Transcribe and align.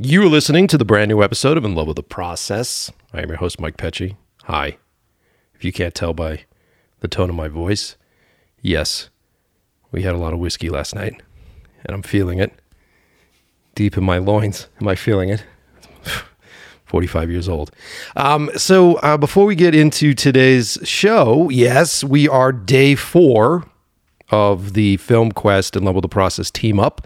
You 0.00 0.22
are 0.22 0.28
listening 0.28 0.68
to 0.68 0.78
the 0.78 0.84
brand 0.84 1.08
new 1.08 1.24
episode 1.24 1.56
of 1.56 1.64
In 1.64 1.74
Love 1.74 1.88
with 1.88 1.96
the 1.96 2.04
Process. 2.04 2.92
I 3.12 3.20
am 3.20 3.30
your 3.30 3.38
host, 3.38 3.60
Mike 3.60 3.76
Pecci. 3.76 4.14
Hi. 4.44 4.78
If 5.56 5.64
you 5.64 5.72
can't 5.72 5.92
tell 5.92 6.14
by 6.14 6.44
the 7.00 7.08
tone 7.08 7.28
of 7.28 7.34
my 7.34 7.48
voice, 7.48 7.96
yes, 8.62 9.10
we 9.90 10.04
had 10.04 10.14
a 10.14 10.18
lot 10.18 10.32
of 10.32 10.38
whiskey 10.38 10.70
last 10.70 10.94
night, 10.94 11.20
and 11.84 11.96
I'm 11.96 12.04
feeling 12.04 12.38
it 12.38 12.52
deep 13.74 13.98
in 13.98 14.04
my 14.04 14.18
loins. 14.18 14.68
Am 14.80 14.86
I 14.86 14.94
feeling 14.94 15.30
it? 15.30 15.42
45 16.84 17.28
years 17.32 17.48
old. 17.48 17.72
Um, 18.14 18.52
so, 18.56 18.94
uh, 18.98 19.16
before 19.16 19.46
we 19.46 19.56
get 19.56 19.74
into 19.74 20.14
today's 20.14 20.78
show, 20.84 21.48
yes, 21.48 22.04
we 22.04 22.28
are 22.28 22.52
day 22.52 22.94
four 22.94 23.68
of 24.30 24.74
the 24.74 24.96
Film 24.98 25.32
Quest 25.32 25.74
and 25.74 25.84
Love 25.84 25.96
with 25.96 26.02
the 26.02 26.08
Process 26.08 26.52
team 26.52 26.78
up. 26.78 27.04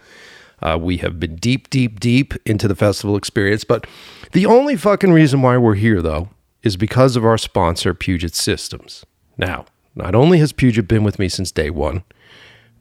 Uh, 0.63 0.79
we 0.81 0.99
have 0.99 1.19
been 1.19 1.37
deep, 1.37 1.69
deep, 1.71 2.01
deep 2.01 2.35
into 2.47 2.69
the 2.69 2.77
festival 2.77 3.17
experience. 3.17 3.65
But 3.65 3.87
the 4.33 4.47
only 4.47 4.77
fucking 4.77 5.12
reason 5.12 5.43
why 5.43 5.57
we're 5.57 5.75
here, 5.75 6.01
though, 6.01 6.29
is 6.62 6.77
because 6.77 7.16
of 7.16 7.25
our 7.25 7.39
sponsor, 7.39 7.95
Puget 7.95 8.34
Systems. 8.34 9.05
Now, 9.37 9.67
not 9.95 10.15
only 10.15 10.39
has 10.39 10.53
Puget 10.53 10.89
been 10.89 11.05
with 11.05 11.19
me 11.19 11.29
since 11.29 11.51
day 11.51 11.70
one, 11.70 12.05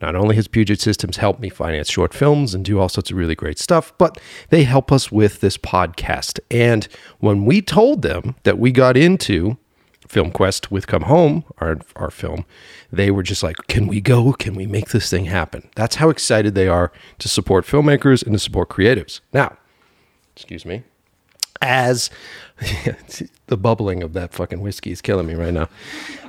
not 0.02 0.16
only 0.16 0.36
has 0.36 0.48
Puget 0.48 0.80
Systems 0.80 1.18
helped 1.18 1.40
me 1.40 1.50
finance 1.50 1.90
short 1.90 2.14
films 2.14 2.56
and 2.56 2.66
do 2.66 2.80
all 2.80 2.90
sorts 2.90 3.12
of 3.12 3.18
really 3.18 3.36
great 3.36 3.60
stuff, 3.60 3.94
but 3.98 4.20
they 4.50 4.64
help 4.64 4.92
us 4.92 5.12
with 5.12 5.42
this 5.42 5.58
podcast. 5.58 6.40
And 6.50 6.88
when 7.20 7.46
we 7.46 7.62
told 7.62 8.02
them 8.02 8.36
that 8.44 8.58
we 8.58 8.72
got 8.72 8.98
into 8.98 9.58
Film 10.12 10.30
Quest 10.30 10.70
with 10.70 10.88
Come 10.88 11.04
Home, 11.04 11.46
our, 11.60 11.80
our 11.96 12.12
film, 12.12 12.44
they 12.92 13.12
were 13.12 13.24
just 13.24 13.44
like, 13.44 13.56
Can 13.70 13.88
we 13.88 14.02
go? 14.02 14.34
Can 14.34 14.56
we 14.56 14.68
make 14.68 14.90
this 14.90 15.10
thing 15.10 15.26
happen? 15.26 15.70
That's 15.76 15.96
how 15.96 16.10
excited 16.10 16.54
they 16.54 16.68
are 16.68 16.92
to 17.20 17.30
support 17.30 17.66
filmmakers 17.66 18.22
and 18.22 18.34
to 18.34 18.40
support 18.40 18.68
creatives. 18.68 19.22
Now, 19.32 19.56
excuse 20.36 20.66
me, 20.66 20.84
as 21.62 22.10
the 23.48 23.56
bubbling 23.56 24.04
of 24.04 24.12
that 24.12 24.34
fucking 24.34 24.60
whiskey 24.60 24.92
is 24.92 25.02
killing 25.02 25.28
me 25.28 25.36
right 25.36 25.54
now. 25.54 25.70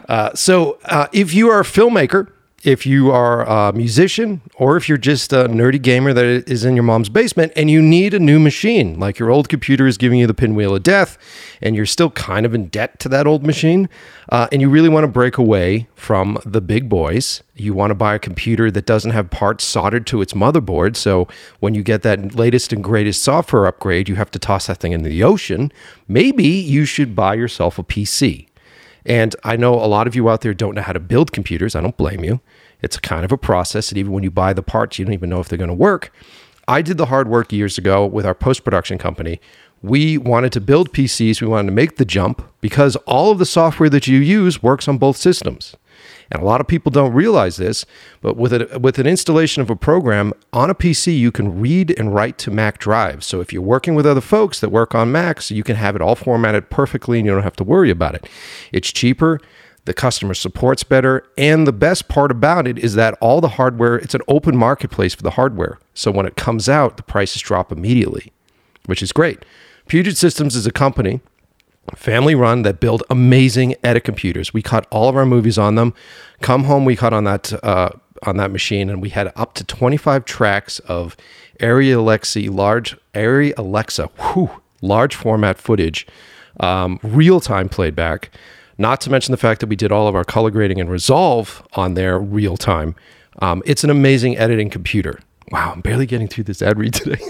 Uh, 0.09 0.33
so, 0.33 0.79
uh, 0.85 1.09
if 1.13 1.35
you 1.35 1.49
are 1.49 1.59
a 1.59 1.65
filmmaker, 1.65 2.31
if 2.63 2.87
you 2.87 3.11
are 3.11 3.43
a 3.43 3.73
musician 3.73 4.41
or 4.55 4.77
if 4.77 4.89
you're 4.89 4.99
just 4.99 5.33
a 5.33 5.49
nerdy 5.49 5.83
gamer 5.83 6.13
that 6.13 6.25
is 6.49 6.65
in 6.65 6.77
your 6.77 6.85
mom's 6.85 7.09
basement 7.09 7.53
and 7.57 7.71
you 7.71 7.83
need 7.83 8.15
a 8.15 8.21
new 8.21 8.39
machine, 8.39 8.99
like 9.01 9.19
your 9.19 9.31
old 9.31 9.49
computer 9.49 9.87
is 9.87 9.99
giving 9.99 10.21
you 10.21 10.27
the 10.27 10.35
pinwheel 10.35 10.75
of 10.77 10.83
death 10.83 11.19
and 11.61 11.75
you're 11.75 11.87
still 11.87 12.11
kind 12.11 12.47
of 12.47 12.55
in 12.55 12.69
debt 12.69 13.01
to 13.01 13.09
that 13.09 13.27
old 13.27 13.45
machine, 13.45 13.89
uh, 14.29 14.47
and 14.53 14.61
you 14.61 14.69
really 14.69 14.89
want 14.89 15.05
to 15.05 15.09
break 15.09 15.39
away 15.39 15.89
from 15.95 16.39
the 16.45 16.61
big 16.61 16.89
boys, 16.89 17.43
you 17.57 17.75
want 17.75 17.91
to 17.91 17.95
buy 17.95 18.15
a 18.15 18.19
computer 18.19 18.71
that 18.71 18.87
doesn't 18.87 19.11
have 19.11 19.31
parts 19.31 19.65
soldered 19.65 20.07
to 20.07 20.23
its 20.23 20.33
motherboard. 20.33 20.95
So 20.97 21.27
when 21.61 21.75
you 21.75 21.83
get 21.83 22.03
that 22.03 22.35
latest 22.35 22.73
and 22.73 22.83
greatest 22.83 23.23
software 23.23 23.67
upgrade, 23.67 24.09
you 24.09 24.15
have 24.15 24.31
to 24.31 24.39
toss 24.39 24.69
that 24.69 24.79
thing 24.79 24.93
into 24.93 25.09
the 25.09 25.25
ocean. 25.25 25.73
Maybe 26.07 26.45
you 26.45 26.85
should 26.85 27.17
buy 27.17 27.35
yourself 27.35 27.79
a 27.79 27.83
PC. 27.83 28.47
And 29.05 29.35
I 29.45 29.57
know 29.57 29.75
a 29.75 29.87
lot 29.87 30.07
of 30.07 30.15
you 30.15 30.29
out 30.29 30.43
there 30.43 30.55
don't 30.55 30.75
know 30.75 30.83
how 30.83 30.93
to 30.93 31.01
build 31.01 31.33
computers. 31.33 31.75
I 31.75 31.81
don't 31.81 31.97
blame 31.97 32.25
you. 32.25 32.41
It's 32.83 32.99
kind 32.99 33.25
of 33.25 33.33
a 33.33 33.39
process. 33.39 33.91
And 33.91 33.99
even 33.99 34.13
when 34.13 34.23
you 34.23 34.31
buy 34.31 34.53
the 34.53 34.63
parts, 34.63 34.99
you 34.99 35.05
don't 35.05 35.15
even 35.15 35.31
know 35.31 35.41
if 35.41 35.49
they're 35.49 35.59
going 35.59 35.69
to 35.69 35.75
work. 35.75 36.13
I 36.69 36.83
did 36.83 36.97
the 36.97 37.07
hard 37.07 37.29
work 37.29 37.53
years 37.53 37.79
ago 37.79 38.07
with 38.07 38.25
our 38.25 38.35
post 38.35 38.65
production 38.65 38.99
company. 38.99 39.41
We 39.83 40.17
wanted 40.17 40.53
to 40.53 40.61
build 40.61 40.93
PCs, 40.93 41.41
we 41.41 41.49
wanted 41.49 41.67
to 41.67 41.75
make 41.75 41.97
the 41.97 42.05
jump 42.05 42.49
because 42.61 42.95
all 42.97 43.33
of 43.33 43.39
the 43.39 43.47
software 43.47 43.91
that 43.91 44.07
you 44.07 44.19
use 44.19 44.63
works 44.63 44.87
on 44.87 44.97
both 44.97 45.17
systems. 45.17 45.77
And 46.33 46.43
a 46.43 46.47
lot 46.47 46.63
of 46.63 46.67
people 46.67 46.91
don't 46.91 47.13
realize 47.13 47.59
this, 47.59 47.85
but 48.23 48.39
with 48.39 48.55
a, 48.55 48.79
with 48.79 48.99
an 48.99 49.07
installation 49.07 49.61
of 49.61 49.69
a 49.69 49.77
program 49.77 50.33
on 50.51 50.71
a 50.71 50.75
PC, 50.75 51.17
you 51.17 51.31
can 51.31 51.61
read 51.61 51.95
and 51.99 52.15
write 52.15 52.39
to 52.39 52.51
Mac 52.51 52.79
drives. 52.79 53.27
So 53.27 53.43
if 53.43 53.53
you're 53.53 53.61
working 53.61 53.95
with 53.95 54.07
other 54.07 54.23
folks 54.23 54.59
that 54.61 54.71
work 54.71 54.95
on 54.95 55.13
Macs, 55.13 55.51
you 55.51 55.63
can 55.63 55.77
have 55.77 55.95
it 55.95 56.01
all 56.01 56.17
formatted 56.17 56.71
perfectly 56.71 57.19
and 57.19 57.27
you 57.27 57.33
don't 57.33 57.43
have 57.43 57.57
to 57.57 57.65
worry 57.65 57.91
about 57.91 58.15
it. 58.15 58.27
It's 58.73 58.91
cheaper, 58.91 59.41
the 59.85 59.93
customer 59.93 60.33
support's 60.33 60.85
better, 60.85 61.23
and 61.37 61.67
the 61.67 61.73
best 61.73 62.09
part 62.09 62.31
about 62.31 62.67
it 62.67 62.79
is 62.79 62.95
that 62.95 63.13
all 63.21 63.43
the 63.43 63.49
hardware, 63.49 63.97
it's 63.97 64.15
an 64.15 64.23
open 64.27 64.57
marketplace 64.57 65.15
for 65.15 65.23
the 65.23 65.33
hardware. 65.33 65.79
So 65.93 66.11
when 66.11 66.25
it 66.25 66.37
comes 66.37 66.67
out, 66.67 66.97
the 66.97 67.03
prices 67.03 67.43
drop 67.43 67.71
immediately, 67.71 68.33
which 68.87 69.03
is 69.03 69.13
great. 69.13 69.45
Puget 69.87 70.17
Systems 70.17 70.57
is 70.57 70.67
a 70.67 70.73
company 70.73 71.21
family 71.95 72.35
run 72.35 72.63
that 72.63 72.81
build 72.81 73.03
amazing 73.11 73.75
edit 73.83 74.05
computers. 74.05 74.55
We 74.55 74.63
cut 74.63 74.87
all 74.91 75.09
of 75.09 75.17
our 75.17 75.27
movies 75.27 75.59
on 75.59 75.75
them. 75.75 75.95
Come 76.41 76.65
home, 76.65 76.85
we 76.85 76.97
cut 76.97 77.13
on 77.13 77.25
that 77.25 77.53
uh, 77.65 77.91
on 78.25 78.37
that 78.37 78.51
machine, 78.51 78.89
and 78.89 79.03
we 79.03 79.11
had 79.11 79.33
up 79.35 79.55
to 79.55 79.65
25 79.65 80.25
tracks 80.25 80.79
of 80.81 81.17
Arri 81.61 81.95
Alexa 81.95 82.41
large 82.51 82.97
Arri 83.15 83.53
Alexa, 83.57 84.07
whew, 84.07 84.51
large 84.81 85.15
format 85.15 85.59
footage, 85.59 86.07
um, 86.61 86.99
real 87.03 87.41
time 87.41 87.69
playback. 87.69 88.31
Not 88.79 89.01
to 89.03 89.11
mention 89.11 89.33
the 89.33 89.39
fact 89.39 89.61
that 89.61 89.69
we 89.69 89.77
did 89.77 89.93
all 89.93 90.09
of 90.09 90.15
our 90.15 90.25
color 90.25 90.51
grading 90.51 90.81
and 90.81 90.91
resolve 90.91 91.67
on 91.75 91.95
there 91.95 92.19
real 92.19 92.57
time. 92.57 92.95
Um, 93.41 93.63
it's 93.65 93.85
an 93.85 93.91
amazing 93.91 94.37
editing 94.39 94.71
computer. 94.71 95.21
Wow, 95.53 95.73
I'm 95.75 95.83
barely 95.83 96.07
getting 96.07 96.29
through 96.29 96.45
this 96.45 96.63
ad 96.63 96.79
read 96.79 96.95
today. 96.95 97.23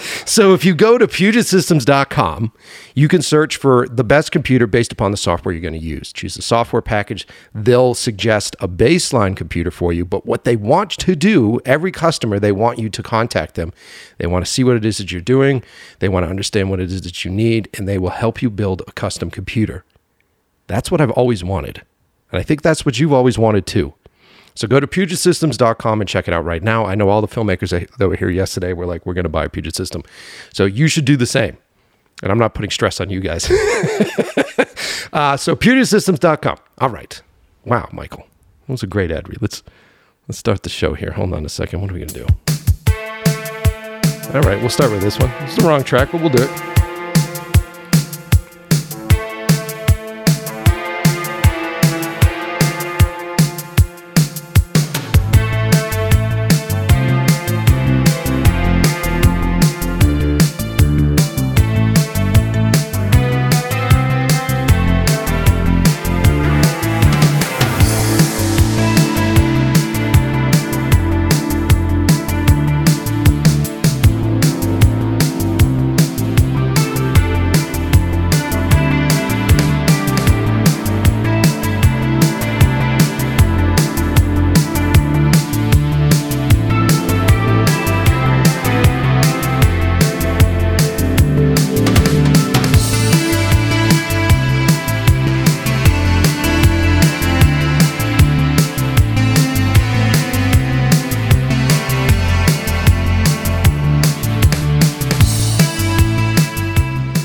so 0.26 0.52
if 0.52 0.64
you 0.64 0.74
go 0.74 0.98
to 0.98 1.06
PugetSystems.com, 1.06 2.52
you 2.96 3.06
can 3.06 3.22
search 3.22 3.56
for 3.56 3.86
the 3.86 4.02
best 4.02 4.32
computer 4.32 4.66
based 4.66 4.90
upon 4.90 5.12
the 5.12 5.16
software 5.16 5.52
you're 5.54 5.62
going 5.62 5.80
to 5.80 5.86
use. 5.86 6.12
Choose 6.12 6.34
the 6.34 6.42
software 6.42 6.82
package. 6.82 7.24
They'll 7.54 7.94
suggest 7.94 8.56
a 8.58 8.66
baseline 8.66 9.36
computer 9.36 9.70
for 9.70 9.92
you. 9.92 10.04
But 10.04 10.26
what 10.26 10.42
they 10.42 10.56
want 10.56 10.90
to 10.90 11.14
do, 11.14 11.60
every 11.64 11.92
customer, 11.92 12.40
they 12.40 12.50
want 12.50 12.80
you 12.80 12.88
to 12.88 13.00
contact 13.00 13.54
them. 13.54 13.72
They 14.18 14.26
want 14.26 14.44
to 14.44 14.50
see 14.50 14.64
what 14.64 14.74
it 14.74 14.84
is 14.84 14.98
that 14.98 15.12
you're 15.12 15.20
doing. 15.20 15.62
They 16.00 16.08
want 16.08 16.24
to 16.26 16.30
understand 16.30 16.68
what 16.68 16.80
it 16.80 16.90
is 16.90 17.02
that 17.02 17.24
you 17.24 17.30
need, 17.30 17.68
and 17.74 17.86
they 17.86 17.96
will 17.96 18.10
help 18.10 18.42
you 18.42 18.50
build 18.50 18.82
a 18.88 18.92
custom 18.92 19.30
computer. 19.30 19.84
That's 20.66 20.90
what 20.90 21.00
I've 21.00 21.12
always 21.12 21.44
wanted. 21.44 21.82
And 22.32 22.40
I 22.40 22.42
think 22.42 22.62
that's 22.62 22.84
what 22.84 22.98
you've 22.98 23.12
always 23.12 23.38
wanted 23.38 23.66
too. 23.66 23.94
So 24.54 24.68
go 24.68 24.78
to 24.78 24.86
PugetSystems.com 24.86 26.00
and 26.00 26.08
check 26.08 26.28
it 26.28 26.34
out 26.34 26.44
right 26.44 26.62
now. 26.62 26.84
I 26.86 26.94
know 26.94 27.08
all 27.08 27.20
the 27.20 27.28
filmmakers 27.28 27.70
that 27.98 28.08
were 28.08 28.16
here 28.16 28.30
yesterday 28.30 28.72
were 28.72 28.86
like, 28.86 29.04
we're 29.04 29.14
going 29.14 29.24
to 29.24 29.28
buy 29.28 29.44
a 29.44 29.48
Puget 29.48 29.74
System. 29.74 30.02
So 30.52 30.64
you 30.64 30.86
should 30.86 31.04
do 31.04 31.16
the 31.16 31.26
same. 31.26 31.56
And 32.22 32.30
I'm 32.30 32.38
not 32.38 32.54
putting 32.54 32.70
stress 32.70 33.00
on 33.00 33.10
you 33.10 33.20
guys. 33.20 33.50
uh, 35.12 35.36
so 35.36 35.56
PugetSystems.com. 35.56 36.58
All 36.78 36.90
right. 36.90 37.20
Wow, 37.64 37.88
Michael. 37.92 38.26
That 38.66 38.72
was 38.72 38.82
a 38.82 38.86
great 38.86 39.10
ad 39.10 39.28
read. 39.28 39.42
Let's, 39.42 39.62
let's 40.28 40.38
start 40.38 40.62
the 40.62 40.68
show 40.68 40.94
here. 40.94 41.10
Hold 41.10 41.34
on 41.34 41.44
a 41.44 41.48
second. 41.48 41.80
What 41.80 41.90
are 41.90 41.94
we 41.94 42.00
going 42.00 42.08
to 42.10 42.26
do? 42.26 42.26
All 44.34 44.40
right, 44.40 44.58
we'll 44.60 44.70
start 44.70 44.90
with 44.90 45.00
this 45.00 45.18
one. 45.18 45.30
It's 45.40 45.56
the 45.56 45.62
wrong 45.62 45.84
track, 45.84 46.10
but 46.12 46.20
we'll 46.20 46.30
do 46.30 46.42
it. 46.42 46.83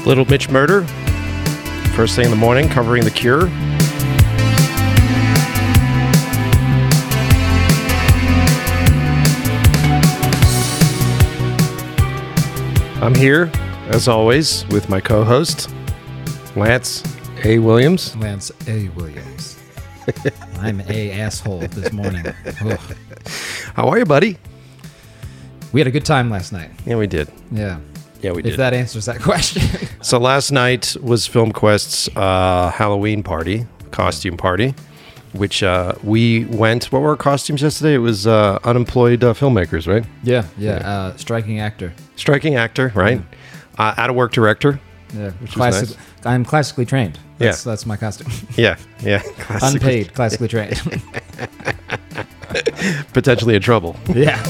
Little 0.09 0.25
Mitch 0.25 0.49
Murder, 0.49 0.85
first 1.93 2.15
thing 2.15 2.25
in 2.25 2.31
the 2.31 2.35
morning, 2.35 2.67
covering 2.67 3.03
The 3.03 3.11
Cure. 3.11 3.43
I'm 13.03 13.13
here, 13.13 13.51
as 13.89 14.07
always, 14.07 14.65
with 14.69 14.89
my 14.89 14.99
co 14.99 15.23
host, 15.23 15.69
Lance 16.55 17.03
A. 17.43 17.59
Williams. 17.59 18.15
Lance 18.15 18.51
A. 18.65 18.87
Williams. 18.95 19.59
I'm 20.57 20.81
a 20.89 21.11
asshole 21.21 21.59
this 21.59 21.93
morning. 21.93 22.25
Ugh. 22.65 22.79
How 23.75 23.87
are 23.87 23.99
you, 23.99 24.05
buddy? 24.05 24.39
We 25.71 25.79
had 25.79 25.87
a 25.87 25.91
good 25.91 26.05
time 26.05 26.31
last 26.31 26.51
night. 26.51 26.71
Yeah, 26.87 26.95
we 26.95 27.05
did. 27.05 27.31
Yeah. 27.51 27.79
Yeah, 28.21 28.31
we 28.31 28.41
did. 28.41 28.51
If 28.51 28.57
that 28.57 28.73
answers 28.73 29.05
that 29.05 29.21
question. 29.29 29.61
So 30.01 30.19
last 30.19 30.51
night 30.51 30.95
was 31.01 31.25
Film 31.27 31.51
Quest's 31.51 32.09
uh, 32.15 32.69
Halloween 32.71 33.23
party, 33.23 33.65
costume 33.91 34.35
party, 34.37 34.73
which 35.33 35.63
uh, 35.63 35.93
we 36.03 36.45
went. 36.45 36.85
What 36.91 37.01
were 37.01 37.09
our 37.09 37.15
costumes 37.17 37.61
yesterday? 37.61 37.95
It 37.95 37.99
was 37.99 38.27
uh, 38.27 38.59
unemployed 38.63 39.23
uh, 39.23 39.33
filmmakers, 39.33 39.87
right? 39.87 40.05
yeah, 40.23 40.45
yeah. 40.57 40.71
Uh, 40.77 41.17
striking 41.17 41.59
actor. 41.59 41.93
Striking 42.15 42.55
actor, 42.55 42.91
right? 42.95 43.21
Uh, 43.77 43.93
out 43.97 44.09
of 44.09 44.15
work 44.15 44.31
director. 44.33 44.79
Yeah, 45.15 45.31
classic. 45.47 45.97
I'm 46.25 46.43
classically 46.43 46.85
trained. 46.85 47.17
That's, 47.37 47.65
Yeah. 47.65 47.71
that's 47.71 47.85
my 47.85 47.95
costume. 47.95 48.31
Yeah, 48.57 48.75
yeah. 49.01 49.19
Classic. 49.39 49.81
Unpaid, 49.81 50.13
classically 50.13 50.49
trained. 50.49 50.81
Potentially 53.13 53.55
in 53.55 53.61
trouble. 53.61 53.95
yeah. 54.13 54.41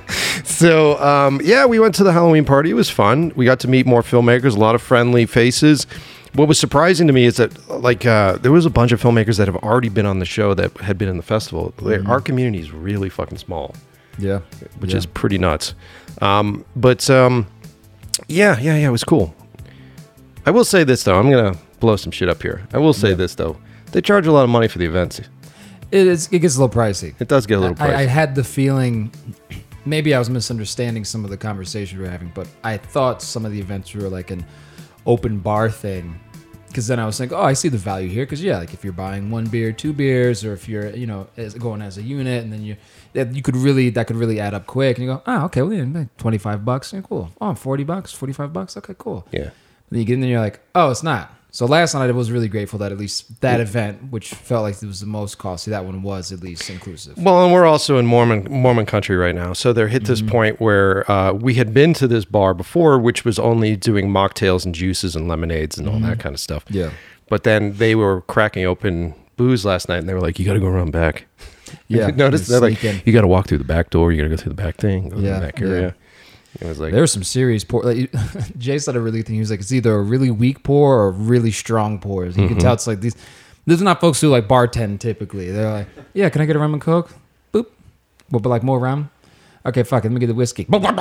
So 0.44 0.98
um, 1.00 1.40
yeah, 1.44 1.66
we 1.66 1.78
went 1.78 1.94
to 1.96 2.04
the 2.04 2.12
Halloween 2.12 2.44
party. 2.44 2.70
It 2.70 2.74
was 2.74 2.90
fun. 2.90 3.32
We 3.36 3.44
got 3.44 3.60
to 3.60 3.68
meet 3.68 3.86
more 3.86 4.02
filmmakers, 4.02 4.56
a 4.56 4.58
lot 4.58 4.74
of 4.74 4.82
friendly 4.82 5.24
faces. 5.24 5.86
What 6.34 6.48
was 6.48 6.58
surprising 6.58 7.06
to 7.06 7.12
me 7.12 7.24
is 7.26 7.36
that 7.36 7.68
like 7.70 8.04
uh, 8.04 8.38
there 8.38 8.50
was 8.50 8.66
a 8.66 8.70
bunch 8.70 8.90
of 8.90 9.00
filmmakers 9.00 9.36
that 9.38 9.46
have 9.46 9.56
already 9.56 9.88
been 9.88 10.04
on 10.06 10.18
the 10.18 10.24
show 10.24 10.54
that 10.54 10.76
had 10.78 10.98
been 10.98 11.08
in 11.08 11.16
the 11.16 11.22
festival. 11.22 11.72
Our 12.06 12.20
community 12.20 12.58
is 12.58 12.72
really 12.72 13.08
fucking 13.08 13.38
small, 13.38 13.74
Yeah. 14.18 14.40
which 14.80 14.90
Yeah. 14.92 14.98
is 14.98 15.06
pretty 15.06 15.38
nuts. 15.38 15.74
Um, 16.20 16.64
but 16.74 17.08
um, 17.08 17.46
yeah, 18.26 18.58
yeah, 18.58 18.76
yeah, 18.76 18.88
it 18.88 18.92
was 18.92 19.04
cool. 19.04 19.34
I 20.44 20.50
will 20.50 20.64
say 20.64 20.82
this 20.82 21.04
though, 21.04 21.20
I'm 21.20 21.30
gonna 21.30 21.56
blow 21.78 21.94
some 21.96 22.10
shit 22.10 22.28
up 22.28 22.42
here. 22.42 22.66
I 22.72 22.78
will 22.78 22.92
say 22.94 23.10
Yeah. 23.10 23.14
this 23.14 23.36
though, 23.36 23.56
they 23.92 24.00
charge 24.00 24.26
a 24.26 24.32
lot 24.32 24.42
of 24.42 24.50
money 24.50 24.66
for 24.66 24.78
the 24.78 24.86
events. 24.86 25.20
It 25.90 26.06
is. 26.06 26.28
It 26.30 26.40
gets 26.40 26.56
a 26.56 26.60
little 26.60 26.74
pricey. 26.74 27.14
It 27.20 27.28
does 27.28 27.46
get 27.46 27.58
a 27.58 27.60
little 27.60 27.76
pricey. 27.76 27.94
I, 27.94 28.02
I 28.02 28.06
had 28.06 28.34
the 28.34 28.44
feeling, 28.44 29.12
maybe 29.84 30.14
I 30.14 30.18
was 30.18 30.28
misunderstanding 30.28 31.04
some 31.04 31.24
of 31.24 31.30
the 31.30 31.36
conversation 31.36 31.98
we 31.98 32.04
were 32.04 32.10
having, 32.10 32.30
but 32.34 32.46
I 32.62 32.76
thought 32.76 33.22
some 33.22 33.44
of 33.44 33.52
the 33.52 33.60
events 33.60 33.94
were 33.94 34.08
like 34.08 34.30
an 34.30 34.44
open 35.06 35.38
bar 35.40 35.70
thing. 35.70 36.20
Because 36.66 36.86
then 36.86 37.00
I 37.00 37.06
was 37.06 37.18
like, 37.18 37.32
oh, 37.32 37.40
I 37.40 37.54
see 37.54 37.70
the 37.70 37.78
value 37.78 38.10
here. 38.10 38.26
Because 38.26 38.42
yeah, 38.44 38.58
like 38.58 38.74
if 38.74 38.84
you're 38.84 38.92
buying 38.92 39.30
one 39.30 39.46
beer, 39.46 39.72
two 39.72 39.94
beers, 39.94 40.44
or 40.44 40.52
if 40.52 40.68
you're, 40.68 40.94
you 40.94 41.06
know, 41.06 41.26
as, 41.38 41.54
going 41.54 41.80
as 41.80 41.96
a 41.96 42.02
unit, 42.02 42.44
and 42.44 42.52
then 42.52 42.62
you, 42.62 42.76
that 43.14 43.34
you 43.34 43.40
could 43.40 43.56
really, 43.56 43.88
that 43.88 44.06
could 44.06 44.16
really 44.16 44.38
add 44.38 44.52
up 44.52 44.66
quick. 44.66 44.98
And 44.98 45.06
you 45.06 45.14
go, 45.14 45.22
oh, 45.26 45.44
okay, 45.46 45.62
well, 45.62 45.72
yeah, 45.72 46.04
twenty 46.18 46.36
five 46.36 46.66
bucks, 46.66 46.92
yeah, 46.92 47.00
cool. 47.00 47.32
Oh, 47.40 47.54
40 47.54 47.84
bucks, 47.84 48.12
forty 48.12 48.34
five 48.34 48.52
bucks, 48.52 48.76
okay, 48.76 48.94
cool. 48.98 49.26
yeah. 49.32 49.50
Then 49.90 50.00
you 50.00 50.04
get 50.04 50.14
in 50.14 50.20
there, 50.20 50.28
you're 50.28 50.40
like, 50.40 50.60
oh, 50.74 50.90
it's 50.90 51.02
not. 51.02 51.32
So 51.50 51.64
last 51.66 51.94
night 51.94 52.08
I 52.08 52.12
was 52.12 52.30
really 52.30 52.48
grateful 52.48 52.78
that 52.80 52.92
at 52.92 52.98
least 52.98 53.40
that 53.40 53.60
event, 53.60 54.10
which 54.10 54.34
felt 54.34 54.62
like 54.64 54.82
it 54.82 54.86
was 54.86 55.00
the 55.00 55.06
most 55.06 55.38
costly, 55.38 55.70
that 55.70 55.84
one 55.84 56.02
was 56.02 56.30
at 56.30 56.40
least 56.40 56.68
inclusive. 56.68 57.16
Well, 57.16 57.42
and 57.42 57.52
we're 57.52 57.64
also 57.64 57.96
in 57.98 58.06
Mormon 58.06 58.46
Mormon 58.50 58.84
country 58.86 59.16
right 59.16 59.34
now, 59.34 59.54
so 59.54 59.72
they're 59.72 59.88
hit 59.88 60.04
this 60.04 60.20
point 60.20 60.60
where 60.60 61.10
uh, 61.10 61.32
we 61.32 61.54
had 61.54 61.72
been 61.72 61.94
to 61.94 62.06
this 62.06 62.24
bar 62.24 62.52
before, 62.52 62.98
which 62.98 63.24
was 63.24 63.38
only 63.38 63.76
doing 63.76 64.08
mocktails 64.08 64.66
and 64.66 64.74
juices 64.74 65.16
and 65.16 65.26
lemonades 65.26 65.78
and 65.78 65.88
all 65.88 65.98
that 66.00 66.20
kind 66.20 66.34
of 66.34 66.40
stuff. 66.40 66.64
Yeah. 66.68 66.90
But 67.28 67.44
then 67.44 67.74
they 67.74 67.94
were 67.94 68.22
cracking 68.22 68.64
open 68.64 69.14
booze 69.36 69.64
last 69.64 69.88
night, 69.88 69.98
and 69.98 70.08
they 70.08 70.14
were 70.14 70.20
like, 70.20 70.38
"You 70.38 70.44
got 70.44 70.54
to 70.54 70.60
go 70.60 70.66
around 70.68 70.92
back." 70.92 71.26
Yeah, 71.86 72.06
you 72.06 72.12
notice 72.12 72.46
they're 72.46 72.60
like, 72.60 72.82
in. 72.82 73.02
"You 73.04 73.12
got 73.12 73.20
to 73.20 73.28
walk 73.28 73.46
through 73.46 73.58
the 73.58 73.64
back 73.64 73.90
door. 73.90 74.10
You 74.10 74.16
got 74.22 74.24
to 74.24 74.28
go 74.30 74.36
through 74.42 74.54
the 74.54 74.62
back 74.62 74.76
thing, 74.76 75.10
go 75.10 75.16
to 75.16 75.22
Yeah, 75.22 75.34
the 75.38 75.46
back 75.46 75.60
yeah. 75.60 75.90
Area." 76.60 76.66
It 76.66 76.68
was 76.68 76.78
like, 76.80 76.92
There 76.92 77.00
was 77.02 77.12
some 77.12 77.24
serious 77.24 77.64
pour. 77.64 77.82
Like 77.82 78.10
Jay 78.58 78.78
said, 78.78 78.96
a 78.96 79.00
really 79.00 79.22
thing. 79.22 79.34
He 79.34 79.40
was 79.40 79.50
like, 79.50 79.60
it's 79.60 79.72
either 79.72 79.94
a 79.94 80.02
really 80.02 80.30
weak 80.30 80.62
pour 80.62 80.98
or 81.00 81.10
really 81.12 81.50
strong 81.50 81.98
pours. 81.98 82.36
You 82.36 82.44
Mm-hmm. 82.44 82.54
can 82.54 82.58
tell 82.62 82.74
it's 82.74 82.86
like 82.86 83.00
these. 83.00 83.16
These 83.66 83.82
are 83.82 83.84
not 83.84 84.00
folks 84.00 84.18
who 84.20 84.28
like 84.30 84.48
bartend 84.48 85.00
typically. 85.00 85.50
They're 85.50 85.70
like, 85.70 85.88
yeah, 86.14 86.30
can 86.30 86.40
I 86.40 86.46
get 86.46 86.56
a 86.56 86.58
rum 86.58 86.72
and 86.72 86.80
coke? 86.82 87.10
Boop. 87.52 87.66
Well, 88.30 88.40
but 88.40 88.48
like 88.48 88.62
more 88.62 88.78
rum. 88.78 89.10
Okay, 89.66 89.82
fuck 89.82 90.04
it. 90.04 90.08
Let 90.08 90.14
me 90.14 90.20
get 90.20 90.28
the 90.28 90.34
whiskey. 90.34 90.66
I'm 90.72 90.80
like, 90.82 90.94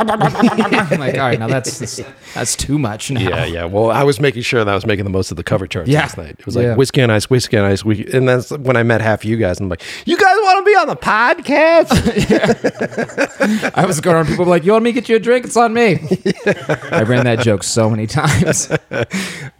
all 1.15 1.19
right, 1.21 1.39
now 1.39 1.47
that's 1.47 1.79
that's, 1.79 2.01
that's 2.33 2.55
too 2.55 2.77
much 2.79 3.11
now. 3.11 3.21
Yeah, 3.21 3.45
yeah. 3.45 3.65
Well, 3.65 3.91
I 3.91 4.03
was 4.03 4.19
making 4.19 4.41
sure 4.41 4.63
that 4.65 4.69
I 4.71 4.75
was 4.75 4.85
making 4.85 5.05
the 5.05 5.11
most 5.11 5.31
of 5.31 5.37
the 5.37 5.43
cover 5.43 5.67
charts 5.67 5.89
Yeah. 5.89 6.01
last 6.01 6.17
night. 6.17 6.35
It 6.39 6.45
was 6.45 6.55
like 6.55 6.63
Yeah. 6.63 6.75
whiskey 6.75 7.01
and 7.01 7.11
ice, 7.11 7.29
whiskey 7.29 7.57
and 7.57 7.65
ice. 7.65 7.83
And 7.83 8.27
that's 8.27 8.51
when 8.51 8.75
I 8.75 8.83
met 8.83 9.01
half 9.01 9.23
you 9.23 9.37
guys. 9.37 9.59
I'm 9.59 9.69
like, 9.69 9.83
you 10.05 10.17
guys 10.17 10.35
want 10.41 10.65
to 10.65 10.71
be 10.71 10.75
on 10.75 10.87
the 10.87 10.95
podcast? 10.95 11.91
I 13.75 13.85
was 13.85 13.99
going 14.01 14.15
around. 14.15 14.27
People 14.27 14.45
were 14.45 14.51
like, 14.51 14.63
"You 14.65 14.71
want 14.73 14.83
me 14.83 14.91
to 14.91 14.99
get 14.99 15.09
you 15.09 15.15
a 15.15 15.19
drink? 15.19 15.45
It's 15.45 15.57
on 15.57 15.73
me." 15.73 15.93
I 16.91 17.03
ran 17.03 17.25
that 17.25 17.39
joke 17.41 17.63
so 17.63 17.89
many 17.89 18.07
times. 18.07 18.69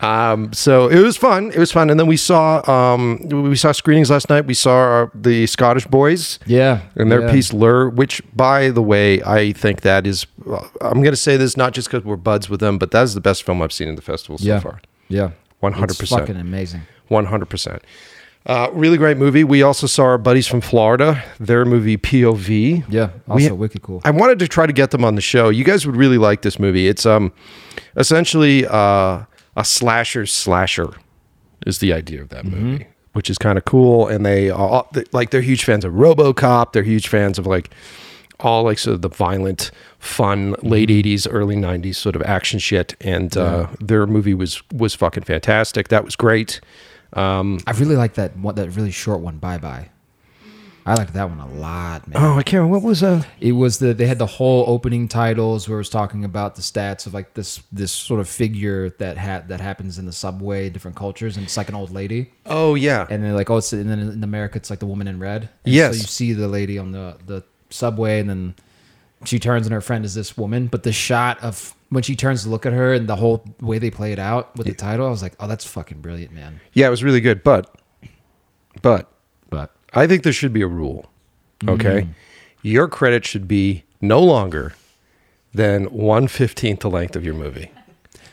um, 0.02 0.52
so 0.54 0.88
it 0.88 1.00
was 1.02 1.18
fun. 1.18 1.52
It 1.52 1.58
was 1.58 1.72
fun. 1.72 1.90
And 1.90 2.00
then 2.00 2.08
we 2.08 2.18
saw 2.18 2.68
um, 2.70 3.20
we 3.30 3.56
saw 3.56 3.72
screenings 3.72 4.10
last 4.10 4.30
night. 4.30 4.46
We 4.46 4.54
saw 4.54 4.72
our, 4.76 5.12
the 5.14 5.48
Scottish 5.48 5.86
Boys 5.88 6.40
Yeah, 6.46 6.82
and 6.96 7.12
their 7.12 7.22
yeah. 7.22 7.32
piece 7.32 7.54
Lure, 7.54 7.90
which, 7.90 8.22
by 8.36 8.70
the 8.70 8.82
way, 8.88 9.22
I 9.24 9.52
think 9.52 9.82
that 9.82 10.08
is. 10.08 10.26
I'm 10.82 11.02
going 11.02 11.12
to 11.12 11.16
say 11.16 11.38
this 11.38 11.56
not 11.56 11.74
just 11.74 11.88
because 11.90 12.04
we're 12.06 12.16
buds 12.16 12.50
with 12.50 12.60
them, 12.60 12.78
but 12.80 12.92
that 12.92 13.04
is 13.04 13.14
the 13.14 13.22
best 13.22 13.44
film 13.44 13.62
I've 13.62 13.72
seen 13.74 13.88
in 13.88 13.96
the 13.96 14.02
festival 14.02 14.38
so 14.40 14.46
Yeah. 14.48 14.60
far. 14.60 14.82
Yeah, 15.10 15.32
100%. 15.62 16.02
It's 16.02 16.10
fucking 16.10 16.36
amazing. 16.38 16.82
One 17.10 17.26
hundred 17.26 17.46
percent. 17.50 17.82
Uh, 18.46 18.70
really 18.74 18.98
great 18.98 19.18
movie. 19.18 19.44
We 19.44 19.62
also 19.62 19.88
saw 19.88 20.04
our 20.04 20.18
buddies 20.18 20.48
from 20.48 20.62
Florida, 20.62 21.22
their 21.40 21.66
movie 21.66 21.98
POV. 21.98 22.84
Yeah, 22.90 23.10
We- 23.28 23.44
also 23.44 23.56
wicked 23.56 23.82
cool. 23.82 24.02
I 24.06 24.12
wanted 24.12 24.40
to 24.40 24.48
try 24.48 24.66
to 24.66 24.74
get 24.74 24.92
them 24.92 25.04
on 25.06 25.16
the 25.16 25.22
show. 25.22 25.50
You 25.50 25.64
guys 25.66 25.86
would 25.86 25.96
really 25.98 26.18
like 26.18 26.42
this 26.42 26.58
movie. 26.60 26.88
It's 26.88 27.06
um 27.06 27.32
essentially 27.96 28.66
uh, 28.66 29.24
a 29.56 29.64
slasher 29.66 30.26
slasher 30.26 30.94
is 31.66 31.80
the 31.80 31.94
idea 31.94 32.22
of 32.22 32.30
that 32.30 32.46
movie, 32.46 32.88
which 33.14 33.30
is 33.30 33.38
kind 33.38 33.58
of 33.58 33.66
cool. 33.66 34.08
And 34.08 34.26
they 34.26 34.50
all 34.50 34.90
like 35.12 35.32
they're 35.32 35.42
huge 35.42 35.64
fans 35.64 35.84
of 35.86 35.94
RoboCop. 35.94 36.74
They're 36.74 36.84
huge 36.84 37.08
fans 37.08 37.38
of 37.40 37.48
like 37.48 37.70
all 38.40 38.64
like 38.64 38.78
sort 38.80 38.96
of 38.96 39.02
the 39.02 39.10
violent, 39.10 39.72
fun 40.00 40.56
late 40.62 40.90
'80s, 40.90 41.28
early 41.30 41.56
'90s 41.56 41.96
sort 41.96 42.16
of 42.16 42.22
action 42.24 42.60
shit. 42.60 42.96
And 43.02 43.36
uh, 43.38 43.68
their 43.80 44.06
movie 44.08 44.34
was 44.34 44.62
was 44.72 44.94
fucking 44.96 45.24
fantastic. 45.24 45.88
That 45.90 46.04
was 46.04 46.16
great. 46.16 46.62
Um, 47.14 47.60
I 47.66 47.72
really 47.72 47.96
like 47.96 48.16
that 48.16 48.38
one, 48.38 48.56
that 48.56 48.70
really 48.72 48.92
short 48.92 49.22
one. 49.22 49.38
Bye 49.38 49.58
bye. 49.58 49.90
I 50.86 50.94
liked 50.94 51.14
that 51.16 51.30
one 51.30 51.42
a 51.42 51.48
lot, 51.48 52.08
man. 52.08 52.16
oh, 52.24 52.38
I 52.38 52.44
can't. 52.44 52.70
What 52.70 52.82
was 52.82 53.04
uh? 53.04 53.22
It 53.42 53.52
was 53.52 53.80
the 53.80 53.94
they 53.94 54.06
had 54.08 54.20
the 54.20 54.26
whole 54.26 54.64
opening 54.68 55.10
titles 55.10 55.68
where 55.68 55.78
it 55.78 55.82
was 55.82 55.90
talking 55.90 56.24
about 56.24 56.56
the 56.56 56.62
stats 56.62 57.06
of 57.06 57.14
like 57.14 57.34
this 57.34 57.62
this 57.74 57.92
sort 57.92 58.22
of 58.22 58.30
figure 58.30 58.92
that 58.92 59.18
had 59.18 59.50
that 59.50 59.60
happens 59.60 60.00
in 60.00 60.06
the 60.06 60.14
subway, 60.14 60.70
different 60.70 60.96
cultures, 60.96 61.36
and 61.36 61.46
it's 61.46 61.58
like 61.58 61.68
an 61.68 61.76
old 61.76 61.92
lady, 61.92 62.32
Oh 62.46 62.76
yeah. 62.76 63.06
and 63.10 63.22
then 63.22 63.34
like 63.36 63.50
oh, 63.50 63.58
it's 63.58 63.74
and 63.74 63.90
then 63.90 64.00
in 64.00 64.24
America 64.24 64.58
it's 64.58 64.70
like 64.70 64.80
the 64.80 64.86
woman 64.86 65.10
in 65.10 65.20
red. 65.20 65.50
And 65.66 65.74
Yes. 65.74 65.96
So 65.96 66.02
you 66.04 66.08
see 66.08 66.32
the 66.34 66.48
lady 66.48 66.78
on 66.78 66.94
the 66.94 67.18
the 67.26 67.44
subway, 67.70 68.20
and 68.20 68.30
then 68.30 68.56
she 69.26 69.40
turns 69.40 69.66
and 69.66 69.74
her 69.74 69.82
friend 69.82 70.06
is 70.06 70.14
this 70.16 70.38
woman, 70.38 70.68
but 70.68 70.84
the 70.84 70.92
shot 70.92 71.42
of 71.44 71.74
when 71.90 72.04
she 72.04 72.16
turns 72.16 72.44
to 72.44 72.50
look 72.50 72.66
at 72.66 72.74
her 72.74 72.94
and 72.94 73.08
the 73.08 73.16
whole 73.16 73.44
way 73.62 73.80
they 73.80 73.90
play 73.90 74.12
it 74.12 74.20
out 74.20 74.56
with 74.58 74.68
the 74.68 74.74
title, 74.74 75.08
I 75.08 75.10
was 75.10 75.22
like, 75.22 75.34
oh, 75.40 75.48
that's 75.48 75.66
fucking 75.66 76.02
brilliant, 76.02 76.34
man. 76.34 76.60
Yeah, 76.74 76.88
it 76.88 76.90
was 76.92 77.04
really 77.04 77.22
good. 77.22 77.44
But, 77.44 77.74
but 78.82 79.10
But 79.50 79.72
I 79.94 80.06
think 80.08 80.24
there 80.24 80.34
should 80.34 80.54
be 80.54 80.62
a 80.62 80.68
rule. 80.68 81.10
Okay. 81.68 82.02
Mm. 82.02 82.10
Your 82.62 82.88
credit 82.88 83.26
should 83.26 83.48
be 83.48 83.84
no 84.02 84.22
longer 84.22 84.74
than 85.54 85.86
one 85.86 86.28
fifteenth 86.28 86.82
the 86.82 86.90
length 86.90 87.16
of 87.16 87.24
your 87.24 87.34
movie. 87.34 87.72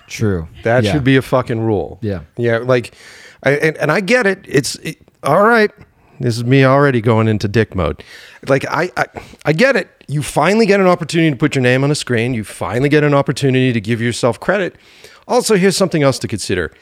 true. 0.09 0.49
That 0.64 0.85
Yeah. 0.85 0.93
should 0.93 1.05
be 1.05 1.17
a 1.17 1.23
fucking 1.23 1.61
rule. 1.61 1.99
Yeah. 2.03 2.21
Yeah. 2.37 2.59
Like, 2.59 2.95
I, 3.43 3.53
and, 3.53 3.76
and 3.79 3.91
I 3.93 4.00
get 4.00 4.26
it. 4.26 4.41
It's 4.47 4.75
it, 4.76 4.99
all 5.23 5.43
right. 5.45 5.71
This 6.21 6.37
is 6.37 6.44
me 6.44 6.64
already 6.64 7.00
going 7.00 7.28
into 7.28 7.49
dick 7.49 7.75
mode. 7.75 8.02
Like, 8.49 8.64
I, 8.66 8.90
I, 8.97 9.06
I 9.44 9.52
get 9.52 9.76
it. 9.76 9.90
You 10.06 10.23
finally 10.23 10.66
get 10.66 10.80
an 10.80 10.87
opportunity 10.87 11.30
to 11.30 11.37
put 11.37 11.54
your 11.54 11.62
name 11.62 11.83
on 11.83 11.90
a 11.90 11.94
screen. 11.94 12.35
You 12.35 12.44
finally 12.44 12.88
get 12.88 13.04
an 13.04 13.14
opportunity 13.14 13.73
to 13.73 13.80
give 13.80 14.00
yourself 14.00 14.38
credit. 14.38 14.76
Also, 15.26 15.56
here's 15.56 15.76
something 15.76 16.02
else 16.02 16.18
to 16.21 16.28
consider. 16.28 16.73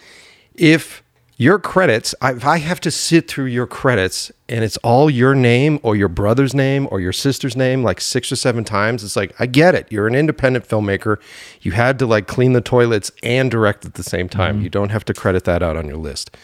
If 0.55 1.03
your 1.39 1.59
credits, 1.59 2.15
if 2.23 2.45
I 2.45 2.59
have 2.59 2.79
to 2.81 2.91
sit 2.91 3.27
through 3.27 3.47
your 3.47 3.67
credits 3.67 4.31
and 4.49 4.63
it's 4.63 4.77
all 4.79 5.09
your 5.09 5.35
name 5.35 5.81
or 5.83 5.97
your 5.97 6.09
brother's 6.09 6.55
name 6.55 6.87
or 6.91 7.01
your 7.01 7.13
sister's 7.13 7.57
name 7.57 7.83
like 7.83 8.01
six 8.01 8.31
or 8.31 8.37
seven 8.37 8.65
times, 8.65 9.03
it's 9.03 9.17
like, 9.17 9.35
I 9.41 9.47
get 9.47 9.75
it. 9.75 9.91
You're 9.91 10.07
an 10.07 10.15
independent 10.15 10.69
filmmaker. 10.69 11.17
You 11.63 11.73
had 11.73 11.99
to 12.01 12.07
like 12.07 12.27
clean 12.27 12.53
the 12.53 12.61
toilets 12.61 13.11
and 13.23 13.51
direct 13.51 13.85
at 13.85 13.95
the 13.95 14.03
same 14.03 14.29
time. 14.29 14.57
Mm-hmm. 14.57 14.65
You 14.65 14.71
don't 14.71 14.91
have 14.91 15.05
to 15.07 15.15
credit 15.15 15.45
that 15.45 15.63
out 15.63 15.77
on 15.77 15.87
your 15.87 15.97
list. 15.97 16.37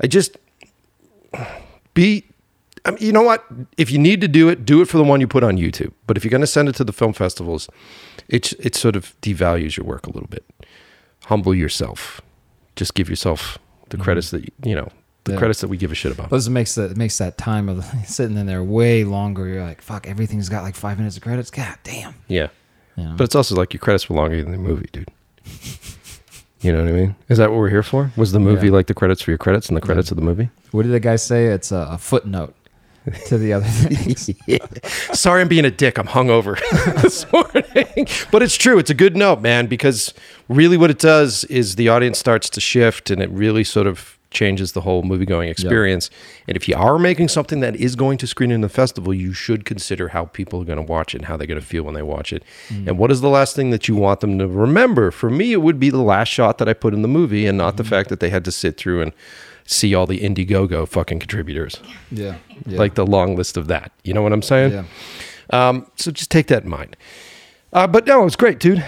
I 0.00 0.06
just 0.06 0.36
be, 1.94 2.26
I 2.84 2.90
mean, 2.90 3.02
you 3.02 3.12
know 3.12 3.22
what? 3.22 3.44
If 3.76 3.90
you 3.90 3.98
need 3.98 4.20
to 4.20 4.28
do 4.28 4.48
it, 4.48 4.64
do 4.64 4.80
it 4.82 4.86
for 4.86 4.98
the 4.98 5.04
one 5.04 5.20
you 5.20 5.26
put 5.26 5.42
on 5.42 5.56
YouTube. 5.56 5.92
But 6.06 6.16
if 6.16 6.24
you're 6.24 6.30
going 6.30 6.42
to 6.42 6.46
send 6.46 6.68
it 6.68 6.74
to 6.76 6.84
the 6.84 6.92
film 6.92 7.12
festivals, 7.12 7.68
it, 8.28 8.52
it 8.60 8.74
sort 8.74 8.94
of 8.96 9.18
devalues 9.22 9.76
your 9.76 9.86
work 9.86 10.06
a 10.06 10.10
little 10.10 10.28
bit. 10.28 10.44
Humble 11.26 11.54
yourself. 11.54 12.20
Just 12.76 12.94
give 12.94 13.08
yourself 13.08 13.58
the 13.88 13.96
mm-hmm. 13.96 14.04
credits 14.04 14.30
that, 14.30 14.44
you- 14.64 14.74
know, 14.74 14.88
the 15.24 15.32
Yeah. 15.32 15.38
credits 15.38 15.62
that 15.62 15.68
we 15.68 15.78
give 15.78 15.90
a 15.90 15.94
shit 15.94 16.12
about. 16.12 16.28
Plus, 16.28 16.46
it 16.46 16.50
makes 16.50 16.74
that 16.74 16.90
it 16.90 16.96
makes 16.98 17.16
that 17.16 17.38
time 17.38 17.70
of 17.70 17.82
sitting 18.06 18.36
in 18.36 18.44
there 18.46 18.62
way 18.62 19.04
longer. 19.04 19.48
You're 19.48 19.64
like, 19.64 19.80
fuck, 19.80 20.06
everything's 20.06 20.50
got 20.50 20.62
like 20.62 20.74
five 20.74 20.98
minutes 20.98 21.16
of 21.16 21.22
credits. 21.22 21.50
God 21.50 21.78
damn. 21.82 22.14
Yeah. 22.28 22.48
You 22.96 23.04
know? 23.04 23.14
But 23.16 23.24
it's 23.24 23.34
also 23.34 23.54
like 23.54 23.72
your 23.72 23.80
credits 23.80 24.08
were 24.10 24.16
longer 24.16 24.42
than 24.42 24.52
the 24.52 24.58
movie, 24.58 24.88
dude. 24.92 25.10
You 26.60 26.72
know 26.72 26.82
what 26.82 26.88
I 26.88 26.92
mean? 26.92 27.14
Is 27.28 27.36
that 27.36 27.50
what 27.50 27.58
we're 27.58 27.68
here 27.68 27.82
for? 27.82 28.10
Was 28.16 28.32
the 28.32 28.40
movie 28.40 28.68
Yeah. 28.68 28.72
like 28.72 28.86
the 28.86 28.94
credits 28.94 29.20
for 29.20 29.30
your 29.30 29.36
credits 29.36 29.68
and 29.68 29.76
the 29.76 29.82
credits 29.82 30.10
of 30.10 30.16
the 30.16 30.22
movie? 30.22 30.48
what 30.70 30.84
did 30.84 30.92
the 30.92 31.00
guy 31.00 31.16
say? 31.16 31.48
It's 31.48 31.70
a, 31.70 31.88
a 31.90 31.98
footnote. 31.98 32.54
to 33.26 33.38
the 33.38 33.52
other 33.52 33.66
things. 33.68 34.30
Sorry, 35.18 35.40
I'm 35.40 35.48
being 35.48 35.64
a 35.64 35.70
dick. 35.70 35.98
I'm 35.98 36.06
hungover 36.06 36.58
this 37.02 37.30
morning, 37.32 38.06
but 38.30 38.42
it's 38.42 38.56
true. 38.56 38.78
It's 38.78 38.90
a 38.90 38.94
good 38.94 39.16
note, 39.16 39.40
man, 39.40 39.66
because 39.66 40.14
really 40.48 40.76
what 40.76 40.90
it 40.90 40.98
does 40.98 41.44
is 41.44 41.76
the 41.76 41.88
audience 41.88 42.18
starts 42.18 42.48
to 42.50 42.60
shift, 42.60 43.10
and 43.10 43.22
it 43.22 43.30
really 43.30 43.64
sort 43.64 43.86
of 43.86 44.18
changes 44.30 44.72
the 44.72 44.80
whole 44.80 45.02
movie 45.02 45.26
going 45.26 45.48
experience. 45.48 46.10
And 46.48 46.56
if 46.56 46.68
you 46.68 46.74
are 46.74 46.98
making 46.98 47.28
something 47.28 47.60
that 47.60 47.76
is 47.76 47.94
going 47.94 48.18
to 48.18 48.26
screen 48.26 48.50
in 48.50 48.62
the 48.62 48.68
festival, 48.68 49.14
you 49.14 49.32
should 49.32 49.64
consider 49.64 50.08
how 50.08 50.24
people 50.24 50.60
are 50.60 50.64
going 50.64 50.84
to 50.84 50.92
watch 50.92 51.14
it 51.14 51.18
and 51.18 51.26
how 51.26 51.36
they're 51.36 51.46
going 51.46 51.60
to 51.60 51.66
feel 51.66 51.84
when 51.84 51.94
they 51.94 52.02
watch 52.02 52.32
it. 52.32 52.42
Mm. 52.68 52.88
And 52.88 52.98
what 52.98 53.12
is 53.12 53.20
the 53.20 53.28
last 53.28 53.54
thing 53.54 53.70
that 53.70 53.86
you 53.86 53.94
want 53.94 54.20
them 54.20 54.38
to 54.40 54.48
remember? 54.48 55.12
For 55.12 55.30
me, 55.30 55.52
it 55.52 55.62
would 55.62 55.78
be 55.78 55.88
the 55.88 56.02
last 56.02 56.28
shot 56.28 56.58
that 56.58 56.68
I 56.68 56.72
put 56.72 56.94
in 56.94 57.02
the 57.02 57.08
movie, 57.08 57.46
and 57.46 57.56
not 57.56 57.76
the 57.76 57.84
mm. 57.84 57.88
fact 57.88 58.08
that 58.08 58.18
they 58.18 58.30
had 58.30 58.44
to 58.46 58.52
sit 58.52 58.76
through 58.76 59.02
and 59.02 59.12
see 59.66 59.94
all 59.94 60.06
the 60.06 60.20
Indiegogo 60.20 60.86
fucking 60.88 61.18
contributors, 61.20 61.80
Yeah. 62.10 62.36
yeah. 62.66 62.78
like 62.78 62.94
the 62.94 63.06
long 63.06 63.34
list 63.36 63.56
of 63.56 63.66
that. 63.68 63.92
You 64.04 64.12
know 64.14 64.22
what 64.22 64.32
I'm 64.32 64.42
saying? 64.42 64.72
yeah. 64.72 64.84
Um, 65.50 65.86
so 65.96 66.10
just 66.10 66.30
take 66.30 66.46
that 66.48 66.64
in 66.64 66.70
mind. 66.70 66.96
Uh, 67.72 67.86
but 67.86 68.06
no, 68.06 68.26
it's 68.26 68.36
great, 68.36 68.58
dude. 68.60 68.84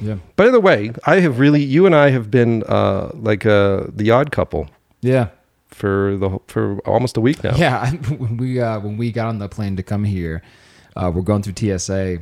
Yeah. 0.00 0.16
By 0.36 0.48
the 0.48 0.60
way, 0.60 0.92
I 1.04 1.20
have 1.20 1.38
really, 1.38 1.62
you 1.62 1.84
and 1.86 1.94
I 1.94 2.10
have 2.10 2.30
been 2.30 2.62
uh, 2.64 3.10
like 3.14 3.44
uh, 3.44 3.84
the 3.94 4.10
odd 4.10 4.30
couple 4.32 4.68
Yeah. 5.02 5.28
for 5.68 6.16
the 6.16 6.38
for 6.46 6.78
almost 6.80 7.16
a 7.16 7.20
week 7.20 7.44
now. 7.44 7.54
Yeah, 7.56 7.78
I, 7.80 7.90
when 8.14 8.36
we 8.38 8.60
uh, 8.60 8.80
when 8.80 8.96
we 8.96 9.12
got 9.12 9.28
on 9.28 9.38
the 9.38 9.48
plane 9.48 9.76
to 9.76 9.82
come 9.82 10.04
here, 10.04 10.42
uh, 10.96 11.12
we're 11.14 11.22
going 11.22 11.42
through 11.42 11.54
TSA, 11.78 12.18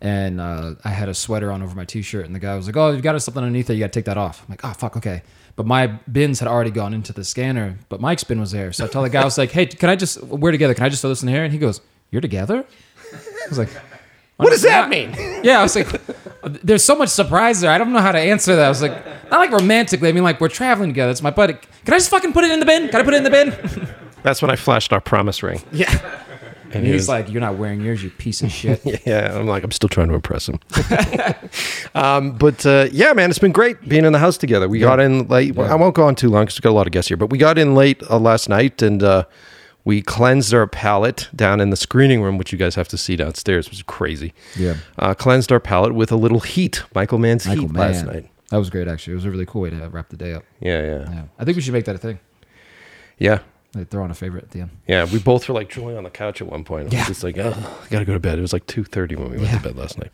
and 0.00 0.40
uh, 0.40 0.74
I 0.84 0.88
had 0.90 1.08
a 1.08 1.14
sweater 1.14 1.52
on 1.52 1.62
over 1.62 1.76
my 1.76 1.84
t-shirt, 1.84 2.26
and 2.26 2.34
the 2.34 2.40
guy 2.40 2.56
was 2.56 2.66
like, 2.66 2.76
"Oh, 2.76 2.90
you've 2.90 3.02
got 3.02 3.20
something 3.22 3.42
underneath 3.42 3.68
there. 3.68 3.76
You 3.76 3.80
got 3.84 3.92
to 3.92 3.98
take 3.98 4.06
that 4.06 4.18
off." 4.18 4.42
I'm 4.42 4.50
like, 4.50 4.64
"Oh, 4.64 4.72
fuck, 4.72 4.96
okay." 4.96 5.22
But 5.54 5.66
my 5.66 5.86
bins 5.86 6.40
had 6.40 6.48
already 6.48 6.70
gone 6.70 6.94
into 6.94 7.12
the 7.12 7.24
scanner, 7.24 7.76
but 7.90 8.00
Mike's 8.00 8.24
bin 8.24 8.40
was 8.40 8.52
there. 8.52 8.72
So 8.72 8.84
I 8.86 8.88
tell 8.88 9.02
the 9.02 9.10
guy, 9.10 9.20
I 9.20 9.24
was 9.24 9.36
like, 9.36 9.50
"Hey, 9.50 9.66
can 9.66 9.90
I 9.90 9.96
just 9.96 10.22
we're 10.22 10.50
together? 10.50 10.72
Can 10.74 10.84
I 10.84 10.88
just 10.88 11.02
throw 11.02 11.10
this 11.10 11.22
in 11.22 11.28
here?" 11.28 11.44
And 11.44 11.52
he 11.52 11.58
goes, 11.58 11.80
"You're 12.10 12.22
together?" 12.22 12.64
I 13.12 13.48
was 13.48 13.58
like, 13.58 13.68
What 14.36 14.50
does 14.50 14.62
that 14.62 14.90
"Yeah." 14.90 15.06
mean? 15.06 15.44
Yeah, 15.44 15.60
I 15.60 15.62
was 15.62 15.76
like, 15.76 15.88
there's 16.64 16.82
so 16.84 16.96
much 16.96 17.10
surprise 17.10 17.60
there. 17.60 17.70
I 17.70 17.76
don't 17.78 17.92
know 17.92 18.00
how 18.00 18.12
to 18.12 18.18
answer 18.18 18.56
that. 18.56 18.64
I 18.64 18.68
was 18.68 18.80
like, 18.80 19.04
not 19.30 19.40
like 19.40 19.50
romantically. 19.50 20.08
I 20.08 20.12
mean, 20.12 20.24
like 20.24 20.40
we're 20.40 20.48
traveling 20.48 20.88
together. 20.90 21.10
It's 21.10 21.22
my 21.22 21.30
buddy. 21.30 21.54
Can 21.84 21.94
I 21.94 21.98
just 21.98 22.08
fucking 22.10 22.32
put 22.32 22.44
it 22.44 22.50
in 22.50 22.58
the 22.60 22.66
bin? 22.66 22.88
Can 22.88 23.00
I 23.00 23.04
put 23.04 23.12
it 23.14 23.18
in 23.18 23.24
the 23.24 23.30
bin? 23.30 23.88
That's 24.22 24.40
when 24.40 24.50
I 24.50 24.56
flashed 24.56 24.92
our 24.92 25.00
promise 25.00 25.42
ring. 25.42 25.60
Yeah. 25.72 25.90
And 26.74 26.76
And 26.78 26.86
he 26.86 26.92
he's 26.92 27.02
was- 27.02 27.08
like, 27.08 27.30
"You're 27.30 27.40
not 27.40 27.56
wearing 27.58 27.80
yours, 27.82 28.02
you 28.02 28.10
piece 28.10 28.42
of 28.42 28.50
shit." 28.50 28.80
Yeah, 29.06 29.36
I'm 29.38 29.46
like, 29.46 29.62
I'm 29.64 29.70
still 29.72 29.88
trying 29.88 30.08
to 30.08 30.14
impress 30.14 30.48
him. 30.48 30.58
um, 31.94 32.32
but 32.32 32.64
uh, 32.66 32.88
yeah, 32.92 33.12
man, 33.12 33.30
it's 33.30 33.38
been 33.38 33.52
great 33.52 33.88
being 33.88 34.04
in 34.04 34.12
the 34.12 34.18
house 34.18 34.36
together. 34.36 34.68
We 34.68 34.78
got 34.78 35.00
in 35.00 35.28
late. 35.28 35.54
well, 35.54 35.70
I 35.70 35.74
won't 35.74 35.94
go 35.94 36.04
on 36.04 36.14
too 36.14 36.30
long 36.30 36.44
because 36.44 36.56
we've 36.56 36.62
got 36.62 36.70
a 36.70 36.78
lot 36.80 36.86
of 36.86 36.92
guests 36.92 37.08
here, 37.08 37.16
but 37.16 37.30
we 37.30 37.38
got 37.38 37.58
in 37.58 37.74
late 37.74 38.02
uh, 38.10 38.18
last 38.18 38.48
night 38.48 38.82
and 38.82 39.02
uh, 39.02 39.24
we 39.84 40.00
cleansed 40.02 40.54
our 40.54 40.66
palate 40.66 41.28
down 41.34 41.60
in 41.60 41.70
the 41.70 41.76
screening 41.76 42.22
room, 42.22 42.38
which 42.38 42.52
you 42.52 42.58
guys 42.58 42.74
have 42.76 42.88
to 42.88 42.96
see 42.96 43.16
downstairs, 43.16 43.68
which 43.68 43.78
is 43.78 43.82
crazy. 43.82 44.32
Yeah. 44.56 44.76
Uh, 44.98 45.14
cleansed 45.14 45.50
our 45.52 45.60
palate 45.60 45.94
with 45.94 46.12
a 46.12 46.16
little 46.16 46.40
heat, 46.40 46.82
Michael 46.94 47.18
Mann's 47.18 47.46
Michael 47.46 47.68
heat 47.68 47.72
last 47.76 48.06
night. 48.06 48.28
That 48.50 48.58
was 48.58 48.70
great, 48.70 48.86
actually. 48.86 49.12
It 49.14 49.16
was 49.16 49.24
a 49.24 49.30
really 49.30 49.46
cool 49.46 49.62
way 49.62 49.70
to 49.70 49.88
wrap 49.88 50.08
the 50.10 50.16
day 50.16 50.34
up. 50.34 50.44
Yeah, 50.60 50.82
yeah, 50.82 50.98
Yeah, 51.10 51.22
I 51.38 51.44
think 51.44 51.56
we 51.56 51.62
should 51.62 51.72
make 51.72 51.86
that 51.86 51.94
a 51.94 51.98
thing. 51.98 52.20
yeah. 53.18 53.40
Like 53.74 53.88
throw 53.88 54.04
on 54.04 54.10
a 54.10 54.14
favorite 54.14 54.44
at 54.44 54.50
the 54.50 54.60
end. 54.60 54.70
Yeah, 54.86 55.06
we 55.10 55.18
both 55.18 55.48
were 55.48 55.54
like 55.54 55.68
drooling 55.70 55.96
on 55.96 56.04
the 56.04 56.10
couch 56.10 56.42
at 56.42 56.46
one 56.46 56.62
point. 56.62 56.82
I 56.82 56.84
was 56.84 56.92
Yeah. 56.94 57.06
just 57.06 57.24
like, 57.24 57.38
oh, 57.38 57.54
I 57.82 57.88
gotta 57.88 58.04
go 58.04 58.12
to 58.12 58.20
bed. 58.20 58.38
It 58.38 58.42
was 58.42 58.52
like 58.52 58.66
two 58.66 58.84
thirty 58.84 59.16
when 59.16 59.30
we 59.30 59.38
went 59.38 59.50
to 59.50 59.60
bed 59.60 59.76
last 59.76 59.98
night. 59.98 60.10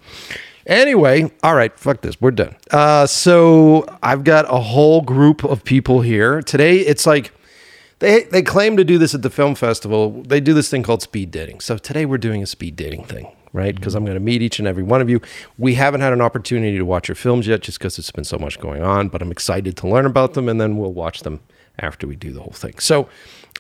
Anyway, 0.67 1.31
all 1.43 1.55
right, 1.55 1.77
fuck 1.79 2.03
this. 2.03 2.21
We're 2.21 2.31
done. 2.31 2.55
Uh, 2.71 3.07
so 3.07 3.85
I've 4.03 4.23
got 4.23 4.45
a 4.49 4.61
whole 4.61 5.00
group 5.00 5.43
of 5.45 5.65
people 5.65 6.03
here 6.03 6.41
today. 6.43 6.79
It's 6.79 7.07
like 7.07 7.33
they 8.00 8.25
they 8.25 8.43
claim 8.43 8.77
to 8.77 8.85
do 8.85 8.97
this 8.99 9.15
at 9.15 9.23
the 9.23 9.31
film 9.31 9.55
festival. 9.57 10.23
They 10.23 10.41
do 10.41 10.55
this 10.55 10.69
thing 10.71 10.83
called 10.85 11.03
speed 11.03 11.31
dating. 11.31 11.61
So 11.61 11.79
today 11.79 12.07
we're 12.07 12.19
doing 12.19 12.43
a 12.43 12.47
speed 12.47 12.77
dating 12.77 13.05
thing, 13.05 13.27
right? 13.53 13.75
Because 13.75 13.97
I'm 13.97 14.05
going 14.05 14.15
to 14.15 14.21
meet 14.21 14.41
each 14.41 14.61
and 14.61 14.69
every 14.69 14.85
one 14.85 15.00
of 15.00 15.11
you. 15.11 15.21
We 15.57 15.75
haven't 15.75 16.03
had 16.03 16.12
an 16.12 16.21
opportunity 16.21 16.77
to 16.79 16.85
watch 16.85 17.09
your 17.09 17.17
films 17.17 17.49
yet, 17.49 17.62
just 17.62 17.79
because 17.81 17.99
it's 17.99 18.12
been 18.12 18.23
so 18.25 18.38
much 18.38 18.61
going 18.61 18.83
on. 18.83 19.09
But 19.09 19.21
I'm 19.21 19.33
excited 19.33 19.77
to 19.79 19.88
learn 19.88 20.07
about 20.07 20.35
them, 20.35 20.49
and 20.49 20.61
then 20.61 20.77
we'll 20.77 20.93
watch 20.93 21.23
them 21.23 21.41
after 21.81 22.07
we 22.07 22.15
do 22.17 22.33
the 22.33 22.41
whole 22.41 22.53
thing. 22.53 22.75
So 22.79 23.09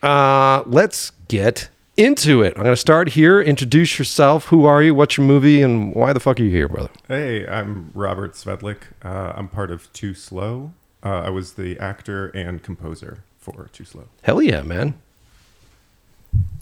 uh, 0.02 0.62
let's 0.66 1.12
get 1.28 1.68
into 1.96 2.42
it. 2.42 2.54
I'm 2.56 2.62
going 2.62 2.72
to 2.72 2.76
start 2.76 3.10
here. 3.10 3.40
Introduce 3.40 3.98
yourself. 3.98 4.46
Who 4.46 4.64
are 4.64 4.82
you? 4.82 4.94
What's 4.94 5.16
your 5.16 5.26
movie? 5.26 5.62
And 5.62 5.94
why 5.94 6.12
the 6.12 6.20
fuck 6.20 6.38
are 6.38 6.44
you 6.44 6.50
here, 6.50 6.68
brother? 6.68 6.90
Hey, 7.08 7.46
I'm 7.46 7.90
Robert 7.94 8.34
Svetlik. 8.34 8.78
Uh, 9.02 9.32
I'm 9.34 9.48
part 9.48 9.70
of 9.70 9.92
Too 9.92 10.14
Slow. 10.14 10.72
Uh, 11.04 11.22
I 11.22 11.30
was 11.30 11.54
the 11.54 11.78
actor 11.78 12.28
and 12.28 12.62
composer 12.62 13.18
for 13.38 13.68
Too 13.72 13.84
Slow. 13.84 14.04
Hell 14.22 14.40
yeah, 14.40 14.62
man. 14.62 14.94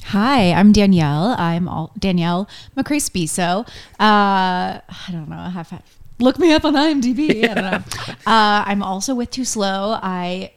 Hi, 0.05 0.52
I'm 0.52 0.73
Danielle. 0.73 1.35
I'm 1.38 1.69
all, 1.69 1.93
Danielle 1.99 2.49
McRae 2.76 3.00
Spisso. 3.00 3.66
Uh, 3.99 4.81
I 4.81 5.09
don't 5.11 5.28
know. 5.28 5.38
I 5.38 5.50
have 5.50 5.83
look 6.19 6.38
me 6.38 6.52
up 6.52 6.64
on 6.64 6.75
IMDb. 6.75 7.49
I 7.49 7.55
don't 7.55 7.64
know. 7.64 7.83
Uh, 8.26 8.64
I'm 8.66 8.83
also 8.83 9.14
with 9.14 9.31
Too 9.31 9.45
Slow. 9.45 9.97
I 10.02 10.50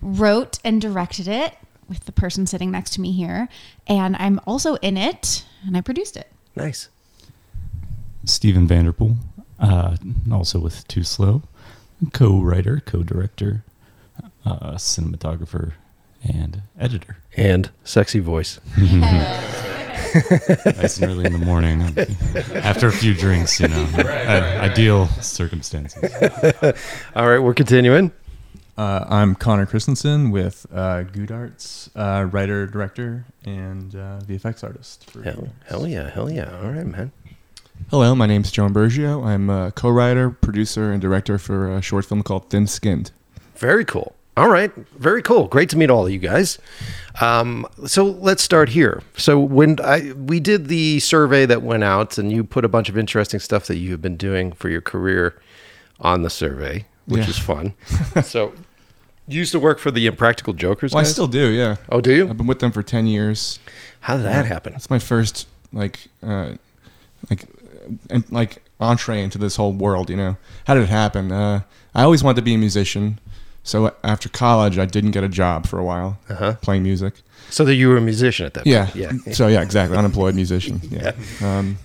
co-wrote 0.00 0.58
and 0.64 0.80
directed 0.80 1.28
it 1.28 1.54
with 1.88 2.04
the 2.04 2.12
person 2.12 2.46
sitting 2.46 2.70
next 2.70 2.90
to 2.94 3.00
me 3.00 3.12
here, 3.12 3.48
and 3.86 4.14
I'm 4.16 4.40
also 4.46 4.74
in 4.76 4.96
it, 4.96 5.44
and 5.66 5.76
I 5.76 5.80
produced 5.80 6.16
it. 6.16 6.30
Nice. 6.54 6.88
Stephen 8.24 8.66
Vanderpool, 8.66 9.16
uh, 9.58 9.96
also 10.30 10.58
with 10.58 10.86
Too 10.88 11.02
Slow, 11.02 11.42
co-writer, 12.12 12.82
co-director, 12.84 13.64
uh, 14.44 14.72
cinematographer, 14.72 15.72
and 16.22 16.62
editor. 16.78 17.18
And 17.36 17.70
sexy 17.84 18.20
voice. 18.20 18.60
Nice 20.64 20.98
and 20.98 21.10
early 21.10 21.26
in 21.26 21.32
the 21.32 21.44
morning, 21.44 21.82
after 22.54 22.88
a 22.88 22.92
few 22.92 23.14
drinks, 23.14 23.60
you 23.60 23.68
know, 23.68 23.86
uh, 23.98 24.58
ideal 24.60 25.06
circumstances. 25.20 26.02
All 27.14 27.28
right, 27.28 27.38
we're 27.38 27.52
continuing. 27.52 28.10
Uh, 28.78 29.04
I'm 29.08 29.34
Connor 29.34 29.66
Christensen 29.66 30.30
with 30.30 30.64
uh, 30.72 31.02
Goo 31.02 31.26
Darts, 31.26 31.90
uh, 31.96 32.28
writer, 32.30 32.64
director, 32.64 33.24
and 33.44 33.92
uh, 33.96 34.20
VFX 34.20 34.62
artist. 34.62 35.10
For 35.10 35.20
Hell, 35.22 35.48
hell 35.66 35.84
yeah, 35.84 36.08
hell 36.08 36.30
yeah. 36.30 36.56
All 36.62 36.70
right, 36.70 36.86
man. 36.86 37.10
Hello, 37.90 38.14
my 38.14 38.26
name's 38.26 38.52
Joe 38.52 38.68
Imburgio. 38.68 39.26
I'm 39.26 39.50
a 39.50 39.72
co-writer, 39.72 40.30
producer, 40.30 40.92
and 40.92 41.02
director 41.02 41.38
for 41.38 41.74
a 41.76 41.82
short 41.82 42.04
film 42.04 42.22
called 42.22 42.50
Thin 42.50 42.68
Skinned. 42.68 43.10
Very 43.56 43.84
cool. 43.84 44.14
All 44.36 44.48
right, 44.48 44.72
very 44.96 45.22
cool. 45.22 45.48
Great 45.48 45.68
to 45.70 45.76
meet 45.76 45.90
all 45.90 46.06
of 46.06 46.12
you 46.12 46.20
guys. 46.20 46.60
Um, 47.20 47.66
so 47.84 48.04
let's 48.04 48.44
start 48.44 48.68
here. 48.68 49.02
So 49.16 49.40
when 49.40 49.80
I 49.82 50.12
we 50.12 50.38
did 50.38 50.68
the 50.68 51.00
survey 51.00 51.46
that 51.46 51.62
went 51.62 51.82
out, 51.82 52.16
and 52.16 52.30
you 52.30 52.44
put 52.44 52.64
a 52.64 52.68
bunch 52.68 52.88
of 52.88 52.96
interesting 52.96 53.40
stuff 53.40 53.66
that 53.66 53.78
you 53.78 53.90
have 53.90 54.00
been 54.02 54.16
doing 54.16 54.52
for 54.52 54.68
your 54.68 54.80
career 54.80 55.40
on 55.98 56.22
the 56.22 56.30
survey, 56.30 56.86
which 57.06 57.24
Yeah. 57.24 57.30
is 57.30 57.38
fun. 57.38 57.74
so 58.22 58.52
you 59.28 59.38
used 59.38 59.52
to 59.52 59.60
work 59.60 59.78
for 59.78 59.90
the 59.90 60.06
Impractical 60.06 60.52
Jokers. 60.54 60.92
Well, 60.92 61.00
I 61.00 61.04
guys? 61.04 61.12
still 61.12 61.26
do, 61.28 61.48
yeah. 61.50 61.76
Oh, 61.90 62.00
do 62.00 62.12
you? 62.14 62.28
I've 62.28 62.36
been 62.36 62.46
with 62.46 62.60
them 62.60 62.72
for 62.72 62.82
ten 62.82 63.06
years. 63.06 63.58
How 64.00 64.16
did 64.16 64.24
that 64.26 64.46
happen? 64.46 64.72
That's 64.72 64.90
my 64.90 64.98
first 64.98 65.46
like, 65.72 66.08
uh, 66.22 66.52
like, 67.30 67.42
uh, 67.44 67.94
and 68.10 68.24
like 68.32 68.62
entree 68.80 69.22
into 69.22 69.38
this 69.38 69.56
whole 69.56 69.72
world. 69.72 70.08
You 70.10 70.16
know, 70.16 70.36
how 70.66 70.74
did 70.74 70.84
it 70.84 70.88
happen? 70.88 71.30
Uh, 71.32 71.60
I 71.94 72.02
always 72.04 72.22
wanted 72.24 72.36
to 72.36 72.42
be 72.42 72.54
a 72.54 72.58
musician. 72.58 73.18
So 73.64 73.94
after 74.02 74.28
college, 74.30 74.78
I 74.78 74.86
didn't 74.86 75.10
get 75.10 75.24
a 75.24 75.28
job 75.28 75.66
for 75.66 75.78
a 75.78 75.84
while 75.84 76.18
Uh-huh. 76.30 76.54
playing 76.62 76.82
music. 76.84 77.14
So 77.50 77.64
that 77.66 77.74
you 77.74 77.88
were 77.88 77.98
a 77.98 78.00
musician 78.00 78.46
at 78.46 78.54
that 78.54 78.66
Yeah, 78.66 78.86
point. 78.86 79.20
Yeah. 79.26 79.32
So 79.34 79.46
yeah, 79.48 79.60
exactly, 79.62 79.96
unemployed 79.98 80.34
musician. 80.34 80.80
Yeah. 80.90 81.12
Um, 81.42 81.76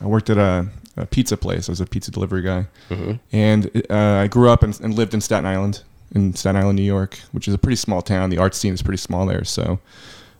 I 0.00 0.06
worked 0.06 0.30
at 0.30 0.38
a, 0.38 0.66
a 0.96 1.04
pizza 1.06 1.36
place. 1.36 1.68
I 1.68 1.72
was 1.72 1.80
a 1.80 1.86
pizza 1.86 2.10
delivery 2.10 2.42
guy, 2.42 2.66
Mhm. 2.90 3.18
and 3.32 3.82
uh, 3.90 4.22
I 4.24 4.28
grew 4.28 4.48
up 4.48 4.62
and, 4.62 4.78
and 4.80 4.94
lived 4.94 5.12
in 5.14 5.20
Staten 5.20 5.44
Island, 5.46 5.82
in 6.14 6.34
Staten 6.34 6.56
Island, 6.60 6.76
New 6.76 6.82
York, 6.84 7.18
which 7.32 7.48
is 7.48 7.54
a 7.54 7.58
pretty 7.58 7.76
small 7.76 8.02
town. 8.02 8.30
The 8.30 8.38
art 8.38 8.54
scene 8.54 8.72
is 8.74 8.82
pretty 8.82 8.98
small 8.98 9.26
there, 9.26 9.44
so 9.44 9.78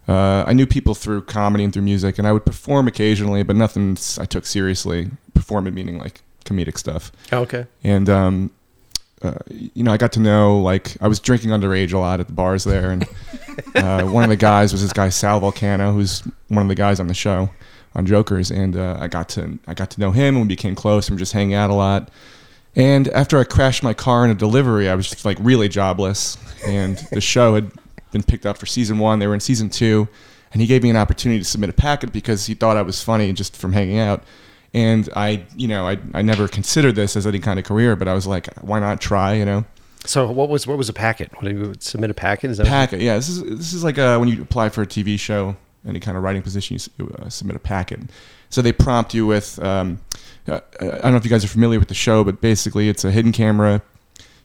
uh, 0.08 0.44
I 0.46 0.52
knew 0.52 0.66
people 0.66 0.94
through 0.94 1.22
comedy 1.22 1.64
and 1.64 1.72
through 1.72 1.82
music, 1.82 2.18
and 2.18 2.26
I 2.26 2.32
would 2.32 2.44
perform 2.46 2.86
occasionally, 2.88 3.42
but 3.42 3.56
nothing 3.56 3.96
I 4.18 4.24
took 4.24 4.46
seriously. 4.46 5.10
Performing 5.34 5.74
meaning 5.74 5.98
like 5.98 6.22
comedic 6.44 6.78
stuff, 6.78 7.12
Oh, 7.32 7.40
okay. 7.40 7.66
and 7.84 8.08
um, 8.08 8.50
uh, 9.22 9.34
you 9.50 9.82
know, 9.82 9.92
I 9.92 9.96
got 9.96 10.12
to 10.12 10.20
know 10.20 10.60
like 10.60 10.96
I 11.00 11.08
was 11.08 11.18
drinking 11.20 11.50
underage 11.50 11.92
a 11.92 11.98
lot 11.98 12.20
at 12.20 12.26
the 12.28 12.32
bars 12.32 12.64
there, 12.64 12.90
and 12.90 13.04
uh, 13.74 14.02
one 14.04 14.22
of 14.24 14.30
the 14.30 14.36
guys 14.36 14.72
was 14.72 14.82
this 14.82 14.92
guy 14.92 15.08
Sal 15.08 15.40
Vulcano, 15.40 15.92
who's 15.92 16.20
one 16.48 16.62
of 16.62 16.68
the 16.68 16.74
guys 16.74 17.00
on 17.00 17.06
the 17.08 17.14
show 17.14 17.50
on 17.94 18.06
Jokers, 18.06 18.50
and 18.50 18.76
uh, 18.76 18.96
I 19.00 19.08
got 19.08 19.28
to 19.30 19.58
I 19.66 19.74
got 19.74 19.90
to 19.90 20.00
know 20.00 20.10
him, 20.12 20.36
and 20.36 20.42
we 20.44 20.48
became 20.48 20.74
close, 20.74 21.08
and 21.08 21.16
we 21.16 21.18
just 21.18 21.32
hanging 21.32 21.54
out 21.54 21.70
a 21.70 21.74
lot. 21.74 22.10
And 22.76 23.08
after 23.08 23.38
I 23.38 23.44
crashed 23.44 23.82
my 23.82 23.94
car 23.94 24.24
in 24.24 24.30
a 24.30 24.34
delivery, 24.34 24.88
I 24.88 24.94
was 24.94 25.08
just 25.08 25.24
like 25.24 25.38
really 25.40 25.68
jobless, 25.68 26.36
and 26.66 26.98
the 27.10 27.22
show 27.22 27.54
had 27.54 27.72
been 28.12 28.22
picked 28.22 28.44
up 28.44 28.58
for 28.58 28.66
season 28.66 28.98
one. 28.98 29.18
They 29.18 29.26
were 29.26 29.34
in 29.34 29.40
season 29.40 29.70
two, 29.70 30.06
and 30.52 30.60
he 30.60 30.68
gave 30.68 30.82
me 30.82 30.90
an 30.90 30.96
opportunity 30.96 31.38
to 31.38 31.44
submit 31.44 31.70
a 31.70 31.72
packet 31.72 32.12
because 32.12 32.44
he 32.44 32.54
thought 32.54 32.76
I 32.76 32.82
was 32.82 33.02
funny 33.02 33.32
just 33.32 33.56
from 33.56 33.72
hanging 33.72 33.98
out. 33.98 34.22
And 34.74 35.08
I, 35.16 35.44
you 35.56 35.68
know, 35.68 35.88
I, 35.88 35.96
I 36.12 36.20
never 36.20 36.48
considered 36.48 36.96
this 36.96 37.16
as 37.16 37.26
any 37.26 37.38
kind 37.38 37.58
of 37.58 37.64
career, 37.64 37.96
but 37.96 38.08
I 38.08 38.14
was 38.14 38.26
like, 38.26 38.54
why 38.60 38.78
not 38.78 39.00
try, 39.00 39.32
you 39.32 39.46
know? 39.46 39.64
So 40.04 40.30
what 40.30 40.50
was 40.50 40.66
what 40.66 40.76
was 40.76 40.90
a 40.90 40.92
packet? 40.92 41.32
What 41.32 41.44
did 41.44 41.56
you 41.56 41.74
submit 41.80 42.10
a 42.10 42.14
packet? 42.14 42.50
Is 42.50 42.58
that 42.58 42.66
Packet, 42.66 43.00
yeah. 43.00 43.16
This 43.16 43.28
is 43.28 43.42
this 43.42 43.72
is 43.72 43.82
like 43.82 43.98
uh 43.98 44.18
when 44.18 44.28
you 44.28 44.40
apply 44.42 44.68
for 44.68 44.82
a 44.82 44.86
TV 44.86 45.18
show 45.18 45.56
any 45.86 46.00
kind 46.00 46.16
of 46.16 46.22
writing 46.22 46.42
position, 46.42 46.78
you, 46.98 47.16
uh, 47.18 47.28
submit 47.28 47.56
a 47.56 47.60
packet. 47.60 48.00
So 48.50 48.62
they 48.62 48.72
prompt 48.72 49.14
you 49.14 49.26
with. 49.26 49.62
Um, 49.62 50.00
I 50.48 50.60
don't 50.80 51.12
know 51.12 51.16
if 51.16 51.24
you 51.24 51.30
guys 51.30 51.44
are 51.44 51.48
familiar 51.48 51.78
with 51.78 51.88
the 51.88 51.94
show, 51.94 52.24
but 52.24 52.40
basically 52.40 52.88
it's 52.88 53.04
a 53.04 53.10
hidden 53.10 53.32
camera 53.32 53.82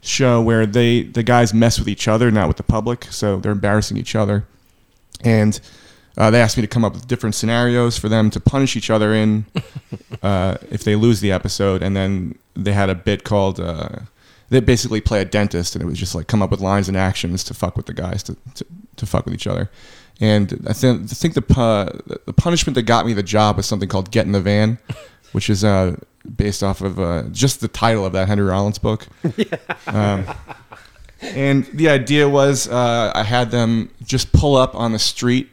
show 0.01 0.41
where 0.41 0.65
they 0.65 1.03
the 1.03 1.23
guys 1.23 1.53
mess 1.53 1.77
with 1.79 1.87
each 1.87 2.07
other, 2.07 2.31
not 2.31 2.47
with 2.47 2.57
the 2.57 2.63
public. 2.63 3.05
So 3.05 3.39
they're 3.39 3.51
embarrassing 3.51 3.97
each 3.97 4.15
other, 4.15 4.45
and 5.23 5.59
uh, 6.17 6.31
they 6.31 6.41
asked 6.41 6.57
me 6.57 6.61
to 6.61 6.67
come 6.67 6.83
up 6.83 6.93
with 6.93 7.07
different 7.07 7.35
scenarios 7.35 7.97
for 7.97 8.09
them 8.09 8.29
to 8.31 8.39
punish 8.39 8.75
each 8.75 8.89
other 8.89 9.13
in 9.13 9.45
uh, 10.23 10.57
if 10.69 10.83
they 10.83 10.95
lose 10.95 11.21
the 11.21 11.31
episode. 11.31 11.83
And 11.83 11.95
then 11.95 12.37
they 12.55 12.73
had 12.73 12.89
a 12.89 12.95
bit 12.95 13.23
called 13.23 13.59
uh, 13.59 13.99
they 14.49 14.59
basically 14.59 14.99
play 14.99 15.21
a 15.21 15.25
dentist, 15.25 15.75
and 15.75 15.81
it 15.81 15.85
was 15.85 15.97
just 15.97 16.13
like 16.13 16.27
come 16.27 16.41
up 16.41 16.51
with 16.51 16.59
lines 16.59 16.89
and 16.89 16.97
actions 16.97 17.43
to 17.45 17.53
fuck 17.53 17.77
with 17.77 17.85
the 17.85 17.93
guys 17.93 18.21
to 18.23 18.35
to, 18.55 18.65
to 18.97 19.05
fuck 19.05 19.25
with 19.25 19.33
each 19.33 19.47
other. 19.47 19.69
And 20.19 20.65
I 20.67 20.73
think 20.73 21.03
I 21.03 21.15
think 21.15 21.33
the 21.33 21.41
pu- 21.41 22.17
the 22.25 22.33
punishment 22.33 22.75
that 22.75 22.83
got 22.83 23.05
me 23.05 23.13
the 23.13 23.23
job 23.23 23.57
was 23.57 23.65
something 23.65 23.87
called 23.87 24.11
"Get 24.11 24.25
in 24.25 24.33
the 24.33 24.41
Van," 24.41 24.77
which 25.31 25.49
is 25.49 25.63
uh, 25.63 25.95
based 26.35 26.63
off 26.63 26.81
of 26.81 26.99
uh, 26.99 27.23
just 27.31 27.61
the 27.61 27.67
title 27.67 28.05
of 28.05 28.13
that 28.13 28.27
Henry 28.27 28.45
Rollins 28.45 28.77
book. 28.79 29.07
Um, 29.87 30.25
and 31.21 31.65
the 31.73 31.89
idea 31.89 32.27
was 32.27 32.67
uh, 32.67 33.11
I 33.13 33.23
had 33.23 33.51
them 33.51 33.89
just 34.03 34.31
pull 34.31 34.55
up 34.55 34.73
on 34.75 34.91
the 34.91 34.99
street 34.99 35.49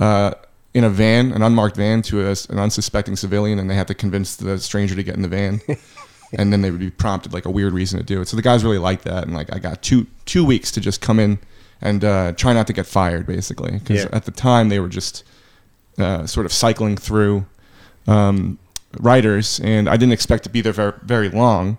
uh, 0.00 0.32
in 0.74 0.82
a 0.84 0.90
van, 0.90 1.32
an 1.32 1.42
unmarked 1.42 1.76
van, 1.76 2.02
to 2.02 2.26
a, 2.26 2.34
an 2.50 2.58
unsuspecting 2.58 3.14
civilian, 3.16 3.58
and 3.58 3.70
they 3.70 3.74
had 3.74 3.86
to 3.88 3.94
convince 3.94 4.36
the 4.36 4.58
stranger 4.58 4.94
to 4.96 5.02
get 5.02 5.14
in 5.14 5.22
the 5.22 5.28
van. 5.28 5.60
and 6.38 6.52
then 6.52 6.60
they 6.62 6.70
would 6.70 6.80
be 6.80 6.90
prompted 6.90 7.32
like 7.32 7.44
a 7.44 7.50
weird 7.50 7.72
reason 7.72 7.98
to 7.98 8.04
do 8.04 8.20
it. 8.20 8.28
So 8.28 8.36
the 8.36 8.42
guys 8.42 8.64
really 8.64 8.78
liked 8.78 9.04
that, 9.04 9.24
and 9.24 9.34
like 9.34 9.54
I 9.54 9.58
got 9.60 9.80
two 9.82 10.06
two 10.24 10.44
weeks 10.44 10.70
to 10.72 10.80
just 10.80 11.00
come 11.00 11.20
in 11.20 11.38
and 11.80 12.04
uh, 12.04 12.32
try 12.32 12.52
not 12.52 12.66
to 12.66 12.72
get 12.72 12.86
fired, 12.86 13.26
basically, 13.26 13.72
because 13.78 14.04
Yeah. 14.04 14.08
at 14.12 14.24
the 14.24 14.32
time 14.32 14.70
they 14.70 14.80
were 14.80 14.88
just 14.88 15.22
uh, 15.98 16.26
sort 16.26 16.46
of 16.46 16.52
cycling 16.52 16.96
through 16.96 17.46
um, 18.08 18.58
writers, 19.00 19.60
and 19.60 19.88
I 19.88 19.96
didn't 19.96 20.12
expect 20.12 20.44
to 20.44 20.50
be 20.50 20.60
there 20.60 20.72
very, 20.72 20.92
very 21.02 21.28
long, 21.28 21.78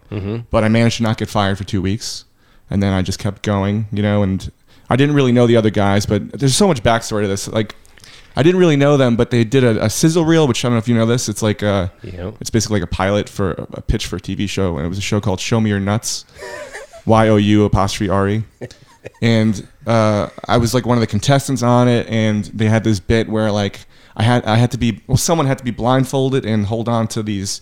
but 0.52 0.64
I 0.64 0.68
managed 0.70 0.98
to 0.98 1.04
not 1.04 1.18
get 1.18 1.30
fired 1.30 1.58
for 1.58 1.64
two 1.64 1.82
weeks, 1.82 2.26
and 2.70 2.82
then 2.84 2.94
I 2.94 3.02
just 3.02 3.20
kept 3.20 3.44
going, 3.44 3.88
you 3.92 4.02
know, 4.04 4.24
and 4.24 4.52
I 4.90 4.96
didn't 4.96 5.16
really 5.16 5.32
know 5.32 5.48
the 5.48 5.58
other 5.58 5.70
guys, 5.70 6.06
but 6.06 6.32
there's 6.32 6.56
so 6.56 6.68
much 6.68 6.84
backstory 6.84 7.24
to 7.24 7.28
this, 7.28 7.48
like. 7.48 7.76
I 8.36 8.44
didn't 8.44 8.60
really 8.60 8.76
know 8.76 8.98
them, 8.98 9.16
but 9.16 9.32
they 9.32 9.44
did 9.44 9.64
a, 9.64 9.86
a 9.86 9.90
sizzle 9.90 10.24
reel, 10.24 10.48
which 10.48 10.64
I 10.64 10.68
don't 10.68 10.76
know 10.76 10.78
if 10.78 10.88
you 10.88 10.94
know 10.94 11.08
this. 11.08 11.28
It's 11.28 11.42
like 11.42 11.64
a, 11.64 11.92
You 12.04 12.12
know? 12.12 12.38
it's 12.40 12.52
basically 12.52 12.80
like 12.80 12.88
a 12.88 12.94
pilot 12.94 13.28
for 13.30 13.54
a 13.74 13.82
pitch 13.82 14.06
for 14.06 14.18
a 14.18 14.20
TV 14.20 14.48
show, 14.48 14.78
and 14.78 14.86
it 14.86 14.90
was 14.90 15.00
a 15.00 15.02
show 15.02 15.20
called 15.20 15.40
"Show 15.40 15.60
Me 15.60 15.72
Your 15.72 15.80
Nuts," 15.80 16.24
Y 17.08 17.30
O 17.30 17.38
U 17.38 17.66
apostrophe 17.66 18.10
R 18.12 18.30
E, 18.30 18.44
and 19.24 19.68
uh, 19.88 20.30
I 20.48 20.58
was 20.58 20.76
like 20.76 20.86
one 20.86 20.98
of 20.98 21.02
the 21.02 21.08
contestants 21.08 21.64
on 21.64 21.88
it, 21.88 22.06
and 22.10 22.46
they 22.46 22.66
had 22.66 22.84
this 22.84 23.00
bit 23.00 23.28
where 23.28 23.52
like 23.52 23.87
I 24.18 24.24
had 24.24 24.44
I 24.46 24.56
had 24.56 24.72
to 24.72 24.78
be 24.78 25.02
well, 25.08 25.16
someone 25.18 25.46
had 25.48 25.60
to 25.60 25.64
be 25.64 25.72
blindfolded 25.72 26.44
and 26.46 26.66
hold 26.66 26.90
on 26.90 27.08
to 27.10 27.24
these 27.24 27.62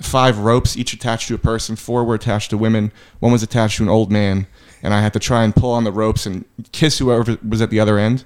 five 0.00 0.38
ropes, 0.38 0.76
each 0.76 0.92
attached 0.92 1.28
to 1.28 1.34
a 1.34 1.38
person. 1.38 1.76
Four 1.76 2.04
were 2.04 2.14
attached 2.14 2.50
to 2.50 2.58
women, 2.58 2.92
one 3.20 3.32
was 3.32 3.42
attached 3.42 3.78
to 3.78 3.82
an 3.84 3.88
old 3.88 4.12
man, 4.12 4.46
and 4.82 4.92
I 4.92 5.00
had 5.00 5.12
to 5.14 5.18
try 5.18 5.44
and 5.44 5.54
pull 5.56 5.72
on 5.72 5.84
the 5.84 5.92
ropes 5.92 6.26
and 6.26 6.44
kiss 6.72 6.98
whoever 6.98 7.38
was 7.48 7.60
at 7.62 7.70
the 7.70 7.80
other 7.80 7.98
end. 7.98 8.24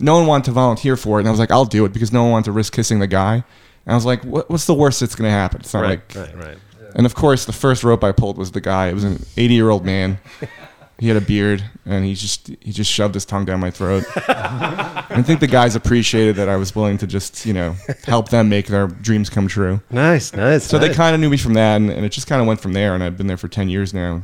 No 0.00 0.16
one 0.16 0.26
wanted 0.26 0.44
to 0.46 0.52
volunteer 0.52 0.96
for 0.96 1.18
it, 1.18 1.22
and 1.22 1.28
I 1.28 1.30
was 1.30 1.40
like, 1.40 1.50
I'll 1.50 1.64
do 1.64 1.84
it 1.84 1.92
because 1.92 2.12
no 2.12 2.22
one 2.22 2.32
wanted 2.32 2.44
to 2.46 2.52
risk 2.52 2.72
kissing 2.72 2.98
the 3.00 3.06
guy. 3.08 3.34
And 3.34 3.92
I 3.92 3.94
was 3.94 4.06
like, 4.06 4.22
what, 4.24 4.48
what's 4.48 4.66
the 4.66 4.74
worst 4.74 5.00
that's 5.00 5.14
going 5.16 5.26
to 5.28 5.32
happen? 5.32 5.60
It's 5.60 5.74
not 5.74 5.82
Right, 5.82 6.00
like 6.14 6.14
right, 6.14 6.36
right. 6.46 6.58
and 6.94 7.04
of 7.04 7.14
course, 7.16 7.44
the 7.46 7.52
first 7.52 7.82
rope 7.82 8.04
I 8.04 8.12
pulled 8.12 8.38
was 8.38 8.52
the 8.52 8.60
guy. 8.60 8.88
It 8.88 8.94
was 8.94 9.02
an 9.04 9.24
80 9.36 9.54
year 9.54 9.70
old 9.70 9.84
man. 9.84 10.18
He 10.98 11.06
had 11.06 11.16
a 11.16 11.20
beard, 11.20 11.62
and 11.86 12.04
he 12.04 12.14
just 12.14 12.48
he 12.60 12.72
just 12.72 12.90
shoved 12.90 13.14
his 13.14 13.24
tongue 13.24 13.44
down 13.44 13.60
my 13.60 13.70
throat. 13.70 14.04
I 14.16 15.22
think 15.22 15.38
the 15.38 15.46
guys 15.46 15.76
appreciated 15.76 16.36
that 16.36 16.48
I 16.48 16.56
was 16.56 16.74
willing 16.74 16.98
to 16.98 17.06
just 17.06 17.46
you 17.46 17.52
know 17.52 17.76
help 18.04 18.30
them 18.30 18.48
make 18.48 18.66
their 18.66 18.88
dreams 18.88 19.30
come 19.30 19.46
true. 19.46 19.80
Nice, 19.90 20.32
nice. 20.32 20.64
So 20.64 20.78
they 20.78 20.92
kind 20.92 21.14
of 21.14 21.20
knew 21.20 21.30
me 21.30 21.36
from 21.36 21.54
that, 21.54 21.76
and, 21.76 21.90
and 21.90 22.04
it 22.04 22.10
just 22.10 22.26
kind 22.26 22.40
of 22.40 22.48
went 22.48 22.60
from 22.60 22.72
there. 22.72 22.94
And 22.94 23.04
I've 23.04 23.16
been 23.16 23.28
there 23.28 23.36
for 23.36 23.48
10 23.48 23.68
years 23.68 23.94
now, 23.94 24.22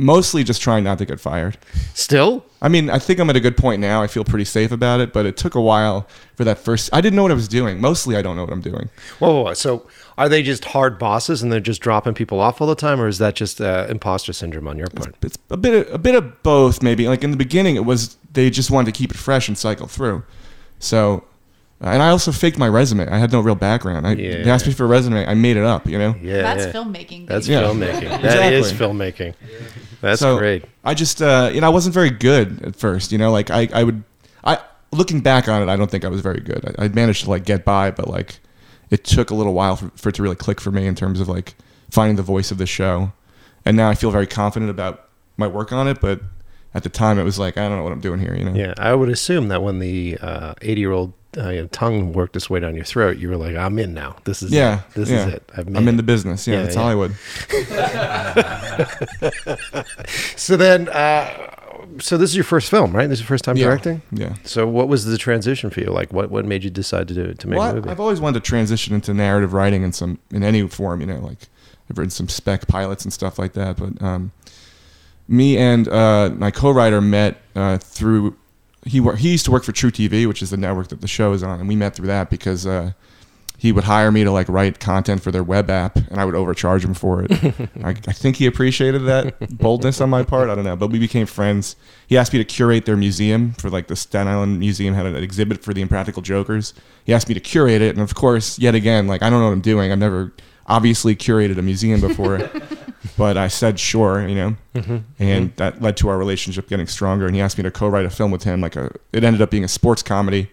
mostly 0.00 0.42
just 0.44 0.60
trying 0.62 0.84
not 0.84 0.98
to 0.98 1.04
get 1.06 1.20
fired. 1.20 1.58
still. 1.94 2.44
I 2.62 2.68
mean, 2.68 2.90
I 2.90 2.98
think 2.98 3.18
I'm 3.20 3.30
at 3.30 3.36
a 3.36 3.40
good 3.40 3.56
point 3.56 3.80
now. 3.80 4.02
I 4.02 4.06
feel 4.06 4.22
pretty 4.24 4.44
safe 4.44 4.70
about 4.70 5.00
it, 5.00 5.12
but 5.14 5.24
it 5.26 5.36
took 5.36 5.54
a 5.54 5.60
while 5.60 6.06
for 6.34 6.44
that 6.44 6.58
first. 6.58 6.90
I 6.92 7.00
didn't 7.00 7.16
know 7.16 7.22
what 7.22 7.30
I 7.30 7.34
was 7.34 7.48
doing. 7.48 7.80
Mostly, 7.80 8.16
I 8.16 8.22
don't 8.22 8.36
know 8.36 8.44
what 8.44 8.52
I'm 8.52 8.60
doing. 8.60 8.90
Whoa, 9.18 9.32
whoa, 9.32 9.42
whoa. 9.44 9.54
So 9.54 9.86
are 10.18 10.28
they 10.28 10.42
just 10.42 10.66
hard 10.66 10.98
bosses 10.98 11.42
and 11.42 11.50
they're 11.50 11.58
just 11.60 11.80
dropping 11.80 12.12
people 12.14 12.38
off 12.40 12.60
all 12.60 12.66
the 12.66 12.74
time, 12.74 13.00
or 13.00 13.08
is 13.08 13.16
that 13.18 13.34
just 13.34 13.60
uh, 13.62 13.86
imposter 13.88 14.32
syndrome 14.34 14.68
on 14.68 14.76
your 14.76 14.88
part? 14.88 15.14
it's 15.22 15.38
a 15.48 15.56
bit 15.56 15.86
of, 15.88 15.94
a 15.94 15.98
bit 15.98 16.14
of 16.14 16.42
both 16.42 16.82
maybe 16.82 17.08
like 17.08 17.24
in 17.24 17.30
the 17.30 17.36
beginning 17.38 17.76
it 17.76 17.84
was 17.86 18.16
they 18.32 18.50
just 18.50 18.70
wanted 18.70 18.92
to 18.92 18.98
keep 18.98 19.10
it 19.10 19.16
fresh 19.16 19.48
and 19.48 19.56
cycle 19.56 19.86
through 19.86 20.22
so 20.78 21.24
and 21.80 22.02
i 22.02 22.10
also 22.10 22.30
faked 22.30 22.58
my 22.58 22.68
resume 22.68 23.08
i 23.08 23.18
had 23.18 23.32
no 23.32 23.40
real 23.40 23.54
background 23.54 24.06
I, 24.06 24.14
they 24.14 24.48
asked 24.50 24.66
me 24.66 24.72
for 24.72 24.84
a 24.84 24.86
resume 24.86 25.26
i 25.26 25.34
made 25.34 25.56
it 25.56 25.64
up 25.64 25.86
you 25.86 25.98
know 25.98 26.14
Yeah, 26.22 26.42
That's 26.42 26.66
yeah. 26.66 26.72
filmmaking. 26.72 27.26
That's 27.26 27.48
baby. 27.48 27.60
Yeah. 27.60 27.68
filmmaking. 27.70 28.22
That 28.22 28.52
is 28.52 28.70
Exactly. 28.72 28.86
filmmaking. 28.86 29.34
That's 30.00 30.20
so 30.20 30.38
great. 30.38 30.64
i 30.84 30.94
just 30.94 31.20
uh 31.20 31.50
you 31.52 31.60
know 31.60 31.66
i 31.66 31.70
wasn't 31.70 31.94
very 31.94 32.10
good 32.10 32.62
at 32.62 32.76
first 32.76 33.12
you 33.12 33.18
know 33.18 33.30
like 33.30 33.50
i 33.50 33.68
i 33.74 33.84
would 33.84 34.02
i 34.44 34.58
looking 34.92 35.20
back 35.20 35.48
on 35.48 35.62
it 35.62 35.68
i 35.68 35.76
don't 35.76 35.90
think 35.90 36.04
i 36.04 36.08
was 36.08 36.20
very 36.20 36.40
good. 36.40 36.74
I, 36.78 36.84
I 36.84 36.88
managed 36.88 37.24
to 37.24 37.30
like 37.30 37.44
get 37.44 37.64
by 37.64 37.90
but 37.90 38.08
like 38.08 38.40
it 38.90 39.04
took 39.04 39.30
a 39.30 39.34
little 39.34 39.54
while 39.54 39.76
for, 39.76 39.90
for 39.96 40.08
it 40.08 40.14
to 40.16 40.22
really 40.22 40.36
click 40.36 40.60
for 40.60 40.70
me 40.70 40.86
in 40.86 40.94
terms 40.94 41.20
of 41.20 41.28
like 41.28 41.54
finding 41.90 42.16
the 42.16 42.22
voice 42.22 42.50
of 42.50 42.58
the 42.58 42.66
show. 42.66 43.12
And 43.64 43.76
now 43.76 43.88
i 43.90 43.94
feel 43.94 44.10
very 44.10 44.26
confident 44.26 44.70
about 44.70 45.08
my 45.36 45.46
work 45.46 45.72
on 45.72 45.86
it 45.88 46.00
but 46.00 46.20
at 46.74 46.82
the 46.82 46.88
time 46.88 47.18
it 47.18 47.24
was 47.24 47.38
like 47.38 47.58
i 47.58 47.68
don't 47.68 47.76
know 47.78 47.84
what 47.84 47.92
i'm 47.92 48.00
doing 48.00 48.20
here 48.20 48.34
you 48.34 48.44
know? 48.44 48.54
Yeah, 48.54 48.74
I 48.78 48.94
would 48.94 49.08
assume 49.10 49.48
that 49.48 49.62
when 49.62 49.78
the 49.80 50.18
eighty-year-old 50.62 51.10
uh, 51.10 51.12
you 51.36 51.42
know, 51.42 51.66
tongue 51.68 52.12
worked 52.12 52.36
its 52.36 52.50
way 52.50 52.60
down 52.60 52.74
your 52.74 52.84
throat, 52.84 53.18
you 53.18 53.28
were 53.28 53.36
like, 53.36 53.56
"I'm 53.56 53.78
in 53.78 53.94
now. 53.94 54.16
This 54.24 54.42
is 54.42 54.50
Yeah, 54.52 54.80
it. 54.80 54.84
This 54.94 55.10
yeah. 55.10 55.26
is 55.28 55.34
it. 55.34 55.52
I've 55.56 55.68
made 55.68 55.78
I'm 55.78 55.88
in 55.88 55.94
it." 55.94 55.98
the 55.98 56.02
business. 56.02 56.46
Yeah, 56.46 56.58
Yeah, 56.60 56.64
it's 56.64 56.74
yeah. 56.76 56.82
Hollywood. 56.82 57.14
So 60.36 60.56
then, 60.56 60.88
uh, 60.88 61.54
so 61.98 62.16
this 62.16 62.30
is 62.30 62.36
your 62.36 62.44
first 62.44 62.70
film, 62.70 62.94
right? 62.94 63.08
This 63.08 63.18
is 63.18 63.22
your 63.22 63.28
first 63.28 63.44
time 63.44 63.56
directing. 63.56 64.02
Yeah. 64.12 64.34
So 64.44 64.66
what 64.66 64.88
was 64.88 65.04
the 65.04 65.18
transition 65.18 65.70
for 65.70 65.80
you? 65.80 65.86
Like, 65.86 66.12
what 66.12 66.30
what 66.30 66.44
made 66.44 66.64
you 66.64 66.70
decide 66.70 67.08
to 67.08 67.14
do 67.14 67.34
to 67.34 67.48
make 67.48 67.58
Well, 67.58 67.68
a 67.68 67.70
I- 67.70 67.74
movie? 67.74 67.90
I've 67.90 68.00
always 68.00 68.20
wanted 68.20 68.42
to 68.42 68.48
transition 68.48 68.94
into 68.94 69.14
narrative 69.14 69.52
writing 69.52 69.82
in 69.82 69.92
some 69.92 70.18
in 70.30 70.42
any 70.42 70.66
form. 70.68 71.00
You 71.00 71.06
know, 71.06 71.20
like 71.20 71.38
I've 71.90 71.98
written 71.98 72.10
some 72.10 72.28
spec 72.28 72.66
pilots 72.66 73.04
and 73.04 73.12
stuff 73.12 73.38
like 73.38 73.52
that. 73.54 73.76
But 73.76 74.02
um, 74.02 74.32
me 75.28 75.56
and 75.56 75.88
uh, 75.88 76.30
my 76.34 76.50
co-writer 76.50 77.00
met 77.00 77.40
uh, 77.54 77.78
through 77.78 78.36
he 78.84 79.00
wor- 79.00 79.16
he 79.16 79.30
used 79.30 79.44
to 79.44 79.50
work 79.50 79.64
for 79.64 79.72
truTV, 79.72 80.26
which 80.26 80.42
is 80.42 80.50
the 80.50 80.56
network 80.56 80.88
that 80.88 81.00
the 81.00 81.08
show 81.08 81.32
is 81.32 81.42
on, 81.42 81.60
and 81.60 81.68
we 81.68 81.76
met 81.76 81.94
through 81.94 82.08
that 82.08 82.30
because. 82.30 82.66
Uh, 82.66 82.92
he 83.60 83.72
would 83.72 83.84
hire 83.84 84.10
me 84.10 84.24
to 84.24 84.30
like 84.30 84.48
write 84.48 84.80
content 84.80 85.22
for 85.22 85.30
their 85.30 85.44
web 85.44 85.68
app, 85.68 85.96
and 85.96 86.18
I 86.18 86.24
would 86.24 86.34
overcharge 86.34 86.82
him 86.82 86.94
for 86.94 87.24
it. 87.24 87.30
I, 87.84 87.90
I 87.90 88.12
think 88.12 88.36
he 88.36 88.46
appreciated 88.46 89.02
that 89.02 89.38
boldness 89.58 90.00
on 90.00 90.08
my 90.08 90.22
part. 90.22 90.48
I 90.48 90.54
don't 90.54 90.64
know, 90.64 90.76
but 90.76 90.90
we 90.90 90.98
became 90.98 91.26
friends. 91.26 91.76
He 92.06 92.16
asked 92.16 92.32
me 92.32 92.38
to 92.38 92.44
curate 92.46 92.86
their 92.86 92.96
museum 92.96 93.52
for 93.52 93.68
like 93.68 93.88
the 93.88 93.96
Staten 93.96 94.28
Island 94.28 94.60
Museum 94.60 94.94
had 94.94 95.04
an 95.04 95.14
exhibit 95.14 95.62
for 95.62 95.74
the 95.74 95.82
Impractical 95.82 96.22
Jokers. 96.22 96.72
He 97.04 97.12
asked 97.12 97.28
me 97.28 97.34
to 97.34 97.40
curate 97.40 97.82
it, 97.82 97.90
and 97.90 98.00
of 98.00 98.14
course, 98.14 98.58
yet 98.58 98.74
again, 98.74 99.06
like 99.06 99.20
I 99.20 99.28
don't 99.28 99.40
know 99.40 99.48
what 99.48 99.52
I'm 99.52 99.60
doing. 99.60 99.92
I've 99.92 99.98
never 99.98 100.32
obviously 100.70 101.14
curated 101.16 101.58
a 101.58 101.62
museum 101.62 102.00
before, 102.00 102.38
but 103.18 103.36
I 103.36 103.48
said 103.48 103.78
sure, 103.78 104.26
you 104.26 104.34
know, 104.34 104.56
and 105.18 105.54
that 105.56 105.82
led 105.82 105.96
to 105.98 106.08
our 106.08 106.16
relationship 106.18 106.68
getting 106.68 106.86
stronger. 106.86 107.26
And 107.26 107.34
he 107.34 107.40
asked 107.42 107.58
me 107.58 107.62
to 107.64 107.70
co-write 107.70 108.06
a 108.06 108.10
film 108.10 108.30
with 108.30 108.44
him. 108.44 108.60
Like 108.60 108.76
a, 108.76 108.90
it 109.12 109.24
ended 109.24 109.42
up 109.42 109.50
being 109.50 109.64
a 109.64 109.68
sports 109.68 110.02
comedy 110.02 110.48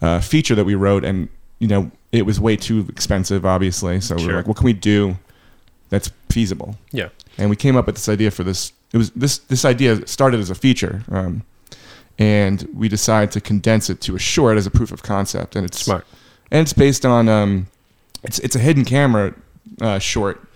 uh, 0.00 0.20
feature 0.20 0.54
that 0.54 0.64
we 0.64 0.74
wrote, 0.74 1.04
and 1.04 1.28
you 1.60 1.68
know, 1.68 1.90
it 2.10 2.26
was 2.26 2.38
way 2.40 2.56
too 2.56 2.86
expensive, 2.88 3.46
obviously. 3.46 4.00
So 4.00 4.16
we 4.16 4.22
Sure. 4.22 4.30
were 4.32 4.36
like, 4.38 4.48
what 4.48 4.56
can 4.56 4.64
we 4.66 4.72
do 4.74 5.16
that's 5.90 6.10
feasible? 6.28 6.76
yeah. 6.92 7.08
and 7.38 7.48
we 7.50 7.56
came 7.56 7.76
up 7.76 7.86
with 7.86 7.94
this 7.96 8.08
idea 8.08 8.30
for 8.30 8.44
this. 8.44 8.72
It 8.92 8.98
was 8.98 9.10
this 9.12 9.38
this 9.38 9.64
idea 9.64 10.06
started 10.06 10.40
as 10.40 10.50
a 10.50 10.54
feature, 10.54 11.02
um, 11.10 11.44
and 12.18 12.68
we 12.74 12.88
decided 12.88 13.30
to 13.32 13.40
condense 13.40 13.88
it 13.88 14.00
to 14.02 14.14
a 14.16 14.18
short 14.18 14.58
as 14.58 14.66
a 14.66 14.70
proof 14.70 14.92
of 14.92 15.02
concept. 15.02 15.56
And 15.56 15.64
it's 15.64 15.80
Smart. 15.84 16.04
and 16.50 16.60
it's 16.60 16.72
based 16.74 17.06
on 17.06 17.28
um, 17.28 17.68
it's 18.22 18.38
it's 18.40 18.54
a 18.56 18.58
hidden 18.58 18.84
camera 18.84 19.34
uh, 19.80 19.98
short. 19.98 20.48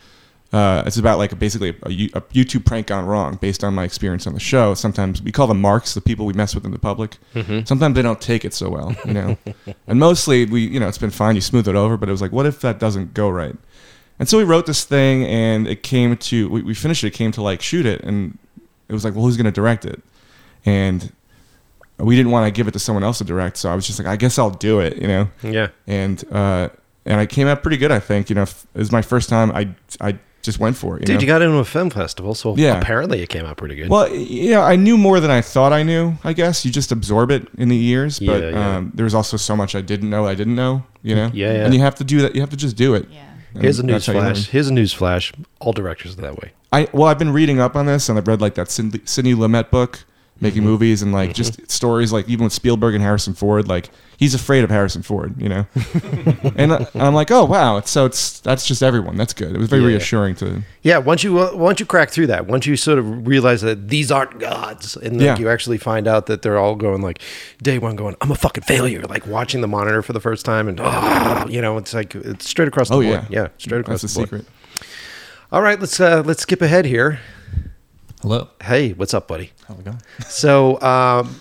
Uh, 0.52 0.82
it's 0.86 0.96
about 0.96 1.18
like 1.18 1.32
a, 1.32 1.36
basically 1.36 1.70
a, 1.70 1.72
a 1.72 2.20
YouTube 2.32 2.64
prank 2.64 2.86
gone 2.86 3.04
wrong, 3.04 3.36
based 3.36 3.64
on 3.64 3.74
my 3.74 3.84
experience 3.84 4.26
on 4.26 4.32
the 4.32 4.40
show. 4.40 4.74
Sometimes 4.74 5.20
we 5.20 5.32
call 5.32 5.46
them 5.46 5.60
marks, 5.60 5.94
the 5.94 6.00
people 6.00 6.24
we 6.24 6.32
mess 6.32 6.54
with 6.54 6.64
in 6.64 6.70
the 6.70 6.78
public. 6.78 7.18
Sometimes 7.66 7.94
they 7.94 8.02
don't 8.02 8.20
take 8.20 8.44
it 8.44 8.54
so 8.54 8.70
well, 8.70 8.94
you 9.04 9.12
know. 9.12 9.36
and 9.86 9.98
mostly 9.98 10.46
we, 10.46 10.66
you 10.66 10.80
know, 10.80 10.88
it's 10.88 10.98
been 10.98 11.10
fine. 11.10 11.34
You 11.34 11.40
smooth 11.40 11.68
it 11.68 11.74
over, 11.74 11.96
but 11.96 12.08
it 12.08 12.12
was 12.12 12.22
like, 12.22 12.32
what 12.32 12.46
if 12.46 12.60
that 12.60 12.78
doesn't 12.78 13.12
go 13.12 13.28
right? 13.28 13.56
And 14.18 14.28
so 14.28 14.38
we 14.38 14.44
wrote 14.44 14.66
this 14.66 14.84
thing, 14.84 15.24
and 15.24 15.66
it 15.66 15.82
came 15.82 16.16
to 16.16 16.48
we, 16.48 16.62
we 16.62 16.74
finished 16.74 17.04
it. 17.04 17.08
it. 17.08 17.14
Came 17.14 17.32
to 17.32 17.42
like 17.42 17.60
shoot 17.60 17.84
it, 17.84 18.02
and 18.02 18.38
it 18.88 18.92
was 18.92 19.04
like, 19.04 19.14
well, 19.14 19.24
who's 19.24 19.36
going 19.36 19.46
to 19.46 19.50
direct 19.50 19.84
it? 19.84 20.00
And 20.64 21.12
we 21.98 22.16
didn't 22.16 22.30
want 22.30 22.46
to 22.46 22.50
give 22.50 22.68
it 22.68 22.72
to 22.72 22.78
someone 22.78 23.04
else 23.04 23.18
to 23.18 23.24
direct, 23.24 23.56
so 23.56 23.70
I 23.70 23.74
was 23.74 23.86
just 23.86 23.98
like, 23.98 24.08
I 24.08 24.16
guess 24.16 24.38
I'll 24.38 24.50
do 24.50 24.80
it, 24.80 24.96
you 24.96 25.08
know. 25.08 25.28
Yeah. 25.42 25.68
And 25.86 26.22
uh, 26.32 26.68
and 27.06 27.18
I 27.20 27.26
came 27.26 27.46
out 27.46 27.62
pretty 27.62 27.76
good, 27.78 27.90
I 27.92 27.98
think. 28.00 28.28
You 28.28 28.34
know, 28.36 28.42
f- 28.42 28.66
it 28.74 28.78
was 28.78 28.92
my 28.92 29.02
first 29.02 29.28
time. 29.28 29.50
I 29.52 29.68
I 30.00 30.18
just 30.42 30.60
went 30.60 30.76
for 30.76 30.96
it. 30.96 31.00
You 31.00 31.06
Dude, 31.06 31.16
know? 31.16 31.20
you 31.22 31.26
got 31.26 31.42
into 31.42 31.56
a 31.58 31.64
film 31.64 31.90
festival, 31.90 32.32
so 32.34 32.54
Yeah. 32.56 32.78
apparently 32.78 33.20
it 33.20 33.28
came 33.28 33.44
out 33.46 33.56
pretty 33.56 33.74
good. 33.74 33.88
Well, 33.88 34.08
yeah, 34.14 34.60
I 34.62 34.76
knew 34.76 34.96
more 34.96 35.18
than 35.18 35.30
I 35.30 35.40
thought 35.40 35.72
I 35.72 35.82
knew. 35.82 36.14
I 36.22 36.32
guess 36.34 36.64
you 36.64 36.70
just 36.70 36.92
absorb 36.92 37.30
it 37.32 37.48
in 37.58 37.68
the 37.68 37.76
years, 37.76 38.20
but 38.20 38.42
Yeah, 38.42 38.50
yeah. 38.50 38.76
Um, 38.76 38.92
there 38.94 39.04
was 39.04 39.14
also 39.14 39.36
so 39.36 39.56
much 39.56 39.74
I 39.74 39.80
didn't 39.80 40.08
know. 40.10 40.26
I 40.26 40.34
didn't 40.36 40.54
know. 40.54 40.84
You 41.02 41.14
know. 41.16 41.30
Yeah, 41.34 41.52
yeah. 41.52 41.64
And 41.64 41.74
you 41.74 41.80
have 41.80 41.94
to 41.96 42.04
do 42.04 42.20
that. 42.22 42.34
You 42.34 42.42
have 42.42 42.50
to 42.50 42.56
just 42.56 42.76
do 42.76 42.94
it. 42.94 43.08
Yeah. 43.10 43.20
And 43.54 43.62
Here's 43.62 43.78
a 43.78 43.82
news 43.82 43.94
that's 43.94 44.06
how 44.06 44.12
you 44.12 44.18
learn. 44.20 44.34
flash. 44.34 44.48
Here's 44.48 44.68
a 44.68 44.72
news 44.72 44.92
flash. 44.92 45.32
All 45.60 45.72
directors 45.72 46.16
are 46.18 46.20
that 46.22 46.36
way. 46.36 46.52
I 46.72 46.88
well, 46.92 47.08
I've 47.08 47.18
been 47.18 47.32
reading 47.32 47.58
up 47.58 47.74
on 47.74 47.86
this, 47.86 48.08
and 48.08 48.18
I've 48.18 48.28
read 48.28 48.40
like 48.40 48.54
that 48.54 48.70
Sidney, 48.70 49.00
Sidney 49.04 49.34
Lumet 49.34 49.70
book, 49.70 50.04
making 50.40 50.60
Mm-hmm. 50.62 50.70
movies, 50.70 51.02
and 51.02 51.10
like 51.12 51.32
just 51.34 51.68
stories 51.70 52.12
like 52.12 52.28
even 52.28 52.44
with 52.44 52.52
Spielberg 52.52 52.94
and 52.94 53.02
Harrison 53.02 53.34
Ford, 53.34 53.66
like 53.66 53.90
he's 54.18 54.34
afraid 54.34 54.64
of 54.64 54.70
Harrison 54.70 55.02
Ford, 55.02 55.34
you 55.40 55.48
know. 55.48 55.66
and, 56.56 56.72
I, 56.72 56.86
and 56.94 57.02
I'm 57.02 57.14
like, 57.14 57.30
oh 57.30 57.44
wow, 57.44 57.76
it's, 57.76 57.90
so 57.90 58.04
it's 58.06 58.40
that's 58.40 58.66
just 58.66 58.82
everyone. 58.82 59.16
That's 59.16 59.32
good. 59.32 59.54
It 59.54 59.58
was 59.58 59.68
very 59.68 59.82
Yeah. 59.82 59.88
reassuring 59.88 60.34
to. 60.36 60.62
Yeah, 60.82 60.98
once 60.98 61.22
you 61.24 61.38
uh, 61.38 61.54
once 61.54 61.80
you 61.80 61.86
crack 61.86 62.10
through 62.10 62.28
that, 62.28 62.46
once 62.46 62.66
you 62.66 62.76
sort 62.76 62.98
of 62.98 63.26
realize 63.26 63.60
that 63.62 63.88
these 63.88 64.10
aren't 64.10 64.38
gods, 64.38 64.96
and 64.96 65.16
like 65.18 65.24
Yeah. 65.24 65.38
you 65.38 65.48
actually 65.48 65.78
find 65.78 66.06
out 66.06 66.26
that 66.26 66.42
they're 66.42 66.58
all 66.58 66.74
going 66.76 67.02
like 67.02 67.20
day 67.62 67.78
one, 67.78 67.96
going, 67.96 68.16
"I'm 68.20 68.30
a 68.30 68.36
fucking 68.36 68.64
failure," 68.64 69.02
like 69.02 69.26
watching 69.26 69.60
the 69.60 69.68
monitor 69.68 70.02
for 70.02 70.12
the 70.12 70.20
first 70.20 70.44
time, 70.44 70.68
and 70.68 70.80
"Ah," 70.80 71.46
you 71.48 71.60
know, 71.60 71.76
it's 71.78 71.92
like 71.94 72.14
it's 72.14 72.48
straight 72.48 72.68
across 72.68 72.88
the 72.88 72.94
Oh 72.94 73.02
board. 73.02 73.26
yeah, 73.30 73.42
yeah, 73.42 73.48
straight 73.58 73.80
across 73.80 74.02
That's 74.02 74.14
the 74.14 74.20
the 74.22 74.26
board. 74.28 74.42
secret. 74.44 74.88
All 75.52 75.62
right, 75.62 75.78
let's 75.78 75.98
uh, 76.00 76.22
let's 76.24 76.42
skip 76.42 76.62
ahead 76.62 76.84
here. 76.86 77.20
Hello. 78.22 78.48
Hey, 78.62 78.92
what's 78.92 79.14
up, 79.14 79.28
buddy? 79.28 79.52
How's 79.68 79.78
it 79.78 79.84
going? 79.84 80.00
So, 80.26 80.80
um, 80.80 81.38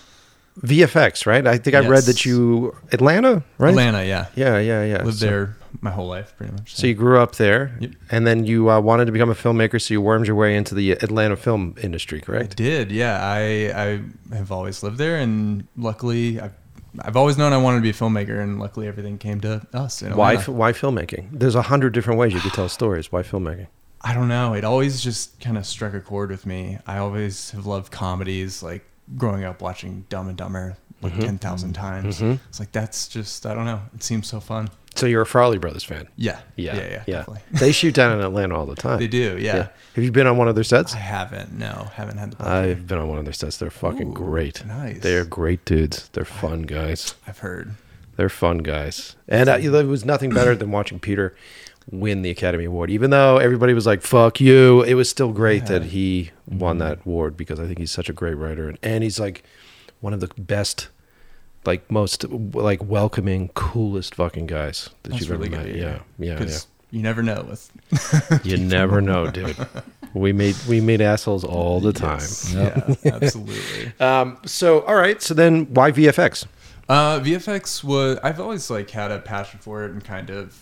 VFX, 0.62 1.26
right? 1.26 1.46
I 1.46 1.58
think 1.58 1.76
I 1.76 1.80
read 1.88 2.04
that 2.04 2.26
you 2.26 2.76
Atlanta, 2.92 3.44
right? 3.58 3.70
Atlanta, 3.70 4.04
yeah. 4.06 4.28
Yeah, 4.36 4.58
yeah, 4.60 4.84
yeah. 4.84 5.04
Lived 5.04 5.20
so, 5.20 5.26
there 5.26 5.58
my 5.82 5.92
whole 5.92 6.08
life, 6.08 6.34
pretty 6.38 6.54
much. 6.54 6.76
So 6.76 6.88
you 6.88 6.94
grew 6.94 7.20
up 7.20 7.36
there, 7.36 7.78
Yep. 7.80 7.92
and 8.12 8.26
then 8.26 8.46
you 8.46 8.70
uh, 8.70 8.80
wanted 8.80 9.06
to 9.06 9.12
become 9.12 9.30
a 9.30 9.36
filmmaker, 9.36 9.82
so 9.82 9.94
you 9.94 10.02
wormed 10.02 10.28
your 10.28 10.36
way 10.36 10.56
into 10.56 10.76
the 10.76 10.92
Atlanta 10.92 11.36
film 11.36 11.76
industry, 11.82 12.20
I 12.22 12.26
correct? 12.26 12.56
did, 12.56 12.92
yeah. 12.92 13.20
I 13.22 13.72
I 14.32 14.36
have 14.36 14.52
always 14.52 14.84
lived 14.84 14.98
there, 14.98 15.18
and 15.18 15.68
luckily, 15.78 16.40
I've, 16.40 16.54
I've 17.00 17.18
always 17.18 17.38
known 17.38 17.54
I 17.54 17.58
wanted 17.58 17.78
to 17.78 17.84
be 17.84 17.90
a 17.90 17.94
filmmaker, 17.94 18.42
and 18.42 18.60
luckily, 18.60 18.88
everything 18.88 19.18
came 19.18 19.42
to 19.42 19.66
us. 19.74 20.02
In 20.02 20.16
Why? 20.16 20.38
Why 20.38 20.72
filmmaking? 20.72 21.28
There's 21.32 21.56
a 21.56 21.64
hundred 21.64 21.94
different 21.94 22.20
ways 22.20 22.34
you 22.34 22.40
could 22.40 22.54
tell 22.54 22.70
stories. 22.70 23.12
Why 23.12 23.22
filmmaking? 23.24 23.68
I 24.02 24.14
don't 24.14 24.28
know. 24.28 24.54
It 24.54 24.64
always 24.64 25.02
just 25.02 25.40
kind 25.40 25.58
of 25.58 25.66
struck 25.66 25.94
a 25.96 26.00
chord 26.00 26.30
with 26.30 26.46
me. 26.46 26.78
I 26.86 27.00
always 27.00 27.52
have 27.52 27.66
loved 27.66 27.92
comedies, 27.92 28.62
like 28.62 28.86
growing 29.18 29.44
up 29.44 29.62
watching 29.62 30.06
Dumb 30.10 30.28
and 30.28 30.38
Dumber 30.38 30.78
like 31.02 31.12
Mm-hmm. 31.14 31.22
ten 31.22 31.38
thousand 31.38 31.74
times. 31.74 32.20
Mhm. 32.22 32.40
It's 32.50 32.60
like 32.60 32.72
that's 32.72 33.08
just 33.08 33.46
I 33.46 33.54
don't 33.54 33.66
know. 33.66 33.82
It 33.94 34.02
seems 34.04 34.28
so 34.28 34.40
fun. 34.40 34.70
So 34.96 35.06
you're 35.08 35.24
a 35.24 35.26
Farrelly 35.26 35.60
Brothers 35.60 35.84
fan? 35.84 36.08
Yeah, 36.16 36.40
Yeah, 36.56 36.78
yeah, 36.78 36.84
yeah. 36.90 37.04
Definitely. 37.06 37.42
they 37.60 37.74
shoot 37.74 37.94
down 37.94 38.18
in 38.18 38.24
Atlanta 38.26 38.58
all 38.58 38.66
the 38.66 38.78
time. 38.78 38.98
They 38.98 39.10
do, 39.10 39.38
yeah. 39.38 39.68
Have 39.96 40.04
you 40.06 40.10
been 40.12 40.26
on 40.26 40.38
one 40.38 40.48
of 40.48 40.56
their 40.56 40.64
sets? 40.64 40.96
I 40.96 41.00
haven't. 41.00 41.52
No, 41.52 41.90
haven't 41.96 42.18
had 42.18 42.32
the 42.32 42.38
pleasure. 42.38 42.70
I've 42.72 42.88
been 42.88 42.98
on 43.00 43.10
one 43.10 43.20
of 43.20 43.26
their 43.26 43.34
sets. 43.34 43.58
They're 43.58 43.70
fucking 43.70 44.12
Ooh, 44.12 44.14
great. 44.14 44.66
nice. 44.66 45.00
They're 45.02 45.26
great 45.26 45.66
dudes. 45.66 46.08
They're 46.14 46.24
fun 46.24 46.62
guys. 46.62 47.14
I've 47.28 47.40
heard. 47.40 47.74
They're 48.16 48.30
fun 48.30 48.60
guys. 48.60 49.18
And 49.28 49.50
uh, 49.50 49.58
it 49.60 49.70
was 49.86 50.06
nothing 50.06 50.30
better 50.30 50.56
than 50.56 50.72
watching 50.72 51.00
Peter 51.00 51.36
win 51.92 52.22
the 52.24 52.30
Academy 52.30 52.66
Award. 52.66 52.90
Even 52.90 53.10
though 53.12 53.38
everybody 53.38 53.74
was 53.74 53.86
like, 53.86 54.02
fuck 54.02 54.40
you, 54.42 54.82
it 54.84 54.96
was 54.96 55.10
still 55.10 55.32
great 55.32 55.66
that 55.68 55.84
he 55.86 56.32
won 56.48 56.78
Mm-hmm. 56.78 56.88
that 56.88 57.00
award 57.06 57.38
because 57.38 57.60
I 57.60 57.66
think 57.68 57.78
he's 57.80 57.92
such 57.92 58.10
a 58.10 58.14
great 58.14 58.36
writer. 58.36 58.68
And, 58.70 58.78
and 58.82 59.04
he's 59.04 59.20
like 59.20 59.44
one 60.02 60.14
of 60.14 60.20
the 60.20 60.30
best, 60.38 60.88
like 61.66 61.90
most 61.92 62.26
like 62.30 62.84
welcoming, 62.84 63.50
coolest 63.50 64.16
fucking 64.16 64.48
guys 64.48 64.90
that 65.04 65.10
That's 65.10 65.22
you've 65.22 65.32
really 65.32 65.48
ever 65.54 65.58
met. 65.58 65.74
to 65.74 65.78
Yeah. 65.78 66.00
Yeah. 66.18 66.44
Yeah. 66.44 66.58
you 66.92 67.02
never 67.02 67.22
know 67.24 67.46
with 67.50 68.42
You 68.46 68.58
never 68.58 69.02
know, 69.02 69.28
dude. 69.32 69.56
We 70.14 70.32
made 70.34 70.56
we 70.70 70.80
made 70.82 71.02
assholes 71.02 71.44
all 71.44 71.82
the 71.82 71.92
time. 71.94 72.22
Yeah, 72.52 72.96
absolutely. 73.06 73.92
Um, 74.00 74.38
so 74.46 74.82
all 74.82 74.96
right, 74.96 75.22
so 75.22 75.34
then 75.34 75.66
why 75.74 75.92
VFX? 75.92 76.46
Uh, 76.88 77.20
VFX 77.20 77.84
was 77.84 78.18
I've 78.24 78.40
always 78.40 78.70
like 78.70 78.90
had 78.92 79.12
a 79.12 79.20
passion 79.20 79.60
for 79.60 79.84
it 79.84 79.92
and 79.92 80.04
kind 80.04 80.30
of 80.30 80.58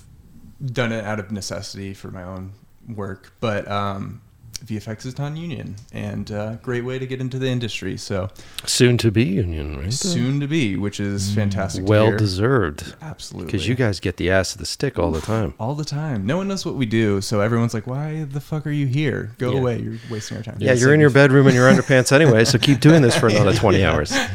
done 0.66 0.92
it 0.92 1.06
out 1.06 1.20
of 1.20 1.32
necessity 1.32 1.94
for 1.94 2.10
my 2.10 2.24
own 2.24 2.54
work, 2.88 3.34
but 3.40 3.70
um, 3.70 4.22
VFX 4.66 5.06
is 5.06 5.18
non-union 5.18 5.76
and 5.92 6.32
uh, 6.32 6.56
great 6.56 6.86
way 6.86 6.98
to 6.98 7.06
get 7.06 7.20
into 7.20 7.38
the 7.38 7.48
industry. 7.48 7.98
So 7.98 8.30
Soon 8.66 8.98
to 9.00 9.12
be 9.12 9.24
union, 9.26 9.78
right? 9.78 9.92
soon 9.94 10.40
to 10.40 10.48
be, 10.48 10.78
which 10.78 11.00
is 11.00 11.34
fantastic. 11.36 11.84
to 11.86 11.90
well 11.90 12.08
hear. 12.08 12.18
deserved. 12.18 12.96
absolutely. 13.02 13.48
Because 13.52 13.68
you 13.68 13.76
guys 13.76 14.00
get 14.00 14.18
the 14.18 14.32
ass 14.32 14.54
of 14.54 14.60
the 14.60 14.66
stick 14.66 14.98
all 14.98 15.12
the 15.12 15.20
time. 15.22 15.54
all 15.60 15.76
the 15.76 15.84
time. 15.86 16.26
No 16.26 16.38
one 16.38 16.48
knows 16.48 16.66
what 16.66 16.76
we 16.76 16.86
do, 16.86 17.20
so 17.20 17.42
everyone's 17.42 17.74
like, 17.74 17.88
"Why 17.88 18.24
the 18.24 18.40
fuck 18.40 18.66
are 18.66 18.72
you 18.72 18.88
here? 18.88 19.32
Go 19.38 19.52
Yeah. 19.52 19.60
away! 19.60 19.80
You're 19.82 20.00
wasting 20.10 20.38
our 20.38 20.44
time." 20.44 20.58
Yeah, 20.60 20.74
you're 20.74 20.94
in 20.94 21.00
your 21.02 21.10
bedroom 21.10 21.48
in 21.48 21.56
your 21.56 21.70
underpants 21.72 22.12
anyway, 22.20 22.46
so 22.46 22.58
keep 22.58 22.80
doing 22.80 23.02
this 23.02 23.18
for 23.18 23.28
another 23.28 23.54
20 23.64 23.84
hours. 23.84 24.12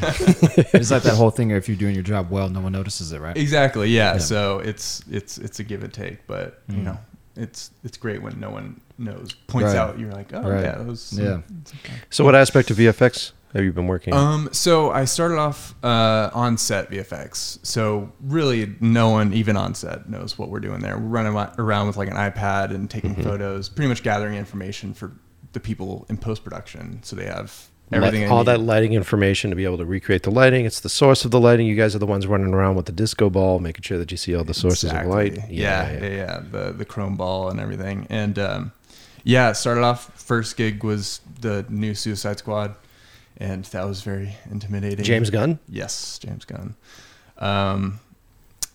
It's 0.71 0.91
like 0.91 1.03
that 1.03 1.15
whole 1.15 1.31
thing. 1.31 1.51
If 1.51 1.67
you're 1.67 1.77
doing 1.77 1.95
your 1.95 2.03
job 2.03 2.29
well, 2.29 2.49
no 2.49 2.61
one 2.61 2.71
notices 2.71 3.11
it, 3.11 3.19
right? 3.19 3.35
Exactly. 3.35 3.89
Yeah. 3.89 4.13
Yeah. 4.13 4.17
So 4.19 4.59
it's 4.59 5.01
it's 5.09 5.37
it's 5.37 5.59
a 5.59 5.63
give 5.63 5.83
and 5.83 5.91
take, 5.91 6.25
but 6.27 6.61
you 6.69 6.77
Mm. 6.77 6.83
know, 6.83 6.97
it's 7.39 7.71
it's 7.83 7.97
great 7.97 8.21
when 8.21 8.39
no 8.39 8.49
one 8.49 8.81
knows 8.97 9.33
points 9.47 9.67
Right. 9.73 9.77
out. 9.77 9.97
You're 9.99 10.11
like, 10.11 10.31
oh 10.33 10.41
Right. 10.41 10.63
yeah, 10.63 10.75
that 10.77 10.85
was 10.85 11.13
Yeah. 11.13 11.37
okay." 11.83 11.93
So, 12.09 12.23
what 12.23 12.35
aspect 12.35 12.69
of 12.71 12.77
VFX 12.77 13.31
have 13.53 13.63
you 13.63 13.71
been 13.73 13.87
working 13.87 14.13
on? 14.13 14.33
Um. 14.45 14.49
So 14.51 14.91
I 14.91 15.05
started 15.05 15.37
off 15.39 15.73
uh, 15.83 16.29
on 16.33 16.57
set 16.57 16.91
VFX. 16.91 17.59
So 17.65 18.11
really, 18.21 18.75
no 18.79 19.09
one 19.09 19.33
even 19.33 19.57
on 19.57 19.73
set 19.73 20.09
knows 20.09 20.37
what 20.37 20.49
we're 20.49 20.59
doing 20.59 20.81
there. 20.81 20.97
We're 20.97 21.07
running 21.07 21.33
around 21.57 21.87
with 21.87 21.97
like 21.97 22.09
an 22.09 22.17
iPad 22.17 22.71
and 22.75 22.89
taking 22.89 23.11
Mm-hmm. 23.15 23.23
photos, 23.23 23.69
pretty 23.69 23.89
much 23.89 24.03
gathering 24.03 24.35
information 24.35 24.93
for 24.93 25.13
the 25.53 25.59
people 25.59 26.05
in 26.09 26.17
post 26.17 26.43
production, 26.43 26.99
so 27.01 27.15
they 27.15 27.25
have 27.25 27.69
everything. 27.91 28.29
all 28.29 28.43
that 28.43 28.59
lighting 28.61 28.93
information 28.93 29.49
to 29.49 29.55
be 29.55 29.65
able 29.65 29.77
to 29.77 29.85
recreate 29.85 30.23
the 30.23 30.31
lighting. 30.31 30.65
It's 30.65 30.79
the 30.79 30.89
source 30.89 31.25
of 31.25 31.31
the 31.31 31.39
lighting. 31.39 31.67
You 31.67 31.75
guys 31.75 31.95
are 31.95 31.99
the 31.99 32.05
ones 32.05 32.27
running 32.27 32.53
around 32.53 32.75
with 32.75 32.85
the 32.85 32.91
disco 32.91 33.29
ball, 33.29 33.59
making 33.59 33.83
sure 33.83 33.97
that 33.97 34.11
you 34.11 34.17
see 34.17 34.35
all 34.35 34.43
the 34.43 34.53
sources 34.53 34.91
of 34.91 35.05
light. 35.05 35.33
Exactly. 35.33 35.57
Yeah, 35.57 35.91
yeah, 35.91 36.07
yeah, 36.07 36.41
The 36.51 36.71
the 36.73 36.85
chrome 36.85 37.15
ball 37.17 37.49
and 37.49 37.59
everything. 37.59 38.07
And 38.09 38.37
um, 38.39 38.71
yeah, 39.23 39.51
started 39.53 39.83
off 39.83 40.13
first 40.19 40.57
gig 40.57 40.83
was 40.83 41.21
the 41.41 41.65
new 41.69 41.95
Suicide 41.95 42.39
Squad, 42.39 42.75
and 43.37 43.65
that 43.65 43.85
was 43.85 44.01
very 44.01 44.35
intimidating. 44.51 45.03
James 45.05 45.29
Gunn? 45.29 45.59
Yes, 45.67 46.19
James 46.19 46.45
Gunn. 46.45 46.75
Um, 47.37 47.99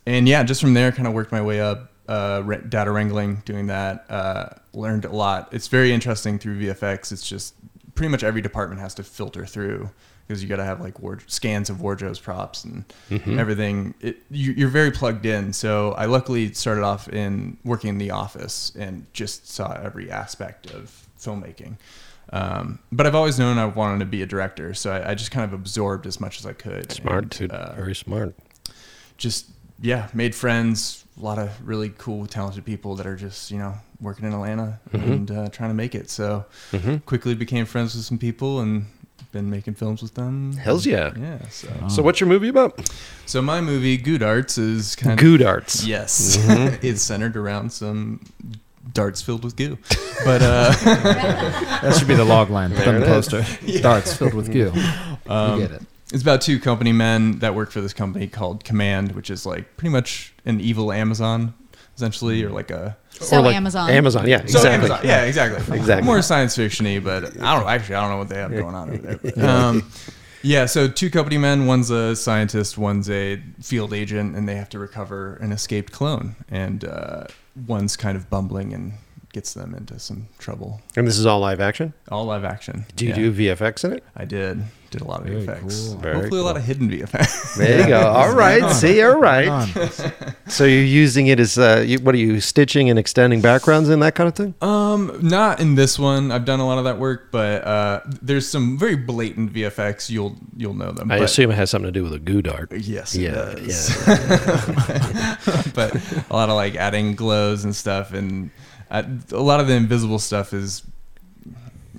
and 0.06 0.28
yeah, 0.28 0.42
just 0.42 0.60
from 0.60 0.74
there, 0.74 0.92
kind 0.92 1.06
of 1.06 1.14
worked 1.14 1.32
my 1.32 1.42
way 1.42 1.60
up. 1.60 1.90
Uh, 2.06 2.42
data 2.68 2.90
wrangling, 2.90 3.36
doing 3.46 3.68
that. 3.68 4.04
Uh, 4.10 4.48
learned 4.74 5.06
a 5.06 5.10
lot. 5.10 5.48
It's 5.52 5.68
very 5.68 5.92
interesting 5.92 6.38
through 6.38 6.60
VFX. 6.60 7.12
It's 7.12 7.26
just 7.26 7.54
pretty 7.94 8.10
much 8.10 8.24
every 8.24 8.40
department 8.40 8.80
has 8.80 8.94
to 8.94 9.02
filter 9.02 9.46
through 9.46 9.90
because 10.26 10.42
you 10.42 10.48
got 10.48 10.56
to 10.56 10.64
have 10.64 10.80
like 10.80 10.98
ward- 11.00 11.22
scans 11.26 11.68
of 11.68 11.80
wardrobes, 11.80 12.18
props, 12.18 12.64
and 12.64 12.84
everything. 13.26 13.94
It, 14.00 14.18
you, 14.30 14.52
you're 14.52 14.68
very 14.70 14.90
plugged 14.90 15.26
in. 15.26 15.52
So 15.52 15.92
I 15.92 16.06
luckily 16.06 16.52
started 16.54 16.82
off 16.82 17.08
in 17.08 17.58
working 17.64 17.90
in 17.90 17.98
the 17.98 18.10
office 18.10 18.72
and 18.78 19.06
just 19.12 19.48
saw 19.50 19.72
every 19.74 20.10
aspect 20.10 20.70
of 20.70 21.06
filmmaking. 21.20 21.76
Um, 22.32 22.78
but 22.90 23.06
I've 23.06 23.14
always 23.14 23.38
known 23.38 23.58
I 23.58 23.66
wanted 23.66 23.98
to 23.98 24.06
be 24.06 24.22
a 24.22 24.26
director, 24.26 24.72
so 24.72 24.90
I, 24.92 25.10
I 25.10 25.14
just 25.14 25.30
kind 25.30 25.44
of 25.44 25.52
absorbed 25.52 26.06
as 26.06 26.20
much 26.20 26.40
as 26.40 26.46
I 26.46 26.54
could. 26.54 26.90
Smart, 26.90 27.38
and, 27.40 27.52
uh, 27.52 27.74
Very 27.74 27.94
smart. 27.94 28.34
just 29.18 29.46
yeah, 29.80 30.08
made 30.14 30.34
friends. 30.34 31.03
A 31.20 31.24
lot 31.24 31.38
of 31.38 31.50
really 31.66 31.92
cool, 31.96 32.26
talented 32.26 32.64
people 32.64 32.96
that 32.96 33.06
are 33.06 33.16
just 33.16 33.50
you 33.50 33.58
know 33.58 33.74
working 34.00 34.26
in 34.26 34.32
Atlanta 34.32 34.80
Mm-hmm. 34.92 35.12
and 35.12 35.30
uh, 35.30 35.48
trying 35.48 35.70
to 35.70 35.74
make 35.74 35.94
it. 35.94 36.10
So 36.10 36.44
quickly 37.06 37.34
became 37.34 37.66
friends 37.66 37.94
with 37.94 38.04
some 38.04 38.18
people 38.18 38.60
and 38.60 38.86
been 39.32 39.50
making 39.50 39.74
films 39.74 40.00
with 40.02 40.14
them. 40.14 40.52
Hells 40.56 40.86
yeah. 40.86 41.12
Yeah. 41.16 41.38
So 41.48 41.68
So, 41.88 42.02
what's 42.02 42.20
your 42.20 42.28
movie 42.28 42.48
about? 42.48 42.88
so 43.26 43.40
my 43.42 43.60
movie 43.60 43.96
Goo 43.96 44.18
Darts 44.18 44.58
is 44.58 44.94
kind 44.96 45.12
of 45.12 45.18
Goo 45.18 45.36
Darts. 45.38 45.84
Yes, 45.84 46.36
Mm-hmm. 46.36 46.76
it's 46.86 47.02
centered 47.02 47.36
around 47.36 47.70
some 47.72 48.20
darts 48.92 49.22
filled 49.22 49.42
with 49.44 49.56
goo, 49.56 49.78
but 50.24 50.42
uh, 50.42 50.70
That 50.84 51.96
should 51.98 52.06
be 52.08 52.14
the 52.14 52.24
log 52.24 52.50
line. 52.50 52.74
Put 52.74 52.86
on 52.86 52.94
the 52.94 53.00
There 53.00 53.08
it 53.08 53.12
poster. 53.12 53.44
Darts 53.80 54.14
filled 54.14 54.34
with 54.34 54.52
goo. 54.52 54.72
Um, 55.26 55.60
you 55.60 55.66
get 55.68 55.76
it. 55.80 55.82
It's 56.12 56.22
about 56.22 56.40
two 56.42 56.58
company 56.60 56.92
men 56.92 57.38
that 57.38 57.54
work 57.54 57.70
for 57.70 57.80
this 57.80 57.92
company 57.94 58.26
called 58.26 58.62
Command, 58.64 59.12
which 59.12 59.30
is 59.30 59.46
like 59.46 59.76
pretty 59.76 59.90
much 59.92 60.34
an 60.44 60.60
evil 60.60 60.92
Amazon, 60.92 61.54
essentially, 61.96 62.44
or 62.44 62.50
like 62.50 62.70
a 62.70 62.96
So 63.10 63.38
Or 63.38 63.40
like 63.40 63.56
Amazon. 63.56 63.88
Amazon, 63.90 64.28
yeah, 64.28 64.38
So 64.40 64.58
exactly. 64.58 64.70
Amazon- 64.74 65.00
yeah, 65.04 65.22
exactly. 65.24 65.76
Exactly. 65.78 66.06
More 66.06 66.20
science 66.22 66.56
fictiony, 66.56 67.02
but 67.02 67.24
I 67.40 67.54
don't 67.54 67.64
know. 67.64 67.68
Actually, 67.68 67.94
I 67.96 68.00
don't 68.02 68.10
know 68.10 68.18
what 68.18 68.28
they 68.28 68.36
have 68.36 68.50
going 68.52 68.74
on 68.74 68.90
over 68.90 68.98
there. 68.98 69.16
But, 69.22 69.38
um, 69.38 69.90
yeah, 70.42 70.66
so 70.66 70.88
two 70.88 71.08
company 71.08 71.38
men. 71.38 71.66
One's 71.66 71.88
a 71.90 72.14
scientist, 72.14 72.76
one's 72.76 73.08
a 73.08 73.42
field 73.62 73.94
agent, 73.94 74.36
and 74.36 74.46
they 74.46 74.56
have 74.56 74.68
to 74.70 74.78
recover 74.78 75.36
an 75.36 75.52
escaped 75.52 75.90
clone. 75.90 76.36
And 76.50 76.84
uh, 76.84 77.28
one's 77.66 77.96
kind 77.96 78.14
of 78.16 78.28
bumbling 78.28 78.74
and 78.74 78.92
gets 79.34 79.52
them 79.52 79.74
into 79.74 79.98
some 79.98 80.28
trouble. 80.38 80.80
And 80.96 81.06
this 81.06 81.18
is 81.18 81.26
all 81.26 81.40
live 81.40 81.60
action. 81.60 81.92
All 82.10 82.24
live 82.24 82.44
action. 82.44 82.86
Do 82.96 83.04
you 83.04 83.10
Yeah. 83.10 83.16
do 83.16 83.32
VFX 83.32 83.84
in 83.84 83.92
it? 83.92 84.04
I 84.16 84.24
did. 84.24 84.62
Did 84.90 85.00
a 85.00 85.04
lot 85.08 85.22
of 85.22 85.26
Very 85.26 85.44
VFX. 85.44 85.88
cool. 85.88 85.96
Very 85.98 86.14
Hopefully, 86.14 86.40
a 86.40 86.44
lot 86.44 86.56
of 86.56 86.62
hidden 86.64 86.88
VFX. 86.88 87.56
There 87.58 87.80
you 87.80 87.86
go. 87.88 88.00
All 88.06 88.32
right. 88.32 88.70
See, 88.72 89.02
all 89.02 89.18
right. 89.18 89.74
So 90.46 90.64
you're 90.64 90.82
using 90.84 91.26
it 91.26 91.40
as 91.40 91.58
uh, 91.58 91.82
you, 91.84 91.98
what 91.98 92.14
are 92.14 92.18
you 92.18 92.40
stitching 92.40 92.88
and 92.90 92.96
extending 92.98 93.40
backgrounds 93.40 93.88
and 93.88 94.00
that 94.04 94.14
kind 94.14 94.28
of 94.28 94.36
thing? 94.36 94.54
Um, 94.60 95.18
not 95.20 95.58
in 95.58 95.74
this 95.74 95.98
one. 95.98 96.30
I've 96.30 96.44
done 96.44 96.60
a 96.60 96.66
lot 96.66 96.78
of 96.78 96.84
that 96.84 96.98
work, 97.00 97.32
but 97.32 97.64
uh, 97.64 98.00
there's 98.22 98.48
some 98.48 98.78
very 98.78 98.94
blatant 98.94 99.52
VFX. 99.52 100.10
You'll 100.10 100.36
you'll 100.56 100.74
know 100.74 100.92
them. 100.92 101.10
I 101.10 101.18
but, 101.18 101.24
assume 101.24 101.50
it 101.50 101.54
has 101.56 101.70
something 101.70 101.92
to 101.92 101.98
do 101.98 102.04
with 102.04 102.12
a 102.12 102.20
goo 102.20 102.40
dart. 102.42 102.70
Yes, 102.72 103.16
it 103.16 103.22
Yeah, 103.22 103.30
does. 103.32 104.06
yeah. 104.08 105.36
but 105.74 105.94
a 106.30 106.32
lot 106.32 106.48
of 106.50 106.54
like 106.54 106.76
adding 106.76 107.16
glows 107.16 107.64
and 107.64 107.74
stuff, 107.74 108.12
and 108.12 108.50
uh, 108.90 109.02
a 109.32 109.38
lot 109.42 109.60
of 109.60 109.66
the 109.68 109.74
invisible 109.74 110.18
stuff 110.18 110.52
is, 110.52 110.82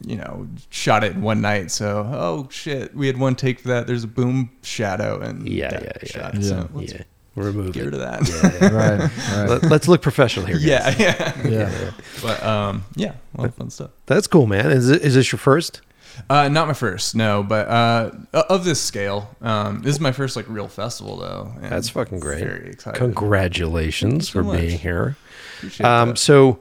you 0.05 0.15
know, 0.17 0.47
shot 0.69 1.03
it 1.03 1.13
in 1.13 1.21
one 1.21 1.41
night. 1.41 1.71
So 1.71 2.07
oh 2.11 2.47
shit, 2.51 2.95
we 2.95 3.07
had 3.07 3.17
one 3.17 3.35
take 3.35 3.59
for 3.59 3.69
that. 3.69 3.87
There's 3.87 4.03
a 4.03 4.07
boom 4.07 4.51
shadow 4.61 5.19
and 5.19 5.47
Yeah, 5.47 5.71
got 5.71 5.83
yeah, 5.83 5.91
yeah. 6.01 6.07
shot. 6.07 6.35
Yeah. 6.35 6.41
So 6.41 6.69
let's 6.73 6.93
yeah. 6.93 7.01
Remove 7.35 7.73
get 7.73 7.81
it. 7.81 7.85
rid 7.87 7.93
of 7.95 7.99
that. 7.99 8.29
Yeah, 8.29 8.69
yeah. 8.69 8.73
right. 8.73 9.49
Right. 9.51 9.61
Let, 9.63 9.81
us 9.81 9.87
look 9.89 10.01
professional 10.01 10.45
here. 10.45 10.55
guys. 10.55 10.97
Yeah, 10.97 11.33
yeah. 11.43 11.49
yeah. 11.49 11.91
But 12.21 12.41
um, 12.43 12.85
yeah, 12.95 13.15
a 13.37 13.41
lot 13.41 13.47
of 13.49 13.55
fun 13.55 13.69
stuff. 13.69 13.91
That's 14.05 14.25
cool, 14.27 14.47
man. 14.47 14.71
Is, 14.71 14.89
it, 14.89 15.01
is 15.01 15.15
this 15.15 15.33
your 15.33 15.39
first? 15.39 15.81
Uh, 16.29 16.47
not 16.47 16.65
my 16.65 16.73
first, 16.73 17.13
no, 17.13 17.43
but 17.43 17.67
uh, 17.67 18.09
of 18.49 18.63
this 18.63 18.79
scale, 18.81 19.35
um, 19.41 19.81
this 19.81 19.95
is 19.95 19.99
my 19.99 20.13
first 20.13 20.37
like 20.37 20.47
real 20.47 20.69
festival 20.69 21.17
though. 21.17 21.51
and 21.61 21.69
That's 21.69 21.89
fucking 21.89 22.21
great. 22.21 22.41
Very 22.41 22.69
excited. 22.69 22.97
Congratulations 22.97 24.29
Thank 24.31 24.45
you 24.45 24.49
for 24.51 24.55
so 24.57 24.61
being 24.61 24.79
here. 24.79 25.17
Appreciate 25.57 25.85
Um, 25.85 26.09
that. 26.09 26.17
so, 26.17 26.59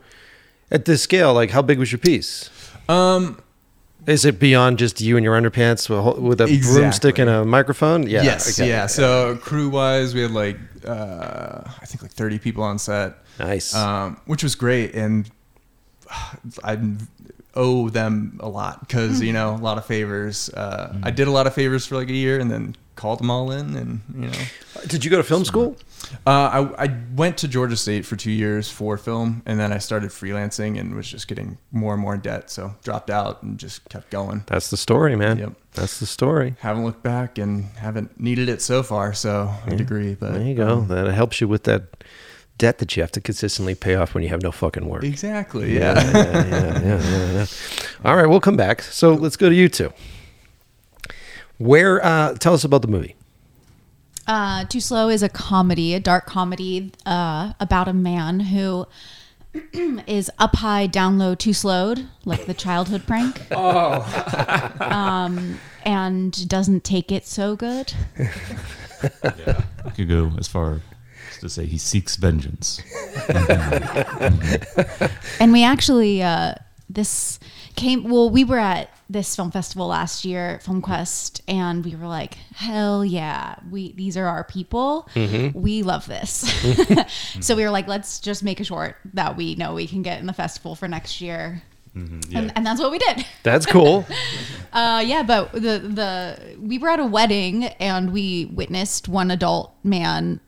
at 0.75 0.85
this 0.85 1.03
scale, 1.03 1.33
like, 1.33 1.51
how 1.51 1.63
big 1.63 1.79
was 1.79 1.91
your 1.93 1.99
piece? 2.01 2.51
um, 2.89 3.41
Is 4.07 4.25
it 4.27 4.39
beyond 4.39 4.79
just 4.79 5.01
you 5.01 5.17
and 5.17 5.25
your 5.25 5.35
underpants 5.41 5.89
with 5.89 5.99
a, 5.99 6.03
whole- 6.03 6.21
with 6.21 6.41
a 6.41 6.47
broomstick 6.61 7.19
and 7.19 7.31
a 7.31 7.45
microphone? 7.45 8.03
Yeah. 8.09 8.23
yes, 8.23 8.59
okay. 8.61 8.69
yeah. 8.69 8.87
So 8.87 9.37
crew 9.37 9.69
wise, 9.71 10.13
we 10.15 10.21
had 10.23 10.33
like 10.33 10.59
uh, 10.87 11.63
I 11.83 11.87
think 11.87 12.03
like 12.03 12.11
30 12.13 12.39
people 12.41 12.63
on 12.63 12.79
set, 12.79 13.15
Nice. 13.39 13.75
um, 13.75 14.21
which 14.27 14.43
was 14.43 14.55
great, 14.55 14.95
and 14.95 15.31
I 16.65 16.79
owe 17.55 17.89
them 17.89 18.39
a 18.43 18.49
lot 18.49 18.81
because 18.81 19.23
you 19.23 19.33
know 19.33 19.55
a 19.55 19.63
lot 19.69 19.79
of 19.79 19.87
favors. 19.87 20.51
Uh, 20.51 20.95
I 21.03 21.11
did 21.11 21.29
a 21.29 21.31
lot 21.31 21.47
of 21.47 21.55
favors 21.55 21.87
for 21.87 21.95
like 21.95 22.09
a 22.11 22.13
year, 22.13 22.39
and 22.39 22.51
then 22.51 22.77
called 22.97 23.21
them 23.21 23.31
all 23.31 23.51
in, 23.51 23.75
and 23.77 24.01
you 24.15 24.27
know. 24.29 24.39
Did 24.87 25.05
you 25.05 25.11
go 25.11 25.17
to 25.17 25.23
film 25.25 25.45
school? 25.47 25.77
Uh, 26.27 26.31
I, 26.79 26.85
I 26.87 26.97
went 27.15 27.39
to 27.39 27.49
Georgia 27.49 27.77
State 27.77 28.05
for 28.07 28.17
two 28.17 28.31
years 28.31 28.71
for 28.71 28.97
film, 28.97 29.43
and 29.47 29.59
then 29.59 29.73
I 29.73 29.79
started 29.79 30.11
freelancing 30.11 30.79
and 30.79 30.95
was 30.95 31.09
just 31.11 31.29
getting 31.29 31.59
more 31.73 31.93
and 31.95 32.03
more 32.03 32.15
in 32.15 32.21
debt. 32.21 32.51
So 32.51 32.75
dropped 32.83 33.11
out 33.11 33.43
and 33.43 33.59
just 33.59 33.89
kept 33.89 34.11
going. 34.11 34.45
That's 34.47 34.71
the 34.71 34.77
story, 34.77 35.17
man. 35.17 35.39
Yep. 35.39 35.53
That's 35.75 35.99
the 36.01 36.07
story. 36.07 36.55
Haven't 36.61 36.85
looked 36.85 37.03
back 37.03 37.39
and 37.39 37.65
haven't 37.77 38.19
needed 38.21 38.49
it 38.49 38.63
so 38.63 38.83
far. 38.83 39.13
So 39.15 39.53
a 39.67 39.77
degree, 39.77 40.15
but 40.15 40.35
There 40.35 40.43
you 40.43 40.55
go. 40.55 40.69
um, 40.79 40.89
that 40.89 41.07
helps 41.13 41.41
you 41.41 41.49
with 41.49 41.65
that 41.65 41.83
debt 42.57 42.79
that 42.79 42.97
you 42.97 43.03
have 43.03 43.11
to 43.13 43.21
consistently 43.21 43.75
pay 43.75 43.97
off 43.97 44.15
when 44.15 44.23
you 44.23 44.29
have 44.29 44.41
no 44.43 44.53
fucking 44.53 44.87
work. 44.89 45.03
exactly. 45.03 45.75
yeah, 45.75 45.95
Yeah. 45.95 46.13
yeah, 46.13 46.33
yeah, 46.47 46.81
yeah, 46.81 47.03
yeah, 47.11 47.33
yeah. 47.33 47.47
All 48.05 48.17
right, 48.17 48.27
we'll 48.27 48.41
come 48.41 48.57
back. 48.57 48.81
So 48.83 49.13
let's 49.15 49.37
go 49.37 49.49
to 49.49 49.55
you 49.55 49.69
two. 49.69 49.93
Where? 51.59 52.05
Uh, 52.05 52.35
tell 52.35 52.55
us 52.55 52.65
about 52.65 52.83
the 52.83 52.89
movie. 52.89 53.15
Uh, 54.27 54.65
Too 54.65 54.81
Slow 54.81 55.09
is 55.09 55.23
a 55.23 55.29
comedy, 55.29 55.95
a 55.95 56.01
dark 56.01 56.27
comedy 56.27 56.93
uh, 57.05 57.53
about 57.61 57.89
a 57.89 57.93
man 57.93 58.41
who 58.41 58.87
is 60.07 60.31
up 60.39 60.57
high, 60.57 60.87
down 60.87 61.19
low, 61.19 61.35
too 61.35 61.53
slowed, 61.53 62.07
like 62.25 62.47
the 62.47 62.55
childhood 62.55 63.07
prank. 63.07 63.41
Oh. 63.53 64.77
um, 64.81 65.59
and 65.85 66.49
doesn't 66.49 66.85
take 66.85 67.13
it 67.13 67.27
so 67.27 67.55
good. 67.57 67.93
Yeah. 68.19 69.63
I 69.85 69.91
could 69.91 70.09
go 70.09 70.33
as 70.39 70.49
far 70.49 70.81
as 71.31 71.39
to 71.41 71.49
say 71.51 71.67
he 71.67 71.77
seeks 71.79 72.17
vengeance. 72.17 72.81
And 75.41 75.53
we 75.53 75.63
actually, 75.63 76.23
uh, 76.23 76.55
this 76.89 77.39
came, 77.77 78.05
well, 78.05 78.31
we 78.31 78.45
were 78.45 78.59
at 78.59 78.89
this 79.09 79.37
film 79.37 79.51
festival 79.51 79.87
last 79.89 80.25
year, 80.25 80.61
Film 80.63 80.81
Quest, 80.81 81.43
and 81.47 81.85
we 81.85 81.95
were 81.95 82.07
like, 82.07 82.35
hell 82.55 83.05
yeah, 83.05 83.57
we 83.71 83.93
these 83.93 84.17
are 84.17 84.27
our 84.27 84.45
people. 84.45 85.09
Mm-hmm. 85.15 85.61
We 85.61 85.83
love 85.83 86.07
this. 86.07 86.45
Mm-hmm. 86.63 87.41
so 87.41 87.55
we 87.55 87.65
were 87.65 87.71
like, 87.71 87.87
let's 87.87 88.21
just 88.21 88.43
make 88.43 88.61
a 88.61 88.65
short 88.65 88.97
that 89.13 89.37
we 89.37 89.55
know 89.57 89.75
we 89.75 89.87
can 89.87 90.03
get 90.03 90.21
in 90.21 90.27
the 90.27 90.33
festival 90.33 90.75
for 90.75 90.89
next 90.89 91.21
year. 91.21 91.63
Mm-hmm. 91.95 92.37
And, 92.37 92.53
and 92.57 92.67
that's 92.67 92.81
what 92.81 92.91
we 92.91 92.99
did. 92.99 93.25
That's 93.43 93.67
cool. 93.67 94.07
Uh, 94.73 95.01
yeah, 95.07 95.23
but 95.23 95.53
the 95.53 95.79
the 95.79 96.57
we 96.59 96.79
were 96.79 96.89
at 96.89 96.99
a 96.99 97.07
wedding 97.07 97.67
and 97.79 98.13
we 98.13 98.47
witnessed 98.47 99.07
one 99.07 99.31
adult 99.31 99.73
man 99.85 100.41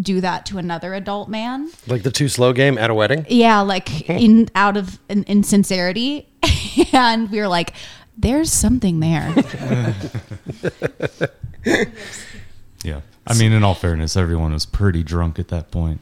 do 0.00 0.20
that 0.20 0.46
to 0.46 0.58
another 0.58 0.94
adult 0.94 1.28
man. 1.28 1.70
like 1.86 2.02
the 2.02 2.10
too 2.10 2.28
slow 2.28 2.52
game 2.52 2.78
at 2.78 2.90
a 2.90 2.94
wedding. 2.94 3.26
Yeah, 3.28 3.60
like 3.60 3.88
hmm. 3.88 4.12
in 4.12 4.48
out 4.54 4.76
of 4.76 4.98
an 5.08 5.24
insincerity, 5.26 6.28
and 6.92 7.30
we 7.30 7.38
were 7.38 7.48
like, 7.48 7.74
"There's 8.16 8.52
something 8.52 9.00
there." 9.00 9.34
Yeah. 12.84 13.00
I 13.26 13.34
mean, 13.34 13.50
in 13.52 13.64
all 13.64 13.74
fairness, 13.74 14.16
everyone 14.16 14.52
was 14.52 14.64
pretty 14.64 15.02
drunk 15.02 15.40
at 15.40 15.48
that 15.48 15.72
point. 15.72 16.00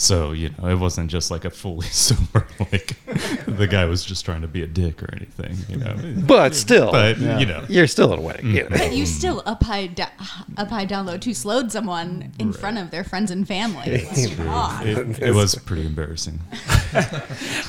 So, 0.00 0.32
you 0.32 0.48
know, 0.56 0.66
it 0.66 0.76
wasn't 0.78 1.10
just 1.10 1.30
like 1.30 1.44
a 1.44 1.50
fully 1.50 1.86
sober, 1.90 2.46
like 2.58 2.96
the 3.44 3.68
guy 3.70 3.84
was 3.84 4.02
just 4.02 4.24
trying 4.24 4.40
to 4.40 4.48
be 4.48 4.62
a 4.62 4.66
dick 4.66 5.02
or 5.02 5.10
anything, 5.14 5.58
you 5.68 5.76
know. 5.76 5.94
But 6.26 6.54
still, 6.54 6.90
But, 6.90 7.18
you 7.18 7.44
know, 7.44 7.66
you're 7.68 7.86
still 7.86 8.10
at 8.14 8.18
a 8.18 8.22
wedding. 8.22 8.46
you 8.54 8.62
know. 8.62 8.70
but 8.70 8.94
you 8.94 9.04
still 9.04 9.42
up 9.44 9.62
high, 9.62 9.88
da- 9.88 10.08
up 10.56 10.68
high, 10.70 10.86
down 10.86 11.04
low, 11.04 11.18
too 11.18 11.34
slowed 11.34 11.70
someone 11.70 12.32
in 12.38 12.54
front 12.54 12.78
of 12.78 12.90
their 12.90 13.04
friends 13.04 13.30
and 13.30 13.46
family. 13.46 13.82
It, 13.88 15.18
it 15.20 15.34
was 15.34 15.54
pretty 15.56 15.84
embarrassing. 15.84 16.40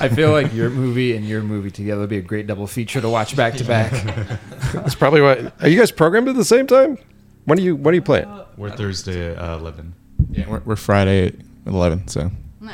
I 0.00 0.08
feel 0.08 0.32
like 0.32 0.54
your 0.54 0.70
movie 0.70 1.14
and 1.14 1.26
your 1.26 1.42
movie 1.42 1.70
together 1.70 2.00
would 2.00 2.08
be 2.10 2.16
a 2.16 2.22
great 2.22 2.46
double 2.46 2.66
feature 2.66 3.02
to 3.02 3.10
watch 3.10 3.36
back 3.36 3.54
to 3.56 3.64
back. 3.64 3.92
That's 4.72 4.94
probably 4.94 5.20
why. 5.20 5.52
Are 5.60 5.68
you 5.68 5.78
guys 5.78 5.90
programmed 5.92 6.28
at 6.28 6.34
the 6.36 6.46
same 6.46 6.66
time? 6.66 6.96
When 7.44 7.58
are 7.58 7.62
you? 7.62 7.76
When 7.76 7.92
are 7.92 7.96
you 7.96 8.00
playing? 8.02 8.26
We're 8.56 8.70
Thursday 8.70 9.32
at 9.32 9.38
uh, 9.38 9.58
11. 9.58 9.92
Yeah, 10.30 10.48
we're, 10.48 10.60
we're 10.60 10.76
Friday 10.76 11.26
at 11.26 11.34
11, 11.66 12.08
so. 12.08 12.30
No. 12.60 12.72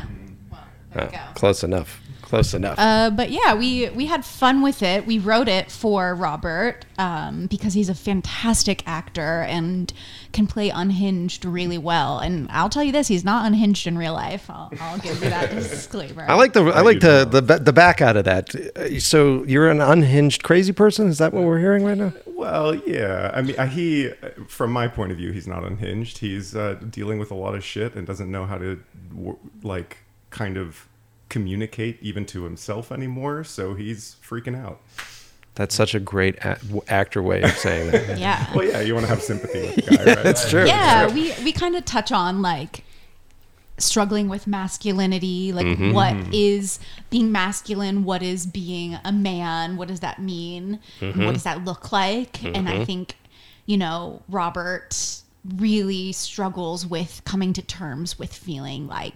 Well, 0.51 0.61
there 0.93 1.05
you 1.05 1.11
go. 1.11 1.19
close 1.35 1.63
enough. 1.65 2.01
Close 2.29 2.53
enough. 2.53 2.79
Uh, 2.79 3.09
but 3.11 3.31
yeah, 3.31 3.55
we 3.55 3.89
we 3.91 4.05
had 4.07 4.23
fun 4.25 4.61
with 4.63 4.83
it. 4.83 5.07
We 5.07 5.19
wrote 5.19 5.49
it 5.49 5.71
for 5.71 6.15
Robert 6.15 6.85
um, 6.99 7.47
because 7.47 7.73
he's 7.73 7.89
a 7.89 7.95
fantastic 7.95 8.83
actor 8.87 9.43
and 9.43 9.91
can 10.33 10.47
play 10.47 10.69
unhinged 10.69 11.47
really 11.47 11.79
well. 11.79 12.19
And 12.19 12.47
I'll 12.51 12.69
tell 12.69 12.83
you 12.85 12.93
this: 12.93 13.09
he's 13.09 13.25
not 13.25 13.47
unhinged 13.47 13.87
in 13.87 13.97
real 13.97 14.13
life. 14.13 14.51
I'll, 14.51 14.71
I'll 14.79 14.99
give 14.99 15.23
you 15.25 15.31
that 15.31 15.51
disclaimer. 15.55 16.27
I 16.29 16.35
like 16.35 16.53
the 16.53 16.65
I 16.65 16.83
like 16.83 17.01
the 17.01 17.25
the 17.25 17.41
the 17.41 17.73
back 17.73 18.03
out 18.03 18.17
of 18.19 18.25
that. 18.27 18.55
Uh, 18.55 19.01
So 19.01 19.45
you're 19.45 19.71
an 19.71 19.81
unhinged 19.81 20.43
crazy 20.43 20.73
person. 20.73 21.09
Is 21.09 21.17
that 21.19 21.33
what 21.33 21.45
we're 21.45 21.61
hearing 21.61 21.83
right 21.85 21.97
now? 21.97 22.13
Well, 22.27 22.75
yeah. 22.75 23.31
I 23.35 23.43
mean, 23.43 23.57
uh, 23.59 23.67
he, 23.67 24.11
from 24.49 24.71
my 24.71 24.87
point 24.87 25.13
of 25.13 25.17
view, 25.19 25.33
he's 25.33 25.49
not 25.49 25.65
unhinged. 25.65 26.19
He's 26.19 26.55
uh, 26.55 26.75
dealing 26.91 27.19
with 27.19 27.31
a 27.31 27.35
lot 27.35 27.55
of 27.55 27.65
shit 27.65 27.95
and 27.95 28.07
doesn't 28.07 28.31
know 28.31 28.45
how 28.47 28.59
to, 28.59 28.79
like, 29.63 29.99
kind 30.31 30.57
of 30.57 30.87
communicate 31.29 31.99
even 32.03 32.25
to 32.27 32.45
himself 32.45 32.91
anymore. 32.93 33.45
So 33.45 33.75
he's 33.75 34.17
freaking 34.27 34.57
out. 34.57 34.81
That's 35.55 35.75
such 35.75 35.95
a 35.95 36.01
great 36.01 36.37
a- 36.45 36.59
w- 36.63 36.83
actor 36.89 37.21
way 37.23 37.43
of 37.43 37.51
saying 37.53 37.91
that. 37.91 38.19
yeah. 38.27 38.47
Well, 38.55 38.65
yeah, 38.65 38.81
you 38.81 38.95
want 38.95 39.07
to 39.07 39.11
have 39.11 39.23
sympathy 39.23 39.61
with 39.63 39.75
the 39.77 39.83
guy, 39.97 40.05
right? 40.05 40.23
That's 40.23 40.49
true. 40.49 40.65
yeah, 40.67 41.13
we 41.13 41.33
we 41.45 41.53
kind 41.53 41.75
of 41.77 41.85
touch 41.85 42.13
on 42.13 42.43
like 42.43 42.85
struggling 43.77 44.29
with 44.29 44.47
masculinity, 44.47 45.53
like 45.53 45.67
Mm-hmm. 45.67 45.93
what 45.93 46.15
is 46.35 46.81
being 47.11 47.31
masculine, 47.31 48.05
what 48.05 48.23
is 48.23 48.47
being 48.47 48.99
a 49.05 49.13
man, 49.13 49.77
what 49.77 49.89
does 49.89 50.01
that 50.01 50.21
mean, 50.21 50.81
Mm-hmm. 51.01 51.25
what 51.25 51.33
does 51.35 51.45
that 51.45 51.65
look 51.65 51.93
like? 51.93 52.43
And 52.45 52.69
I 52.69 52.85
think, 52.85 53.17
you 53.67 53.77
know, 53.77 54.23
Robert 54.29 55.23
really 55.57 56.13
struggles 56.13 56.87
with 56.87 57.23
coming 57.25 57.53
to 57.53 57.63
terms 57.63 58.19
with 58.19 58.33
feeling 58.35 58.87
like 58.89 59.15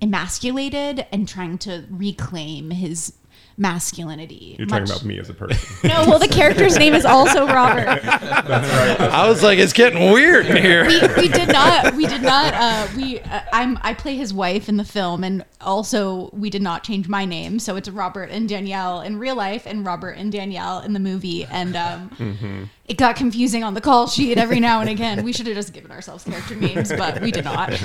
emasculated 0.00 1.06
and 1.12 1.28
trying 1.28 1.58
to 1.58 1.84
reclaim 1.90 2.70
his 2.70 3.12
masculinity. 3.58 4.56
You're 4.58 4.66
talking 4.66 4.84
about 4.84 5.04
me 5.04 5.18
as 5.18 5.28
a 5.30 5.34
person. 5.34 5.56
No, 5.88 6.04
well, 6.06 6.18
the 6.18 6.28
character's 6.28 6.76
name 6.76 6.94
is 6.94 7.04
also 7.04 7.46
Robert. 7.58 8.02
That's 8.02 9.00
right. 9.00 9.00
I 9.10 9.28
was 9.28 9.42
like, 9.42 9.58
it's 9.58 9.72
getting 9.72 10.12
weird 10.12 10.46
in 10.46 10.56
here. 10.56 10.84
we, 10.86 11.00
we 11.16 11.28
did 11.28 11.48
not 11.48 11.94
we 11.94 12.06
did 12.06 12.22
not 12.22 12.52
uh, 12.54 12.88
we 12.96 13.20
uh, 13.20 13.40
I'm 13.52 13.78
I 13.82 13.94
play 13.94 14.16
his 14.16 14.34
wife 14.34 14.68
in 14.68 14.76
the 14.76 14.84
film 14.84 15.22
and 15.24 15.44
also 15.60 16.28
we 16.32 16.50
did 16.50 16.62
not 16.62 16.82
change 16.84 17.08
my 17.08 17.24
name 17.24 17.58
so 17.58 17.76
it's 17.76 17.88
Robert 17.88 18.30
and 18.30 18.48
Danielle 18.48 19.00
in 19.00 19.18
real 19.18 19.36
life 19.36 19.64
and 19.66 19.86
Robert 19.86 20.12
and 20.12 20.30
Danielle 20.32 20.80
in 20.80 20.92
the 20.92 21.00
movie 21.00 21.44
and 21.44 21.76
um, 21.76 22.68
it 22.86 22.96
got 22.98 23.16
confusing 23.16 23.62
on 23.64 23.74
the 23.74 23.80
call 23.80 24.06
sheet 24.08 24.38
every 24.38 24.60
now 24.60 24.80
and 24.80 24.90
again 24.90 25.22
we 25.24 25.32
should 25.32 25.46
have 25.46 25.54
just 25.56 25.72
given 25.72 25.90
ourselves 25.90 26.24
character 26.24 26.56
names 26.56 26.90
but 26.90 27.20
we 27.22 27.30
did 27.30 27.44
not 27.44 27.70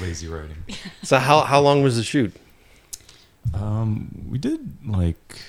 Lazy 0.00 0.26
writing. 0.26 0.56
So 1.02 1.18
how 1.18 1.42
how 1.42 1.60
long 1.60 1.82
was 1.82 1.96
the 1.96 2.02
shoot? 2.02 2.34
Um, 3.52 4.26
we 4.30 4.38
did 4.38 4.60
like 4.86 5.40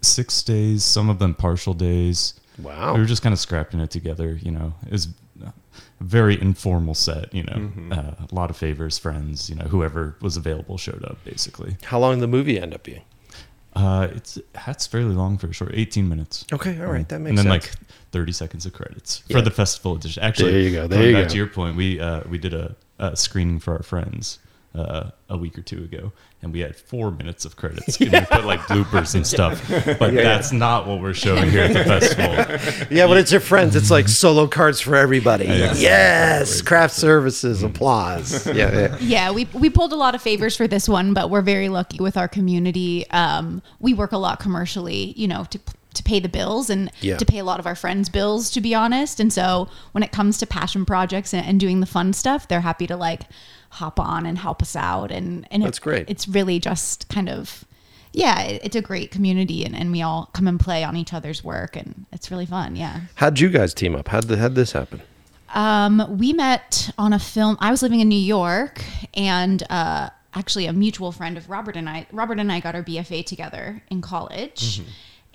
six 0.00 0.42
days, 0.42 0.84
some 0.84 1.08
of 1.08 1.18
them 1.18 1.34
partial 1.34 1.74
days. 1.74 2.34
Wow. 2.58 2.94
We 2.94 3.00
were 3.00 3.06
just 3.06 3.22
kind 3.22 3.32
of 3.32 3.38
scrapping 3.38 3.80
it 3.80 3.90
together, 3.90 4.38
you 4.42 4.50
know. 4.50 4.74
It 4.86 4.92
was 4.92 5.08
a 5.42 5.52
very 6.00 6.40
informal 6.40 6.94
set, 6.94 7.32
you 7.32 7.44
know. 7.44 7.52
Mm-hmm. 7.54 7.92
Uh, 7.92 8.26
a 8.30 8.34
lot 8.34 8.50
of 8.50 8.56
favors, 8.56 8.98
friends, 8.98 9.48
you 9.48 9.56
know, 9.56 9.64
whoever 9.66 10.16
was 10.20 10.36
available 10.36 10.76
showed 10.76 11.04
up, 11.04 11.22
basically. 11.24 11.76
How 11.84 11.98
long 11.98 12.14
did 12.14 12.20
the 12.22 12.26
movie 12.28 12.60
end 12.60 12.74
up 12.74 12.82
being? 12.82 13.02
Uh, 13.74 14.08
it's 14.10 14.36
that's 14.66 14.86
fairly 14.88 15.14
long 15.14 15.38
for 15.38 15.46
a 15.46 15.52
short, 15.52 15.70
eighteen 15.74 16.08
minutes. 16.08 16.44
Okay, 16.52 16.80
all 16.80 16.90
right, 16.90 17.08
that 17.08 17.20
makes 17.20 17.36
sense. 17.36 17.46
and 17.46 17.52
then 17.52 17.60
sense. 17.60 17.76
like 17.78 17.88
thirty 18.10 18.32
seconds 18.32 18.66
of 18.66 18.72
credits 18.72 19.22
Yeah. 19.28 19.36
for 19.36 19.42
the 19.42 19.50
festival 19.52 19.94
edition. 19.94 20.24
Actually, 20.24 20.50
There 20.52 20.60
you 20.62 20.72
go, 20.72 20.86
there 20.88 21.06
you 21.08 21.14
back 21.14 21.24
go. 21.24 21.28
to 21.28 21.36
your 21.36 21.46
point, 21.46 21.76
we 21.76 22.00
uh, 22.00 22.22
we 22.28 22.36
did 22.36 22.52
a, 22.52 22.74
a 22.98 23.16
screening 23.16 23.60
for 23.60 23.74
our 23.76 23.84
friends 23.84 24.40
uh, 24.74 25.10
a 25.28 25.36
week 25.36 25.58
or 25.58 25.62
two 25.62 25.82
ago, 25.82 26.12
and 26.42 26.52
we 26.52 26.60
had 26.60 26.76
four 26.76 27.10
minutes 27.10 27.44
of 27.44 27.56
credits. 27.56 28.00
And 28.00 28.12
we 28.12 28.20
put 28.20 28.44
like 28.44 28.60
bloopers 28.60 29.14
and 29.16 29.26
stuff, 29.26 29.60
but 29.98 30.12
Yeah, 30.12 30.20
yeah. 30.20 30.22
that's 30.22 30.52
not 30.52 30.86
what 30.86 31.00
we're 31.00 31.12
showing 31.14 31.50
here 31.50 31.62
at 31.64 31.72
the 31.72 31.84
festival. 31.84 32.86
Yeah, 32.96 33.06
but 33.08 33.16
it's 33.18 33.32
your 33.32 33.40
friends, 33.40 33.74
it's 33.76 33.90
like 33.90 34.08
solo 34.08 34.46
cards 34.46 34.80
for 34.80 34.94
everybody. 34.96 35.46
Yeah. 35.46 35.74
Yes, 35.74 36.62
craft 36.62 36.94
services, 36.94 37.62
applause. 37.62 38.46
Yeah, 38.54 38.72
yeah. 38.72 38.96
Yeah, 39.00 39.30
we 39.32 39.46
we 39.54 39.70
pulled 39.70 39.92
a 39.92 39.96
lot 39.96 40.14
of 40.14 40.22
favors 40.22 40.56
for 40.56 40.68
this 40.68 40.88
one, 40.88 41.14
but 41.14 41.30
we're 41.30 41.42
very 41.42 41.68
lucky 41.68 41.98
with 42.00 42.16
our 42.16 42.28
community. 42.28 43.08
Um, 43.10 43.62
we 43.80 43.92
work 43.94 44.12
a 44.12 44.18
lot 44.18 44.38
commercially, 44.40 45.12
you 45.16 45.26
know, 45.28 45.44
to 45.50 45.58
to 45.94 46.02
pay 46.04 46.20
the 46.20 46.28
bills 46.28 46.70
and 46.70 46.90
Yeah. 47.00 47.16
to 47.16 47.24
pay 47.26 47.38
a 47.38 47.44
lot 47.44 47.58
of 47.58 47.66
our 47.66 47.74
friends' 47.74 48.08
bills, 48.08 48.50
to 48.52 48.60
be 48.60 48.72
honest. 48.76 49.18
And 49.18 49.32
so 49.32 49.68
when 49.90 50.04
it 50.04 50.12
comes 50.12 50.38
to 50.38 50.46
passion 50.46 50.86
projects 50.86 51.34
and, 51.34 51.44
and 51.44 51.58
doing 51.58 51.80
the 51.80 51.86
fun 51.86 52.12
stuff, 52.12 52.46
they're 52.46 52.60
happy 52.60 52.86
to 52.86 52.96
like 52.96 53.22
hop 53.70 53.98
on 53.98 54.26
and 54.26 54.36
help 54.38 54.62
us 54.62 54.76
out. 54.76 55.10
And 55.10 55.46
and 55.50 55.62
That's 55.62 55.78
it- 55.78 55.82
great. 55.82 56.10
It's 56.10 56.28
really 56.28 56.58
just 56.58 57.08
kind 57.08 57.28
of. 57.28 57.64
Yeah, 58.12 58.40
it, 58.42 58.62
it's 58.64 58.74
a 58.74 58.82
great 58.82 59.12
community, 59.12 59.64
and, 59.64 59.72
and 59.76 59.92
we 59.92 60.02
all 60.02 60.30
come 60.32 60.48
and 60.48 60.58
play 60.58 60.82
on 60.82 60.96
each 60.96 61.14
other's 61.14 61.44
work, 61.44 61.76
and 61.76 62.06
it's 62.12 62.28
really 62.28 62.44
fun. 62.44 62.74
Yeah. 62.74 63.02
How'd 63.14 63.38
you 63.38 63.48
guys 63.48 63.72
team 63.72 63.94
up? 63.94 64.08
How'd, 64.08 64.24
the, 64.24 64.36
how'd 64.36 64.56
this 64.56 64.72
happen? 64.72 65.00
Um, 65.54 66.04
we 66.18 66.32
met 66.32 66.90
on 66.98 67.12
a 67.12 67.20
film. 67.20 67.56
I 67.60 67.70
was 67.70 67.82
living 67.84 68.00
in 68.00 68.08
New 68.08 68.18
York, 68.18 68.82
and 69.14 69.62
uh, 69.70 70.10
actually, 70.34 70.66
a 70.66 70.72
mutual 70.72 71.12
friend 71.12 71.36
of 71.36 71.48
Robert 71.48 71.76
and 71.76 71.88
I. 71.88 72.08
Robert 72.10 72.40
and 72.40 72.50
I 72.50 72.58
got 72.58 72.74
our 72.74 72.82
BFA 72.82 73.24
together 73.24 73.80
in 73.90 74.00
college, 74.00 74.82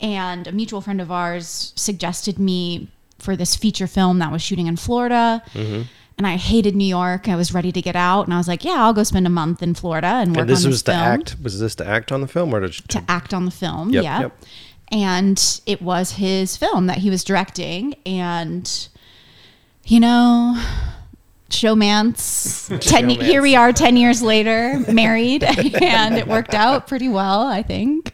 and 0.02 0.46
a 0.46 0.52
mutual 0.52 0.82
friend 0.82 1.00
of 1.00 1.12
ours 1.14 1.72
suggested 1.78 2.40
me 2.40 2.90
for 3.20 3.38
this 3.38 3.56
feature 3.56 3.88
film 3.88 4.20
that 4.20 4.34
was 4.34 4.42
shooting 4.42 4.68
in 4.68 4.76
Florida. 4.76 5.42
And 6.18 6.26
I 6.26 6.38
hated 6.38 6.76
New 6.78 6.88
York. 6.88 7.28
I 7.28 7.36
was 7.36 7.54
ready 7.54 7.74
to 7.74 7.82
get 7.82 7.96
out, 7.98 8.24
and 8.26 8.34
I 8.34 8.38
was 8.38 8.48
like, 8.48 8.64
"Yeah, 8.64 8.76
I'll 8.78 8.94
go 8.94 9.04
spend 9.04 9.28
a 9.28 9.30
month 9.30 9.62
in 9.62 9.74
Florida 9.74 10.08
and 10.08 10.32
work 10.36 10.42
And 10.42 10.50
this 10.50 10.64
on 10.64 10.70
was 10.70 10.78
this 10.78 10.84
to 10.84 10.92
film." 10.92 11.04
act. 11.04 11.36
Was 11.44 11.60
this 11.60 11.76
to 11.76 11.86
act 11.86 12.12
on 12.12 12.22
the 12.22 12.28
film 12.28 12.56
or 12.56 12.66
to? 12.68 12.88
to 12.88 13.04
act 13.10 13.34
on 13.34 13.44
the 13.44 13.52
film. 13.52 13.90
Yep, 13.90 14.04
yeah. 14.04 14.20
yep. 14.22 14.38
And 14.92 15.62
it 15.66 15.82
was 15.82 16.12
his 16.14 16.56
film 16.56 16.88
that 16.88 17.00
he 17.00 17.10
was 17.10 17.24
directing. 17.26 17.96
And, 18.06 18.88
you 19.84 20.00
know, 20.00 20.62
showmance. 21.50 22.68
ten, 22.82 23.10
Showmance. 23.10 23.22
Here 23.24 23.42
we 23.42 23.56
are 23.56 23.74
10 23.74 23.98
years 23.98 24.22
later, 24.22 24.80
married. 24.92 25.44
and 25.82 26.16
it 26.18 26.28
worked 26.28 26.54
out 26.54 26.88
pretty 26.88 27.10
well, 27.10 27.48
I 27.48 27.62
think. 27.64 28.14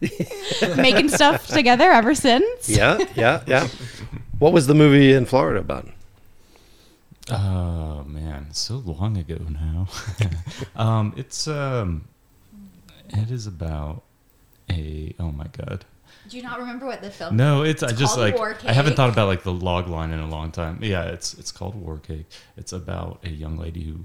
Making 0.76 1.08
stuff 1.08 1.46
together 1.48 1.90
ever 1.90 2.14
since. 2.14 2.68
yeah, 2.68 2.98
yeah, 3.14 3.42
yeah. 3.46 3.68
What 4.38 4.52
was 4.52 4.66
the 4.66 4.74
movie 4.74 5.12
in 5.12 5.26
Florida 5.26 5.60
about? 5.60 5.86
Oh 7.32 8.04
man, 8.06 8.48
so 8.52 8.76
long 8.76 9.16
ago 9.16 9.38
now. 9.48 9.88
um, 10.76 11.14
it's 11.16 11.46
um, 11.46 12.08
it 13.10 13.30
is 13.30 13.46
about 13.46 14.02
a 14.70 15.14
oh 15.18 15.32
my 15.32 15.46
god. 15.56 15.84
Do 16.28 16.36
you 16.36 16.42
not 16.42 16.60
remember 16.60 16.86
what 16.86 17.02
the 17.02 17.10
film 17.10 17.36
No, 17.36 17.62
it's, 17.62 17.82
I 17.82 17.92
just 17.92 18.16
like 18.16 18.38
I 18.64 18.72
haven't 18.72 18.94
thought 18.94 19.10
about 19.10 19.26
like 19.26 19.42
the 19.42 19.52
log 19.52 19.88
line 19.88 20.12
in 20.12 20.20
a 20.20 20.28
long 20.28 20.52
time. 20.52 20.78
Yeah, 20.82 21.04
it's 21.04 21.34
it's 21.34 21.50
called 21.50 21.74
War 21.74 21.98
Cake. 21.98 22.26
It's 22.56 22.72
about 22.72 23.20
a 23.24 23.30
young 23.30 23.56
lady 23.56 23.82
who 23.84 24.04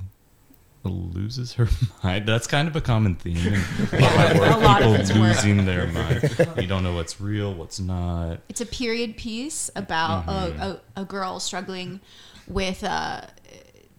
loses 0.90 1.54
her 1.54 1.68
mind. 2.04 2.28
That's 2.28 2.48
kind 2.48 2.68
of 2.68 2.76
a 2.76 2.82
common 2.82 3.16
theme 3.16 3.38
in 3.38 3.54
a 3.94 4.00
lot 4.00 4.32
of 4.32 4.40
work. 4.40 5.00
It's 5.00 5.10
People 5.10 5.24
work. 5.24 5.36
losing 5.36 5.66
their 5.66 5.88
mind. 5.88 6.48
You 6.58 6.68
don't 6.68 6.84
know 6.84 6.94
what's 6.94 7.20
real, 7.20 7.54
what's 7.54 7.80
not. 7.80 8.40
It's 8.50 8.62
a 8.62 8.66
period 8.66 9.18
piece 9.18 9.70
about 9.76 10.28
a, 10.28 10.82
a, 10.96 11.02
a 11.02 11.06
girl 11.06 11.40
struggling 11.40 12.02
with 12.47 12.84
uh, 12.84 13.21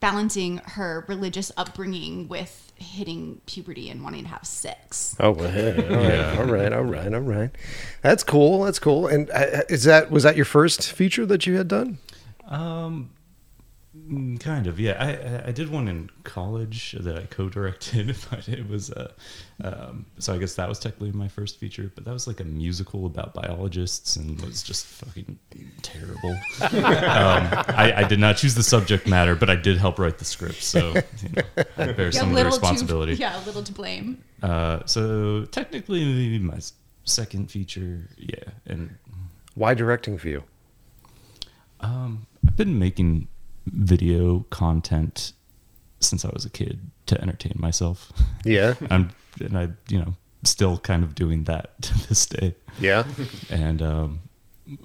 balancing 0.00 0.58
her 0.58 1.04
religious 1.08 1.50
upbringing 1.56 2.28
with 2.28 2.72
hitting 2.76 3.40
puberty 3.46 3.88
and 3.88 4.02
wanting 4.04 4.22
to 4.24 4.28
have 4.28 4.44
sex. 4.46 5.16
Oh, 5.18 5.30
well, 5.30 5.50
hey, 5.50 5.72
all 5.88 5.96
right, 5.96 6.02
Yeah. 6.14 6.36
all 6.38 6.44
right, 6.44 6.72
all 6.72 6.82
right, 6.84 7.14
all 7.14 7.20
right. 7.20 7.50
That's 8.02 8.22
cool. 8.22 8.64
That's 8.64 8.78
cool. 8.78 9.06
And 9.06 9.30
uh, 9.30 9.62
is 9.68 9.84
that 9.84 10.10
was 10.10 10.24
that 10.24 10.36
your 10.36 10.44
first 10.44 10.92
feature 10.92 11.24
that 11.26 11.46
you 11.46 11.56
had 11.56 11.68
done? 11.68 11.98
Um, 12.46 13.10
kind 14.40 14.66
of, 14.66 14.78
yeah. 14.78 14.96
I 14.98 15.10
I- 15.12 15.48
I 15.48 15.52
did 15.52 15.70
one 15.70 15.88
in 15.88 16.10
college 16.24 16.96
that 17.00 17.16
I 17.16 17.22
co-directed, 17.26 18.14
but 18.30 18.48
it 18.48 18.68
was 18.68 18.90
uh, 18.90 19.12
um, 19.62 20.06
so 20.18 20.34
I 20.34 20.38
guess 20.38 20.54
that 20.54 20.68
was 20.68 20.78
technically 20.78 21.12
my 21.12 21.28
first 21.28 21.58
feature. 21.58 21.90
But 21.94 22.04
that 22.04 22.12
was 22.12 22.26
like 22.26 22.40
a 22.40 22.44
musical 22.44 23.06
about 23.06 23.34
biologists 23.34 24.16
and 24.16 24.40
was 24.42 24.62
just 24.62 24.86
fucking 24.86 25.38
terrible. 25.82 26.30
um, 26.60 27.48
I, 27.76 27.92
I 27.98 28.04
did 28.04 28.18
not 28.20 28.36
choose 28.36 28.54
the 28.54 28.62
subject 28.62 29.06
matter, 29.06 29.34
but 29.34 29.50
I 29.50 29.56
did 29.56 29.78
help 29.78 29.98
write 29.98 30.18
the 30.18 30.24
script, 30.24 30.62
so 30.62 30.94
you 31.22 31.28
know, 31.36 31.64
I 31.78 31.92
bear 31.92 32.12
some 32.12 32.30
of 32.30 32.36
the 32.36 32.44
responsibility. 32.44 33.14
To, 33.16 33.20
yeah, 33.20 33.42
a 33.42 33.44
little 33.44 33.62
to 33.62 33.72
blame. 33.72 34.22
Uh, 34.42 34.80
so 34.86 35.44
technically, 35.46 36.04
maybe 36.04 36.38
my 36.38 36.58
second 37.04 37.50
feature, 37.50 38.08
yeah, 38.16 38.50
and 38.66 38.96
Why 39.54 39.74
directing 39.74 40.18
for 40.18 40.28
you? 40.28 40.42
Um, 41.80 42.26
I've 42.46 42.56
been 42.56 42.78
making 42.78 43.28
video 43.66 44.40
content 44.50 45.32
since 46.00 46.24
I 46.24 46.30
was 46.32 46.44
a 46.44 46.50
kid 46.50 46.80
to 47.06 47.20
entertain 47.20 47.54
myself. 47.56 48.12
Yeah, 48.44 48.74
I'm, 48.90 49.10
and 49.40 49.58
I, 49.58 49.68
you 49.88 49.98
know, 49.98 50.14
still 50.44 50.78
kind 50.78 51.02
of 51.02 51.16
doing 51.16 51.44
that 51.44 51.82
to 51.82 52.08
this 52.08 52.26
day. 52.26 52.54
yeah. 52.78 53.02
And 53.50 53.82
um, 53.82 54.20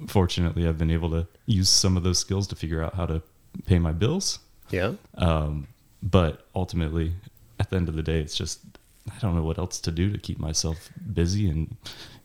fortunately, 0.07 0.67
I've 0.67 0.79
been 0.79 0.89
able 0.89 1.11
to 1.11 1.27
use 1.45 1.69
some 1.69 1.95
of 1.95 2.01
those 2.01 2.17
skills 2.17 2.47
to 2.47 2.55
figure 2.55 2.81
out 2.81 2.95
how 2.95 3.05
to 3.05 3.21
pay 3.67 3.77
my 3.77 3.91
bills. 3.91 4.39
Yeah. 4.71 4.93
Um, 5.15 5.67
but 6.01 6.47
ultimately, 6.55 7.13
at 7.59 7.69
the 7.69 7.75
end 7.75 7.87
of 7.87 7.95
the 7.95 8.01
day, 8.01 8.19
it's 8.19 8.35
just 8.35 8.61
I 9.09 9.19
don't 9.19 9.35
know 9.35 9.43
what 9.43 9.59
else 9.59 9.79
to 9.81 9.91
do 9.91 10.11
to 10.11 10.17
keep 10.17 10.39
myself 10.39 10.89
busy 11.13 11.47
and 11.49 11.75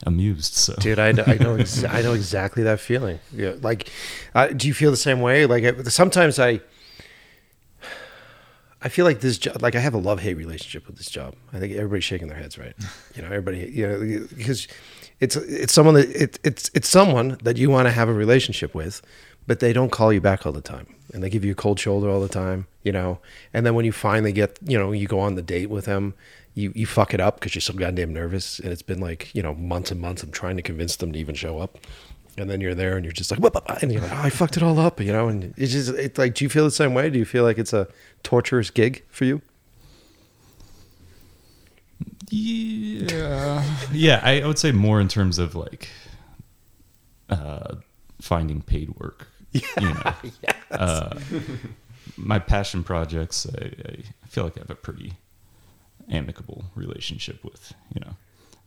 amused. 0.04 0.54
So 0.54 0.74
Dude, 0.74 0.98
I, 0.98 1.08
I 1.08 1.34
know 1.38 1.56
ex- 1.56 1.84
I 1.98 2.02
know 2.02 2.12
exactly 2.12 2.62
that 2.64 2.80
feeling. 2.80 3.18
Yeah, 3.32 3.54
like, 3.62 3.90
uh, 4.34 4.48
do 4.48 4.68
you 4.68 4.74
feel 4.74 4.90
the 4.90 4.96
same 4.96 5.20
way? 5.20 5.46
Like, 5.46 5.64
I- 5.64 5.82
sometimes 5.84 6.38
I, 6.38 6.60
I 8.82 8.88
feel 8.88 9.04
like 9.04 9.20
this 9.20 9.38
job, 9.38 9.62
like 9.62 9.74
I 9.74 9.80
have 9.80 9.94
a 9.94 9.98
love 9.98 10.20
hate 10.20 10.34
relationship 10.36 10.86
with 10.86 10.96
this 10.96 11.10
job. 11.10 11.34
I 11.52 11.58
think 11.58 11.74
everybody's 11.74 12.04
shaking 12.04 12.28
their 12.28 12.38
heads, 12.38 12.58
right? 12.58 12.74
You 13.16 13.22
know, 13.22 13.28
everybody, 13.28 13.70
you 13.74 13.86
know, 13.88 14.26
because 14.36 14.68
it's 15.20 15.36
it's 15.36 15.72
someone 15.72 15.94
that 15.94 16.10
it, 16.10 16.38
it's 16.44 16.70
it's 16.74 16.88
someone 16.88 17.38
that 17.42 17.56
you 17.56 17.70
want 17.70 17.86
to 17.86 17.92
have 17.92 18.10
a 18.10 18.12
relationship 18.12 18.74
with, 18.74 19.00
but 19.46 19.60
they 19.60 19.72
don't 19.72 19.90
call 19.90 20.12
you 20.12 20.20
back 20.20 20.44
all 20.44 20.52
the 20.52 20.60
time, 20.60 20.86
and 21.14 21.22
they 21.22 21.30
give 21.30 21.42
you 21.44 21.52
a 21.52 21.54
cold 21.54 21.80
shoulder 21.80 22.10
all 22.10 22.20
the 22.20 22.28
time. 22.28 22.66
You 22.82 22.92
know, 22.92 23.18
and 23.54 23.64
then 23.64 23.74
when 23.74 23.86
you 23.86 23.92
finally 23.92 24.32
get, 24.32 24.58
you 24.66 24.78
know, 24.78 24.92
you 24.92 25.06
go 25.06 25.18
on 25.20 25.34
the 25.34 25.42
date 25.42 25.70
with 25.70 25.86
them. 25.86 26.12
You, 26.56 26.72
you 26.74 26.86
fuck 26.86 27.12
it 27.12 27.20
up 27.20 27.38
because 27.38 27.54
you're 27.54 27.60
so 27.60 27.74
goddamn 27.74 28.14
nervous, 28.14 28.58
and 28.58 28.72
it's 28.72 28.82
been 28.82 28.98
like 28.98 29.32
you 29.34 29.42
know 29.42 29.54
months 29.54 29.90
and 29.90 30.00
months 30.00 30.22
of 30.22 30.32
trying 30.32 30.56
to 30.56 30.62
convince 30.62 30.96
them 30.96 31.12
to 31.12 31.18
even 31.18 31.34
show 31.34 31.58
up, 31.58 31.78
and 32.38 32.50
then 32.50 32.60
you're 32.60 32.74
there 32.74 32.96
and 32.96 33.04
you're 33.04 33.12
just 33.12 33.30
like, 33.30 33.40
"Whoop, 33.40 33.54
whoop," 33.54 33.82
and 33.82 33.92
you're 33.92 34.00
like, 34.00 34.12
oh, 34.12 34.22
I 34.22 34.30
fucked 34.30 34.56
it 34.56 34.62
all 34.62 34.78
up, 34.78 35.00
you 35.00 35.12
know. 35.12 35.28
And 35.28 35.54
it's 35.56 35.72
just 35.72 35.90
it's 35.90 36.18
like, 36.18 36.34
do 36.34 36.44
you 36.44 36.48
feel 36.48 36.64
the 36.64 36.70
same 36.70 36.94
way? 36.94 37.10
Do 37.10 37.18
you 37.18 37.24
feel 37.24 37.44
like 37.44 37.58
it's 37.58 37.72
a 37.72 37.88
torturous 38.22 38.70
gig 38.70 39.04
for 39.10 39.24
you? 39.24 39.42
Yeah, 42.30 43.62
yeah. 43.92 44.20
I 44.22 44.46
would 44.46 44.58
say 44.58 44.72
more 44.72 45.00
in 45.00 45.08
terms 45.08 45.38
of 45.38 45.54
like 45.54 45.88
uh, 47.28 47.76
finding 48.20 48.62
paid 48.62 48.94
work. 48.96 49.28
You 49.52 49.62
know, 49.80 50.12
uh, 50.70 51.18
my 52.16 52.38
passion 52.38 52.82
projects. 52.82 53.46
I, 53.46 53.72
I 53.88 54.26
feel 54.26 54.44
like 54.44 54.56
I 54.56 54.60
have 54.60 54.70
a 54.70 54.74
pretty 54.74 55.14
amicable 56.10 56.64
relationship 56.74 57.42
with. 57.44 57.72
You 57.94 58.00
know, 58.00 58.16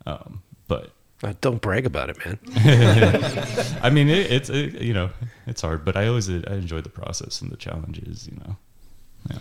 um, 0.06 0.42
but 0.68 0.92
Uh, 1.22 1.34
don't 1.42 1.62
brag 1.62 1.86
about 1.86 2.10
it, 2.10 2.18
man. 2.26 2.40
I 3.84 3.90
mean, 3.90 4.08
it, 4.08 4.32
it's 4.32 4.50
it, 4.50 4.82
you 4.82 4.94
know, 4.94 5.10
it's 5.48 5.62
hard. 5.62 5.84
But 5.84 5.98
I 5.98 6.08
always 6.08 6.30
I 6.30 6.54
enjoy 6.54 6.82
the 6.82 6.90
process 6.90 7.42
and 7.42 7.52
the 7.52 7.58
challenges. 7.58 8.28
You 8.32 8.38
know, 8.38 8.56
yeah. 9.30 9.40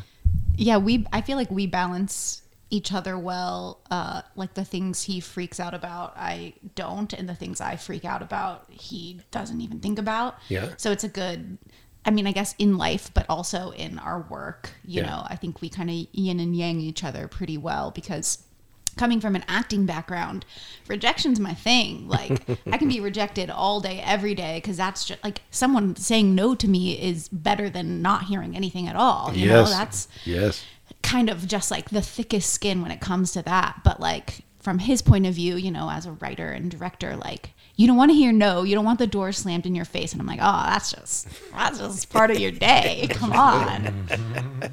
Yeah, 0.57 0.77
we. 0.79 1.07
I 1.12 1.20
feel 1.20 1.37
like 1.37 1.51
we 1.51 1.66
balance 1.68 2.43
each 2.70 2.93
other 2.93 3.16
well. 3.16 3.79
Uh, 3.91 4.23
like 4.35 4.55
the 4.55 4.64
things 4.64 5.05
he 5.05 5.20
freaks 5.20 5.61
out 5.61 5.73
about, 5.73 6.14
I 6.16 6.55
don't, 6.75 7.12
and 7.12 7.29
the 7.29 7.35
things 7.35 7.61
I 7.61 7.77
freak 7.77 8.05
out 8.05 8.23
about, 8.23 8.66
he 8.70 9.20
doesn't 9.31 9.61
even 9.61 9.79
think 9.81 9.99
about. 9.99 10.35
Yeah. 10.49 10.70
So 10.77 10.91
it's 10.91 11.05
a 11.05 11.09
good. 11.09 11.59
I 12.09 12.11
mean, 12.11 12.27
I 12.27 12.33
guess 12.33 12.55
in 12.59 12.79
life, 12.79 13.11
but 13.13 13.27
also 13.29 13.71
in 13.73 13.99
our 13.99 14.21
work. 14.31 14.71
You 14.83 15.03
Yeah. 15.03 15.11
know, 15.11 15.27
I 15.29 15.37
think 15.37 15.61
we 15.61 15.69
kind 15.69 15.91
of 15.91 15.97
yin 16.13 16.41
and 16.41 16.57
yang 16.57 16.81
each 16.81 17.05
other 17.05 17.29
pretty 17.29 17.59
well 17.59 17.91
because 17.91 18.39
coming 18.97 19.21
from 19.21 19.37
an 19.37 19.45
acting 19.47 19.85
background, 19.85 20.47
rejection's 20.89 21.39
my 21.39 21.53
thing. 21.53 22.09
Like 22.19 22.43
I 22.73 22.79
can 22.79 22.89
be 22.89 23.01
rejected 23.01 23.51
all 23.51 23.81
day, 23.81 24.01
every 24.05 24.35
day, 24.35 24.57
because 24.57 24.79
that's 24.79 25.05
just 25.05 25.23
like 25.23 25.43
someone 25.51 25.97
saying 25.97 26.35
no 26.35 26.55
to 26.55 26.67
me 26.67 26.99
is 26.99 27.29
better 27.29 27.69
than 27.69 28.01
not 28.01 28.25
hearing 28.25 28.57
anything 28.57 28.89
at 28.89 28.97
all. 28.97 29.35
You 29.35 29.49
know, 29.51 29.65
that's 29.67 30.09
Yes. 30.25 30.65
kind 31.03 31.29
of 31.29 31.47
just 31.47 31.71
like 31.71 31.91
the 31.91 32.01
thickest 32.01 32.51
skin 32.51 32.81
when 32.81 32.91
it 32.91 33.01
comes 33.03 33.33
to 33.33 33.43
that. 33.43 33.83
But 33.85 34.01
like 34.01 34.41
from 34.59 34.81
his 34.81 35.03
point 35.03 35.27
of 35.27 35.35
view, 35.35 35.57
you 35.57 35.71
know, 35.71 35.91
as 35.91 36.07
a 36.07 36.13
writer 36.13 36.49
and 36.49 36.71
director, 36.71 37.17
like 37.17 37.51
you 37.77 37.87
don't 37.87 37.97
want 37.97 38.11
to 38.11 38.15
hear 38.15 38.33
no, 38.33 38.65
you 38.65 38.75
don't 38.75 38.85
want 38.85 38.99
the 38.99 39.07
door 39.07 39.33
slammed 39.33 39.67
in 39.67 39.75
your 39.75 39.85
face. 39.85 40.13
And 40.13 40.21
I'm 40.21 40.27
like, 40.27 40.41
oh, 40.43 40.63
that's 40.67 40.93
just 40.93 41.29
that's 41.53 41.79
just 41.79 42.11
part 42.11 42.31
of 42.31 42.39
your 42.39 42.51
day. 42.51 43.07
Come 43.11 43.33
on. 43.33 44.73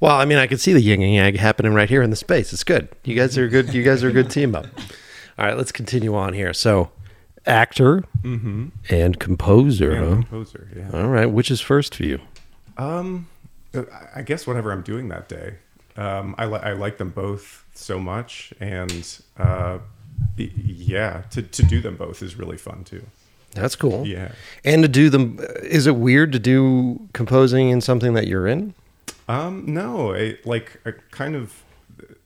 Well, 0.00 0.16
I 0.16 0.26
mean, 0.26 0.36
I 0.36 0.46
can 0.46 0.58
see 0.58 0.74
the 0.74 0.82
yin 0.82 1.00
and 1.00 1.14
yang 1.14 1.34
happening 1.36 1.72
right 1.72 1.88
here 1.88 2.02
in 2.02 2.10
the 2.10 2.16
space. 2.16 2.52
It's 2.52 2.64
good. 2.64 2.88
You 3.04 3.14
guys 3.14 3.38
are 3.38 3.48
good. 3.48 3.72
You 3.72 3.82
guys 3.82 4.04
are 4.04 4.08
a 4.08 4.12
good 4.12 4.30
team 4.30 4.54
up. 4.54 4.66
All 5.38 5.46
right, 5.46 5.56
let's 5.56 5.72
continue 5.72 6.14
on 6.14 6.34
here. 6.34 6.52
So, 6.52 6.90
actor 7.46 8.04
and 8.22 9.18
composer. 9.18 9.92
And 9.92 10.06
huh? 10.06 10.14
composer, 10.16 10.68
yeah. 10.76 10.90
All 10.92 11.08
right, 11.08 11.24
which 11.24 11.50
is 11.50 11.62
first 11.62 11.94
for 11.94 12.04
you? 12.04 12.20
Um, 12.76 13.28
I 14.14 14.20
guess 14.20 14.46
whatever 14.46 14.72
I'm 14.72 14.82
doing 14.82 15.08
that 15.08 15.26
day. 15.26 15.54
Um, 15.96 16.34
I, 16.38 16.46
li- 16.46 16.60
I 16.62 16.72
like 16.72 16.98
them 16.98 17.10
both 17.10 17.64
so 17.74 17.98
much, 18.00 18.52
and 18.60 19.18
uh, 19.38 19.78
y- 20.38 20.50
yeah, 20.56 21.22
to, 21.30 21.42
to 21.42 21.62
do 21.62 21.80
them 21.80 21.96
both 21.96 22.22
is 22.22 22.36
really 22.36 22.56
fun 22.56 22.84
too. 22.84 23.04
That's 23.52 23.76
cool. 23.76 24.04
Yeah. 24.06 24.32
And 24.64 24.82
to 24.82 24.88
do 24.88 25.08
them, 25.10 25.38
is 25.62 25.86
it 25.86 25.94
weird 25.96 26.32
to 26.32 26.40
do 26.40 27.08
composing 27.12 27.70
in 27.70 27.80
something 27.80 28.14
that 28.14 28.26
you're 28.26 28.48
in? 28.48 28.74
Um, 29.28 29.64
no, 29.66 30.12
I, 30.14 30.36
like 30.44 30.80
I 30.84 30.92
kind 31.12 31.36
of, 31.36 31.62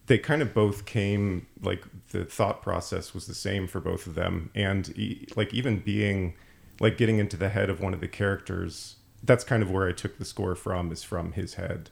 they 0.07 0.17
kind 0.17 0.41
of 0.41 0.55
both 0.55 0.87
came 0.87 1.47
like 1.63 1.85
the 2.13 2.25
thought 2.25 2.63
process 2.63 3.13
was 3.13 3.27
the 3.27 3.35
same 3.35 3.67
for 3.67 3.81
both 3.81 4.07
of 4.07 4.15
them, 4.15 4.51
and 4.55 4.89
e- 4.99 5.27
like 5.37 5.53
even 5.53 5.81
being 5.81 6.33
like 6.81 6.97
getting 6.97 7.19
into 7.19 7.37
the 7.37 7.51
head 7.51 7.69
of 7.69 7.81
one 7.81 7.93
of 7.93 8.01
the 8.01 8.09
characters. 8.09 8.97
That's 9.23 9.45
kind 9.45 9.63
of 9.63 9.71
where 9.71 9.87
I 9.87 9.93
took 9.93 10.19
the 10.19 10.25
score 10.25 10.55
from 10.55 10.91
is 10.93 11.03
from 11.03 11.33
his 11.33 11.55
head, 11.55 11.91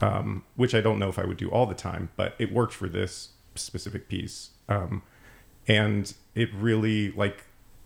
um, 0.00 0.44
which 0.56 0.74
I 0.74 0.80
don't 0.80 0.98
know 0.98 1.08
if 1.08 1.18
I 1.18 1.24
would 1.24 1.36
do 1.36 1.50
all 1.50 1.66
the 1.66 1.74
time, 1.74 2.10
but 2.16 2.34
it 2.38 2.52
worked 2.52 2.72
for 2.72 2.88
this 2.88 3.30
specific 3.54 4.08
piece, 4.08 4.50
um, 4.68 5.02
and 5.68 6.12
it 6.34 6.48
really 6.54 7.10
like 7.12 7.44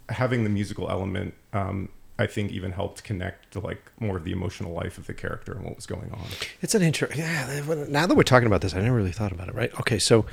having 0.08 0.44
the 0.44 0.50
musical 0.50 0.90
element. 0.90 1.34
Um, 1.52 1.88
I 2.16 2.28
think 2.28 2.52
even 2.52 2.70
helped 2.70 3.02
connect 3.02 3.50
to 3.54 3.58
like 3.58 3.90
more 3.98 4.16
of 4.16 4.22
the 4.22 4.30
emotional 4.30 4.72
life 4.72 4.98
of 4.98 5.08
the 5.08 5.14
character 5.14 5.50
and 5.50 5.64
what 5.64 5.74
was 5.74 5.84
going 5.84 6.12
on. 6.12 6.24
It's 6.62 6.72
an 6.76 6.80
interesting. 6.82 7.18
Yeah. 7.18 7.60
Now 7.88 8.06
that 8.06 8.14
we're 8.14 8.22
talking 8.22 8.46
about 8.46 8.60
this, 8.60 8.72
I 8.72 8.80
never 8.80 8.94
really 8.94 9.10
thought 9.10 9.32
about 9.32 9.48
it. 9.48 9.54
Right. 9.56 9.74
Okay. 9.80 9.98
So, 9.98 10.24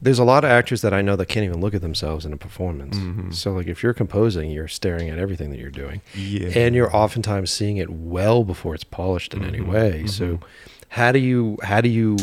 there's 0.00 0.18
a 0.18 0.24
lot 0.24 0.42
of 0.44 0.50
actors 0.50 0.80
that 0.80 0.94
I 0.94 1.02
know 1.02 1.16
that 1.16 1.26
can't 1.26 1.44
even 1.44 1.60
look 1.60 1.74
at 1.74 1.82
themselves 1.82 2.24
in 2.24 2.32
a 2.32 2.38
performance. 2.38 3.36
So, 3.38 3.52
like, 3.52 3.66
if 3.66 3.82
you're 3.82 3.92
composing, 3.92 4.50
you're 4.50 4.68
staring 4.68 5.10
at 5.10 5.18
everything 5.18 5.50
that 5.50 5.58
you're 5.58 5.70
doing, 5.70 6.00
Yeah. 6.16 6.48
and 6.54 6.74
you're 6.74 6.96
oftentimes 6.96 7.50
seeing 7.50 7.76
it 7.76 7.90
well 7.90 8.42
before 8.42 8.74
it's 8.74 8.84
polished 8.84 9.34
in 9.34 9.44
any 9.44 9.60
way. 9.60 10.06
So, 10.06 10.40
how 10.88 11.12
do 11.12 11.18
you 11.18 11.58
how 11.62 11.80
do 11.80 11.88
you 11.88 12.16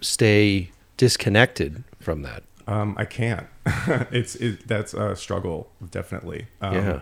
stay 0.00 0.70
disconnected 0.96 1.84
from 2.00 2.22
that? 2.22 2.42
Um, 2.66 2.94
I 2.98 3.04
can't. 3.04 3.46
it's 4.10 4.34
it, 4.36 4.66
that's 4.68 4.94
a 4.94 5.16
struggle, 5.16 5.70
definitely. 5.90 6.48
Um, 6.60 6.74
Yeah. 6.74 7.00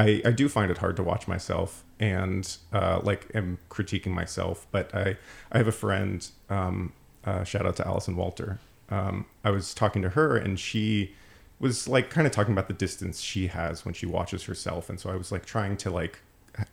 I, 0.00 0.22
I 0.24 0.30
do 0.30 0.48
find 0.48 0.70
it 0.70 0.78
hard 0.78 0.94
to 0.96 1.02
watch 1.02 1.26
myself 1.26 1.82
and 1.98 2.56
uh, 2.72 3.00
like 3.02 3.26
am 3.34 3.58
critiquing 3.68 4.12
myself. 4.12 4.66
But 4.70 4.94
I 4.94 5.16
I 5.50 5.58
have 5.58 5.66
a 5.66 5.72
friend. 5.72 6.26
Um, 6.48 6.92
uh, 7.24 7.42
shout 7.44 7.66
out 7.66 7.76
to 7.76 7.86
Allison 7.86 8.14
Walter. 8.14 8.60
Um, 8.90 9.26
I 9.44 9.50
was 9.50 9.74
talking 9.74 10.00
to 10.02 10.10
her 10.10 10.36
and 10.36 10.58
she 10.58 11.14
was 11.58 11.88
like 11.88 12.10
kind 12.10 12.26
of 12.26 12.32
talking 12.32 12.52
about 12.52 12.68
the 12.68 12.74
distance 12.74 13.20
she 13.20 13.48
has 13.48 13.84
when 13.84 13.92
she 13.92 14.06
watches 14.06 14.44
herself, 14.44 14.88
and 14.88 15.00
so 15.00 15.10
I 15.10 15.16
was 15.16 15.32
like 15.32 15.44
trying 15.44 15.76
to 15.78 15.90
like 15.90 16.20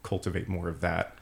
cultivate 0.03 0.47
more 0.47 0.69
of 0.69 0.81
that. 0.81 1.17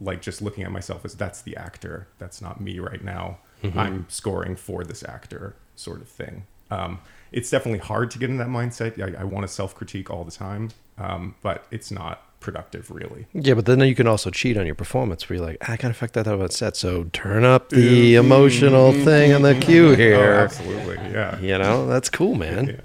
Like 0.00 0.20
just 0.22 0.42
looking 0.42 0.64
at 0.64 0.70
myself 0.72 1.04
as 1.04 1.14
that's 1.14 1.42
the 1.42 1.56
actor, 1.56 2.08
that's 2.18 2.40
not 2.42 2.60
me 2.60 2.78
right 2.78 3.02
now. 3.02 3.38
I'm 3.74 4.04
scoring 4.10 4.56
for 4.56 4.84
this 4.84 5.02
actor, 5.02 5.56
sort 5.74 6.02
of 6.02 6.08
thing. 6.08 6.44
Um, 6.70 6.98
it's 7.32 7.48
definitely 7.50 7.78
hard 7.78 8.10
to 8.10 8.18
get 8.18 8.28
in 8.28 8.36
that 8.38 8.48
mindset. 8.48 9.00
I, 9.00 9.22
I 9.22 9.24
want 9.24 9.46
to 9.46 9.52
self 9.52 9.74
critique 9.74 10.10
all 10.10 10.22
the 10.24 10.30
time, 10.30 10.68
um, 10.98 11.34
but 11.42 11.64
it's 11.70 11.90
not 11.90 12.22
productive, 12.40 12.90
really. 12.90 13.26
Yeah, 13.32 13.54
but 13.54 13.64
then 13.64 13.80
you 13.80 13.94
can 13.94 14.06
also 14.06 14.28
cheat 14.30 14.58
on 14.58 14.66
your 14.66 14.74
performance 14.74 15.28
where 15.30 15.38
you're 15.38 15.46
like, 15.46 15.66
I 15.68 15.78
kind 15.78 15.90
of 15.90 15.96
fucked 15.96 16.12
that 16.14 16.28
up 16.28 16.40
on 16.40 16.50
set, 16.50 16.76
so 16.76 17.04
turn 17.14 17.42
up 17.44 17.70
the 17.70 18.16
emotional 18.16 18.92
thing 18.92 19.32
on 19.32 19.40
the 19.42 19.54
cue 19.60 19.92
Oh, 19.92 19.94
here. 19.96 20.32
absolutely, 20.34 20.96
yeah. 21.10 21.38
You 21.40 21.56
know, 21.56 21.86
that's 21.86 22.10
cool, 22.10 22.34
man. 22.34 22.66
Yeah. 22.66 22.76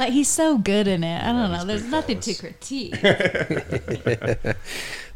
But 0.00 0.14
he's 0.14 0.28
so 0.28 0.56
good 0.56 0.88
in 0.88 1.04
it. 1.04 1.22
I 1.22 1.26
don't 1.26 1.52
know. 1.52 1.66
There's 1.66 1.84
nothing 1.84 2.20
to 2.20 2.32
critique. 2.32 2.98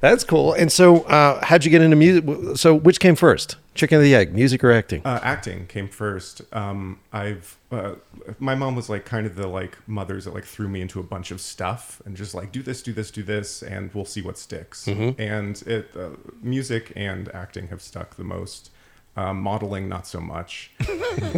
That's 0.00 0.24
cool. 0.24 0.52
And 0.52 0.70
so, 0.70 1.04
uh, 1.04 1.42
how'd 1.42 1.64
you 1.64 1.70
get 1.70 1.80
into 1.80 1.96
music? 1.96 2.58
So, 2.58 2.74
which 2.74 3.00
came 3.00 3.16
first, 3.16 3.56
chicken 3.74 3.96
or 3.96 4.02
the 4.02 4.14
egg, 4.14 4.34
music 4.34 4.62
or 4.62 4.70
acting? 4.70 5.00
Uh, 5.06 5.20
acting 5.22 5.68
came 5.68 5.88
first. 5.88 6.42
Um, 6.52 7.00
I've 7.14 7.56
uh, 7.72 7.94
my 8.38 8.54
mom 8.54 8.76
was 8.76 8.90
like 8.90 9.06
kind 9.06 9.26
of 9.26 9.36
the 9.36 9.46
like 9.46 9.78
mothers 9.86 10.26
that 10.26 10.34
like 10.34 10.44
threw 10.44 10.68
me 10.68 10.82
into 10.82 11.00
a 11.00 11.02
bunch 11.02 11.30
of 11.30 11.40
stuff 11.40 12.02
and 12.04 12.14
just 12.14 12.34
like 12.34 12.52
do 12.52 12.62
this, 12.62 12.82
do 12.82 12.92
this, 12.92 13.10
do 13.10 13.22
this, 13.22 13.62
and 13.62 13.90
we'll 13.94 14.04
see 14.04 14.20
what 14.20 14.36
sticks. 14.36 14.86
And 14.86 15.62
it 15.66 15.92
uh, 15.96 16.10
music 16.42 16.92
and 16.94 17.34
acting 17.34 17.68
have 17.68 17.80
stuck 17.80 18.16
the 18.16 18.24
most. 18.24 18.68
Um, 19.16 19.42
modeling 19.42 19.88
not 19.88 20.08
so 20.08 20.20
much, 20.20 20.72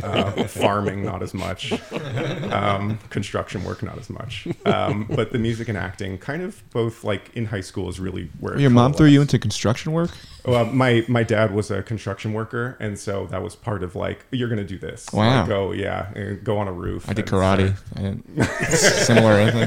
uh, 0.03 0.45
farming 0.45 1.05
not 1.05 1.23
as 1.23 1.35
much, 1.35 1.75
um, 2.51 2.99
construction 3.11 3.65
work 3.65 3.83
not 3.83 3.99
as 3.99 4.09
much. 4.09 4.49
Um, 4.65 5.05
but 5.15 5.31
the 5.31 5.39
music 5.39 5.69
and 5.69 5.77
acting, 5.77 6.17
kind 6.17 6.41
of 6.43 6.63
both 6.71 7.05
like 7.05 7.31
in 7.37 7.45
high 7.45 7.61
school, 7.61 7.91
is 7.91 8.01
really 8.01 8.31
where 8.41 8.59
Your 8.59 8.71
mom 8.71 8.95
threw 8.95 9.09
you 9.09 9.21
into 9.21 9.39
construction 9.39 9.93
work? 9.93 10.09
Well, 10.47 10.65
my 10.65 11.05
my 11.07 11.23
dad 11.23 11.53
was 11.53 11.71
a 11.71 11.83
construction 11.83 12.33
worker, 12.33 12.79
and 12.81 12.99
so 12.99 13.27
that 13.27 13.43
was 13.43 13.55
part 13.55 13.83
of 13.83 13.95
like 13.95 14.25
you're 14.31 14.49
gonna 14.49 14.65
do 14.65 14.79
this. 14.79 15.03
So 15.11 15.19
Wow. 15.19 15.45
I 15.45 15.47
go, 15.47 15.73
yeah, 15.73 16.11
and 16.15 16.43
go 16.43 16.57
on 16.57 16.69
a 16.69 16.73
roof. 16.73 17.05
I 17.11 17.13
did 17.13 17.31
and 17.31 17.31
karate. 17.31 17.75
I 17.97 18.01
didn't, 18.01 18.43
similar. 18.73 19.35
I 19.35 19.51
think. 19.51 19.67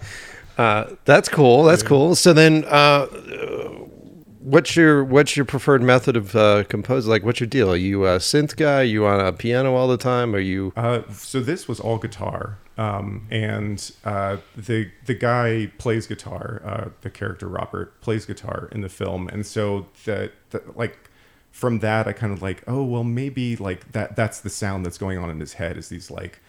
Uh, 0.58 0.96
that's 1.04 1.28
cool. 1.28 1.62
That's 1.62 1.84
cool. 1.84 2.16
So 2.16 2.32
then, 2.32 2.64
uh, 2.66 3.06
what's 4.48 4.76
your 4.76 5.04
what's 5.04 5.36
your 5.36 5.44
preferred 5.44 5.82
method 5.82 6.16
of 6.16 6.34
uh, 6.34 6.64
composing? 6.64 7.10
Like, 7.10 7.22
what's 7.22 7.40
your 7.40 7.46
deal? 7.46 7.70
Are 7.70 7.76
you 7.76 8.06
a 8.06 8.18
synth 8.18 8.56
guy? 8.56 8.80
Are 8.80 8.84
you 8.84 9.06
on 9.06 9.20
a 9.20 9.32
piano 9.32 9.74
all 9.74 9.88
the 9.88 9.96
time? 9.96 10.34
Are 10.34 10.40
you? 10.40 10.72
Uh, 10.76 11.02
so 11.12 11.40
this 11.40 11.68
was 11.68 11.80
all 11.80 11.98
guitar, 11.98 12.58
um, 12.76 13.26
and 13.30 13.92
uh, 14.04 14.38
the 14.56 14.90
the 15.06 15.14
guy 15.14 15.70
plays 15.78 16.06
guitar. 16.06 16.62
Uh, 16.64 16.88
the 17.02 17.10
character 17.10 17.48
Robert 17.48 18.00
plays 18.00 18.26
guitar 18.26 18.68
in 18.72 18.80
the 18.80 18.88
film, 18.88 19.28
and 19.28 19.46
so 19.46 19.86
that 20.04 20.32
like 20.74 21.10
from 21.50 21.80
that 21.80 22.06
I 22.06 22.12
kind 22.12 22.32
of 22.32 22.42
like, 22.42 22.62
oh 22.66 22.82
well, 22.84 23.04
maybe 23.04 23.56
like 23.56 23.92
that 23.92 24.16
that's 24.16 24.40
the 24.40 24.50
sound 24.50 24.86
that's 24.86 24.98
going 24.98 25.18
on 25.18 25.30
in 25.30 25.40
his 25.40 25.54
head 25.54 25.76
is 25.76 25.88
these 25.88 26.10
like 26.10 26.40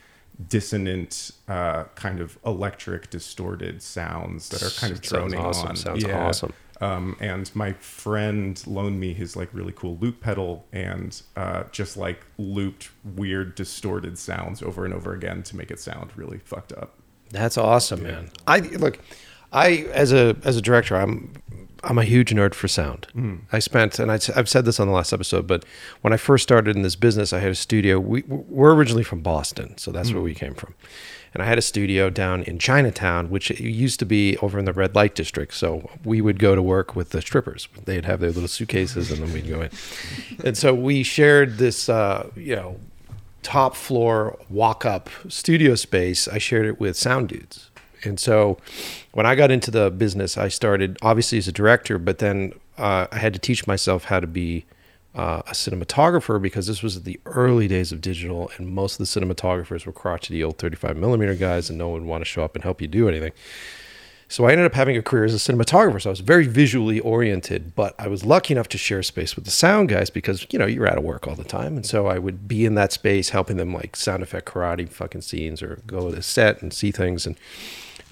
dissonant 0.47 1.31
uh, 1.49 1.83
kind 1.95 2.21
of 2.21 2.37
electric 2.45 3.09
distorted 3.09 3.81
sounds 3.81 4.47
that 4.49 4.63
are 4.63 4.69
kind 4.79 4.93
of 4.93 5.01
droning 5.01 5.31
Sounds 5.31 5.57
awesome. 5.57 5.69
on. 5.69 5.75
Sounds 5.75 6.05
awesome. 6.05 6.53
Um, 6.81 7.17
and 7.19 7.53
my 7.55 7.73
friend 7.73 8.61
loaned 8.65 8.99
me 8.99 9.13
his 9.13 9.35
like 9.35 9.49
really 9.53 9.73
cool 9.75 9.97
loop 9.99 10.21
pedal 10.21 10.65
and 10.71 11.21
uh, 11.35 11.63
just 11.71 11.97
like 11.97 12.25
looped 12.37 12.89
weird 13.03 13.55
distorted 13.55 14.17
sounds 14.17 14.61
over 14.61 14.85
and 14.85 14.93
over 14.93 15.13
again 15.13 15.43
to 15.43 15.57
make 15.57 15.71
it 15.71 15.79
sound 15.79 16.11
really 16.15 16.39
fucked 16.39 16.71
up. 16.73 16.95
That's 17.31 17.57
awesome, 17.57 18.03
man. 18.03 18.29
I 18.47 18.59
look. 18.59 18.99
I 19.51 19.87
as 19.93 20.13
a 20.13 20.35
as 20.43 20.57
a 20.57 20.61
director, 20.61 20.95
I'm 20.95 21.33
I'm 21.83 21.97
a 21.97 22.03
huge 22.03 22.31
nerd 22.31 22.53
for 22.53 22.67
sound. 22.67 23.07
I 23.51 23.59
spent, 23.59 23.99
and 23.99 24.11
I, 24.11 24.19
have 24.35 24.49
said 24.49 24.65
this 24.65 24.79
on 24.79 24.87
the 24.87 24.93
last 24.93 25.13
episode, 25.13 25.47
but 25.47 25.63
when 26.01 26.13
I 26.13 26.17
first 26.17 26.43
started 26.43 26.75
in 26.75 26.81
this 26.81 26.95
business, 26.95 27.31
I 27.33 27.39
had 27.39 27.51
a 27.51 27.55
studio. 27.55 27.99
We, 27.99 28.23
we're 28.27 28.73
originally 28.73 29.03
from 29.03 29.21
Boston, 29.21 29.77
so 29.77 29.91
that's 29.91 30.11
where 30.11 30.23
we 30.23 30.33
came 30.33 30.55
from. 30.55 30.73
And 31.33 31.43
I 31.43 31.45
had 31.45 31.57
a 31.57 31.61
studio 31.61 32.09
down 32.09 32.43
in 32.43 32.57
Chinatown, 32.59 33.29
which 33.29 33.49
used 33.59 33.99
to 33.99 34.05
be 34.05 34.37
over 34.37 34.57
in 34.57 34.65
the 34.65 34.73
red 34.73 34.95
light 34.95 35.15
district. 35.15 35.53
So 35.53 35.89
we 36.03 36.21
would 36.21 36.39
go 36.39 36.55
to 36.55 36.61
work 36.61 36.95
with 36.95 37.11
the 37.11 37.21
strippers. 37.21 37.67
They'd 37.85 38.05
have 38.05 38.19
their 38.19 38.31
little 38.31 38.47
suitcases, 38.47 39.11
and 39.11 39.21
then 39.21 39.33
we'd 39.33 39.47
go 39.47 39.61
in. 39.61 39.69
and 40.43 40.57
so 40.57 40.73
we 40.73 41.03
shared 41.03 41.57
this, 41.57 41.89
uh, 41.89 42.29
you 42.35 42.55
know, 42.55 42.79
top 43.43 43.75
floor 43.75 44.37
walk 44.49 44.85
up 44.85 45.09
studio 45.27 45.75
space. 45.75 46.27
I 46.27 46.37
shared 46.37 46.65
it 46.65 46.79
with 46.79 46.97
Sound 46.97 47.29
Dudes. 47.29 47.69
And 48.03 48.19
so 48.19 48.57
when 49.11 49.25
I 49.25 49.35
got 49.35 49.51
into 49.51 49.71
the 49.71 49.91
business, 49.91 50.37
I 50.37 50.47
started 50.47 50.97
obviously 51.01 51.37
as 51.37 51.47
a 51.47 51.51
director, 51.51 51.97
but 51.97 52.19
then 52.19 52.53
uh, 52.77 53.07
I 53.11 53.17
had 53.17 53.33
to 53.33 53.39
teach 53.39 53.67
myself 53.67 54.05
how 54.05 54.19
to 54.19 54.27
be 54.27 54.65
uh, 55.15 55.41
a 55.47 55.51
cinematographer 55.51 56.41
because 56.41 56.67
this 56.67 56.83
was 56.83 57.03
the 57.03 57.19
early 57.25 57.67
days 57.67 57.91
of 57.91 58.01
digital, 58.01 58.51
and 58.57 58.67
most 58.67 58.99
of 58.99 59.07
the 59.07 59.19
cinematographers 59.19 59.85
were 59.85 59.91
crotchety 59.91 60.43
old 60.43 60.57
35 60.57 60.97
millimeter 60.97 61.35
guys, 61.35 61.69
and 61.69 61.77
no 61.77 61.89
one 61.89 62.01
would 62.01 62.09
want 62.09 62.21
to 62.21 62.25
show 62.25 62.43
up 62.43 62.55
and 62.55 62.63
help 62.63 62.81
you 62.81 62.87
do 62.87 63.09
anything. 63.09 63.31
So 64.31 64.45
I 64.45 64.51
ended 64.51 64.67
up 64.67 64.75
having 64.75 64.95
a 64.95 65.01
career 65.01 65.25
as 65.25 65.33
a 65.33 65.37
cinematographer. 65.37 65.99
So 65.99 66.11
I 66.11 66.11
was 66.11 66.19
very 66.19 66.45
visually 66.45 66.99
oriented, 66.99 67.73
but 67.73 67.95
I 67.97 68.07
was 68.07 68.23
lucky 68.23 68.53
enough 68.53 68.69
to 68.69 68.77
share 68.77 69.01
space 69.01 69.35
with 69.35 69.45
the 69.45 69.51
sound 69.51 69.89
guys 69.89 70.11
because, 70.11 70.45
you 70.51 70.59
know, 70.59 70.67
you're 70.67 70.87
out 70.87 70.99
of 70.99 71.03
work 71.03 71.27
all 71.27 71.33
the 71.33 71.43
time. 71.43 71.75
And 71.75 71.83
so 71.83 72.05
I 72.05 72.19
would 72.19 72.47
be 72.47 72.63
in 72.63 72.75
that 72.75 72.91
space 72.93 73.29
helping 73.29 73.57
them 73.57 73.73
like 73.73 73.95
sound 73.95 74.21
effect 74.21 74.47
karate 74.47 74.87
fucking 74.87 75.21
scenes 75.21 75.63
or 75.63 75.81
go 75.87 76.11
to 76.11 76.15
the 76.15 76.21
set 76.21 76.61
and 76.61 76.71
see 76.71 76.91
things. 76.91 77.25
And 77.25 77.37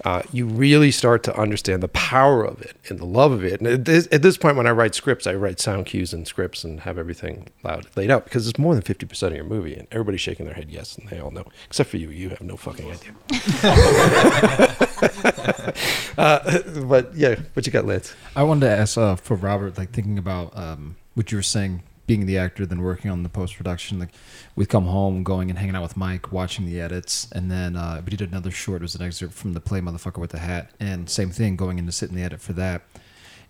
uh, 0.04 0.22
you 0.32 0.46
really 0.46 0.90
start 0.90 1.22
to 1.24 1.36
understand 1.36 1.82
the 1.82 1.88
power 1.88 2.44
of 2.44 2.62
it 2.62 2.76
and 2.88 2.98
the 2.98 3.04
love 3.04 3.32
of 3.32 3.44
it. 3.44 3.60
And 3.60 3.68
at 3.68 3.84
this, 3.84 4.08
at 4.12 4.22
this 4.22 4.36
point, 4.36 4.56
when 4.56 4.66
I 4.66 4.70
write 4.70 4.94
scripts, 4.94 5.26
I 5.26 5.34
write 5.34 5.60
sound 5.60 5.86
cues 5.86 6.12
and 6.12 6.26
scripts 6.26 6.64
and 6.64 6.80
have 6.80 6.98
everything 6.98 7.48
loud 7.64 7.86
laid 7.96 8.10
out 8.10 8.24
because 8.24 8.48
it's 8.48 8.58
more 8.58 8.74
than 8.74 8.82
50% 8.82 9.28
of 9.28 9.34
your 9.34 9.44
movie. 9.44 9.74
And 9.74 9.88
everybody's 9.90 10.20
shaking 10.20 10.46
their 10.46 10.54
head 10.54 10.70
yes, 10.70 10.96
and 10.96 11.08
they 11.08 11.18
all 11.18 11.30
know, 11.30 11.44
except 11.66 11.90
for 11.90 11.96
you. 11.96 12.10
You 12.10 12.30
have 12.30 12.42
no 12.42 12.56
fucking 12.56 12.90
idea. 12.90 13.14
uh, 16.18 16.82
but 16.82 17.14
yeah, 17.14 17.36
what 17.54 17.66
you 17.66 17.72
got, 17.72 17.84
Lance? 17.84 18.14
I 18.36 18.42
wanted 18.44 18.66
to 18.66 18.72
ask 18.72 18.96
uh, 18.96 19.16
for 19.16 19.36
Robert, 19.36 19.78
like 19.78 19.90
thinking 19.90 20.18
about 20.18 20.56
um, 20.56 20.96
what 21.14 21.32
you 21.32 21.38
were 21.38 21.42
saying, 21.42 21.82
being 22.08 22.26
the 22.26 22.38
actor, 22.38 22.66
then 22.66 22.82
working 22.82 23.08
on 23.10 23.22
the 23.22 23.28
post 23.28 23.56
production. 23.56 24.00
Like 24.00 24.08
we'd 24.56 24.68
come 24.68 24.86
home, 24.86 25.22
going 25.22 25.50
and 25.50 25.58
hanging 25.58 25.76
out 25.76 25.82
with 25.82 25.96
Mike, 25.96 26.32
watching 26.32 26.66
the 26.66 26.80
edits, 26.80 27.30
and 27.30 27.48
then 27.48 27.76
uh, 27.76 28.02
we 28.04 28.10
did 28.16 28.28
another 28.28 28.50
short. 28.50 28.80
It 28.80 28.86
was 28.86 28.96
an 28.96 29.02
excerpt 29.02 29.34
from 29.34 29.52
the 29.52 29.60
play 29.60 29.80
"Motherfucker 29.80 30.18
with 30.18 30.30
the 30.30 30.38
Hat," 30.38 30.72
and 30.80 31.08
same 31.08 31.30
thing, 31.30 31.54
going 31.54 31.78
in 31.78 31.86
to 31.86 31.92
sit 31.92 32.10
in 32.10 32.16
the 32.16 32.22
edit 32.22 32.40
for 32.40 32.54
that. 32.54 32.82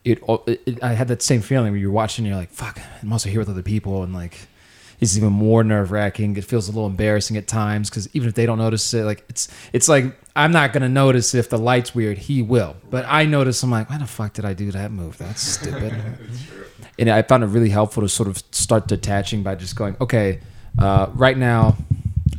It, 0.05 0.23
it, 0.47 0.83
I 0.83 0.93
had 0.93 1.09
that 1.09 1.23
same 1.23 1.41
feeling 1.41 1.73
where 1.73 1.81
you're 1.81 1.91
watching, 1.91 2.25
and 2.25 2.31
you're 2.31 2.39
like, 2.39 2.51
"Fuck, 2.51 2.79
I'm 3.01 3.11
also 3.13 3.31
here 3.31 3.39
with 3.39 3.49
other 3.49 3.63
people," 3.63 4.03
and 4.03 4.13
like. 4.13 4.37
It's 5.01 5.17
even 5.17 5.33
more 5.33 5.63
nerve 5.63 5.93
wracking. 5.93 6.37
It 6.37 6.45
feels 6.45 6.67
a 6.67 6.73
little 6.73 6.89
embarrassing 6.89 7.37
at 7.37 7.47
times 7.47 7.89
because 7.89 8.13
even 8.17 8.29
if 8.29 8.35
they 8.35 8.47
don't 8.47 8.59
notice 8.59 8.93
it, 8.95 9.05
like 9.05 9.25
it's 9.29 9.47
it's 9.73 9.89
like 9.89 10.07
I'm 10.35 10.51
not 10.51 10.73
gonna 10.73 10.89
notice 10.89 11.37
if 11.37 11.49
the 11.49 11.57
light's 11.57 11.95
weird. 11.95 12.19
He 12.19 12.43
will, 12.43 12.75
but 12.91 13.05
I 13.07 13.25
notice. 13.25 13.63
I'm 13.63 13.71
like, 13.71 13.89
why 13.89 13.99
the 13.99 14.09
fuck 14.09 14.33
did 14.33 14.45
I 14.45 14.55
do 14.55 14.73
that 14.73 14.91
move? 14.91 15.17
That's 15.17 15.41
stupid. 15.41 15.95
and 16.99 17.11
I 17.11 17.23
found 17.23 17.45
it 17.45 17.49
really 17.49 17.71
helpful 17.71 18.03
to 18.03 18.09
sort 18.09 18.29
of 18.29 18.43
start 18.51 18.89
detaching 18.89 19.43
by 19.43 19.55
just 19.55 19.77
going, 19.77 19.97
okay, 20.01 20.41
uh, 20.79 21.09
right 21.15 21.37
now, 21.37 21.77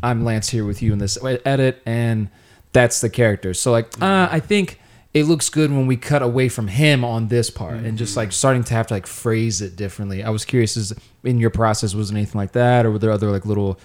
I'm 0.03 0.24
Lance 0.24 0.49
here 0.49 0.66
with 0.66 0.82
you 0.82 0.93
in 0.93 0.99
this 0.99 1.18
edit, 1.24 1.82
and 1.86 2.30
that's 2.74 3.01
the 3.01 3.10
character. 3.10 3.53
So 3.53 3.72
like, 3.72 4.01
uh, 4.01 4.28
I 4.32 4.39
think 4.39 4.80
it 5.14 5.24
looks 5.24 5.49
good 5.49 5.72
when 5.72 5.88
we 5.88 5.97
cut 5.97 6.22
away 6.22 6.49
from 6.49 6.68
him 6.68 7.03
on 7.03 7.28
this 7.30 7.49
part, 7.49 7.78
and 7.78 7.97
just 7.97 8.16
like 8.16 8.32
starting 8.32 8.64
to 8.66 8.74
have 8.74 8.88
to 8.88 8.93
like 8.93 9.07
phrase 9.07 9.62
it 9.62 9.76
differently. 9.76 10.24
I 10.24 10.30
was 10.30 10.45
curious, 10.45 10.78
is 10.78 10.93
in 11.24 11.39
your 11.39 11.49
process 11.49 11.95
was 11.95 12.10
there 12.10 12.18
anything 12.18 12.38
like 12.38 12.51
that, 12.51 12.86
or 12.86 12.91
were 12.91 12.99
there 12.99 13.12
other 13.12 13.32
like 13.32 13.45
little 13.45 13.80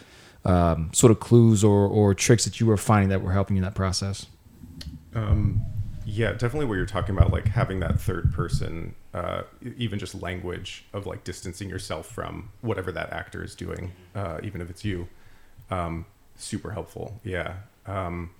um, 0.44 0.90
sort 0.92 1.10
of 1.10 1.20
clues 1.20 1.64
or 1.64 1.86
or 1.86 2.14
tricks 2.14 2.44
that 2.44 2.60
you 2.60 2.66
were 2.66 2.76
finding 2.76 3.08
that 3.08 3.22
were 3.22 3.32
helping 3.32 3.56
you 3.56 3.62
in 3.62 3.64
that 3.64 3.74
process? 3.74 4.26
Um, 5.14 5.62
yeah, 6.04 6.32
definitely 6.32 6.66
what 6.66 6.74
you're 6.74 6.86
talking 6.86 7.16
about, 7.16 7.32
like 7.32 7.48
having 7.48 7.80
that 7.80 7.98
third 7.98 8.32
person, 8.34 8.94
uh, 9.14 9.42
even 9.78 9.98
just 9.98 10.20
language 10.20 10.84
of 10.92 11.06
like 11.06 11.24
distancing 11.24 11.70
yourself 11.70 12.06
from 12.10 12.50
whatever 12.60 12.92
that 12.92 13.12
actor 13.12 13.42
is 13.44 13.54
doing, 13.54 13.92
uh, 14.14 14.40
even 14.42 14.60
if 14.60 14.68
it's 14.68 14.84
you, 14.84 15.08
um, 15.70 16.04
super 16.36 16.72
helpful. 16.72 17.20
Yeah. 17.24 17.54
Um, 17.86 18.30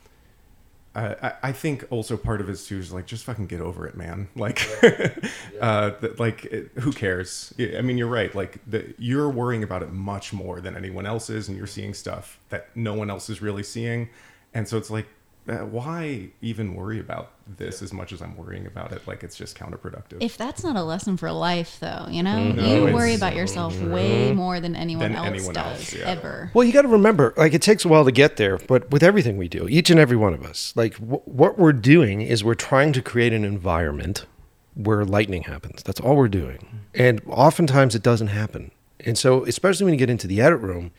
I, 0.96 1.32
I- 1.42 1.52
think 1.52 1.84
also 1.90 2.16
part 2.16 2.40
of 2.40 2.48
it 2.48 2.52
is 2.52 2.66
too 2.66 2.78
is 2.78 2.92
like 2.92 3.06
just 3.06 3.24
fucking 3.24 3.46
get 3.46 3.60
over 3.60 3.86
it, 3.86 3.96
man. 3.96 4.28
Like, 4.36 4.60
uh, 5.60 5.90
th- 5.92 6.18
like 6.20 6.44
it, 6.46 6.70
who 6.76 6.92
cares? 6.92 7.52
I 7.58 7.80
mean, 7.80 7.98
you're 7.98 8.06
right. 8.08 8.32
Like 8.34 8.58
the, 8.66 8.94
you're 8.98 9.28
worrying 9.28 9.62
about 9.64 9.82
it 9.82 9.90
much 9.92 10.32
more 10.32 10.60
than 10.60 10.76
anyone 10.76 11.04
else 11.06 11.30
is, 11.30 11.48
and 11.48 11.56
you're 11.56 11.66
seeing 11.66 11.94
stuff 11.94 12.38
that 12.50 12.68
no 12.76 12.94
one 12.94 13.10
else 13.10 13.28
is 13.28 13.42
really 13.42 13.62
seeing, 13.64 14.08
and 14.54 14.68
so 14.68 14.76
it's 14.76 14.90
like, 14.90 15.06
uh, 15.06 15.10
Uh, 15.46 15.58
why 15.58 16.30
even 16.40 16.74
worry 16.74 16.98
about 16.98 17.32
this 17.58 17.82
as 17.82 17.92
much 17.92 18.12
as 18.12 18.22
I'm 18.22 18.34
worrying 18.34 18.66
about 18.66 18.92
it? 18.92 19.06
Like 19.06 19.22
it's 19.22 19.36
just 19.36 19.58
counterproductive. 19.58 20.16
If 20.20 20.38
that's 20.38 20.64
not 20.64 20.74
a 20.76 20.82
lesson 20.82 21.18
for 21.18 21.30
life, 21.30 21.76
though, 21.80 22.06
you 22.08 22.22
know, 22.22 22.30
mm-hmm. 22.30 22.56
No, 22.56 22.86
you 22.86 22.94
worry 22.94 23.14
about 23.14 23.36
yourself 23.36 23.74
mm-hmm. 23.74 23.92
way 23.92 24.32
more 24.32 24.58
than 24.60 24.74
anyone 24.74 25.12
Than 25.12 25.16
else 25.16 25.26
anyone 25.26 25.54
does 25.54 25.80
else, 25.80 25.92
yeah. 25.92 26.06
ever. 26.06 26.50
Well, 26.54 26.64
you 26.64 26.72
got 26.72 26.82
to 26.82 26.88
remember, 26.88 27.34
like, 27.36 27.52
it 27.52 27.60
takes 27.60 27.84
a 27.84 27.88
while 27.88 28.06
to 28.06 28.12
get 28.12 28.38
there, 28.38 28.56
but 28.56 28.90
with 28.90 29.02
everything 29.02 29.36
we 29.36 29.48
do, 29.48 29.68
each 29.68 29.90
and 29.90 30.00
every 30.00 30.16
one 30.16 30.32
of 30.32 30.44
us, 30.44 30.72
like, 30.76 30.98
w- 30.98 31.20
what 31.26 31.58
we're 31.58 31.74
doing 31.74 32.22
is 32.22 32.42
we're 32.42 32.54
trying 32.54 32.94
to 32.94 33.02
create 33.02 33.34
an 33.34 33.44
environment 33.44 34.24
where 34.74 35.04
lightning 35.04 35.42
happens. 35.42 35.82
That's 35.82 36.00
all 36.00 36.16
we're 36.16 36.28
doing. 36.28 36.80
And 36.94 37.20
oftentimes 37.26 37.94
it 37.94 38.02
doesn't 38.02 38.28
happen. 38.28 38.70
And 39.00 39.18
so, 39.18 39.44
especially 39.44 39.84
when 39.84 39.94
you 39.94 39.98
get 39.98 40.08
into 40.08 40.26
the 40.26 40.40
edit 40.40 40.60
room, 40.60 40.90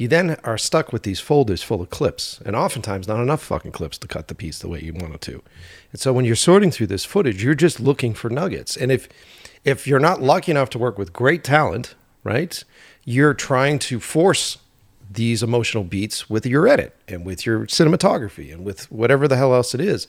you 0.00 0.08
then 0.08 0.38
are 0.44 0.56
stuck 0.56 0.94
with 0.94 1.02
these 1.02 1.20
folders 1.20 1.62
full 1.62 1.82
of 1.82 1.90
clips, 1.90 2.40
and 2.46 2.56
oftentimes 2.56 3.06
not 3.06 3.20
enough 3.20 3.42
fucking 3.42 3.72
clips 3.72 3.98
to 3.98 4.08
cut 4.08 4.28
the 4.28 4.34
piece 4.34 4.58
the 4.58 4.66
way 4.68 4.80
you 4.80 4.94
want 4.94 5.14
it 5.14 5.20
to. 5.20 5.42
And 5.92 6.00
so, 6.00 6.14
when 6.14 6.24
you're 6.24 6.36
sorting 6.36 6.70
through 6.70 6.86
this 6.86 7.04
footage, 7.04 7.44
you're 7.44 7.54
just 7.54 7.80
looking 7.80 8.14
for 8.14 8.30
nuggets. 8.30 8.78
And 8.78 8.90
if 8.90 9.10
if 9.62 9.86
you're 9.86 10.00
not 10.00 10.22
lucky 10.22 10.52
enough 10.52 10.70
to 10.70 10.78
work 10.78 10.96
with 10.96 11.12
great 11.12 11.44
talent, 11.44 11.94
right, 12.24 12.64
you're 13.04 13.34
trying 13.34 13.78
to 13.80 14.00
force 14.00 14.56
these 15.10 15.42
emotional 15.42 15.84
beats 15.84 16.30
with 16.30 16.46
your 16.46 16.66
edit 16.66 16.96
and 17.06 17.26
with 17.26 17.44
your 17.44 17.66
cinematography 17.66 18.50
and 18.50 18.64
with 18.64 18.90
whatever 18.90 19.28
the 19.28 19.36
hell 19.36 19.54
else 19.54 19.74
it 19.74 19.82
is. 19.82 20.08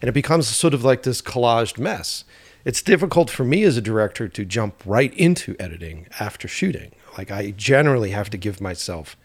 And 0.00 0.08
it 0.08 0.12
becomes 0.12 0.46
sort 0.46 0.72
of 0.72 0.84
like 0.84 1.02
this 1.02 1.20
collaged 1.20 1.78
mess. 1.78 2.22
It's 2.64 2.80
difficult 2.80 3.28
for 3.28 3.42
me 3.42 3.64
as 3.64 3.76
a 3.76 3.80
director 3.80 4.28
to 4.28 4.44
jump 4.44 4.84
right 4.86 5.12
into 5.14 5.56
editing 5.58 6.06
after 6.20 6.46
shooting. 6.46 6.92
Like 7.18 7.32
I 7.32 7.50
generally 7.50 8.10
have 8.10 8.30
to 8.30 8.36
give 8.36 8.60
myself 8.60 9.16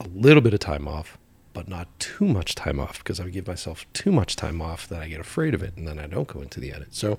a 0.00 0.08
little 0.08 0.40
bit 0.40 0.54
of 0.54 0.60
time 0.60 0.86
off, 0.86 1.18
but 1.52 1.68
not 1.68 1.88
too 1.98 2.24
much 2.24 2.54
time 2.54 2.78
off 2.78 2.98
because 2.98 3.18
I 3.18 3.28
give 3.28 3.46
myself 3.46 3.84
too 3.92 4.12
much 4.12 4.36
time 4.36 4.62
off 4.62 4.88
that 4.88 5.02
I 5.02 5.08
get 5.08 5.20
afraid 5.20 5.54
of 5.54 5.62
it 5.62 5.76
and 5.76 5.88
then 5.88 5.98
I 5.98 6.06
don't 6.06 6.28
go 6.28 6.40
into 6.40 6.60
the 6.60 6.72
edit. 6.72 6.94
So 6.94 7.18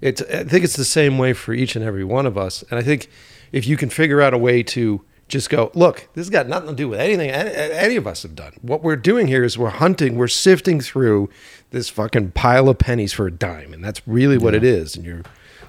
it's 0.00 0.22
I 0.22 0.44
think 0.44 0.64
it's 0.64 0.76
the 0.76 0.84
same 0.84 1.18
way 1.18 1.32
for 1.32 1.52
each 1.52 1.76
and 1.76 1.84
every 1.84 2.04
one 2.04 2.26
of 2.26 2.38
us. 2.38 2.64
And 2.70 2.78
I 2.78 2.82
think 2.82 3.08
if 3.52 3.66
you 3.66 3.76
can 3.76 3.90
figure 3.90 4.20
out 4.20 4.32
a 4.32 4.38
way 4.38 4.62
to 4.62 5.04
just 5.28 5.50
go, 5.50 5.70
look, 5.74 6.08
this 6.14 6.24
has 6.24 6.30
got 6.30 6.48
nothing 6.48 6.70
to 6.70 6.74
do 6.74 6.88
with 6.88 7.00
anything 7.00 7.30
any, 7.30 7.50
any 7.50 7.96
of 7.96 8.06
us 8.06 8.22
have 8.22 8.34
done. 8.34 8.54
What 8.62 8.82
we're 8.82 8.96
doing 8.96 9.26
here 9.26 9.44
is 9.44 9.58
we're 9.58 9.68
hunting, 9.68 10.16
we're 10.16 10.28
sifting 10.28 10.80
through 10.80 11.28
this 11.70 11.90
fucking 11.90 12.30
pile 12.32 12.68
of 12.68 12.78
pennies 12.78 13.12
for 13.12 13.26
a 13.26 13.30
dime. 13.30 13.74
And 13.74 13.84
that's 13.84 14.00
really 14.06 14.38
what 14.38 14.54
it 14.54 14.64
is. 14.64 14.96
And 14.96 15.04
you're 15.04 15.24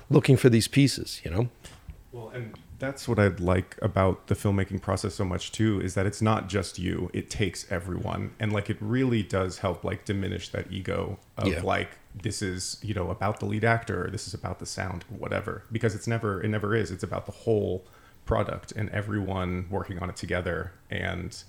looking 0.10 0.38
for 0.38 0.50
these 0.50 0.68
pieces, 0.68 1.22
you 1.26 1.32
know? 1.32 1.50
Well, 2.14 2.30
and 2.30 2.56
that's 2.80 3.08
what 3.08 3.20
I 3.20 3.28
like 3.28 3.78
about 3.82 4.28
the 4.28 4.36
filmmaking 4.36 4.82
process 4.82 5.14
so 5.16 5.26
much 5.26 5.52
too 5.52 5.82
is 5.82 5.94
that 5.96 6.06
it's 6.06 6.22
not 6.22 6.48
just 6.50 6.80
you; 6.80 7.10
it 7.14 7.30
takes 7.30 7.70
everyone, 7.72 8.34
and 8.40 8.52
like 8.52 8.70
it 8.70 8.78
really 8.80 9.22
does 9.22 9.60
help 9.60 9.84
like 9.84 10.06
diminish 10.06 10.50
that 10.50 10.72
ego 10.72 11.20
of 11.38 11.48
Yeah. 11.48 11.62
like 11.62 11.98
this 12.16 12.42
is 12.42 12.78
you 12.82 12.94
know 12.94 13.10
about 13.10 13.40
the 13.40 13.46
lead 13.46 13.64
actor, 13.64 14.06
or 14.06 14.10
this 14.10 14.28
is 14.28 14.34
about 14.34 14.60
the 14.60 14.66
sound, 14.66 15.06
or 15.12 15.18
whatever. 15.18 15.64
Because 15.72 15.94
it's 15.94 16.08
never, 16.08 16.42
it 16.42 16.48
never 16.50 16.74
is. 16.76 16.90
It's 16.92 17.04
about 17.04 17.26
the 17.26 17.32
whole 17.32 17.86
product 18.26 18.72
and 18.72 18.90
everyone 18.90 19.68
working 19.70 20.00
on 20.00 20.10
it 20.10 20.16
together, 20.16 20.72
and 20.90 21.44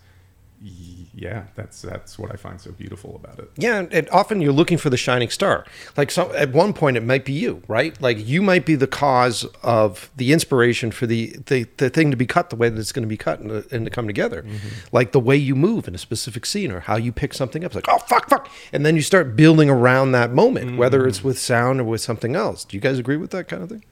yeah, 0.63 1.45
that's 1.55 1.81
that's 1.81 2.19
what 2.19 2.31
I 2.31 2.37
find 2.37 2.61
so 2.61 2.71
beautiful 2.73 3.17
about 3.17 3.39
it. 3.39 3.51
Yeah, 3.57 3.79
and, 3.79 3.93
and 3.95 4.09
often 4.11 4.43
you're 4.43 4.53
looking 4.53 4.77
for 4.77 4.91
the 4.91 4.97
shining 4.99 5.31
star. 5.31 5.65
Like 5.97 6.11
some, 6.11 6.31
at 6.35 6.53
one 6.53 6.75
point, 6.75 6.99
it 6.99 7.03
might 7.03 7.25
be 7.25 7.33
you, 7.33 7.63
right? 7.67 8.01
Like 8.01 8.27
you 8.27 8.43
might 8.43 8.67
be 8.67 8.75
the 8.75 8.87
cause 8.87 9.47
of 9.63 10.11
the 10.17 10.33
inspiration 10.33 10.91
for 10.91 11.07
the 11.07 11.37
the, 11.47 11.67
the 11.79 11.89
thing 11.89 12.11
to 12.11 12.17
be 12.17 12.27
cut 12.27 12.51
the 12.51 12.57
way 12.57 12.69
that 12.69 12.79
it's 12.79 12.93
going 12.93 13.05
to 13.05 13.09
be 13.09 13.17
cut 13.17 13.41
and, 13.41 13.49
to- 13.49 13.75
and 13.75 13.87
to 13.87 13.91
come 13.91 14.07
together. 14.07 14.43
Mm-hmm. 14.43 14.69
Like 14.93 15.13
the 15.13 15.21
way 15.21 15.37
you 15.37 15.55
move 15.55 15.89
in 15.89 15.95
a 15.95 15.99
specific 15.99 16.45
scene 16.45 16.71
or 16.71 16.81
how 16.81 16.97
you 16.97 17.11
pick 17.11 17.33
something 17.33 17.65
up. 17.65 17.75
It's 17.75 17.77
like, 17.77 17.89
oh 17.89 17.99
fuck, 18.07 18.29
fuck, 18.29 18.51
and 18.71 18.85
then 18.85 18.97
you 18.97 19.03
start 19.03 19.37
building 19.37 19.71
around 19.71 20.13
that 20.13 20.33
moment, 20.33 20.77
whether 20.77 21.07
it's 21.07 21.21
mm. 21.21 21.25
with 21.25 21.39
sound 21.39 21.81
or 21.81 21.85
with 21.85 22.03
something 22.03 22.37
else. 22.37 22.67
Do 22.67 22.77
you 22.77 22.83
guys 22.83 22.99
agree 22.99 23.17
with 23.17 23.31
that 23.31 23.49
kind 23.49 23.63
of 23.63 23.71
thing? 23.71 23.85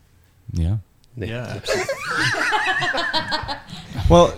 Yeah. 0.52 0.78
Yeah. 1.16 1.60
Well, 4.08 4.32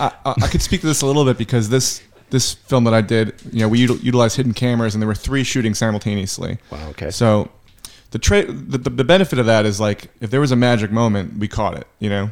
I, 0.00 0.12
I 0.24 0.34
I 0.42 0.48
could 0.48 0.62
speak 0.62 0.80
to 0.80 0.86
this 0.86 1.02
a 1.02 1.06
little 1.06 1.24
bit 1.24 1.38
because 1.38 1.68
this 1.68 2.02
this 2.30 2.54
film 2.54 2.84
that 2.84 2.94
I 2.94 3.00
did, 3.00 3.34
you 3.52 3.60
know, 3.60 3.68
we 3.68 3.86
util- 3.86 4.02
utilized 4.02 4.36
hidden 4.36 4.54
cameras 4.54 4.94
and 4.94 5.02
there 5.02 5.08
were 5.08 5.14
three 5.14 5.44
shooting 5.44 5.74
simultaneously. 5.74 6.58
Wow, 6.70 6.88
okay. 6.90 7.10
So 7.10 7.50
the, 8.12 8.18
tra- 8.18 8.50
the, 8.50 8.78
the 8.78 8.90
the 8.90 9.04
benefit 9.04 9.38
of 9.38 9.46
that 9.46 9.66
is 9.66 9.80
like 9.80 10.10
if 10.20 10.30
there 10.30 10.40
was 10.40 10.52
a 10.52 10.56
magic 10.56 10.90
moment, 10.90 11.38
we 11.38 11.48
caught 11.48 11.76
it. 11.76 11.86
You 11.98 12.10
know, 12.10 12.30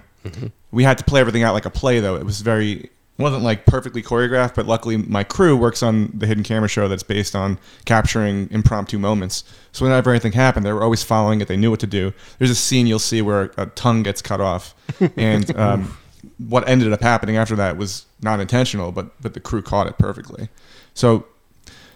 we 0.71 0.85
had 0.85 0.99
to 0.99 1.05
play 1.05 1.21
everything 1.21 1.43
out 1.43 1.55
like 1.55 1.67
a 1.67 1.71
play 1.71 2.01
though. 2.01 2.17
It 2.17 2.25
was 2.25 2.41
very 2.41 2.91
wasn't 3.19 3.43
like 3.43 3.67
perfectly 3.67 4.01
choreographed, 4.01 4.55
but 4.55 4.67
luckily 4.67 4.97
my 4.97 5.25
crew 5.25 5.57
works 5.57 5.83
on 5.83 6.13
the 6.17 6.27
hidden 6.27 6.45
camera 6.45 6.69
show 6.69 6.87
that's 6.87 7.03
based 7.03 7.35
on 7.35 7.59
capturing 7.85 8.49
impromptu 8.53 8.97
moments. 8.99 9.43
So 9.73 9.85
whenever 9.85 10.11
anything 10.11 10.33
happened, 10.33 10.65
they 10.65 10.73
were 10.73 10.85
always 10.85 11.03
following 11.03 11.41
it. 11.41 11.49
They 11.49 11.57
knew 11.57 11.71
what 11.71 11.81
to 11.81 11.87
do. 11.89 12.13
There's 12.39 12.51
a 12.51 12.55
scene 12.55 12.87
you'll 12.87 13.01
see 13.01 13.21
where 13.21 13.51
a 13.57 13.67
tongue 13.67 14.05
gets 14.05 14.23
cut 14.23 14.41
off, 14.41 14.75
and 15.17 15.55
um, 15.57 15.97
what 16.39 16.69
ended 16.69 16.93
up 16.93 17.01
happening 17.03 17.37
after 17.37 17.57
that 17.57 17.77
was 17.77 18.07
not 18.23 18.41
intentional, 18.41 18.93
but 18.93 19.21
but 19.21 19.35
the 19.35 19.41
crew 19.41 19.63
caught 19.63 19.87
it 19.87 19.99
perfectly. 19.99 20.49
So 20.95 21.27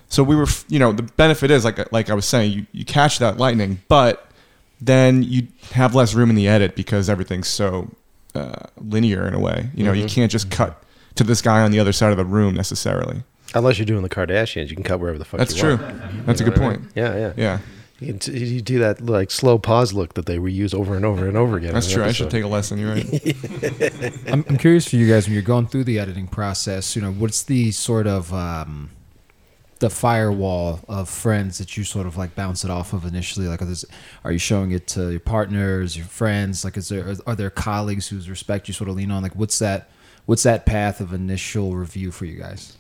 so 0.09 0.23
we 0.23 0.37
were, 0.37 0.47
you 0.69 0.79
know, 0.79 0.93
the 0.93 1.03
benefit 1.03 1.51
is 1.51 1.65
like 1.65 1.91
like 1.93 2.11
I 2.11 2.15
was 2.15 2.27
saying, 2.27 2.53
you, 2.53 2.67
you 2.73 2.85
catch 2.85 3.19
that 3.19 3.39
lightning, 3.39 3.81
but 3.89 4.29
then 4.81 5.23
you 5.23 5.47
have 5.73 5.95
less 5.95 6.13
room 6.15 6.29
in 6.31 6.37
the 6.37 6.49
edit 6.49 6.75
because 6.75 7.09
everything's 7.09 7.49
so 7.49 7.91
uh, 8.35 8.67
linear 8.79 9.27
in 9.29 9.35
a 9.35 9.39
way. 9.39 9.71
You 9.75 9.85
know, 9.85 9.93
you 9.93 10.07
can't 10.07 10.31
just 10.31 10.51
cut 10.51 10.83
to 11.15 11.25
this 11.25 11.41
guy 11.43 11.61
on 11.63 11.71
the 11.71 11.79
other 11.79 11.93
side 11.93 12.11
of 12.11 12.17
the 12.17 12.25
room 12.25 12.55
necessarily. 12.55 13.23
Unless 13.55 13.79
you're 13.79 13.87
doing 13.87 14.03
the 14.03 14.09
Kardashians, 14.09 14.71
you 14.71 14.75
can 14.77 14.83
cut 14.85 14.99
wherever 14.99 15.19
the 15.19 15.25
fuck 15.27 15.39
That's 15.39 15.55
you 15.55 15.61
true. 15.61 15.77
want. 15.77 16.27
That's 16.27 16.41
a 16.41 16.45
good 16.45 16.57
You 16.57 16.63
what 16.63 16.69
I 16.73 16.77
point. 16.77 16.81
mean? 16.83 16.93
Yeah, 16.97 17.17
yeah. 17.17 17.33
Yeah, 17.37 17.59
You, 18.03 18.13
t- 18.15 18.39
you 18.39 18.61
do 18.61 18.79
that 18.81 19.05
like 19.05 19.31
slow 19.31 19.59
pause 19.59 19.93
look 19.93 20.15
that 20.15 20.27
they 20.27 20.39
reuse 20.39 20.75
over 20.75 20.95
and 20.95 21.05
over 21.05 21.27
and 21.27 21.37
over 21.37 21.57
again. 21.57 21.73
that's 21.73 21.87
in 21.87 21.93
an 21.93 21.99
true. 21.99 22.05
I 22.09 22.13
should 22.13 22.31
take 22.31 22.45
a 22.45 22.49
lesson. 22.49 22.79
You're 22.79 22.95
right. 22.95 23.37
I'm, 24.27 24.45
I'm 24.49 24.59
curious 24.59 24.89
for 24.89 24.97
you 24.97 25.09
guys 25.09 25.27
when 25.27 25.35
you're 25.35 25.43
going 25.43 25.67
through 25.67 25.85
the 25.85 25.99
editing 25.99 26.27
process. 26.27 26.97
You 26.97 27.03
know, 27.03 27.13
what's 27.13 27.43
the 27.43 27.71
sort 27.71 28.07
of 28.07 28.33
um, 28.33 28.91
the 29.79 29.91
firewall 29.91 30.81
of 30.89 31.09
friends 31.09 31.59
that 31.59 31.77
you 31.77 31.85
sort 31.85 32.07
of 32.07 32.17
like 32.17 32.35
bounce 32.35 32.65
it 32.65 32.71
off 32.71 32.93
of 32.93 33.05
initially? 33.05 33.47
Like, 33.47 33.63
are, 33.63 33.67
this, 33.67 33.85
are 34.25 34.33
you 34.33 34.39
showing 34.39 34.73
it 34.73 34.87
to 34.89 35.11
your 35.11 35.21
partners, 35.21 35.97
your 35.97 36.07
friends? 36.07 36.65
Like, 36.65 36.77
is 36.77 36.89
there 36.89 37.15
are 37.27 37.35
there 37.35 37.51
colleagues 37.51 38.09
whose 38.09 38.29
respect 38.29 38.69
you 38.69 38.75
sort 38.75 38.91
of 38.91 38.97
lean 38.97 39.11
on? 39.11 39.23
Like, 39.23 39.37
what's 39.37 39.59
that? 39.59 39.91
What's 40.27 40.45
that 40.45 40.67
path 40.67 41.01
of 41.01 41.13
initial 41.13 41.75
review 41.75 42.13
for 42.13 42.27
you 42.27 42.39
guys? 42.39 42.77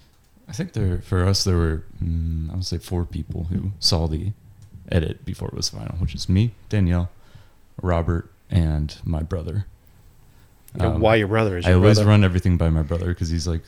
I 0.48 0.52
think 0.52 0.74
there 0.74 1.00
for 1.00 1.24
us 1.26 1.44
there 1.44 1.56
were 1.56 1.84
mm, 2.02 2.50
I 2.50 2.54
would 2.54 2.64
say 2.64 2.78
four 2.78 3.04
people 3.04 3.44
who 3.44 3.72
saw 3.78 4.06
the 4.06 4.32
edit 4.90 5.24
before 5.24 5.48
it 5.48 5.54
was 5.54 5.68
final, 5.70 5.96
which 5.96 6.14
is 6.14 6.28
me, 6.28 6.52
Danielle, 6.68 7.10
Robert, 7.80 8.30
and 8.50 8.96
my 9.04 9.22
brother. 9.22 9.66
You 10.74 10.80
know, 10.82 10.92
Um, 10.94 11.00
why 11.00 11.16
your 11.16 11.28
brother 11.28 11.56
is 11.58 11.66
I 11.66 11.72
always 11.74 11.98
brother? 11.98 12.10
run 12.10 12.24
everything 12.24 12.56
by 12.56 12.68
my 12.70 12.82
brother 12.82 13.06
because 13.08 13.28
he's 13.30 13.46
like 13.46 13.62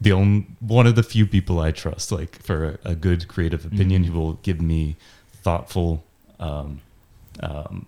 the 0.00 0.12
only 0.12 0.46
one 0.60 0.86
of 0.86 0.94
the 0.94 1.02
few 1.02 1.26
people 1.26 1.60
I 1.60 1.70
trust. 1.72 2.12
Like 2.12 2.42
for 2.42 2.78
a, 2.84 2.90
a 2.90 2.94
good 2.94 3.28
creative 3.28 3.64
opinion, 3.64 4.04
he 4.04 4.10
will 4.10 4.34
give 4.42 4.60
me 4.60 4.96
thoughtful, 5.42 6.04
um, 6.40 6.80
um, 7.40 7.86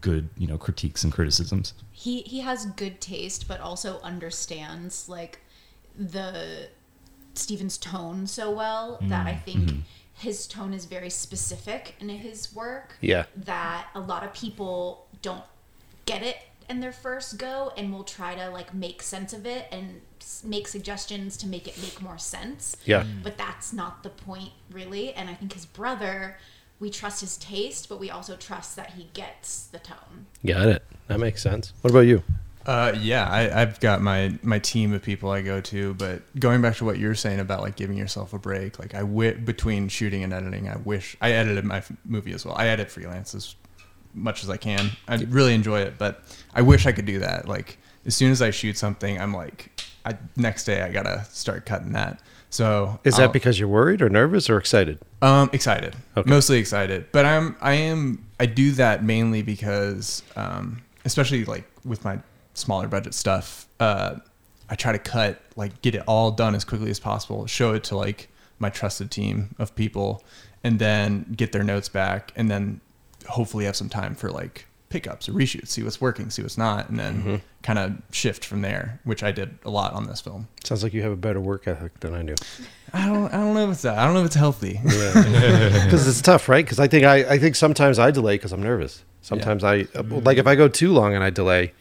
good 0.00 0.28
you 0.38 0.46
know 0.46 0.56
critiques 0.58 1.04
and 1.04 1.12
criticisms. 1.12 1.74
he 1.90 2.22
he 2.22 2.40
has 2.40 2.66
good 2.66 3.00
taste 3.00 3.46
but 3.48 3.60
also 3.60 4.00
understands 4.02 5.08
like 5.08 5.40
the 5.98 6.68
Stephen's 7.34 7.76
tone 7.76 8.26
so 8.26 8.50
well 8.50 8.98
that 9.02 9.26
I 9.26 9.34
think 9.34 9.70
his 10.14 10.46
tone 10.46 10.72
is 10.72 10.84
very 10.84 11.10
specific 11.10 11.94
in 12.00 12.08
his 12.08 12.54
work. 12.54 12.96
Yeah. 13.00 13.24
That 13.36 13.88
a 13.94 14.00
lot 14.00 14.24
of 14.24 14.32
people 14.32 15.06
don't 15.20 15.44
get 16.06 16.22
it 16.22 16.36
in 16.68 16.80
their 16.80 16.92
first 16.92 17.38
go 17.38 17.72
and 17.76 17.92
will 17.92 18.04
try 18.04 18.34
to 18.34 18.48
like 18.50 18.72
make 18.72 19.02
sense 19.02 19.32
of 19.32 19.46
it 19.46 19.66
and 19.72 20.00
make 20.44 20.68
suggestions 20.68 21.36
to 21.38 21.46
make 21.46 21.66
it 21.66 21.76
make 21.82 22.00
more 22.00 22.18
sense. 22.18 22.76
Yeah. 22.84 23.02
Mm. 23.02 23.22
But 23.22 23.36
that's 23.36 23.72
not 23.72 24.02
the 24.02 24.10
point 24.10 24.50
really 24.70 25.12
and 25.14 25.28
I 25.28 25.34
think 25.34 25.52
his 25.52 25.66
brother 25.66 26.36
we 26.78 26.90
trust 26.90 27.20
his 27.20 27.36
taste, 27.36 27.88
but 27.88 28.00
we 28.00 28.10
also 28.10 28.34
trust 28.34 28.74
that 28.74 28.90
he 28.90 29.08
gets 29.14 29.66
the 29.66 29.78
tone. 29.78 30.26
Got 30.44 30.66
it. 30.66 30.84
That 31.06 31.20
makes 31.20 31.40
sense. 31.40 31.72
What 31.80 31.90
about 31.90 32.00
you? 32.00 32.24
Uh, 32.66 32.94
yeah, 33.00 33.28
I, 33.28 33.62
I've 33.62 33.80
got 33.80 34.00
my 34.02 34.38
my 34.42 34.58
team 34.58 34.92
of 34.92 35.02
people 35.02 35.30
I 35.30 35.42
go 35.42 35.60
to, 35.62 35.94
but 35.94 36.22
going 36.38 36.62
back 36.62 36.76
to 36.76 36.84
what 36.84 36.98
you're 36.98 37.14
saying 37.14 37.40
about 37.40 37.60
like 37.60 37.74
giving 37.76 37.96
yourself 37.96 38.32
a 38.32 38.38
break, 38.38 38.78
like 38.78 38.94
I 38.94 39.00
wi- 39.00 39.34
between 39.34 39.88
shooting 39.88 40.22
and 40.22 40.32
editing, 40.32 40.68
I 40.68 40.76
wish 40.76 41.16
I 41.20 41.32
edited 41.32 41.64
my 41.64 41.78
f- 41.78 41.90
movie 42.04 42.32
as 42.32 42.44
well. 42.44 42.54
I 42.56 42.68
edit 42.68 42.90
freelance 42.90 43.34
as 43.34 43.56
much 44.14 44.44
as 44.44 44.50
I 44.50 44.56
can. 44.58 44.90
I 45.08 45.16
really 45.16 45.54
enjoy 45.54 45.80
it, 45.80 45.94
but 45.98 46.22
I 46.54 46.62
wish 46.62 46.86
I 46.86 46.92
could 46.92 47.06
do 47.06 47.18
that. 47.20 47.48
Like 47.48 47.78
as 48.06 48.14
soon 48.14 48.30
as 48.30 48.40
I 48.42 48.50
shoot 48.50 48.78
something, 48.78 49.20
I'm 49.20 49.34
like, 49.34 49.82
I, 50.04 50.16
next 50.36 50.64
day 50.64 50.82
I 50.82 50.90
gotta 50.92 51.24
start 51.30 51.66
cutting 51.66 51.92
that. 51.92 52.20
So 52.50 53.00
Is 53.02 53.14
I'll- 53.14 53.22
that 53.28 53.32
because 53.32 53.58
you're 53.58 53.68
worried 53.68 54.02
or 54.02 54.08
nervous 54.10 54.48
or 54.50 54.58
excited? 54.58 54.98
um, 55.22 55.50
excited. 55.52 55.96
Okay. 56.16 56.28
Mostly 56.30 56.58
excited. 56.58 57.06
But 57.10 57.24
I'm 57.24 57.56
I 57.60 57.72
am 57.74 58.24
I 58.38 58.46
do 58.46 58.70
that 58.72 59.02
mainly 59.02 59.42
because 59.42 60.22
um, 60.36 60.82
especially 61.04 61.44
like 61.44 61.64
with 61.84 62.04
my 62.04 62.18
smaller 62.54 62.88
budget 62.88 63.14
stuff, 63.14 63.66
uh, 63.80 64.16
I 64.68 64.74
try 64.74 64.92
to 64.92 64.98
cut 64.98 65.40
like 65.56 65.82
get 65.82 65.94
it 65.94 66.02
all 66.06 66.30
done 66.30 66.54
as 66.54 66.64
quickly 66.64 66.90
as 66.90 67.00
possible, 67.00 67.46
show 67.46 67.74
it 67.74 67.84
to 67.84 67.96
like 67.96 68.28
my 68.58 68.70
trusted 68.70 69.10
team 69.10 69.54
of 69.58 69.74
people, 69.74 70.22
and 70.64 70.78
then 70.78 71.34
get 71.36 71.52
their 71.52 71.64
notes 71.64 71.88
back, 71.88 72.32
and 72.36 72.50
then 72.50 72.80
hopefully 73.28 73.64
have 73.64 73.76
some 73.76 73.88
time 73.88 74.14
for 74.14 74.30
like 74.30 74.66
pickups 74.88 75.28
or 75.28 75.32
reshoots, 75.32 75.68
see 75.68 75.82
what's 75.82 76.00
working, 76.00 76.30
see 76.30 76.42
what's 76.42 76.58
not, 76.58 76.88
and 76.90 76.98
then 76.98 77.40
kind 77.62 77.78
of 77.78 77.92
shift 78.12 78.44
from 78.44 78.60
there, 78.60 79.00
which 79.04 79.22
I 79.22 79.32
did 79.32 79.58
a 79.64 79.70
lot 79.70 79.94
on 79.94 80.06
this 80.06 80.20
film. 80.20 80.48
Sounds 80.64 80.82
like 80.82 80.92
you 80.92 81.02
have 81.02 81.12
a 81.12 81.16
better 81.16 81.40
work 81.40 81.66
ethic 81.66 81.98
than 82.00 82.14
I 82.14 82.22
do. 82.22 82.34
I 82.92 83.06
don't 83.06 83.32
I 83.32 83.38
don't 83.38 83.54
know 83.54 83.64
if 83.64 83.72
it's 83.72 83.82
that. 83.82 83.98
I 83.98 84.04
don't 84.04 84.14
know 84.14 84.20
if 84.20 84.26
it's 84.26 84.34
healthy. 84.34 84.80
Because 84.82 86.06
it's 86.08 86.20
tough, 86.20 86.48
right? 86.48 86.64
Because 86.64 86.78
I 86.78 86.88
think 86.88 87.04
I, 87.04 87.34
I 87.34 87.38
think 87.38 87.56
sometimes 87.56 87.98
I 87.98 88.10
delay 88.10 88.34
because 88.34 88.52
I'm 88.52 88.62
nervous. 88.62 89.02
Sometimes 89.22 89.64
I 89.64 89.86
uh, 89.94 90.02
like 90.02 90.38
if 90.38 90.46
I 90.46 90.54
go 90.54 90.68
too 90.68 90.92
long 90.92 91.14
and 91.14 91.24
I 91.24 91.30
delay, 91.30 91.72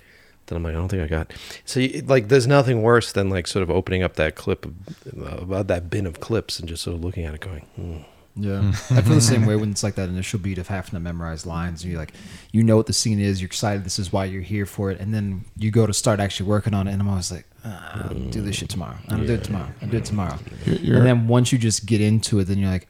then 0.52 0.58
I'm 0.58 0.64
like 0.64 0.74
I 0.76 0.78
don't 0.78 0.90
think 0.90 1.02
I 1.02 1.08
got. 1.08 1.34
So 1.66 1.80
you, 1.80 2.02
like 2.04 2.28
there's 2.28 2.46
nothing 2.48 2.82
worse 2.84 3.12
than 3.14 3.30
like 3.30 3.48
sort 3.48 3.64
of 3.64 3.72
opening 3.72 4.04
up 4.04 4.16
that 4.16 4.36
clip 4.36 4.66
of, 4.66 5.42
about 5.42 5.68
that 5.68 5.90
bin 5.90 6.06
of 6.06 6.20
clips 6.20 6.60
and 6.60 6.70
just 6.70 6.84
sort 6.84 6.96
of 6.96 7.04
looking 7.04 7.26
at 7.26 7.34
it 7.34 7.40
going. 7.42 7.62
Hmm. 7.76 7.98
Yeah, 8.34 8.70
I 8.92 9.02
feel 9.02 9.16
the 9.16 9.20
same 9.20 9.46
way 9.46 9.58
when 9.58 9.72
it's 9.72 9.84
like 9.84 9.96
that 9.96 10.08
initial 10.08 10.40
beat 10.40 10.58
of 10.58 10.70
having 10.70 10.92
to 10.92 11.02
memorize 11.02 11.46
lines, 11.46 11.84
and 11.84 11.92
you're 11.92 12.00
like, 12.00 12.14
you 12.54 12.64
know 12.64 12.78
what 12.78 12.86
the 12.86 12.94
scene 12.94 13.20
is, 13.20 13.42
you're 13.42 13.48
excited, 13.48 13.84
this 13.84 14.00
is 14.00 14.14
why 14.14 14.24
you're 14.24 14.42
here 14.42 14.66
for 14.66 14.90
it, 14.90 15.02
and 15.02 15.14
then 15.14 15.44
you 15.58 15.70
go 15.70 15.86
to 15.86 15.94
start 15.94 16.22
actually 16.22 16.48
working 16.48 16.74
on 16.74 16.88
it, 16.88 16.94
and 16.94 17.02
I'm 17.02 17.10
always 17.10 17.30
like, 17.30 17.46
ah, 17.66 18.04
I'll 18.08 18.14
do 18.16 18.42
this 18.42 18.56
shit 18.56 18.70
tomorrow. 18.70 18.96
I'll 19.10 19.18
do 19.26 19.34
it 19.34 19.44
tomorrow. 19.44 19.68
I'll 19.82 19.90
do 19.90 19.98
it 19.98 20.06
tomorrow. 20.06 20.40
You're- 20.66 20.80
you're- 20.80 20.98
and 20.98 21.06
then 21.06 21.28
once 21.28 21.52
you 21.52 21.58
just 21.58 21.86
get 21.86 22.00
into 22.00 22.40
it, 22.40 22.46
then 22.46 22.58
you're 22.60 22.70
like, 22.72 22.88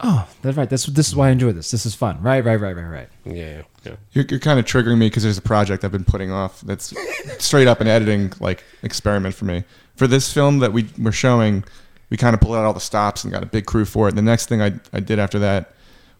oh, 0.00 0.28
that's 0.42 0.56
right. 0.56 0.68
That's 0.68 0.86
this 0.86 1.08
is 1.08 1.16
why 1.16 1.28
I 1.28 1.30
enjoy 1.30 1.52
this. 1.52 1.70
This 1.70 1.86
is 1.86 1.94
fun. 1.94 2.20
Right, 2.22 2.44
right, 2.44 2.60
right, 2.60 2.76
right, 2.76 2.84
right. 2.84 3.08
Yeah, 3.24 3.62
yeah. 3.84 3.96
You're, 4.12 4.24
you're 4.28 4.40
kind 4.40 4.58
of 4.58 4.64
triggering 4.64 4.98
me 4.98 5.08
because 5.08 5.22
there's 5.22 5.38
a 5.38 5.42
project 5.42 5.84
I've 5.84 5.92
been 5.92 6.04
putting 6.04 6.30
off 6.30 6.60
that's 6.62 6.92
straight 7.38 7.68
up 7.68 7.80
an 7.80 7.86
editing 7.86 8.32
like 8.40 8.64
experiment 8.82 9.34
for 9.34 9.44
me. 9.44 9.64
For 9.96 10.06
this 10.06 10.32
film 10.32 10.58
that 10.58 10.72
we 10.72 10.88
were 10.98 11.12
showing, 11.12 11.64
we 12.10 12.16
kind 12.16 12.34
of 12.34 12.40
pulled 12.40 12.56
out 12.56 12.64
all 12.64 12.74
the 12.74 12.80
stops 12.80 13.24
and 13.24 13.32
got 13.32 13.42
a 13.42 13.46
big 13.46 13.66
crew 13.66 13.84
for 13.84 14.08
it. 14.08 14.14
The 14.14 14.22
next 14.22 14.46
thing 14.48 14.60
I, 14.60 14.72
I 14.92 15.00
did 15.00 15.18
after 15.18 15.38
that 15.40 15.72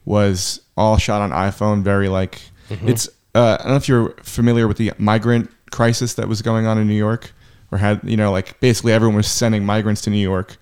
was 0.05 0.61
all 0.75 0.97
shot 0.97 1.21
on 1.21 1.31
iPhone, 1.31 1.83
very 1.83 2.09
like 2.09 2.41
it's. 2.69 3.07
Uh, 3.35 3.57
I 3.59 3.63
don't 3.63 3.71
know 3.71 3.75
if 3.77 3.87
you're 3.87 4.09
familiar 4.23 4.67
with 4.67 4.77
the 4.77 4.93
migrant 4.97 5.51
crisis 5.69 6.15
that 6.15 6.27
was 6.27 6.41
going 6.41 6.65
on 6.65 6.77
in 6.79 6.87
New 6.87 6.95
York, 6.95 7.33
or 7.71 7.77
had 7.77 7.99
you 8.03 8.17
know 8.17 8.31
like 8.31 8.59
basically 8.59 8.93
everyone 8.93 9.15
was 9.15 9.27
sending 9.27 9.65
migrants 9.65 10.01
to 10.01 10.09
New 10.09 10.17
York. 10.17 10.57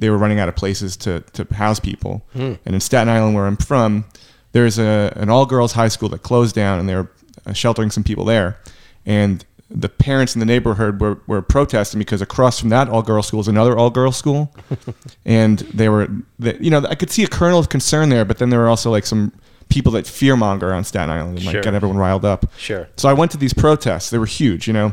They 0.00 0.10
were 0.10 0.18
running 0.18 0.38
out 0.40 0.48
of 0.48 0.56
places 0.56 0.96
to 0.98 1.20
to 1.34 1.46
house 1.54 1.80
people, 1.80 2.24
and 2.34 2.58
in 2.64 2.80
Staten 2.80 3.08
Island, 3.08 3.34
where 3.34 3.46
I'm 3.46 3.56
from, 3.56 4.04
there's 4.52 4.78
a 4.78 5.12
an 5.16 5.30
all 5.30 5.46
girls 5.46 5.72
high 5.72 5.88
school 5.88 6.08
that 6.10 6.22
closed 6.22 6.54
down, 6.54 6.78
and 6.80 6.88
they 6.88 6.94
were 6.94 7.10
uh, 7.46 7.52
sheltering 7.52 7.90
some 7.90 8.04
people 8.04 8.24
there, 8.24 8.58
and 9.06 9.44
the 9.70 9.88
parents 9.88 10.34
in 10.36 10.40
the 10.40 10.46
neighborhood 10.46 11.00
were, 11.00 11.18
were 11.26 11.42
protesting 11.42 11.98
because 11.98 12.22
across 12.22 12.60
from 12.60 12.68
that 12.68 12.88
all 12.88 13.02
girls 13.02 13.26
school 13.26 13.40
is 13.40 13.48
another 13.48 13.76
all 13.76 13.90
girls 13.90 14.16
school, 14.16 14.54
and 15.24 15.60
they 15.74 15.88
were, 15.88 16.06
they, 16.38 16.56
you 16.60 16.70
know, 16.70 16.84
I 16.88 16.94
could 16.94 17.10
see 17.10 17.24
a 17.24 17.26
kernel 17.26 17.58
of 17.58 17.68
concern 17.70 18.08
there, 18.08 18.24
but 18.24 18.38
then 18.38 18.50
there 18.50 18.60
were 18.60 18.68
also 18.68 18.90
like 18.90 19.04
some 19.06 19.32
people 19.70 19.90
that 19.92 20.04
fearmonger 20.04 20.72
on 20.76 20.84
Staten 20.84 21.10
Island 21.10 21.38
and 21.38 21.46
like 21.46 21.54
Sure. 21.54 21.62
get 21.62 21.74
everyone 21.74 21.96
riled 21.98 22.24
up. 22.24 22.46
Sure. 22.56 22.86
So 22.96 23.08
I 23.08 23.14
went 23.14 23.32
to 23.32 23.38
these 23.38 23.54
protests. 23.54 24.10
They 24.10 24.18
were 24.18 24.26
huge, 24.26 24.66
you 24.68 24.72
know, 24.74 24.92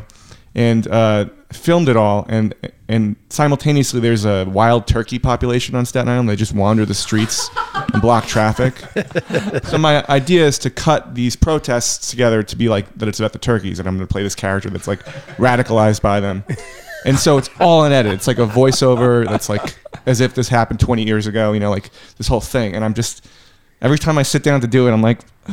and 0.54 0.88
uh, 0.88 1.26
filmed 1.52 1.88
it 1.88 1.96
all. 1.96 2.26
And 2.28 2.54
and 2.88 3.16
simultaneously, 3.30 4.00
there's 4.00 4.24
a 4.24 4.44
wild 4.44 4.86
turkey 4.86 5.18
population 5.18 5.74
on 5.74 5.86
Staten 5.86 6.08
Island. 6.08 6.28
They 6.28 6.36
just 6.36 6.54
wander 6.54 6.84
the 6.84 6.94
streets 6.94 7.48
and 7.74 8.02
block 8.02 8.26
traffic. 8.26 8.74
so 9.64 9.78
my 9.78 10.04
idea 10.08 10.46
is 10.46 10.58
to 10.60 10.70
cut 10.70 11.14
these 11.14 11.34
protests 11.34 12.10
together 12.10 12.42
to 12.42 12.56
be 12.56 12.68
like 12.68 12.92
that. 12.98 13.08
It's 13.08 13.18
about 13.18 13.32
the 13.32 13.38
turkeys, 13.38 13.78
and 13.78 13.88
I'm 13.88 13.96
going 13.96 14.06
to 14.06 14.12
play 14.12 14.22
this 14.22 14.34
character 14.34 14.68
that's 14.68 14.88
like 14.88 15.04
radicalized 15.38 16.02
by 16.02 16.20
them. 16.20 16.44
And 17.04 17.18
so 17.18 17.38
it's 17.38 17.50
all 17.58 17.84
an 17.84 17.92
edit. 17.92 18.12
It's 18.12 18.26
like 18.26 18.38
a 18.38 18.46
voiceover 18.46 19.26
that's 19.26 19.48
like 19.48 19.76
as 20.06 20.20
if 20.20 20.34
this 20.34 20.48
happened 20.48 20.80
20 20.80 21.04
years 21.04 21.26
ago. 21.26 21.52
You 21.52 21.60
know, 21.60 21.70
like 21.70 21.90
this 22.18 22.28
whole 22.28 22.40
thing. 22.40 22.74
And 22.74 22.84
I'm 22.84 22.94
just 22.94 23.26
every 23.82 23.98
time 23.98 24.16
I 24.16 24.22
sit 24.22 24.42
down 24.42 24.62
to 24.62 24.66
do 24.66 24.88
it, 24.88 24.92
I'm 24.92 25.02
like, 25.02 25.20
uh, 25.48 25.52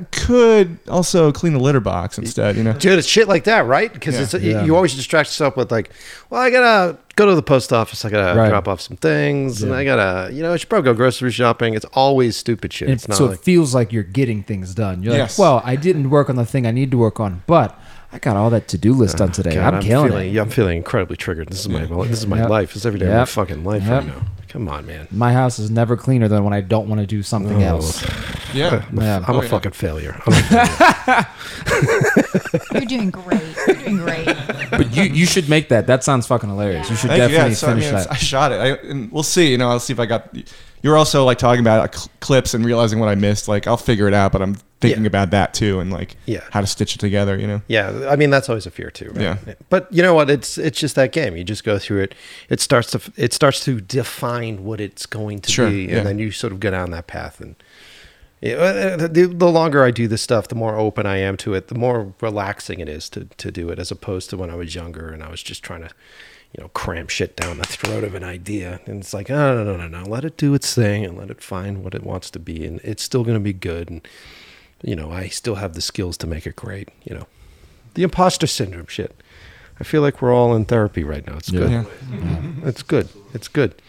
I 0.00 0.04
could 0.10 0.78
also 0.88 1.30
clean 1.32 1.52
the 1.52 1.60
litter 1.60 1.78
box 1.80 2.18
instead. 2.18 2.56
You 2.56 2.64
know. 2.64 2.72
Dude, 2.74 2.98
it's 2.98 3.06
shit 3.08 3.28
like 3.28 3.44
that, 3.44 3.64
right? 3.64 3.90
Because 3.92 4.14
Yeah. 4.16 4.22
it's 4.22 4.34
Yeah. 4.34 4.64
you 4.64 4.74
always 4.76 4.94
distract 4.94 5.28
yourself 5.30 5.56
with 5.56 5.70
like, 5.70 5.90
well, 6.30 6.40
I 6.42 6.50
gotta 6.50 6.98
go 7.16 7.26
to 7.26 7.34
the 7.36 7.42
post 7.42 7.72
office, 7.72 8.04
I 8.04 8.10
gotta 8.10 8.38
Right. 8.38 8.48
drop 8.48 8.66
off 8.66 8.80
some 8.80 8.96
things, 8.96 9.62
and 9.62 9.72
I 9.72 9.84
gotta, 9.84 10.32
you 10.32 10.42
know, 10.42 10.52
I 10.52 10.56
should 10.56 10.68
probably 10.68 10.90
go 10.90 10.94
grocery 10.94 11.30
shopping. 11.30 11.74
It's 11.74 11.86
always 11.94 12.36
stupid 12.36 12.72
shit. 12.72 12.88
And 12.88 12.94
It's 12.96 13.06
not 13.08 13.18
so 13.18 13.26
like 13.26 13.38
it 13.38 13.44
feels 13.44 13.72
like 13.74 13.92
you're 13.92 14.02
getting 14.02 14.42
things 14.42 14.74
done. 14.74 15.02
You're 15.02 15.14
Yes. 15.14 15.38
like, 15.38 15.44
well, 15.46 15.62
I 15.64 15.76
didn't 15.76 16.10
work 16.10 16.28
on 16.28 16.34
the 16.36 16.44
thing 16.44 16.66
I 16.66 16.72
need 16.72 16.90
to 16.90 16.98
work 16.98 17.20
on, 17.20 17.42
but 17.46 17.78
I 18.12 18.18
got 18.18 18.36
all 18.36 18.50
that 18.50 18.66
to 18.68 18.78
do 18.78 18.92
list 18.92 19.14
uh, 19.16 19.18
done 19.26 19.32
today. 19.32 19.54
God, 19.54 19.74
I'm, 19.74 19.82
killing 19.82 20.08
feeling, 20.10 20.28
it. 20.28 20.32
yeah, 20.32 20.42
I'm 20.42 20.50
feeling 20.50 20.76
incredibly 20.78 21.16
triggered. 21.16 21.48
This 21.48 21.60
is 21.60 21.68
my 21.68 21.84
this 22.06 22.18
is 22.18 22.26
my 22.26 22.38
Yep. 22.38 22.48
life. 22.50 22.74
It's 22.76 22.84
every 22.84 22.98
day 22.98 23.06
of 23.06 23.12
my 23.14 23.24
fucking 23.24 23.62
life 23.64 23.82
Yep. 23.84 23.90
right 23.92 24.06
now. 24.06 24.22
Come 24.48 24.68
on, 24.68 24.84
man. 24.84 25.06
My 25.12 25.32
house 25.32 25.60
is 25.60 25.70
never 25.70 25.96
cleaner 25.96 26.26
than 26.26 26.42
when 26.42 26.52
I 26.52 26.60
don't 26.60 26.88
want 26.88 27.00
to 27.00 27.06
do 27.06 27.22
something 27.22 27.62
Oh. 27.62 27.66
else. 27.66 28.02
Yeah. 28.52 28.84
Yeah. 28.92 29.22
I'm 29.28 29.36
Oh, 29.36 29.38
a 29.38 29.42
yeah. 29.44 29.48
fucking 29.48 29.70
failure. 29.72 30.20
I'm 30.26 30.32
a 30.32 30.42
failure. 30.42 31.26
You're 32.72 32.84
doing 32.86 33.10
great. 33.10 33.42
You're 33.68 33.76
doing 33.76 33.96
great. 33.98 34.26
But 34.70 34.94
you 34.96 35.04
you 35.04 35.24
should 35.26 35.48
make 35.48 35.68
that. 35.68 35.86
That 35.86 36.02
sounds 36.02 36.26
fucking 36.26 36.48
hilarious. 36.48 36.90
You 36.90 36.96
should 36.96 37.10
Thank 37.10 37.22
you. 37.30 37.38
definitely 37.38 37.50
Yeah, 37.50 37.54
so, 37.56 37.66
I, 37.68 37.70
finish 37.70 37.84
mean, 37.86 37.94
that. 37.94 38.10
I 38.10 38.16
shot 38.16 38.50
it. 38.52 38.56
I, 38.56 38.68
and 38.88 39.12
we'll 39.12 39.22
see. 39.22 39.52
You 39.52 39.58
know, 39.58 39.70
I'll 39.70 39.78
see 39.80 39.92
if 39.92 40.00
I 40.00 40.06
got. 40.06 40.34
You're 40.82 40.96
also 40.96 41.24
like 41.24 41.38
talking 41.38 41.60
about 41.60 41.88
uh, 41.94 41.98
cl- 41.98 42.10
clips 42.20 42.54
and 42.54 42.64
realizing 42.64 42.98
what 42.98 43.08
I 43.08 43.14
missed. 43.14 43.48
Like 43.48 43.66
I'll 43.66 43.76
figure 43.76 44.08
it 44.08 44.14
out, 44.14 44.32
but 44.32 44.40
I'm 44.42 44.54
thinking 44.80 45.02
Yeah. 45.02 45.08
about 45.08 45.30
that 45.32 45.52
too, 45.52 45.78
and 45.80 45.92
like 45.92 46.16
Yeah. 46.26 46.40
how 46.52 46.60
to 46.62 46.66
stitch 46.66 46.94
it 46.94 46.98
together. 46.98 47.38
You 47.38 47.46
know. 47.46 47.62
Yeah, 47.68 48.08
I 48.08 48.16
mean 48.16 48.30
that's 48.30 48.48
always 48.48 48.66
a 48.66 48.70
fear 48.70 48.90
too. 48.90 49.10
Right? 49.14 49.20
Yeah. 49.46 49.54
But 49.68 49.88
you 49.92 50.02
know 50.02 50.14
what? 50.14 50.30
It's 50.30 50.56
it's 50.56 50.78
just 50.80 50.94
that 50.96 51.12
game. 51.12 51.36
You 51.36 51.44
just 51.44 51.64
go 51.64 51.78
through 51.78 52.02
it. 52.04 52.14
It 52.48 52.60
starts 52.60 52.90
to 52.92 53.00
it 53.16 53.32
starts 53.34 53.62
to 53.64 53.80
define 53.80 54.64
what 54.64 54.80
it's 54.80 55.04
going 55.06 55.40
to 55.40 55.50
Sure, 55.52 55.68
be, 55.68 55.82
and 55.84 55.90
yeah. 55.92 56.02
then 56.02 56.18
you 56.18 56.30
sort 56.30 56.52
of 56.52 56.60
go 56.60 56.70
down 56.70 56.90
that 56.92 57.06
path. 57.06 57.40
And 57.40 57.56
yeah, 58.40 58.54
uh, 58.54 58.96
the, 59.06 59.26
the 59.26 59.50
longer 59.50 59.84
I 59.84 59.90
do 59.90 60.08
this 60.08 60.22
stuff, 60.22 60.48
the 60.48 60.54
more 60.54 60.74
open 60.76 61.04
I 61.04 61.18
am 61.18 61.36
to 61.38 61.52
it. 61.52 61.68
The 61.68 61.74
more 61.74 62.14
relaxing 62.22 62.80
it 62.80 62.88
is 62.88 63.10
to 63.10 63.26
to 63.36 63.50
do 63.50 63.68
it, 63.68 63.78
as 63.78 63.90
opposed 63.90 64.30
to 64.30 64.38
when 64.38 64.48
I 64.48 64.54
was 64.54 64.74
younger 64.74 65.10
and 65.10 65.22
I 65.22 65.28
was 65.30 65.42
just 65.42 65.62
trying 65.62 65.82
to. 65.82 65.90
You 66.56 66.64
know, 66.64 66.68
cram 66.70 67.06
shit 67.06 67.36
down 67.36 67.58
the 67.58 67.64
throat 67.64 68.02
of 68.02 68.14
an 68.16 68.24
idea, 68.24 68.80
and 68.86 69.00
it's 69.00 69.14
like, 69.14 69.30
oh, 69.30 69.54
no, 69.54 69.62
no, 69.62 69.76
no, 69.76 69.86
no, 69.86 70.08
let 70.08 70.24
it 70.24 70.36
do 70.36 70.52
its 70.52 70.74
thing 70.74 71.04
and 71.04 71.16
let 71.16 71.30
it 71.30 71.42
find 71.42 71.84
what 71.84 71.94
it 71.94 72.02
wants 72.02 72.28
to 72.32 72.40
be, 72.40 72.66
and 72.66 72.80
it's 72.82 73.04
still 73.04 73.22
going 73.22 73.36
to 73.36 73.42
be 73.42 73.52
good. 73.52 73.88
And 73.88 74.06
you 74.82 74.96
know, 74.96 75.10
I 75.12 75.28
still 75.28 75.56
have 75.56 75.74
the 75.74 75.80
skills 75.80 76.16
to 76.18 76.26
make 76.26 76.46
it 76.46 76.56
great. 76.56 76.88
You 77.04 77.14
know, 77.14 77.26
the 77.94 78.02
imposter 78.02 78.46
syndrome 78.46 78.86
shit. 78.86 79.22
I 79.78 79.84
feel 79.84 80.02
like 80.02 80.20
we're 80.20 80.34
all 80.34 80.54
in 80.54 80.66
therapy 80.66 81.04
right 81.04 81.26
now. 81.26 81.36
It's 81.36 81.50
good. 81.50 81.70
Yeah. 81.70 81.84
It's 82.64 82.82
good. 82.82 83.08
It's 83.32 83.48
good. 83.48 83.80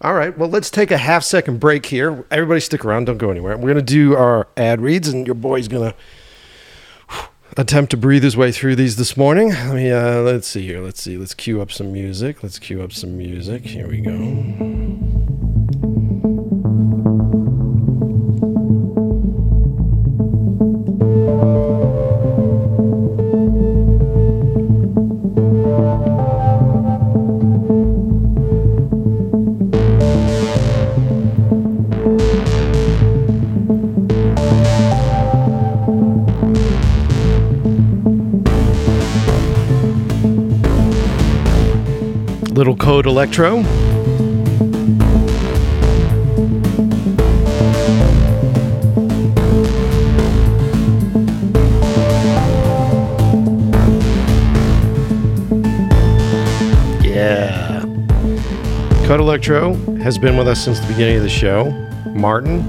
All 0.00 0.14
right. 0.14 0.36
Well, 0.38 0.48
let's 0.48 0.70
take 0.70 0.92
a 0.92 0.98
half 0.98 1.24
second 1.24 1.58
break 1.58 1.86
here. 1.86 2.24
Everybody 2.30 2.60
stick 2.60 2.84
around. 2.84 3.06
Don't 3.06 3.18
go 3.18 3.30
anywhere. 3.30 3.56
We're 3.56 3.72
going 3.72 3.76
to 3.76 3.82
do 3.82 4.14
our 4.14 4.46
ad 4.56 4.80
reads, 4.80 5.08
and 5.08 5.26
your 5.26 5.34
boy's 5.34 5.66
going 5.66 5.90
to 5.90 5.96
attempt 7.56 7.90
to 7.90 7.96
breathe 7.96 8.22
his 8.22 8.36
way 8.36 8.52
through 8.52 8.76
these 8.76 8.96
this 8.96 9.16
morning. 9.16 9.50
Let 9.50 9.74
me, 9.74 9.90
uh, 9.90 10.20
let's 10.20 10.48
see 10.48 10.66
here. 10.66 10.80
Let's 10.80 11.00
see. 11.00 11.16
Let's 11.16 11.34
cue 11.34 11.60
up 11.60 11.70
some 11.70 11.92
music. 11.92 12.42
Let's 12.42 12.58
cue 12.58 12.82
up 12.82 12.92
some 12.92 13.16
music. 13.16 13.64
Here 13.64 13.88
we 13.88 14.00
go. 14.00 15.21
Little 42.62 42.76
Code 42.76 43.06
Electro. 43.06 43.56
Yeah. 57.02 57.80
Code 59.06 59.18
Electro 59.18 59.74
has 59.96 60.16
been 60.16 60.36
with 60.36 60.46
us 60.46 60.64
since 60.64 60.78
the 60.78 60.86
beginning 60.86 61.16
of 61.16 61.24
the 61.24 61.28
show. 61.28 61.72
Martin, 62.10 62.62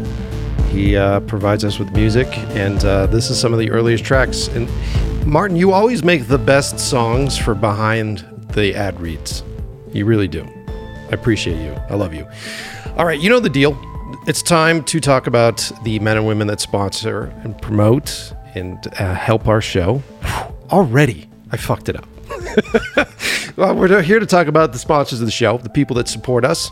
he 0.71 0.97
uh, 0.97 1.19
provides 1.19 1.63
us 1.63 1.77
with 1.77 1.91
music, 1.91 2.25
and 2.55 2.83
uh, 2.83 3.05
this 3.05 3.29
is 3.29 3.39
some 3.39 3.53
of 3.53 3.59
the 3.59 3.69
earliest 3.69 4.03
tracks. 4.03 4.47
And 4.47 4.67
Martin, 5.23 5.55
you 5.55 5.71
always 5.71 6.03
make 6.03 6.27
the 6.27 6.39
best 6.39 6.79
songs 6.79 7.37
for 7.37 7.53
behind 7.53 8.25
the 8.53 8.73
ad 8.73 8.99
reads. 8.99 9.43
You 9.93 10.05
really 10.05 10.27
do. 10.27 10.47
I 11.09 11.13
appreciate 11.13 11.61
you. 11.63 11.73
I 11.89 11.95
love 11.95 12.13
you. 12.13 12.27
All 12.97 13.05
right, 13.05 13.19
you 13.19 13.29
know 13.29 13.39
the 13.39 13.49
deal. 13.49 13.77
It's 14.25 14.41
time 14.41 14.83
to 14.85 14.99
talk 14.99 15.27
about 15.27 15.71
the 15.83 15.99
men 15.99 16.17
and 16.17 16.25
women 16.25 16.47
that 16.47 16.59
sponsor 16.59 17.25
and 17.43 17.59
promote 17.61 18.33
and 18.55 18.87
uh, 18.99 19.13
help 19.13 19.47
our 19.47 19.61
show. 19.61 20.01
Already, 20.71 21.29
I 21.51 21.57
fucked 21.57 21.89
it 21.89 21.95
up. 21.95 22.07
well, 23.57 23.75
we're 23.75 24.01
here 24.01 24.19
to 24.19 24.25
talk 24.25 24.47
about 24.47 24.71
the 24.71 24.79
sponsors 24.79 25.19
of 25.19 25.27
the 25.27 25.31
show, 25.31 25.57
the 25.57 25.69
people 25.69 25.95
that 25.97 26.07
support 26.07 26.45
us. 26.45 26.71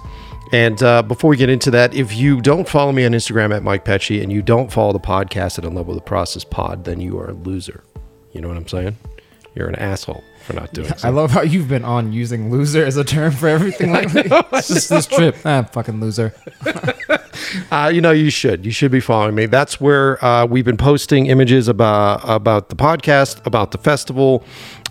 And 0.52 0.82
uh, 0.82 1.04
before 1.04 1.30
we 1.30 1.38
get 1.38 1.50
into 1.50 1.72
that, 1.72 1.94
if 1.94 2.14
you 2.16 2.42
don't 2.42 2.68
follow 2.68 2.92
me 2.92 3.06
on 3.06 3.12
Instagram 3.12 3.56
at 3.56 3.64
Mike 3.64 3.86
Pecci 3.86 4.22
and 4.22 4.32
you 4.32 4.42
don't 4.42 4.72
follow 4.72 4.92
the 4.92 5.00
podcast 5.00 5.60
at 5.60 5.66
In 5.66 5.76
Love 5.76 5.88
with 5.88 5.98
the 5.98 6.04
Process 6.04 6.44
Pod, 6.44 6.84
then 6.84 7.00
you 7.00 7.18
are 7.20 7.30
a 7.30 7.34
loser. 7.34 7.84
You 8.34 8.42
know 8.42 8.48
what 8.48 8.58
I'm 8.58 8.68
saying? 8.68 8.98
You're 9.56 9.68
an 9.68 9.76
asshole 9.76 10.24
for 10.42 10.54
not 10.54 10.74
doing 10.74 10.88
so. 10.96 11.08
I 11.08 11.12
love 11.12 11.32
how 11.32 11.42
you've 11.42 11.68
been 11.68 11.86
on 11.86 12.12
using 12.12 12.52
loser 12.52 12.84
as 12.86 12.98
a 12.98 13.04
term 13.04 13.32
for 13.32 13.48
everything 13.48 13.92
lately. 13.94 14.24
It's 14.26 14.68
just 14.68 14.90
this 14.90 15.08
trip. 15.08 15.36
Ah, 15.46 15.64
fucking 15.64 16.00
loser. 16.00 16.34
Uh, 17.72 17.92
you 17.94 18.02
know, 18.02 18.12
you 18.12 18.30
should. 18.30 18.66
You 18.66 18.72
should 18.72 18.92
be 18.92 19.00
following 19.00 19.36
me. 19.36 19.46
That's 19.46 19.80
where 19.82 20.24
uh, 20.24 20.46
we've 20.46 20.64
been 20.64 20.78
posting 20.78 21.26
images 21.26 21.68
about 21.68 22.22
about 22.24 22.70
the 22.70 22.76
podcast, 22.76 23.46
about 23.46 23.72
the 23.72 23.78
festival, 23.78 24.44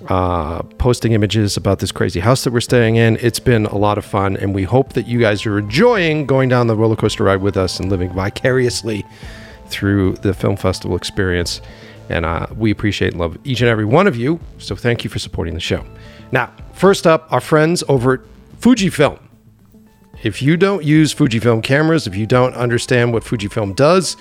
uh, 0.09 0.63
posting 0.79 1.13
images 1.13 1.57
about 1.57 1.79
this 1.79 1.93
crazy 1.93 2.21
house 2.21 2.45
that 2.45 2.53
we're 2.53 2.61
staying 2.61 2.97
in. 2.97 3.17
It's 3.21 3.39
been 3.41 3.67
a 3.67 3.77
lot 3.77 3.99
of 3.99 4.05
fun, 4.05 4.37
and 4.37 4.55
we 4.55 4.65
hope 4.65 4.93
that 4.95 5.07
you 5.07 5.21
guys 5.21 5.47
are 5.47 5.59
enjoying 5.59 6.27
going 6.27 6.49
down 6.49 6.67
the 6.67 6.77
roller 6.77 6.97
coaster 6.97 7.25
ride 7.25 7.41
with 7.41 7.57
us 7.57 7.79
and 7.79 7.91
living 7.91 8.13
vicariously 8.13 9.05
through 9.69 10.15
the 10.17 10.35
film 10.35 10.57
festival 10.57 10.97
experience. 10.97 11.61
And 12.11 12.27
uh, 12.27 12.49
we 12.57 12.71
appreciate 12.71 13.13
and 13.13 13.21
love 13.21 13.39
each 13.45 13.61
and 13.61 13.71
every 13.71 13.85
one 13.85 14.07
of 14.07 14.17
you. 14.17 14.41
So 14.59 14.75
thank 14.75 15.05
you 15.05 15.11
for 15.11 15.21
supporting 15.21 15.55
the 15.55 15.61
show. 15.61 15.85
Now, 16.33 16.53
first 16.73 17.07
up, 17.07 17.33
our 17.33 17.41
friends 17.41 17.83
over 17.89 18.15
at 18.15 18.21
Fujifilm. 18.61 19.21
If 20.23 20.43
you 20.43 20.57
don't 20.57 20.85
use 20.85 21.15
Fujifilm 21.15 21.63
cameras, 21.63 22.07
if 22.07 22.15
you 22.15 22.27
don't 22.27 22.55
understand 22.55 23.13
what 23.13 23.23
Fujifilm 23.23 23.75
does, 23.75 24.17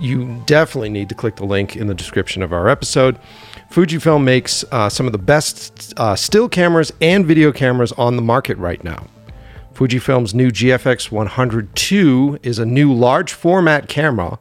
you 0.00 0.42
definitely 0.46 0.88
need 0.88 1.08
to 1.08 1.14
click 1.14 1.36
the 1.36 1.44
link 1.44 1.76
in 1.76 1.86
the 1.86 1.94
description 1.94 2.42
of 2.42 2.52
our 2.52 2.68
episode. 2.68 3.18
Fujifilm 3.70 4.22
makes 4.22 4.64
uh, 4.70 4.88
some 4.88 5.06
of 5.06 5.12
the 5.12 5.18
best 5.18 5.92
uh, 5.96 6.16
still 6.16 6.48
cameras 6.48 6.92
and 7.00 7.26
video 7.26 7.52
cameras 7.52 7.92
on 7.92 8.16
the 8.16 8.22
market 8.22 8.56
right 8.58 8.82
now. 8.84 9.06
Fujifilm's 9.74 10.34
new 10.34 10.50
GFX 10.50 11.10
102 11.10 12.38
is 12.42 12.60
a 12.60 12.64
new 12.64 12.92
large 12.92 13.32
format 13.32 13.88
camera 13.88 14.38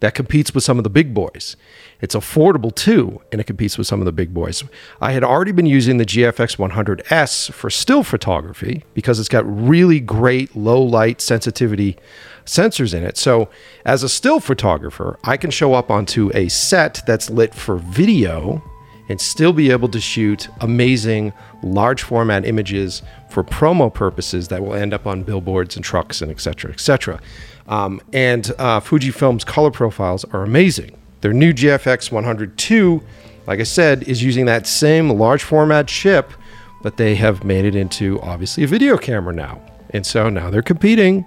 that 0.00 0.14
competes 0.14 0.54
with 0.54 0.62
some 0.62 0.76
of 0.78 0.84
the 0.84 0.90
big 0.90 1.14
boys. 1.14 1.56
It's 2.00 2.14
affordable 2.14 2.74
too, 2.74 3.20
and 3.32 3.40
it 3.40 3.44
competes 3.44 3.78
with 3.78 3.86
some 3.86 4.00
of 4.00 4.06
the 4.06 4.12
big 4.12 4.34
boys. 4.34 4.62
I 5.00 5.12
had 5.12 5.24
already 5.24 5.52
been 5.52 5.66
using 5.66 5.96
the 5.98 6.04
GFX 6.04 6.56
100S 6.56 7.52
for 7.52 7.70
still 7.70 8.02
photography 8.02 8.84
because 8.94 9.18
it's 9.18 9.28
got 9.28 9.44
really 9.46 10.00
great 10.00 10.54
low 10.54 10.82
light 10.82 11.20
sensitivity 11.20 11.96
sensors 12.44 12.94
in 12.94 13.02
it. 13.02 13.16
So, 13.16 13.48
as 13.84 14.02
a 14.02 14.08
still 14.08 14.40
photographer, 14.40 15.18
I 15.24 15.36
can 15.36 15.50
show 15.50 15.74
up 15.74 15.90
onto 15.90 16.30
a 16.34 16.48
set 16.48 17.02
that's 17.06 17.30
lit 17.30 17.54
for 17.54 17.76
video 17.76 18.62
and 19.08 19.20
still 19.20 19.52
be 19.52 19.70
able 19.70 19.88
to 19.88 20.00
shoot 20.00 20.48
amazing 20.60 21.32
large 21.62 22.02
format 22.02 22.46
images 22.46 23.02
for 23.28 23.44
promo 23.44 23.92
purposes 23.92 24.48
that 24.48 24.62
will 24.62 24.74
end 24.74 24.94
up 24.94 25.06
on 25.06 25.22
billboards 25.22 25.76
and 25.76 25.84
trucks 25.84 26.22
and 26.22 26.30
etc 26.30 26.54
cetera, 26.54 26.72
et 26.72 26.80
cetera. 26.80 27.20
Um, 27.66 28.00
and 28.12 28.50
uh, 28.58 28.80
Fujifilm's 28.80 29.44
color 29.44 29.70
profiles 29.70 30.24
are 30.26 30.42
amazing. 30.42 30.96
Their 31.24 31.32
new 31.32 31.54
GFX 31.54 32.12
102, 32.12 33.02
like 33.46 33.58
I 33.58 33.62
said, 33.62 34.02
is 34.02 34.22
using 34.22 34.44
that 34.44 34.66
same 34.66 35.08
large 35.08 35.42
format 35.42 35.88
chip, 35.88 36.34
but 36.82 36.98
they 36.98 37.14
have 37.14 37.44
made 37.44 37.64
it 37.64 37.74
into 37.74 38.20
obviously 38.20 38.62
a 38.62 38.66
video 38.66 38.98
camera 38.98 39.32
now. 39.32 39.58
And 39.88 40.04
so 40.04 40.28
now 40.28 40.50
they're 40.50 40.60
competing 40.60 41.24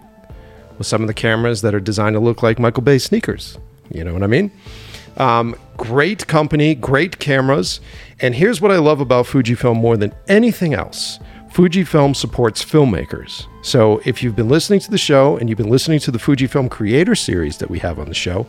with 0.78 0.86
some 0.86 1.02
of 1.02 1.08
the 1.08 1.16
cameras 1.16 1.64
that 1.64 1.74
are 1.74 1.80
designed 1.80 2.14
to 2.14 2.20
look 2.20 2.44
like 2.44 2.60
Michael 2.60 2.84
Bay 2.84 3.00
sneakers. 3.00 3.58
You 3.90 4.04
know 4.04 4.14
what 4.14 4.22
I 4.22 4.28
mean? 4.28 4.52
Um, 5.18 5.56
great 5.78 6.28
company, 6.28 6.76
great 6.76 7.18
cameras. 7.18 7.82
And 8.20 8.36
here's 8.36 8.62
what 8.62 8.72
I 8.72 8.78
love 8.78 9.00
about 9.02 9.26
Fujifilm 9.26 9.78
more 9.78 9.98
than 9.98 10.14
anything 10.28 10.76
else 10.76 11.18
Fujifilm 11.58 12.16
supports 12.16 12.64
filmmakers. 12.64 13.48
So 13.64 14.00
if 14.06 14.22
you've 14.22 14.36
been 14.36 14.48
listening 14.48 14.80
to 14.82 14.92
the 14.92 14.98
show 15.00 15.38
and 15.38 15.50
you've 15.50 15.58
been 15.58 15.72
listening 15.72 15.98
to 16.02 16.12
the 16.12 16.20
Fujifilm 16.20 16.70
Creator 16.70 17.16
Series 17.16 17.58
that 17.58 17.68
we 17.68 17.80
have 17.80 17.98
on 17.98 18.10
the 18.10 18.14
show, 18.14 18.46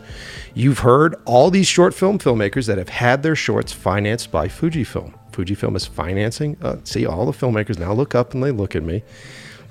you've 0.53 0.77
heard 0.77 1.15
all 1.25 1.49
these 1.49 1.65
short 1.65 1.95
film 1.95 2.19
filmmakers 2.19 2.67
that 2.67 2.77
have 2.77 2.89
had 2.89 3.23
their 3.23 3.35
shorts 3.35 3.73
financed 3.73 4.31
by 4.31 4.47
Fujifilm. 4.47 5.15
Fujifilm 5.31 5.75
is 5.75 5.87
financing. 5.87 6.55
Uh, 6.61 6.75
see, 6.83 7.07
all 7.07 7.25
the 7.25 7.31
filmmakers 7.31 7.79
now 7.79 7.93
look 7.93 8.13
up 8.13 8.35
and 8.35 8.43
they 8.43 8.51
look 8.51 8.75
at 8.75 8.83
me. 8.83 9.01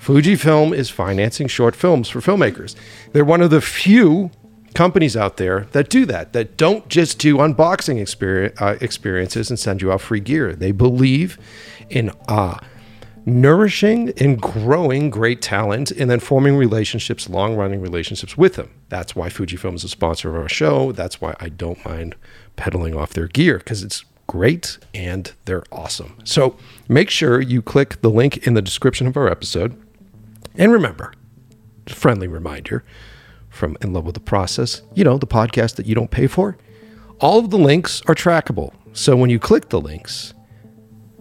Fujifilm 0.01 0.75
is 0.75 0.91
financing 0.91 1.47
short 1.47 1.77
films 1.77 2.09
for 2.09 2.19
filmmakers. 2.19 2.75
They're 3.13 3.25
one 3.25 3.41
of 3.41 3.51
the 3.51 3.61
few 3.61 4.33
companies 4.75 5.17
out 5.17 5.37
there 5.37 5.69
that 5.71 5.91
do 5.91 6.07
that, 6.07 6.33
that 6.33 6.57
don't 6.57 6.89
just 6.89 7.21
do 7.21 7.37
unboxing 7.37 8.01
experience, 8.03 8.61
uh, 8.61 8.79
experiences 8.81 9.49
and 9.49 9.61
send 9.61 9.81
you 9.81 9.93
out 9.93 10.01
free 10.01 10.19
gear. 10.19 10.57
They 10.57 10.73
believe 10.73 11.39
in 11.89 12.11
uh, 12.27 12.59
nourishing 13.29 14.13
and 14.19 14.41
growing 14.41 15.11
great 15.11 15.43
talent 15.43 15.91
and 15.91 16.11
then 16.11 16.21
forming 16.21 16.57
relationships, 16.57 17.29
long 17.29 17.57
running 17.57 17.81
relationships 17.81 18.37
with 18.37 18.55
them. 18.55 18.71
That's 18.89 19.15
why 19.15 19.29
Fujifilm 19.29 19.75
is 19.75 19.85
a 19.85 19.89
sponsor 19.89 20.31
of 20.31 20.37
our 20.43 20.49
show. 20.49 20.93
That's 20.93 21.21
why 21.21 21.37
I 21.39 21.51
don't 21.51 21.85
mind 21.85 22.17
peddling 22.57 22.97
off 22.97 23.13
their 23.13 23.29
gear 23.29 23.59
because 23.59 23.83
it's 23.83 24.05
great 24.27 24.79
and 24.95 25.33
they're 25.45 25.65
awesome. 25.71 26.17
So 26.25 26.57
make 26.89 27.11
sure 27.11 27.41
you 27.41 27.63
click 27.63 28.01
the 28.01 28.11
link 28.11 28.47
in 28.47 28.55
the 28.55 28.63
description 28.63 29.07
of 29.07 29.17
our 29.17 29.29
episode. 29.29 29.81
And 30.55 30.73
remember, 30.73 31.13
friendly 31.87 32.29
reminder 32.29 32.85
from 33.49 33.77
In 33.81 33.93
Love 33.93 34.05
with 34.05 34.15
the 34.15 34.21
Process, 34.21 34.83
you 34.95 35.05
know, 35.05 35.19
the 35.19 35.27
podcast 35.27 35.77
that 35.77 35.87
you 35.87 35.95
don't 35.95 36.11
pay 36.11 36.27
for. 36.27 36.57
All 37.21 37.39
of 37.39 37.51
the 37.51 37.59
links 37.59 38.03
are 38.07 38.15
trackable. 38.15 38.73
So 38.93 39.17
when 39.17 39.31
you 39.31 39.39
click 39.39 39.69
the 39.69 39.81
links, 39.81 40.35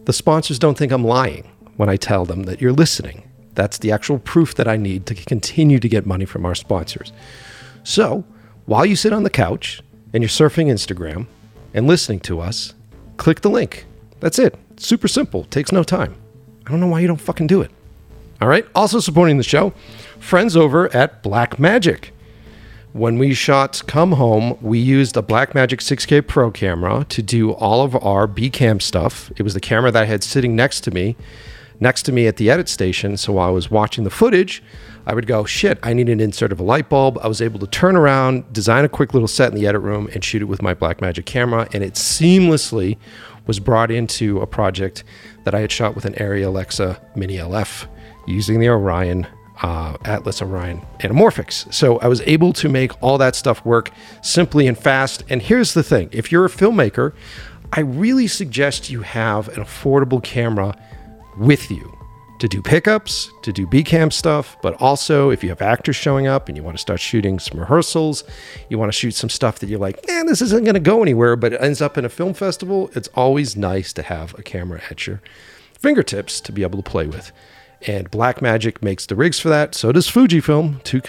the 0.06 0.14
sponsors 0.14 0.60
don't 0.60 0.78
think 0.78 0.92
I'm 0.92 1.04
lying 1.04 1.50
when 1.78 1.90
I 1.90 1.96
tell 1.96 2.26
them 2.26 2.44
that 2.44 2.62
you're 2.62 2.74
listening. 2.74 3.24
That's 3.54 3.78
the 3.78 3.92
actual 3.92 4.20
proof 4.20 4.54
that 4.56 4.68
I 4.68 4.78
need 4.78 5.06
to 5.08 5.16
continue 5.16 5.80
to 5.80 5.90
get 5.90 6.06
money 6.06 6.26
from 6.26 6.46
our 6.46 6.54
sponsors. 6.54 7.12
So 7.84 8.24
while 8.66 8.86
you 8.86 8.96
sit 8.96 9.14
on 9.14 9.24
the 9.24 9.30
couch 9.30 9.82
and 10.14 10.22
you're 10.22 10.30
surfing 10.30 10.68
Instagram 10.68 11.28
and 11.74 11.88
listening 11.88 12.20
to 12.22 12.40
us, 12.40 12.74
click 13.18 13.42
the 13.42 13.50
link. 13.50 13.86
That's 14.20 14.40
it. 14.40 14.56
Super 14.78 15.08
simple. 15.08 15.46
Takes 15.46 15.72
no 15.72 15.84
time. 15.84 16.16
I 16.66 16.72
don't 16.72 16.80
know 16.80 16.88
why 16.88 17.00
you 17.00 17.08
don't 17.08 17.22
fucking 17.22 17.48
do 17.48 17.62
it. 17.62 17.72
All 18.42 18.48
right. 18.48 18.66
Also 18.76 19.00
supporting 19.00 19.38
the 19.38 19.44
show, 19.44 19.72
friends 20.20 20.56
over 20.56 20.94
at 20.94 21.24
Blackmagic. 21.24 22.10
When 22.94 23.18
we 23.20 23.34
shot 23.34 23.82
Come 23.88 24.14
Home, 24.14 24.58
we 24.62 24.80
used 24.80 25.18
a 25.18 25.22
Blackmagic 25.22 25.82
6K 25.82 26.26
Pro 26.26 26.52
camera 26.52 27.06
to 27.10 27.22
do 27.22 27.52
all 27.52 27.84
of 27.84 27.96
our 27.96 28.28
B 28.28 28.50
cam 28.50 28.80
stuff. 28.80 29.32
It 29.38 29.44
was 29.44 29.54
the 29.54 29.60
camera 29.60 29.92
that 29.92 30.04
I 30.04 30.06
had 30.06 30.24
sitting 30.24 30.56
next 30.56 30.82
to 30.82 30.92
me, 30.92 31.16
next 31.80 32.04
to 32.04 32.12
me 32.12 32.28
at 32.28 32.38
the 32.38 32.50
edit 32.50 32.70
station. 32.70 33.18
So 33.18 33.34
while 33.34 33.48
I 33.48 33.52
was 33.52 33.70
watching 33.70 34.04
the 34.04 34.10
footage, 34.10 34.64
I 35.06 35.14
would 35.14 35.28
go, 35.28 35.46
shit, 35.46 35.80
I 35.84 35.94
need 35.94 36.10
an 36.10 36.20
insert 36.20 36.52
of 36.52 36.60
a 36.60 36.64
light 36.64 36.90
bulb. 36.90 37.18
I 37.22 37.28
was 37.28 37.42
able 37.42 37.60
to 37.60 37.68
turn 37.68 37.96
around, 37.96 38.52
design 38.52 38.84
a 38.84 38.90
quick 38.90 39.14
little 39.14 39.28
set 39.28 39.50
in 39.50 39.56
the 39.56 39.68
edit 39.68 39.82
room, 39.82 40.10
and 40.14 40.24
shoot 40.24 40.42
it 40.42 40.46
with 40.46 40.62
my 40.62 40.74
Blackmagic 40.74 41.26
camera. 41.26 41.68
And 41.74 41.84
it 41.84 41.94
seamlessly 41.94 42.98
was 43.46 43.60
brought 43.60 43.90
into 43.92 44.42
a 44.42 44.48
project 44.48 45.04
that 45.46 45.56
I 45.56 45.62
had 45.62 45.72
shot 45.72 45.96
with 45.96 46.06
an 46.06 46.14
Arri 46.16 46.46
Alexa 46.46 47.02
Mini 47.16 47.38
LF 47.38 47.88
using 48.28 48.60
the 48.60 48.68
Orion 48.68 49.26
uh, 49.62 49.98
Atlas 50.06 50.42
Orion 50.42 50.86
anamorphics. 51.00 51.72
So 51.74 51.98
I 52.00 52.08
was 52.08 52.22
able 52.22 52.54
to 52.54 52.70
make 52.70 52.92
all 53.02 53.18
that 53.18 53.36
stuff 53.36 53.66
work 53.66 53.92
simply 54.22 54.68
and 54.68 54.78
fast. 54.78 55.24
And 55.30 55.42
here's 55.42 55.74
the 55.74 55.84
thing 55.84 56.10
if 56.12 56.32
you're 56.32 56.46
a 56.46 56.50
filmmaker, 56.50 57.14
I 57.74 57.82
really 57.82 58.28
suggest 58.28 58.90
you 58.90 59.02
have 59.02 59.48
an 59.50 59.64
affordable 59.64 60.24
camera 60.24 60.76
with 61.38 61.70
you 61.72 61.98
to 62.40 62.48
do 62.48 62.62
pickups, 62.62 63.32
to 63.42 63.52
do 63.52 63.66
B 63.66 63.84
cam 63.84 64.12
stuff, 64.12 64.58
but 64.62 64.76
also 64.76 65.30
if 65.30 65.44
you 65.44 65.50
have 65.50 65.62
actors 65.62 65.96
showing 65.96 66.28
up 66.28 66.48
and 66.48 66.58
you 66.58 66.64
want 66.64 66.78
to 66.78 66.82
start 66.82 67.00
shooting 67.00 67.40
some 67.40 67.60
rehearsals, 67.60 68.24
you 68.70 68.78
want 68.78 68.92
to 68.92 68.98
shoot 68.98 69.16
some 69.16 69.30
stuff 69.30 69.60
that 69.60 69.70
you're 69.70 69.80
like, 69.80 70.06
man, 70.08 70.28
this 70.28 70.42
isn't 70.42 70.64
going 70.64 70.76
to 70.76 70.80
go 70.80 71.02
anywhere, 71.02 71.36
but 71.36 71.54
it 71.54 71.62
ends 71.62 71.82
up 71.82 71.98
in 71.98 72.06
a 72.06 72.10
film 72.10 72.34
festival, 72.34 72.92
it's 72.94 73.08
always 73.16 73.56
nice 73.56 73.92
to 73.94 74.04
have 74.04 74.38
a 74.38 74.44
camera 74.44 74.82
at 74.90 75.08
your 75.08 75.22
fingertips 75.80 76.40
to 76.42 76.52
be 76.52 76.64
able 76.64 76.82
to 76.82 76.90
play 76.90 77.08
with. 77.08 77.32
And 77.86 78.10
Blackmagic 78.10 78.82
makes 78.82 79.06
the 79.06 79.16
rigs 79.16 79.40
for 79.40 79.50
that. 79.50 79.76
So 79.76 79.92
does 79.92 80.08
Fujifilm, 80.08 80.84
two 80.84 81.02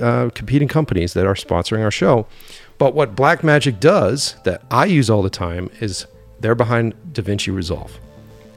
uh, 0.00 0.30
competing 0.30 0.68
companies 0.68 1.12
that 1.12 1.26
are 1.26 1.34
sponsoring 1.34 1.82
our 1.82 1.90
show. 1.90 2.26
But 2.78 2.94
what 2.94 3.14
Blackmagic 3.14 3.78
does 3.78 4.36
that 4.44 4.62
I 4.70 4.86
use 4.86 5.10
all 5.10 5.22
the 5.22 5.30
time 5.30 5.70
is 5.80 6.06
they're 6.40 6.54
behind 6.54 6.94
DaVinci 7.12 7.54
Resolve. 7.54 7.98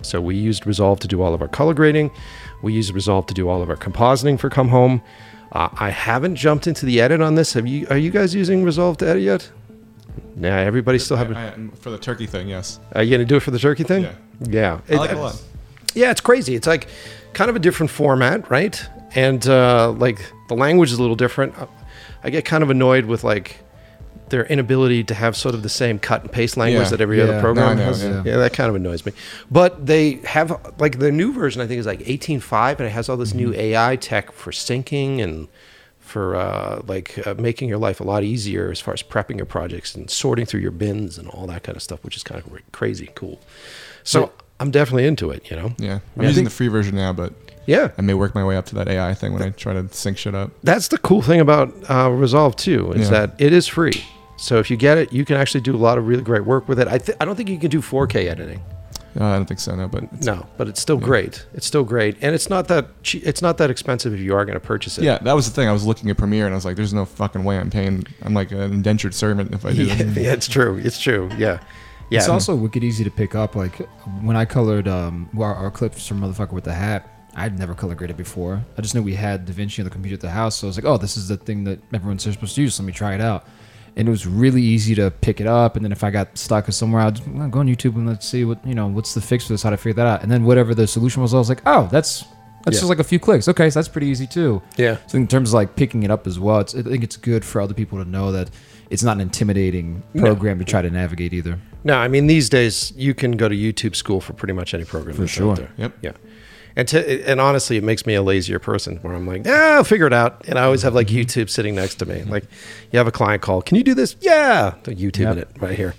So 0.07 0.21
we 0.21 0.35
used 0.35 0.65
Resolve 0.65 0.99
to 1.01 1.07
do 1.07 1.21
all 1.21 1.33
of 1.33 1.41
our 1.41 1.47
color 1.47 1.73
grading. 1.73 2.11
We 2.61 2.73
used 2.73 2.93
Resolve 2.93 3.25
to 3.27 3.33
do 3.33 3.49
all 3.49 3.61
of 3.61 3.69
our 3.69 3.75
compositing 3.75 4.39
for 4.39 4.49
Come 4.49 4.69
Home. 4.69 5.01
Uh, 5.51 5.69
I 5.73 5.89
haven't 5.89 6.35
jumped 6.35 6.67
into 6.67 6.85
the 6.85 6.99
edit 7.01 7.21
on 7.21 7.35
this. 7.35 7.53
Have 7.53 7.67
you? 7.67 7.87
Are 7.89 7.97
you 7.97 8.09
guys 8.11 8.33
using 8.35 8.63
Resolve 8.63 8.97
to 8.97 9.07
edit 9.07 9.23
yet? 9.23 9.49
Nah, 10.35 10.49
everybody's 10.49 11.03
still. 11.05 11.17
I- 11.17 11.21
I- 11.23 11.53
for 11.79 11.89
the 11.89 11.97
turkey 11.97 12.25
thing, 12.27 12.47
yes. 12.47 12.79
Are 12.93 13.03
you 13.03 13.11
gonna 13.11 13.25
do 13.25 13.35
it 13.37 13.41
for 13.41 13.51
the 13.51 13.59
turkey 13.59 13.83
thing? 13.83 14.03
Yeah. 14.03 14.11
Yeah. 14.49 14.79
I 14.89 14.95
like 14.99 15.11
it 15.11 15.17
a 15.17 15.19
lot. 15.19 15.41
Yeah, 15.93 16.11
it's 16.11 16.21
crazy. 16.21 16.55
It's 16.55 16.67
like 16.67 16.87
kind 17.33 17.49
of 17.49 17.55
a 17.55 17.59
different 17.59 17.89
format, 17.91 18.49
right? 18.51 18.83
And 19.15 19.47
uh, 19.47 19.91
like 19.91 20.19
the 20.47 20.53
language 20.55 20.91
is 20.91 20.97
a 20.99 21.01
little 21.01 21.15
different. 21.15 21.53
I 22.23 22.29
get 22.29 22.45
kind 22.45 22.61
of 22.63 22.69
annoyed 22.69 23.05
with 23.05 23.23
like 23.23 23.57
their 24.29 24.45
inability 24.45 25.03
to 25.05 25.13
have 25.13 25.35
sort 25.35 25.55
of 25.55 25.63
the 25.63 25.69
same 25.69 25.99
cut 25.99 26.21
and 26.23 26.31
paste 26.31 26.57
language 26.57 26.83
Yeah. 26.85 26.89
that 26.89 27.01
every 27.01 27.17
Yeah. 27.17 27.23
other 27.25 27.39
program 27.41 27.65
No, 27.65 27.71
I 27.71 27.75
know, 27.75 27.83
has. 27.85 28.03
yeah. 28.03 28.23
Yeah, 28.25 28.37
that 28.37 28.53
kind 28.53 28.69
of 28.69 28.75
annoys 28.75 29.05
me. 29.05 29.11
But 29.49 29.85
they 29.85 30.19
have 30.25 30.51
like 30.79 30.99
the 30.99 31.11
new 31.11 31.31
version. 31.33 31.61
I 31.61 31.67
think 31.67 31.79
is 31.79 31.85
like 31.85 32.01
18.5, 32.01 32.79
and 32.79 32.87
it 32.87 32.91
has 32.91 33.09
all 33.09 33.17
this 33.17 33.33
new 33.33 33.53
AI 33.53 33.95
tech 33.95 34.31
for 34.31 34.51
syncing 34.51 35.21
and 35.21 35.47
for 35.99 36.35
uh, 36.35 36.81
like 36.87 37.25
uh, 37.27 37.33
making 37.37 37.67
your 37.67 37.77
life 37.77 37.99
a 37.99 38.03
lot 38.03 38.23
easier 38.23 38.71
as 38.71 38.79
far 38.79 38.93
as 38.93 39.03
prepping 39.03 39.35
your 39.37 39.45
projects 39.45 39.93
and 39.95 40.09
sorting 40.09 40.45
through 40.45 40.61
your 40.61 40.71
bins 40.71 41.17
and 41.17 41.27
all 41.29 41.45
that 41.47 41.63
kind 41.63 41.75
of 41.75 41.81
stuff, 41.83 42.03
which 42.03 42.15
is 42.15 42.23
kind 42.23 42.41
of 42.41 42.71
crazy 42.71 43.09
cool. 43.15 43.39
So. 44.03 44.31
I'm 44.59 44.71
definitely 44.71 45.05
into 45.05 45.29
it. 45.29 45.51
You 45.51 45.55
know. 45.55 45.73
Yeah. 45.77 45.99
I'm 46.17 46.23
using 46.23 46.43
the 46.43 46.49
free 46.49 46.67
version 46.67 46.95
now, 46.95 47.13
but 47.13 47.31
Yeah. 47.67 47.89
I 47.95 48.01
may 48.01 48.15
work 48.15 48.33
my 48.33 48.43
way 48.43 48.57
up 48.57 48.65
to 48.67 48.75
that 48.75 48.87
AI 48.87 49.13
thing 49.13 49.31
when 49.33 49.43
I 49.43 49.51
try 49.51 49.73
to 49.73 49.85
sync 49.91 50.17
shit 50.17 50.33
up. 50.33 50.49
that's 50.63 50.87
the 50.87 50.97
cool 50.97 51.21
thing 51.21 51.39
about 51.39 51.71
uh, 51.87 52.09
Resolve 52.09 52.55
too 52.55 52.91
is 52.93 53.01
Yeah. 53.11 53.19
that 53.27 53.35
it 53.37 53.53
is 53.53 53.67
free. 53.67 54.03
So 54.37 54.59
if 54.59 54.69
you 54.69 54.77
get 54.77 54.97
it, 54.97 55.11
you 55.11 55.25
can 55.25 55.35
actually 55.35 55.61
do 55.61 55.75
a 55.75 55.77
lot 55.77 55.97
of 55.97 56.07
really 56.07 56.21
great 56.23 56.45
work 56.45 56.67
with 56.67 56.79
it. 56.79 56.87
I 56.87 56.97
th- 56.99 57.17
I 57.19 57.25
don't 57.25 57.35
think 57.35 57.49
you 57.49 57.57
can 57.57 57.69
do 57.69 57.81
4K 57.81 58.27
editing. 58.27 58.61
Uh, 59.19 59.25
I 59.25 59.35
don't 59.37 59.47
think 59.47 59.59
so, 59.59 59.75
no, 59.75 59.87
but 59.87 60.03
it's, 60.13 60.27
No, 60.27 60.45
but 60.57 60.67
it's 60.67 60.79
still 60.79 60.97
great. 60.97 61.43
It's 61.55 61.65
still 61.65 61.83
great, 61.83 62.17
and 62.21 62.35
it's 62.35 62.51
not 62.51 62.67
that 62.67 63.01
che- 63.01 63.17
it's 63.25 63.41
not 63.41 63.57
that 63.57 63.71
expensive 63.71 64.13
if 64.13 64.19
you 64.19 64.35
are 64.35 64.45
going 64.45 64.53
to 64.53 64.59
purchase 64.59 64.99
it. 64.99 65.03
Yeah, 65.05 65.17
that 65.19 65.33
was 65.33 65.49
the 65.49 65.55
thing. 65.55 65.67
I 65.67 65.71
was 65.71 65.85
looking 65.87 66.11
at 66.11 66.17
Premiere 66.17 66.45
and 66.45 66.53
I 66.53 66.55
was 66.55 66.65
like, 66.65 66.75
"There's 66.75 66.93
no 66.93 67.03
fucking 67.05 67.43
way 67.43 67.57
I'm 67.57 67.71
paying. 67.71 68.05
I'm 68.21 68.35
like 68.35 68.51
an 68.51 68.59
indentured 68.71 69.15
servant 69.15 69.55
if 69.55 69.65
I 69.65 69.73
do 69.73 69.83
yeah, 69.85 69.95
this." 69.95 70.17
yeah, 70.17 70.33
it's 70.33 70.47
true. 70.47 70.77
It's 70.77 70.99
true. 70.99 71.29
Yeah, 71.35 71.59
yeah. 72.11 72.19
It's 72.19 72.29
also 72.29 72.55
wicked 72.55 72.83
easy 72.83 73.03
to 73.05 73.09
pick 73.09 73.33
up. 73.33 73.55
Like 73.55 73.77
when 74.21 74.35
I 74.35 74.45
colored 74.45 74.87
um, 74.87 75.29
our, 75.39 75.55
our 75.55 75.71
clips 75.71 76.07
from 76.07 76.21
Motherfucker 76.21 76.51
with 76.53 76.65
the 76.65 76.73
Hat, 76.75 77.09
I'd 77.33 77.57
never 77.57 77.73
color 77.73 77.95
graded 77.95 78.17
before. 78.17 78.63
I 78.77 78.81
just 78.81 78.93
knew 78.93 79.01
we 79.01 79.15
had 79.15 79.47
DaVinci 79.47 79.79
on 79.79 79.85
the 79.85 79.89
computer 79.91 80.13
at 80.13 80.21
the 80.21 80.29
house, 80.29 80.57
so 80.57 80.67
I 80.67 80.69
was 80.69 80.77
like, 80.77 80.85
oh, 80.85 80.97
this 80.97 81.17
is 81.17 81.27
the 81.27 81.37
thing 81.37 81.63
that 81.63 81.79
everyone's 81.91 82.21
supposed 82.21 82.53
to 82.53 82.61
use. 82.61 82.79
Let 82.79 82.85
me 82.85 82.93
try 82.93 83.15
it 83.15 83.21
out. 83.21 83.47
And 83.97 84.07
it 84.07 84.11
was 84.11 84.25
really 84.27 84.61
easy 84.61 84.93
to 84.95 85.09
pick 85.11 85.41
it 85.41 85.47
up. 85.47 85.75
And 85.75 85.83
then 85.83 85.91
if 85.91 86.03
I 86.03 86.11
got 86.11 86.37
stuck 86.37 86.71
somewhere, 86.71 87.01
I'd 87.01 87.15
just, 87.15 87.27
well, 87.27 87.49
go 87.49 87.59
on 87.59 87.67
YouTube 87.67 87.95
and 87.95 88.07
let's 88.07 88.25
see 88.27 88.45
what 88.45 88.65
you 88.65 88.75
know. 88.75 88.87
What's 88.87 89.13
the 89.15 89.21
fix 89.21 89.47
for 89.47 89.53
this? 89.53 89.63
How 89.63 89.71
to 89.71 89.77
figure 89.77 89.93
that 89.95 90.07
out? 90.07 90.21
And 90.23 90.31
then 90.31 90.43
whatever 90.45 90.73
the 90.75 90.85
solution 90.87 91.21
was, 91.23 91.33
I 91.33 91.37
was 91.37 91.49
like, 91.49 91.61
oh, 91.65 91.89
that's 91.91 92.23
that's 92.63 92.75
Yeah. 92.75 92.81
just 92.81 92.89
like 92.89 92.99
a 92.99 93.03
few 93.03 93.17
clicks. 93.19 93.47
Okay, 93.47 93.69
so 93.69 93.79
that's 93.79 93.87
pretty 93.89 94.07
easy 94.07 94.27
too. 94.27 94.61
yeah. 94.77 94.97
So 95.07 95.17
in 95.17 95.27
terms 95.27 95.49
of 95.49 95.55
like 95.55 95.75
picking 95.75 96.03
it 96.03 96.11
up 96.11 96.27
as 96.27 96.39
well, 96.39 96.59
it's, 96.59 96.75
I 96.75 96.83
think 96.83 97.03
it's 97.03 97.17
good 97.17 97.43
for 97.43 97.59
other 97.59 97.73
people 97.73 97.97
to 98.03 98.09
know 98.09 98.31
that 98.33 98.49
it's 98.89 99.03
not 99.03 99.17
an 99.17 99.21
intimidating 99.21 100.03
program 100.15 100.59
to 100.59 100.65
try 100.65 100.81
to 100.81 100.89
navigate 100.89 101.33
either. 101.33 101.59
No, 101.83 101.95
I 101.97 102.07
mean 102.07 102.27
these 102.27 102.49
days 102.49 102.91
you 102.95 103.13
can 103.13 103.31
go 103.31 103.47
to 103.49 103.55
YouTube 103.55 103.95
school 103.95 104.21
for 104.21 104.33
pretty 104.33 104.53
much 104.53 104.73
any 104.73 104.83
program. 104.85 105.15
For 105.15 105.21
that's 105.21 105.31
sure. 105.31 105.51
Out 105.51 105.57
there. 105.57 105.71
Yep. 105.77 105.93
Yeah. 106.01 106.11
And 106.77 106.87
to, 106.89 107.27
and 107.27 107.41
honestly, 107.41 107.75
it 107.77 107.83
makes 107.83 108.05
me 108.05 108.13
a 108.13 108.21
lazier 108.21 108.59
person 108.59 108.97
where 108.97 109.15
I'm 109.15 109.25
like, 109.25 109.47
yeah, 109.47 109.77
I'll 109.77 109.83
figure 109.83 110.05
it 110.05 110.13
out. 110.13 110.43
And 110.47 110.59
I 110.59 110.63
always 110.63 110.83
have 110.83 110.93
like 110.93 111.07
mm-hmm. 111.07 111.17
YouTube 111.17 111.49
sitting 111.49 111.73
next 111.73 111.95
to 111.95 112.05
me. 112.05 112.21
Like, 112.21 112.43
you 112.91 112.99
have 112.99 113.07
a 113.07 113.11
client 113.11 113.41
call, 113.41 113.63
can 113.63 113.77
you 113.77 113.83
do 113.83 113.95
this? 113.95 114.15
Yeah, 114.21 114.75
the 114.83 114.93
YouTube 114.93 115.21
Yep. 115.21 115.31
in 115.31 115.37
it 115.39 115.49
right 115.59 115.75
here. 115.75 115.95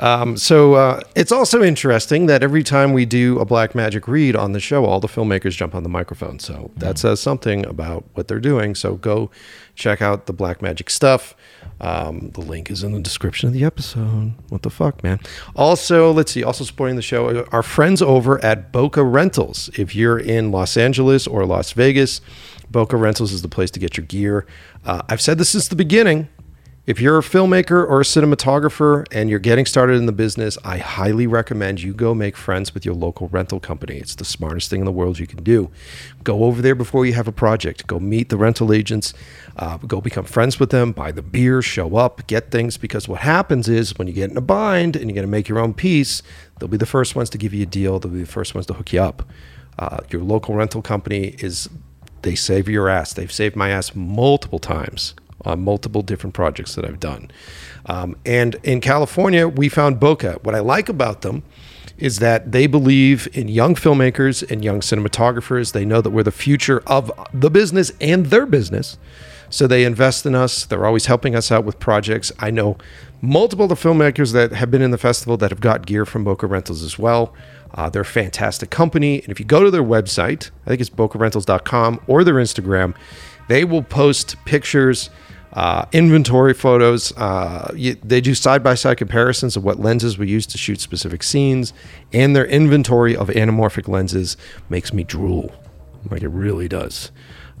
Um, 0.00 0.36
so 0.38 0.74
uh, 0.74 1.00
it's 1.14 1.30
also 1.30 1.62
interesting 1.62 2.26
that 2.26 2.42
every 2.42 2.62
time 2.62 2.92
we 2.92 3.04
do 3.04 3.38
a 3.38 3.46
Blackmagic 3.46 4.08
read 4.08 4.34
on 4.34 4.52
the 4.52 4.60
show, 4.60 4.86
all 4.86 4.98
the 4.98 5.08
filmmakers 5.08 5.52
jump 5.52 5.74
on 5.74 5.82
the 5.82 5.88
microphone. 5.88 6.38
So 6.38 6.70
that 6.76 6.98
says 6.98 7.20
something 7.20 7.66
about 7.66 8.04
what 8.14 8.26
they're 8.26 8.40
doing. 8.40 8.74
So 8.74 8.94
go 8.94 9.30
check 9.74 10.00
out 10.00 10.26
the 10.26 10.34
Blackmagic 10.34 10.90
stuff. 10.90 11.36
Um, 11.82 12.30
the 12.30 12.40
link 12.40 12.70
is 12.70 12.82
in 12.82 12.92
the 12.92 13.00
description 13.00 13.48
of 13.48 13.52
the 13.52 13.64
episode. 13.64 14.32
What 14.48 14.62
the 14.62 14.70
fuck, 14.70 15.02
man? 15.02 15.20
Also, 15.54 16.12
let's 16.12 16.32
see. 16.32 16.42
Also 16.42 16.64
supporting 16.64 16.96
the 16.96 17.02
show, 17.02 17.44
our 17.52 17.62
friends 17.62 18.00
over 18.02 18.42
at 18.44 18.72
Bokeh 18.72 19.12
Rentals. 19.12 19.70
If 19.78 19.94
you're 19.94 20.18
in 20.18 20.50
Los 20.50 20.76
Angeles 20.76 21.26
or 21.26 21.44
Las 21.44 21.72
Vegas, 21.72 22.20
Bokeh 22.72 22.98
Rentals 22.98 23.32
is 23.32 23.42
the 23.42 23.48
place 23.48 23.70
to 23.72 23.80
get 23.80 23.96
your 23.96 24.06
gear. 24.06 24.46
Uh, 24.84 25.02
I've 25.08 25.20
said 25.20 25.38
this 25.38 25.50
since 25.50 25.68
the 25.68 25.76
beginning. 25.76 26.28
If 26.90 27.00
you're 27.00 27.18
a 27.18 27.22
filmmaker 27.22 27.88
or 27.88 28.00
a 28.00 28.02
cinematographer 28.02 29.06
and 29.12 29.30
you're 29.30 29.38
getting 29.38 29.64
started 29.64 29.92
in 29.92 30.06
the 30.06 30.12
business, 30.12 30.58
I 30.64 30.78
highly 30.78 31.24
recommend 31.24 31.80
you 31.80 31.94
go 31.94 32.14
make 32.14 32.36
friends 32.36 32.74
with 32.74 32.84
your 32.84 32.96
local 32.96 33.28
rental 33.28 33.60
company. 33.60 33.98
It's 33.98 34.16
the 34.16 34.24
smartest 34.24 34.70
thing 34.70 34.80
in 34.80 34.86
the 34.86 34.90
world 34.90 35.20
you 35.20 35.28
can 35.28 35.44
do. 35.44 35.70
Go 36.24 36.42
over 36.42 36.60
there 36.60 36.74
before 36.74 37.06
you 37.06 37.12
have 37.12 37.28
a 37.28 37.32
project. 37.32 37.86
Go 37.86 38.00
meet 38.00 38.28
the 38.28 38.36
rental 38.36 38.72
agents. 38.72 39.14
Uh, 39.56 39.76
go 39.76 40.00
become 40.00 40.24
friends 40.24 40.58
with 40.58 40.70
them. 40.70 40.90
Buy 40.90 41.12
the 41.12 41.22
beer. 41.22 41.62
Show 41.62 41.94
up. 41.94 42.26
Get 42.26 42.50
things. 42.50 42.76
Because 42.76 43.06
what 43.06 43.20
happens 43.20 43.68
is 43.68 43.96
when 43.96 44.08
you 44.08 44.12
get 44.12 44.32
in 44.32 44.36
a 44.36 44.40
bind 44.40 44.96
and 44.96 45.04
you're 45.04 45.14
going 45.14 45.22
to 45.22 45.30
make 45.30 45.48
your 45.48 45.60
own 45.60 45.74
piece, 45.74 46.24
they'll 46.58 46.68
be 46.68 46.76
the 46.76 46.86
first 46.86 47.14
ones 47.14 47.30
to 47.30 47.38
give 47.38 47.54
you 47.54 47.62
a 47.62 47.66
deal. 47.66 48.00
They'll 48.00 48.10
be 48.10 48.22
the 48.22 48.26
first 48.26 48.52
ones 48.52 48.66
to 48.66 48.74
hook 48.74 48.92
you 48.92 49.00
up. 49.00 49.22
Uh, 49.78 49.98
your 50.10 50.24
local 50.24 50.56
rental 50.56 50.82
company 50.82 51.36
is 51.38 51.68
they 52.22 52.34
save 52.34 52.68
your 52.68 52.88
ass. 52.88 53.12
They've 53.12 53.30
saved 53.30 53.54
my 53.54 53.68
ass 53.68 53.94
multiple 53.94 54.58
times 54.58 55.14
on 55.44 55.62
multiple 55.62 56.02
different 56.02 56.34
projects 56.34 56.74
that 56.74 56.84
I've 56.84 57.00
done. 57.00 57.30
Um, 57.86 58.16
and 58.26 58.56
in 58.62 58.80
California, 58.80 59.48
we 59.48 59.68
found 59.68 60.00
Bokeh. 60.00 60.42
What 60.44 60.54
I 60.54 60.60
like 60.60 60.88
about 60.88 61.22
them 61.22 61.42
is 61.98 62.18
that 62.18 62.52
they 62.52 62.66
believe 62.66 63.28
in 63.32 63.48
young 63.48 63.74
filmmakers 63.74 64.48
and 64.50 64.64
young 64.64 64.80
cinematographers. 64.80 65.72
They 65.72 65.84
know 65.84 66.00
that 66.00 66.10
we're 66.10 66.22
the 66.22 66.32
future 66.32 66.82
of 66.86 67.12
the 67.32 67.50
business 67.50 67.92
and 68.00 68.26
their 68.26 68.46
business. 68.46 68.98
So 69.50 69.66
they 69.66 69.84
invest 69.84 70.24
in 70.24 70.34
us. 70.34 70.64
They're 70.64 70.86
always 70.86 71.06
helping 71.06 71.34
us 71.34 71.50
out 71.50 71.64
with 71.64 71.78
projects. 71.78 72.32
I 72.38 72.50
know 72.50 72.78
multiple 73.20 73.64
of 73.64 73.68
the 73.68 73.74
filmmakers 73.74 74.32
that 74.32 74.52
have 74.52 74.70
been 74.70 74.80
in 74.80 74.92
the 74.92 74.98
festival 74.98 75.36
that 75.38 75.50
have 75.50 75.60
got 75.60 75.86
gear 75.86 76.06
from 76.06 76.24
Bokeh 76.24 76.48
Rentals 76.48 76.82
as 76.82 76.98
well. 76.98 77.34
Uh, 77.74 77.90
they're 77.90 78.02
a 78.02 78.06
fantastic 78.06 78.70
company. 78.70 79.20
And 79.20 79.28
if 79.28 79.38
you 79.38 79.46
go 79.46 79.62
to 79.62 79.70
their 79.70 79.82
website, 79.82 80.50
I 80.64 80.70
think 80.70 80.80
it's 80.80 80.90
bokehrentals.com 80.90 82.00
or 82.06 82.24
their 82.24 82.34
Instagram, 82.34 82.94
they 83.48 83.64
will 83.64 83.82
post 83.82 84.36
pictures 84.44 85.10
uh, 85.52 85.86
inventory 85.92 86.54
photos. 86.54 87.12
Uh, 87.16 87.72
you, 87.74 87.94
they 88.04 88.20
do 88.20 88.34
side 88.34 88.62
by 88.62 88.74
side 88.74 88.98
comparisons 88.98 89.56
of 89.56 89.64
what 89.64 89.80
lenses 89.80 90.18
we 90.18 90.28
use 90.28 90.46
to 90.46 90.58
shoot 90.58 90.80
specific 90.80 91.22
scenes, 91.22 91.72
and 92.12 92.34
their 92.34 92.46
inventory 92.46 93.16
of 93.16 93.28
anamorphic 93.28 93.88
lenses 93.88 94.36
makes 94.68 94.92
me 94.92 95.04
drool. 95.04 95.52
Like 96.10 96.22
it 96.22 96.28
really 96.28 96.68
does. 96.68 97.10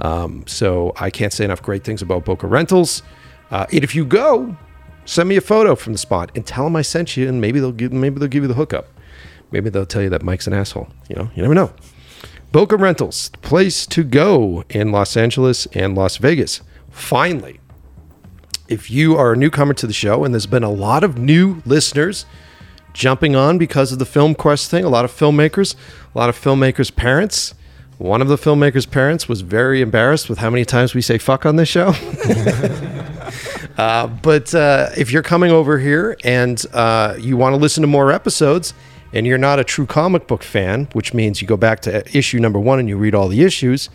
Um, 0.00 0.44
so 0.46 0.92
I 0.96 1.10
can't 1.10 1.32
say 1.32 1.44
enough 1.44 1.62
great 1.62 1.84
things 1.84 2.00
about 2.00 2.24
Bokeh 2.24 2.48
Rentals. 2.48 3.02
Uh, 3.50 3.66
and 3.72 3.84
if 3.84 3.94
you 3.94 4.04
go, 4.04 4.56
send 5.04 5.28
me 5.28 5.36
a 5.36 5.40
photo 5.40 5.74
from 5.74 5.92
the 5.92 5.98
spot 5.98 6.30
and 6.34 6.46
tell 6.46 6.64
them 6.64 6.76
I 6.76 6.82
sent 6.82 7.16
you, 7.16 7.28
and 7.28 7.40
maybe 7.40 7.60
they'll 7.60 7.72
give 7.72 7.92
maybe 7.92 8.18
they'll 8.18 8.28
give 8.28 8.44
you 8.44 8.48
the 8.48 8.54
hookup. 8.54 8.88
Maybe 9.50 9.68
they'll 9.68 9.86
tell 9.86 10.02
you 10.02 10.10
that 10.10 10.22
Mike's 10.22 10.46
an 10.46 10.52
asshole. 10.52 10.88
You 11.08 11.16
know, 11.16 11.30
you 11.34 11.42
never 11.42 11.54
know. 11.54 11.72
Bokeh 12.52 12.80
Rentals, 12.80 13.30
the 13.30 13.38
place 13.38 13.86
to 13.86 14.02
go 14.02 14.64
in 14.70 14.90
Los 14.92 15.16
Angeles 15.16 15.66
and 15.66 15.96
Las 15.96 16.16
Vegas. 16.16 16.62
Finally, 16.90 17.60
if 18.70 18.90
you 18.90 19.16
are 19.16 19.32
a 19.32 19.36
newcomer 19.36 19.74
to 19.74 19.86
the 19.86 19.92
show, 19.92 20.24
and 20.24 20.32
there's 20.32 20.46
been 20.46 20.62
a 20.62 20.70
lot 20.70 21.02
of 21.02 21.18
new 21.18 21.60
listeners 21.66 22.24
jumping 22.92 23.34
on 23.34 23.58
because 23.58 23.92
of 23.92 23.98
the 23.98 24.04
FilmQuest 24.04 24.68
thing, 24.68 24.84
a 24.84 24.88
lot 24.88 25.04
of 25.04 25.10
filmmakers, 25.10 25.74
a 26.14 26.18
lot 26.18 26.28
of 26.28 26.40
filmmakers' 26.40 26.94
parents. 26.94 27.54
One 27.98 28.22
of 28.22 28.28
the 28.28 28.36
filmmakers' 28.36 28.88
parents 28.90 29.28
was 29.28 29.42
very 29.42 29.82
embarrassed 29.82 30.30
with 30.30 30.38
how 30.38 30.48
many 30.48 30.64
times 30.64 30.94
we 30.94 31.02
say 31.02 31.18
fuck 31.18 31.44
on 31.44 31.56
this 31.56 31.68
show. 31.68 31.92
Uh, 33.78 34.08
but 34.08 34.54
uh, 34.54 34.90
if 34.98 35.10
you're 35.10 35.22
coming 35.22 35.50
over 35.50 35.78
here 35.78 36.14
and 36.22 36.66
uh, 36.74 37.14
you 37.18 37.34
want 37.38 37.54
to 37.54 37.56
listen 37.56 37.80
to 37.80 37.86
more 37.86 38.12
episodes 38.12 38.74
and 39.14 39.26
you're 39.26 39.38
not 39.38 39.58
a 39.58 39.64
true 39.64 39.86
comic 39.86 40.26
book 40.26 40.42
fan, 40.42 40.86
which 40.92 41.14
means 41.14 41.40
you 41.40 41.48
go 41.48 41.56
back 41.56 41.80
to 41.80 42.04
issue 42.14 42.38
number 42.40 42.58
one 42.58 42.78
and 42.78 42.90
you 42.90 42.98
read 42.98 43.14
all 43.14 43.28
the 43.28 43.42
issues 43.42 43.88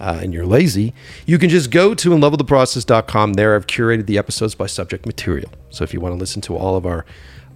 uh, 0.00 0.20
and 0.22 0.32
you're 0.32 0.46
lazy, 0.46 0.94
you 1.26 1.38
can 1.38 1.48
just 1.48 1.70
go 1.70 1.94
to 1.94 2.10
inlovewiththeprocess.com. 2.10 3.34
There 3.34 3.56
I've 3.56 3.66
curated 3.66 4.06
the 4.06 4.18
episodes 4.18 4.54
by 4.54 4.66
subject 4.66 5.06
material. 5.06 5.50
So 5.70 5.84
if 5.84 5.92
you 5.92 6.00
want 6.00 6.14
to 6.14 6.18
listen 6.18 6.40
to 6.42 6.56
all 6.56 6.76
of 6.76 6.86
our 6.86 7.04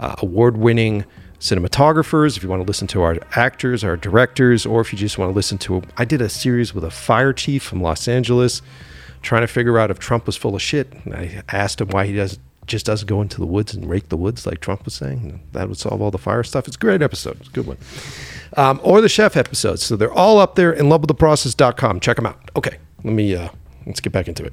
uh, 0.00 0.16
award 0.18 0.56
winning 0.56 1.04
cinematographers, 1.38 2.36
if 2.36 2.42
you 2.42 2.48
want 2.48 2.62
to 2.62 2.66
listen 2.66 2.86
to 2.88 3.02
our 3.02 3.18
actors, 3.32 3.82
our 3.84 3.96
directors, 3.96 4.64
or 4.66 4.80
if 4.80 4.92
you 4.92 4.98
just 4.98 5.18
want 5.18 5.30
to 5.30 5.34
listen 5.34 5.58
to, 5.58 5.82
I 5.96 6.04
did 6.04 6.20
a 6.20 6.28
series 6.28 6.74
with 6.74 6.84
a 6.84 6.90
fire 6.90 7.32
chief 7.32 7.62
from 7.62 7.82
Los 7.82 8.08
Angeles 8.08 8.62
trying 9.22 9.42
to 9.42 9.48
figure 9.48 9.78
out 9.78 9.90
if 9.90 9.98
Trump 9.98 10.26
was 10.26 10.36
full 10.36 10.54
of 10.54 10.62
shit. 10.62 10.92
And 11.04 11.14
I 11.14 11.42
asked 11.48 11.80
him 11.80 11.88
why 11.88 12.06
he 12.06 12.14
does 12.14 12.38
just 12.66 12.86
doesn't 12.86 13.08
go 13.08 13.20
into 13.20 13.38
the 13.38 13.46
woods 13.46 13.74
and 13.74 13.90
rake 13.90 14.08
the 14.08 14.16
woods 14.16 14.46
like 14.46 14.60
Trump 14.60 14.84
was 14.84 14.94
saying. 14.94 15.40
That 15.52 15.68
would 15.68 15.78
solve 15.78 16.00
all 16.00 16.12
the 16.12 16.18
fire 16.18 16.44
stuff. 16.44 16.68
It's 16.68 16.76
a 16.76 16.80
great 16.80 17.02
episode. 17.02 17.40
It's 17.40 17.48
a 17.48 17.52
good 17.52 17.66
one. 17.66 17.76
Um, 18.56 18.80
or 18.82 19.00
the 19.00 19.08
chef 19.08 19.36
episodes. 19.36 19.82
So 19.84 19.96
they're 19.96 20.12
all 20.12 20.38
up 20.38 20.56
there 20.56 20.72
in 20.72 20.86
lovewiththeprocess.com. 20.86 22.00
Check 22.00 22.16
them 22.16 22.26
out. 22.26 22.50
Okay, 22.56 22.76
let 23.02 23.14
me 23.14 23.34
uh, 23.34 23.48
let's 23.86 24.00
get 24.00 24.12
back 24.12 24.28
into 24.28 24.44
it. 24.44 24.52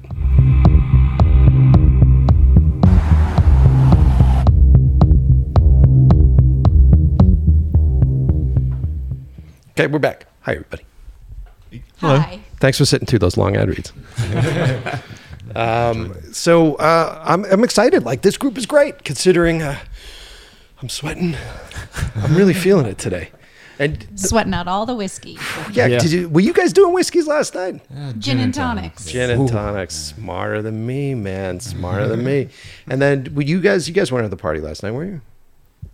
Okay, 9.80 9.86
we're 9.86 9.98
back. 9.98 10.26
Hi, 10.42 10.52
everybody. 10.52 10.84
Hi. 12.00 12.40
Thanks 12.58 12.76
for 12.76 12.84
sitting 12.84 13.06
through 13.06 13.20
those 13.20 13.36
long 13.38 13.56
ad 13.56 13.68
reads. 13.68 13.92
um, 15.54 16.14
so 16.32 16.74
uh, 16.74 17.22
I'm, 17.24 17.44
I'm 17.46 17.64
excited. 17.64 18.04
Like 18.04 18.20
this 18.20 18.36
group 18.36 18.58
is 18.58 18.66
great, 18.66 19.04
considering 19.04 19.62
uh, 19.62 19.78
I'm 20.82 20.88
sweating. 20.90 21.34
I'm 22.16 22.34
really 22.34 22.52
feeling 22.52 22.84
it 22.86 22.98
today. 22.98 23.30
And 23.80 24.06
Sweating 24.14 24.52
out 24.54 24.68
all 24.68 24.84
the 24.86 24.94
whiskey. 24.94 25.38
yeah, 25.72 25.86
Yeah. 25.86 25.98
Did 25.98 26.12
you, 26.12 26.28
were 26.28 26.40
you 26.40 26.52
guys 26.52 26.72
doing 26.72 26.92
whiskeys 26.92 27.26
last 27.26 27.54
night? 27.54 27.80
Gin 28.18 28.38
and 28.38 28.52
tonics. 28.54 29.06
Gin 29.06 29.30
and 29.30 29.48
tonics, 29.48 29.94
smarter 29.94 30.60
than 30.62 30.86
me, 30.86 31.14
man, 31.14 31.58
smarter 31.60 32.06
than 32.06 32.22
me. 32.22 32.48
And 32.88 33.00
then 33.00 33.34
were 33.34 33.42
you 33.42 33.60
guys, 33.60 33.88
you 33.88 33.94
guys 33.94 34.12
weren't 34.12 34.26
at 34.26 34.30
the 34.30 34.36
party 34.36 34.60
last 34.60 34.82
night, 34.82 34.90
were 34.92 35.04
you? 35.06 35.20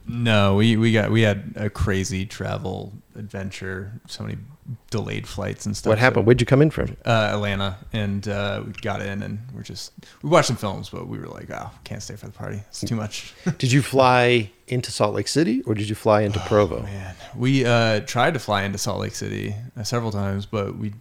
No, 0.09 0.57
we, 0.57 0.77
we 0.77 0.93
got 0.93 1.11
we 1.11 1.23
had 1.23 1.53
a 1.57 1.69
crazy 1.71 2.27
travel 2.27 2.93
adventure. 3.17 3.93
So 4.07 4.23
many 4.25 4.39
delayed 4.91 5.27
flights 5.27 5.67
and 5.67 5.77
stuff. 5.77 5.89
What 5.91 5.99
happened? 5.99 6.23
So, 6.23 6.27
Where'd 6.27 6.41
you 6.41 6.47
come 6.47 6.63
in 6.63 6.71
from? 6.71 6.97
uh, 7.05 7.31
Atlanta, 7.35 7.77
and 7.93 8.27
uh, 8.29 8.63
we 8.67 8.73
got 8.73 9.01
in, 9.03 9.23
and 9.23 9.41
we're 9.53 9.63
just 9.63 9.93
we 10.23 10.31
watched 10.31 10.47
some 10.49 10.57
films, 10.57 10.91
but 10.91 11.09
we 11.09 11.19
were 11.19 11.27
like, 11.27 11.51
oh, 11.51 11.71
can't 11.85 12.03
stay 12.03 12.15
for 12.17 12.27
the 12.27 12.33
party. 12.33 12.63
It's 12.69 12.81
too 12.81 12.95
much. 12.97 13.35
Did 13.59 13.73
you 13.73 13.83
fly 13.83 14.51
into 14.69 14.91
Salt 14.91 15.15
Lake 15.15 15.29
City 15.29 15.63
or 15.63 15.75
did 15.75 15.89
you 15.89 15.95
fly 15.95 16.23
into 16.23 16.41
Provo? 16.41 16.83
Man, 16.83 17.15
we 17.37 17.65
uh, 17.65 18.01
tried 18.01 18.35
to 18.35 18.41
fly 18.41 18.63
into 18.63 18.79
Salt 18.79 19.01
Lake 19.01 19.15
City 19.15 19.55
uh, 19.77 19.83
several 19.83 20.11
times, 20.13 20.47
but 20.47 20.77
we 20.77 20.93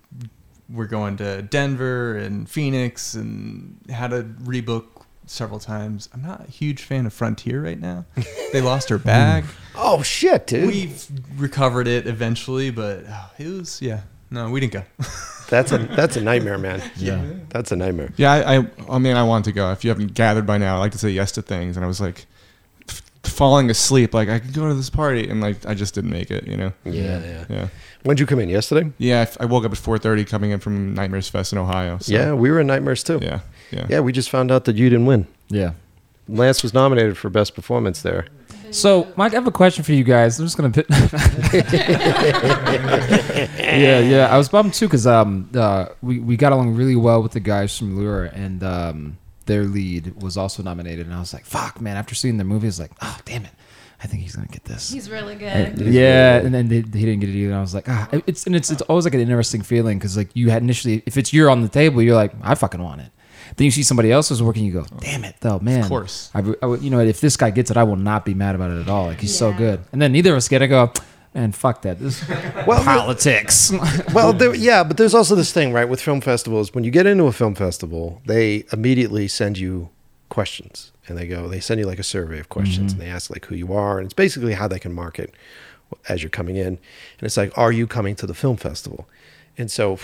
were 0.70 0.86
going 0.86 1.18
to 1.18 1.42
Denver 1.44 2.18
and 2.18 2.50
Phoenix, 2.50 3.14
and 3.14 3.78
had 3.90 4.10
to 4.12 4.24
rebook 4.44 4.86
several 5.28 5.60
times. 5.60 6.10
I'm 6.14 6.22
not 6.22 6.48
a 6.48 6.52
huge 6.52 6.84
fan 6.84 7.06
of 7.06 7.14
Frontier 7.14 7.64
right 7.64 7.80
now. 7.80 8.06
They 8.54 8.62
lost 8.62 8.90
our 8.90 8.98
bag. 8.98 9.44
Oh 9.76 10.02
shit, 10.02 10.48
dude. 10.48 10.68
we 10.68 10.94
recovered 11.36 11.90
it 11.90 12.08
eventually, 12.08 12.70
but 12.72 13.04
oh, 13.06 13.32
it 13.38 13.48
was 13.50 13.82
yeah. 13.82 14.04
No, 14.32 14.50
we 14.50 14.62
didn't 14.62 14.72
go. 14.72 14.84
that's 15.50 15.74
a 15.74 15.78
that's 15.78 16.16
a 16.16 16.22
nightmare, 16.22 16.58
man. 16.58 16.82
Yeah. 16.96 17.22
That's 17.50 17.74
a 17.74 17.76
nightmare. 17.76 18.14
Yeah, 18.16 18.32
I, 18.32 18.58
I, 18.60 18.68
I 18.92 18.98
mean, 19.00 19.18
I 19.18 19.24
want 19.24 19.44
to 19.46 19.52
go. 19.52 19.74
If 19.74 19.84
you 19.84 19.90
haven't 19.90 20.14
gathered 20.14 20.46
by 20.46 20.58
now, 20.58 20.78
I 20.78 20.80
like 20.80 20.94
to 20.94 20.98
say 20.98 21.10
yes 21.10 21.34
to 21.34 21.42
things, 21.42 21.76
and 21.76 21.84
I 21.84 21.88
was 21.88 22.00
like 22.00 22.20
f- 22.20 22.26
falling 23.28 23.70
asleep. 23.70 24.14
Like 24.14 24.30
I 24.30 24.40
could 24.40 24.54
go 24.54 24.68
to 24.68 24.74
this 24.74 24.90
party, 24.90 25.28
and 25.30 25.42
like 25.42 25.66
I 25.66 25.74
just 25.74 25.94
didn't 25.96 26.12
make 26.12 26.32
it. 26.32 26.48
You 26.48 26.58
know? 26.58 26.74
Yeah, 26.84 27.20
yeah. 27.24 27.46
Yeah. 27.50 27.68
When'd 28.04 28.20
you 28.20 28.26
come 28.26 28.40
in? 28.40 28.50
Yesterday? 28.50 28.92
Yeah. 28.98 29.20
I 29.20 29.22
f- 29.24 29.38
I 29.40 29.46
woke 29.46 29.66
up 29.66 29.72
at 29.72 29.78
4:30, 29.78 30.28
coming 30.28 30.52
in 30.52 30.60
from 30.60 30.94
Nightmares 30.94 31.28
Fest 31.30 31.52
in 31.54 31.58
Ohio. 31.58 31.98
So, 32.00 32.14
yeah, 32.14 32.34
we 32.34 32.52
were 32.52 32.60
in 32.60 32.68
Nightmares 32.68 33.04
too. 33.04 33.20
Yeah. 33.22 33.40
Yeah. 33.72 33.88
Yeah, 33.90 34.00
we 34.02 34.12
just 34.12 34.30
found 34.30 34.52
out 34.52 34.66
that 34.66 34.76
you 34.76 34.90
didn't 34.90 35.06
win. 35.08 35.28
Yeah. 35.50 35.72
Lance 36.28 36.64
was 36.64 36.74
nominated 36.74 37.18
for 37.18 37.30
best 37.30 37.54
performance 37.56 38.02
there. 38.02 38.26
So, 38.72 39.08
Mike, 39.16 39.32
I 39.34 39.36
have 39.36 39.48
a 39.48 39.52
question 39.52 39.84
for 39.84 39.94
you 39.94 40.04
guys. 40.04 40.40
I'm 40.40 40.46
just 40.46 40.58
gonna. 40.58 40.70
Pit- 40.72 40.88
yeah, 43.60 44.00
yeah. 44.00 44.28
I 44.32 44.38
was 44.38 44.50
bummed 44.50 44.74
too 44.74 44.88
because 44.88 45.08
um, 45.08 45.50
uh, 45.56 45.88
we 46.02 46.20
we 46.20 46.36
got 46.38 46.52
along 46.52 46.76
really 46.76 46.96
well 46.96 47.22
with 47.22 47.32
the 47.34 47.40
guys 47.40 47.78
from 47.78 47.98
Lure, 47.98 48.26
and 48.26 48.64
um, 48.64 49.18
their 49.46 49.64
lead 49.64 50.22
was 50.22 50.38
also 50.38 50.64
nominated. 50.64 51.06
And 51.06 51.16
I 51.16 51.20
was 51.20 51.34
like, 51.34 51.46
"Fuck, 51.46 51.82
man!" 51.82 51.98
After 51.98 52.16
seeing 52.16 52.38
the 52.38 52.44
movie, 52.44 52.68
I 52.68 52.70
was 52.70 52.80
like, 52.80 52.92
"Oh, 53.02 53.18
damn 53.26 53.46
it! 53.46 53.52
I 54.04 54.08
think 54.08 54.24
he's 54.24 54.36
gonna 54.36 54.48
get 54.48 54.66
this." 54.66 54.92
He's 54.92 55.10
really 55.10 55.36
good. 55.36 55.48
And- 55.48 55.94
yeah, 55.94 56.38
and 56.38 56.54
then 56.54 56.68
they, 56.68 56.78
he 56.78 56.82
didn't 57.06 57.20
get 57.20 57.30
it 57.30 57.36
either. 57.36 57.52
And 57.52 57.58
I 57.58 57.62
was 57.62 57.74
like, 57.74 57.88
ah, 57.90 58.08
it's 58.28 58.46
and 58.46 58.56
it's 58.56 58.72
it's 58.72 58.82
always 58.84 59.06
like 59.06 59.14
an 59.14 59.20
interesting 59.22 59.62
feeling 59.62 59.98
because 59.98 60.18
like 60.18 60.30
you 60.36 60.50
had 60.50 60.62
initially, 60.62 61.04
if 61.06 61.18
it's 61.18 61.32
you're 61.34 61.50
on 61.50 61.62
the 61.62 61.70
table, 61.70 62.02
you're 62.02 62.16
like, 62.16 62.34
I 62.42 62.56
fucking 62.56 62.82
want 62.82 63.02
it. 63.02 63.12
Then 63.58 63.66
you 63.66 63.72
see 63.72 63.84
somebody 63.84 64.12
else 64.12 64.32
is 64.32 64.42
working, 64.42 64.66
you 64.66 64.74
go, 64.74 64.86
damn 65.00 65.24
it, 65.24 65.36
though, 65.40 65.60
man. 65.60 65.82
Of 65.82 65.88
course. 65.88 66.32
I, 66.34 66.40
I 66.64 66.76
you 66.78 66.90
know, 66.90 67.00
if 67.00 67.22
this 67.22 67.38
guy 67.38 67.52
gets 67.52 67.70
it, 67.70 67.78
I 67.78 67.84
will 67.84 67.96
not 67.96 68.26
be 68.26 68.34
mad 68.34 68.56
about 68.56 68.72
it 68.72 68.82
at 68.82 68.90
all. 68.90 69.06
Like 69.06 69.20
he's 69.22 69.38
so 69.38 69.54
good. 69.54 69.82
And 69.92 70.02
then 70.02 70.12
neither 70.12 70.32
of 70.32 70.38
us 70.38 70.48
get 70.48 70.62
it. 70.64 70.68
Go, 70.68 70.92
man, 71.36 71.52
fuck 71.52 71.82
that. 71.84 72.00
This 72.00 72.28
Well, 72.68 72.84
politics. 72.84 73.72
well, 74.14 74.34
there, 74.34 74.56
yeah, 74.56 74.84
but 74.84 74.98
there's 74.98 75.14
also 75.14 75.36
this 75.36 75.52
thing, 75.52 75.74
right, 75.74 75.88
with 75.88 76.02
film 76.02 76.22
festivals. 76.22 76.74
When 76.74 76.84
you 76.84 76.92
get 76.92 77.06
into 77.06 77.26
a 77.26 77.32
film 77.32 77.54
festival, 77.54 78.22
they 78.26 78.64
immediately 78.72 79.28
send 79.28 79.58
you 79.58 79.90
questions, 80.30 80.92
and 81.08 81.18
they 81.18 81.28
go, 81.28 81.48
they 81.48 81.60
send 81.60 81.80
you 81.80 81.86
like 81.86 82.00
a 82.00 82.04
survey 82.04 82.40
of 82.40 82.50
questions, 82.50 82.94
mm-hmm. 82.94 83.02
and 83.02 83.10
they 83.10 83.14
ask 83.14 83.30
like 83.30 83.46
who 83.46 83.56
you 83.56 83.74
are, 83.74 84.00
and 84.00 84.06
it's 84.06 84.14
basically 84.14 84.54
how 84.54 84.68
they 84.68 84.80
can 84.80 84.94
market 84.94 85.36
as 86.10 86.24
you're 86.24 86.32
coming 86.32 86.56
in, 86.56 86.68
and 86.68 86.80
it's 87.22 87.38
like, 87.38 87.56
are 87.58 87.72
you 87.72 87.86
coming 87.86 88.16
to 88.16 88.26
the 88.26 88.34
film 88.34 88.58
festival? 88.58 89.08
And 89.58 89.70
so. 89.70 90.00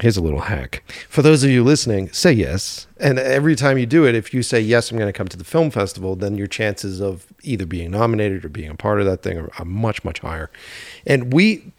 Here's 0.00 0.16
a 0.16 0.22
little 0.22 0.40
hack. 0.40 0.82
For 1.08 1.22
those 1.22 1.44
of 1.44 1.50
you 1.50 1.62
listening, 1.62 2.10
say 2.12 2.32
yes. 2.32 2.86
And 2.98 3.18
every 3.18 3.54
time 3.54 3.78
you 3.78 3.86
do 3.86 4.04
it, 4.06 4.14
if 4.14 4.32
you 4.34 4.42
say, 4.42 4.60
yes, 4.60 4.90
I'm 4.90 4.96
going 4.98 5.08
to 5.08 5.12
come 5.16 5.28
to 5.28 5.36
the 5.36 5.44
film 5.44 5.70
festival, 5.70 6.16
then 6.16 6.36
your 6.36 6.46
chances 6.46 7.00
of 7.00 7.26
either 7.42 7.66
being 7.66 7.90
nominated 7.90 8.44
or 8.44 8.48
being 8.48 8.70
a 8.70 8.74
part 8.74 9.00
of 9.00 9.06
that 9.06 9.22
thing 9.22 9.38
are, 9.38 9.50
are 9.58 9.64
much, 9.64 10.02
much 10.04 10.20
higher. 10.20 10.50
And 11.06 11.32
we, 11.32 11.72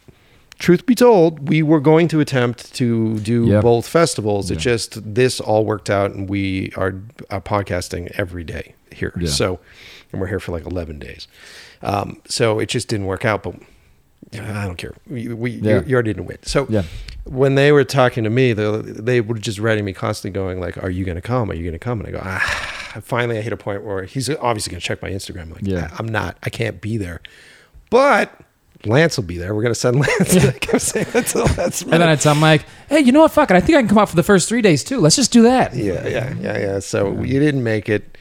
truth 0.59 0.85
be 0.85 0.95
told, 0.95 1.49
we 1.49 1.61
were 1.63 1.79
going 1.79 2.07
to 2.09 2.19
attempt 2.19 2.73
to 2.75 3.19
do 3.19 3.45
Yep. 3.47 3.63
both 3.63 3.87
festivals. 3.87 4.51
It 4.51 4.59
just, 4.59 5.13
this 5.15 5.39
all 5.41 5.65
worked 5.65 5.89
out 5.89 6.11
and 6.11 6.29
we 6.29 6.71
are, 6.77 6.95
are 7.29 7.41
podcasting 7.41 8.11
every 8.17 8.43
day 8.43 8.75
here. 8.91 9.13
Yeah. 9.19 9.29
So, 9.29 9.59
and 10.11 10.21
we're 10.21 10.27
here 10.27 10.39
for 10.39 10.51
like 10.51 10.65
11 10.65 10.99
days. 10.99 11.27
Um, 11.81 12.21
so 12.27 12.59
it 12.59 12.69
just 12.69 12.87
didn't 12.87 13.07
work 13.07 13.25
out, 13.25 13.43
but 13.43 13.55
I 14.33 14.65
don't 14.65 14.77
care. 14.77 14.93
We, 15.07 15.27
we 15.29 15.51
Yeah. 15.51 15.79
you, 15.81 15.83
you 15.87 15.93
already 15.95 16.13
didn't 16.13 16.25
win. 16.27 16.37
So 16.43 16.65
Yeah. 16.69 16.83
When 17.25 17.55
they 17.55 17.71
were 17.71 17.83
talking 17.83 18.23
to 18.23 18.29
me, 18.29 18.53
they, 18.53 18.81
they 18.81 19.21
were 19.21 19.35
just 19.35 19.59
writing 19.59 19.83
me 19.85 19.93
constantly 19.93 20.33
going 20.33 20.59
like, 20.59 20.77
are 20.81 20.89
you 20.89 21.03
going 21.05 21.15
to 21.15 21.21
come? 21.21 21.49
Are 21.51 21.53
you 21.55 21.63
going 21.63 21.73
to 21.73 21.79
come? 21.79 21.99
And 21.99 22.07
I 22.07 22.11
go, 22.11 22.21
ah, 22.23 22.99
finally 23.01 23.37
I 23.37 23.41
hit 23.41 23.51
a 23.53 23.57
point 23.57 23.83
where 23.83 24.03
he's 24.03 24.29
obviously 24.29 24.71
going 24.71 24.79
to 24.81 24.85
check 24.85 25.01
my 25.01 25.09
Instagram. 25.09 25.51
Like, 25.51 25.63
Yeah. 25.63 25.89
I'm 25.99 26.07
not, 26.07 26.37
I 26.43 26.49
can't 26.49 26.79
be 26.81 26.97
there, 26.97 27.21
but 27.89 28.31
Lance 28.85 29.17
will 29.17 29.23
be 29.23 29.37
there. 29.37 29.55
We're 29.55 29.63
going 29.63 29.73
to 29.73 29.79
send 29.79 29.95
Lance. 29.99 30.35
I 30.37 30.51
kept 30.51 30.81
saying 30.81 31.07
that 31.13 31.25
to 31.27 31.43
Lance. 31.43 31.81
and 31.81 31.91
then 31.93 32.03
I 32.03 32.15
tell 32.15 32.35
like, 32.35 32.65
hey, 32.89 32.99
you 32.99 33.11
know 33.11 33.21
what? 33.21 33.31
Fuck 33.31 33.49
it. 33.49 33.55
I 33.55 33.59
think 33.61 33.75
I 33.77 33.81
can 33.81 33.89
come 33.89 33.97
out 33.97 34.09
for 34.09 34.15
the 34.15 34.23
first 34.23 34.47
three 34.47 34.61
days 34.61 34.83
too. 34.83 34.99
Let's 34.99 35.15
just 35.15 35.31
do 35.31 35.41
that. 35.43 35.75
yeah, 35.75 36.07
yeah, 36.07 36.33
yeah, 36.39 36.57
yeah. 36.59 36.79
So 36.79 37.21
you 37.21 37.39
didn't 37.39 37.63
make 37.63 37.89
it. 37.89 38.17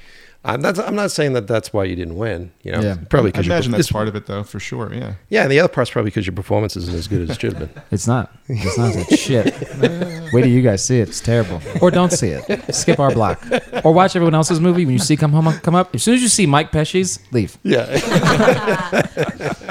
I'm 0.47 0.61
not, 0.61 0.79
I'm 0.79 0.95
not 0.95 1.11
saying 1.11 1.33
that 1.33 1.47
that's 1.47 1.73
why 1.73 1.85
you 1.85 1.97
didn't 1.97 2.17
win. 2.17 2.53
You 2.63 2.73
know, 2.73 2.81
Yeah. 2.81 2.97
probably 3.09 3.31
I 3.31 3.33
because 3.33 3.47
imagine 3.47 3.73
that's 3.73 3.91
part 3.91 4.09
of 4.09 4.15
it, 4.15 4.27
though, 4.27 4.43
for 4.43 4.61
sure. 4.61 4.93
Yeah. 4.93 5.15
Yeah, 5.31 5.43
and 5.45 5.51
the 5.51 5.59
other 5.59 5.73
part's 5.73 5.91
probably 5.91 6.11
because 6.11 6.27
your 6.27 6.35
performance 6.37 6.77
isn't 6.77 6.95
as 6.95 7.09
good 7.09 7.23
as 7.23 7.31
it 7.31 7.41
should 7.41 7.55
have 7.55 7.73
been. 7.73 7.83
It's 7.91 8.07
not. 8.07 8.31
It's 8.49 8.77
not. 8.77 8.95
It's 8.95 9.19
shit. 9.19 9.55
Wait 10.35 10.43
till 10.43 10.51
you 10.51 10.61
guys 10.61 10.85
see 10.85 10.99
it. 11.01 11.09
It's 11.09 11.21
terrible. 11.21 11.63
Or 11.81 11.91
don't 11.91 12.13
see 12.13 12.29
it. 12.29 12.75
Skip 12.75 13.01
our 13.01 13.11
block. 13.13 13.43
Or 13.85 13.95
watch 13.95 14.17
everyone 14.17 14.35
else's 14.35 14.61
movie. 14.61 14.85
When 14.85 14.93
you 14.93 14.99
see 14.99 15.17
come 15.17 15.33
home, 15.33 15.51
come 15.61 15.75
up. 15.75 15.95
As 15.95 16.03
soon 16.03 16.15
as 16.15 16.23
you 16.23 16.29
see 16.29 16.45
Mike 16.45 16.71
Pecci's, 16.73 17.21
leave. 17.33 17.57
Yeah. 17.63 17.85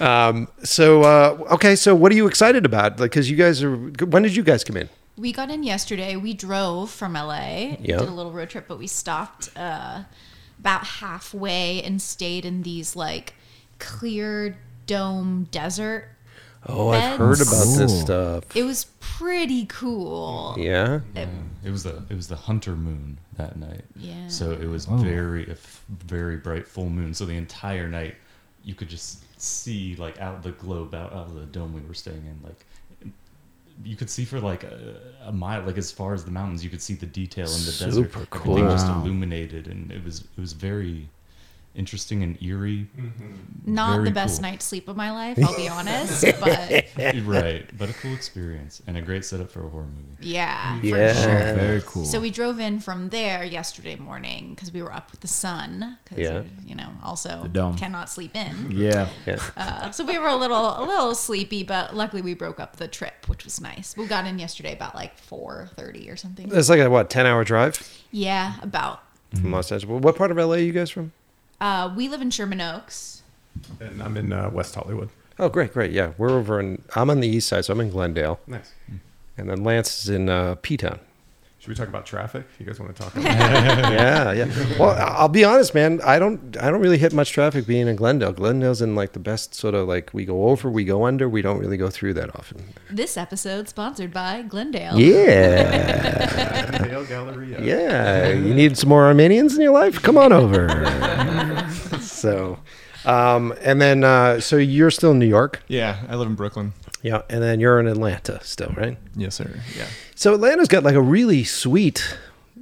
um, 0.00 0.48
so 0.62 1.02
uh, 1.02 1.38
okay, 1.54 1.76
so 1.76 1.94
what 1.94 2.12
are 2.12 2.16
you 2.16 2.26
excited 2.26 2.64
about? 2.66 3.00
Like, 3.00 3.10
because 3.12 3.30
you 3.30 3.36
guys 3.36 3.62
are. 3.62 3.74
When 3.76 4.22
did 4.22 4.36
you 4.36 4.42
guys 4.42 4.64
come 4.64 4.76
in? 4.76 4.88
We 5.16 5.32
got 5.32 5.50
in 5.50 5.62
yesterday. 5.62 6.16
We 6.16 6.34
drove 6.34 6.90
from 6.90 7.14
LA, 7.14 7.76
Yeah. 7.80 7.98
did 7.98 8.08
a 8.08 8.12
little 8.12 8.32
road 8.32 8.50
trip, 8.50 8.66
but 8.66 8.78
we 8.78 8.86
stopped 8.86 9.48
uh, 9.56 10.02
about 10.58 10.84
halfway 10.84 11.82
and 11.82 12.02
stayed 12.02 12.44
in 12.44 12.62
these 12.62 12.96
like 12.96 13.34
clear 13.78 14.58
dome 14.86 15.48
desert. 15.50 16.08
Oh, 16.66 16.88
I've 16.88 17.18
heard 17.18 17.38
Beds. 17.38 17.48
about 17.52 17.78
this 17.78 18.00
stuff. 18.00 18.56
It 18.56 18.64
was 18.64 18.86
pretty 18.98 19.66
cool. 19.66 20.56
Yeah. 20.58 21.00
It 21.62 21.70
was 21.70 21.82
the 21.84 22.02
it 22.08 22.14
was 22.14 22.28
the 22.28 22.36
hunter 22.36 22.74
moon 22.74 23.18
that 23.36 23.56
night. 23.56 23.84
Yeah. 23.96 24.28
So 24.28 24.52
it 24.52 24.66
was 24.66 24.86
Oh. 24.90 24.96
very 24.96 25.46
a 25.46 25.52
f- 25.52 25.84
very 25.90 26.38
bright 26.38 26.66
full 26.66 26.88
moon. 26.88 27.12
So 27.14 27.24
the 27.26 27.36
entire 27.36 27.86
night 27.88 28.16
you 28.64 28.74
could 28.74 28.88
just 28.88 29.18
see 29.40 29.94
like 29.96 30.18
out 30.20 30.42
the 30.42 30.52
globe 30.52 30.94
out, 30.94 31.12
out 31.12 31.26
of 31.26 31.34
the 31.34 31.44
dome 31.46 31.74
we 31.74 31.82
were 31.82 31.92
staying 31.94 32.24
in 32.26 32.40
like 32.42 32.64
you 33.82 33.96
could 33.96 34.10
see 34.10 34.24
for 34.24 34.40
like 34.40 34.64
a, 34.64 35.00
a 35.24 35.32
mile 35.32 35.62
like 35.62 35.78
as 35.78 35.90
far 35.90 36.14
as 36.14 36.24
the 36.24 36.30
mountains 36.30 36.62
you 36.62 36.70
could 36.70 36.82
see 36.82 36.94
the 36.94 37.06
detail 37.06 37.46
in 37.46 37.64
the 37.64 37.76
desert. 37.78 38.12
Super 38.12 38.26
everything 38.34 38.68
just 38.70 38.86
illuminated 38.86 39.66
and 39.68 39.90
it 39.90 40.04
was 40.04 40.20
it 40.20 40.40
was 40.40 40.52
very 40.52 41.08
interesting 41.74 42.22
and 42.22 42.40
eerie 42.42 42.86
Not 43.66 43.94
Very 43.96 44.04
the 44.04 44.10
best 44.12 44.36
cool. 44.40 44.50
night's 44.50 44.64
sleep 44.64 44.86
of 44.88 44.96
my 44.96 45.10
life, 45.10 45.38
I'll 45.44 45.56
be 45.56 45.68
honest. 45.68 46.24
But 46.40 46.84
right 47.24 47.68
but 47.76 47.90
a 47.90 47.92
cool 47.94 48.12
experience 48.14 48.80
and 48.86 48.96
a 48.96 49.02
great 49.02 49.24
setup 49.24 49.50
for 49.50 49.66
a 49.66 49.68
horror 49.68 49.86
movie 49.86 50.16
yeah, 50.20 50.78
Yeah. 50.82 51.12
for 51.12 51.20
sure. 51.20 51.54
Very 51.54 51.82
cool. 51.84 52.04
So 52.04 52.20
we 52.20 52.30
drove 52.30 52.60
in 52.60 52.78
from 52.80 53.08
there 53.08 53.44
yesterday 53.44 53.96
morning 53.96 54.50
because 54.54 54.72
we 54.72 54.82
were 54.82 54.92
up 54.92 55.10
with 55.10 55.20
the 55.20 55.28
sun. 55.28 55.98
Cause 56.06 56.18
Yeah. 56.18 56.42
You 56.64 56.74
know, 56.76 56.90
also 57.02 57.48
cannot 57.76 58.08
sleep 58.08 58.34
in. 58.36 58.70
yeah. 58.70 59.08
Yeah. 59.26 59.38
Uh, 59.56 59.90
so 59.90 60.04
we 60.04 60.18
were 60.18 60.28
a 60.28 60.36
little 60.36 60.78
a 60.78 60.84
little 60.86 61.14
sleepy, 61.14 61.62
but 61.64 61.94
luckily 61.94 62.22
we 62.22 62.34
broke 62.34 62.60
up 62.60 62.76
the 62.76 62.88
trip, 62.88 63.28
which 63.28 63.44
was 63.44 63.60
nice. 63.60 63.96
We 63.96 64.06
got 64.06 64.26
in 64.26 64.38
yesterday 64.38 64.72
about 64.72 64.94
like 64.94 65.18
four 65.18 65.70
thirty 65.76 66.08
or 66.08 66.16
something. 66.16 66.50
It's 66.52 66.68
like 66.68 66.80
a 66.80 66.88
what, 66.88 67.10
ten 67.10 67.26
hour 67.26 67.42
drive 67.44 67.76
Yeah, 68.12 68.54
about. 68.62 69.02
from 69.32 69.50
Los 69.50 69.70
Angeles. 69.72 70.02
What 70.02 70.16
part 70.16 70.30
of 70.30 70.36
LA 70.36 70.54
are 70.54 70.58
you 70.58 70.72
guys 70.72 70.90
from? 70.90 71.12
Uh, 71.64 71.90
we 71.96 72.08
live 72.10 72.20
in 72.20 72.28
Sherman 72.30 72.60
Oaks. 72.60 73.22
And 73.80 74.02
I'm 74.02 74.18
in 74.18 74.34
uh, 74.34 74.50
West 74.52 74.74
Hollywood. 74.74 75.08
Oh, 75.38 75.48
great, 75.48 75.72
great. 75.72 75.92
Yeah, 75.92 76.12
we're 76.18 76.28
over 76.28 76.60
in. 76.60 76.82
I'm 76.94 77.08
on 77.08 77.20
the 77.20 77.26
east 77.28 77.48
side, 77.48 77.64
so 77.64 77.72
I'm 77.72 77.80
in 77.80 77.88
Glendale, 77.88 78.38
Nice. 78.46 78.70
and 79.38 79.48
then 79.48 79.64
Lance 79.64 80.02
is 80.04 80.10
in 80.10 80.28
uh, 80.28 80.56
P 80.60 80.76
Town. 80.76 80.98
Should 81.58 81.70
we 81.70 81.74
talk 81.76 81.88
about 81.88 82.04
traffic? 82.04 82.44
You 82.58 82.66
guys 82.66 82.78
want 82.78 82.94
to 82.94 83.02
talk 83.02 83.14
about 83.16 83.24
yeah, 83.24 84.32
yeah. 84.32 84.78
Well, 84.78 84.90
I- 84.90 85.14
I'll 85.20 85.30
be 85.30 85.44
honest, 85.44 85.74
man. 85.74 86.02
I 86.04 86.18
don't, 86.18 86.54
I 86.58 86.70
don't 86.70 86.82
really 86.82 86.98
hit 86.98 87.14
much 87.14 87.32
traffic 87.32 87.66
being 87.66 87.88
in 87.88 87.96
Glendale. 87.96 88.32
Glendale's 88.32 88.82
in 88.82 88.94
like 88.94 89.12
the 89.12 89.18
best 89.18 89.54
sort 89.54 89.74
of 89.74 89.88
like 89.88 90.10
we 90.12 90.26
go 90.26 90.48
over, 90.48 90.68
we 90.70 90.84
go 90.84 91.06
under. 91.06 91.26
We 91.26 91.40
don't 91.40 91.58
really 91.58 91.78
go 91.78 91.88
through 91.88 92.12
that 92.14 92.36
often. 92.36 92.74
This 92.90 93.16
episode 93.16 93.70
sponsored 93.70 94.12
by 94.12 94.42
Glendale. 94.42 95.00
Yeah, 95.00 96.78
Dale 96.84 97.06
Galleria? 97.06 97.62
yeah. 97.62 98.28
You 98.28 98.52
need 98.52 98.76
some 98.76 98.90
more 98.90 99.06
Armenians 99.06 99.54
in 99.54 99.62
your 99.62 99.72
life? 99.72 100.02
Come 100.02 100.18
on 100.18 100.32
over. 100.34 100.66
so, 102.24 102.58
um, 103.10 103.52
and 103.62 103.80
then 103.80 104.02
uh, 104.04 104.40
so 104.40 104.56
you're 104.56 104.90
still 104.90 105.12
in 105.12 105.18
New 105.18 105.26
York, 105.26 105.62
Yeah. 105.68 105.98
I 106.08 106.16
live 106.16 106.28
in 106.28 106.34
Brooklyn. 106.34 106.72
yeah, 107.02 107.22
and 107.28 107.42
then 107.42 107.60
you're 107.60 107.78
in 107.80 107.86
Atlanta 107.86 108.40
still, 108.42 108.72
right? 108.76 108.96
Yes, 109.16 109.34
sir. 109.34 109.60
Yeah. 109.76 109.86
So 110.14 110.34
Atlanta's 110.34 110.68
got 110.68 110.82
like 110.84 110.94
a 110.94 111.02
really 111.02 111.44
sweet 111.44 112.16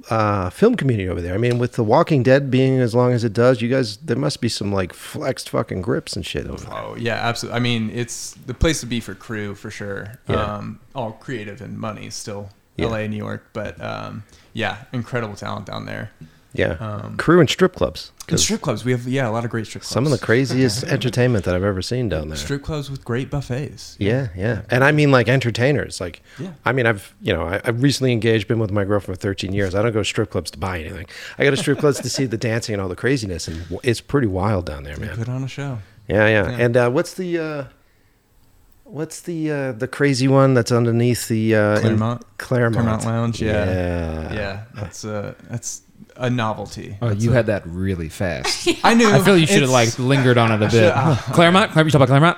uh, 0.09 0.49
film 0.49 0.75
community 0.75 1.07
over 1.07 1.21
there. 1.21 1.33
I 1.33 1.37
mean, 1.37 1.59
with 1.59 1.73
The 1.73 1.83
Walking 1.83 2.23
Dead 2.23 2.51
being 2.51 2.79
as 2.81 2.93
long 2.93 3.13
as 3.13 3.23
it 3.23 3.31
does, 3.31 3.61
you 3.61 3.69
guys 3.69 3.95
there 3.97 4.17
must 4.17 4.41
be 4.41 4.49
some 4.49 4.73
like 4.73 4.91
flexed 4.93 5.49
fucking 5.49 5.81
grips 5.81 6.15
and 6.17 6.25
shit 6.25 6.45
over 6.45 6.61
there. 6.65 6.73
Oh 6.77 6.95
yeah, 6.99 7.15
absolutely. 7.15 7.55
I 7.55 7.59
mean, 7.61 7.89
it's 7.93 8.33
the 8.45 8.53
place 8.53 8.81
to 8.81 8.85
be 8.85 8.99
for 8.99 9.15
crew 9.15 9.55
for 9.55 9.71
sure. 9.71 10.19
Yeah. 10.27 10.43
Um, 10.55 10.79
all 10.93 11.13
creative 11.13 11.61
and 11.61 11.77
money 11.77 12.09
still. 12.09 12.49
Yeah. 12.75 12.87
L.A., 12.87 13.07
New 13.07 13.17
York, 13.17 13.45
but 13.53 13.79
um, 13.79 14.23
yeah, 14.53 14.85
incredible 14.91 15.35
talent 15.35 15.67
down 15.67 15.85
there. 15.85 16.11
Yeah, 16.55 16.73
Um, 16.79 17.17
crew 17.17 17.39
and 17.39 17.49
strip 17.49 17.73
clubs. 17.75 18.11
And 18.29 18.39
strip 18.39 18.61
clubs, 18.61 18.85
we 18.85 18.91
have 18.91 19.07
yeah 19.07 19.27
a 19.27 19.31
lot 19.31 19.43
of 19.43 19.49
great 19.49 19.65
strip 19.65 19.81
clubs. 19.81 19.91
Some 19.91 20.05
of 20.05 20.11
the 20.11 20.19
craziest 20.19 20.83
entertainment 20.95 21.45
that 21.45 21.55
I've 21.55 21.63
ever 21.63 21.81
seen 21.81 22.09
down 22.09 22.27
there. 22.29 22.37
strip 22.37 22.61
clubs 22.63 22.91
with 22.91 23.03
great 23.03 23.29
buffets. 23.31 23.95
Yeah, 23.99 24.27
yeah, 24.37 24.61
and 24.69 24.83
I 24.83 24.91
mean 24.91 25.09
like 25.11 25.27
entertainers. 25.27 25.99
Like, 25.99 26.21
Yeah. 26.39 26.51
I 26.63 26.71
mean, 26.71 26.85
I've 26.85 27.15
you 27.21 27.33
know 27.33 27.43
I, 27.47 27.59
I've 27.65 27.81
recently 27.81 28.11
engaged, 28.11 28.47
been 28.47 28.59
with 28.59 28.71
my 28.71 28.83
girlfriend 28.85 29.17
for 29.19 29.21
13 29.21 29.51
years. 29.51 29.73
I 29.73 29.81
don't 29.81 29.91
go 29.93 29.99
to 29.99 30.05
strip 30.05 30.29
clubs 30.29 30.51
to 30.51 30.59
buy 30.59 30.79
anything. 30.79 31.07
I 31.39 31.43
go 31.43 31.49
to 31.51 31.57
strip 31.57 31.79
clubs 31.79 31.99
to 32.01 32.09
see 32.09 32.25
the 32.25 32.37
dancing 32.49 32.73
and 32.73 32.81
all 32.81 32.87
the 32.89 32.95
craziness, 32.95 33.47
and 33.47 33.65
it's 33.83 33.99
pretty 34.01 34.27
wild 34.27 34.65
down 34.67 34.83
there, 34.83 34.95
They 34.95 35.07
man. 35.07 35.17
put 35.17 35.29
on 35.29 35.43
a 35.43 35.47
show. 35.47 35.79
Yeah, 36.07 36.27
yeah. 36.27 36.49
Yeah. 36.51 36.57
And 36.65 36.77
uh, 36.77 36.89
what's 36.91 37.15
the 37.15 37.39
uh, 37.39 37.63
what's 38.83 39.21
the 39.21 39.51
uh, 39.51 39.71
the 39.73 39.87
crazy 39.87 40.27
one 40.27 40.53
that's 40.53 40.71
underneath 40.71 41.27
the 41.27 41.55
uh, 41.55 41.79
Clermont? 41.79 42.23
Clermont 42.37 42.73
Clermont 42.75 43.05
Lounge, 43.05 43.41
yeah. 43.41 43.65
yeah, 43.65 44.33
Yeah, 44.33 44.63
that's 44.75 45.03
uh 45.05 45.33
that's 45.49 45.81
a 46.15 46.29
novelty. 46.29 46.97
Oh, 47.01 47.09
That's 47.09 47.23
you 47.23 47.31
a- 47.31 47.33
had 47.33 47.45
that 47.47 47.63
really 47.65 48.09
fast. 48.09 48.67
I 48.83 48.93
knew. 48.93 49.09
I 49.09 49.19
feel 49.23 49.37
you 49.37 49.47
should 49.47 49.61
have 49.61 49.69
like 49.71 49.97
lingered 49.99 50.37
on 50.37 50.51
it 50.51 50.65
a 50.65 50.69
bit. 50.71 50.93
Clermont? 51.33 51.71
Clermont? 51.71 51.75
You 51.85 51.91
talk 51.99 52.07
about 52.09 52.37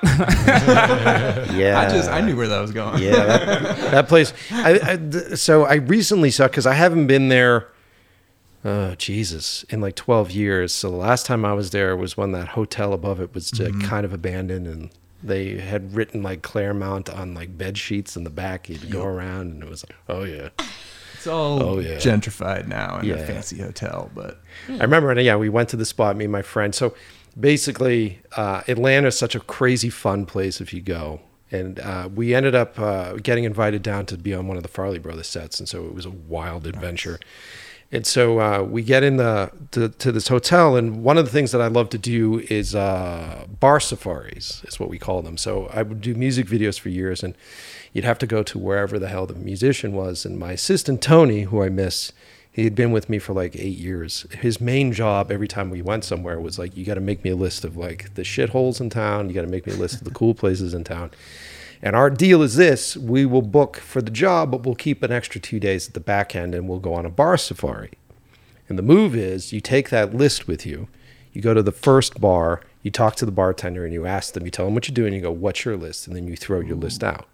yeah. 1.56 1.80
I 1.86 1.88
just 1.90 2.10
I 2.10 2.20
knew 2.20 2.36
where 2.36 2.48
that 2.48 2.60
was 2.60 2.72
going. 2.72 3.02
yeah, 3.02 3.12
that, 3.12 3.76
that 3.92 4.08
place. 4.08 4.32
I, 4.50 4.98
I, 5.32 5.34
so 5.34 5.64
I 5.64 5.74
recently 5.74 6.30
saw 6.30 6.46
because 6.48 6.66
I 6.66 6.74
haven't 6.74 7.06
been 7.06 7.28
there. 7.28 7.68
Oh 8.64 8.94
Jesus! 8.96 9.64
In 9.68 9.80
like 9.80 9.94
twelve 9.94 10.30
years. 10.30 10.72
So 10.72 10.90
the 10.90 10.96
last 10.96 11.26
time 11.26 11.44
I 11.44 11.52
was 11.52 11.70
there 11.70 11.96
was 11.96 12.16
when 12.16 12.32
that 12.32 12.48
hotel 12.48 12.92
above 12.92 13.20
it 13.20 13.32
was 13.34 13.58
uh, 13.60 13.70
kind 13.82 14.04
of 14.04 14.12
abandoned, 14.12 14.66
and 14.66 14.90
they 15.22 15.58
had 15.58 15.94
written 15.94 16.22
like 16.22 16.42
Clermont 16.42 17.08
on 17.08 17.32
like 17.34 17.56
bed 17.56 17.78
sheets 17.78 18.16
in 18.16 18.24
the 18.24 18.30
back. 18.30 18.68
You'd 18.68 18.90
go 18.90 19.04
around, 19.04 19.52
and 19.52 19.62
it 19.62 19.68
was 19.68 19.84
like, 19.88 19.96
oh 20.08 20.24
yeah. 20.24 20.48
It's 21.26 21.32
all 21.32 21.60
Oh, 21.60 21.78
yeah. 21.80 21.96
gentrified 21.96 22.68
now 22.68 23.00
in 23.00 23.06
Yeah. 23.06 23.14
a 23.16 23.26
fancy 23.26 23.58
hotel, 23.58 24.10
but 24.14 24.40
I 24.68 24.82
remember, 24.82 25.10
and 25.10 25.20
yeah, 25.20 25.34
we 25.34 25.48
went 25.48 25.68
to 25.70 25.76
the 25.76 25.84
spot, 25.84 26.16
me 26.16 26.24
and 26.26 26.30
my 26.32 26.42
friend. 26.42 26.72
So 26.72 26.94
basically, 27.38 28.20
uh, 28.36 28.62
Atlanta 28.68 29.08
is 29.08 29.18
such 29.18 29.34
a 29.34 29.40
crazy 29.40 29.90
fun 29.90 30.24
place 30.24 30.60
if 30.60 30.72
you 30.72 30.80
go. 30.80 31.20
And 31.50 31.80
uh, 31.80 32.08
we 32.14 32.32
ended 32.34 32.54
up 32.54 32.78
uh, 32.78 33.14
getting 33.14 33.42
invited 33.44 33.82
down 33.82 34.06
to 34.06 34.16
be 34.16 34.32
on 34.34 34.46
one 34.46 34.56
of 34.56 34.62
the 34.62 34.68
Farrelly 34.68 35.00
Brothers 35.02 35.26
sets, 35.28 35.58
and 35.60 35.68
so 35.68 35.84
it 35.86 35.94
was 35.94 36.04
a 36.06 36.10
wild 36.10 36.64
adventure. 36.66 37.18
And 37.92 38.04
so 38.04 38.40
uh, 38.40 38.62
we 38.64 38.82
get 38.82 39.04
in 39.04 39.16
the 39.16 39.52
to, 39.70 39.88
to 39.88 40.10
this 40.10 40.26
hotel, 40.28 40.74
and 40.76 41.04
one 41.04 41.16
of 41.18 41.24
the 41.24 41.30
things 41.30 41.52
that 41.52 41.60
I 41.60 41.68
love 41.68 41.88
to 41.90 41.98
do 41.98 42.40
is 42.50 42.74
uh, 42.74 43.46
bar 43.60 43.78
safaris, 43.78 44.62
is 44.64 44.80
what 44.80 44.88
we 44.90 44.98
call 44.98 45.22
them. 45.22 45.36
So 45.36 45.66
I 45.72 45.82
would 45.82 46.00
do 46.00 46.14
music 46.16 46.46
videos 46.48 46.80
for 46.80 46.88
years, 46.88 47.22
and 47.22 47.36
you'd 47.96 48.04
have 48.04 48.18
to 48.18 48.26
go 48.26 48.42
to 48.42 48.58
wherever 48.58 48.98
the 48.98 49.08
hell 49.08 49.24
the 49.24 49.32
musician 49.32 49.94
was. 49.94 50.26
And 50.26 50.38
my 50.38 50.52
assistant 50.52 51.00
Tony, 51.00 51.44
who 51.44 51.62
I 51.62 51.70
miss, 51.70 52.12
he 52.52 52.64
had 52.64 52.74
been 52.74 52.92
with 52.92 53.08
me 53.08 53.18
for 53.18 53.32
like 53.32 53.56
eight 53.56 53.78
years. 53.78 54.26
His 54.32 54.60
main 54.60 54.92
job 54.92 55.32
every 55.32 55.48
time 55.48 55.70
we 55.70 55.80
went 55.80 56.04
somewhere 56.04 56.38
was 56.38 56.58
like, 56.58 56.76
you 56.76 56.84
got 56.84 56.96
to 56.96 57.00
make 57.00 57.24
me 57.24 57.30
a 57.30 57.36
list 57.36 57.64
of 57.64 57.74
like 57.78 58.12
the 58.14 58.20
shitholes 58.20 58.82
in 58.82 58.90
town. 58.90 59.30
You 59.30 59.34
got 59.34 59.42
to 59.42 59.46
make 59.46 59.66
me 59.66 59.72
a 59.72 59.78
list 59.78 59.94
of 59.94 60.04
the 60.04 60.10
cool 60.10 60.34
places 60.34 60.74
in 60.74 60.84
town. 60.84 61.10
And 61.80 61.96
our 61.96 62.10
deal 62.10 62.42
is 62.42 62.56
this 62.56 62.98
we 62.98 63.24
will 63.24 63.40
book 63.40 63.78
for 63.78 64.02
the 64.02 64.10
job, 64.10 64.50
but 64.50 64.64
we'll 64.64 64.74
keep 64.74 65.02
an 65.02 65.10
extra 65.10 65.40
two 65.40 65.58
days 65.58 65.88
at 65.88 65.94
the 65.94 66.00
back 66.00 66.36
end 66.36 66.54
and 66.54 66.68
we'll 66.68 66.80
go 66.80 66.92
on 66.92 67.06
a 67.06 67.10
bar 67.10 67.38
safari. 67.38 67.92
And 68.68 68.78
the 68.78 68.82
move 68.82 69.16
is 69.16 69.54
you 69.54 69.62
take 69.62 69.88
that 69.88 70.14
list 70.14 70.46
with 70.46 70.66
you, 70.66 70.88
you 71.32 71.40
go 71.40 71.54
to 71.54 71.62
the 71.62 71.72
first 71.72 72.20
bar, 72.20 72.60
you 72.82 72.90
talk 72.90 73.16
to 73.16 73.24
the 73.24 73.32
bartender 73.32 73.86
and 73.86 73.94
you 73.94 74.04
ask 74.04 74.34
them, 74.34 74.44
you 74.44 74.50
tell 74.50 74.66
them 74.66 74.74
what 74.74 74.86
you're 74.86 74.94
doing, 74.94 75.14
you 75.14 75.22
go, 75.22 75.30
What's 75.30 75.64
your 75.64 75.78
list? 75.78 76.06
And 76.06 76.14
then 76.14 76.28
you 76.28 76.36
throw 76.36 76.60
your 76.60 76.76
list 76.76 77.02
out. 77.02 77.26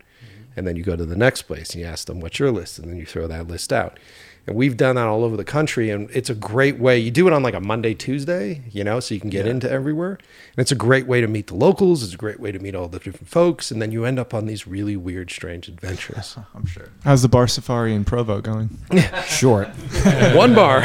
And 0.57 0.67
then 0.67 0.77
you 0.77 0.83
go 0.83 0.97
to 0.97 1.05
the 1.05 1.17
next 1.17 1.43
place 1.43 1.71
and 1.71 1.81
you 1.81 1.87
ask 1.87 2.07
them, 2.07 2.21
What's 2.21 2.39
your 2.39 2.51
list? 2.51 2.79
And 2.79 2.91
then 2.91 2.99
you 2.99 3.07
throw 3.07 3.27
that 3.27 3.49
list 3.49 3.73
out. 3.73 3.99
And 4.47 4.57
we've 4.57 4.77
done 4.77 4.97
that 4.97 5.07
all 5.07 5.23
over 5.23 5.37
the 5.37 5.45
country. 5.45 5.91
And 5.91 6.11
it's 6.11 6.29
a 6.29 6.35
great 6.35 6.79
way. 6.79 6.99
You 6.99 7.13
do 7.13 7.29
it 7.29 7.33
on 7.33 7.45
like 7.45 7.55
a 7.55 7.61
Monday, 7.61 7.95
Tuesday, 7.95 8.63
you 8.71 8.83
know, 8.83 8.99
so 8.99 9.15
you 9.15 9.21
can 9.21 9.31
get 9.31 9.47
into 9.47 9.71
everywhere. 9.71 10.15
And 10.15 10.59
it's 10.59 10.73
a 10.73 10.77
great 10.77 11.07
way 11.07 11.21
to 11.21 11.29
meet 11.29 11.47
the 11.47 11.55
locals. 11.55 12.03
It's 12.03 12.15
a 12.15 12.17
great 12.17 12.41
way 12.41 12.51
to 12.51 12.59
meet 12.59 12.75
all 12.75 12.89
the 12.89 12.99
different 12.99 13.29
folks. 13.29 13.71
And 13.71 13.81
then 13.81 13.93
you 13.93 14.05
end 14.05 14.19
up 14.19 14.35
on 14.35 14.47
these 14.47 14.67
really 14.67 14.97
weird, 14.97 15.31
strange 15.31 15.69
adventures. 15.69 16.37
I'm 16.55 16.67
sure. 16.67 16.89
How's 17.05 17.23
the 17.23 17.29
bar 17.29 17.47
safari 17.47 17.95
in 17.95 18.05
Provo 18.05 18.41
going? 18.41 18.77
Short. 19.27 19.69
One 20.35 20.55
bar. 20.57 20.83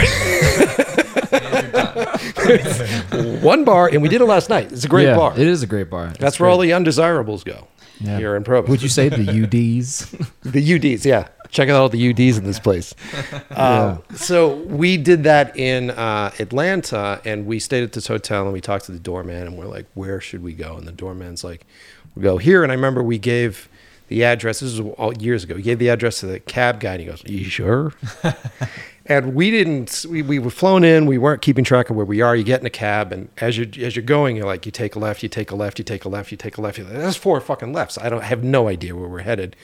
One 3.41 3.65
bar. 3.65 3.89
And 3.91 4.03
we 4.03 4.09
did 4.09 4.21
it 4.21 4.25
last 4.25 4.49
night. 4.49 4.71
It's 4.71 4.85
a 4.85 4.87
great 4.87 5.05
yeah, 5.05 5.15
bar. 5.15 5.33
It 5.33 5.47
is 5.47 5.63
a 5.63 5.67
great 5.67 5.89
bar. 5.89 6.07
That's 6.07 6.35
It's 6.35 6.39
where 6.39 6.49
all 6.49 6.59
the 6.59 6.73
undesirables 6.73 7.43
go 7.43 7.67
Yeah. 7.99 8.17
here 8.19 8.35
in 8.35 8.43
Provo. 8.43 8.69
Would 8.69 8.81
you 8.81 8.89
say 8.89 9.09
the 9.09 9.17
UDs? 9.47 10.09
the 10.43 10.61
UDs, 10.79 11.03
yeah. 11.05 11.27
Check 11.49 11.69
out 11.69 11.75
all 11.75 11.89
the 11.89 12.13
UDs 12.13 12.37
in 12.37 12.43
this 12.43 12.59
place. 12.59 12.93
Uh, 13.51 13.97
so 14.13 14.55
we 14.55 14.97
did 14.97 15.23
that 15.23 15.57
in 15.57 15.89
uh, 15.89 16.31
Atlanta, 16.39 17.19
and 17.25 17.45
we 17.47 17.57
stayed 17.57 17.81
at 17.83 17.93
this 17.93 18.05
hotel, 18.05 18.43
and 18.43 18.53
we 18.53 18.61
talked 18.61 18.85
to 18.85 18.91
the 18.91 18.99
doorman, 18.99 19.47
and 19.47 19.57
we're 19.57 19.65
like, 19.65 19.87
"Where 19.95 20.21
should 20.21 20.43
we 20.43 20.53
go?" 20.53 20.77
And 20.77 20.85
the 20.87 20.91
doorman's 20.91 21.43
like, 21.43 21.65
"We 22.13 22.21
go 22.21 22.37
here." 22.37 22.61
And 22.61 22.71
I 22.71 22.75
remember 22.75 23.01
we 23.01 23.17
gave 23.17 23.67
the 24.09 24.23
address. 24.23 24.59
This 24.59 24.77
was 24.77 24.93
all 24.99 25.11
years 25.17 25.43
ago. 25.43 25.55
We 25.55 25.63
gave 25.63 25.79
the 25.79 25.89
address 25.89 26.19
to 26.19 26.27
the 26.27 26.39
cab 26.39 26.79
guy, 26.79 26.91
and 26.93 27.01
he 27.01 27.07
goes, 27.07 27.23
"You 27.25 27.45
sure?" 27.45 27.93
and 29.09 29.33
we 29.33 29.51
didn't. 29.51 30.05
We, 30.09 30.21
we 30.21 30.39
were 30.39 30.49
flown 30.49 30.83
in. 30.83 31.05
We 31.05 31.17
weren't 31.17 31.41
keeping 31.41 31.63
track 31.63 31.89
of 31.89 31.95
where 31.95 32.05
we 32.05 32.21
are. 32.21 32.35
You 32.35 32.43
get 32.43 32.59
in 32.59 32.65
a 32.65 32.71
cab, 32.71 33.11
and 33.11 33.29
as 33.37 33.57
you 33.57 33.69
as 33.83 33.95
you're 33.95 34.03
going, 34.03 34.35
you're 34.35 34.45
like, 34.45 34.65
you 34.65 34.71
take 34.71 34.95
a 34.95 34.99
left, 34.99 35.23
you 35.23 35.29
take 35.29 35.51
a 35.51 35.55
left, 35.55 35.79
you 35.79 35.85
take 35.85 36.05
a 36.05 36.09
left, 36.09 36.31
you 36.31 36.37
take 36.37 36.57
a 36.57 36.61
left. 36.61 36.77
You're 36.77 36.87
like, 36.87 36.97
That's 36.97 37.15
four 37.15 37.39
fucking 37.39 37.73
lefts. 37.73 37.97
I 37.97 38.09
don't 38.09 38.21
I 38.21 38.25
have 38.25 38.43
no 38.43 38.67
idea 38.67 38.95
where 38.95 39.07
we're 39.07 39.19
headed. 39.19 39.55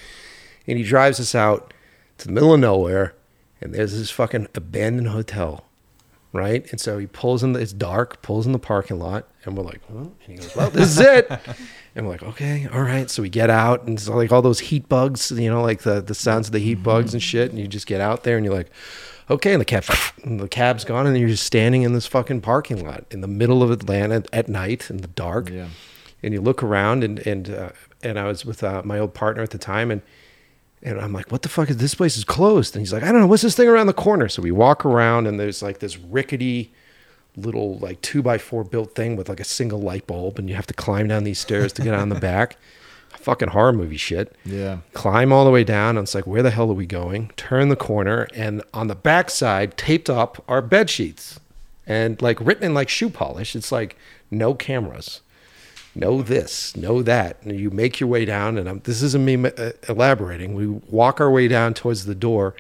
And 0.66 0.78
he 0.78 0.84
drives 0.84 1.20
us 1.20 1.36
out 1.36 1.74
to 2.20 2.28
the 2.28 2.34
middle 2.34 2.54
of 2.54 2.60
nowhere, 2.60 3.16
and 3.60 3.74
there's 3.74 3.98
this 3.98 4.10
fucking 4.12 4.48
abandoned 4.56 5.10
hotel, 5.10 5.66
right? 6.32 6.70
And 6.72 6.80
so 6.80 6.98
he 6.98 7.08
pulls 7.08 7.44
in. 7.44 7.54
The, 7.54 7.60
it's 7.60 7.74
dark. 7.74 8.22
Pulls 8.22 8.46
in 8.46 8.54
the 8.54 8.60
parking 8.60 9.00
lot, 9.00 9.28
and 9.44 9.58
we're 9.58 9.64
like, 9.64 9.82
huh? 9.92 9.98
and 9.98 10.12
he 10.26 10.36
goes, 10.36 10.56
"Well, 10.56 10.70
this 10.70 10.90
is 10.90 11.00
it." 11.00 11.30
And 11.96 12.08
we're 12.08 12.14
like, 12.14 12.24
okay, 12.24 12.68
all 12.74 12.82
right. 12.82 13.08
So 13.08 13.22
we 13.22 13.30
get 13.30 13.52
out, 13.52 13.84
and 13.84 14.00
so 14.00 14.16
like 14.16 14.32
all 14.32 14.42
those 14.42 14.60
heat 14.60 14.90
bugs, 14.90 15.30
you 15.30 15.48
know, 15.48 15.62
like 15.62 15.82
the 15.82 16.02
the 16.02 16.16
sounds 16.16 16.48
of 16.48 16.52
the 16.52 16.58
heat 16.58 16.82
bugs 16.82 17.14
and 17.14 17.22
shit. 17.22 17.52
And 17.52 17.60
you 17.60 17.68
just 17.68 17.86
get 17.86 18.02
out 18.02 18.24
there, 18.24 18.36
and 18.36 18.44
you're 18.44 18.56
like, 18.56 18.72
okay. 19.30 19.54
And 19.54 19.62
the 19.62 19.66
cab, 19.66 19.86
and 20.24 20.40
the 20.40 20.48
cab's 20.48 20.84
gone, 20.84 21.08
and 21.08 21.18
you're 21.18 21.30
just 21.30 21.46
standing 21.46 21.84
in 21.84 21.94
this 21.94 22.06
fucking 22.06 22.42
parking 22.42 22.86
lot 22.86 23.06
in 23.12 23.22
the 23.22 23.28
middle 23.28 23.64
of 23.64 23.72
Atlanta 23.72 24.24
at 24.32 24.48
night 24.48 24.90
in 24.90 24.98
the 24.98 25.08
dark. 25.08 25.50
Yeah. 25.50 25.68
And 26.22 26.34
you 26.34 26.42
look 26.42 26.64
around, 26.64 27.04
and 27.04 27.20
and 27.20 27.50
uh, 27.50 27.70
and 28.02 28.20
I 28.20 28.26
was 28.26 28.46
with 28.46 28.64
uh, 28.64 28.82
my 28.86 29.00
old 29.00 29.14
partner 29.14 29.44
at 29.44 29.52
the 29.52 29.58
time, 29.58 29.92
and 29.92 30.02
and 30.82 31.00
I'm 31.00 31.14
like, 31.14 31.32
what 31.32 31.42
the 31.42 31.50
fuck 31.50 31.70
is 31.70 31.78
this 31.78 31.96
place 31.96 32.18
is 32.18 32.24
closed? 32.24 32.76
And 32.76 32.82
he's 32.82 32.94
like, 32.94 33.04
I 33.04 33.12
don't 33.12 33.22
know, 33.22 33.28
what's 33.28 33.44
this 33.44 33.56
thing 33.56 33.68
around 33.68 33.88
the 33.88 33.94
corner? 33.94 34.28
So 34.28 34.42
we 34.42 34.52
walk 34.52 34.86
around, 34.86 35.28
and 35.28 35.40
there's 35.40 35.62
like 35.62 35.80
this 35.80 35.98
rickety 35.98 36.74
little 37.36 37.80
like 37.80 38.00
two 38.02 38.22
by 38.22 38.38
four 38.38 38.64
built 38.64 38.94
thing 38.94 39.16
with 39.16 39.28
like 39.28 39.40
a 39.40 39.46
single 39.46 39.82
light 39.82 40.06
bulb, 40.08 40.40
and 40.40 40.50
you 40.50 40.56
have 40.56 40.68
to 40.68 40.74
climb 40.74 41.08
down 41.08 41.24
these 41.24 41.40
stairs 41.40 41.74
to 41.74 41.82
get 41.82 41.94
on 41.94 42.10
the 42.10 42.20
back. 42.20 42.58
Fucking 43.24 43.50
horror 43.50 43.72
movie 43.72 43.96
shit. 43.96 44.36
Yeah. 44.44 44.80
Climb 44.94 45.32
all 45.32 45.46
the 45.46 45.52
way 45.52 45.64
down, 45.64 45.98
and 45.98 46.06
it's 46.06 46.14
like, 46.14 46.28
where 46.28 46.44
the 46.44 46.52
hell 46.52 46.70
are 46.70 46.74
we 46.74 46.86
going? 46.86 47.32
Turn 47.38 47.70
the 47.70 47.78
corner, 47.78 48.28
and 48.36 48.62
on 48.74 48.88
the 48.88 48.96
backside, 48.96 49.78
taped 49.78 50.10
up 50.10 50.44
are 50.48 50.62
bed 50.62 50.90
sheets, 50.90 51.40
and 51.88 52.22
like 52.22 52.38
written 52.42 52.66
in 52.66 52.74
like 52.74 52.90
shoe 52.90 53.10
polish. 53.10 53.56
It's 53.56 53.72
like 53.72 53.98
no 54.30 54.54
cameras, 54.54 55.22
no 55.96 56.22
this, 56.22 56.76
no 56.76 57.02
that. 57.02 57.42
And 57.44 57.58
you 57.58 57.70
make 57.70 58.02
your 58.02 58.10
way 58.10 58.26
down, 58.26 58.58
and 58.58 58.68
I'm, 58.68 58.80
this 58.80 59.02
isn't 59.02 59.24
me 59.24 59.36
uh, 59.46 59.72
elaborating. 59.88 60.54
We 60.54 60.68
walk 60.68 61.22
our 61.22 61.32
way 61.32 61.48
down 61.48 61.74
towards 61.74 62.06
the 62.06 62.16
door. 62.16 62.56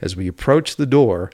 As 0.00 0.14
we 0.14 0.28
approach 0.28 0.76
the 0.76 0.86
door, 0.86 1.30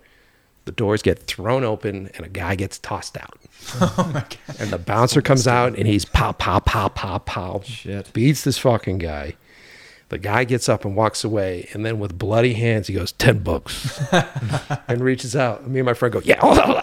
the 0.64 0.72
doors 0.72 1.02
get 1.02 1.24
thrown 1.26 1.64
open 1.64 2.10
and 2.14 2.24
a 2.24 2.28
guy 2.28 2.54
gets 2.54 2.78
tossed 2.78 3.16
out. 3.16 3.38
Oh 3.80 4.24
And 4.58 4.70
the 4.70 4.78
bouncer 4.78 5.22
comes 5.22 5.46
out 5.46 5.76
and 5.76 5.86
he's 5.86 6.04
pow, 6.04 6.32
pow, 6.32 6.58
pow, 6.58 6.88
pow, 6.88 7.18
pow. 7.18 7.62
Shit. 7.64 8.12
Beats 8.12 8.44
this 8.44 8.58
fucking 8.58 8.98
guy. 8.98 9.36
The 10.10 10.18
guy 10.18 10.44
gets 10.44 10.68
up 10.68 10.84
and 10.84 10.94
walks 10.94 11.24
away. 11.24 11.68
And 11.72 11.84
then 11.84 11.98
with 11.98 12.18
bloody 12.18 12.52
hands, 12.54 12.86
he 12.88 12.94
goes, 12.94 13.12
10 13.12 13.38
bucks. 13.38 14.00
and 14.88 15.00
reaches 15.00 15.34
out. 15.34 15.66
Me 15.68 15.80
and 15.80 15.86
my 15.86 15.94
friend 15.94 16.12
go, 16.12 16.20
yeah, 16.24 16.38
hold 16.40 16.58
on. 16.60 16.74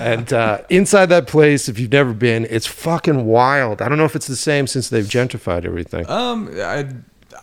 and 0.00 0.32
uh, 0.32 0.62
inside 0.70 1.06
that 1.06 1.26
place, 1.26 1.68
if 1.68 1.78
you've 1.78 1.92
never 1.92 2.12
been, 2.14 2.46
it's 2.50 2.66
fucking 2.66 3.26
wild. 3.26 3.82
I 3.82 3.88
don't 3.88 3.98
know 3.98 4.04
if 4.06 4.16
it's 4.16 4.26
the 4.26 4.36
same 4.36 4.66
since 4.66 4.88
they've 4.88 5.04
gentrified 5.04 5.64
everything. 5.66 6.08
Um, 6.08 6.50
I, 6.56 6.88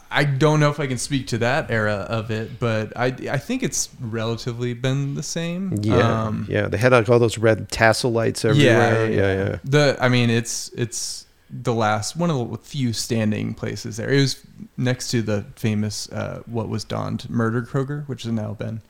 I 0.09 0.23
don't 0.23 0.59
know 0.59 0.69
if 0.69 0.79
I 0.79 0.87
can 0.87 0.97
speak 0.97 1.27
to 1.27 1.37
that 1.39 1.69
era 1.69 2.05
of 2.09 2.31
it, 2.31 2.59
but 2.59 2.95
I, 2.95 3.07
I 3.29 3.37
think 3.37 3.61
it's 3.63 3.89
relatively 3.99 4.73
been 4.73 5.15
the 5.15 5.23
same. 5.23 5.73
Yeah, 5.81 6.23
Um, 6.23 6.45
yeah. 6.49 6.67
They 6.67 6.77
had 6.77 6.91
like 6.93 7.09
all 7.09 7.19
those 7.19 7.37
red 7.37 7.69
tassel 7.69 8.11
lights 8.11 8.45
everywhere. 8.45 9.11
Yeah, 9.11 9.17
yeah. 9.17 9.49
yeah. 9.49 9.57
The 9.63 9.97
I 9.99 10.09
mean, 10.09 10.29
it's 10.29 10.69
it's 10.69 11.25
the 11.49 11.73
last 11.73 12.15
one 12.17 12.29
of 12.29 12.51
the 12.51 12.57
few 12.57 12.91
standing 12.91 13.53
places 13.53 13.97
there. 13.97 14.09
It 14.09 14.19
was 14.19 14.45
next 14.75 15.09
to 15.11 15.21
the 15.21 15.45
famous 15.55 16.09
uh, 16.11 16.41
what 16.45 16.67
was 16.69 16.83
donned 16.83 17.29
murder 17.29 17.61
Kroger, 17.61 18.05
which 18.07 18.23
has 18.23 18.31
now 18.33 18.53
been 18.53 18.81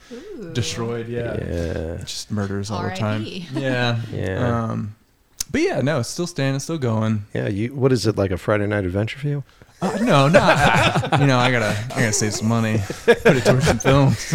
destroyed. 0.53 1.07
Yeah, 1.07 1.37
Yeah. 1.43 1.97
just 1.97 2.31
murders 2.31 2.71
all 2.71 2.83
the 2.83 2.95
time. 2.95 3.23
Yeah, 3.53 3.99
Yeah. 4.11 4.63
Um, 4.71 4.95
but 5.51 5.61
yeah, 5.61 5.81
no, 5.81 5.99
it's 6.01 6.09
still 6.09 6.27
standing, 6.27 6.59
still 6.59 6.77
going. 6.77 7.25
Yeah, 7.33 7.47
you. 7.47 7.73
What 7.73 7.91
is 7.93 8.05
it 8.05 8.17
like 8.17 8.31
a 8.31 8.37
Friday 8.37 8.67
night 8.67 8.83
adventure 8.85 9.17
for 9.17 9.27
you? 9.27 9.43
Uh, 9.79 9.95
no, 10.01 10.27
no, 10.27 10.39
I- 10.41 11.17
you 11.21 11.27
know, 11.27 11.37
I 11.37 11.51
gotta, 11.51 11.77
I 11.95 11.99
gotta 11.99 12.13
save 12.13 12.33
some 12.33 12.47
money, 12.47 12.79
put 13.05 13.25
it 13.37 13.45
towards 13.45 13.67
some 13.67 13.77
films. 13.77 14.33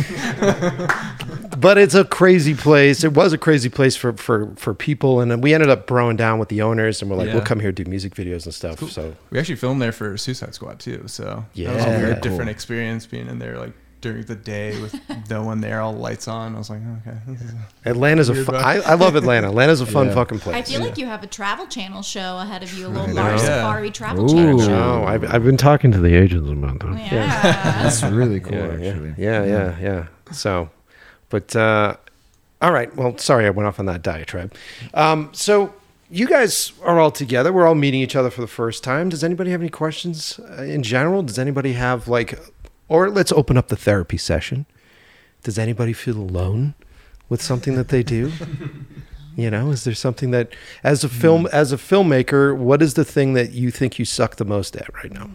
But 1.58 1.78
it's 1.78 1.94
a 1.94 2.04
crazy 2.04 2.54
place. 2.54 3.04
It 3.04 3.12
was 3.14 3.32
a 3.32 3.38
crazy 3.38 3.68
place 3.68 3.94
for 3.96 4.12
for 4.14 4.52
for 4.56 4.72
people, 4.74 5.20
and 5.20 5.30
then 5.30 5.40
we 5.40 5.52
ended 5.54 5.68
up 5.68 5.86
throwing 5.86 6.16
down 6.16 6.38
with 6.38 6.48
the 6.48 6.62
owners, 6.62 7.02
and 7.02 7.10
we're 7.10 7.16
like, 7.16 7.28
Yeah. 7.28 7.34
we'll 7.34 7.44
come 7.44 7.60
here 7.60 7.72
do 7.72 7.84
music 7.84 8.14
videos 8.14 8.44
and 8.44 8.54
stuff. 8.54 8.80
So 8.90 9.14
We 9.30 9.38
actually 9.38 9.56
filmed 9.56 9.80
there 9.82 9.92
for 9.92 10.16
Suicide 10.16 10.54
Squad 10.54 10.78
too, 10.80 11.04
so 11.06 11.44
yeah, 11.54 11.68
that 11.72 11.76
was 11.76 11.84
Yeah. 11.86 11.92
a 12.08 12.12
Cool. 12.14 12.20
different 12.22 12.50
experience 12.50 13.06
being 13.06 13.28
in 13.28 13.38
there 13.38 13.58
like 13.58 13.72
during 14.02 14.22
the 14.24 14.34
day 14.34 14.78
with 14.80 14.94
no 15.30 15.42
one 15.42 15.62
there, 15.62 15.80
all 15.80 15.94
lights 15.94 16.28
on. 16.28 16.54
I 16.54 16.58
was 16.58 16.68
like, 16.68 16.80
okay, 17.06 17.16
Atlanta's 17.86 18.28
a 18.28 18.34
Weird 18.34 18.46
fun. 18.46 18.56
I, 18.56 18.80
I 18.80 18.94
love 18.94 19.16
Atlanta. 19.16 19.48
Atlanta's 19.48 19.80
a 19.80 19.86
fun 19.86 20.08
Yeah. 20.08 20.14
fucking 20.14 20.40
place. 20.40 20.56
I 20.56 20.62
feel 20.62 20.80
like 20.82 20.98
you 20.98 21.06
have 21.06 21.22
a 21.22 21.26
Travel 21.26 21.66
Channel 21.66 22.02
show 22.02 22.38
ahead 22.38 22.62
of 22.62 22.72
you, 22.74 22.86
a 22.86 22.88
little 22.88 23.14
know. 23.14 23.22
Yeah. 23.30 23.36
Safari 23.38 23.90
Travel 23.90 24.24
Ooh. 24.30 24.34
Channel 24.34 24.60
show. 24.60 24.68
No, 24.68 25.04
I've, 25.04 25.24
I've 25.32 25.44
been 25.44 25.56
talking 25.56 25.90
to 25.92 25.98
the 25.98 26.14
agents 26.14 26.50
about 26.50 26.78
that. 26.80 27.12
Yeah. 27.12 27.82
That's 27.82 28.02
really 28.02 28.40
cool, 28.40 28.52
yeah, 28.52 28.76
yeah, 28.76 28.88
actually. 28.90 29.14
yeah, 29.16 29.44
yeah, 29.44 29.78
yeah. 29.80 30.06
So, 30.32 30.68
but 31.30 31.54
uh, 31.56 31.96
all 32.60 32.72
right. 32.72 32.94
Well, 32.94 33.16
sorry, 33.18 33.46
I 33.46 33.50
went 33.50 33.66
off 33.66 33.78
on 33.80 33.86
that 33.86 34.02
diatribe. 34.02 34.54
Um, 34.94 35.30
so 35.32 35.72
you 36.10 36.26
guys 36.26 36.72
are 36.82 37.00
all 37.00 37.10
together. 37.10 37.52
We're 37.52 37.66
all 37.66 37.74
meeting 37.74 38.00
each 38.00 38.14
other 38.16 38.30
for 38.30 38.40
the 38.42 38.46
first 38.46 38.84
time. 38.84 39.08
Does 39.08 39.24
anybody 39.24 39.50
have 39.50 39.60
any 39.62 39.70
questions 39.70 40.38
uh, 40.58 40.62
in 40.62 40.82
general? 40.82 41.22
Does 41.22 41.38
anybody 41.38 41.72
have 41.72 42.06
like, 42.08 42.38
or 42.92 43.08
let's 43.08 43.32
open 43.32 43.56
up 43.56 43.68
the 43.68 43.76
therapy 43.76 44.18
session. 44.18 44.66
Does 45.42 45.58
anybody 45.58 45.94
feel 45.94 46.18
alone 46.18 46.74
with 47.28 47.40
something 47.40 47.74
that 47.76 47.88
they 47.88 48.02
do? 48.02 48.32
You 49.34 49.50
know, 49.50 49.70
is 49.70 49.84
there 49.84 49.94
something 49.94 50.30
that, 50.32 50.54
as 50.84 51.04
a 51.04 51.08
film, 51.08 51.46
hmm. 51.46 51.54
as 51.54 51.72
a 51.72 51.78
filmmaker, 51.78 52.54
what 52.54 52.82
is 52.82 52.92
the 52.92 53.04
thing 53.04 53.32
that 53.32 53.52
you 53.52 53.70
think 53.70 53.98
you 53.98 54.04
suck 54.04 54.36
the 54.36 54.44
most 54.44 54.76
at 54.76 54.92
right 54.92 55.10
now? 55.10 55.30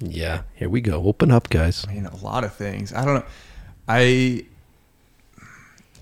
Yeah, 0.00 0.42
here 0.56 0.68
we 0.68 0.80
go. 0.80 1.04
Open 1.04 1.30
up, 1.30 1.48
guys. 1.48 1.86
I 1.88 1.94
mean, 1.94 2.06
a 2.06 2.16
lot 2.16 2.42
of 2.42 2.56
things. 2.56 2.92
I 2.92 3.04
don't 3.04 3.14
know. 3.14 3.24
I 3.86 4.46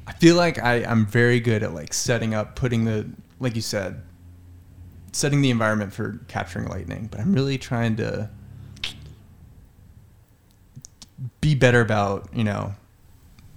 I 0.06 0.12
feel 0.14 0.36
like 0.36 0.58
I 0.58 0.84
I'm 0.86 1.04
very 1.04 1.38
good 1.38 1.62
at 1.62 1.74
like 1.74 1.92
setting 1.92 2.32
up, 2.32 2.56
putting 2.56 2.86
the 2.86 3.06
like 3.38 3.54
you 3.56 3.62
said, 3.62 4.02
setting 5.12 5.42
the 5.42 5.50
environment 5.50 5.92
for 5.92 6.18
capturing 6.28 6.68
lightning. 6.68 7.08
But 7.10 7.20
I'm 7.20 7.34
really 7.34 7.58
trying 7.58 7.96
to 7.96 8.30
be 11.40 11.54
better 11.54 11.80
about 11.80 12.28
you 12.34 12.44
know 12.44 12.74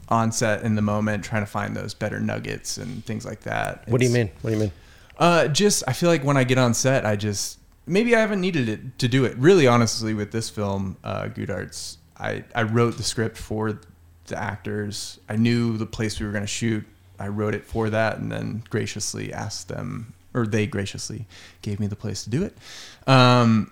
on 0.09 0.31
set 0.31 0.63
in 0.63 0.75
the 0.75 0.81
moment, 0.81 1.23
trying 1.23 1.43
to 1.43 1.51
find 1.51 1.75
those 1.75 1.93
better 1.93 2.19
nuggets 2.19 2.77
and 2.77 3.05
things 3.05 3.25
like 3.25 3.41
that. 3.41 3.87
What 3.87 3.99
do 3.99 4.07
you 4.07 4.13
mean? 4.13 4.31
What 4.41 4.49
do 4.49 4.55
you 4.55 4.61
mean? 4.63 4.71
Uh, 5.17 5.47
just 5.47 5.83
I 5.87 5.93
feel 5.93 6.09
like 6.09 6.23
when 6.23 6.37
I 6.37 6.43
get 6.43 6.57
on 6.57 6.73
set, 6.73 7.05
I 7.05 7.15
just 7.15 7.59
maybe 7.85 8.15
I 8.15 8.19
haven't 8.19 8.41
needed 8.41 8.69
it 8.69 8.99
to 8.99 9.07
do 9.07 9.25
it. 9.25 9.37
Really, 9.37 9.67
honestly, 9.67 10.13
with 10.13 10.31
this 10.31 10.49
film, 10.49 10.97
uh, 11.03 11.27
Goo 11.27 11.45
Darts, 11.45 11.97
I 12.17 12.43
I 12.55 12.63
wrote 12.63 12.97
the 12.97 13.03
script 13.03 13.37
for 13.37 13.79
the 14.25 14.37
actors. 14.41 15.19
I 15.27 15.35
knew 15.35 15.77
the 15.77 15.85
place 15.85 16.19
we 16.19 16.25
were 16.25 16.31
going 16.31 16.43
to 16.43 16.47
shoot. 16.47 16.85
I 17.19 17.27
wrote 17.27 17.53
it 17.53 17.65
for 17.65 17.89
that, 17.89 18.17
and 18.17 18.31
then 18.31 18.63
graciously 18.69 19.33
asked 19.33 19.67
them, 19.67 20.13
or 20.33 20.47
they 20.47 20.65
graciously 20.65 21.27
gave 21.61 21.79
me 21.79 21.87
the 21.87 21.97
place 21.97 22.23
to 22.23 22.29
do 22.29 22.43
it. 22.43 22.57
Um, 23.05 23.71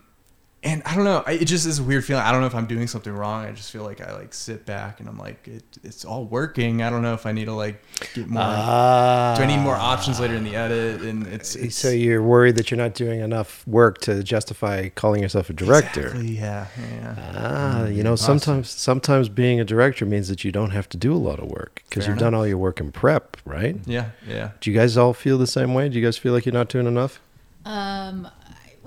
and 0.64 0.82
I 0.86 0.96
don't 0.96 1.04
know. 1.04 1.24
I, 1.26 1.34
it 1.34 1.46
just 1.46 1.68
is 1.68 1.78
a 1.78 1.84
weird 1.84 2.04
feeling. 2.04 2.24
I 2.24 2.32
don't 2.32 2.42
know 2.42 2.48
if 2.48 2.56
I'm 2.56 2.66
doing 2.66 2.88
something 2.88 3.14
wrong. 3.14 3.46
I 3.46 3.52
just 3.52 3.72
feel 3.72 3.84
like 3.84 4.02
I 4.02 4.14
like 4.14 4.34
sit 4.34 4.66
back 4.66 5.00
and 5.00 5.08
I'm 5.08 5.18
like, 5.18 5.48
it, 5.48 5.64
it's 5.84 6.04
all 6.04 6.26
working. 6.26 6.82
I 6.82 6.90
don't 6.90 7.04
know 7.04 7.14
if 7.14 7.28
I 7.28 7.32
need 7.32 7.46
to 7.46 7.54
like 7.54 7.82
get 8.16 8.28
more. 8.28 8.42
Ah. 8.44 9.36
do 9.38 9.44
I 9.44 9.46
need 9.46 9.60
more 9.60 9.76
options 9.76 10.20
later 10.20 10.34
in 10.34 10.44
the 10.44 10.56
edit? 10.56 11.02
And 11.02 11.28
it's, 11.28 11.56
it's 11.56 11.76
So 11.76 11.90
you're 11.90 12.24
worried 12.24 12.56
that 12.56 12.72
you're 12.72 12.78
not 12.78 12.96
doing 12.96 13.20
enough 13.20 13.66
work 13.68 14.00
to 14.02 14.24
justify 14.24 14.90
calling 14.90 15.22
yourself 15.22 15.50
a 15.52 15.54
director. 15.54 16.08
Exactly, 16.08 16.38
yeah, 16.38 16.68
yeah. 16.92 17.34
Ah, 17.36 17.86
you 17.86 18.02
know, 18.02 18.16
sometimes 18.16 18.70
sometimes 18.70 19.30
being 19.30 19.60
a 19.60 19.66
director 19.66 20.08
means 20.08 20.28
that 20.28 20.44
you 20.44 20.52
don't 20.52 20.72
have 20.72 20.90
to 20.90 20.98
do 20.98 21.14
a 21.14 21.18
lot 21.18 21.40
of 21.40 21.50
work 21.52 21.84
because 21.88 22.08
you've 22.08 22.18
done 22.18 22.34
all 22.34 22.48
your 22.48 22.58
work 22.58 22.80
in 22.80 22.92
prep, 22.92 23.38
right? 23.46 23.78
Yeah, 23.86 24.10
yeah. 24.28 24.52
Do 24.60 24.72
you 24.72 24.78
guys 24.78 24.98
all 24.98 25.14
feel 25.14 25.38
the 25.38 25.48
same 25.48 25.76
way? 25.76 25.88
Do 25.88 26.00
you 26.00 26.06
guys 26.06 26.18
feel 26.18 26.34
like 26.34 26.46
you're 26.46 26.54
not 26.54 26.70
doing 26.70 26.88
enough? 26.88 27.22
Um, 27.64 28.28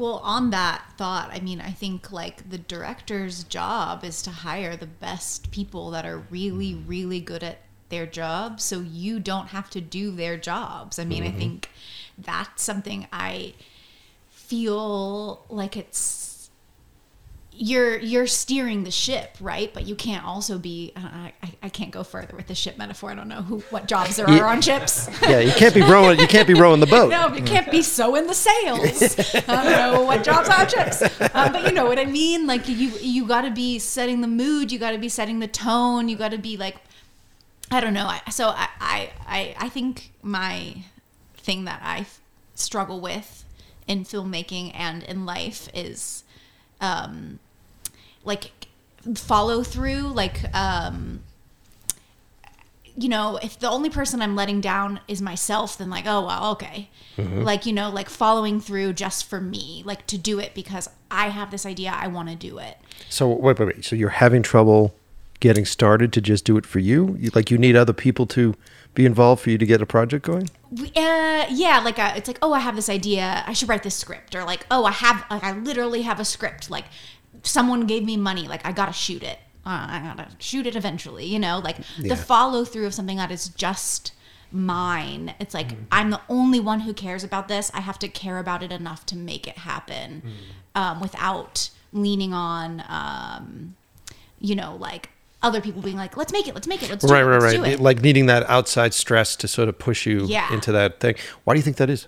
well, 0.00 0.20
on 0.24 0.48
that 0.50 0.82
thought, 0.96 1.30
I 1.30 1.40
mean, 1.40 1.60
I 1.60 1.72
think 1.72 2.10
like 2.10 2.48
the 2.48 2.56
director's 2.56 3.44
job 3.44 4.02
is 4.02 4.22
to 4.22 4.30
hire 4.30 4.74
the 4.74 4.86
best 4.86 5.50
people 5.50 5.90
that 5.90 6.06
are 6.06 6.22
really, 6.30 6.72
mm-hmm. 6.72 6.88
really 6.88 7.20
good 7.20 7.44
at 7.44 7.58
their 7.90 8.06
job, 8.06 8.60
so 8.62 8.80
you 8.80 9.20
don't 9.20 9.48
have 9.48 9.68
to 9.70 9.80
do 9.80 10.10
their 10.10 10.38
jobs. 10.38 10.98
I 10.98 11.04
mean, 11.04 11.22
I 11.22 11.26
mm-hmm. 11.26 11.38
think 11.38 11.70
that's 12.16 12.62
something 12.62 13.08
I 13.12 13.52
feel 14.30 15.44
like 15.50 15.76
it's 15.76 16.29
you're 17.62 17.98
you're 17.98 18.26
steering 18.26 18.84
the 18.84 18.90
ship, 18.90 19.36
right? 19.38 19.72
But 19.74 19.86
you 19.86 19.94
can't 19.94 20.24
also 20.24 20.56
be. 20.58 20.92
I, 20.96 21.32
I, 21.42 21.52
I 21.64 21.68
can't 21.68 21.90
go 21.90 22.02
further 22.02 22.34
with 22.34 22.46
the 22.46 22.54
ship 22.54 22.78
metaphor. 22.78 23.10
I 23.10 23.14
don't 23.14 23.28
know 23.28 23.42
who 23.42 23.58
what 23.68 23.86
jobs 23.86 24.16
there 24.16 24.28
Yeah. 24.30 24.40
are 24.40 24.46
on 24.46 24.62
ships. 24.62 25.10
Yeah, 25.22 25.40
you 25.40 25.52
can't 25.52 25.74
be 25.74 25.82
rowing. 25.82 26.18
You 26.18 26.26
can't 26.26 26.48
be 26.48 26.54
rowing 26.54 26.80
the 26.80 26.86
boat. 26.96 27.10
no, 27.10 27.28
you 27.34 27.42
can't 27.42 27.70
be 27.70 27.82
sewing 27.82 28.26
the 28.26 28.32
sails. 28.34 29.18
I 29.46 29.62
don't 29.62 29.92
know 29.94 30.02
what 30.04 30.24
jobs 30.24 30.48
are 30.48 30.60
on 30.62 30.68
ships, 30.68 31.02
um, 31.34 31.52
but 31.52 31.64
you 31.66 31.72
know 31.72 31.84
what 31.84 31.98
I 31.98 32.06
mean. 32.06 32.46
Like 32.46 32.66
you 32.66 32.88
you 32.98 33.26
got 33.26 33.42
to 33.42 33.50
be 33.50 33.78
setting 33.78 34.22
the 34.22 34.28
mood. 34.28 34.72
You 34.72 34.78
got 34.78 34.92
to 34.92 34.98
be 34.98 35.10
setting 35.10 35.40
the 35.40 35.46
tone. 35.48 36.08
You 36.08 36.16
got 36.16 36.30
to 36.30 36.38
be 36.38 36.56
like, 36.56 36.76
I 37.70 37.80
don't 37.82 37.92
know. 37.92 38.06
I, 38.06 38.22
so 38.30 38.48
I, 38.48 38.68
I 38.80 39.10
I 39.26 39.54
I 39.58 39.68
think 39.68 40.12
my 40.22 40.82
thing 41.36 41.66
that 41.66 41.82
I 41.84 42.06
struggle 42.54 43.00
with 43.00 43.44
in 43.86 44.04
filmmaking 44.04 44.72
and 44.74 45.02
in 45.02 45.26
life 45.26 45.68
is 45.74 46.24
um 46.80 47.38
like 48.24 48.50
follow 49.14 49.62
through 49.62 50.02
like 50.08 50.54
um 50.54 51.20
you 52.96 53.08
know 53.08 53.38
if 53.42 53.58
the 53.58 53.68
only 53.68 53.88
person 53.88 54.20
i'm 54.20 54.36
letting 54.36 54.60
down 54.60 55.00
is 55.08 55.22
myself 55.22 55.78
then 55.78 55.88
like 55.88 56.04
oh 56.06 56.26
well 56.26 56.50
okay 56.52 56.88
like 57.18 57.66
you 57.66 57.72
know 57.72 57.90
like 57.90 58.08
following 58.08 58.60
through 58.60 58.92
just 58.94 59.28
for 59.28 59.40
me 59.40 59.82
like 59.84 60.06
to 60.06 60.16
do 60.16 60.38
it 60.38 60.54
because 60.54 60.88
i 61.10 61.28
have 61.28 61.50
this 61.50 61.64
idea 61.66 61.92
i 61.94 62.06
want 62.06 62.28
to 62.28 62.34
do 62.34 62.58
it 62.58 62.78
So 63.08 63.28
wait, 63.28 63.58
wait, 63.58 63.66
wait. 63.66 63.84
So 63.84 63.94
you're 63.96 64.10
having 64.10 64.42
trouble 64.42 64.94
getting 65.40 65.64
started 65.64 66.12
to 66.14 66.20
just 66.20 66.44
do 66.44 66.56
it 66.58 66.66
for 66.66 66.78
you? 66.78 67.16
you 67.18 67.30
like 67.34 67.50
you 67.50 67.58
need 67.58 67.76
other 67.76 67.92
people 67.94 68.26
to 68.26 68.54
be 68.94 69.06
involved 69.06 69.42
for 69.42 69.50
you 69.50 69.58
to 69.58 69.66
get 69.66 69.80
a 69.80 69.86
project 69.86 70.24
going? 70.26 70.48
Uh, 70.96 71.46
yeah, 71.50 71.80
like 71.84 71.98
uh 71.98 72.12
it's 72.16 72.28
like, 72.28 72.38
oh, 72.42 72.52
I 72.52 72.60
have 72.60 72.74
this 72.76 72.88
idea. 72.88 73.42
I 73.46 73.52
should 73.54 73.68
write 73.68 73.82
this 73.82 73.94
script, 73.94 74.34
or 74.34 74.44
like, 74.44 74.66
oh, 74.70 74.84
I 74.84 74.90
have, 74.90 75.24
like, 75.30 75.44
I 75.44 75.52
literally 75.52 76.02
have 76.02 76.18
a 76.20 76.24
script. 76.24 76.70
Like, 76.70 76.86
someone 77.42 77.86
gave 77.86 78.04
me 78.04 78.16
money. 78.16 78.46
Like, 78.48 78.64
I 78.66 78.72
gotta 78.72 78.92
shoot 78.92 79.22
it. 79.22 79.38
Uh, 79.66 79.86
I 79.90 80.14
gotta 80.16 80.28
shoot 80.38 80.66
it 80.66 80.76
eventually. 80.76 81.26
You 81.26 81.38
know, 81.38 81.58
like 81.62 81.78
Yeah. 81.98 82.14
the 82.14 82.16
follow 82.16 82.64
through 82.64 82.86
of 82.86 82.94
something 82.94 83.16
that 83.18 83.30
is 83.30 83.48
just 83.48 84.12
mine. 84.52 85.34
It's 85.38 85.54
like 85.54 85.72
I'm 85.92 86.10
the 86.10 86.20
only 86.28 86.58
one 86.60 86.80
who 86.80 86.92
cares 86.92 87.22
about 87.22 87.48
this. 87.48 87.70
I 87.74 87.80
have 87.80 87.98
to 88.00 88.08
care 88.08 88.38
about 88.38 88.62
it 88.62 88.72
enough 88.72 89.06
to 89.06 89.16
make 89.16 89.46
it 89.46 89.58
happen, 89.58 90.22
um, 90.74 91.00
without 91.00 91.70
leaning 91.92 92.32
on, 92.32 92.82
um, 92.88 93.76
you 94.40 94.54
know, 94.54 94.76
like 94.76 95.10
other 95.42 95.60
people 95.60 95.80
being 95.82 95.96
like, 95.96 96.16
let's 96.16 96.32
make 96.32 96.46
it, 96.48 96.54
let's 96.54 96.66
make 96.66 96.82
it, 96.82 96.90
let's 96.90 97.04
do 97.04 97.12
right, 97.12 97.22
it, 97.22 97.26
right, 97.26 97.40
let's 97.42 97.58
right. 97.58 97.72
it. 97.74 97.80
Like 97.80 98.02
needing 98.02 98.26
that 98.26 98.48
outside 98.48 98.92
stress 98.94 99.36
to 99.36 99.48
sort 99.48 99.68
of 99.68 99.78
push 99.78 100.04
you 100.06 100.26
Yeah. 100.26 100.52
into 100.52 100.70
that 100.72 101.00
thing. 101.00 101.14
Why 101.44 101.54
do 101.54 101.58
you 101.58 101.64
think 101.64 101.76
that 101.78 101.88
is? 101.90 102.06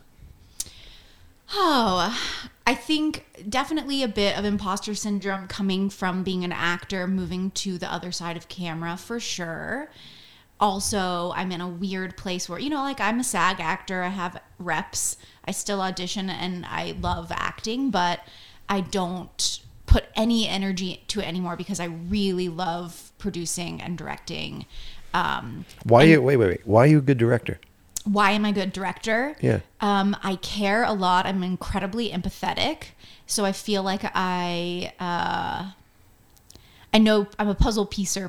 Oh, 1.54 2.18
I 2.66 2.74
think 2.74 3.24
definitely 3.48 4.02
a 4.02 4.08
bit 4.08 4.38
of 4.38 4.44
imposter 4.44 4.94
syndrome 4.94 5.48
coming 5.48 5.90
from 5.90 6.22
being 6.22 6.44
an 6.44 6.52
actor, 6.52 7.06
moving 7.06 7.50
to 7.52 7.76
the 7.76 7.92
other 7.92 8.12
side 8.12 8.36
of 8.36 8.48
camera 8.48 8.96
for 8.96 9.18
sure. 9.18 9.90
Also, 10.60 11.32
I'm 11.34 11.50
in 11.50 11.60
a 11.60 11.68
weird 11.68 12.16
place 12.16 12.48
where, 12.48 12.60
you 12.60 12.70
know, 12.70 12.82
like 12.82 13.00
I'm 13.00 13.18
a 13.18 13.24
SAG 13.24 13.58
actor, 13.58 14.02
I 14.02 14.08
have 14.08 14.40
reps, 14.60 15.16
I 15.44 15.50
still 15.50 15.80
audition, 15.80 16.30
and 16.30 16.64
I 16.64 16.94
love 17.00 17.32
acting, 17.32 17.90
but 17.90 18.20
I 18.68 18.80
don't 18.80 19.60
put 19.86 20.04
any 20.14 20.46
energy 20.46 21.02
to 21.08 21.20
it 21.20 21.26
anymore 21.26 21.56
because 21.56 21.80
I 21.80 21.86
really 21.86 22.48
love 22.48 23.10
producing 23.18 23.82
and 23.82 23.98
directing. 23.98 24.66
Um, 25.12 25.64
Why 25.82 26.04
you 26.04 26.22
wait, 26.22 26.36
wait, 26.36 26.46
wait. 26.46 26.60
Why 26.66 26.84
are 26.84 26.86
you 26.86 26.98
a 26.98 27.02
good 27.02 27.18
director? 27.18 27.58
Why 28.04 28.32
am 28.32 28.44
I 28.44 28.50
a 28.50 28.52
good 28.52 28.72
director? 28.72 29.36
Yeah. 29.40 29.60
Um, 29.80 30.16
I 30.22 30.36
care 30.36 30.84
a 30.84 30.92
lot. 30.92 31.26
I'm 31.26 31.42
incredibly 31.42 32.10
empathetic. 32.10 32.88
So 33.26 33.44
I 33.44 33.52
feel 33.52 33.82
like 33.82 34.02
I, 34.04 34.92
uh, 34.98 35.72
I 36.92 36.98
know 36.98 37.26
I'm 37.38 37.48
a 37.48 37.54
puzzle 37.54 37.86
piecer 37.86 38.28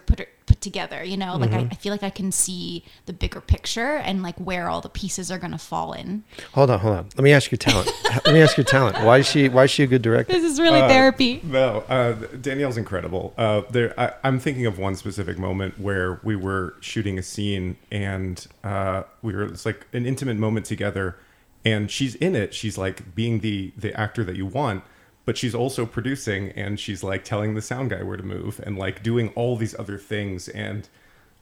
together. 0.64 1.04
You 1.04 1.18
know, 1.18 1.36
like 1.38 1.52
Mm-hmm. 1.54 1.68
I, 1.68 1.74
I 1.74 1.76
feel 1.76 1.92
like 1.92 2.02
I 2.04 2.10
can 2.10 2.32
see 2.32 2.84
the 3.06 3.14
bigger 3.14 3.42
picture 3.42 3.98
and 3.98 4.24
like 4.24 4.36
where 4.40 4.70
all 4.70 4.82
the 4.82 4.90
pieces 4.90 5.30
are 5.30 5.38
gonna 5.38 5.58
fall 5.60 5.94
in. 5.94 6.24
Hold 6.54 6.72
on, 6.72 6.80
hold 6.80 6.98
on. 6.98 7.06
Let 7.16 7.24
me 7.24 7.32
ask 7.32 7.52
your 7.52 7.58
talent. 7.58 7.92
Let 8.26 8.34
me 8.34 8.42
ask 8.42 8.58
your 8.58 8.64
talent. 8.64 8.98
Why 9.04 9.20
is 9.20 9.28
she 9.28 9.50
why 9.50 9.66
is 9.66 9.72
she 9.72 9.84
a 9.84 9.88
good 9.88 10.02
director? 10.02 10.34
This 10.34 10.44
is 10.52 10.60
really 10.60 10.80
therapy. 10.82 11.42
No, 11.44 11.84
uh, 11.90 12.14
Danielle's 12.42 12.78
incredible. 12.78 13.34
Uh, 13.38 13.62
there, 13.70 13.94
I, 14.00 14.14
I'm 14.24 14.40
thinking 14.40 14.66
of 14.66 14.80
one 14.80 14.96
specific 14.96 15.38
moment 15.38 15.80
where 15.80 16.20
we 16.24 16.36
were 16.36 16.76
shooting 16.80 17.20
a 17.20 17.24
scene 17.24 17.76
and 17.92 18.48
uh, 18.64 19.04
we 19.22 19.34
were 19.36 19.44
it's 19.44 19.66
like 19.66 19.86
an 19.94 20.06
intimate 20.06 20.38
moment 20.38 20.66
together, 20.66 21.18
and 21.66 21.92
she's 21.92 22.16
in 22.16 22.36
it. 22.36 22.54
She's 22.54 22.78
like 22.78 23.14
being 23.14 23.42
the 23.42 23.74
the 23.78 23.94
actor 24.00 24.24
that 24.24 24.36
you 24.38 24.46
want, 24.46 24.84
but 25.26 25.38
she's 25.38 25.56
also 25.56 25.86
producing 25.86 26.50
and 26.52 26.80
she's 26.80 27.04
like 27.04 27.24
telling 27.24 27.54
the 27.54 27.62
sound 27.62 27.90
guy 27.90 28.04
where 28.04 28.18
to 28.18 28.24
move 28.24 28.60
and 28.64 28.78
like 28.78 29.02
doing 29.04 29.30
all 29.36 29.56
these 29.56 29.78
other 29.80 29.98
things 29.98 30.50
and 30.50 30.90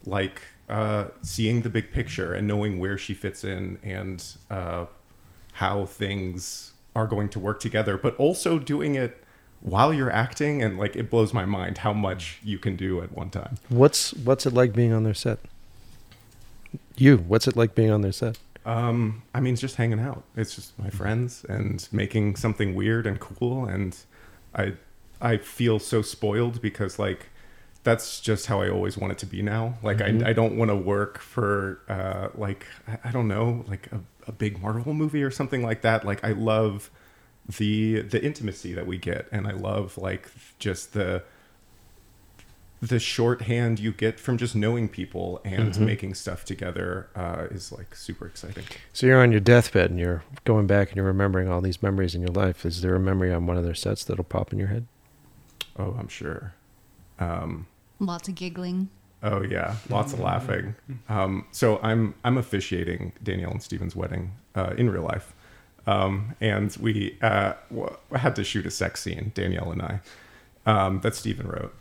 like 0.05 0.41
uh, 0.69 1.05
seeing 1.21 1.61
the 1.61 1.69
big 1.69 1.91
picture 1.91 2.33
and 2.33 2.47
knowing 2.47 2.79
where 2.79 2.97
she 2.97 3.13
fits 3.13 3.43
in 3.43 3.77
and 3.83 4.35
uh, 4.49 4.85
how 5.53 5.85
things 5.85 6.73
are 6.95 7.07
going 7.07 7.29
to 7.29 7.39
work 7.39 7.59
together, 7.59 7.97
but 7.97 8.15
also 8.17 8.59
doing 8.59 8.95
it 8.95 9.23
while 9.61 9.93
you're 9.93 10.11
acting 10.11 10.61
and 10.61 10.77
like 10.77 10.95
it 10.95 11.09
blows 11.09 11.33
my 11.33 11.45
mind 11.45 11.79
how 11.79 11.93
much 11.93 12.39
you 12.43 12.57
can 12.57 12.75
do 12.75 13.01
at 13.01 13.11
one 13.11 13.29
time. 13.29 13.57
What's 13.69 14.13
what's 14.13 14.45
it 14.45 14.53
like 14.53 14.73
being 14.73 14.93
on 14.93 15.03
their 15.03 15.13
set? 15.13 15.39
You, 16.97 17.17
what's 17.17 17.47
it 17.47 17.55
like 17.55 17.75
being 17.75 17.91
on 17.91 18.01
their 18.01 18.11
set? 18.11 18.37
Um, 18.65 19.23
I 19.33 19.39
mean, 19.39 19.53
it's 19.53 19.61
just 19.61 19.75
hanging 19.75 19.99
out. 19.99 20.23
It's 20.35 20.55
just 20.55 20.77
my 20.77 20.89
friends 20.89 21.45
and 21.49 21.87
making 21.91 22.35
something 22.35 22.75
weird 22.75 23.07
and 23.07 23.19
cool. 23.19 23.65
And 23.65 23.97
I, 24.53 24.73
I 25.19 25.37
feel 25.37 25.79
so 25.79 26.01
spoiled 26.01 26.61
because 26.61 26.99
like, 26.99 27.29
that's 27.83 28.19
just 28.19 28.45
how 28.45 28.61
I 28.61 28.69
always 28.69 28.97
want 28.97 29.13
it 29.13 29.17
to 29.19 29.25
be 29.25 29.41
now. 29.41 29.79
Like, 29.81 30.01
I, 30.01 30.29
I 30.29 30.33
don't 30.33 30.57
want 30.57 30.69
to 30.69 30.75
work 30.75 31.17
for, 31.17 31.81
uh, 31.89 32.27
like, 32.35 32.67
I, 32.87 33.09
I 33.09 33.11
don't 33.11 33.27
know, 33.27 33.65
like 33.67 33.91
a, 33.91 34.01
a 34.27 34.31
big 34.31 34.61
Marvel 34.61 34.93
movie 34.93 35.23
or 35.23 35.31
something 35.31 35.63
like 35.63 35.81
that. 35.81 36.05
Like, 36.05 36.23
I 36.23 36.33
love 36.33 36.91
the, 37.57 38.01
the 38.01 38.23
intimacy 38.23 38.73
that 38.73 38.85
we 38.85 38.99
get. 38.99 39.27
And 39.31 39.47
I 39.47 39.53
love 39.53 39.97
like 39.97 40.29
just 40.59 40.93
the, 40.93 41.23
the 42.81 42.97
shorthand 42.99 43.79
you 43.79 43.91
get 43.91 44.19
from 44.19 44.37
just 44.37 44.55
knowing 44.55 44.89
people 44.89 45.39
and 45.45 45.79
making 45.79 46.15
stuff 46.15 46.43
together 46.43 47.09
uh, 47.15 47.45
is 47.51 47.71
like 47.71 47.95
super 47.95 48.25
exciting. 48.25 48.63
So 48.91 49.05
you're 49.05 49.21
on 49.21 49.31
your 49.31 49.39
deathbed 49.39 49.91
and 49.91 49.99
you're 49.99 50.23
going 50.45 50.65
back 50.65 50.87
and 50.89 50.95
you're 50.97 51.05
remembering 51.05 51.47
all 51.47 51.61
these 51.61 51.83
memories 51.83 52.15
in 52.15 52.21
your 52.21 52.31
life. 52.31 52.65
Is 52.65 52.81
there 52.81 52.95
a 52.95 52.99
memory 52.99 53.31
on 53.31 53.45
one 53.45 53.55
of 53.57 53.63
their 53.63 53.75
sets 53.75 54.03
that'll 54.03 54.23
pop 54.23 54.51
in 54.51 54.57
your 54.57 54.69
head? 54.69 54.87
Oh, 55.77 55.95
I'm 55.99 56.07
sure. 56.07 56.53
Um, 57.19 57.67
Lots 57.99 58.27
of 58.27 58.33
giggling. 58.35 58.89
oh 59.21 59.43
yeah, 59.43 59.75
lots 59.89 60.11
of 60.13 60.19
laughing. 60.19 60.73
Um, 61.07 61.45
so 61.51 61.79
I'm 61.83 62.15
I'm 62.23 62.39
officiating 62.39 63.13
Danielle 63.21 63.51
and 63.51 63.61
Stephen's 63.61 63.95
wedding 63.95 64.31
uh, 64.55 64.73
in 64.75 64.89
real 64.89 65.03
life, 65.03 65.35
um, 65.85 66.35
and 66.41 66.75
we 66.81 67.15
uh, 67.21 67.53
w- 67.69 67.95
had 68.15 68.35
to 68.37 68.43
shoot 68.43 68.65
a 68.65 68.71
sex 68.71 69.01
scene, 69.03 69.31
Danielle 69.35 69.71
and 69.71 69.81
I, 69.83 69.99
um, 70.65 71.01
that 71.01 71.13
Steven 71.13 71.47
wrote. 71.47 71.75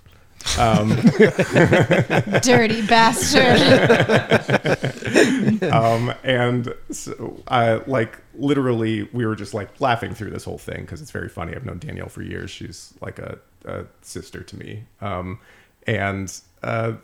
Um, 0.59 0.89
Dirty 2.43 2.87
bastard. 2.87 3.61
um, 5.73 6.13
and 6.25 6.75
so 6.91 7.43
I 7.47 7.75
like 7.87 8.19
literally 8.35 9.09
we 9.13 9.27
were 9.27 9.37
just 9.37 9.55
like 9.55 9.81
laughing 9.81 10.15
through 10.15 10.31
this 10.31 10.45
whole 10.45 10.59
thing 10.59 10.81
because 10.83 11.01
it's 11.03 11.11
very 11.11 11.29
funny. 11.29 11.55
I've 11.55 11.65
known 11.67 11.79
Danielle 11.79 12.09
for 12.09 12.23
years. 12.23 12.51
She's 12.51 12.95
like 13.01 13.19
a, 13.19 13.39
a 13.65 13.85
sister 14.03 14.43
to 14.43 14.57
me. 14.57 14.85
Um, 15.01 15.39
and 15.87 16.41
uh, 16.63 16.95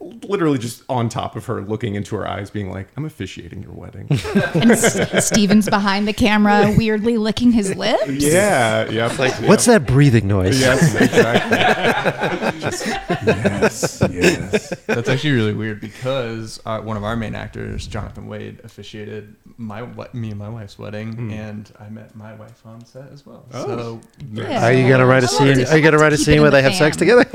literally 0.00 0.58
just 0.58 0.82
on 0.88 1.08
top 1.08 1.36
of 1.36 1.44
her, 1.46 1.60
looking 1.62 1.94
into 1.94 2.16
her 2.16 2.26
eyes, 2.26 2.50
being 2.50 2.70
like, 2.70 2.88
"I'm 2.96 3.04
officiating 3.04 3.62
your 3.62 3.72
wedding." 3.72 4.06
and 4.54 4.70
S- 4.72 5.26
Stephen's 5.26 5.68
behind 5.68 6.08
the 6.08 6.12
camera, 6.12 6.74
weirdly 6.76 7.18
licking 7.18 7.52
his 7.52 7.74
lips. 7.74 8.08
yeah, 8.08 8.88
yeah. 8.90 9.14
Like 9.18 9.32
What's 9.46 9.66
that 9.66 9.86
breathing 9.86 10.26
noise? 10.28 10.60
Yes, 10.60 10.94
exactly. 10.94 12.60
Just, 12.60 12.86
yes, 12.86 14.02
yes. 14.10 14.74
That's 14.86 15.08
actually 15.08 15.32
really 15.32 15.54
weird 15.54 15.80
because 15.80 16.60
uh, 16.64 16.80
one 16.80 16.96
of 16.96 17.04
our 17.04 17.16
main 17.16 17.34
actors, 17.34 17.86
Jonathan 17.86 18.26
Wade, 18.26 18.60
officiated 18.64 19.34
my 19.56 19.82
me 20.12 20.30
and 20.30 20.38
my 20.38 20.48
wife's 20.48 20.78
wedding, 20.78 21.32
and 21.32 21.70
I 21.78 21.88
met 21.88 22.14
my 22.16 22.34
wife 22.34 22.64
on 22.64 22.84
set 22.84 23.10
as 23.12 23.26
well. 23.26 23.44
So 23.52 24.00
Yeah. 24.32 24.66
Are 24.66 24.72
you 24.72 24.88
gonna 24.88 25.06
write 25.06 25.24
a 25.24 25.28
I 25.28 25.44
like 25.44 25.56
scene? 25.56 25.66
Are 25.66 25.76
you 25.76 25.82
gonna 25.82 25.98
write 25.98 26.12
a 26.12 26.18
scene 26.18 26.40
where 26.42 26.50
they 26.50 26.62
have 26.62 26.74
sex 26.74 26.96
together? 26.96 27.26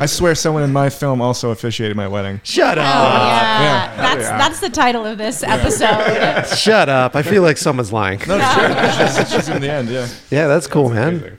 I 0.00 0.06
swear 0.06 0.34
someone 0.34 0.62
in 0.62 0.72
my 0.72 0.88
film 0.90 1.20
also 1.20 1.50
officiated 1.50 1.96
my 1.96 2.05
wedding. 2.10 2.40
Shut 2.44 2.78
Oh 2.78 2.80
up! 2.80 2.86
yeah, 2.86 3.62
Yeah. 3.62 3.96
that's 3.96 4.28
that's 4.28 4.60
the 4.60 4.70
title 4.70 5.04
of 5.04 5.18
this 5.18 5.42
episode. 5.42 6.44
Shut 6.56 6.88
up! 6.88 7.16
I 7.16 7.22
feel 7.22 7.42
like 7.42 7.56
someone's 7.56 7.92
lying. 7.92 8.18
she's, 8.18 9.30
she's 9.30 9.48
in 9.48 9.60
the 9.62 9.70
end, 9.70 9.88
yeah. 9.88 10.08
Yeah, 10.30 10.46
that's 10.46 10.66
cool, 10.66 10.88
man. 10.90 11.16
Amazing. 11.16 11.36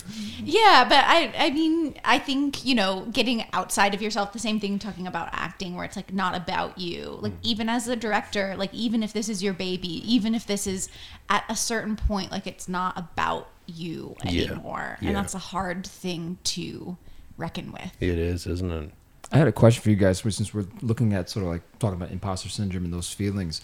Yeah, 0.49 0.85
but 0.87 1.03
I 1.05 1.33
I 1.37 1.49
mean 1.51 1.95
I 2.05 2.19
think 2.19 2.63
you 2.63 2.73
know 2.73 3.05
getting 3.11 3.43
outside 3.51 3.93
of 3.93 4.01
yourself. 4.01 4.31
The 4.31 4.39
same 4.39 4.61
thing 4.61 4.79
talking 4.79 5.05
about 5.05 5.27
acting, 5.33 5.75
where 5.75 5.83
it's 5.83 5.97
like 5.97 6.13
not 6.13 6.35
about 6.35 6.77
you. 6.77 7.17
Like 7.21 7.33
mm. 7.33 7.39
even 7.43 7.67
as 7.67 7.89
a 7.89 7.97
director, 7.97 8.55
like 8.57 8.73
even 8.73 9.03
if 9.03 9.11
this 9.11 9.27
is 9.27 9.43
your 9.43 9.53
baby, 9.53 10.01
even 10.09 10.33
if 10.33 10.47
this 10.47 10.65
is 10.65 10.87
at 11.29 11.43
a 11.49 11.55
certain 11.55 11.97
point, 11.97 12.31
like 12.31 12.47
it's 12.47 12.69
not 12.69 12.97
about 12.97 13.49
you 13.65 14.15
anymore. 14.23 14.97
Yeah. 15.01 15.09
And 15.09 15.17
that's 15.17 15.33
a 15.35 15.39
hard 15.39 15.85
thing 15.85 16.37
to 16.45 16.95
reckon 17.35 17.73
with. 17.73 17.91
It 17.99 18.17
is, 18.17 18.47
isn't 18.47 18.71
it? 18.71 18.91
I 19.31 19.37
had 19.37 19.47
a 19.47 19.51
question 19.51 19.83
for 19.83 19.89
you 19.89 19.95
guys, 19.95 20.19
since 20.19 20.53
we're 20.53 20.67
looking 20.81 21.13
at 21.13 21.29
sort 21.29 21.45
of 21.45 21.51
like 21.51 21.61
talking 21.79 21.97
about 21.97 22.11
imposter 22.11 22.49
syndrome 22.49 22.85
and 22.85 22.93
those 22.93 23.11
feelings. 23.11 23.61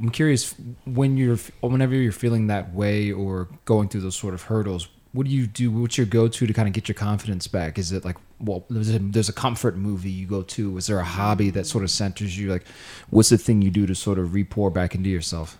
I'm 0.00 0.10
curious 0.10 0.54
when 0.86 1.18
you're, 1.18 1.36
whenever 1.60 1.94
you're 1.94 2.12
feeling 2.12 2.46
that 2.46 2.72
way 2.72 3.12
or 3.12 3.48
going 3.66 3.88
through 3.88 4.00
those 4.00 4.16
sort 4.16 4.32
of 4.32 4.42
hurdles, 4.42 4.88
what 5.12 5.26
do 5.26 5.32
you 5.32 5.46
do? 5.46 5.70
What's 5.70 5.98
your 5.98 6.06
go-to 6.06 6.46
to 6.46 6.52
kind 6.54 6.66
of 6.66 6.72
get 6.72 6.88
your 6.88 6.94
confidence 6.94 7.46
back? 7.46 7.78
Is 7.78 7.92
it 7.92 8.04
like, 8.04 8.16
well, 8.40 8.64
there's 8.70 8.94
a, 8.94 8.98
there's 8.98 9.28
a 9.28 9.32
comfort 9.34 9.76
movie 9.76 10.10
you 10.10 10.26
go 10.26 10.42
to? 10.42 10.78
Is 10.78 10.86
there 10.86 10.98
a 10.98 11.04
hobby 11.04 11.50
that 11.50 11.66
sort 11.66 11.84
of 11.84 11.90
centers 11.90 12.38
you? 12.38 12.50
Like, 12.50 12.64
what's 13.10 13.28
the 13.28 13.36
thing 13.36 13.60
you 13.60 13.70
do 13.70 13.86
to 13.86 13.94
sort 13.94 14.18
of 14.18 14.32
re-pour 14.32 14.70
back 14.70 14.94
into 14.94 15.10
yourself? 15.10 15.58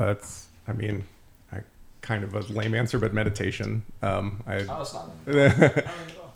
Uh, 0.00 0.06
it's, 0.06 0.48
I 0.66 0.72
mean, 0.72 1.04
I 1.52 1.60
kind 2.00 2.24
of 2.24 2.34
a 2.34 2.40
lame 2.52 2.74
answer, 2.74 2.98
but 2.98 3.14
meditation. 3.14 3.84
Um, 4.02 4.42
I, 4.44 4.64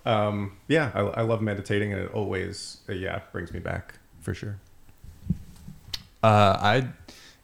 um, 0.06 0.56
yeah, 0.68 0.90
I, 0.94 1.00
I 1.00 1.20
love 1.22 1.42
meditating, 1.42 1.92
and 1.92 2.00
it 2.02 2.12
always, 2.12 2.78
uh, 2.88 2.92
yeah, 2.92 3.20
brings 3.32 3.52
me 3.52 3.58
back 3.60 3.94
for 4.20 4.32
sure. 4.34 4.56
Uh, 6.22 6.56
I, 6.60 6.88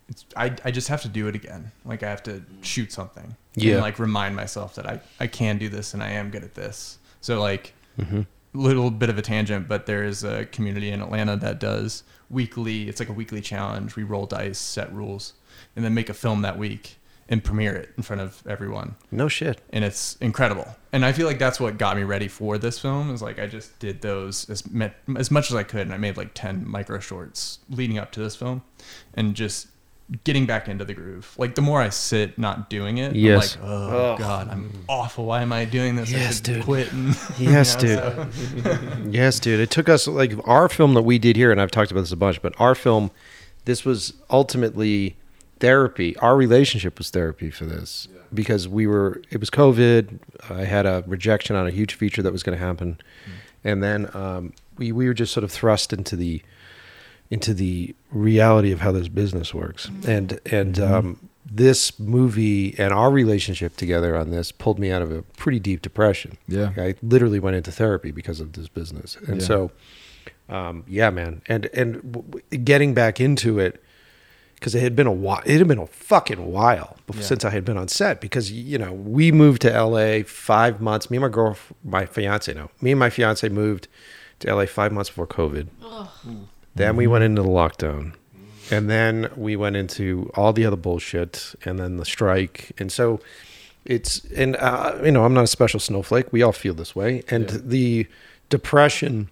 it's, 0.09 0.25
I, 0.37 0.55
I 0.65 0.71
just 0.71 0.89
have 0.89 1.03
to 1.03 1.09
do 1.09 1.29
it 1.29 1.35
again. 1.35 1.71
Like 1.85 2.03
I 2.03 2.11
have 2.11 2.23
to 2.25 2.43
shoot 2.63 2.93
something. 2.93 3.37
Yeah. 3.55 3.75
And 3.75 3.83
like 3.83 3.99
remind 3.99 4.35
myself 4.35 4.75
that 4.77 4.87
I, 4.87 5.01
I 5.21 5.27
can 5.27 5.59
do 5.59 5.69
this 5.69 5.95
and 5.95 6.03
I 6.03 6.11
am 6.13 6.31
good 6.31 6.43
at 6.45 6.55
this. 6.55 6.99
So 7.21 7.41
like, 7.41 7.75
Mm-hmm. 8.01 8.23
little 8.55 8.91
bit 8.91 9.11
of 9.11 9.19
a 9.19 9.23
tangent, 9.23 9.69
but 9.69 9.85
there 9.85 10.03
is 10.03 10.25
a 10.25 10.47
community 10.47 10.89
in 10.91 11.03
Atlanta 11.03 11.37
that 11.37 11.61
does 11.61 12.05
weekly. 12.31 12.89
It's 12.89 12.99
like 13.01 13.11
a 13.11 13.13
weekly 13.13 13.43
challenge. 13.43 13.97
We 13.97 14.03
roll 14.03 14.25
dice, 14.25 14.59
set 14.59 14.91
rules, 14.95 15.35
and 15.77 15.85
then 15.85 15.93
make 15.93 16.09
a 16.09 16.15
film 16.15 16.41
that 16.41 16.57
week 16.57 16.97
and 17.33 17.43
premiere 17.43 17.75
it 17.75 17.89
in 17.97 18.03
front 18.03 18.21
of 18.21 18.43
everyone. 18.47 18.95
No 19.11 19.27
shit. 19.27 19.61
And 19.71 19.85
it's 19.85 20.17
incredible. 20.21 20.69
And 20.93 21.03
I 21.05 21.13
feel 21.13 21.27
like 21.27 21.39
that's 21.39 21.59
what 21.59 21.79
got 21.79 21.97
me 21.97 22.03
ready 22.05 22.29
for 22.29 22.59
this 22.59 22.79
film. 22.79 23.13
Is 23.13 23.23
like 23.23 23.39
I 23.41 23.47
just 23.47 23.77
did 23.79 24.03
those 24.03 24.49
as 24.51 24.63
as 25.17 25.31
much 25.31 25.51
as 25.51 25.57
I 25.57 25.63
could, 25.63 25.81
and 25.81 25.95
I 25.95 25.97
made 25.97 26.17
like 26.19 26.33
ten 26.35 26.69
micro 26.69 27.01
shorts 27.01 27.59
leading 27.71 27.97
up 27.99 28.13
to 28.13 28.21
this 28.21 28.37
film, 28.37 28.63
and 29.15 29.35
just 29.35 29.69
getting 30.25 30.45
back 30.45 30.69
into 30.69 30.85
the 30.85 30.93
groove. 30.93 31.35
Like 31.39 31.55
the 31.55 31.63
more 31.63 31.81
I 31.81 31.89
sit 31.89 32.37
not 32.39 32.69
doing 32.69 32.99
it, 32.99 33.17
Yes. 33.17 33.57
I'm 33.57 33.63
like, 33.63 33.71
oh, 33.71 34.17
god, 34.19 34.49
I'm 34.51 34.71
awful. 34.87 35.25
Why 35.25 35.41
am 35.41 35.55
I 35.55 35.65
doing 35.65 35.97
this? 35.97 36.13
I 36.13 36.19
Yes, 36.19 36.35
should 36.37 36.45
dude. 36.45 36.65
Quit. 36.65 36.93
And, 36.93 37.17
Yes, 37.39 37.77
you 37.81 37.97
know, 37.97 38.27
dude. 38.29 38.65
so- 38.65 38.89
Yes, 39.11 39.41
dude. 39.41 39.61
It 39.61 39.71
took 39.71 39.89
us 39.89 40.07
like 40.07 40.35
our 40.47 40.69
film 40.69 40.93
that 40.95 41.03
we 41.03 41.19
did 41.19 41.37
here, 41.37 41.51
and 41.51 41.59
I've 41.63 41.71
talked 41.71 41.91
about 41.91 42.01
this 42.03 42.13
a 42.13 42.17
bunch, 42.17 42.43
but 42.43 42.53
our 42.61 42.75
film, 42.75 43.11
this 43.65 43.87
was 43.87 44.13
ultimately 44.29 45.17
therapy. 45.63 46.17
Our 46.19 46.37
relationship 46.37 46.99
was 46.99 47.09
therapy 47.11 47.51
for 47.51 47.65
this 47.65 48.09
because 48.35 48.69
we 48.69 48.87
were. 48.87 49.23
It 49.31 49.41
was 49.41 49.49
COVID. 49.49 50.19
I 50.51 50.65
had 50.65 50.85
a 50.85 51.03
rejection 51.07 51.57
on 51.57 51.67
a 51.67 51.71
huge 51.71 51.95
feature 51.95 52.23
that 52.23 52.33
was 52.33 52.43
going 52.43 52.59
to 52.59 52.65
happen, 52.65 52.99
and 53.65 53.83
then 53.83 54.11
um, 54.15 54.53
we 54.77 54.93
we 54.93 55.07
were 55.07 55.15
just 55.15 55.33
sort 55.33 55.45
of 55.45 55.51
thrust 55.51 55.93
into 55.93 56.17
the 56.17 56.43
into 57.31 57.55
the 57.55 57.95
reality 58.11 58.73
of 58.73 58.81
how 58.81 58.93
this 58.93 59.09
business 59.09 59.55
works, 59.55 59.89
and 60.07 60.39
and 60.47 60.79
um, 60.79 61.29
this 61.51 61.99
movie 61.99 62.75
and 62.79 62.93
our 62.93 63.11
relationship 63.11 63.77
together 63.77 64.17
on 64.17 64.31
this 64.31 64.53
pulled 64.53 64.79
me 64.79 64.91
out 64.91 65.03
of 65.03 65.11
a 65.13 65.23
pretty 65.37 65.59
deep 65.61 65.81
depression. 65.83 66.37
Yeah. 66.49 66.73
I 66.77 66.95
literally 67.03 67.41
went 67.41 67.57
into 67.57 67.71
therapy 67.73 68.11
because 68.11 68.41
of 68.41 68.53
this 68.53 68.69
business, 68.69 69.17
and 69.29 69.41
Yeah. 69.41 69.47
so, 69.47 69.71
um, 70.49 70.85
yeah, 70.89 71.11
man, 71.11 71.43
and 71.47 71.67
and 71.75 72.01
w- 72.13 72.43
getting 72.65 72.95
back 72.95 73.21
into 73.21 73.59
it 73.59 73.83
because 74.63 74.77
it 74.77 74.81
had 74.83 74.95
been 74.95 75.09
a 75.09 75.13
while. 75.13 75.43
It 75.45 75.59
had 75.59 75.67
been 75.67 75.79
a 75.81 75.89
fucking 75.89 76.53
while 76.53 76.97
bef- 77.09 77.17
Yeah. 77.17 77.23
since 77.23 77.45
I 77.45 77.51
had 77.51 77.65
been 77.65 77.77
on 77.77 77.89
set 77.89 78.21
because 78.21 78.53
you 78.53 78.79
know 78.79 78.93
we 78.93 79.33
moved 79.33 79.63
to 79.63 79.73
L.A. 79.73 80.23
five 80.23 80.81
months. 80.81 81.11
Me 81.11 81.17
and 81.17 81.23
my 81.23 81.29
girl, 81.29 81.57
my 81.85 82.07
fiance, 82.07 82.55
no, 82.55 82.71
me 82.81 82.93
and 82.93 83.01
my 83.01 83.11
fiance 83.11 83.49
moved 83.49 83.89
to 84.39 84.49
L.A. 84.49 84.67
five 84.69 84.93
months 84.93 85.11
before 85.11 85.27
COVID. 85.27 85.67
Then 86.77 86.97
we 86.97 87.07
went 87.09 87.25
into 87.25 87.43
the 87.43 87.49
lockdown. 87.49 88.15
And 88.71 88.89
then 88.89 89.29
we 89.37 89.57
went 89.57 89.75
into 89.77 90.31
all 90.35 90.53
the 90.53 90.65
other 90.65 90.77
bullshit 90.77 91.55
and 91.65 91.79
then 91.79 91.97
the 91.99 92.05
strike. 92.05 92.71
And 92.79 92.91
so 92.91 93.21
it's, 93.85 94.25
and, 94.37 94.57
uh, 94.57 94.97
you 95.05 95.11
know, 95.11 95.25
I'm 95.25 95.35
not 95.35 95.45
a 95.45 95.49
special 95.49 95.81
snowflake. 95.81 96.33
We 96.33 96.41
all 96.43 96.53
feel 96.53 96.73
this 96.73 96.95
way. 96.97 97.23
And 97.29 97.49
the 97.51 98.07
depression 98.49 99.29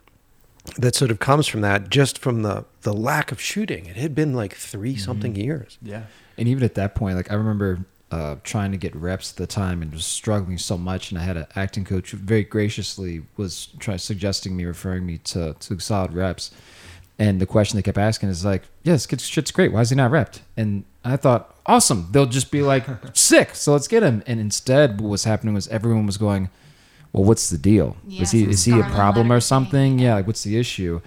that 0.76 0.94
sort 0.94 1.10
of 1.10 1.20
comes 1.20 1.46
from 1.46 1.60
that, 1.62 1.88
just 1.88 2.18
from 2.18 2.42
the, 2.42 2.64
the 2.82 2.92
lack 2.92 3.32
of 3.32 3.40
shooting, 3.40 3.86
it 3.86 3.96
had 3.96 4.14
been 4.14 4.34
like 4.34 4.54
3 4.54 4.96
something 4.96 5.34
years. 5.36 5.78
yeah. 5.82 6.04
And 6.38 6.48
even 6.48 6.64
at 6.64 6.74
that 6.74 6.94
point, 6.94 7.16
like 7.16 7.30
I 7.30 7.34
remember 7.34 7.84
uh, 8.10 8.36
trying 8.42 8.72
to 8.72 8.78
get 8.78 8.96
reps 8.96 9.32
at 9.32 9.36
the 9.36 9.46
time 9.46 9.82
and 9.82 9.92
was 9.92 10.06
struggling 10.06 10.58
so 10.58 10.76
much. 10.76 11.10
And 11.10 11.20
I 11.20 11.22
had 11.22 11.36
an 11.36 11.46
acting 11.54 11.84
coach 11.84 12.10
who 12.10 12.16
very 12.16 12.44
graciously 12.44 13.22
was 13.36 13.68
trying 13.78 13.98
suggesting 13.98 14.56
me, 14.56 14.64
referring 14.64 15.06
me 15.06 15.18
to, 15.18 15.54
to 15.60 15.78
solid 15.78 16.12
reps. 16.14 16.50
And 17.18 17.40
the 17.40 17.46
question 17.46 17.76
they 17.76 17.82
kept 17.82 17.98
asking 17.98 18.30
is 18.30 18.44
like, 18.44 18.62
yes, 18.82 19.06
kid's 19.06 19.26
shit's 19.26 19.50
great. 19.50 19.72
Why 19.72 19.82
is 19.82 19.90
he 19.90 19.96
not 19.96 20.10
repped? 20.10 20.40
And 20.56 20.84
I 21.04 21.16
thought, 21.16 21.54
awesome. 21.66 22.08
They'll 22.10 22.26
just 22.26 22.50
be 22.50 22.62
like, 22.62 22.86
sick. 23.12 23.54
So 23.54 23.72
let's 23.72 23.86
get 23.88 24.02
him. 24.02 24.22
And 24.26 24.40
instead, 24.40 25.00
what 25.00 25.10
was 25.10 25.24
happening 25.24 25.54
was 25.54 25.68
everyone 25.68 26.06
was 26.06 26.16
going, 26.16 26.48
well, 27.12 27.24
what's 27.24 27.50
the 27.50 27.58
deal? 27.58 27.96
Yeah, 28.06 28.22
is 28.22 28.30
he 28.30 28.44
is 28.44 28.64
he 28.64 28.78
a 28.78 28.84
problem 28.84 29.28
letter 29.28 29.36
or 29.36 29.40
thing. 29.40 29.46
something? 29.46 29.98
Yeah, 29.98 30.14
like 30.14 30.26
what's 30.26 30.42
the 30.44 30.56
issue? 30.56 31.00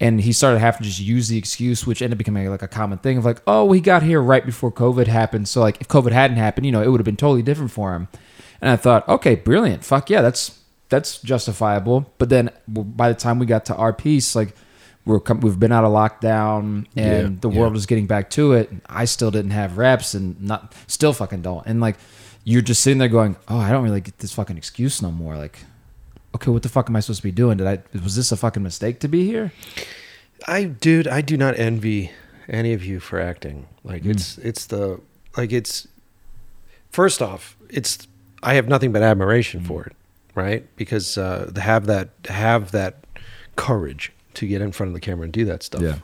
And 0.00 0.20
he 0.20 0.32
started 0.32 0.60
having 0.60 0.82
to 0.82 0.88
just 0.88 1.00
use 1.00 1.28
the 1.28 1.36
excuse, 1.36 1.84
which 1.86 2.02
ended 2.02 2.14
up 2.14 2.18
becoming 2.18 2.48
like 2.48 2.62
a 2.62 2.68
common 2.68 2.98
thing 2.98 3.18
of 3.18 3.24
like, 3.24 3.42
oh, 3.48 3.64
we 3.64 3.80
got 3.80 4.04
here 4.04 4.22
right 4.22 4.46
before 4.46 4.70
COVID 4.70 5.08
happened. 5.08 5.48
So 5.48 5.60
like, 5.60 5.80
if 5.80 5.88
COVID 5.88 6.12
hadn't 6.12 6.36
happened, 6.36 6.66
you 6.66 6.72
know, 6.72 6.82
it 6.82 6.88
would 6.88 7.00
have 7.00 7.04
been 7.04 7.16
totally 7.16 7.42
different 7.42 7.72
for 7.72 7.94
him. 7.94 8.06
And 8.60 8.70
I 8.70 8.76
thought, 8.76 9.08
okay, 9.08 9.34
brilliant, 9.34 9.84
fuck 9.84 10.08
yeah, 10.08 10.22
that's 10.22 10.60
that's 10.88 11.20
justifiable. 11.20 12.12
But 12.18 12.28
then 12.28 12.50
by 12.66 13.08
the 13.08 13.14
time 13.14 13.38
we 13.38 13.46
got 13.46 13.66
to 13.66 13.74
our 13.74 13.92
piece, 13.92 14.34
like 14.34 14.54
we're 15.04 15.20
we've 15.40 15.58
been 15.58 15.72
out 15.72 15.84
of 15.84 15.92
lockdown 15.92 16.86
and 16.96 17.34
Yeah, 17.34 17.40
the 17.40 17.48
world 17.48 17.72
was 17.72 17.86
getting 17.86 18.06
back 18.06 18.30
to 18.30 18.52
it. 18.52 18.70
I 18.86 19.04
still 19.04 19.30
didn't 19.30 19.52
have 19.52 19.78
reps 19.78 20.14
and 20.14 20.40
not 20.40 20.74
still 20.86 21.12
fucking 21.12 21.42
don't. 21.42 21.66
And 21.66 21.80
like, 21.80 21.96
you're 22.44 22.62
just 22.62 22.82
sitting 22.82 22.98
there 22.98 23.08
going, 23.08 23.36
oh, 23.48 23.58
I 23.58 23.70
don't 23.70 23.84
really 23.84 24.00
get 24.00 24.18
this 24.18 24.32
fucking 24.34 24.56
excuse 24.56 25.02
no 25.02 25.10
more. 25.10 25.36
Like, 25.36 25.60
okay, 26.34 26.50
what 26.50 26.62
the 26.62 26.68
fuck 26.68 26.88
am 26.88 26.96
I 26.96 27.00
supposed 27.00 27.20
to 27.20 27.26
be 27.26 27.32
doing? 27.32 27.58
Did 27.58 27.66
I 27.66 27.82
was 28.02 28.16
this 28.16 28.32
a 28.32 28.36
fucking 28.36 28.62
mistake 28.62 29.00
to 29.00 29.08
be 29.08 29.26
here? 29.26 29.52
I, 30.46 30.64
dude, 30.64 31.08
I 31.08 31.20
do 31.20 31.36
not 31.36 31.58
envy 31.58 32.12
any 32.48 32.72
of 32.72 32.84
you 32.84 33.00
for 33.00 33.20
acting. 33.20 33.66
Like 33.82 34.04
it's, 34.04 34.38
it's 34.38 34.66
the, 34.66 35.00
like 35.36 35.52
it's, 35.52 35.88
first 36.90 37.20
off, 37.20 37.56
it's, 37.68 38.06
I 38.42 38.54
have 38.54 38.68
nothing 38.68 38.92
but 38.92 39.02
admiration 39.02 39.64
for 39.64 39.84
it, 39.84 39.96
right? 40.34 40.64
Because 40.76 41.18
uh, 41.18 41.50
to 41.54 41.60
have 41.60 41.86
that, 41.86 42.10
have 42.26 42.70
that 42.70 43.04
courage 43.56 44.12
to 44.34 44.46
get 44.46 44.62
in 44.62 44.70
front 44.70 44.88
of 44.88 44.94
the 44.94 45.00
camera 45.00 45.24
and 45.24 45.32
do 45.32 45.44
that 45.46 45.62
stuff. 45.62 45.82
Yeah. 45.82 45.96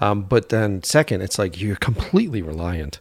Um, 0.00 0.24
but 0.24 0.50
then 0.50 0.82
second, 0.82 1.22
it's 1.22 1.38
like 1.38 1.60
you're 1.60 1.76
completely 1.76 2.42
reliant 2.42 3.00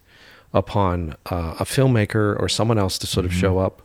upon 0.54 1.16
uh, 1.26 1.56
a 1.60 1.66
filmmaker 1.66 2.40
or 2.40 2.48
someone 2.48 2.78
else 2.78 2.98
to 3.00 3.08
sort 3.08 3.26
of 3.26 3.34
show 3.34 3.58
up 3.58 3.82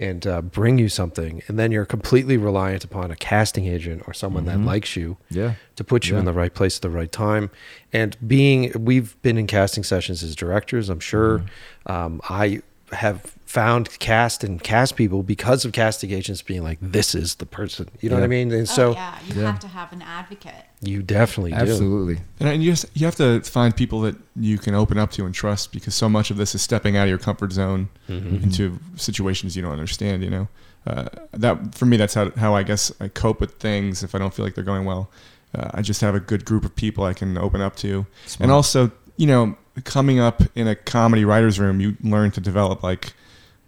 and 0.00 0.26
uh, 0.26 0.40
bring 0.40 0.78
you 0.78 0.88
something, 0.88 1.42
and 1.46 1.58
then 1.58 1.70
you're 1.70 1.84
completely 1.84 2.36
reliant 2.38 2.82
upon 2.84 3.10
a 3.10 3.16
casting 3.16 3.66
agent 3.66 4.02
or 4.06 4.14
someone 4.14 4.46
that 4.46 4.58
likes 4.58 4.96
you 4.96 5.18
Yeah. 5.28 5.54
to 5.76 5.84
put 5.84 6.08
you 6.08 6.16
in 6.16 6.24
the 6.24 6.32
right 6.32 6.54
place 6.54 6.78
at 6.78 6.82
the 6.82 6.88
right 6.90 7.12
time. 7.12 7.50
And 7.92 8.16
being, 8.26 8.72
we've 8.82 9.20
been 9.22 9.36
in 9.36 9.46
casting 9.46 9.84
sessions 9.84 10.22
as 10.22 10.34
directors. 10.34 10.88
I'm 10.88 11.00
sure 11.00 11.42
um, 11.86 12.20
I 12.30 12.62
have 12.92 13.20
found 13.46 13.98
cast 13.98 14.44
and 14.44 14.62
cast 14.62 14.94
people 14.94 15.24
because 15.24 15.64
of 15.64 15.72
casting 15.72 16.10
agents 16.12 16.40
being 16.42 16.62
like, 16.62 16.78
"This 16.80 17.14
is 17.14 17.36
the 17.36 17.46
person." 17.46 17.88
You 18.00 18.08
know 18.10 18.16
what 18.16 18.24
I 18.24 18.28
mean? 18.28 18.52
And 18.52 18.62
oh, 18.62 18.64
so 18.64 18.92
yeah, 18.92 19.18
you 19.26 19.40
Yeah. 19.40 19.50
have 19.50 19.60
to 19.60 19.68
have 19.68 19.92
an 19.92 20.02
advocate. 20.02 20.54
you 20.82 21.02
definitely 21.02 21.50
do. 21.50 21.56
Absolutely. 21.58 22.20
And 22.38 22.62
you 22.62 22.72
just 22.72 22.86
you 22.94 23.04
have 23.06 23.16
to 23.16 23.40
find 23.42 23.74
people 23.76 24.00
that 24.02 24.16
you 24.36 24.56
can 24.58 24.74
open 24.74 24.98
up 24.98 25.10
to 25.12 25.26
and 25.26 25.34
trust 25.34 25.72
because 25.72 25.94
so 25.94 26.08
much 26.08 26.30
of 26.30 26.36
this 26.36 26.54
is 26.54 26.62
stepping 26.62 26.96
out 26.96 27.02
of 27.04 27.08
your 27.10 27.18
comfort 27.18 27.52
zone 27.52 27.88
into 28.08 28.78
situations 28.96 29.56
you 29.56 29.62
don't 29.62 29.72
understand. 29.72 30.22
You 30.22 30.30
know, 30.30 30.48
uh, 30.86 31.06
that 31.32 31.74
for 31.74 31.86
me 31.86 31.96
that's 31.96 32.14
how 32.14 32.30
how 32.36 32.54
I 32.54 32.62
guess 32.62 32.92
I 33.00 33.08
cope 33.08 33.40
with 33.40 33.54
things 33.54 34.02
if 34.02 34.14
I 34.14 34.18
don't 34.18 34.32
feel 34.34 34.44
like 34.44 34.54
they're 34.54 34.64
going 34.64 34.84
well. 34.84 35.10
Uh, 35.54 35.68
I 35.74 35.82
just 35.82 36.00
have 36.00 36.14
a 36.14 36.20
good 36.20 36.44
group 36.44 36.64
of 36.64 36.74
people 36.76 37.02
I 37.04 37.12
can 37.14 37.36
open 37.36 37.60
up 37.60 37.74
to, 37.76 38.06
Smart. 38.26 38.40
and 38.44 38.52
also 38.52 38.90
you 39.16 39.26
know 39.26 39.56
coming 39.80 40.18
up 40.18 40.42
in 40.54 40.68
a 40.68 40.74
comedy 40.74 41.24
writers 41.24 41.58
room, 41.58 41.80
you 41.80 41.96
learn 42.02 42.30
to 42.32 42.40
develop 42.40 42.82
like 42.82 43.12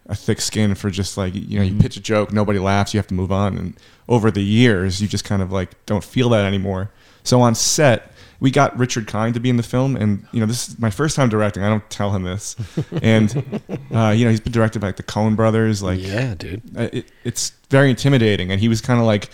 a 0.07 0.15
thick 0.15 0.41
skin 0.41 0.75
for 0.75 0.89
just 0.89 1.17
like 1.17 1.33
you 1.33 1.57
know 1.57 1.63
you 1.63 1.79
pitch 1.79 1.95
a 1.95 2.01
joke 2.01 2.33
nobody 2.33 2.59
laughs 2.59 2.93
you 2.93 2.97
have 2.97 3.07
to 3.07 3.13
move 3.13 3.31
on. 3.31 3.57
And 3.57 3.77
over 4.09 4.31
the 4.31 4.43
years 4.43 5.01
you 5.01 5.07
just 5.07 5.23
kind 5.23 5.41
of 5.41 5.51
like 5.51 5.85
don't 5.85 6.03
feel 6.03 6.29
that 6.29 6.45
anymore. 6.45 6.91
So 7.23 7.41
on 7.41 7.55
set 7.55 8.11
we 8.39 8.51
got 8.51 8.77
richard 8.77 9.07
kind 9.07 9.33
to 9.33 9.39
be 9.39 9.49
in 9.49 9.55
the 9.55 9.63
film 9.63 9.95
and 9.95 10.27
you 10.33 10.41
know 10.41 10.45
this 10.45 10.67
is 10.67 10.79
my 10.79 10.89
first 10.89 11.15
time 11.15 11.29
directing. 11.29 11.63
I 11.63 11.69
don't 11.69 11.89
tell 11.89 12.11
him 12.11 12.23
this. 12.23 12.55
And 13.01 13.61
uh, 13.93 14.09
you 14.09 14.25
know 14.25 14.31
he's 14.31 14.41
been 14.41 14.51
directed 14.51 14.79
by 14.79 14.87
like 14.87 14.97
the 14.97 15.03
coen 15.03 15.35
brothers 15.35 15.81
like 15.81 16.01
yeah, 16.01 16.35
dude. 16.35 16.61
uh, 16.77 16.89
it, 16.91 17.09
it's 17.23 17.51
very 17.69 17.89
intimidating. 17.89 18.51
And 18.51 18.59
he 18.59 18.67
was 18.67 18.81
kind 18.81 18.99
of 18.99 19.05
like 19.05 19.29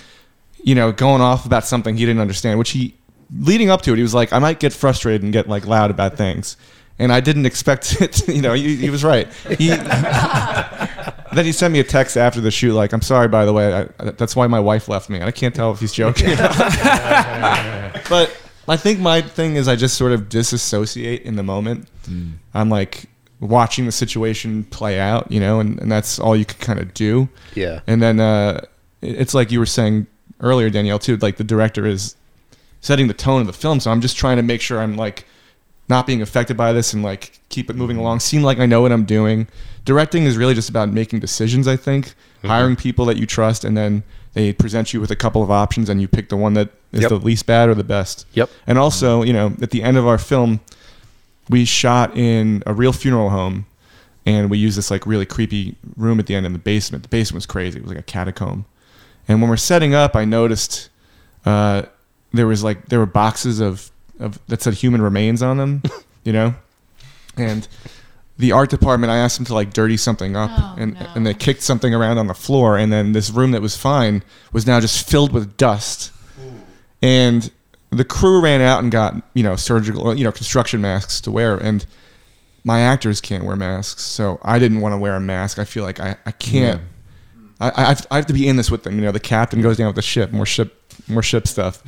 you 0.64 0.76
know 0.76 0.92
going 0.92 1.22
off 1.22 1.46
about 1.48 1.66
something 1.66 1.98
he 1.98 2.06
didn't 2.06 2.22
understand 2.22 2.60
which 2.60 2.72
he 2.72 2.96
leading 3.38 3.70
up 3.70 3.82
to 3.82 3.94
it 3.94 3.98
he 3.98 4.02
was 4.02 4.14
like 4.14 4.34
i 4.34 4.40
might 4.40 4.60
get 4.60 4.74
frustrated 4.74 5.24
and 5.24 5.32
get 5.34 5.48
like 5.48 5.66
loud 5.68 5.92
about 5.92 6.18
things 6.18 6.58
and 7.00 7.14
I 7.14 7.22
didn't 7.22 7.46
expect 7.46 8.02
it. 8.02 8.28
You 8.28 8.42
know, 8.42 8.54
he, 8.54 8.76
he 8.76 8.90
was 8.90 9.04
right. 9.04 9.32
He, 9.58 9.70
then 11.34 11.46
he 11.46 11.52
sent 11.52 11.74
me 11.74 11.80
a 11.80 11.84
text 11.84 12.18
after 12.18 12.42
the 12.42 12.52
shoot, 12.52 12.74
like, 12.74 12.94
"I'm 12.94 13.02
sorry, 13.02 13.30
by 13.30 13.46
the 13.46 13.54
way. 13.54 13.74
I, 13.74 14.12
that's 14.12 14.36
why 14.36 14.46
my 14.48 14.60
wife 14.60 14.88
left 14.90 15.10
me." 15.10 15.18
And 15.18 15.26
I 15.26 15.32
can't 15.32 15.56
tell 15.56 15.72
if 15.72 15.80
he's 15.80 15.94
joking. 15.94 16.36
but 16.38 18.36
I 18.68 18.78
think 18.78 19.00
my 19.00 19.22
thing 19.22 19.56
is 19.56 19.68
I 19.68 19.76
just 19.76 19.98
sort 19.98 20.12
of 20.12 20.30
disassociate 20.30 21.24
in 21.24 21.38
the 21.38 21.44
moment. 21.44 21.88
I'm 22.54 22.70
like 22.70 23.06
watching 23.40 23.86
the 23.86 23.92
situation 23.92 24.66
play 24.66 25.00
out, 25.00 25.32
you 25.32 25.40
know, 25.40 25.60
and, 25.60 25.80
and 25.80 25.92
that's 25.92 26.20
all 26.20 26.36
you 26.36 26.46
can 26.46 26.60
kind 26.60 26.80
of 26.80 26.94
do. 26.94 27.30
Yeah. 27.56 27.80
And 27.88 28.02
then 28.02 28.20
uh, 28.20 28.62
it's 29.02 29.34
like 29.34 29.52
you 29.52 29.60
were 29.60 29.66
saying 29.66 30.08
earlier, 30.42 30.70
Danielle, 30.70 31.00
too. 31.00 31.18
Like 31.18 31.38
the 31.38 31.44
director 31.44 31.86
is 31.86 32.16
setting 32.82 33.08
the 33.08 33.14
tone 33.14 33.42
of 33.42 33.48
the 33.48 33.54
film, 33.54 33.80
so 33.80 33.92
I'm 33.92 34.02
just 34.02 34.18
trying 34.18 34.38
to 34.38 34.44
make 34.44 34.62
sure 34.62 34.80
I'm 34.80 34.96
like 34.98 35.26
not 35.88 36.06
being 36.06 36.22
affected 36.22 36.56
by 36.56 36.72
this 36.72 36.94
and 36.94 37.04
like 37.04 37.40
keep 37.50 37.70
it 37.70 37.76
moving 37.76 37.98
along. 37.98 38.20
Seem 38.20 38.44
like 38.44 38.60
I 38.60 38.66
know 38.66 38.82
what 38.82 38.92
I'm 38.92 39.06
doing. 39.06 39.48
Directing 39.86 40.24
is 40.24 40.38
really 40.38 40.54
just 40.54 40.70
about 40.70 40.90
making 40.90 41.20
decisions. 41.20 41.68
I 41.68 41.76
think 41.76 42.14
hiring 42.44 42.76
people 42.76 43.06
that 43.06 43.18
you 43.18 43.26
trust, 43.26 43.64
and 43.66 43.76
then 43.76 44.04
they 44.34 44.54
present 44.54 44.94
you 44.94 45.02
with 45.02 45.12
a 45.12 45.16
couple 45.16 45.42
of 45.42 45.50
options, 45.50 45.90
and 45.90 46.00
you 46.00 46.08
pick 46.08 46.30
the 46.30 46.38
one 46.38 46.54
that 46.54 46.70
is 46.92 47.02
Yep. 47.02 47.10
the 47.10 47.16
least 47.18 47.46
bad 47.46 47.70
or 47.70 47.76
the 47.76 47.84
best. 47.84 48.26
Yep. 48.34 48.50
And 48.68 48.78
also, 48.78 49.24
you 49.24 49.34
know, 49.34 49.54
at 49.62 49.72
the 49.72 49.84
end 49.84 49.98
of 49.98 50.08
our 50.08 50.18
film, 50.18 50.60
we 51.50 51.66
shot 51.66 52.16
in 52.16 52.64
a 52.66 52.74
real 52.74 52.94
funeral 52.94 53.30
home 53.32 53.66
and 54.26 54.50
we 54.50 54.58
used 54.58 54.78
this 54.78 54.92
like 54.92 55.06
really 55.08 55.26
creepy 55.26 55.76
room 55.98 56.20
at 56.20 56.28
the 56.28 56.36
end 56.36 56.46
in 56.46 56.54
the 56.54 56.60
basement. 56.60 57.04
The 57.04 57.10
basement 57.10 57.36
was 57.38 57.46
crazy. 57.48 57.80
It 57.80 57.82
was 57.84 57.90
like 57.90 58.00
a 58.00 58.04
catacomb. 58.04 58.66
And 59.28 59.42
when 59.42 59.50
we're 59.50 59.58
setting 59.58 59.96
up, 59.96 60.16
I 60.16 60.26
noticed 60.26 60.90
uh, 61.46 61.84
there 62.34 62.48
was 62.48 62.64
like 62.64 62.88
there 62.88 63.00
were 63.00 63.06
boxes 63.06 63.60
of, 63.60 63.90
of 64.20 64.40
that 64.48 64.62
said 64.62 64.74
human 64.76 65.02
remains 65.02 65.42
on 65.42 65.58
them, 65.58 65.84
you 66.24 66.34
know? 66.34 66.54
And 67.38 67.68
the 68.38 68.52
art 68.52 68.70
department, 68.70 69.12
I 69.12 69.18
asked 69.18 69.38
them 69.38 69.46
to 69.48 69.54
like 69.54 69.74
dirty 69.74 69.98
something 69.98 70.36
up, 70.36 70.50
Oh, 70.54 70.76
and 70.78 70.94
no. 70.94 71.08
and 71.16 71.26
they 71.26 71.34
kicked 71.34 71.62
something 71.62 71.94
around 71.94 72.18
on 72.18 72.28
the 72.28 72.34
floor, 72.34 72.78
and 72.78 72.92
then 72.92 73.12
this 73.12 73.30
room 73.30 73.52
that 73.52 73.62
was 73.62 73.76
fine 73.76 74.24
was 74.54 74.66
now 74.68 74.80
just 74.80 75.08
filled 75.10 75.32
with 75.34 75.58
dust. 75.58 76.12
And 77.02 77.50
the 77.92 78.06
crew 78.06 78.42
ran 78.42 78.62
out 78.62 78.84
and 78.84 78.92
got 78.92 79.16
you 79.34 79.44
know 79.44 79.56
surgical, 79.56 80.14
you 80.16 80.24
know, 80.24 80.32
construction 80.32 80.82
masks 80.82 81.22
to 81.22 81.32
wear, 81.32 81.58
and 81.58 81.86
my 82.64 82.82
actors 82.82 83.20
can't 83.22 83.46
wear 83.46 83.56
masks, 83.56 84.04
so 84.04 84.40
I 84.44 84.60
didn't 84.60 84.82
want 84.82 84.94
to 84.94 84.98
wear 84.98 85.16
a 85.16 85.20
mask. 85.20 85.60
I 85.60 85.64
feel 85.66 85.84
like 85.84 86.00
I, 86.00 86.18
I 86.26 86.32
can't. 86.32 86.82
I, 87.62 87.72
I, 87.76 87.86
have, 87.90 88.08
I 88.12 88.16
have 88.18 88.26
to 88.28 88.34
be 88.34 88.48
in 88.48 88.56
this 88.58 88.70
with 88.72 88.84
them. 88.84 88.96
You 88.96 89.02
know, 89.02 89.12
the 89.12 89.20
captain 89.20 89.62
goes 89.62 89.78
down 89.78 89.88
with 89.88 89.96
the 89.98 90.02
ship, 90.02 90.32
more 90.32 90.46
ship, 90.46 90.79
more 91.10 91.24
ship 91.24 91.48
stuff. 91.48 91.82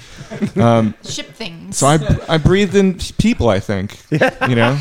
Um, 0.57 0.93
Ship 1.03 1.27
things. 1.27 1.77
so 1.77 1.87
I, 1.87 1.99
I 2.27 2.37
breathed 2.37 2.75
in 2.75 2.97
people. 3.17 3.49
I 3.49 3.59
think. 3.59 3.97
Yeah. 4.11 4.47
You 4.47 4.55
know, 4.55 4.75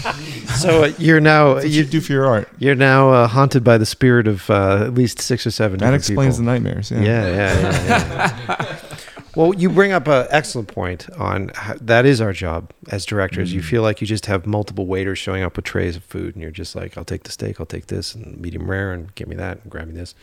So 0.57 0.85
uh, 0.85 0.93
you're 0.99 1.21
now 1.21 1.55
what 1.55 1.65
you 1.65 1.83
you, 1.83 1.85
do 1.85 2.01
for 2.01 2.13
your 2.13 2.27
art. 2.27 2.49
you're 2.59 2.75
now 2.75 3.11
uh, 3.11 3.27
haunted 3.29 3.63
by 3.65 3.79
the 3.79 3.87
spirit 3.87 4.27
of 4.27 4.49
uh, 4.51 4.85
at 4.87 4.95
least 4.95 5.21
six 5.21 5.47
or 5.47 5.51
seven. 5.51 5.79
That 5.79 5.95
explains 5.95 6.37
people. 6.37 6.47
the 6.47 6.53
nightmares. 6.53 6.91
Yeah. 6.91 7.01
Yeah, 7.01 7.27
yeah, 7.27 7.61
yeah. 7.61 8.37
yeah. 8.49 8.79
well, 9.37 9.55
you 9.55 9.69
bring 9.71 9.93
up 9.93 10.09
an 10.09 10.27
excellent 10.31 10.69
point 10.69 11.09
on 11.19 11.51
how, 11.55 11.75
that 11.81 12.05
is 12.07 12.21
our 12.21 12.33
job 12.33 12.73
as 12.91 13.07
directors. 13.07 13.53
You 13.53 13.63
feel 13.63 13.83
like 13.83 14.01
you 14.01 14.07
just 14.07 14.27
have 14.27 14.47
multiple 14.47 14.87
waiters 14.87 15.19
showing 15.19 15.43
up 15.43 15.57
with 15.57 15.65
trays 15.65 15.97
of 15.97 16.05
food, 16.05 16.35
and 16.35 16.43
you're 16.43 16.51
just 16.51 16.75
like, 16.75 16.99
"I'll 16.99 17.05
take 17.05 17.23
the 17.23 17.31
steak, 17.33 17.61
I'll 17.61 17.67
take 17.67 17.87
this, 17.87 18.15
and 18.15 18.39
medium 18.41 18.69
rare, 18.71 18.93
and 18.93 19.15
give 19.15 19.29
me 19.29 19.37
that, 19.37 19.61
and 19.63 19.71
grab 19.71 19.87
me 19.89 19.95
this." 19.95 20.15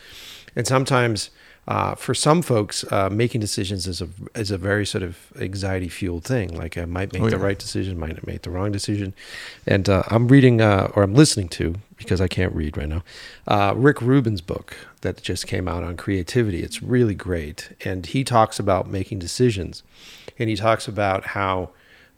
And 0.56 0.66
sometimes, 0.66 1.30
uh, 1.68 1.94
for 1.94 2.14
some 2.14 2.40
folks, 2.40 2.82
uh, 2.90 3.10
making 3.10 3.42
decisions 3.42 3.86
is 3.86 4.00
a 4.00 4.08
is 4.34 4.50
a 4.50 4.56
very 4.56 4.86
sort 4.86 5.02
of 5.02 5.18
anxiety 5.38 5.88
fueled 5.88 6.24
thing. 6.24 6.48
Like 6.56 6.78
I 6.78 6.86
might 6.86 7.12
make 7.12 7.22
Oh, 7.22 7.28
the 7.28 7.36
right 7.36 7.58
decision, 7.58 7.98
might 7.98 8.26
make 8.26 8.40
the 8.42 8.50
wrong 8.50 8.72
decision. 8.72 9.12
And 9.66 9.86
uh, 9.86 10.02
I'm 10.08 10.28
reading 10.28 10.62
uh, 10.62 10.90
or 10.94 11.02
I'm 11.02 11.14
listening 11.14 11.48
to 11.50 11.74
because 11.98 12.22
I 12.22 12.28
can't 12.28 12.54
read 12.54 12.78
right 12.78 12.88
now. 12.88 13.02
Uh, 13.46 13.74
Rick 13.76 14.00
Rubin's 14.00 14.40
book 14.40 14.76
that 15.02 15.22
just 15.22 15.46
came 15.46 15.68
out 15.68 15.84
on 15.84 15.96
creativity. 15.98 16.62
It's 16.62 16.82
really 16.82 17.14
great, 17.14 17.76
and 17.84 18.06
he 18.06 18.24
talks 18.24 18.58
about 18.58 18.88
making 18.88 19.18
decisions, 19.18 19.82
and 20.38 20.48
he 20.48 20.56
talks 20.56 20.88
about 20.88 21.26
how. 21.26 21.70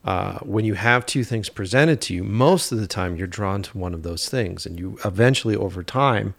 Uh, 0.02 0.39
when 0.39 0.64
you 0.64 0.72
have 0.72 1.05
two 1.05 1.22
things 1.22 1.51
presented 1.51 2.01
to 2.01 2.14
you, 2.14 2.24
most 2.24 2.72
of 2.72 2.81
the 2.81 2.86
time 2.86 3.16
you're 3.16 3.27
drawn 3.27 3.60
to 3.62 3.77
one 3.77 3.93
of 3.93 4.02
those 4.02 4.31
things, 4.31 4.64
and 4.64 4.78
you 4.81 4.97
eventually, 5.05 5.55
over 5.55 5.82
time, 5.82 6.32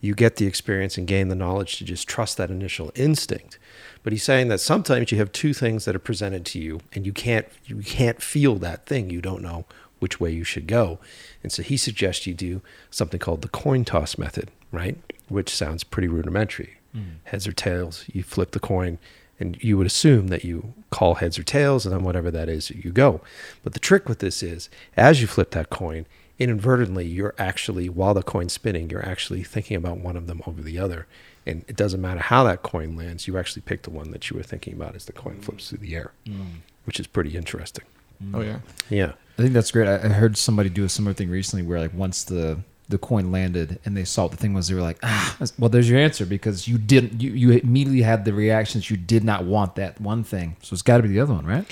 you 0.00 0.14
get 0.14 0.36
the 0.36 0.46
experience 0.46 0.96
and 0.96 1.06
gain 1.06 1.28
the 1.28 1.34
knowledge 1.34 1.76
to 1.76 1.84
just 1.84 2.08
trust 2.08 2.36
that 2.36 2.50
initial 2.50 2.90
instinct. 2.94 3.58
But 4.02 4.12
he's 4.12 4.22
saying 4.22 4.48
that 4.48 4.60
sometimes 4.60 5.12
you 5.12 5.18
have 5.18 5.32
two 5.32 5.52
things 5.52 5.84
that 5.84 5.94
are 5.94 6.00
presented 6.00 6.46
to 6.46 6.58
you 6.58 6.80
and 6.92 7.04
you 7.04 7.12
can't 7.12 7.46
you 7.66 7.76
can't 7.78 8.22
feel 8.22 8.56
that 8.56 8.86
thing. 8.86 9.10
You 9.10 9.20
don't 9.20 9.42
know 9.42 9.66
which 9.98 10.18
way 10.18 10.30
you 10.30 10.44
should 10.44 10.66
go. 10.66 10.98
And 11.42 11.52
so 11.52 11.62
he 11.62 11.76
suggests 11.76 12.26
you 12.26 12.34
do 12.34 12.62
something 12.90 13.20
called 13.20 13.42
the 13.42 13.48
coin 13.48 13.84
toss 13.84 14.16
method, 14.16 14.50
right? 14.72 14.96
Which 15.28 15.54
sounds 15.54 15.84
pretty 15.84 16.08
rudimentary. 16.08 16.78
Mm. 16.96 17.16
Heads 17.24 17.46
or 17.46 17.52
tails, 17.52 18.04
you 18.12 18.22
flip 18.22 18.52
the 18.52 18.60
coin 18.60 18.98
and 19.38 19.62
you 19.62 19.78
would 19.78 19.86
assume 19.86 20.28
that 20.28 20.44
you 20.44 20.74
call 20.90 21.16
heads 21.16 21.38
or 21.38 21.42
tails 21.42 21.86
and 21.86 21.94
then 21.94 22.02
whatever 22.02 22.30
that 22.30 22.48
is 22.48 22.70
you 22.70 22.90
go. 22.90 23.20
But 23.62 23.74
the 23.74 23.78
trick 23.78 24.08
with 24.08 24.18
this 24.18 24.42
is 24.42 24.68
as 24.96 25.20
you 25.20 25.26
flip 25.26 25.50
that 25.52 25.70
coin, 25.70 26.06
inadvertently 26.40 27.06
you're 27.06 27.34
actually 27.38 27.88
while 27.88 28.14
the 28.14 28.22
coin's 28.22 28.52
spinning 28.52 28.90
you're 28.90 29.06
actually 29.06 29.44
thinking 29.44 29.76
about 29.76 29.98
one 29.98 30.16
of 30.16 30.26
them 30.26 30.42
over 30.46 30.62
the 30.62 30.78
other 30.78 31.06
and 31.46 31.64
it 31.68 31.76
doesn't 31.76 32.00
matter 32.00 32.20
how 32.20 32.42
that 32.42 32.62
coin 32.62 32.96
lands 32.96 33.28
you 33.28 33.38
actually 33.38 33.62
pick 33.62 33.82
the 33.82 33.90
one 33.90 34.10
that 34.10 34.28
you 34.28 34.36
were 34.36 34.42
thinking 34.42 34.72
about 34.72 34.96
as 34.96 35.04
the 35.04 35.12
coin 35.12 35.36
mm. 35.36 35.44
flips 35.44 35.68
through 35.68 35.78
the 35.78 35.94
air 35.94 36.10
mm. 36.26 36.46
which 36.84 36.98
is 36.98 37.06
pretty 37.06 37.36
interesting 37.36 37.84
mm. 38.22 38.34
Oh 38.34 38.40
yeah. 38.40 38.58
yeah 38.88 39.12
I 39.40 39.42
think 39.42 39.54
that's 39.54 39.70
great. 39.70 39.88
I, 39.88 39.94
I 39.94 40.08
heard 40.08 40.36
somebody 40.36 40.68
do 40.68 40.84
a 40.84 40.88
similar 40.90 41.14
thing 41.14 41.30
recently 41.30 41.64
where 41.64 41.80
like 41.80 41.94
once 41.94 42.24
the 42.24 42.60
the 42.90 42.98
coin 42.98 43.32
landed 43.32 43.78
and 43.86 43.96
they 43.96 44.04
saw 44.04 44.24
what 44.24 44.32
the 44.32 44.36
thing 44.36 44.52
was, 44.52 44.68
they 44.68 44.74
were 44.74 44.82
like, 44.82 44.98
ah, 45.02 45.38
well, 45.58 45.70
there's 45.70 45.88
your 45.88 45.98
answer 45.98 46.26
because 46.26 46.68
you 46.68 46.76
didn't 46.76 47.22
you, 47.22 47.30
you 47.30 47.52
immediately 47.52 48.02
had 48.02 48.26
the 48.26 48.34
reactions 48.34 48.90
you 48.90 48.98
did 48.98 49.24
not 49.24 49.44
want 49.44 49.76
that 49.76 49.98
one 49.98 50.24
thing. 50.24 50.56
So 50.60 50.74
it's 50.74 50.82
got 50.82 50.98
to 50.98 51.04
be 51.04 51.08
the 51.08 51.20
other 51.20 51.32
one, 51.32 51.46
right? 51.46 51.64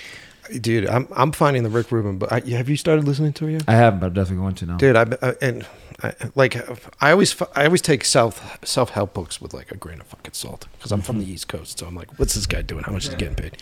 Dude 0.60 0.86
i'm, 0.86 1.08
I'm 1.14 1.32
finding 1.32 1.62
the 1.62 1.70
rick 1.70 1.92
rubin 1.92 2.18
but 2.18 2.32
I, 2.32 2.40
have 2.56 2.68
you 2.68 2.76
started 2.76 3.06
listening 3.06 3.32
to 3.34 3.48
it 3.48 3.52
yet 3.52 3.64
I 3.68 3.72
haven't, 3.72 4.00
but 4.00 4.06
I'm 4.06 4.12
definitely 4.14 4.42
going 4.42 4.54
to 4.56 4.66
now. 4.66 4.76
dude 4.76 4.96
I, 4.96 5.06
I 5.22 5.34
and 5.40 5.66
I, 6.02 6.14
like 6.34 6.56
I 7.02 7.10
always 7.10 7.40
I 7.56 7.64
always 7.64 7.82
take 7.82 8.04
self 8.04 8.58
self 8.64 8.90
help 8.90 9.14
books 9.14 9.40
with 9.40 9.52
like 9.52 9.72
a 9.72 9.76
grain 9.76 10.00
of 10.00 10.06
fucking 10.06 10.34
salt 10.34 10.68
because 10.72 10.92
I'm 10.92 11.00
from 11.02 11.18
the 11.18 11.28
East 11.28 11.48
Coast, 11.48 11.80
so 11.80 11.86
I'm 11.86 11.96
like, 11.96 12.18
what's 12.18 12.34
this 12.34 12.46
guy 12.46 12.62
doing? 12.62 12.84
How 12.84 12.92
much 12.92 13.06
is 13.06 13.10
he 13.10 13.16
getting 13.16 13.34
paid? 13.34 13.56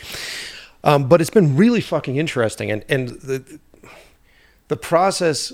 Um, 0.85 1.09
but 1.09 1.21
it's 1.21 1.31
been 1.31 1.57
really 1.57 1.81
fucking 1.81 2.17
interesting, 2.17 2.71
and 2.71 2.85
and 2.89 3.09
the 3.09 3.59
the 4.69 4.77
process. 4.77 5.53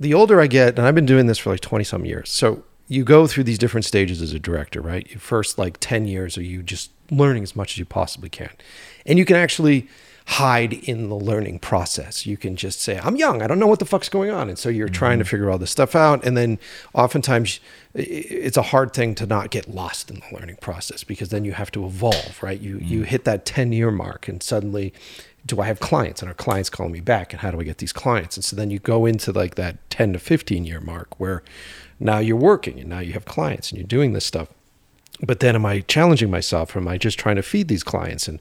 The 0.00 0.14
older 0.14 0.40
I 0.40 0.46
get, 0.46 0.78
and 0.78 0.88
I've 0.88 0.94
been 0.94 1.06
doing 1.06 1.26
this 1.26 1.38
for 1.38 1.50
like 1.50 1.60
twenty 1.60 1.84
some 1.84 2.04
years, 2.06 2.30
so 2.30 2.64
you 2.88 3.04
go 3.04 3.26
through 3.26 3.44
these 3.44 3.58
different 3.58 3.84
stages 3.84 4.20
as 4.22 4.32
a 4.32 4.38
director, 4.38 4.80
right? 4.80 5.08
Your 5.10 5.20
first 5.20 5.58
like 5.58 5.76
ten 5.80 6.06
years 6.06 6.38
are 6.38 6.42
you 6.42 6.62
just 6.62 6.90
learning 7.10 7.42
as 7.42 7.54
much 7.54 7.72
as 7.72 7.78
you 7.78 7.84
possibly 7.84 8.30
can, 8.30 8.50
and 9.04 9.18
you 9.18 9.26
can 9.26 9.36
actually 9.36 9.86
hide 10.26 10.72
in 10.72 11.08
the 11.08 11.16
learning 11.16 11.58
process. 11.58 12.26
You 12.26 12.36
can 12.36 12.56
just 12.56 12.80
say, 12.80 12.98
I'm 12.98 13.16
young, 13.16 13.42
I 13.42 13.46
don't 13.46 13.58
know 13.58 13.66
what 13.66 13.78
the 13.78 13.84
fuck's 13.84 14.08
going 14.08 14.30
on. 14.30 14.48
And 14.48 14.58
so 14.58 14.68
you're 14.68 14.88
trying 14.88 15.18
to 15.18 15.24
mm-hmm. 15.24 15.30
figure 15.30 15.50
all 15.50 15.58
this 15.58 15.70
stuff 15.70 15.94
out. 15.94 16.24
And 16.24 16.36
then 16.36 16.58
oftentimes 16.94 17.60
it's 17.94 18.56
a 18.56 18.62
hard 18.62 18.92
thing 18.92 19.14
to 19.16 19.26
not 19.26 19.50
get 19.50 19.68
lost 19.68 20.10
in 20.10 20.20
the 20.20 20.38
learning 20.38 20.56
process 20.60 21.04
because 21.04 21.30
then 21.30 21.44
you 21.44 21.52
have 21.52 21.70
to 21.72 21.84
evolve, 21.84 22.42
right? 22.42 22.60
You, 22.60 22.78
you 22.78 23.02
mm. 23.02 23.06
hit 23.06 23.24
that 23.24 23.44
10 23.44 23.72
year 23.72 23.90
mark 23.90 24.28
and 24.28 24.42
suddenly, 24.42 24.92
do 25.44 25.60
I 25.60 25.66
have 25.66 25.80
clients 25.80 26.22
and 26.22 26.30
are 26.30 26.34
clients 26.34 26.70
calling 26.70 26.92
me 26.92 27.00
back? 27.00 27.32
And 27.32 27.40
how 27.40 27.50
do 27.50 27.60
I 27.60 27.64
get 27.64 27.78
these 27.78 27.92
clients? 27.92 28.36
And 28.36 28.44
so 28.44 28.54
then 28.54 28.70
you 28.70 28.78
go 28.78 29.06
into 29.06 29.32
like 29.32 29.56
that 29.56 29.90
10 29.90 30.12
to 30.14 30.18
15 30.18 30.64
year 30.64 30.80
mark 30.80 31.18
where 31.18 31.42
now 31.98 32.18
you're 32.18 32.36
working 32.36 32.78
and 32.78 32.88
now 32.88 33.00
you 33.00 33.12
have 33.12 33.24
clients 33.24 33.70
and 33.70 33.78
you're 33.78 33.86
doing 33.86 34.12
this 34.12 34.24
stuff 34.24 34.48
but 35.24 35.40
then 35.40 35.54
am 35.54 35.64
I 35.64 35.80
challenging 35.80 36.30
myself 36.30 36.74
or 36.74 36.80
am 36.80 36.88
I 36.88 36.98
just 36.98 37.18
trying 37.18 37.36
to 37.36 37.42
feed 37.42 37.68
these 37.68 37.84
clients? 37.84 38.26
And 38.26 38.40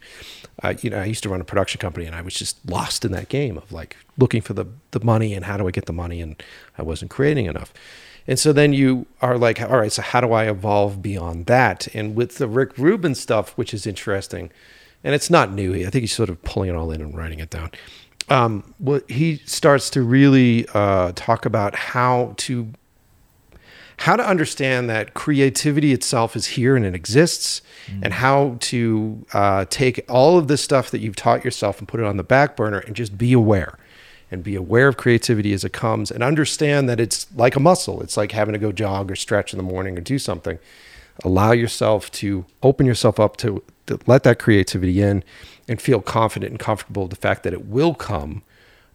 uh, 0.63 0.73
you 0.81 0.89
know, 0.89 0.99
I 0.99 1.05
used 1.05 1.23
to 1.23 1.29
run 1.29 1.41
a 1.41 1.45
production 1.45 1.79
company 1.79 2.05
and 2.05 2.15
I 2.15 2.21
was 2.21 2.33
just 2.33 2.57
lost 2.69 3.05
in 3.05 3.11
that 3.13 3.29
game 3.29 3.57
of 3.57 3.71
like 3.71 3.95
looking 4.17 4.41
for 4.41 4.53
the 4.53 4.65
the 4.91 4.99
money 5.03 5.33
and 5.33 5.45
how 5.45 5.57
do 5.57 5.67
I 5.67 5.71
get 5.71 5.85
the 5.85 5.93
money 5.93 6.21
and 6.21 6.41
I 6.77 6.83
wasn't 6.83 7.11
creating 7.11 7.45
enough. 7.45 7.73
And 8.27 8.37
so 8.37 8.53
then 8.53 8.71
you 8.71 9.07
are 9.21 9.37
like, 9.37 9.61
all 9.61 9.79
right, 9.79 9.91
so 9.91 10.01
how 10.01 10.21
do 10.21 10.31
I 10.31 10.45
evolve 10.45 11.01
beyond 11.01 11.47
that? 11.47 11.87
And 11.95 12.15
with 12.15 12.37
the 12.37 12.47
Rick 12.47 12.77
Rubin 12.77 13.15
stuff, 13.15 13.57
which 13.57 13.73
is 13.73 13.87
interesting, 13.87 14.51
and 15.03 15.15
it's 15.15 15.29
not 15.29 15.51
new. 15.51 15.73
I 15.73 15.89
think 15.89 16.01
he's 16.01 16.13
sort 16.13 16.29
of 16.29 16.41
pulling 16.43 16.69
it 16.69 16.75
all 16.75 16.91
in 16.91 17.01
and 17.01 17.17
writing 17.17 17.39
it 17.39 17.49
down. 17.49 17.71
Um, 18.29 18.75
what 18.77 19.09
he 19.09 19.37
starts 19.45 19.89
to 19.91 20.03
really 20.03 20.67
uh, 20.73 21.11
talk 21.15 21.45
about 21.45 21.75
how 21.75 22.35
to 22.37 22.71
how 24.01 24.15
to 24.15 24.27
understand 24.27 24.89
that 24.89 25.13
creativity 25.13 25.93
itself 25.93 26.35
is 26.35 26.47
here 26.47 26.75
and 26.75 26.83
it 26.83 26.95
exists, 26.95 27.61
and 28.01 28.13
how 28.13 28.57
to 28.59 29.23
uh, 29.33 29.65
take 29.69 30.03
all 30.09 30.39
of 30.39 30.47
this 30.47 30.61
stuff 30.63 30.89
that 30.89 31.01
you've 31.01 31.15
taught 31.15 31.45
yourself 31.45 31.77
and 31.77 31.87
put 31.87 31.99
it 31.99 32.05
on 32.05 32.17
the 32.17 32.23
back 32.23 32.55
burner 32.55 32.79
and 32.79 32.95
just 32.95 33.15
be 33.15 33.31
aware 33.31 33.77
and 34.31 34.43
be 34.43 34.55
aware 34.55 34.87
of 34.87 34.97
creativity 34.97 35.53
as 35.53 35.63
it 35.63 35.71
comes 35.71 36.09
and 36.09 36.23
understand 36.23 36.89
that 36.89 36.99
it's 36.99 37.27
like 37.35 37.55
a 37.55 37.59
muscle. 37.59 38.01
It's 38.01 38.17
like 38.17 38.31
having 38.31 38.53
to 38.53 38.59
go 38.59 38.71
jog 38.71 39.11
or 39.11 39.15
stretch 39.15 39.53
in 39.53 39.57
the 39.57 39.63
morning 39.63 39.97
or 39.97 40.01
do 40.01 40.17
something. 40.17 40.57
Allow 41.23 41.51
yourself 41.51 42.11
to 42.13 42.45
open 42.63 42.87
yourself 42.87 43.19
up 43.19 43.37
to, 43.37 43.61
to 43.85 43.99
let 44.07 44.23
that 44.23 44.39
creativity 44.39 44.99
in 44.99 45.23
and 45.67 45.79
feel 45.79 46.01
confident 46.01 46.49
and 46.51 46.59
comfortable 46.59 47.03
with 47.03 47.11
the 47.11 47.17
fact 47.17 47.43
that 47.43 47.53
it 47.53 47.65
will 47.67 47.93
come 47.93 48.41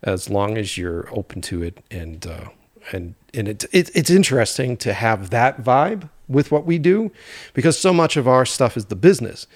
as 0.03 0.29
long 0.29 0.59
as 0.59 0.77
you're 0.77 1.09
open 1.13 1.43
to 1.43 1.63
it 1.63 1.79
and 1.93 2.27
uh, 2.27 2.49
and 2.93 3.15
and 3.35 3.49
it, 3.49 3.65
it 3.73 3.91
it's 3.95 4.11
interesting 4.11 4.77
to 4.79 4.93
have 4.93 5.31
that 5.31 5.63
vibe 5.63 6.09
with 6.29 6.51
what 6.51 6.67
we 6.67 6.79
do 6.79 7.11
because 7.55 7.79
so 7.79 7.93
much 7.93 8.17
of 8.17 8.27
our 8.27 8.45
stuff 8.45 8.77
is 8.77 8.87
the 8.87 8.97
business. 8.97 9.47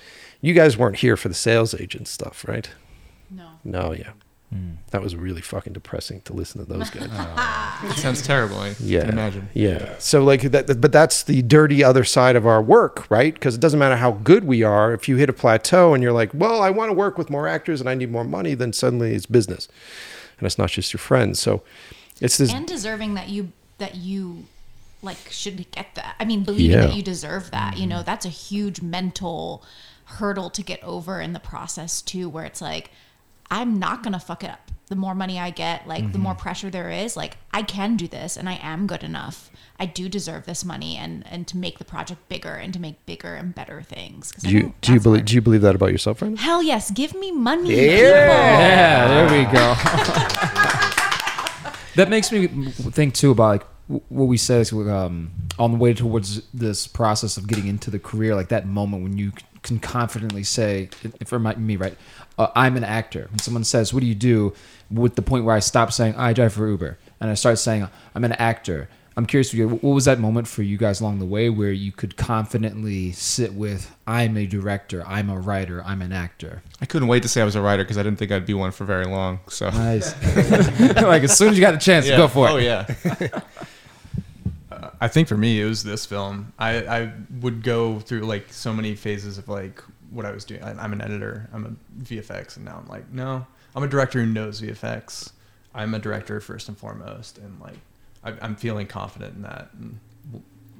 You 0.40 0.54
guys 0.54 0.76
weren't 0.76 0.96
here 0.96 1.16
for 1.16 1.28
the 1.28 1.34
sales 1.34 1.74
agent 1.74 2.08
stuff, 2.08 2.46
right? 2.46 2.70
No. 3.30 3.50
No, 3.64 3.92
yeah. 3.92 4.12
That 4.90 5.02
was 5.02 5.14
really 5.14 5.40
fucking 5.40 5.72
depressing 5.72 6.22
to 6.22 6.32
listen 6.32 6.64
to 6.64 6.70
those 6.70 6.90
guys. 6.90 7.08
Oh. 7.82 7.88
It 7.88 7.96
sounds 7.96 8.20
terrible. 8.20 8.58
I 8.58 8.74
yeah. 8.78 9.00
can 9.00 9.10
imagine. 9.10 9.48
Yeah. 9.54 9.94
So 9.98 10.22
like 10.22 10.42
that, 10.42 10.80
but 10.82 10.92
that's 10.92 11.22
the 11.22 11.40
dirty 11.40 11.82
other 11.82 12.04
side 12.04 12.36
of 12.36 12.46
our 12.46 12.60
work, 12.60 13.10
right? 13.10 13.32
Because 13.32 13.54
it 13.54 13.60
doesn't 13.60 13.78
matter 13.78 13.96
how 13.96 14.12
good 14.12 14.44
we 14.44 14.62
are. 14.62 14.92
If 14.92 15.08
you 15.08 15.16
hit 15.16 15.30
a 15.30 15.32
plateau 15.32 15.94
and 15.94 16.02
you're 16.02 16.12
like, 16.12 16.30
well, 16.34 16.60
I 16.60 16.68
want 16.68 16.90
to 16.90 16.92
work 16.92 17.16
with 17.16 17.30
more 17.30 17.48
actors 17.48 17.80
and 17.80 17.88
I 17.88 17.94
need 17.94 18.10
more 18.10 18.24
money, 18.24 18.52
then 18.52 18.74
suddenly 18.74 19.14
it's 19.14 19.24
business, 19.24 19.66
and 20.38 20.46
it's 20.46 20.58
not 20.58 20.70
just 20.70 20.92
your 20.92 20.98
friends. 20.98 21.40
So 21.40 21.62
it's 22.20 22.38
this. 22.38 22.52
and 22.52 22.66
deserving 22.66 23.14
that 23.14 23.28
you 23.28 23.52
that 23.78 23.96
you 23.96 24.44
like 25.02 25.18
should 25.30 25.70
get 25.70 25.94
that 25.94 26.14
i 26.20 26.24
mean 26.24 26.44
believing 26.44 26.78
Yeah. 26.78 26.86
that 26.86 26.94
you 26.94 27.02
deserve 27.02 27.50
that 27.50 27.76
you 27.76 27.82
mm-hmm. 27.82 27.90
know 27.90 28.02
that's 28.02 28.26
a 28.26 28.30
huge 28.30 28.82
mental 28.82 29.64
hurdle 30.04 30.50
to 30.50 30.62
get 30.62 30.82
over 30.82 31.20
in 31.20 31.32
the 31.32 31.40
process 31.40 32.02
too 32.02 32.28
where 32.28 32.44
it's 32.44 32.60
like 32.60 32.90
i'm 33.50 33.78
not 33.78 34.02
gonna 34.02 34.20
fuck 34.20 34.44
it 34.44 34.50
up 34.50 34.70
the 34.88 34.96
more 34.96 35.14
money 35.14 35.38
i 35.38 35.50
get 35.50 35.86
like 35.86 36.12
the 36.12 36.18
more 36.18 36.32
mm-hmm. 36.32 36.42
pressure 36.42 36.68
there 36.68 36.90
is 36.90 37.16
like 37.16 37.36
i 37.52 37.62
can 37.62 37.96
do 37.96 38.08
this 38.08 38.36
and 38.36 38.48
i 38.48 38.58
am 38.60 38.88
good 38.88 39.04
enough 39.04 39.50
i 39.78 39.86
do 39.86 40.08
deserve 40.08 40.46
this 40.46 40.64
money 40.64 40.96
and 40.96 41.24
and 41.28 41.46
to 41.46 41.56
make 41.56 41.78
the 41.78 41.84
project 41.84 42.28
bigger 42.28 42.54
and 42.54 42.74
to 42.74 42.80
make 42.80 43.06
bigger 43.06 43.34
and 43.34 43.54
better 43.54 43.82
things. 43.82 44.32
Do 44.32 44.50
you 44.50 44.74
do 44.80 44.92
you 44.92 45.00
believe 45.00 45.20
hard. 45.20 45.26
do 45.28 45.34
you 45.36 45.40
believe 45.40 45.62
that 45.62 45.76
about 45.76 45.92
yourself, 45.92 46.20
right? 46.22 46.36
hell 46.36 46.62
yes 46.62 46.90
give 46.90 47.14
me 47.14 47.30
money 47.30 47.72
Yeah. 47.72 48.58
Yeah, 48.68 49.08
there 49.08 49.38
we 49.38 49.52
go. 49.52 50.86
that 52.00 52.08
makes 52.08 52.32
me 52.32 52.46
think 52.46 53.14
too 53.14 53.30
about 53.30 53.48
like 53.48 53.66
what 54.08 54.26
we 54.26 54.36
said 54.36 54.60
is, 54.60 54.72
um, 54.72 55.30
on 55.58 55.72
the 55.72 55.76
way 55.76 55.92
towards 55.92 56.42
this 56.52 56.86
process 56.86 57.36
of 57.36 57.46
getting 57.46 57.66
into 57.66 57.90
the 57.90 57.98
career, 57.98 58.34
like 58.34 58.48
that 58.48 58.66
moment 58.66 59.02
when 59.02 59.18
you 59.18 59.32
can 59.62 59.78
confidently 59.78 60.42
say, 60.42 60.88
for 61.26 61.38
me, 61.38 61.76
right, 61.76 61.96
uh, 62.38 62.48
I'm 62.54 62.76
an 62.76 62.84
actor. 62.84 63.26
When 63.30 63.38
someone 63.40 63.64
says, 63.64 63.92
"What 63.92 64.00
do 64.00 64.06
you 64.06 64.14
do?" 64.14 64.54
with 64.90 65.14
the 65.14 65.22
point 65.22 65.44
where 65.44 65.54
I 65.54 65.60
stop 65.60 65.92
saying 65.92 66.16
I 66.16 66.32
drive 66.32 66.54
for 66.54 66.66
Uber 66.66 66.98
and 67.20 67.30
I 67.30 67.34
start 67.34 67.58
saying 67.58 67.86
I'm 68.14 68.24
an 68.24 68.32
actor. 68.32 68.88
I'm 69.16 69.26
curious. 69.26 69.52
What 69.52 69.82
was 69.82 70.04
that 70.04 70.18
moment 70.20 70.46
for 70.48 70.62
you 70.62 70.78
guys 70.78 71.00
along 71.00 71.18
the 71.18 71.26
way 71.26 71.50
where 71.50 71.72
you 71.72 71.90
could 71.92 72.16
confidently 72.16 73.12
sit 73.12 73.52
with, 73.54 73.94
"I'm 74.06 74.36
a 74.36 74.46
director. 74.46 75.04
I'm 75.06 75.28
a 75.28 75.38
writer. 75.38 75.82
I'm 75.84 76.00
an 76.00 76.12
actor." 76.12 76.62
I 76.80 76.86
couldn't 76.86 77.08
wait 77.08 77.22
to 77.24 77.28
say 77.28 77.42
I 77.42 77.44
was 77.44 77.56
a 77.56 77.60
writer 77.60 77.82
because 77.82 77.98
I 77.98 78.02
didn't 78.02 78.18
think 78.18 78.30
I'd 78.30 78.46
be 78.46 78.54
one 78.54 78.70
for 78.70 78.84
very 78.84 79.04
long. 79.06 79.40
So 79.48 79.68
Nice. 79.70 80.14
like 81.02 81.24
as 81.24 81.36
soon 81.36 81.48
as 81.50 81.58
you 81.58 81.60
got 81.60 81.72
the 81.72 81.78
chance, 81.78 82.06
Yeah. 82.08 82.16
go 82.16 82.28
for 82.28 82.48
it. 82.48 82.52
Oh 82.52 82.56
yeah. 82.56 82.86
Uh, 84.72 84.90
I 85.00 85.08
think 85.08 85.26
for 85.26 85.36
me 85.36 85.60
it 85.60 85.64
was 85.64 85.82
this 85.82 86.06
film. 86.06 86.52
I, 86.58 86.76
I 86.86 87.12
would 87.40 87.62
go 87.64 87.98
through 87.98 88.20
like 88.20 88.52
so 88.52 88.72
many 88.72 88.94
phases 88.94 89.36
of 89.36 89.48
like 89.48 89.82
what 90.10 90.24
I 90.24 90.30
was 90.30 90.44
doing. 90.44 90.62
I, 90.62 90.70
I'm 90.82 90.92
an 90.92 91.00
editor. 91.00 91.48
I'm 91.52 91.66
a 91.66 92.04
VFX, 92.04 92.54
and 92.56 92.64
now 92.64 92.78
I'm 92.80 92.88
like, 92.88 93.10
no, 93.12 93.46
I'm 93.74 93.82
a 93.82 93.88
director 93.88 94.20
who 94.20 94.26
knows 94.26 94.60
VFX. 94.60 95.32
I'm 95.74 95.92
a 95.94 95.98
director 95.98 96.40
first 96.40 96.68
and 96.68 96.78
foremost, 96.78 97.38
and 97.38 97.58
like 97.60 97.78
I, 98.24 98.34
I'm 98.42 98.56
feeling 98.56 98.86
confident 98.86 99.36
in 99.36 99.42
that, 99.42 99.70
and 99.78 99.98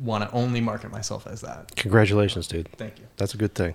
want 0.00 0.28
to 0.28 0.34
only 0.34 0.60
market 0.60 0.90
myself 0.90 1.26
as 1.26 1.42
that. 1.42 1.74
Congratulations, 1.76 2.46
dude. 2.46 2.68
Thank 2.76 2.98
you. 2.98 3.06
That's 3.16 3.34
a 3.34 3.36
good 3.36 3.54
thing. 3.54 3.74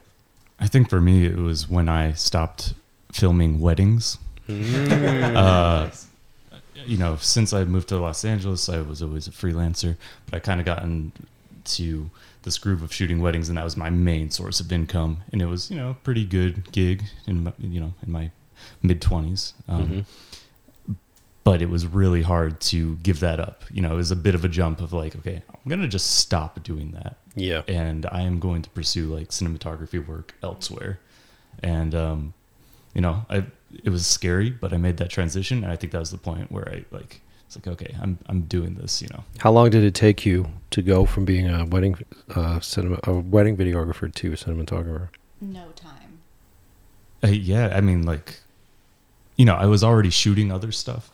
I 0.59 0.67
think 0.67 0.89
for 0.89 1.01
me, 1.01 1.25
it 1.25 1.37
was 1.37 1.69
when 1.69 1.89
I 1.89 2.13
stopped 2.13 2.73
filming 3.11 3.59
weddings. 3.59 4.17
uh, 4.49 5.89
you 6.85 6.97
know, 6.97 7.17
since 7.17 7.53
I 7.53 7.63
moved 7.65 7.89
to 7.89 7.97
Los 7.97 8.23
Angeles, 8.23 8.69
I 8.69 8.81
was 8.81 9.01
always 9.01 9.27
a 9.27 9.31
freelancer, 9.31 9.97
but 10.25 10.35
I 10.35 10.39
kind 10.39 10.59
of 10.59 10.65
gotten 10.65 11.11
to 11.65 12.09
this 12.43 12.57
groove 12.57 12.83
of 12.83 12.93
shooting 12.93 13.21
weddings, 13.21 13.49
and 13.49 13.57
that 13.57 13.63
was 13.63 13.75
my 13.75 13.89
main 13.89 14.29
source 14.29 14.59
of 14.59 14.71
income. 14.71 15.17
And 15.31 15.41
it 15.41 15.47
was, 15.47 15.71
you 15.71 15.77
know, 15.77 15.91
a 15.91 15.93
pretty 15.95 16.25
good 16.25 16.71
gig 16.71 17.03
in, 17.25 17.43
my, 17.43 17.53
you 17.59 17.79
know, 17.79 17.93
in 18.05 18.11
my 18.11 18.31
mid 18.81 19.01
twenties. 19.01 19.53
Um, 19.67 20.05
But 21.45 21.61
it 21.61 21.69
was 21.69 21.85
really 21.87 22.23
hard 22.23 22.59
to 22.71 22.95
give 22.97 23.19
that 23.21 23.39
up. 23.39 23.63
You 23.71 23.81
know, 23.83 23.93
it 23.93 23.97
was 23.97 24.11
a 24.11 24.15
bit 24.15 24.35
of 24.35 24.43
a 24.43 24.49
jump 24.49 24.81
of 24.81 24.91
like, 24.91 25.15
okay, 25.15 25.41
I'm 25.47 25.69
gonna 25.69 25.87
just 25.87 26.15
stop 26.17 26.61
doing 26.63 26.91
that 26.91 27.15
Yeah. 27.35 27.61
and 27.67 28.05
I 28.07 28.21
am 28.23 28.39
going 28.39 28.61
to 28.63 28.69
pursue 28.71 29.13
like 29.13 29.29
cinematography 29.29 30.05
work 30.05 30.33
elsewhere. 30.43 30.99
And 31.63 31.95
um, 31.95 32.33
you 32.93 33.01
know, 33.01 33.25
I 33.29 33.45
it 33.83 33.89
was 33.89 34.05
scary, 34.07 34.49
but 34.49 34.73
I 34.73 34.77
made 34.77 34.97
that 34.97 35.09
transition, 35.09 35.63
and 35.63 35.71
I 35.71 35.75
think 35.75 35.91
that 35.93 35.99
was 35.99 36.11
the 36.11 36.17
point 36.17 36.51
where 36.51 36.67
I 36.67 36.83
like 36.91 37.21
it's 37.45 37.55
like 37.55 37.67
okay, 37.67 37.95
I'm 38.01 38.17
I'm 38.27 38.41
doing 38.41 38.73
this. 38.75 39.01
You 39.01 39.09
know, 39.13 39.23
How 39.37 39.51
long 39.51 39.69
did 39.69 39.83
it 39.83 39.93
take 39.93 40.25
you 40.25 40.47
to 40.71 40.81
go 40.81 41.05
from 41.05 41.25
being 41.25 41.47
a 41.47 41.63
wedding 41.65 41.95
uh, 42.33 42.59
cinema, 42.59 42.99
a 43.03 43.13
wedding 43.13 43.55
videographer 43.55 44.11
to 44.13 44.33
a 44.33 44.35
cinematographer? 44.35 45.09
no 45.41 45.67
time 45.75 46.19
uh, 47.23 47.27
yeah, 47.27 47.71
I 47.75 47.81
mean 47.81 48.03
like, 48.03 48.39
you 49.35 49.45
know, 49.45 49.55
I 49.55 49.65
was 49.67 49.83
already 49.83 50.09
shooting 50.09 50.51
other 50.51 50.71
stuff, 50.71 51.11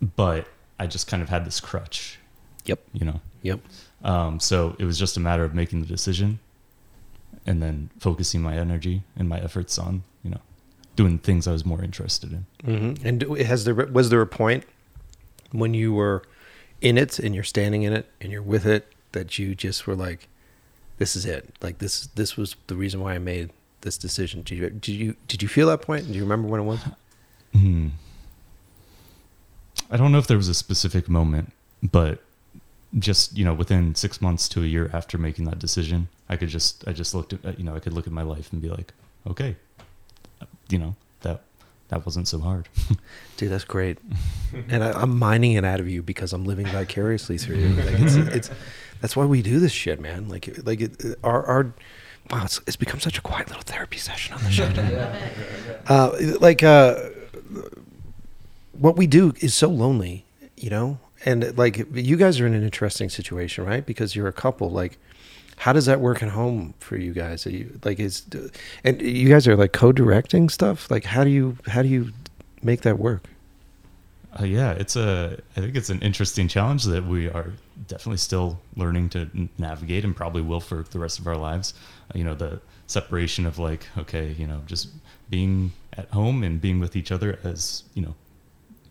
but 0.00 0.46
I 0.78 0.86
just 0.86 1.06
kind 1.06 1.22
of 1.22 1.28
had 1.28 1.44
this 1.44 1.60
crutch. 1.60 2.18
Yep. 2.66 2.80
You 2.92 3.06
know, 3.06 3.20
Yep. 3.42 3.60
Um, 4.04 4.40
so 4.40 4.76
it 4.78 4.84
was 4.84 4.98
just 4.98 5.16
a 5.16 5.20
matter 5.20 5.44
of 5.44 5.54
making 5.54 5.80
the 5.80 5.86
decision 5.86 6.38
and 7.46 7.62
then 7.62 7.90
focusing 7.98 8.42
my 8.42 8.56
energy 8.56 9.02
and 9.16 9.28
my 9.28 9.40
efforts 9.40 9.78
on, 9.78 10.02
you 10.22 10.30
know, 10.30 10.40
doing 10.96 11.18
things 11.18 11.46
I 11.46 11.52
was 11.52 11.64
more 11.64 11.82
interested 11.82 12.32
in. 12.32 12.46
hmm 12.64 13.06
And 13.06 13.22
has 13.38 13.64
there 13.64 13.74
was 13.74 14.10
there 14.10 14.20
a 14.20 14.26
point 14.26 14.64
when 15.50 15.74
you 15.74 15.92
were 15.92 16.22
in 16.80 16.98
it 16.98 17.18
and 17.18 17.34
you're 17.34 17.44
standing 17.44 17.82
in 17.82 17.92
it 17.92 18.06
and 18.20 18.30
you're 18.30 18.42
with 18.42 18.66
it 18.66 18.92
that 19.12 19.38
you 19.38 19.54
just 19.54 19.86
were 19.86 19.96
like, 19.96 20.28
"This 20.98 21.16
is 21.16 21.24
it. 21.24 21.54
Like 21.62 21.78
this. 21.78 22.06
This 22.14 22.36
was 22.36 22.54
the 22.66 22.76
reason 22.76 23.00
why 23.00 23.14
I 23.14 23.18
made 23.18 23.50
this 23.80 23.96
decision." 23.96 24.42
Did 24.42 24.58
you 24.58 24.70
did 24.70 24.94
you 24.94 25.16
did 25.26 25.42
you 25.42 25.48
feel 25.48 25.68
that 25.68 25.82
point? 25.82 26.06
Do 26.06 26.12
you 26.12 26.22
remember 26.22 26.48
when 26.48 26.60
it 26.60 26.64
was? 26.64 26.80
Hmm. 27.52 27.88
I 29.90 29.96
don't 29.96 30.12
know 30.12 30.18
if 30.18 30.26
there 30.26 30.36
was 30.36 30.48
a 30.48 30.54
specific 30.54 31.08
moment, 31.08 31.52
but 31.82 32.20
just 32.98 33.36
you 33.36 33.44
know, 33.44 33.54
within 33.54 33.94
six 33.94 34.20
months 34.20 34.48
to 34.50 34.62
a 34.62 34.66
year 34.66 34.90
after 34.92 35.18
making 35.18 35.44
that 35.46 35.58
decision, 35.58 36.08
I 36.28 36.36
could 36.36 36.48
just 36.48 36.86
I 36.86 36.92
just 36.92 37.14
looked 37.14 37.32
at 37.32 37.58
you 37.58 37.64
know 37.64 37.74
I 37.74 37.80
could 37.80 37.92
look 37.92 38.06
at 38.06 38.12
my 38.12 38.22
life 38.22 38.52
and 38.52 38.60
be 38.60 38.68
like, 38.68 38.92
okay, 39.26 39.56
you 40.68 40.78
know 40.78 40.94
that 41.22 41.42
that 41.88 42.04
wasn't 42.04 42.28
so 42.28 42.38
hard. 42.38 42.68
Dude, 43.36 43.50
that's 43.50 43.64
great. 43.64 43.98
and 44.68 44.84
I, 44.84 44.92
I'm 44.92 45.18
mining 45.18 45.52
it 45.52 45.64
out 45.64 45.80
of 45.80 45.88
you 45.88 46.02
because 46.02 46.32
I'm 46.32 46.44
living 46.44 46.66
vicariously 46.66 47.38
through 47.38 47.56
you. 47.56 47.68
Like 47.68 47.98
it's, 47.98 48.14
it's 48.34 48.50
that's 49.00 49.16
why 49.16 49.24
we 49.24 49.42
do 49.42 49.58
this 49.58 49.72
shit, 49.72 50.00
man. 50.00 50.28
Like 50.28 50.58
like 50.64 50.80
it, 50.80 51.18
our 51.24 51.44
our 51.44 51.72
wow, 52.30 52.44
it's, 52.44 52.60
it's 52.66 52.76
become 52.76 53.00
such 53.00 53.18
a 53.18 53.22
quiet 53.22 53.48
little 53.48 53.62
therapy 53.62 53.98
session 53.98 54.34
on 54.34 54.44
the 54.44 54.50
show. 54.50 54.64
uh, 55.88 56.36
like 56.40 56.62
uh, 56.62 57.07
what 58.78 58.96
we 58.96 59.06
do 59.06 59.32
is 59.40 59.54
so 59.54 59.68
lonely, 59.68 60.24
you 60.56 60.70
know. 60.70 60.98
And 61.24 61.56
like 61.58 61.86
you 61.92 62.16
guys 62.16 62.40
are 62.40 62.46
in 62.46 62.54
an 62.54 62.62
interesting 62.62 63.08
situation, 63.08 63.64
right? 63.64 63.84
Because 63.84 64.14
you're 64.14 64.28
a 64.28 64.32
couple. 64.32 64.70
Like, 64.70 64.98
how 65.56 65.72
does 65.72 65.86
that 65.86 66.00
work 66.00 66.22
at 66.22 66.30
home 66.30 66.74
for 66.78 66.96
you 66.96 67.12
guys? 67.12 67.46
Are 67.46 67.50
you 67.50 67.78
like 67.84 67.98
is 67.98 68.24
and 68.84 69.02
you 69.02 69.28
guys 69.28 69.48
are 69.48 69.56
like 69.56 69.72
co-directing 69.72 70.48
stuff. 70.48 70.90
Like, 70.90 71.04
how 71.04 71.24
do 71.24 71.30
you 71.30 71.58
how 71.66 71.82
do 71.82 71.88
you 71.88 72.12
make 72.62 72.82
that 72.82 72.98
work? 72.98 73.24
Uh, 74.38 74.44
yeah, 74.44 74.72
it's 74.72 74.94
a. 74.94 75.38
I 75.56 75.60
think 75.60 75.74
it's 75.74 75.90
an 75.90 76.00
interesting 76.00 76.48
challenge 76.48 76.84
that 76.84 77.04
we 77.04 77.28
are 77.28 77.52
definitely 77.88 78.18
still 78.18 78.60
learning 78.76 79.08
to 79.10 79.28
navigate, 79.58 80.04
and 80.04 80.14
probably 80.14 80.42
will 80.42 80.60
for 80.60 80.84
the 80.90 80.98
rest 80.98 81.18
of 81.18 81.26
our 81.26 81.36
lives. 81.36 81.74
Uh, 82.14 82.18
you 82.18 82.24
know, 82.24 82.34
the 82.34 82.60
separation 82.86 83.46
of 83.46 83.58
like, 83.58 83.86
okay, 83.96 84.34
you 84.38 84.46
know, 84.46 84.60
just 84.66 84.88
being 85.30 85.72
at 85.94 86.08
home 86.10 86.42
and 86.42 86.60
being 86.60 86.78
with 86.78 86.94
each 86.94 87.10
other 87.10 87.38
as 87.42 87.84
you 87.94 88.02
know, 88.02 88.14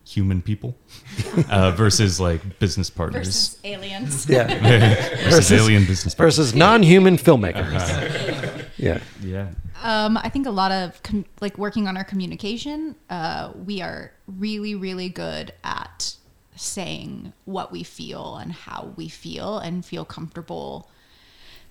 human 0.07 0.41
people, 0.41 0.75
uh, 1.49 1.71
versus 1.71 2.19
like 2.19 2.59
business 2.59 2.89
partners 2.89 3.27
versus 3.27 3.59
aliens 3.63 4.25
Yeah. 4.29 4.47
versus, 4.59 5.33
Versus- 5.49 5.51
alien 5.61 5.85
business 5.85 6.15
partners. 6.15 6.37
Versus 6.37 6.55
non-human 6.55 7.17
filmmakers. 7.17 8.63
Yeah. 8.77 8.99
Yeah, 9.23 9.49
Um, 9.83 10.17
I 10.17 10.29
think 10.29 10.45
a 10.45 10.51
lot 10.51 10.71
of 10.71 11.01
com- 11.03 11.25
like 11.41 11.57
working 11.57 11.87
on 11.87 11.97
our 11.97 12.03
communication, 12.03 12.95
uh, 13.09 13.51
we 13.65 13.81
are 13.81 14.11
really, 14.27 14.75
really 14.75 15.09
good 15.09 15.51
at 15.63 16.15
saying 16.55 17.33
what 17.45 17.71
we 17.71 17.83
feel 17.83 18.37
and 18.37 18.51
how 18.51 18.93
we 18.95 19.09
feel 19.09 19.57
and 19.59 19.83
feel 19.85 20.05
comfortable 20.05 20.89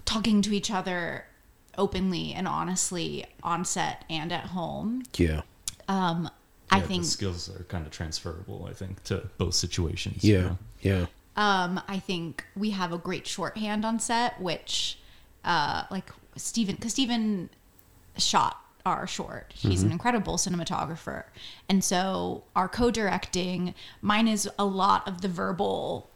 talking 0.05 0.43
to 0.43 0.53
each 0.55 0.71
other 0.71 1.25
openly 1.79 2.33
and 2.33 2.47
honestly 2.49 3.25
on 3.43 3.65
set 3.65 4.05
and 4.11 4.33
at 4.33 4.47
home. 4.47 5.03
Yeah. 5.17 5.43
Um, 5.89 6.29
I 6.71 6.81
think 6.81 7.03
the 7.05 7.09
skills 7.09 7.49
are 7.49 7.65
kind 7.65 7.87
of 7.87 7.93
transferable. 7.93 8.67
I 8.69 8.73
think 8.73 9.03
to 9.05 9.29
both 9.39 9.55
situations. 9.55 10.25
you 10.25 10.35
Yeah. 10.35 10.43
know? 10.43 10.59
Yeah. 10.83 11.07
Um, 11.37 11.81
I 11.87 11.99
think 11.99 12.45
we 12.57 12.71
have 12.71 12.93
a 12.93 12.99
great 12.99 13.27
shorthand 13.27 13.85
on 13.85 14.01
set, 14.01 14.41
which, 14.41 14.99
uh, 15.45 15.85
like 15.91 16.11
Stephen, 16.37 16.75
because 16.77 16.93
Stephen 16.93 17.51
shot 18.17 18.59
our 18.87 19.07
short. 19.07 19.53
He's 19.55 19.83
an 19.83 19.91
incredible 19.91 20.37
cinematographer. 20.37 21.25
And 21.69 21.83
so 21.83 22.45
our 22.55 22.69
co-directing, 22.69 23.75
mine 24.01 24.29
is 24.29 24.49
a 24.59 24.65
lot 24.65 25.07
of 25.09 25.21
the 25.23 25.29
verbal 25.29 26.09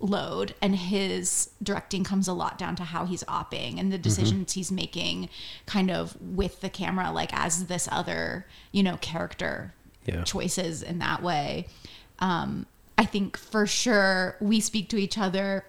load 0.00 0.54
and 0.60 0.76
his 0.76 1.50
directing 1.62 2.04
comes 2.04 2.28
a 2.28 2.32
lot 2.34 2.58
down 2.58 2.76
to 2.76 2.84
how 2.84 3.06
he's 3.06 3.22
opping 3.24 3.78
and 3.80 3.90
the 3.90 3.96
decisions 3.96 4.52
he's 4.52 4.70
making 4.70 5.26
kind 5.64 5.90
of 5.90 6.20
with 6.20 6.60
the 6.60 6.68
camera 6.68 7.10
like 7.10 7.32
as 7.32 7.64
this 7.64 7.88
other 7.90 8.44
you 8.72 8.82
know 8.82 8.98
character 8.98 9.72
Yeah. 10.06 10.22
choices 10.24 10.82
in 10.82 10.98
that 11.00 11.22
way 11.22 11.66
um 12.20 12.64
i 12.96 13.04
think 13.04 13.36
for 13.36 13.66
sure 13.66 14.36
we 14.40 14.60
speak 14.60 14.88
to 14.90 14.96
each 14.96 15.18
other 15.18 15.64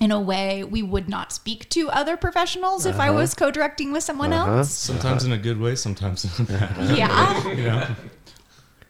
in 0.00 0.10
a 0.10 0.20
way 0.20 0.62
we 0.64 0.82
would 0.82 1.08
not 1.08 1.32
speak 1.32 1.68
to 1.70 1.88
other 1.90 2.16
professionals 2.16 2.84
if 2.84 2.98
i 3.00 3.10
was 3.10 3.32
co-directing 3.34 3.92
with 3.92 4.02
someone 4.02 4.32
else 4.32 4.70
Sometimes 4.70 5.24
in 5.24 5.32
a 5.32 5.38
good 5.38 5.58
way, 5.60 5.74
sometimes 5.74 6.24
in 6.38 6.44
a 6.44 6.48
bad. 6.48 6.76
way. 6.78 6.94
yeah 6.98 7.48
You 7.48 7.62
know, 7.64 7.86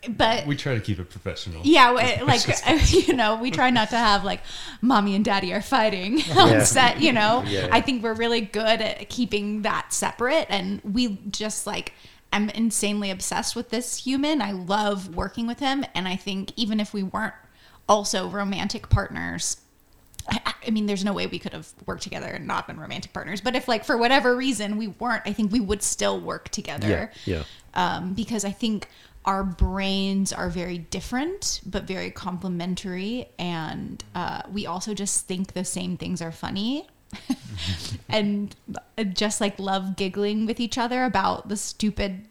but 0.09 0.47
we 0.47 0.55
try 0.57 0.75
to 0.75 0.81
keep 0.81 1.01
it 1.01 1.11
professional. 1.11 1.63
Yeah, 1.65 1.93
w- 1.93 2.25
like 2.25 2.43
you 2.93 3.13
know, 3.15 3.37
we 3.37 3.51
try 3.51 3.71
not 3.71 3.91
to 3.91 3.97
have 3.97 4.23
like 4.23 4.41
mommy 4.81 5.17
and 5.17 5.25
daddy 5.25 5.53
are 5.53 5.61
fighting 5.63 6.19
Yeah. 6.27 6.39
on 6.39 6.61
set. 6.65 7.01
You 7.01 7.13
know, 7.13 7.43
Yeah. 7.47 7.69
I 7.73 7.81
think 7.81 8.05
we're 8.05 8.15
really 8.15 8.41
good 8.43 8.81
at 8.81 9.09
keeping 9.09 9.63
that 9.63 9.93
separate, 9.93 10.47
and 10.49 10.81
we 10.85 11.19
just 11.31 11.67
like. 11.67 11.93
I'm 12.33 12.51
insanely 12.51 13.11
obsessed 13.11 13.57
with 13.57 13.71
this 13.71 14.05
human. 14.05 14.43
I 14.43 14.53
love 14.53 15.15
working 15.15 15.47
with 15.47 15.61
him, 15.61 15.85
and 15.95 16.07
I 16.07 16.17
think 16.17 16.53
even 16.57 16.81
if 16.81 16.93
we 16.93 17.03
weren't 17.03 17.35
also 17.89 18.29
romantic 18.29 18.89
partners, 18.89 19.59
I, 20.29 20.55
I 20.67 20.71
mean, 20.71 20.87
there's 20.87 21.05
no 21.05 21.13
way 21.13 21.27
we 21.27 21.39
could 21.39 21.53
have 21.53 21.73
worked 21.87 22.03
together 22.03 22.27
and 22.27 22.47
not 22.47 22.67
been 22.67 22.79
romantic 22.81 23.13
partners. 23.13 23.41
But 23.41 23.55
if, 23.55 23.69
like, 23.69 23.85
for 23.85 23.97
whatever 23.97 24.35
reason 24.37 24.77
we 24.77 24.89
weren't, 24.89 25.23
I 25.25 25.33
think 25.33 25.53
we 25.53 25.61
would 25.61 25.83
still 25.83 26.21
work 26.21 26.49
together 26.49 27.13
Yeah. 27.25 27.45
um, 27.75 28.13
because 28.13 28.45
I 28.45 28.51
think 28.51 28.89
our 29.25 29.43
brains 29.43 30.33
are 30.33 30.49
very 30.49 30.79
different 30.79 31.61
but 31.65 31.85
very 31.85 32.11
complementary, 32.11 33.29
and 33.39 34.03
uh, 34.15 34.43
we 34.53 34.67
also 34.67 34.95
just 34.95 35.27
think 35.27 35.53
the 35.53 35.65
same 35.65 35.97
things 35.97 36.21
are 36.21 36.33
funny. 36.33 36.87
and 38.09 38.55
uh, 38.99 39.05
just 39.05 39.41
like 39.41 39.59
love 39.59 39.97
giggling 39.97 40.47
with 40.47 40.61
each 40.61 40.79
other 40.79 41.05
about 41.05 41.49
the 41.49 41.57
stupid 41.57 42.27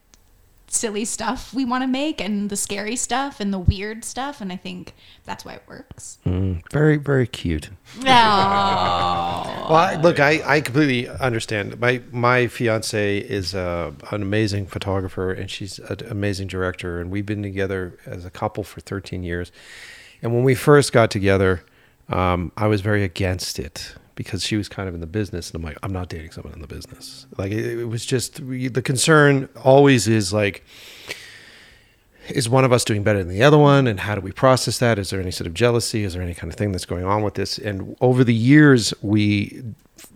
silly 0.68 1.06
stuff 1.06 1.54
we 1.54 1.64
want 1.64 1.84
to 1.84 1.88
make 1.88 2.20
and 2.20 2.50
the 2.50 2.56
scary 2.56 2.96
stuff 2.96 3.40
and 3.40 3.54
the 3.54 3.60
weird 3.60 4.04
stuff 4.04 4.42
and 4.42 4.52
i 4.52 4.58
think 4.58 4.94
that's 5.24 5.46
why 5.46 5.54
it 5.54 5.64
works 5.68 6.18
Mm, 6.26 6.62
very, 6.72 6.98
very 6.98 7.28
cute. 7.28 7.70
Well, 8.04 9.78
I, 9.78 9.96
look, 10.02 10.20
I, 10.20 10.42
I 10.46 10.62
completely 10.62 11.08
understand. 11.08 11.80
My 11.80 12.02
my 12.12 12.48
fiance 12.48 13.18
is 13.20 13.56
uh, 13.56 13.92
an 14.12 14.22
amazing 14.22 14.68
photographer, 14.68 15.32
and 15.32 15.50
she's 15.50 15.80
an 15.80 16.00
amazing 16.10 16.48
director, 16.48 17.00
and 17.00 17.10
we've 17.10 17.26
been 17.26 17.44
together 17.44 17.98
as 18.06 18.26
a 18.26 18.30
couple 18.30 18.64
for 18.64 18.82
13 18.82 19.24
years. 19.24 19.52
And 20.22 20.34
when 20.34 20.44
we 20.44 20.56
first 20.56 20.92
got 20.92 21.10
together, 21.12 21.64
um, 22.10 22.52
I 22.58 22.68
was 22.68 22.82
very 22.82 23.04
against 23.04 23.60
it 23.60 23.96
because 24.16 24.44
she 24.44 24.58
was 24.58 24.68
kind 24.70 24.88
of 24.88 24.96
in 24.96 25.02
the 25.02 25.08
business, 25.08 25.52
and 25.52 25.56
I'm 25.58 25.64
like, 25.64 25.78
I'm 25.84 25.94
not 25.94 26.10
dating 26.10 26.32
someone 26.32 26.54
in 26.54 26.62
the 26.62 26.68
business. 26.68 27.28
Like 27.38 27.52
it, 27.52 27.80
it 27.80 27.86
was 27.86 28.06
just 28.06 28.46
the 28.48 28.82
concern 28.82 29.50
always 29.64 30.08
is 30.08 30.34
like 30.34 30.64
is 32.30 32.50
one 32.50 32.66
of 32.66 32.74
us 32.74 32.84
doing 32.84 33.04
better 33.04 33.20
than 33.20 33.28
the 33.28 33.44
other 33.44 33.58
one 33.58 33.86
and 33.86 34.00
how 34.00 34.16
do 34.16 34.22
we 34.22 34.32
process 34.32 34.80
that? 34.80 34.98
Is 34.98 35.12
there 35.12 35.22
any 35.22 35.30
sort 35.30 35.46
of 35.46 35.54
jealousy? 35.54 36.04
Is 36.04 36.14
there 36.14 36.24
any 36.24 36.34
kind 36.34 36.52
of 36.52 36.58
thing 36.58 36.72
that's 36.72 36.86
going 36.86 37.06
on 37.06 37.22
with 37.22 37.36
this? 37.36 37.60
And 37.60 37.96
over 38.02 38.24
the 38.24 38.34
years 38.34 38.96
we 39.04 39.62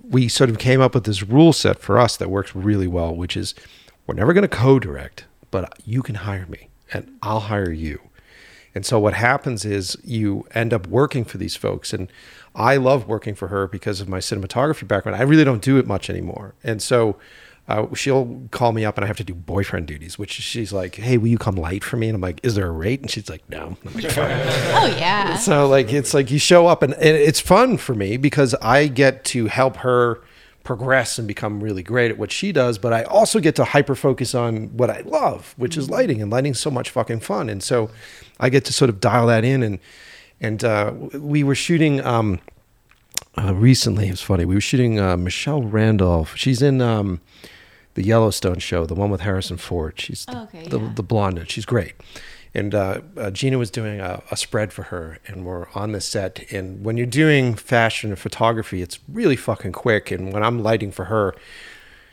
we 0.09 0.27
sort 0.27 0.49
of 0.49 0.57
came 0.57 0.81
up 0.81 0.95
with 0.95 1.03
this 1.03 1.23
rule 1.23 1.53
set 1.53 1.79
for 1.79 1.97
us 1.99 2.17
that 2.17 2.29
works 2.29 2.55
really 2.55 2.87
well 2.87 3.15
which 3.15 3.37
is 3.37 3.53
we're 4.07 4.15
never 4.15 4.33
going 4.33 4.41
to 4.41 4.47
co-direct 4.47 5.25
but 5.51 5.79
you 5.85 6.01
can 6.01 6.15
hire 6.15 6.45
me 6.47 6.69
and 6.91 7.15
i'll 7.21 7.41
hire 7.41 7.71
you 7.71 8.01
and 8.79 8.85
so 8.85 8.97
what 8.97 9.13
happens 9.13 9.65
is 9.65 9.97
you 10.05 10.47
end 10.55 10.73
up 10.73 10.87
working 10.87 11.25
for 11.25 11.37
these 11.37 11.57
folks 11.57 11.91
and 11.91 12.09
i 12.55 12.77
love 12.77 13.09
working 13.09 13.35
for 13.35 13.49
her 13.49 13.67
because 13.67 13.99
of 13.99 14.07
my 14.07 14.19
cinematography 14.19 14.87
background 14.87 15.17
i 15.17 15.21
really 15.21 15.43
don't 15.43 15.61
do 15.61 15.77
it 15.77 15.85
much 15.85 16.09
anymore 16.09 16.55
and 16.63 16.81
so 16.81 17.17
uh, 17.67 17.93
she'll 17.93 18.47
call 18.51 18.71
me 18.71 18.85
up 18.85 18.97
and 18.97 19.03
I 19.03 19.07
have 19.07 19.17
to 19.17 19.23
do 19.23 19.35
boyfriend 19.35 19.85
duties, 19.85 20.17
which 20.17 20.31
she's 20.31 20.73
like, 20.73 20.95
"Hey, 20.95 21.19
will 21.19 21.27
you 21.27 21.37
come 21.37 21.53
light 21.53 21.83
for 21.83 21.97
me?" 21.97 22.07
And 22.07 22.15
I'm 22.15 22.21
like, 22.21 22.39
"Is 22.41 22.55
there 22.55 22.65
a 22.65 22.71
rate?" 22.71 23.01
And 23.01 23.11
she's 23.11 23.29
like, 23.29 23.47
"No." 23.47 23.77
Like, 23.93 24.05
oh 24.17 24.95
yeah 24.97 25.35
so 25.35 25.67
like 25.67 25.93
it's 25.93 26.15
like 26.15 26.31
you 26.31 26.39
show 26.39 26.65
up 26.65 26.81
and, 26.81 26.95
and 26.95 27.15
it's 27.15 27.39
fun 27.39 27.77
for 27.77 27.93
me 27.93 28.17
because 28.17 28.55
I 28.55 28.87
get 28.87 29.23
to 29.25 29.45
help 29.45 29.77
her 29.77 30.23
progress 30.69 31.17
and 31.17 31.27
become 31.27 31.63
really 31.63 31.81
great 31.81 32.11
at 32.11 32.17
what 32.19 32.31
she 32.31 32.51
does, 32.51 32.77
but 32.77 32.93
I 32.93 33.01
also 33.03 33.39
get 33.39 33.55
to 33.55 33.63
hyper 33.63 33.95
focus 33.95 34.35
on 34.35 34.67
what 34.77 34.91
I 34.91 35.01
love, 35.01 35.55
which 35.57 35.75
is 35.75 35.89
lighting, 35.89 36.21
and 36.21 36.31
lighting's 36.31 36.59
so 36.59 36.69
much 36.69 36.91
fucking 36.91 37.21
fun. 37.21 37.49
And 37.49 37.63
so 37.63 37.89
I 38.39 38.49
get 38.49 38.65
to 38.65 38.73
sort 38.73 38.89
of 38.89 38.99
dial 38.99 39.27
that 39.27 39.43
in 39.43 39.63
and 39.63 39.79
and 40.41 40.63
uh, 40.63 40.93
we 41.13 41.43
were 41.43 41.55
shooting 41.55 42.03
um, 42.05 42.39
uh, 43.37 43.53
recently. 43.53 44.07
It 44.07 44.11
was 44.11 44.21
funny. 44.21 44.45
We 44.45 44.55
were 44.55 44.61
shooting 44.61 44.99
uh, 44.99 45.17
Michelle 45.17 45.61
Randolph. 45.61 46.35
She's 46.37 46.61
in 46.61 46.81
um, 46.81 47.19
the 47.95 48.03
Yellowstone 48.03 48.59
show, 48.59 48.85
the 48.85 48.95
one 48.95 49.09
with 49.09 49.21
Harrison 49.21 49.57
Ford. 49.57 49.99
She's 49.99 50.25
the, 50.25 50.43
Okay, 50.43 50.67
the, 50.67 50.79
yeah. 50.79 50.91
the 50.95 51.03
blonde. 51.03 51.49
She's 51.49 51.65
great. 51.65 51.93
And 52.53 52.73
uh, 52.73 53.01
uh, 53.15 53.29
Gina 53.31 53.57
was 53.57 53.69
doing 53.69 53.99
a, 53.99 54.23
a 54.31 54.37
spread 54.37 54.73
for 54.73 54.83
her, 54.83 55.19
and 55.27 55.45
we're 55.45 55.67
on 55.75 55.91
the 55.91 56.01
set. 56.01 56.51
And 56.51 56.83
when 56.83 56.97
you're 56.97 57.05
doing 57.05 57.53
fashion 57.53 58.09
and 58.09 58.17
photography, 58.17 58.81
it's 58.81 58.99
really 59.07 59.35
fucking 59.35 59.73
quick. 59.73 60.09
And 60.09 60.33
when 60.33 60.41
I'm 60.41 60.63
lighting 60.63 60.91
for 60.91 61.05
her, 61.05 61.35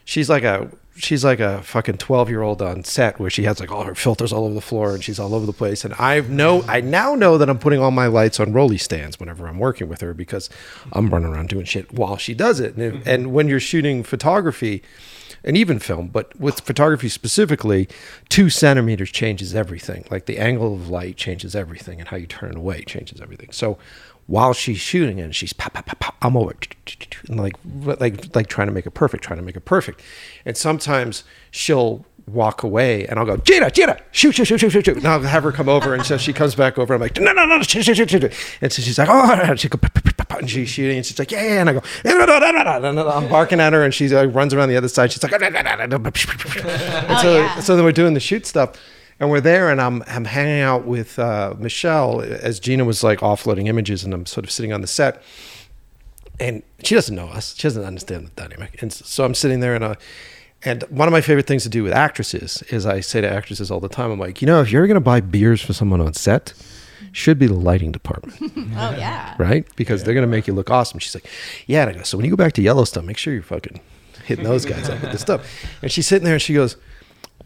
she's 0.05 0.29
like 0.29 0.43
a 0.43 0.71
she's 0.97 1.25
like 1.25 1.41
a 1.41 1.63
fucking 1.63 1.99
12 1.99 2.29
year 2.29 2.43
old 2.43 2.63
on 2.63 2.85
set 2.85 3.19
where 3.19 3.31
she 3.31 3.45
has 3.45 3.61
like 3.61 3.71
all 3.71 3.85
her 3.85 3.95
filters 3.95 4.33
all 4.33 4.45
over 4.45 4.55
the 4.55 4.61
floor 4.61 4.95
and 4.95 5.05
she's 5.05 5.19
all 5.19 5.35
over 5.35 5.47
the 5.47 5.53
place. 5.53 5.85
And 5.85 5.95
i 5.95 6.21
know 6.21 6.63
i 6.63 6.81
now 6.81 7.15
know 7.15 7.39
that 7.39 7.49
i'm 7.49 7.59
putting 7.59 7.81
all 7.81 7.91
my 7.91 8.07
lights 8.07 8.41
on 8.41 8.53
rolly 8.53 8.79
stands 8.79 9.21
whenever 9.21 9.47
i'm 9.47 9.59
working 9.59 9.89
with 9.89 10.01
her 10.01 10.15
because 10.15 10.49
i'm 10.93 11.11
running 11.11 11.29
around 11.29 11.49
doing 11.49 11.65
shit 11.65 11.93
while 11.93 12.17
she 12.17 12.35
does 12.35 12.61
it. 12.61 12.77
And, 12.77 12.97
if, 12.97 13.07
and 13.07 13.33
when 13.33 13.49
you're 13.49 13.61
shooting 13.61 14.03
photography 14.03 14.83
and 15.45 15.57
even 15.57 15.79
film 15.79 16.09
but 16.09 16.39
with 16.41 16.61
photography 16.61 17.09
specifically 17.09 17.89
two 18.29 18.51
centimeters 18.51 19.11
changes 19.11 19.55
everything. 19.55 20.05
Like 20.11 20.27
the 20.27 20.39
angle 20.39 20.75
of 20.75 20.89
light 20.89 21.17
changes 21.17 21.55
everything 21.55 22.01
and 22.01 22.09
how 22.09 22.17
you 22.17 22.27
turn 22.27 22.51
it 22.51 22.57
away 22.57 22.83
changes 22.83 23.21
everything. 23.21 23.51
So 23.53 23.79
while 24.27 24.53
she's 24.53 24.79
shooting 24.79 25.21
and 25.21 25.35
she's 25.35 25.53
pop, 25.53 25.75
pop, 25.75 25.87
pop, 25.87 25.99
pop, 26.01 26.17
I'm 26.23 26.37
over 26.37 26.55
and 27.29 27.41
like 27.41 27.57
like 28.01 28.35
like 28.35 28.47
trying 28.49 28.69
to 28.69 28.73
make 28.73 28.87
it 28.87 28.93
perfect, 28.93 29.25
trying 29.25 29.39
to 29.39 29.45
make 29.45 29.57
it 29.57 29.65
perfect. 29.65 30.03
And 30.45 30.57
sometimes 30.57 31.25
she'll 31.51 32.05
walk 32.27 32.63
away 32.63 33.07
and 33.07 33.19
I'll 33.19 33.27
go, 33.27 33.37
Gina, 33.37 33.71
Gina, 33.71 33.99
shoot, 34.11 34.35
shoot, 34.35 34.47
shoot, 34.47 34.59
shoot, 34.59 34.71
shoot, 34.71 34.85
shoot. 34.85 34.97
And 34.97 35.07
I'll 35.07 35.21
have 35.21 35.45
her 35.45 35.53
come 35.53 35.69
over 35.69 35.95
and 35.95 36.05
so 36.05 36.17
she 36.17 36.33
comes 36.33 36.55
back 36.55 36.77
over. 36.77 36.95
I'm 36.95 37.01
like, 37.01 37.19
no, 37.21 37.33
no, 37.33 37.47
no, 37.47 37.63
shoot, 37.63 37.85
shoot, 37.85 37.97
shoot, 37.97 38.11
shoot. 38.11 38.33
And 38.61 38.73
so 38.73 38.83
she's 38.83 38.99
like, 38.99 39.09
oh, 39.09 39.33
and 39.33 39.61
she 39.61 39.69
go, 39.69 39.79
and 40.31 40.51
she's 40.51 40.69
shooting 40.69 40.97
and 40.97 41.07
she's 41.07 41.19
like, 41.19 41.31
yeah, 41.31 41.43
yeah. 41.43 41.61
And 41.61 41.71
I 41.71 41.73
go, 41.75 41.83
no, 42.05 42.25
no, 42.25 42.39
no, 42.39 42.79
no, 42.79 42.93
no. 42.93 43.09
I'm 43.09 43.29
barking 43.29 43.61
at 43.61 43.73
her 43.73 43.85
and 43.85 43.95
she 43.95 44.09
like, 44.09 44.35
runs 44.35 44.53
around 44.53 44.69
the 44.69 44.77
other 44.77 44.89
side. 44.89 45.13
She's 45.13 45.23
like, 45.23 45.33
"No, 45.33 45.39
no, 45.39 45.49
no, 45.49 45.61
no, 45.61 45.87
no." 45.87 45.97
and 45.97 47.19
so, 47.21 47.37
yeah. 47.37 47.61
so 47.61 47.77
then 47.77 47.85
we're 47.85 47.93
doing 47.93 48.15
the 48.15 48.21
shoot 48.21 48.47
stuff 48.47 48.73
and 49.21 49.31
we're 49.31 49.41
there 49.41 49.71
and 49.71 49.81
I'm 49.81 50.03
I'm 50.07 50.25
hanging 50.25 50.61
out 50.61 50.87
with 50.87 51.19
uh, 51.19 51.55
Michelle 51.59 52.21
as 52.21 52.61
Gina 52.61 52.85
was 52.85 53.03
like 53.03 53.21
offloading 53.21 53.67
images 53.67 54.05
and 54.05 54.13
I'm 54.15 54.27
sort 54.27 54.45
of 54.45 54.51
sitting 54.51 54.73
on 54.73 54.81
the 54.81 54.87
set 54.87 55.23
and 56.39 56.63
she 56.83 56.95
doesn't 56.95 57.15
know 57.15 57.29
us 57.29 57.55
she 57.57 57.63
doesn't 57.63 57.85
understand 57.85 58.27
the 58.29 58.43
dynamic 58.43 58.81
and 58.83 58.93
so 58.93 59.25
I'm 59.25 59.35
sitting 59.35 59.61
there 59.61 59.75
and 59.75 59.85
uh, 59.85 59.95
and 60.65 60.83
one 60.85 61.07
of 61.07 61.13
my 61.13 61.21
favorite 61.21 61.47
things 61.47 61.63
to 61.65 61.69
do 61.69 61.83
with 61.83 61.93
actresses 61.93 62.63
is 62.71 62.87
I 62.87 63.01
say 63.01 63.21
to 63.21 63.31
actresses 63.31 63.71
all 63.71 63.81
the 63.81 63.89
time 63.89 64.11
I'm 64.11 64.19
like 64.19 64.43
you 64.43 64.47
know 64.47 64.61
if 64.61 64.71
you're 64.71 64.87
gonna 64.87 65.01
buy 65.01 65.21
beers 65.21 65.63
for 65.63 65.73
someone 65.73 66.01
on 66.01 66.13
set 66.15 66.53
should 67.13 67.39
be 67.39 67.47
the 67.47 67.55
lighting 67.55 67.93
department 67.93 68.39
oh 68.77 68.95
yeah 68.99 69.35
right? 69.39 69.67
Because 69.77 70.05
they're 70.05 70.15
gonna 70.15 70.27
make 70.27 70.47
you 70.47 70.55
look 70.55 70.71
awesome. 70.71 70.99
She's 70.99 71.15
like, 71.15 71.27
yeah. 71.67 71.83
And 71.83 71.91
I 71.91 71.95
go, 71.95 72.03
so 72.03 72.17
when 72.17 72.25
you 72.25 72.31
go 72.31 72.37
back 72.37 72.53
to 72.55 72.63
Yellowstone, 72.63 73.07
make 73.07 73.19
sure 73.19 73.33
you're 73.35 73.43
fucking 73.43 73.81
hitting 74.25 74.45
those 74.45 74.65
guys 74.65 74.89
up 74.89 75.01
with 75.03 75.13
this 75.13 75.21
stuff. 75.21 75.47
And 75.83 75.91
she's 75.93 76.07
sitting 76.07 76.25
there 76.25 76.35
and 76.35 76.43
she 76.43 76.55
goes, 76.55 76.77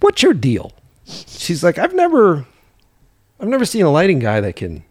what's 0.01 0.23
your 0.23 0.35
deal? 0.35 0.73
She's 1.11 1.63
like, 1.65 1.79
I've 1.79 1.95
never, 1.95 2.47
I've 3.41 3.49
never 3.49 3.65
seen 3.65 3.83
a 3.85 3.91
lighting 3.91 4.19
guy 4.19 4.41
that 4.41 4.57
can 4.57 4.85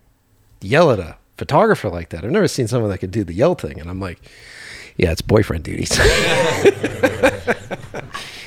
yell 0.62 0.92
at 0.92 1.00
a 1.00 1.18
photographer 1.38 1.90
like 1.90 2.10
that. 2.10 2.24
I've 2.26 2.32
never 2.32 2.48
seen 2.48 2.68
someone 2.68 2.90
that 2.92 2.98
could 3.00 3.12
do 3.12 3.24
the 3.24 3.34
yell 3.34 3.56
thing. 3.56 3.80
And 3.80 3.90
I'm 3.90 4.00
like, 4.00 4.20
yeah, 4.98 5.12
it's 5.12 5.22
boyfriend 5.22 5.64
duties. 5.64 5.92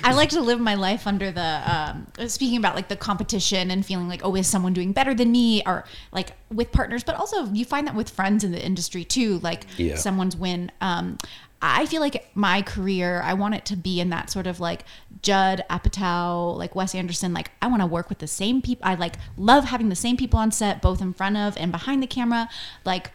I 0.05 0.15
like 0.15 0.31
to 0.31 0.41
live 0.41 0.59
my 0.61 0.75
life 0.75 1.07
under 1.07 1.31
the 1.31 1.63
um, 1.65 2.07
speaking 2.29 2.57
about 2.59 2.75
like 2.75 2.89
the 2.89 2.97
competition 2.97 3.71
and 3.71 3.87
feeling 3.87 4.09
like 4.09 4.21
oh 4.25 4.35
is 4.35 4.49
someone 4.49 4.73
doing 4.73 4.93
better 4.93 5.15
than 5.15 5.31
me 5.31 5.63
or 5.65 5.85
like 6.11 6.33
with 6.51 6.73
partners, 6.73 7.05
but 7.05 7.15
also 7.15 7.47
you 7.53 7.65
find 7.65 7.87
that 7.87 7.95
with 7.95 8.11
friends 8.11 8.43
in 8.43 8.51
the 8.53 8.63
industry 8.65 9.05
too. 9.05 9.39
Like 9.39 9.65
Yeah. 9.77 9.95
someone's 9.97 10.37
win. 10.37 10.73
Um, 10.81 11.19
I 11.63 11.87
feel 11.87 12.01
like 12.01 12.29
my 12.35 12.61
career, 12.61 13.23
I 13.23 13.35
want 13.35 13.55
it 13.55 13.65
to 13.67 13.77
be 13.77 14.01
in 14.01 14.11
that 14.11 14.31
sort 14.31 14.49
of 14.49 14.59
like 14.59 14.85
Judd 15.23 15.65
Apatow, 15.71 16.59
like 16.59 16.75
Wes 16.75 16.95
Anderson. 16.95 17.33
Like 17.33 17.53
I 17.63 17.69
want 17.69 17.81
to 17.83 17.87
work 17.87 18.09
with 18.09 18.19
the 18.19 18.27
same 18.27 18.61
people. 18.61 18.85
I 18.85 18.97
like 18.97 19.15
love 19.37 19.65
having 19.65 19.89
the 19.89 19.95
same 19.95 20.17
people 20.17 20.41
on 20.41 20.51
set, 20.51 20.83
both 20.83 21.01
in 21.01 21.13
front 21.13 21.37
of 21.37 21.57
and 21.57 21.71
behind 21.71 22.03
the 22.03 22.09
camera. 22.09 22.49
Like 22.85 23.13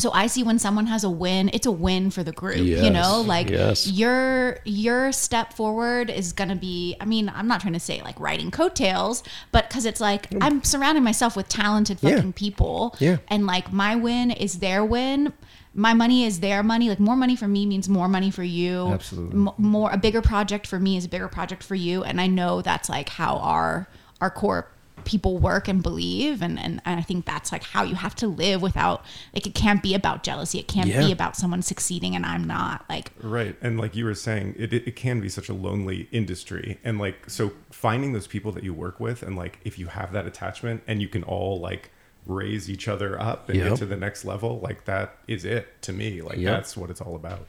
so 0.00 0.10
I 0.12 0.28
see 0.28 0.42
when 0.42 0.58
someone 0.58 0.86
has 0.86 1.04
a 1.04 1.10
win, 1.10 1.50
it's 1.52 1.66
a 1.66 1.70
win 1.72 2.10
for 2.10 2.22
the 2.22 2.32
group. 2.32 2.56
You 2.56 2.90
know, 2.90 3.20
like 3.20 3.50
yes. 3.50 3.86
your 3.86 4.58
your 4.64 5.12
step 5.12 5.52
forward 5.52 6.10
is 6.10 6.32
gonna 6.32 6.56
be. 6.56 6.96
I 7.00 7.04
mean, 7.04 7.30
I'm 7.34 7.46
not 7.46 7.60
trying 7.60 7.74
to 7.74 7.80
say 7.80 8.00
like 8.02 8.18
riding 8.18 8.50
coattails, 8.50 9.22
but 9.52 9.68
because 9.68 9.84
it's 9.84 10.00
like 10.00 10.30
mm. 10.30 10.38
I'm 10.40 10.62
surrounding 10.64 11.04
myself 11.04 11.36
with 11.36 11.48
talented 11.48 11.98
Yeah. 12.00 12.16
fucking 12.16 12.32
people. 12.32 12.96
Yeah. 12.98 13.18
And 13.28 13.46
like 13.46 13.72
my 13.72 13.96
win 13.96 14.30
is 14.30 14.60
their 14.60 14.84
win. 14.84 15.32
My 15.74 15.94
money 15.94 16.24
is 16.24 16.40
their 16.40 16.62
money. 16.62 16.88
Like 16.88 17.00
more 17.00 17.16
money 17.16 17.36
for 17.36 17.46
me 17.48 17.64
means 17.66 17.88
more 17.88 18.08
money 18.08 18.30
for 18.30 18.42
you. 18.42 18.88
Absolutely. 18.88 19.38
M- 19.40 19.50
more 19.58 19.90
a 19.92 19.96
bigger 19.96 20.20
project 20.22 20.66
for 20.66 20.78
me 20.80 20.96
is 20.96 21.04
a 21.04 21.08
bigger 21.08 21.28
project 21.28 21.62
for 21.62 21.74
you, 21.76 22.02
and 22.02 22.20
I 22.20 22.26
know 22.26 22.60
that's 22.62 22.88
like 22.88 23.08
how 23.10 23.36
our 23.36 23.88
our 24.20 24.30
core 24.30 24.68
people 25.04 25.38
work 25.38 25.66
and 25.66 25.82
believe 25.82 26.42
and, 26.42 26.58
and 26.58 26.82
and 26.84 27.00
I 27.00 27.02
think 27.02 27.24
that's 27.24 27.52
like 27.52 27.62
how 27.62 27.84
you 27.84 27.94
have 27.94 28.14
to 28.16 28.28
live 28.28 28.60
without 28.60 29.02
like 29.34 29.46
it 29.46 29.54
can't 29.54 29.82
be 29.82 29.94
about 29.94 30.22
jealousy 30.22 30.58
it 30.58 30.68
can't 30.68 30.88
Yeah. 30.88 31.06
be 31.06 31.10
about 31.10 31.36
someone 31.36 31.62
succeeding 31.62 32.14
and 32.14 32.26
I'm 32.26 32.44
not 32.44 32.84
like 32.86 33.10
Right. 33.22 33.56
And 33.62 33.80
like 33.80 33.96
you 33.96 34.04
were 34.04 34.14
saying, 34.14 34.56
it, 34.58 34.74
it, 34.74 34.86
it 34.88 34.96
can 34.96 35.20
be 35.22 35.30
such 35.30 35.48
a 35.48 35.54
lonely 35.54 36.06
industry. 36.12 36.78
And 36.84 36.98
like, 36.98 37.30
so 37.30 37.52
finding 37.70 38.12
those 38.12 38.26
people 38.26 38.52
that 38.52 38.62
you 38.62 38.74
work 38.74 39.00
with, 39.00 39.22
and 39.22 39.36
like, 39.36 39.58
if 39.64 39.78
you 39.78 39.86
have 39.86 40.12
that 40.12 40.26
attachment 40.26 40.82
and 40.86 41.00
you 41.00 41.08
can 41.08 41.22
all 41.22 41.58
like 41.58 41.90
raise 42.26 42.70
each 42.70 42.86
other 42.88 43.20
up 43.20 43.48
and 43.48 43.58
Yep. 43.58 43.68
get 43.70 43.78
to 43.78 43.86
the 43.86 43.96
next 43.96 44.24
level, 44.24 44.60
like, 44.60 44.84
that 44.84 45.16
is 45.26 45.44
it 45.44 45.80
to 45.82 45.92
me. 45.92 46.22
Like, 46.22 46.38
Yep. 46.38 46.52
that's 46.56 46.76
what 46.76 46.90
it's 46.90 47.00
all 47.00 47.16
about. 47.16 47.46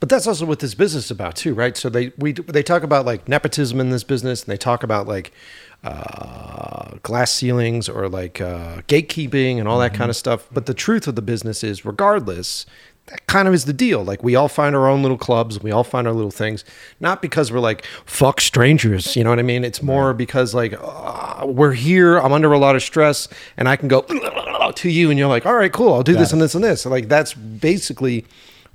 But 0.00 0.08
that's 0.08 0.26
also 0.26 0.46
what 0.46 0.58
this 0.58 0.74
business 0.74 1.04
is 1.04 1.10
about 1.12 1.36
too, 1.36 1.54
right? 1.54 1.76
So 1.76 1.88
they 1.88 2.12
we 2.18 2.32
they 2.32 2.64
talk 2.64 2.82
about 2.82 3.06
like 3.06 3.28
nepotism 3.28 3.78
in 3.78 3.90
this 3.90 4.02
business, 4.02 4.42
and 4.42 4.50
they 4.52 4.56
talk 4.56 4.82
about 4.82 5.06
like 5.06 5.32
uh, 5.84 6.96
glass 7.02 7.32
ceilings 7.32 7.88
or 7.88 8.08
like 8.08 8.40
uh, 8.40 8.78
gatekeeping 8.88 9.58
and 9.58 9.68
all 9.68 9.78
that 9.78 9.94
kind 9.94 10.10
of 10.10 10.16
stuff. 10.16 10.48
But 10.52 10.66
the 10.66 10.74
truth 10.74 11.06
of 11.06 11.14
the 11.14 11.22
business 11.22 11.62
is, 11.62 11.84
regardless, 11.84 12.66
that 13.06 13.26
kind 13.26 13.48
of 13.48 13.54
is 13.54 13.64
the 13.64 13.72
deal. 13.72 14.04
Like 14.04 14.22
we 14.22 14.34
all 14.36 14.48
find 14.48 14.74
our 14.74 14.88
own 14.88 15.02
little 15.02 15.18
clubs, 15.18 15.62
we 15.62 15.70
all 15.70 15.84
find 15.84 16.06
our 16.06 16.14
little 16.14 16.30
things, 16.30 16.64
not 17.00 17.20
because 17.20 17.52
we're 17.52 17.60
like 17.60 17.84
fuck 18.06 18.40
strangers, 18.40 19.16
you 19.16 19.24
know 19.24 19.30
what 19.30 19.38
I 19.38 19.42
mean? 19.42 19.64
It's 19.64 19.82
more 19.82 20.14
because 20.14 20.54
like 20.54 20.74
uh, 20.78 21.44
we're 21.46 21.72
here, 21.72 22.18
I'm 22.18 22.32
under 22.32 22.52
a 22.52 22.58
lot 22.58 22.76
of 22.76 22.82
stress, 22.82 23.28
and 23.56 23.68
I 23.68 23.76
can 23.76 23.88
go 23.88 24.02
to 24.74 24.88
you, 24.90 25.10
and 25.10 25.18
you're 25.18 25.28
like, 25.28 25.46
all 25.46 25.54
right, 25.54 25.72
cool, 25.72 25.92
I'll 25.92 26.02
do 26.02 26.14
this 26.14 26.32
and 26.32 26.40
this 26.40 26.54
and 26.54 26.62
this. 26.62 26.86
Like 26.86 27.08
that's 27.08 27.34
basically 27.34 28.24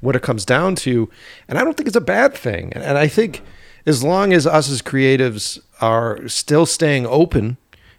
what 0.02 0.16
it 0.16 0.22
comes 0.22 0.46
down 0.46 0.76
to. 0.76 1.10
And 1.48 1.58
I 1.58 1.64
don't 1.64 1.76
think 1.76 1.88
it's 1.88 1.96
a 1.96 2.02
bad 2.02 2.34
thing. 2.34 2.72
And, 2.74 2.84
and 2.84 2.98
I 2.98 3.08
think 3.08 3.42
as 3.86 4.04
long 4.04 4.34
as 4.34 4.46
us 4.46 4.70
as 4.70 4.82
creatives 4.82 5.60
are 5.82 6.28
still 6.28 6.66
staying 6.66 7.06
open 7.06 7.58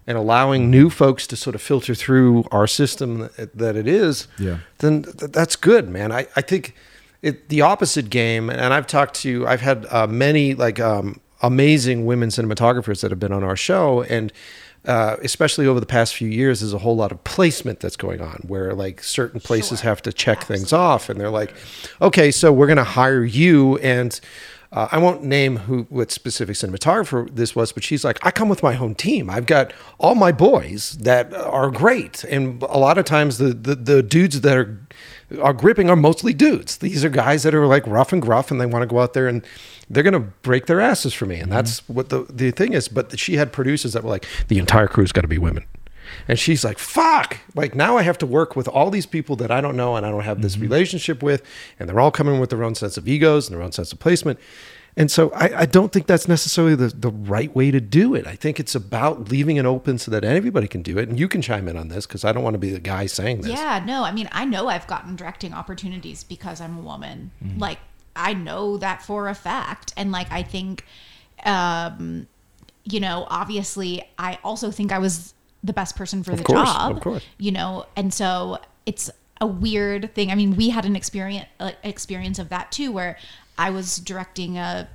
and 0.09 0.19
allowing 0.19 0.71
new 0.71 0.91
folks 0.91 1.27
to 1.29 1.37
sort 1.37 1.55
of 1.55 1.63
filter 1.63 1.95
through 1.95 2.45
our 2.51 2.67
system 2.67 3.29
that, 3.37 3.57
that 3.57 3.77
it 3.77 3.87
is, 3.87 4.27
Yeah. 4.39 4.59
then 4.79 5.03
th- 5.05 5.31
that's 5.33 5.55
good, 5.55 5.89
man. 5.89 6.11
I, 6.11 6.27
I 6.35 6.41
think 6.41 6.75
it, 7.23 7.49
the 7.51 7.61
opposite 7.61 8.09
game, 8.11 8.49
and 8.51 8.73
I've 8.75 8.87
talked 8.87 9.15
to, 9.23 9.47
I've 9.47 9.61
had 9.61 9.87
uh, 9.91 10.07
many 10.07 10.55
like 10.55 10.81
um, 10.81 11.21
amazing 11.43 12.07
women 12.07 12.31
cinematographers 12.31 13.03
that 13.03 13.11
have 13.11 13.21
been 13.21 13.33
on 13.33 13.45
our 13.45 13.57
show, 13.57 14.03
and 14.03 14.33
uh, 14.87 15.17
especially 15.23 15.67
over 15.67 15.81
the 15.81 15.87
past 15.87 16.15
few 16.15 16.29
years, 16.29 16.61
there's 16.61 16.73
a 16.73 16.79
whole 16.79 16.97
lot 16.97 17.13
of 17.13 17.23
placement 17.25 17.81
that's 17.81 17.97
going 17.97 18.21
on 18.23 18.37
where 18.47 18.73
like 18.75 19.03
certain 19.03 19.41
places 19.41 19.81
have 19.83 20.01
to 20.03 20.13
check 20.13 20.43
things 20.45 20.73
off, 20.73 21.09
and 21.11 21.21
they're 21.21 21.29
like, 21.29 21.53
okay, 22.01 22.31
so 22.31 22.51
we're 22.53 22.67
going 22.69 22.77
to 22.79 22.85
hire 22.85 23.25
you, 23.25 23.77
and 23.79 24.19
uh, 24.71 24.89
I 24.93 24.99
won't 24.99 25.23
name 25.23 25.57
who 25.57 25.85
what 25.89 26.11
specific 26.11 26.55
cinematographer 26.55 27.29
this 27.35 27.57
was, 27.57 27.73
but 27.73 27.83
she's 27.83 28.05
like, 28.05 28.19
I 28.25 28.31
come 28.31 28.49
with 28.49 28.63
my 28.63 28.75
home 28.75 28.95
team. 28.95 29.31
I've 29.31 29.47
got 29.47 29.73
all 29.99 30.15
my 30.15 30.31
boys 30.31 30.93
that 31.01 31.33
are 31.33 31.71
great, 31.71 32.23
and 32.25 32.63
a 32.63 32.79
lot 32.79 32.99
of 32.99 33.07
times 33.07 33.39
the 33.39 33.55
the, 33.55 33.75
the 33.75 34.03
dudes 34.03 34.43
that 34.43 34.57
are 34.57 34.79
are 35.43 35.55
gripping 35.55 35.89
are 35.89 35.97
mostly 35.97 36.35
dudes. 36.35 36.79
These 36.79 37.03
are 37.03 37.09
guys 37.09 37.45
that 37.45 37.55
are 37.55 37.67
like 37.67 37.87
rough 37.87 38.13
and 38.13 38.21
gruff, 38.21 38.51
and 38.51 38.61
they 38.61 38.67
want 38.67 38.83
to 38.83 38.87
go 38.87 39.01
out 39.01 39.15
there 39.15 39.27
and 39.27 39.43
they're 39.89 40.03
gonna 40.03 40.21
break 40.21 40.67
their 40.67 40.83
asses 40.83 41.15
for 41.15 41.25
me, 41.25 41.37
and 41.37 41.51
that's 41.51 41.89
what 41.89 42.11
the 42.11 42.27
the 42.29 42.51
thing 42.51 42.75
is. 42.75 42.89
But 42.89 43.19
she 43.19 43.37
had 43.37 43.53
producers 43.53 43.95
that 43.95 44.05
were 44.05 44.11
like, 44.11 44.27
the 44.49 44.59
entire 44.59 44.87
crew's 44.87 45.13
got 45.13 45.23
to 45.23 45.29
be 45.29 45.39
women. 45.39 45.65
And 46.27 46.39
she's 46.39 46.65
like, 46.65 46.79
fuck. 46.79 47.39
Like 47.55 47.75
now 47.75 47.97
I 47.97 48.03
have 48.03 48.19
to 48.19 48.27
work 48.27 48.57
with 48.57 48.69
all 48.69 48.91
these 48.91 49.07
people 49.07 49.37
that 49.37 49.51
I 49.51 49.61
don't 49.61 49.77
know 49.77 49.97
and 49.97 50.05
I 50.07 50.11
don't 50.11 50.25
have 50.25 50.43
this 50.43 50.59
relationship 50.59 51.23
with. 51.23 51.43
And 51.79 51.89
they're 51.89 52.01
all 52.01 52.11
coming 52.11 52.41
with 52.41 52.51
their 52.51 52.63
own 52.65 52.75
sense 52.75 52.97
of 52.97 53.07
egos 53.09 53.49
and 53.49 53.57
their 53.57 53.63
own 53.65 53.73
sense 53.73 53.93
of 53.93 53.99
placement. 53.99 54.39
And 54.97 55.11
so 55.13 55.31
I, 55.31 55.61
I 55.61 55.67
don't 55.67 55.93
think 55.93 56.09
that's 56.09 56.27
necessarily 56.27 56.75
the, 56.75 56.89
the 56.89 57.11
right 57.11 57.55
way 57.55 57.71
to 57.71 57.81
do 57.81 58.17
it. 58.17 58.27
I 58.27 58.35
think 58.35 58.59
it's 58.59 58.75
about 58.75 59.29
leaving 59.31 59.57
it 59.57 59.65
open 59.65 59.97
so 59.99 60.11
that 60.11 60.25
everybody 60.25 60.67
can 60.67 60.83
do 60.83 60.99
it. 60.99 61.09
And 61.09 61.21
you 61.21 61.29
can 61.29 61.41
chime 61.41 61.69
in 61.69 61.77
on 61.77 61.87
this 61.87 62.05
because 62.05 62.25
I 62.25 62.33
don't 62.33 62.43
want 62.43 62.55
to 62.55 62.59
be 62.59 62.71
the 62.71 62.81
guy 62.81 63.07
saying 63.07 63.43
this. 63.43 63.53
yeah 63.53 63.81
no 63.87 64.03
I 64.03 64.11
mean 64.11 64.29
I 64.33 64.45
know 64.45 64.67
I've 64.69 64.89
gotten 64.89 65.15
directing 65.15 65.53
opportunities 65.55 66.25
because 66.25 66.61
I'm 66.61 66.79
a 66.79 66.81
woman 66.81 67.31
Mm-hmm. 67.45 67.61
like 67.61 67.79
I 68.17 68.35
know 68.35 68.77
that 68.79 69.01
for 69.03 69.29
a 69.29 69.35
fact 69.35 69.93
and 69.97 70.11
like 70.11 70.33
I 70.33 70.43
think 70.43 70.85
um 71.45 72.27
you 72.85 72.99
know 72.99 73.27
obviously 73.31 74.03
I 74.19 74.39
also 74.43 74.73
think 74.73 74.91
I 74.91 74.99
was 74.99 75.35
the 75.65 75.73
best 75.73 75.97
person 75.97 76.23
for 76.23 76.33
Of 76.33 76.39
the 76.39 76.45
course, 76.45 76.69
job 76.73 76.97
of 76.97 77.03
course. 77.03 77.25
you 77.39 77.51
know 77.53 77.87
and 77.97 78.13
so 78.15 78.59
it's 78.87 79.11
a 79.41 79.47
weird 79.47 80.15
thing 80.15 80.31
i 80.31 80.35
mean 80.35 80.57
we 80.57 80.71
had 80.71 80.85
an 80.87 80.95
experience 80.97 81.47
uh, 81.61 81.73
experience 81.83 82.39
of 82.39 82.49
that 82.49 82.71
too 82.73 82.91
where 82.93 83.17
i 83.59 83.71
was 83.71 83.97
directing 83.97 84.57
a 84.59 84.89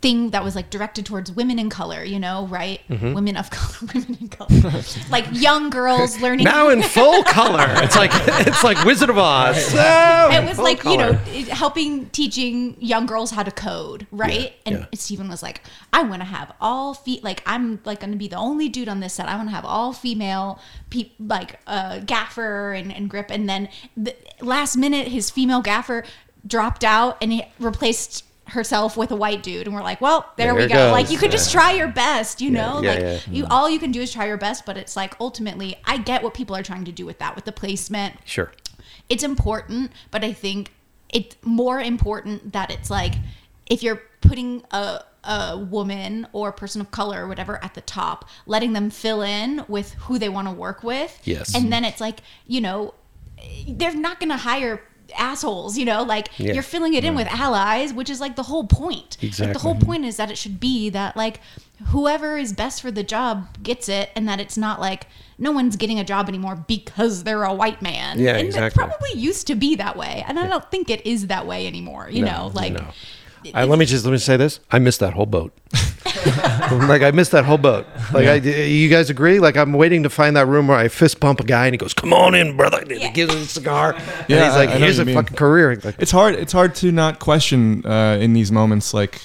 thing 0.00 0.30
that 0.30 0.44
was 0.44 0.54
like 0.54 0.70
directed 0.70 1.04
towards 1.04 1.32
women 1.32 1.58
in 1.58 1.68
color 1.68 2.04
you 2.04 2.18
know 2.20 2.46
right 2.46 2.80
Mm-hmm. 2.88 3.14
women 3.14 3.36
of 3.36 3.50
color 3.58 3.90
women 3.94 4.16
in 4.20 4.28
color 4.28 4.72
like 5.10 5.26
young 5.32 5.70
girls 5.70 6.20
learning 6.22 6.44
Now 6.44 6.68
in 6.70 6.82
full 6.82 7.22
color. 7.24 7.66
It's 7.82 7.96
like 7.96 8.10
it's 8.46 8.62
like 8.64 8.82
Wizard 8.84 9.10
of 9.10 9.18
Oz. 9.18 9.62
So 9.66 10.28
it 10.32 10.44
was 10.44 10.56
full 10.56 10.64
like 10.64 10.84
you 10.84 10.96
know 10.96 11.12
helping 11.52 12.06
teaching 12.10 12.76
young 12.78 13.06
girls 13.06 13.30
how 13.30 13.42
to 13.42 13.50
code 13.50 14.06
right 14.10 14.54
and 14.64 14.78
yeah. 14.78 14.86
stephen 14.94 15.28
was 15.28 15.42
like 15.42 15.62
i 15.92 16.02
want 16.02 16.20
to 16.22 16.26
have 16.26 16.52
all 16.60 16.94
feet. 16.94 17.22
like 17.24 17.42
i'm 17.46 17.80
like 17.84 18.00
going 18.00 18.12
to 18.12 18.16
be 18.16 18.28
the 18.28 18.36
only 18.36 18.68
dude 18.68 18.88
on 18.88 19.00
this 19.00 19.14
set 19.14 19.28
i 19.28 19.36
want 19.36 19.48
to 19.48 19.54
have 19.54 19.64
all 19.64 19.92
female 19.92 20.60
pe- 20.90 21.10
like 21.18 21.58
uh 21.66 21.98
gaffer 22.00 22.72
and, 22.72 22.92
and 22.92 23.10
grip 23.10 23.30
and 23.30 23.48
then 23.48 23.68
the 23.96 24.14
last 24.40 24.76
minute 24.76 25.08
his 25.08 25.30
female 25.30 25.60
gaffer 25.60 26.04
dropped 26.46 26.84
out 26.84 27.16
and 27.20 27.32
he 27.32 27.42
replaced 27.58 28.24
herself 28.48 28.96
with 28.96 29.10
a 29.10 29.16
white 29.16 29.42
dude 29.42 29.66
and 29.66 29.74
we're 29.74 29.82
like 29.82 30.00
well 30.00 30.32
there, 30.36 30.46
There 30.46 30.54
we 30.54 30.68
go 30.68 30.74
goes. 30.74 30.92
like 30.92 31.10
you 31.10 31.18
could 31.18 31.30
just 31.30 31.52
try 31.52 31.72
your 31.72 31.88
best 31.88 32.40
you 32.40 32.50
Yeah, 32.50 32.60
know 32.62 32.82
yeah, 32.82 32.90
like 32.92 33.00
yeah. 33.00 33.18
you 33.30 33.46
all 33.50 33.68
you 33.68 33.78
can 33.78 33.92
do 33.92 34.00
is 34.00 34.12
try 34.12 34.26
your 34.26 34.36
best 34.36 34.64
but 34.66 34.76
it's 34.76 34.96
like 34.96 35.14
ultimately 35.20 35.76
i 35.84 35.96
get 35.98 36.22
what 36.22 36.34
people 36.34 36.56
are 36.56 36.62
trying 36.62 36.84
to 36.84 36.92
do 36.92 37.04
with 37.06 37.18
that 37.18 37.34
with 37.36 37.44
the 37.44 37.52
placement 37.52 38.16
Sure. 38.24 38.50
it's 39.08 39.22
important, 39.22 39.92
but 40.10 40.22
I 40.24 40.32
think 40.32 40.72
it's 41.10 41.36
more 41.42 41.80
important 41.80 42.52
that 42.52 42.70
it's 42.70 42.90
like 42.90 43.14
if 43.66 43.82
you're 43.82 44.02
putting 44.20 44.62
a 44.70 45.02
a 45.24 45.58
woman 45.58 46.26
or 46.32 46.48
a 46.48 46.52
person 46.52 46.80
of 46.80 46.90
color 46.90 47.24
or 47.24 47.28
whatever 47.28 47.62
at 47.62 47.74
the 47.74 47.80
top, 47.82 48.24
letting 48.46 48.72
them 48.72 48.88
fill 48.88 49.20
in 49.20 49.62
with 49.68 49.92
who 49.94 50.18
they 50.18 50.28
want 50.28 50.48
to 50.48 50.54
work 50.54 50.82
with. 50.82 51.20
Yes. 51.24 51.54
And 51.54 51.70
then 51.72 51.84
it's 51.84 52.00
like, 52.00 52.20
you 52.46 52.60
know, 52.62 52.94
they're 53.68 53.94
not 53.94 54.20
going 54.20 54.30
to 54.30 54.36
hire 54.38 54.80
assholes, 55.16 55.78
you 55.78 55.84
know, 55.84 56.02
like 56.02 56.28
Yeah. 56.38 56.52
you're 56.54 56.62
filling 56.62 56.94
it 56.94 57.04
in 57.04 57.14
with 57.14 57.26
allies, 57.28 57.92
which 57.92 58.10
is 58.10 58.20
like 58.20 58.36
the 58.36 58.42
whole 58.44 58.64
point. 58.64 59.16
Like 59.20 59.24
Exactly. 59.24 59.52
the 59.52 59.58
whole 59.60 59.74
point 59.74 60.04
is 60.04 60.16
that 60.16 60.30
it 60.30 60.36
should 60.38 60.60
be 60.60 60.90
that 60.90 61.16
like 61.16 61.40
whoever 61.86 62.36
is 62.36 62.52
best 62.52 62.82
for 62.82 62.90
the 62.90 63.02
job 63.02 63.46
gets 63.62 63.88
it 63.88 64.10
and 64.16 64.28
that 64.28 64.40
it's 64.40 64.56
not 64.56 64.80
like 64.80 65.06
no 65.38 65.52
one's 65.52 65.76
getting 65.76 66.00
a 66.00 66.04
job 66.04 66.28
anymore 66.28 66.56
because 66.66 67.22
they're 67.24 67.44
a 67.44 67.54
white 67.54 67.80
man. 67.80 68.18
Yeah, 68.18 68.36
and 68.36 68.46
exactly. 68.48 68.82
it 68.84 68.88
probably 68.88 69.12
used 69.20 69.46
to 69.46 69.54
be 69.54 69.76
that 69.76 69.96
way. 69.96 70.24
And 70.26 70.38
I 70.38 70.48
don't 70.48 70.68
think 70.70 70.90
it 70.90 71.06
is 71.06 71.28
that 71.28 71.46
way 71.46 71.66
anymore, 71.66 72.08
you 72.10 72.24
No, 72.24 72.48
know, 72.48 72.50
like 72.54 72.72
no. 72.72 72.84
I, 73.54 73.64
let 73.64 73.78
me 73.78 73.84
just 73.84 74.04
let 74.04 74.12
me 74.12 74.18
say 74.18 74.36
this. 74.36 74.60
I 74.70 74.78
missed 74.78 75.00
that 75.00 75.14
whole 75.14 75.26
boat. 75.26 75.52
like 76.88 77.02
I 77.02 77.10
missed 77.12 77.32
that 77.32 77.44
whole 77.44 77.58
boat. 77.58 77.86
Like 78.12 78.26
I, 78.26 78.34
you 78.36 78.88
guys 78.88 79.10
agree? 79.10 79.38
Like 79.38 79.56
I'm 79.56 79.72
waiting 79.72 80.02
to 80.02 80.10
find 80.10 80.36
that 80.36 80.46
room 80.46 80.68
where 80.68 80.76
I 80.78 80.88
fist 80.88 81.20
bump 81.20 81.40
a 81.40 81.44
guy 81.44 81.66
and 81.66 81.74
he 81.74 81.78
goes, 81.78 81.94
"Come 81.94 82.12
on 82.12 82.34
in, 82.34 82.56
brother." 82.56 82.78
And 82.80 82.90
he 82.92 83.08
gives 83.10 83.34
him 83.34 83.42
a 83.42 83.44
cigar. 83.46 83.94
and 83.94 84.02
Yeah, 84.28 84.46
he's 84.46 84.54
like, 84.56 84.70
I- 84.70 84.74
I 84.74 84.78
"Here's 84.78 84.98
a 84.98 85.04
mean. 85.04 85.14
fucking 85.14 85.36
career." 85.36 85.78
Like, 85.82 85.96
It's 85.98 86.10
hard. 86.10 86.34
It's 86.34 86.52
hard 86.52 86.74
to 86.76 86.92
not 86.92 87.18
question 87.18 87.84
uh, 87.86 88.18
in 88.20 88.32
these 88.32 88.50
moments. 88.52 88.92
Like, 88.94 89.20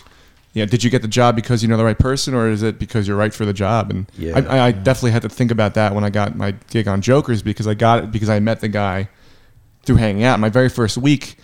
yeah, 0.54 0.66
did 0.66 0.84
you 0.84 0.90
get 0.90 1.02
the 1.02 1.08
job 1.08 1.36
because 1.36 1.64
you 1.64 1.70
know 1.70 1.78
the 1.78 1.84
right 1.86 1.98
person, 2.00 2.34
or 2.34 2.50
is 2.50 2.62
it 2.64 2.80
because 2.80 3.08
you're 3.08 3.18
right 3.18 3.34
for 3.34 3.46
the 3.46 3.54
job? 3.54 3.90
And 3.90 4.06
Yeah. 4.18 4.38
I, 4.38 4.58
I, 4.58 4.66
I 4.68 4.72
definitely 4.72 5.12
had 5.12 5.22
to 5.24 5.30
think 5.30 5.52
about 5.52 5.74
that 5.76 5.96
when 5.96 6.04
I 6.04 6.10
got 6.10 6.36
my 6.36 6.52
gig 6.70 6.88
on 6.88 7.02
Jokers 7.02 7.42
because 7.42 7.68
I 7.68 7.74
got 7.74 8.04
it 8.04 8.12
because 8.12 8.30
I 8.30 8.40
met 8.40 8.62
the 8.62 8.68
guy 8.70 9.10
through 9.84 9.98
hanging 9.98 10.24
out. 10.24 10.40
My 10.40 10.50
very 10.50 10.70
first 10.70 10.98
week, 10.98 11.38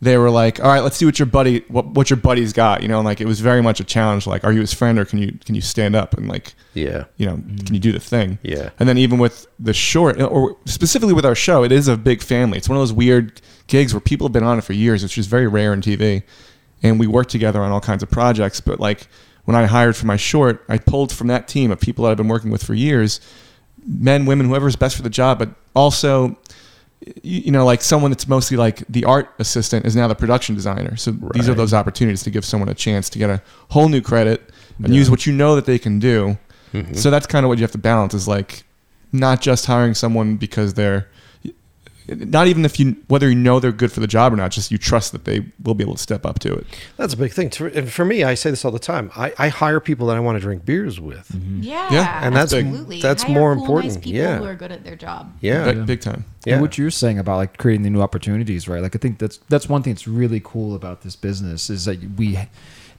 they 0.00 0.18
were 0.18 0.30
like, 0.30 0.60
"All 0.60 0.68
right, 0.68 0.80
let's 0.80 0.96
see 0.96 1.06
what 1.06 1.18
your 1.18 1.26
buddy 1.26 1.64
what, 1.68 1.86
what 1.86 2.10
your 2.10 2.18
buddy's 2.18 2.52
got." 2.52 2.82
You 2.82 2.88
know, 2.88 2.98
and 2.98 3.06
like 3.06 3.20
it 3.20 3.26
was 3.26 3.40
very 3.40 3.62
much 3.62 3.80
a 3.80 3.84
challenge. 3.84 4.26
Like, 4.26 4.44
are 4.44 4.52
you 4.52 4.60
his 4.60 4.74
friend, 4.74 4.98
or 4.98 5.04
can 5.04 5.18
you 5.18 5.32
can 5.44 5.54
you 5.54 5.60
stand 5.60 5.96
up 5.96 6.14
and 6.14 6.28
like 6.28 6.54
yeah, 6.74 7.04
you 7.16 7.26
know, 7.26 7.36
mm-hmm. 7.36 7.64
can 7.64 7.74
you 7.74 7.80
do 7.80 7.92
the 7.92 8.00
thing? 8.00 8.38
Yeah. 8.42 8.70
And 8.78 8.88
then 8.88 8.98
even 8.98 9.18
with 9.18 9.46
the 9.58 9.72
short, 9.72 10.20
or 10.20 10.56
specifically 10.66 11.14
with 11.14 11.24
our 11.24 11.34
show, 11.34 11.64
it 11.64 11.72
is 11.72 11.88
a 11.88 11.96
big 11.96 12.22
family. 12.22 12.58
It's 12.58 12.68
one 12.68 12.76
of 12.76 12.82
those 12.82 12.92
weird 12.92 13.40
gigs 13.66 13.94
where 13.94 14.00
people 14.00 14.26
have 14.26 14.32
been 14.32 14.44
on 14.44 14.58
it 14.58 14.62
for 14.62 14.74
years, 14.74 15.02
which 15.02 15.18
is 15.18 15.26
very 15.26 15.46
rare 15.46 15.72
in 15.72 15.80
TV. 15.80 16.22
And 16.82 17.00
we 17.00 17.06
work 17.06 17.28
together 17.28 17.62
on 17.62 17.72
all 17.72 17.80
kinds 17.80 18.02
of 18.02 18.10
projects. 18.10 18.60
But 18.60 18.78
like 18.78 19.08
when 19.44 19.56
I 19.56 19.64
hired 19.64 19.96
for 19.96 20.06
my 20.06 20.16
short, 20.16 20.62
I 20.68 20.78
pulled 20.78 21.12
from 21.12 21.28
that 21.28 21.48
team 21.48 21.70
of 21.70 21.80
people 21.80 22.04
that 22.04 22.10
I've 22.10 22.16
been 22.16 22.28
working 22.28 22.50
with 22.50 22.62
for 22.62 22.74
years, 22.74 23.20
men, 23.86 24.26
women, 24.26 24.46
whoever's 24.48 24.76
best 24.76 24.96
for 24.96 25.02
the 25.02 25.10
job, 25.10 25.38
but 25.38 25.50
also 25.74 26.36
you, 27.22 27.50
know, 27.50 27.64
like 27.64 27.82
someone 27.82 28.10
that's 28.10 28.26
mostly 28.26 28.56
like 28.56 28.82
the 28.88 29.04
art 29.04 29.32
assistant 29.38 29.86
is 29.86 29.94
now 29.94 30.08
the 30.08 30.14
production 30.14 30.54
designer. 30.54 30.96
So 30.96 31.12
these 31.32 31.48
are 31.48 31.54
those 31.54 31.74
opportunities 31.74 32.22
to 32.24 32.30
give 32.30 32.44
someone 32.44 32.68
a 32.68 32.74
chance 32.74 33.10
to 33.10 33.18
get 33.18 33.30
a 33.30 33.42
whole 33.70 33.88
new 33.88 34.00
credit 34.00 34.50
and 34.82 34.94
use 34.94 35.10
what 35.10 35.26
you 35.26 35.32
know 35.32 35.54
that 35.56 35.66
they 35.66 35.78
can 35.78 35.98
do. 35.98 36.38
Mm-hmm. 36.72 36.94
So 36.94 37.10
that's 37.10 37.26
kind 37.26 37.44
of 37.44 37.48
what 37.48 37.58
you 37.58 37.62
have 37.62 37.72
to 37.72 37.78
balance 37.78 38.14
is 38.14 38.26
like 38.26 38.64
not 39.12 39.40
just 39.40 39.66
hiring 39.66 39.94
someone 39.94 40.36
because 40.36 40.74
they're 40.74 41.08
not 42.08 42.46
even 42.46 42.64
if 42.64 42.78
you 42.78 42.96
whether 43.08 43.28
you 43.28 43.34
know 43.34 43.58
they're 43.60 43.72
good 43.72 43.90
for 43.92 44.00
the 44.00 44.06
job 44.06 44.32
or 44.32 44.36
not, 44.36 44.50
just 44.50 44.70
you 44.70 44.78
trust 44.78 45.12
that 45.12 45.24
they 45.24 45.44
will 45.62 45.74
be 45.74 45.82
able 45.84 45.94
to 45.94 46.02
step 46.02 46.24
up 46.26 46.38
to 46.40 46.54
it. 46.54 46.66
That's 46.96 47.14
a 47.14 47.16
big 47.16 47.32
thing. 47.32 47.50
To- 47.50 47.76
And 47.76 47.90
for 47.90 48.04
me, 48.04 48.22
I 48.24 48.34
say 48.34 48.50
this 48.50 48.64
all 48.64 48.70
the 48.70 48.78
time. 48.78 49.10
I, 49.16 49.32
I 49.38 49.48
hire 49.48 49.80
people 49.80 50.06
that 50.08 50.16
I 50.16 50.20
want 50.20 50.36
to 50.36 50.40
drink 50.40 50.64
beers 50.64 51.00
with. 51.00 51.28
Mm-hmm. 51.32 51.62
Yeah, 51.62 51.92
Yeah, 51.92 52.20
and 52.24 52.34
that's- 52.34 52.52
absolutely. 52.52 53.00
that's 53.00 53.22
Hire 53.24 53.34
more 53.34 53.54
cool, 53.54 53.62
important. 53.64 53.94
Nice 53.94 54.04
people 54.04 54.18
Yeah. 54.20 54.38
who 54.38 54.44
are 54.44 54.54
good 54.54 54.72
at 54.72 54.84
their 54.84 54.96
job. 54.96 55.32
Yeah. 55.40 55.72
Big, 55.72 55.86
big 55.86 56.00
time. 56.00 56.24
Yeah. 56.44 56.54
And 56.54 56.62
what 56.62 56.78
you're 56.78 56.90
saying 56.92 57.18
about 57.18 57.36
like 57.38 57.56
creating 57.58 57.82
the 57.82 57.90
new 57.90 58.00
opportunities, 58.02 58.68
right? 58.68 58.80
Like 58.82 58.94
I 58.94 58.98
think 58.98 59.18
that's 59.18 59.38
that's 59.48 59.68
one 59.68 59.82
thing 59.82 59.94
that's 59.94 60.06
really 60.06 60.40
cool 60.44 60.74
about 60.76 61.02
this 61.02 61.16
business 61.16 61.68
is 61.70 61.86
that 61.86 61.98
we, 62.16 62.38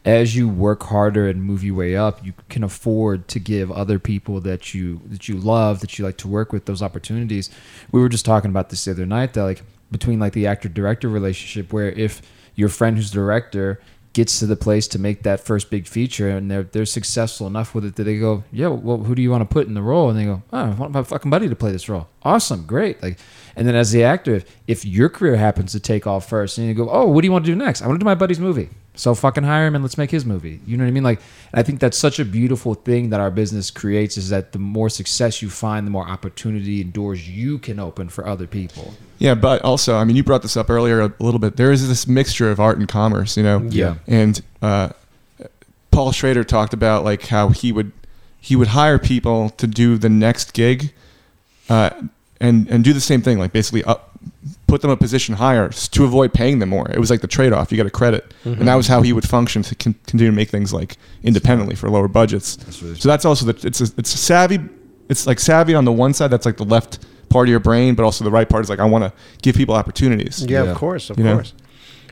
as 0.08 0.38
you 0.38 0.48
work 0.48 0.84
harder 0.84 1.28
and 1.28 1.44
move 1.44 1.66
your 1.66 1.76
way 1.76 1.98
up, 1.98 2.26
you 2.26 2.34
can 2.48 2.64
afford 2.64 3.28
to 3.28 3.40
give 3.40 3.70
other 3.70 4.00
people 4.00 4.40
that 4.40 4.74
you 4.74 5.02
that 5.08 5.28
you 5.28 5.38
love, 5.38 5.82
that 5.82 6.00
you 6.00 6.06
like 6.06 6.16
to 6.18 6.30
work 6.30 6.54
with, 6.54 6.66
those 6.66 6.82
opportunities. 6.82 7.50
We 7.92 8.00
were 8.00 8.08
just 8.08 8.24
talking 8.24 8.50
about 8.50 8.70
this 8.70 8.86
the 8.86 8.92
other 8.92 9.06
night 9.06 9.34
that 9.34 9.44
like 9.44 9.64
between 9.92 10.18
like 10.18 10.32
the 10.32 10.48
actor 10.48 10.70
director 10.70 11.10
relationship, 11.10 11.74
where 11.74 11.92
if 11.92 12.22
your 12.56 12.70
friend 12.70 12.96
who's 12.96 13.12
director 13.12 13.82
gets 14.14 14.40
to 14.40 14.46
the 14.46 14.56
place 14.56 14.88
to 14.88 14.98
make 14.98 15.24
that 15.24 15.42
first 15.42 15.70
big 15.70 15.86
feature 15.86 16.30
and 16.30 16.50
they're 16.50 16.64
they're 16.64 16.86
successful 16.86 17.46
enough 17.46 17.76
with 17.76 17.84
it 17.84 17.98
that 17.98 18.06
they 18.06 18.18
go, 18.18 18.46
yeah, 18.50 18.68
well, 18.68 19.00
who 19.00 19.14
do 19.14 19.22
you 19.22 19.30
want 19.30 19.42
to 19.42 19.54
put 19.54 19.68
in 19.68 19.74
the 19.74 19.82
role? 19.82 20.10
And 20.10 20.18
they 20.18 20.24
go, 20.24 20.42
oh, 20.54 20.58
I 20.58 20.70
want 20.70 20.94
my 20.94 21.04
fucking 21.04 21.30
buddy 21.30 21.50
to 21.50 21.56
play 21.56 21.74
this 21.74 21.90
role. 21.90 22.08
Awesome, 22.24 22.66
great. 22.66 23.04
Like, 23.04 23.20
and 23.58 23.68
then 23.68 23.76
as 23.76 23.92
the 23.92 24.04
actor, 24.04 24.36
if, 24.36 24.46
if 24.68 24.86
your 24.86 25.10
career 25.10 25.36
happens 25.36 25.72
to 25.74 25.80
take 25.80 26.08
off 26.08 26.30
first, 26.30 26.58
and 26.58 26.68
you 26.68 26.74
go, 26.74 26.90
oh, 26.90 27.08
what 27.08 27.22
do 27.22 27.28
you 27.28 27.32
want 27.32 27.44
to 27.46 27.52
do 27.52 27.56
next? 27.56 27.82
I 27.82 27.88
want 27.88 28.00
to 28.00 28.04
do 28.04 28.06
my 28.06 28.16
buddy's 28.16 28.40
movie. 28.40 28.70
So 28.94 29.14
fucking 29.14 29.44
hire 29.44 29.68
him 29.68 29.76
and 29.76 29.84
let's 29.84 29.98
make 29.98 30.10
his 30.10 30.26
movie. 30.26 30.60
You 30.66 30.78
know 30.78 30.84
what 30.84 30.90
I 30.90 30.92
mean? 30.92 31.04
Like, 31.04 31.20
I 31.54 31.62
think 31.64 31.80
that's 31.80 31.98
such 31.98 32.20
a 32.20 32.26
beautiful 32.26 32.74
thing 32.74 33.12
that 33.12 33.20
our 33.20 33.30
business 33.30 33.70
creates 33.70 34.18
is 34.18 34.30
that 34.30 34.54
the 34.54 34.60
more 34.60 34.90
success 34.90 35.42
you 35.42 35.50
find, 35.50 35.86
the 35.86 35.92
more 35.92 36.08
opportunity 36.08 36.82
and 36.82 36.92
doors 36.92 37.30
you 37.30 37.60
can 37.60 37.80
open 37.80 38.10
for 38.10 38.28
other 38.28 38.48
people. 38.48 38.94
Yeah, 39.20 39.36
but 39.36 39.62
also, 39.64 39.98
I 39.98 40.04
mean, 40.04 40.16
you 40.16 40.24
brought 40.24 40.42
this 40.42 40.58
up 40.58 40.70
earlier 40.70 41.02
a 41.02 41.14
little 41.20 41.40
bit. 41.40 41.58
There 41.58 41.72
is 41.72 41.88
this 41.88 42.08
mixture 42.08 42.50
of 42.50 42.60
art 42.60 42.78
and 42.80 42.88
commerce, 42.88 43.38
you 43.38 43.44
know. 43.44 43.62
Yeah. 43.70 43.96
And 44.08 44.42
uh, 44.62 44.90
Paul 45.92 46.12
Schrader 46.12 46.44
talked 46.44 46.74
about 46.74 47.04
like 47.04 47.28
how 47.28 47.50
he 47.50 47.72
would 47.72 47.92
he 48.40 48.56
would 48.56 48.70
hire 48.70 49.00
people 49.00 49.50
to 49.52 49.68
do 49.68 49.98
the 49.98 50.10
next 50.10 50.54
gig, 50.54 50.94
uh, 51.70 51.90
and 52.40 52.68
and 52.70 52.84
do 52.84 52.94
the 52.94 53.02
same 53.02 53.22
thing, 53.22 53.40
like 53.40 53.52
basically 53.52 53.84
up, 53.84 54.18
put 54.68 54.82
them 54.82 54.92
a 54.92 54.98
position 54.98 55.36
higher 55.36 55.70
to 55.70 56.04
avoid 56.04 56.34
paying 56.34 56.60
them 56.60 56.70
more. 56.70 56.90
It 56.92 57.00
was 57.00 57.10
like 57.10 57.22
the 57.22 57.28
trade 57.28 57.54
off. 57.54 57.72
You 57.72 57.78
got 57.78 57.88
a 57.88 57.92
credit, 57.92 58.34
and 58.44 58.56
mm-hmm. 58.56 58.66
that 58.66 58.76
was 58.76 58.88
how 58.88 59.02
he 59.02 59.14
would 59.14 59.28
function 59.28 59.62
to 59.64 59.76
con- 59.76 59.96
continue 60.06 60.32
to 60.32 60.36
make 60.36 60.50
things 60.50 60.74
like 60.74 60.98
independently 61.24 61.76
for 61.76 61.90
lower 61.90 62.08
budgets. 62.08 62.58
so 63.00 63.08
that's 63.10 63.26
also 63.26 63.52
the 63.52 63.68
it's 63.68 63.82
a, 63.82 63.88
it's 63.98 64.14
a 64.14 64.18
savvy. 64.18 64.60
It's 65.10 65.26
like 65.26 65.40
savvy 65.40 65.74
on 65.74 65.86
the 65.86 65.92
one 65.92 66.14
side. 66.14 66.30
That's 66.32 66.46
like 66.46 66.58
the 66.58 66.66
left 66.66 67.00
part 67.30 67.48
of 67.48 67.50
your 67.50 67.60
brain, 67.60 67.96
but 67.96 68.04
also 68.04 68.24
the 68.24 68.32
right 68.32 68.48
part 68.48 68.64
is 68.64 68.70
like 68.70 68.80
I 68.80 68.86
want 68.86 69.04
to 69.04 69.14
give 69.42 69.56
people 69.56 69.76
opportunities. 69.76 70.46
Yeah, 70.46 70.64
Yeah. 70.64 70.72
of 70.72 70.78
course, 70.78 71.10
of 71.10 71.18
You 71.18 71.24
know? 71.24 71.36
course. 71.36 71.54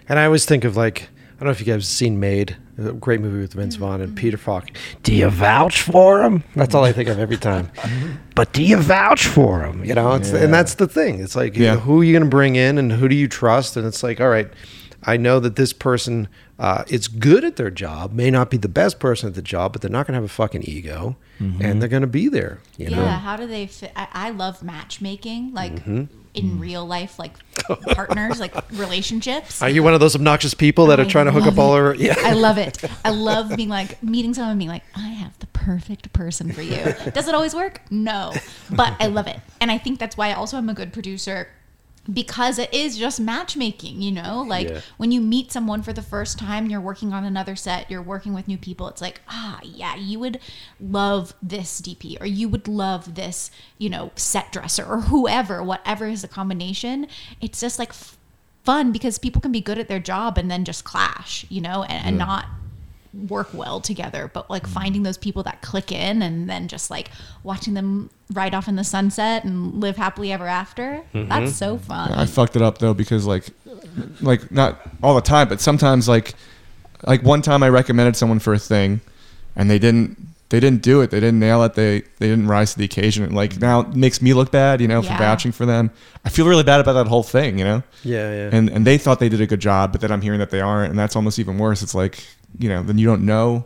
And 0.07 0.19
I 0.19 0.26
always 0.26 0.45
think 0.45 0.64
of 0.64 0.77
like 0.77 1.10
I 1.35 1.39
don't 1.39 1.45
know 1.47 1.52
if 1.52 1.60
you 1.60 1.65
guys 1.65 1.76
have 1.76 1.85
seen 1.85 2.19
Made, 2.19 2.56
a 2.77 2.93
great 2.93 3.22
movie 3.22 3.39
with 3.39 3.53
Vince 3.53 3.76
Vaughn 3.76 4.02
and 4.02 4.15
Peter 4.15 4.38
Falk. 4.38 4.69
Do 5.03 5.14
you 5.14 5.30
vouch 5.30 5.81
for 5.81 6.23
him? 6.23 6.43
That's 6.56 6.76
all 6.76 6.84
I 6.84 6.91
think 6.91 7.10
of 7.10 7.19
every 7.19 7.38
time. 7.38 7.72
but 8.35 8.52
do 8.53 8.64
you 8.64 8.77
vouch 8.77 9.26
for 9.26 9.64
him? 9.64 9.84
You 9.84 9.95
know, 9.95 10.14
it's, 10.14 10.31
and 10.31 10.53
that's 10.53 10.76
the 10.76 10.88
thing. 10.88 11.22
It's 11.22 11.35
like 11.35 11.56
you 11.56 11.65
know, 11.65 11.77
who 11.77 12.02
are 12.02 12.03
you 12.03 12.11
going 12.14 12.23
to 12.23 12.30
bring 12.30 12.56
in 12.56 12.77
and 12.77 12.91
who 12.91 13.07
do 13.07 13.15
you 13.15 13.27
trust? 13.27 13.77
And 13.77 13.85
it's 13.85 14.03
like, 14.03 14.19
all 14.19 14.30
right, 14.30 14.49
I 15.03 15.18
know 15.18 15.39
that 15.39 15.56
this 15.56 15.72
person 15.72 16.27
uh, 16.60 16.84
is 16.88 17.07
good 17.07 17.43
at 17.45 17.57
their 17.57 17.69
job, 17.69 18.14
may 18.14 18.31
not 18.31 18.49
be 18.49 18.57
the 18.57 18.69
best 18.69 18.99
person 18.99 19.30
at 19.30 19.35
the 19.35 19.41
job, 19.41 19.73
but 19.73 19.81
they're 19.81 19.91
not 19.91 20.07
going 20.07 20.14
to 20.14 20.22
have 20.22 20.23
a 20.23 20.27
fucking 20.34 20.64
ego, 20.64 21.15
and 21.39 21.81
they're 21.81 21.89
going 21.89 22.02
to 22.02 22.07
be 22.07 22.27
there. 22.27 22.60
You 22.77 22.88
yeah, 22.89 22.95
know. 22.97 23.06
how 23.06 23.35
do 23.35 23.45
they 23.45 23.68
fit? 23.68 23.91
I, 23.95 24.07
I 24.11 24.30
love 24.31 24.64
matchmaking, 24.64 25.53
like 25.53 25.73
Mm-hmm. 25.76 26.24
In 26.38 26.52
hmm. 26.52 26.60
real 26.60 26.86
life, 26.86 27.18
like 27.20 27.34
partners, 27.94 28.40
like 28.40 28.53
relationships. 28.72 29.62
Are 29.62 29.70
you 29.70 29.84
one 29.84 29.94
of 29.94 29.99
those 29.99 30.16
obnoxious 30.16 30.53
people 30.53 30.88
that 30.88 30.99
are 30.99 31.06
trying 31.06 31.26
to 31.26 31.32
hook 31.32 31.45
up 31.45 31.57
all 31.57 31.76
it. 31.76 31.80
over? 31.80 31.95
Yeah. 31.95 32.16
I 32.18 32.34
love 32.34 32.57
it. 32.57 32.78
I 33.03 33.10
love 33.10 33.56
being 33.56 33.70
like 33.70 34.02
meeting 34.03 34.34
someone 34.34 34.52
and 34.52 34.60
being 34.60 34.70
like, 34.70 34.84
I 34.95 35.10
have 35.10 35.38
the 35.40 35.48
perfect 35.48 36.14
person 36.14 36.52
for 36.52 36.62
you. 36.62 36.94
Does 37.14 37.28
it 37.28 37.36
always 37.36 37.56
work? 37.56 37.82
No. 37.90 38.34
But 38.70 38.95
I 38.99 39.07
love 39.07 39.28
it. 39.28 39.40
And 39.60 39.72
I 39.72 39.78
think 39.78 39.99
that's 39.99 40.18
why 40.18 40.30
I 40.30 40.34
also 40.34 40.57
I'm 40.57 40.70
a 40.70 40.74
good 40.74 40.94
producer 40.94 41.48
because 42.11 42.60
it 42.60 42.73
is 42.73 42.98
just 42.98 43.19
matchmaking, 43.19 44.02
you 44.02 44.11
know? 44.11 44.44
Like 44.48 44.69
Yeah. 44.69 44.82
when 44.98 45.11
you 45.11 45.22
meet 45.22 45.52
someone 45.52 45.82
for 45.82 45.91
the 45.94 46.02
first 46.02 46.38
time, 46.38 46.68
you're 46.69 46.82
working 46.82 47.14
on 47.14 47.23
another 47.23 47.56
set, 47.56 47.90
you're 47.90 48.02
working 48.02 48.34
with 48.34 48.48
new 48.48 48.57
people. 48.57 48.88
It's 48.88 49.02
like, 49.02 49.22
ah, 49.27 49.60
yeah, 49.64 49.95
you 49.95 50.19
would 50.19 50.40
love 50.80 51.34
this 51.41 51.82
DP 51.82 52.18
or 52.22 52.26
you 52.26 52.48
would 52.49 52.68
love 52.68 53.15
this, 53.15 53.49
you 53.77 53.90
know, 53.90 54.11
set 54.15 54.52
dresser 54.52 54.86
or 54.86 55.02
whoever, 55.02 55.64
whatever 55.64 56.06
is 56.07 56.22
the 56.22 56.27
combination. 56.27 57.07
It's 57.41 57.60
just 57.60 57.80
like 57.80 57.90
f- 57.90 58.18
fun 58.64 58.91
because 58.91 59.18
people 59.18 59.41
can 59.41 59.52
be 59.52 59.61
good 59.61 59.77
at 59.80 59.88
their 59.88 59.99
job 59.99 60.38
and 60.38 60.49
then 60.49 60.64
just 60.65 60.84
clash, 60.84 61.45
you 61.49 61.61
know, 61.61 61.84
and, 61.84 62.06
and 62.07 62.18
not 62.18 62.45
work 63.29 63.47
well 63.53 63.79
together 63.79 64.29
but 64.33 64.49
like 64.49 64.63
mm. 64.63 64.69
finding 64.69 65.03
those 65.03 65.17
people 65.17 65.43
that 65.43 65.61
click 65.61 65.91
in 65.91 66.21
and 66.21 66.49
then 66.49 66.67
just 66.67 66.89
like 66.89 67.09
watching 67.43 67.73
them 67.73 68.09
ride 68.33 68.53
off 68.53 68.67
in 68.67 68.75
the 68.75 68.83
sunset 68.83 69.43
and 69.43 69.79
live 69.79 69.95
happily 69.95 70.31
ever 70.31 70.47
after 70.47 71.01
mm-hmm. 71.13 71.29
that's 71.29 71.55
so 71.55 71.77
fun 71.77 72.11
I 72.11 72.25
fucked 72.25 72.55
it 72.55 72.61
up 72.61 72.77
though 72.79 72.93
because 72.93 73.25
like, 73.25 73.45
like 74.21 74.51
not 74.51 74.79
all 75.01 75.15
the 75.15 75.21
time, 75.21 75.47
but 75.47 75.61
sometimes 75.61 76.07
like, 76.07 76.33
like 77.05 77.23
one 77.23 77.41
time 77.41 77.63
I 77.63 77.69
recommended 77.69 78.15
someone 78.15 78.39
for 78.39 78.53
a 78.53 78.59
thing, 78.59 79.01
and 79.55 79.69
they 79.69 79.79
didn't. 79.79 80.17
They 80.49 80.59
didn't 80.59 80.83
do 80.83 81.01
it. 81.01 81.09
They 81.09 81.19
didn't 81.19 81.39
nail 81.39 81.63
it. 81.63 81.73
They 81.73 82.01
they 82.19 82.29
didn't 82.29 82.47
rise 82.47 82.73
to 82.73 82.77
the 82.77 82.85
occasion. 82.85 83.23
And 83.23 83.35
like 83.35 83.59
now 83.59 83.81
it 83.81 83.95
makes 83.95 84.21
me 84.21 84.33
look 84.35 84.51
bad, 84.51 84.79
you 84.79 84.87
know, 84.87 85.01
for 85.01 85.09
Yeah. 85.09 85.17
vouching 85.17 85.51
for 85.51 85.65
them. 85.65 85.89
I 86.23 86.29
feel 86.29 86.47
really 86.47 86.63
bad 86.63 86.79
about 86.79 86.93
that 86.93 87.07
whole 87.07 87.23
thing, 87.23 87.57
you 87.57 87.65
know. 87.65 87.81
Yeah, 88.03 88.31
yeah. 88.31 88.49
And 88.51 88.69
and 88.69 88.85
they 88.85 88.99
thought 88.99 89.19
they 89.19 89.27
did 89.27 89.41
a 89.41 89.47
good 89.47 89.59
job, 89.59 89.91
but 89.91 90.01
then 90.01 90.11
I'm 90.11 90.21
hearing 90.21 90.39
that 90.39 90.51
they 90.51 90.61
aren't, 90.61 90.91
and 90.91 90.99
that's 90.99 91.15
almost 91.15 91.39
even 91.39 91.57
worse. 91.57 91.81
It's 91.81 91.95
like 91.95 92.23
you 92.60 92.69
know, 92.69 92.84
then 92.84 92.98
you 92.98 93.06
don't 93.07 93.26
know 93.26 93.65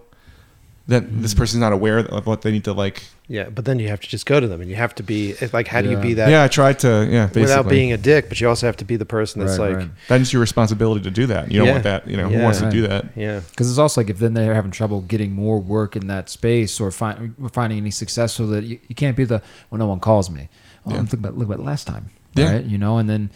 that 0.90 1.22
this 1.22 1.34
hmm. 1.34 1.38
person's 1.38 1.61
not 1.61 1.72
aware 1.72 1.99
of 1.99 2.26
what 2.26 2.41
they 2.41 2.52
need 2.52 2.64
to 2.64 2.74
like. 2.74 3.03
Yeah, 3.28 3.49
but 3.49 3.66
then 3.66 3.78
you 3.78 3.90
have 3.90 3.99
to 4.02 4.07
just 4.07 4.26
go 4.26 4.40
to 4.40 4.48
them, 4.48 4.60
and 4.60 4.68
you 4.68 4.76
have 4.76 4.95
to 4.95 5.03
be 5.03 5.32
it's 5.40 5.53
like, 5.53 5.68
how 5.68 5.84
do 5.84 5.90
you 5.91 5.98
be 5.98 6.16
that 6.16 6.30
yeah, 6.30 6.44
I 6.44 6.48
tried 6.48 6.80
to. 6.80 7.07
Yeah, 7.10 7.28
basically. 7.28 7.41
without 7.44 7.70
being 7.70 7.91
a 7.91 7.98
dick? 7.98 8.28
But 8.28 8.41
you 8.41 8.49
also 8.49 8.66
have 8.66 8.78
to 8.78 8.86
be 8.86 8.95
the 8.95 9.06
person 9.06 9.40
that's 9.40 9.60
Right, 9.60 9.70
like, 9.70 9.78
right. 9.78 9.90
That's 10.07 10.34
your 10.34 10.40
responsibility 10.40 11.03
to 11.03 11.11
do 11.11 11.28
that. 11.28 11.52
You 11.52 11.60
don't 11.60 11.68
Yeah. 11.68 11.74
want 11.74 11.84
that. 11.84 12.07
You 12.07 12.18
know, 12.18 12.28
Yeah. 12.28 12.38
who 12.38 12.44
wants 12.44 12.60
Right. 12.60 12.72
to 12.72 12.82
do 12.82 12.88
that? 12.88 13.06
yeah, 13.16 13.41
Because 13.52 13.70
it's 13.70 13.78
also 13.78 14.02
like 14.02 14.10
if 14.10 14.18
then 14.18 14.34
they're 14.34 14.56
having 14.56 14.72
trouble 14.72 15.02
getting 15.02 15.32
more 15.32 15.60
work 15.60 15.95
in 15.95 16.07
that 16.07 16.28
space 16.28 16.80
or 16.80 16.90
find, 16.90 17.36
finding 17.52 17.78
any 17.78 17.91
success, 17.91 18.34
so 18.34 18.48
that 18.48 18.64
you, 18.64 18.80
you 18.88 18.95
can't 18.95 19.16
be 19.16 19.26
the 19.26 19.44
well, 19.70 19.78
no 19.78 19.86
one 19.86 19.99
calls 19.99 20.32
me. 20.32 20.49
Well, 20.84 20.95
Yeah. 20.95 21.02
I'm 21.02 21.06
thinking 21.06 21.28
about 21.28 21.38
look 21.38 21.49
about 21.49 21.64
last 21.64 21.86
time, 21.86 22.10
Yeah. 22.34 22.53
right? 22.53 22.66
You 22.66 22.80
know, 22.80 22.98
and 22.98 23.07
then 23.07 23.30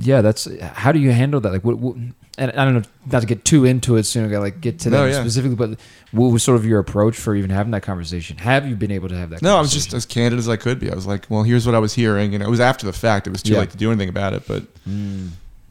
yeah, 0.00 0.22
that's 0.22 0.48
how 0.60 0.90
do 0.90 0.98
you 0.98 1.12
handle 1.12 1.40
that? 1.40 1.52
Like, 1.52 1.64
what, 1.64 1.78
what 1.78 1.96
and 2.38 2.50
I 2.52 2.64
don't 2.64 2.74
know, 2.74 2.82
not 3.10 3.20
to 3.20 3.26
get 3.26 3.44
too 3.44 3.64
into 3.64 3.96
it 3.96 4.04
soon, 4.04 4.26
I 4.26 4.28
got 4.28 4.40
like 4.40 4.60
get 4.60 4.78
to 4.80 4.90
that 4.90 4.96
No, 4.96 5.06
yeah. 5.06 5.20
specifically, 5.20 5.56
but 5.56 5.78
what 6.12 6.28
was 6.32 6.42
sort 6.42 6.56
of 6.56 6.64
your 6.66 6.78
approach 6.78 7.16
for 7.16 7.34
even 7.34 7.50
having 7.50 7.70
that 7.72 7.82
conversation? 7.82 8.36
Have 8.38 8.68
you 8.68 8.76
been 8.76 8.90
able 8.90 9.08
to 9.08 9.16
have 9.16 9.30
that? 9.30 9.42
No, 9.42 9.56
I 9.56 9.60
was 9.60 9.72
just 9.72 9.94
as 9.94 10.04
candid 10.06 10.38
as 10.38 10.48
I 10.48 10.56
could 10.56 10.78
be. 10.78 10.90
I 10.90 10.94
was 10.94 11.06
like, 11.06 11.26
well, 11.30 11.42
here's 11.42 11.64
what 11.66 11.74
I 11.74 11.78
was 11.78 11.94
hearing. 11.94 12.34
And 12.34 12.42
it 12.42 12.48
was 12.48 12.60
after 12.60 12.84
the 12.86 12.92
fact. 12.92 13.26
It 13.26 13.30
was 13.30 13.42
too 13.42 13.52
Yeah. 13.54 13.60
late 13.60 13.70
to 13.70 13.76
do 13.76 13.90
anything 13.90 14.08
about 14.08 14.32
it. 14.34 14.42
But 14.46 14.64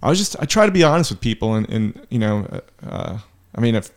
I 0.03 0.09
was 0.09 0.17
just, 0.19 0.35
I 0.41 0.45
try 0.45 0.65
to 0.65 0.71
be 0.71 0.83
honest 0.83 1.11
with 1.11 1.21
people. 1.21 1.55
And, 1.55 1.69
and 1.69 2.07
you 2.09 2.19
know, 2.19 2.47
uh, 2.83 2.87
uh, 2.89 3.17
I 3.55 3.61
mean, 3.61 3.75
it 3.75 3.91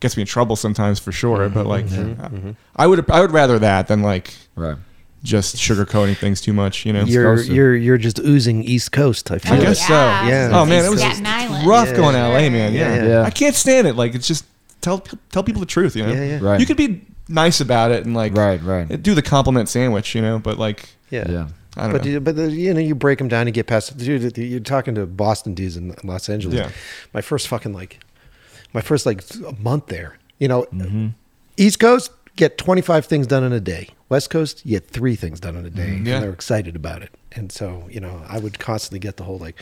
gets 0.00 0.16
me 0.16 0.22
in 0.22 0.26
trouble 0.26 0.56
sometimes 0.56 0.98
for 1.00 1.12
sure. 1.12 1.48
But 1.48 1.66
like, 1.66 1.86
Mm-hmm. 1.86 2.48
uh, 2.50 2.52
I 2.76 2.86
would, 2.86 3.08
I 3.10 3.20
would 3.20 3.32
rather 3.32 3.58
that 3.58 3.88
than 3.88 4.02
like 4.02 4.34
right. 4.56 4.76
Just 5.24 5.56
sugarcoating 5.56 6.16
things 6.16 6.40
too 6.40 6.52
much, 6.52 6.86
you 6.86 6.92
know? 6.92 7.02
you're 7.04 7.40
you're 7.42 7.74
you're 7.74 7.98
just 7.98 8.20
oozing 8.20 8.62
East 8.62 8.92
Coast. 8.92 9.30
I 9.32 9.38
feel. 9.38 9.54
I 9.54 9.60
guess 9.60 9.80
so. 9.84 9.92
Yeah. 9.94 10.50
Oh 10.52 10.64
man, 10.64 10.84
it 10.84 10.90
was 10.90 11.02
rough 11.66 11.88
Yeah. 11.88 11.96
going 11.96 12.14
to 12.14 12.20
LA, 12.28 12.50
man. 12.50 12.72
Yeah. 12.74 12.94
Yeah, 12.94 13.06
yeah. 13.08 13.22
I 13.22 13.30
can't 13.30 13.56
stand 13.56 13.86
it. 13.88 13.96
Like, 13.96 14.14
it's 14.14 14.28
just 14.28 14.44
tell, 14.82 15.00
tell 15.32 15.42
people 15.42 15.60
the 15.60 15.66
truth, 15.66 15.96
you 15.96 16.06
know? 16.06 16.12
Yeah, 16.12 16.24
yeah. 16.24 16.38
Right. 16.42 16.60
You 16.60 16.66
could 16.66 16.76
be 16.76 17.00
nice 17.28 17.60
about 17.60 17.90
it 17.90 18.04
and 18.04 18.14
like, 18.14 18.36
Right, 18.36 18.62
right. 18.62 19.02
do 19.02 19.14
the 19.14 19.22
compliment 19.22 19.68
sandwich, 19.70 20.14
you 20.14 20.20
know? 20.22 20.38
But 20.38 20.58
like, 20.58 20.90
yeah. 21.10 21.24
Yeah. 21.28 21.48
I 21.76 21.84
don't 21.84 21.92
But 21.92 22.04
know. 22.04 22.10
you, 22.12 22.20
but 22.20 22.36
the, 22.36 22.50
you 22.52 22.72
know 22.72 22.80
you 22.80 22.94
break 22.94 23.18
them 23.18 23.26
down, 23.28 23.48
and 23.48 23.54
get 23.54 23.66
past. 23.66 23.96
Dude, 23.96 24.36
you're 24.38 24.60
talking 24.60 24.94
to 24.94 25.06
Boston 25.06 25.54
dudes 25.54 25.76
in 25.76 25.92
Los 26.04 26.28
Angeles. 26.28 26.54
Yeah. 26.54 26.70
My 27.12 27.20
first 27.20 27.48
fucking 27.48 27.72
like, 27.72 27.98
my 28.72 28.80
first 28.80 29.06
like 29.06 29.22
month 29.58 29.86
there. 29.86 30.18
You 30.38 30.46
know, 30.48 30.62
Mm-hmm. 30.72 31.08
East 31.56 31.80
Coast 31.80 32.10
get 32.36 32.58
25 32.58 33.06
things 33.06 33.26
done 33.26 33.44
in 33.44 33.52
a 33.52 33.60
day. 33.60 33.90
West 34.08 34.30
Coast 34.30 34.64
you 34.64 34.78
get 34.78 34.88
three 34.90 35.16
things 35.16 35.40
done 35.40 35.56
in 35.56 35.64
a 35.66 35.70
day, 35.70 35.86
Mm-hmm. 35.88 36.06
Yeah. 36.06 36.14
and 36.16 36.22
they're 36.24 36.32
excited 36.32 36.76
about 36.76 37.02
it. 37.02 37.10
And 37.32 37.50
so 37.52 37.86
you 37.90 38.00
know, 38.00 38.22
I 38.28 38.38
would 38.38 38.58
constantly 38.58 38.98
get 39.00 39.16
the 39.16 39.24
whole 39.24 39.38
like. 39.38 39.56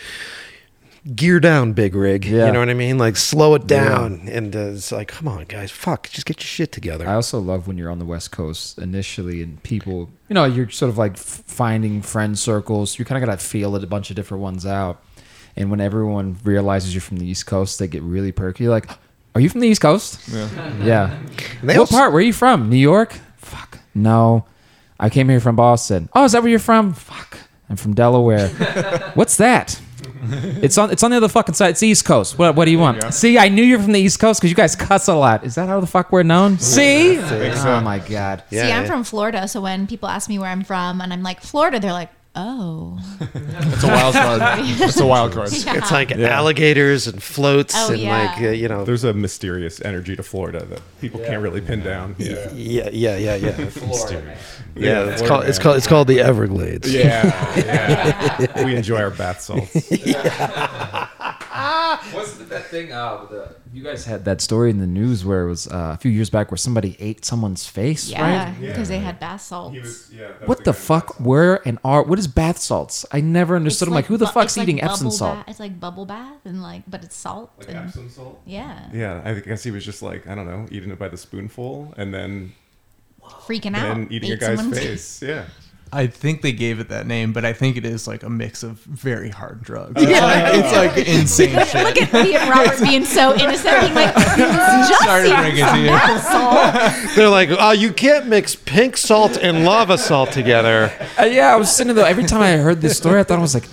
gear 1.16 1.40
down, 1.40 1.72
big 1.72 1.94
rig. 1.96 2.24
Yeah. 2.24 2.46
You 2.46 2.52
know 2.52 2.60
what 2.60 2.68
I 2.70 2.74
mean? 2.74 2.96
Like 2.98 3.16
slow 3.16 3.54
it 3.56 3.66
down. 3.66 4.28
And 4.28 4.54
uh, 4.54 4.58
it's 4.76 4.92
like, 4.92 5.08
come 5.08 5.26
on, 5.26 5.44
guys, 5.46 5.70
fuck, 5.72 6.08
just 6.08 6.26
get 6.26 6.38
your 6.40 6.46
shit 6.46 6.70
together. 6.70 7.08
I 7.08 7.14
also 7.14 7.40
love 7.40 7.66
when 7.66 7.76
you're 7.76 7.90
on 7.90 7.98
the 7.98 8.04
West 8.04 8.30
Coast 8.30 8.78
initially 8.78 9.42
and 9.42 9.60
people, 9.64 10.10
you 10.28 10.34
know, 10.34 10.44
you're 10.44 10.70
sort 10.70 10.90
of 10.90 10.98
like 10.98 11.16
finding 11.16 12.02
friend 12.02 12.38
circles. 12.38 12.98
You 12.98 13.04
kind 13.04 13.20
of 13.22 13.28
got 13.28 13.36
to 13.38 13.44
feel 13.44 13.74
it 13.74 13.82
a 13.82 13.86
bunch 13.88 14.10
of 14.10 14.16
different 14.16 14.42
ones 14.42 14.64
out. 14.64 15.02
And 15.56 15.70
when 15.70 15.80
everyone 15.80 16.38
realizes 16.44 16.94
you're 16.94 17.02
from 17.02 17.18
the 17.18 17.26
East 17.26 17.46
Coast, 17.46 17.78
they 17.80 17.86
get 17.88 18.02
really 18.02 18.32
perky. 18.32 18.68
Like, 18.68 18.88
are 19.34 19.40
you 19.40 19.48
from 19.48 19.60
the 19.60 19.68
East 19.68 19.80
Coast? 19.80 20.20
Yeah. 20.28 20.48
Yeah. 20.82 21.18
What 21.62 21.76
also- 21.78 21.96
part? 21.96 22.12
Where 22.12 22.18
are 22.18 22.22
you 22.22 22.32
from? 22.32 22.68
New 22.70 22.76
York? 22.76 23.18
Fuck. 23.36 23.78
No. 23.94 24.44
I 25.00 25.08
came 25.10 25.28
here 25.28 25.40
from 25.40 25.56
Boston. 25.56 26.08
Oh, 26.14 26.24
is 26.24 26.32
that 26.32 26.42
where 26.42 26.50
you're 26.50 26.58
from? 26.58 26.92
Fuck. 26.94 27.38
I'm 27.68 27.76
from 27.76 27.94
Delaware. 27.94 28.48
What's 29.14 29.36
that? 29.38 29.80
It's 30.24 30.78
on. 30.78 30.90
It's 30.92 31.02
on 31.02 31.10
the 31.10 31.16
other 31.16 31.28
fucking 31.28 31.54
side. 31.54 31.70
It's 31.70 31.82
East 31.82 32.04
Coast. 32.04 32.38
What? 32.38 32.54
What 32.54 32.66
do 32.66 32.70
you 32.70 32.78
want? 32.78 33.12
See, 33.12 33.38
I 33.38 33.48
knew 33.48 33.62
you're 33.64 33.80
from 33.80 33.90
the 33.92 33.98
East 33.98 34.20
Coast 34.20 34.40
because 34.40 34.50
you 34.50 34.56
guys 34.56 34.76
cuss 34.76 35.08
a 35.08 35.14
lot. 35.14 35.42
Is 35.44 35.56
that 35.56 35.68
how 35.68 35.80
the 35.80 35.86
fuck 35.86 36.12
we're 36.12 36.22
known? 36.22 36.58
See? 36.58 37.18
Oh 37.18 37.80
my 37.80 37.98
god. 37.98 38.44
Yeah, 38.50 38.66
See, 38.66 38.72
I'm 38.72 38.82
yeah. 38.82 38.86
from 38.86 39.02
Florida, 39.02 39.48
so 39.48 39.60
when 39.60 39.86
people 39.88 40.08
ask 40.08 40.28
me 40.28 40.38
where 40.38 40.48
I'm 40.48 40.62
from 40.62 41.00
and 41.00 41.12
I'm 41.12 41.22
like 41.24 41.40
Florida, 41.40 41.80
they're 41.80 41.92
like, 41.92 42.10
"Oh, 42.34 42.98
It's 43.20 43.84
a 43.84 43.88
wild 43.88 44.14
card. 44.14 44.42
It's 44.80 45.00
a 45.00 45.06
wild 45.06 45.32
card. 45.32 45.48
It's 45.52 45.90
like 45.92 46.12
alligators 46.12 47.06
and 47.06 47.22
floats 47.22 47.74
Oh, 47.76 47.92
and 47.92 48.00
yeah. 48.00 48.18
like, 48.34 48.42
uh, 48.42 48.48
you 48.50 48.68
know. 48.68 48.84
There's 48.84 49.04
a 49.04 49.12
mysterious 49.12 49.80
energy 49.84 50.16
to 50.16 50.22
Florida 50.22 50.64
that 50.64 50.80
people 51.00 51.20
can't 51.20 51.42
really 51.42 51.60
pin 51.60 51.82
down. 51.82 52.14
Yeah. 52.18 52.50
Yeah, 52.52 52.88
yeah, 52.92 53.16
yeah, 53.16 53.34
yeah. 53.36 53.52
Florida. 53.70 54.36
Yeah, 54.74 55.04
it's 55.10 55.20
called 55.22 55.44
it's 55.44 55.58
called 55.58 55.76
it's 55.76 55.86
called 55.86 56.08
the 56.08 56.20
Everglades. 56.20 56.90
Yeah, 56.92 57.26
yeah. 57.56 58.64
we 58.64 58.74
enjoy 58.74 58.96
our 59.02 59.10
bath 59.10 59.42
salts. 59.42 59.74
Wasn't 62.14 62.48
that 62.50 62.66
thing? 62.66 62.92
Uh, 62.92 63.24
the, 63.30 63.56
you 63.72 63.82
guys 63.82 64.04
had 64.04 64.24
that 64.26 64.40
story 64.40 64.70
in 64.70 64.78
the 64.78 64.86
news 64.86 65.24
where 65.24 65.44
it 65.44 65.48
was 65.48 65.66
uh, 65.68 65.92
a 65.94 65.96
few 65.96 66.10
years 66.10 66.30
back 66.30 66.50
where 66.50 66.58
somebody 66.58 66.96
ate 66.98 67.24
someone's 67.24 67.66
face, 67.66 68.08
yeah," 68.10 68.50
right? 68.50 68.60
because 68.60 68.88
they 68.88 68.98
had 68.98 69.18
bath 69.20 69.40
salts. 69.42 70.12
What 70.46 70.64
the 70.64 70.72
fuck? 70.72 71.18
Where 71.20 71.66
and 71.66 71.78
are? 71.84 72.02
What 72.02 72.18
is 72.18 72.26
bath 72.26 72.58
salts? 72.58 73.04
I 73.12 73.20
never 73.20 73.56
understood. 73.56 73.88
I'm 73.88 73.94
like, 73.94 74.06
who 74.06 74.16
the 74.16 74.26
bu- 74.26 74.32
fuck's 74.32 74.58
eating 74.58 74.76
like 74.76 74.84
Epsom 74.84 75.06
bubble 75.06 75.16
salt? 75.16 75.36
bath- 75.38 75.48
It's 75.48 75.60
like 75.60 75.80
bubble 75.80 76.06
bath 76.06 76.44
and 76.44 76.62
like, 76.62 76.82
but 76.88 77.02
it's 77.04 77.16
salt. 77.16 77.50
Like 77.58 77.68
and, 77.70 77.78
Epsom 77.78 78.08
salt. 78.10 78.40
Yeah, 78.46 78.88
Yeah, 78.92 79.22
I 79.24 79.34
guess 79.40 79.62
he 79.64 79.70
was 79.70 79.84
just 79.84 80.02
like 80.02 80.26
I 80.26 80.34
don't 80.34 80.46
know, 80.46 80.66
eating 80.70 80.90
it 80.90 80.98
by 80.98 81.08
the 81.08 81.16
spoonful 81.16 81.94
and 81.96 82.12
then 82.12 82.52
freaking 83.22 83.74
out. 83.76 83.94
then 83.94 84.08
eating 84.10 84.30
a 84.30 84.34
Ate 84.34 84.40
guy's 84.40 84.58
someone's- 84.58 84.78
face. 84.78 85.22
Yeah. 85.22 85.44
I 85.94 86.06
think 86.06 86.40
they 86.40 86.52
gave 86.52 86.80
it 86.80 86.88
that 86.88 87.06
name, 87.06 87.34
but 87.34 87.44
I 87.44 87.52
think 87.52 87.76
it 87.76 87.84
is 87.84 88.08
like 88.08 88.22
a 88.22 88.30
mix 88.30 88.62
of 88.62 88.78
very 88.78 89.28
hard 89.28 89.62
drugs. 89.62 89.92
It's, 90.02 90.10
like, 90.22 90.54
it's 90.54 90.96
like 90.96 91.06
insane 91.06 91.66
shit. 91.66 91.84
Look 91.84 92.00
at 92.00 92.12
me 92.14 92.34
and 92.34 92.48
Robert 92.48 92.80
being 92.82 93.04
so 93.04 93.34
innocent, 93.34 93.78
being 93.82 93.94
like, 93.94 94.14
just 94.14 95.04
Sorry 95.04 95.28
to 95.28 95.34
eating 95.34 95.40
bring 95.42 95.56
it 95.58 95.70
to 95.70 95.78
you. 95.78 96.18
salt. 96.20 97.14
They're 97.16 97.28
like, 97.28 97.50
oh, 97.52 97.72
you 97.72 97.92
can't 97.92 98.26
mix 98.26 98.54
pink 98.54 98.96
salt 98.96 99.36
and 99.36 99.64
lava 99.66 99.98
salt 99.98 100.32
together. 100.32 100.90
Uh, 101.20 101.24
yeah, 101.24 101.52
I 101.52 101.56
was 101.56 101.70
sitting 101.74 101.94
there. 101.94 102.06
Every 102.06 102.24
time 102.24 102.40
I 102.40 102.52
heard 102.56 102.80
this 102.80 102.96
story, 102.96 103.20
I 103.20 103.24
thought 103.24 103.38
I 103.38 103.42
was 103.42 103.52
like 103.52 103.68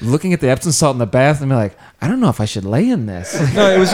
looking 0.00 0.32
at 0.32 0.40
the 0.40 0.48
Epsom 0.48 0.70
salt 0.70 0.94
in 0.94 0.98
the 0.98 1.06
bath 1.06 1.40
and 1.40 1.50
be 1.50 1.56
like, 1.56 1.76
I 1.98 2.08
don't 2.08 2.20
know 2.20 2.28
if 2.28 2.40
I 2.40 2.44
should 2.44 2.64
lay 2.66 2.90
in 2.90 3.06
this. 3.06 3.34
No, 3.54 3.70
it 3.70 3.78
was. 3.78 3.90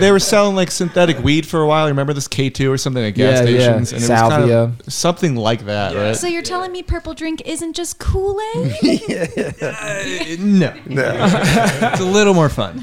They 0.00 0.10
were 0.10 0.18
selling 0.18 0.56
like 0.56 0.70
synthetic 0.72 1.18
weed 1.20 1.46
for 1.46 1.60
a 1.62 1.66
while. 1.68 1.86
Remember 1.86 2.12
this 2.12 2.26
K 2.26 2.50
two 2.50 2.70
or 2.72 2.76
something 2.78 3.02
at 3.04 3.10
gas 3.14 3.38
Yeah, 3.40 3.48
yeah. 3.48 3.58
stations, 3.60 3.92
and 3.92 3.98
it 4.02 4.08
was 4.10 4.18
Salvia. 4.18 4.38
kind 4.66 4.80
of 4.86 4.92
something 4.92 5.36
like 5.36 5.64
that, 5.66 5.94
right? 5.94 6.16
So 6.16 6.26
you're 6.26 6.42
telling 6.42 6.72
me 6.72 6.82
purple 6.82 7.14
drink 7.14 7.42
isn't 7.46 7.74
just 7.74 7.98
Kool 8.00 8.40
Aid? 8.56 9.00
no, 10.40 10.72
it's 10.84 12.00
a 12.00 12.04
little 12.04 12.34
more 12.34 12.48
fun. 12.48 12.82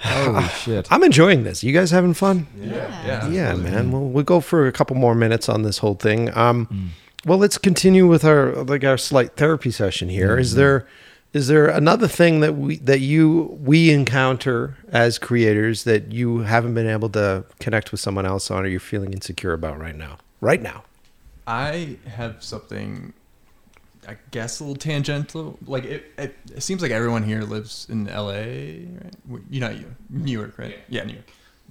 Holy 0.00 0.42
shit! 0.48 0.90
I'm 0.90 1.02
enjoying 1.02 1.44
this. 1.44 1.62
You 1.64 1.72
guys 1.72 1.90
having 1.90 2.14
fun? 2.14 2.46
Yeah, 2.60 3.06
Yeah, 3.06 3.28
yeah 3.28 3.54
man. 3.54 3.90
Well, 3.92 4.02
we'll 4.04 4.24
go 4.24 4.40
for 4.40 4.66
a 4.66 4.72
couple 4.72 4.96
more 4.96 5.14
minutes 5.14 5.48
on 5.48 5.62
this 5.62 5.78
whole 5.78 5.94
thing. 5.94 6.36
Um, 6.36 6.92
well, 7.24 7.38
let's 7.38 7.58
continue 7.58 8.06
with 8.06 8.24
our 8.24 8.52
like 8.64 8.84
our 8.84 8.96
slight 8.98 9.36
therapy 9.36 9.70
session 9.70 10.08
here. 10.08 10.38
Is 10.38 10.54
there 10.54 10.86
is 11.32 11.48
there 11.48 11.66
another 11.66 12.08
thing 12.08 12.40
that 12.40 12.56
we 12.56 12.78
that 12.78 13.00
you 13.00 13.58
we 13.62 13.90
encounter 13.90 14.76
as 14.88 15.18
creators 15.18 15.84
that 15.84 16.12
you 16.12 16.38
haven't 16.38 16.74
been 16.74 16.88
able 16.88 17.10
to 17.10 17.44
connect 17.60 17.92
with 17.92 18.00
someone 18.00 18.24
else 18.24 18.50
on, 18.50 18.64
or 18.64 18.68
you're 18.68 18.80
feeling 18.80 19.12
insecure 19.12 19.52
about 19.52 19.78
right 19.78 19.96
now? 19.96 20.18
Right 20.40 20.62
now. 20.62 20.84
I 21.46 21.96
have 22.06 22.42
something, 22.42 23.12
I 24.06 24.16
guess, 24.30 24.60
a 24.60 24.64
little 24.64 24.76
tangential. 24.76 25.58
Like 25.66 25.84
it, 25.84 26.12
it, 26.18 26.36
it 26.54 26.62
seems 26.62 26.82
like 26.82 26.90
everyone 26.90 27.22
here 27.22 27.42
lives 27.42 27.86
in 27.90 28.08
L.A. 28.08 28.86
Right? 29.26 29.42
You 29.50 29.60
know, 29.60 29.70
you 29.70 29.94
New 30.10 30.32
York, 30.32 30.58
right? 30.58 30.78
Yeah. 30.88 31.04
New 31.04 31.14
York. 31.14 31.26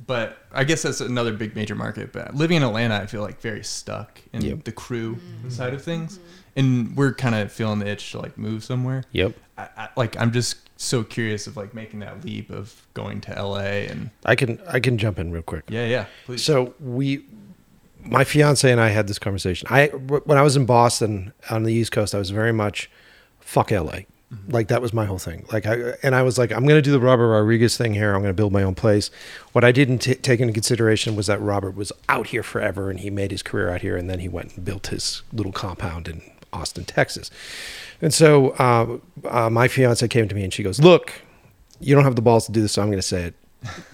But 0.06 0.38
I 0.52 0.64
guess 0.64 0.84
that's 0.84 1.02
another 1.02 1.34
big 1.34 1.56
major 1.56 1.74
market. 1.74 2.14
But 2.14 2.36
living 2.36 2.58
in 2.58 2.64
Atlanta, 2.64 2.96
I 2.96 3.08
feel 3.08 3.22
like 3.22 3.42
very 3.42 3.64
stuck 3.64 4.22
in 4.32 4.42
Yep. 4.42 4.64
the 4.66 4.72
crew 4.72 5.16
mm-hmm. 5.16 5.50
side 5.50 5.74
of 5.74 5.84
things, 5.84 6.20
mm-hmm. 6.20 6.28
And 6.58 6.98
we're 6.98 7.14
kind 7.14 7.36
of 7.36 7.52
feeling 7.52 7.80
the 7.80 7.88
itch 7.88 8.12
to 8.12 8.20
like 8.20 8.38
move 8.38 8.64
somewhere. 8.64 9.04
Yep. 9.14 9.36
I, 9.58 9.70
I, 9.78 9.90
like 9.96 10.20
I'm 10.20 10.34
just 10.34 10.58
so 10.80 11.04
curious 11.04 11.48
of 11.48 11.56
like 11.56 11.74
making 11.74 12.02
that 12.02 12.26
leap 12.26 12.50
of 12.50 12.86
going 12.94 13.22
to 13.22 13.38
L.A. 13.38 13.88
and 13.88 14.10
I 14.26 14.36
can 14.36 14.60
I 14.68 14.80
can 14.80 14.98
jump 14.98 15.20
in 15.20 15.32
real 15.32 15.44
quick. 15.44 15.64
yeah, 15.70 15.86
yeah. 15.86 16.06
Please. 16.26 16.44
So 16.44 16.74
we, 16.80 17.24
my 18.04 18.24
fiance 18.24 18.70
and 18.70 18.82
I 18.82 18.90
had 18.90 19.08
this 19.08 19.20
conversation. 19.20 19.68
I 19.72 19.88
when 19.88 20.38
I 20.38 20.42
was 20.42 20.58
in 20.58 20.66
Boston 20.66 21.32
on 21.50 21.64
the 21.64 21.74
East 21.74 21.92
Coast, 21.92 22.14
I 22.14 22.20
was 22.20 22.32
very 22.32 22.52
much 22.52 22.90
fuck 23.40 23.72
LA. 23.72 24.02
Mm-hmm. 24.34 24.52
Like 24.52 24.68
that 24.68 24.82
was 24.82 24.94
my 24.94 25.06
whole 25.06 25.20
thing. 25.20 25.46
Like 25.54 25.66
I 25.68 25.94
and 26.04 26.16
I 26.16 26.24
was 26.24 26.38
like, 26.38 26.52
I'm 26.52 26.64
going 26.64 26.78
to 26.78 26.82
do 26.82 26.92
the 26.92 27.00
Robert 27.00 27.30
Rodriguez 27.30 27.78
thing 27.78 27.94
here. 27.94 28.14
I'm 28.14 28.22
going 28.22 28.34
to 28.34 28.38
build 28.38 28.52
my 28.52 28.64
own 28.64 28.76
place. 28.76 29.10
What 29.54 29.64
I 29.64 29.72
didn't 29.72 30.00
t- 30.00 30.16
take 30.16 30.40
into 30.40 30.54
consideration 30.54 31.16
was 31.16 31.28
that 31.28 31.40
Robert 31.40 31.76
was 31.76 31.92
out 32.10 32.28
here 32.28 32.44
forever, 32.44 32.90
and 32.90 33.00
he 33.00 33.10
made 33.10 33.32
his 33.32 33.42
career 33.42 33.70
out 33.70 33.82
here, 33.82 33.96
and 33.96 34.10
then 34.10 34.20
he 34.20 34.28
went 34.28 34.56
and 34.56 34.66
built 34.66 34.88
his 34.88 35.22
little 35.32 35.54
compound 35.54 36.08
in 36.08 36.22
Austin, 36.54 36.86
Texas. 36.86 37.30
And 38.02 38.14
so 38.14 38.50
uh, 38.52 38.98
uh, 39.28 39.50
my 39.50 39.68
fiance 39.68 40.08
came 40.08 40.28
to 40.28 40.36
me 40.36 40.44
and 40.44 40.54
she 40.54 40.64
goes, 40.64 40.80
"Look, 40.80 41.22
you 41.80 41.96
don't 41.96 42.04
have 42.04 42.16
the 42.16 42.22
balls 42.22 42.46
to 42.46 42.52
do 42.52 42.62
this, 42.62 42.74
so 42.74 42.82
I'm 42.82 42.90
going 42.90 42.98
to 42.98 43.02
say 43.02 43.24
it. 43.24 43.36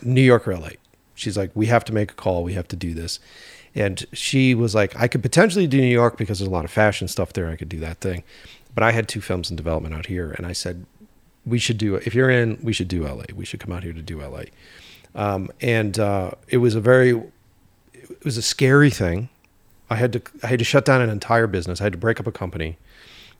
New 0.01 0.21
York 0.21 0.47
or 0.47 0.57
LA. 0.57 0.69
She's 1.15 1.37
like, 1.37 1.51
we 1.53 1.67
have 1.67 1.85
to 1.85 1.93
make 1.93 2.11
a 2.11 2.15
call. 2.15 2.43
We 2.43 2.53
have 2.53 2.67
to 2.69 2.75
do 2.75 2.93
this. 2.93 3.19
And 3.75 4.05
she 4.13 4.53
was 4.53 4.75
like, 4.75 4.95
I 4.95 5.07
could 5.07 5.21
potentially 5.21 5.67
do 5.67 5.79
New 5.79 5.87
York 5.87 6.17
because 6.17 6.39
there's 6.39 6.47
a 6.47 6.51
lot 6.51 6.65
of 6.65 6.71
fashion 6.71 7.07
stuff 7.07 7.33
there. 7.33 7.49
I 7.49 7.55
could 7.55 7.69
do 7.69 7.79
that 7.79 7.99
thing. 7.99 8.23
But 8.75 8.83
I 8.83 8.91
had 8.91 9.07
two 9.07 9.21
films 9.21 9.49
in 9.49 9.55
development 9.55 9.93
out 9.95 10.07
here. 10.07 10.31
And 10.31 10.45
I 10.45 10.53
said, 10.53 10.85
we 11.45 11.59
should 11.59 11.77
do. 11.77 11.95
If 11.95 12.15
you're 12.15 12.29
in, 12.29 12.59
we 12.61 12.73
should 12.73 12.87
do 12.87 13.03
LA. 13.03 13.25
We 13.35 13.45
should 13.45 13.59
come 13.59 13.71
out 13.71 13.83
here 13.83 13.93
to 13.93 14.01
do 14.01 14.21
LA. 14.21 14.43
Um, 15.15 15.49
and 15.61 15.99
uh, 15.99 16.31
it 16.47 16.57
was 16.57 16.75
a 16.75 16.81
very, 16.81 17.11
it 17.93 18.25
was 18.25 18.37
a 18.37 18.41
scary 18.41 18.89
thing. 18.89 19.29
I 19.93 19.97
had 19.97 20.13
to, 20.13 20.21
I 20.41 20.47
had 20.47 20.59
to 20.59 20.65
shut 20.65 20.85
down 20.85 21.01
an 21.01 21.09
entire 21.09 21.45
business. 21.45 21.79
I 21.79 21.83
had 21.83 21.93
to 21.93 21.99
break 21.99 22.19
up 22.19 22.25
a 22.25 22.31
company. 22.31 22.77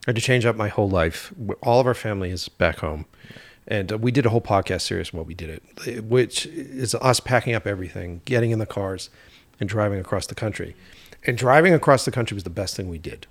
I 0.06 0.10
had 0.10 0.16
to 0.16 0.22
change 0.22 0.46
up 0.46 0.54
my 0.54 0.68
whole 0.68 0.88
life. 0.88 1.32
All 1.62 1.80
of 1.80 1.86
our 1.86 1.94
family 1.94 2.30
is 2.30 2.48
back 2.48 2.78
home. 2.78 3.06
And 3.66 3.92
uh, 3.92 3.98
we 3.98 4.12
did 4.12 4.24
a 4.24 4.30
whole 4.30 4.40
podcast 4.40 4.82
series 4.82 5.12
while 5.12 5.24
we 5.24 5.34
did 5.34 5.50
it, 5.50 6.04
which 6.04 6.46
is 6.46 6.94
us 6.94 7.18
packing 7.18 7.54
up 7.54 7.66
everything, 7.66 8.20
getting 8.24 8.52
in 8.52 8.60
the 8.60 8.66
cars, 8.66 9.10
and 9.58 9.68
driving 9.68 9.98
across 9.98 10.26
the 10.26 10.34
country. 10.34 10.76
And 11.26 11.36
driving 11.36 11.74
across 11.74 12.04
the 12.04 12.10
country 12.10 12.34
was 12.34 12.44
the 12.44 12.50
best 12.50 12.76
thing 12.76 12.88
we 12.88 12.98
did. 12.98 13.26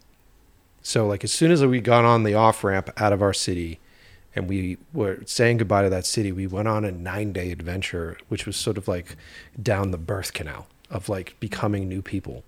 So, 0.81 1.07
like, 1.07 1.23
as 1.23 1.31
soon 1.31 1.51
as 1.51 1.63
we 1.63 1.79
got 1.79 2.03
on 2.03 2.23
the 2.23 2.33
off 2.33 2.63
ramp 2.63 2.89
out 2.97 3.13
of 3.13 3.21
our 3.21 3.33
city 3.33 3.79
and 4.35 4.49
we 4.49 4.77
were 4.91 5.19
saying 5.25 5.57
goodbye 5.57 5.83
to 5.83 5.89
that 5.89 6.05
city, 6.05 6.33
we 6.33 6.47
went 6.47 6.67
on 6.67 6.83
a 6.83 6.91
nine 6.91 7.31
day 7.31 7.51
adventure, 7.51 8.17
which 8.27 8.45
was 8.45 8.57
sort 8.57 8.77
of 8.77 8.87
like 8.89 9.15
down 9.61 9.91
the 9.91 9.97
birth 9.97 10.33
canal 10.33 10.67
of 10.89 11.07
like 11.07 11.39
becoming 11.39 11.87
new 11.87 12.01
people. 12.01 12.43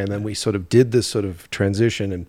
And 0.00 0.08
then 0.08 0.22
we 0.22 0.34
sort 0.34 0.56
of 0.56 0.68
did 0.68 0.92
this 0.92 1.06
sort 1.06 1.24
of 1.24 1.48
transition 1.50 2.12
and 2.12 2.26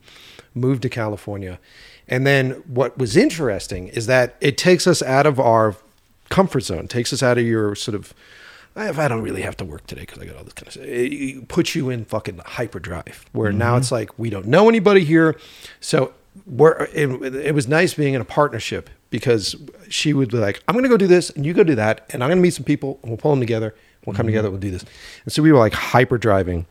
moved 0.53 0.81
to 0.84 0.89
California. 0.89 1.60
And 2.07 2.27
then 2.27 2.52
what 2.68 2.98
was 2.98 3.15
interesting 3.15 3.88
is 3.88 4.06
that 4.07 4.35
it 4.41 4.57
takes 4.57 4.85
us 4.85 5.02
out 5.02 5.26
of 5.26 5.39
our 5.39 5.76
comfort 6.30 6.61
zone, 6.61 6.88
takes 6.88 7.14
us 7.14 7.23
out 7.23 7.38
of 7.38 7.45
your 7.45 7.76
sort 7.76 7.95
of, 7.95 8.14
I 8.76 9.07
don't 9.07 9.22
really 9.22 9.41
have 9.41 9.57
to 9.57 9.65
work 9.65 9.85
today 9.88 10.02
because 10.02 10.19
I 10.19 10.26
got 10.26 10.38
all 10.38 10.43
this 10.43 10.53
kind 10.53 10.68
of 10.68 10.73
stuff, 10.73 10.85
it, 10.85 11.48
puts 11.48 11.76
you 11.76 11.89
in 11.89 12.06
fucking 12.06 12.39
hyperdrive 12.45 13.26
where 13.34 13.52
now 13.52 13.72
mm-hmm. 13.72 13.77
it's 13.80 13.91
like 13.91 14.18
we 14.18 14.30
don't 14.30 14.48
know 14.48 14.69
anybody 14.69 15.03
here. 15.03 15.38
So 15.80 16.14
we're, 16.45 16.85
it, 16.93 17.35
it 17.35 17.56
was 17.56 17.68
nice 17.68 17.93
being 17.93 18.14
in 18.14 18.22
a 18.22 18.26
partnership 18.26 18.89
because 19.10 19.56
she 19.89 20.14
would 20.14 20.31
be 20.31 20.38
like, 20.38 20.64
I'm 20.68 20.73
going 20.73 20.84
to 20.84 20.89
go 20.89 20.98
do 20.98 21.07
this 21.07 21.30
and 21.30 21.45
you 21.45 21.53
go 21.53 21.64
do 21.64 21.76
that. 21.76 22.06
And 22.11 22.23
I'm 22.23 22.30
going 22.30 22.39
to 22.39 22.41
meet 22.41 22.53
some 22.53 22.64
people 22.64 22.99
and 23.02 23.11
we'll 23.11 23.18
pull 23.18 23.31
them 23.31 23.41
together. 23.41 23.76
We'll 24.06 24.15
come 24.15 24.23
mm-hmm. 24.23 24.31
together. 24.31 24.49
We'll 24.49 24.60
do 24.60 24.72
this. 24.72 24.85
And 25.26 25.34
so 25.34 25.43
we 25.43 25.52
were 25.52 25.60
like 25.60 25.73
hyper 25.73 26.18
driving 26.18 26.65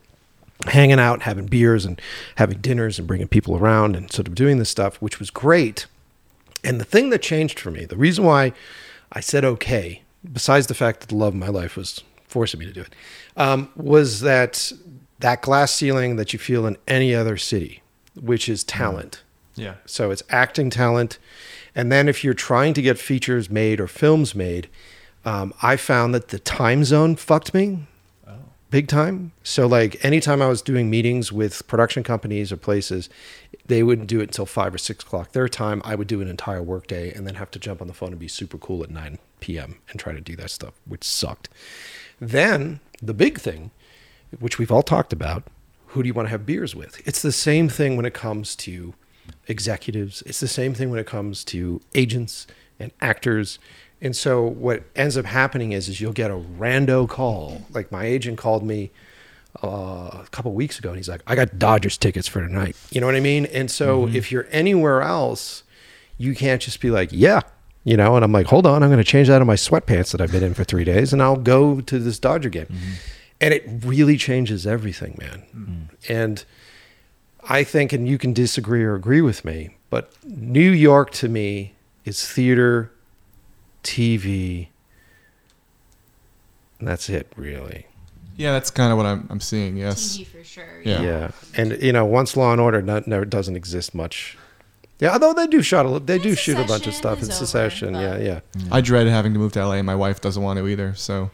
hanging 0.66 0.99
out, 1.01 1.23
having 1.23 1.47
beers 1.47 1.85
and 1.85 2.01
having 2.37 2.59
dinners 2.61 2.99
and 2.99 3.09
bringing 3.09 3.28
people 3.28 3.57
around 3.57 3.97
and 3.97 4.12
sort 4.12 4.28
of 4.28 4.35
doing 4.35 4.59
this 4.59 4.69
stuff, 4.69 4.97
which 4.97 5.19
was 5.19 5.31
great. 5.31 5.87
And 6.62 6.81
the 6.81 6.85
thing 6.85 7.11
that 7.11 7.23
changed 7.23 7.59
for 7.59 7.70
me, 7.70 7.85
the 7.85 7.97
reason 7.97 8.24
why 8.24 8.53
I 9.12 9.20
said 9.20 9.45
okay, 9.45 10.03
besides 10.31 10.66
the 10.66 10.74
fact 10.74 11.01
that 11.01 11.09
the 11.09 11.16
love 11.16 11.35
of 11.35 11.41
my 11.41 11.49
life 11.49 11.77
was 11.77 12.03
forcing 12.27 12.61
me 12.61 12.66
to 12.66 12.73
do 12.73 12.82
it, 12.82 12.95
um, 13.37 13.70
was 13.77 14.20
that 14.20 14.73
that 15.20 15.43
glass 15.43 15.73
ceiling 15.73 16.16
that 16.16 16.32
you 16.32 16.39
feel 16.39 16.66
in 16.66 16.77
any 16.89 17.15
other 17.15 17.37
city, 17.37 17.82
which 18.15 18.49
is 18.49 18.65
talent. 18.65 19.23
yeah. 19.55 19.74
So 19.87 20.11
it's 20.11 20.23
acting 20.31 20.70
talent 20.70 21.19
And 21.74 21.93
then 21.93 22.09
if 22.09 22.24
you're 22.24 22.35
trying 22.35 22.74
to 22.74 22.82
get 22.82 22.99
features 22.99 23.49
made 23.49 23.81
or 23.81 23.87
films 23.87 24.35
made, 24.35 24.69
um, 25.24 25.53
I 25.62 25.77
found 25.77 26.15
that 26.15 26.28
the 26.28 26.39
time 26.39 26.85
zone 26.85 27.16
fucked 27.16 27.55
me 27.55 27.87
big 28.70 28.88
time. 28.88 29.32
So 29.42 29.66
like 29.66 30.02
anytime 30.05 30.40
I 30.40 30.48
was 30.48 30.62
doing 30.62 30.88
meetings 30.88 31.32
with 31.32 31.66
production 31.66 32.02
companies 32.02 32.52
or 32.52 32.56
places, 32.56 33.09
they 33.66 33.82
wouldn't 33.82 34.09
do 34.09 34.20
it 34.20 34.24
until 34.24 34.47
five 34.47 34.74
or 34.74 34.78
six 34.78 35.05
o'clock 35.05 35.32
their 35.32 35.48
time. 35.48 35.82
I 35.84 35.94
would 35.94 36.06
do 36.06 36.20
an 36.20 36.28
entire 36.28 36.62
workday 36.62 37.12
and 37.12 37.26
then 37.26 37.34
have 37.34 37.51
to 37.52 37.59
jump 37.59 37.80
on 37.80 37.88
the 37.88 37.94
phone 37.94 38.10
and 38.10 38.18
be 38.18 38.28
super 38.28 38.59
cool 38.59 38.82
at 38.82 38.90
nine 38.90 39.18
p.m. 39.40 39.78
and 39.90 39.98
try 39.98 40.12
to 40.12 40.20
do 40.20 40.36
that 40.36 40.51
stuff, 40.51 40.74
which 40.86 41.05
sucked. 41.05 41.48
Then 42.20 42.80
the 43.02 43.14
big 43.14 43.38
thing, 43.38 43.70
which 44.38 44.59
we've 44.59 44.70
all 44.70 44.82
talked 44.82 45.12
about, 45.12 45.44
who 45.88 46.02
do 46.02 46.06
you 46.06 46.14
want 46.14 46.26
to 46.26 46.30
have 46.30 46.47
beers 46.47 46.76
with? 46.76 47.01
It's 47.06 47.22
the 47.22 47.32
same 47.32 47.68
thing 47.68 47.97
when 47.97 48.06
it 48.06 48.14
comes 48.14 48.55
to 48.56 48.94
executives. 49.48 50.22
It's 50.26 50.40
the 50.40 50.48
same 50.48 50.74
thing 50.74 50.90
when 50.90 51.01
it 51.01 51.06
comes 51.06 51.44
to 51.47 51.80
agents 51.94 52.47
and 52.78 52.92
actors. 53.01 53.59
And 54.02 54.16
so 54.16 54.43
what 54.43 54.82
ends 54.97 55.16
up 55.16 55.27
happening 55.27 55.72
is, 55.72 55.89
is 55.89 56.01
you'll 56.01 56.12
get 56.12 56.31
a 56.31 56.35
rando 56.35 57.09
call. 57.09 57.62
Like 57.70 57.93
my 57.93 58.05
agent 58.05 58.39
called 58.39 58.62
me 58.62 58.90
uh, 59.62 60.22
a 60.22 60.27
couple 60.31 60.52
weeks 60.52 60.78
ago, 60.78 60.90
and 60.90 60.97
he's 60.97 61.09
like, 61.09 61.22
"I 61.27 61.35
got 61.35 61.59
Dodgers 61.59 61.98
tickets 61.98 62.27
for 62.28 62.40
tonight." 62.40 62.77
You 62.90 63.01
know 63.01 63.06
what 63.06 63.16
I 63.16 63.20
mean? 63.20 63.47
And 63.47 63.70
so 63.70 64.06
mm-hmm. 64.06 64.16
if 64.16 64.32
you're 64.32 64.47
anywhere 64.51 65.02
else, 65.02 65.64
you 66.18 66.35
can't 66.35 66.62
just 66.62 66.81
be 66.81 66.90
like, 66.90 67.10
"Yeah." 67.12 67.40
You 67.82 67.97
know, 67.97 68.14
and 68.14 68.22
I'm 68.22 68.31
like, 68.31 68.47
hold 68.47 68.66
on, 68.66 68.82
I'm 68.82 68.90
going 68.90 69.02
to 69.02 69.10
change 69.10 69.31
out 69.31 69.40
of 69.40 69.47
my 69.47 69.55
sweatpants 69.55 70.12
that 70.12 70.20
I've 70.20 70.31
been 70.31 70.43
in 70.43 70.52
for 70.52 70.64
three 70.64 70.85
days, 70.85 71.14
and 71.14 71.22
I'll 71.22 71.36
go 71.36 71.81
to 71.81 71.98
this 71.98 72.18
Dodger 72.18 72.51
game, 72.51 72.66
mm-hmm. 72.66 72.93
and 73.40 73.55
it 73.55 73.64
really 73.66 74.18
changes 74.18 74.66
everything, 74.66 75.16
man. 75.18 75.43
Mm-hmm. 75.56 76.12
And 76.12 76.44
I 77.44 77.64
think, 77.64 77.94
and 77.94 78.06
you 78.06 78.18
can 78.18 78.35
disagree 78.35 78.85
or 78.85 78.94
agree 78.94 79.22
with 79.22 79.47
me, 79.47 79.77
but 79.89 80.12
New 80.24 80.70
York 80.70 81.10
to 81.12 81.28
me 81.28 81.72
is 82.05 82.27
theater, 82.28 82.93
TV, 83.82 84.69
and 86.78 86.89
that's 86.89 87.09
it, 87.09 87.32
really. 87.36 87.86
Yeah, 88.36 88.52
that's 88.52 88.70
kind 88.70 88.90
of 88.90 88.97
what 88.97 89.07
I'm, 89.07 89.27
I'm 89.31 89.40
seeing. 89.40 89.77
Yes. 89.77 90.16
TV 90.16 90.27
for 90.27 90.44
sure. 90.44 90.81
Yeah. 90.85 91.02
Yeah, 91.02 91.31
and 91.57 91.82
you 91.82 91.93
know, 91.93 92.05
once 92.07 92.36
Law 92.36 92.52
and 92.52 92.61
Order 92.61 92.81
not, 92.81 93.07
never 93.07 93.24
doesn't 93.24 93.57
exist 93.57 93.94
much. 93.94 94.39
Yeah, 94.98 95.12
although 95.12 95.32
they 95.32 95.47
do 95.47 95.62
shot 95.62 95.86
a, 95.86 95.98
they 95.98 96.19
do 96.19 96.35
shoot 96.35 96.59
a 96.59 96.65
bunch 96.65 96.86
of 96.86 96.94
stuff 96.94 97.19
in 97.19 97.23
is 97.24 97.28
over, 97.31 97.47
Succession. 97.47 97.94
Yeah, 97.94 98.19
yeah, 98.19 98.40
I 98.70 98.81
dread 98.81 99.07
having 99.07 99.32
to 99.32 99.39
move 99.39 99.52
to 99.52 99.65
LA. 99.65 99.74
and 99.74 99.86
My 99.86 99.94
wife 99.94 100.20
doesn't 100.20 100.43
want 100.43 100.59
to 100.59 100.69
either. 100.69 100.94
So. 100.94 101.31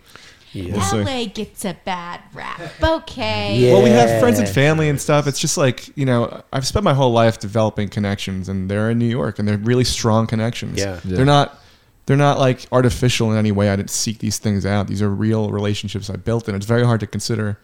yeah. 0.52 0.88
We'll. 0.92 1.04
LA 1.04 1.26
gets 1.26 1.64
a 1.64 1.76
bad 1.84 2.20
rap. 2.32 2.60
Okay. 2.82 3.58
Yeah. 3.58 3.72
Well, 3.72 3.82
we 3.82 3.90
have 3.90 4.20
friends 4.20 4.38
and 4.38 4.48
family 4.48 4.88
and 4.88 5.00
stuff. 5.00 5.26
It's 5.26 5.40
just 5.40 5.56
like 5.56 5.96
you 5.96 6.06
know, 6.06 6.42
I've 6.52 6.66
spent 6.66 6.84
my 6.84 6.94
whole 6.94 7.12
life 7.12 7.38
developing 7.40 7.88
connections, 7.88 8.48
and 8.48 8.70
they're 8.70 8.90
in 8.90 8.98
New 8.98 9.06
York, 9.08 9.38
and 9.38 9.46
they're 9.48 9.58
really 9.58 9.84
strong 9.84 10.26
connections. 10.26 10.78
Yeah. 10.78 11.00
Yeah. 11.04 11.16
they're 11.16 11.24
not. 11.24 11.60
They're 12.06 12.16
not 12.16 12.38
like 12.38 12.66
artificial 12.72 13.32
in 13.32 13.38
any 13.38 13.52
way. 13.52 13.68
I 13.68 13.76
didn't 13.76 13.90
seek 13.90 14.18
these 14.18 14.38
things 14.38 14.64
out. 14.64 14.86
These 14.86 15.02
are 15.02 15.10
real 15.10 15.50
relationships 15.50 16.08
I 16.08 16.16
built, 16.16 16.48
and 16.48 16.56
it's 16.56 16.66
very 16.66 16.84
hard 16.84 17.00
to 17.00 17.06
consider 17.06 17.58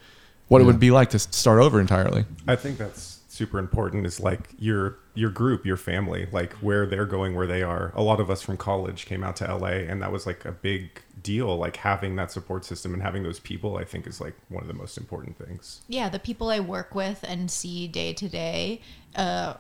what 0.49 0.61
it 0.61 0.65
would 0.65 0.81
be 0.81 0.91
like 0.91 1.11
to 1.11 1.19
start 1.19 1.61
over 1.61 1.81
entirely. 1.81 2.27
I 2.47 2.57
think 2.57 2.77
that's 2.77 3.21
super 3.33 3.59
important 3.59 4.05
is 4.05 4.21
like 4.21 4.51
your 4.59 4.99
your 5.15 5.31
group, 5.31 5.65
your 5.65 5.77
family, 5.77 6.29
like 6.33 6.53
where 6.55 6.87
they're 6.87 7.07
going, 7.07 7.35
where 7.35 7.47
they 7.47 7.63
are. 7.63 7.93
A 7.95 8.03
lot 8.03 8.21
of 8.21 8.31
us 8.31 8.43
from 8.43 8.57
college 8.57 9.07
came 9.07 9.25
out 9.25 9.37
to 9.37 9.57
LA 9.57 9.69
and 9.89 10.03
that 10.03 10.13
was 10.13 10.27
like 10.27 10.45
a 10.45 10.53
big 10.53 11.01
deal. 11.23 11.57
Like 11.57 11.77
having 11.77 12.17
that 12.17 12.31
support 12.31 12.65
system 12.65 12.93
and 12.93 13.03
having 13.03 13.23
those 13.23 13.41
people, 13.41 13.79
I 13.79 13.85
think 13.85 14.07
is 14.07 14.21
like 14.21 14.35
one 14.49 14.63
of 14.63 14.69
the 14.69 14.75
most 14.75 14.99
important 14.99 15.39
things. 15.39 15.81
Yeah, 15.89 16.09
the 16.11 16.19
people 16.19 16.51
I 16.51 16.61
work 16.61 16.95
with 16.95 17.25
and 17.27 17.51
see 17.51 17.89
day 17.89 18.13
to 18.13 18.29
day, 18.29 18.83
uh, 19.17 19.55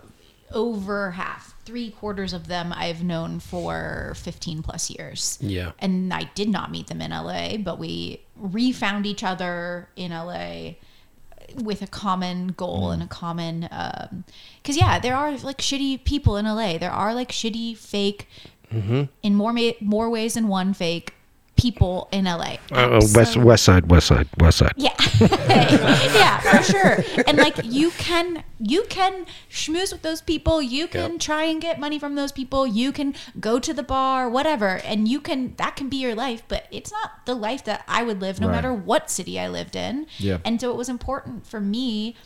over 0.53 1.13
half, 1.13 1.52
three 1.64 1.90
quarters 1.90 2.32
of 2.32 2.48
them 2.48 2.72
I've 2.74 3.02
known 3.05 3.40
for 3.40 4.14
15 4.16 4.62
plus 4.62 4.90
years. 4.90 5.39
Yeah. 5.40 5.72
And 5.78 6.12
I 6.12 6.30
did 6.34 6.48
not 6.48 6.70
meet 6.70 6.89
them 6.89 7.01
in 7.01 7.10
LA, 7.10 7.56
but 7.56 7.78
we 7.78 8.20
refound 8.36 9.06
each 9.06 9.22
other 9.22 9.89
in 9.97 10.10
LA 10.12 10.72
with 11.56 11.82
a 11.82 11.86
common 11.86 12.48
goal 12.48 12.90
and 12.93 13.02
a 13.02 13.06
common 13.06 13.68
um 13.72 14.24
because 14.62 14.74
yeah 14.74 14.98
there 14.98 15.14
are 15.14 15.32
like 15.39 15.59
shitty 15.59 16.02
people 16.02 16.39
in 16.39 16.47
la 16.47 16.78
there 16.78 16.90
are 16.90 17.12
like 17.12 17.30
shitty 17.30 17.76
fake 17.76 18.26
in 19.22 19.34
more 19.34 19.52
ma- 19.52 19.72
more 19.80 20.09
ways 20.09 20.32
than 20.32 20.48
one 20.48 20.72
fake 20.72 21.12
people 21.62 22.09
in 22.12 22.24
la 22.24 22.56
Uh, 22.72 23.01
west 23.14 23.36
West 23.36 23.64
Side, 23.64 23.84
West 23.90 24.06
Side, 24.09 24.28
West 24.39 24.59
Side. 24.59 24.72
Yeah. 24.76 24.97
yeah, 26.22 26.39
for 26.40 26.62
sure. 26.72 26.94
And 27.26 27.39
like 27.39 27.56
you 27.64 27.90
can 27.93 28.43
you 28.59 28.84
can 28.89 29.26
schmooze 29.51 29.93
with 29.93 30.02
those 30.02 30.20
people, 30.22 30.60
you 30.62 30.86
can 30.86 31.12
Yep. 31.12 31.20
try 31.20 31.44
and 31.44 31.60
get 31.60 31.78
money 31.80 31.98
from 31.98 32.14
those 32.14 32.32
people, 32.32 32.66
you 32.66 32.93
can 32.93 33.14
go 33.40 33.59
to 33.59 33.72
the 33.72 33.82
bar, 33.82 34.28
whatever, 34.28 34.80
and 34.84 35.09
you 35.09 35.20
can 35.20 35.55
that 35.56 35.76
can 35.76 35.89
be 35.89 35.97
your 35.97 36.14
life, 36.14 36.43
but 36.48 36.66
it's 36.70 36.90
not 36.98 37.09
the 37.26 37.34
life 37.34 37.62
that 37.64 37.80
I 37.89 38.02
would 38.02 38.20
live 38.20 38.40
no 38.40 38.48
Right. 38.48 38.56
matter 38.56 38.72
what 38.74 39.10
city 39.10 39.39
I 39.39 39.48
lived 39.48 39.76
in. 39.76 40.06
Yeah. 40.18 40.39
And 40.44 40.60
so 40.60 40.70
it 40.70 40.76
was 40.76 40.89
important 40.89 41.47
for 41.47 41.60
me 41.60 42.16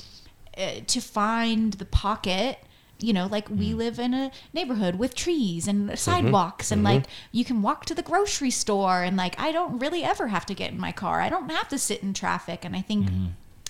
uh, 0.56 0.80
to 0.86 1.00
find 1.00 1.74
the 1.74 1.84
pocket 1.84 2.58
you 2.98 3.12
know 3.12 3.26
like 3.26 3.48
we 3.50 3.72
Mm. 3.72 3.76
live 3.76 3.98
in 3.98 4.14
a 4.14 4.30
neighborhood 4.52 4.96
with 4.96 5.14
trees 5.14 5.68
and 5.68 5.88
Mm-hmm. 5.88 5.96
sidewalks 5.96 6.70
and 6.72 6.82
like 6.82 7.04
you 7.32 7.44
can 7.44 7.60
walk 7.62 7.84
to 7.86 7.94
the 7.94 8.02
grocery 8.02 8.50
store 8.50 9.02
and 9.02 9.16
like 9.16 9.38
i 9.38 9.52
don't 9.52 9.78
really 9.78 10.02
ever 10.02 10.28
have 10.28 10.46
to 10.46 10.54
get 10.54 10.72
in 10.72 10.78
my 10.80 10.92
car 10.92 11.20
i 11.20 11.28
don't 11.28 11.50
have 11.50 11.68
to 11.68 11.78
sit 11.78 12.02
in 12.02 12.14
traffic 12.14 12.64
and 12.64 12.74
i 12.74 12.80
think 12.80 13.06
Mm-hmm. 13.06 13.26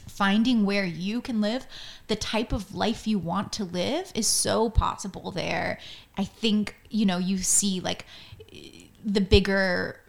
finding 0.09 0.65
where 0.65 0.85
you 0.85 1.21
can 1.21 1.41
live 1.41 1.67
the 2.07 2.15
type 2.17 2.53
of 2.53 2.75
life 2.75 3.07
you 3.09 3.19
want 3.19 3.53
to 3.55 3.65
live 3.65 4.13
is 4.15 4.27
so 4.29 4.71
possible 4.71 5.31
there 5.33 5.79
i 6.17 6.25
think 6.25 6.77
you 6.91 7.05
know 7.05 7.19
you 7.19 7.39
see 7.39 7.81
like 7.81 8.07
the 9.05 9.21
bigger 9.21 10.01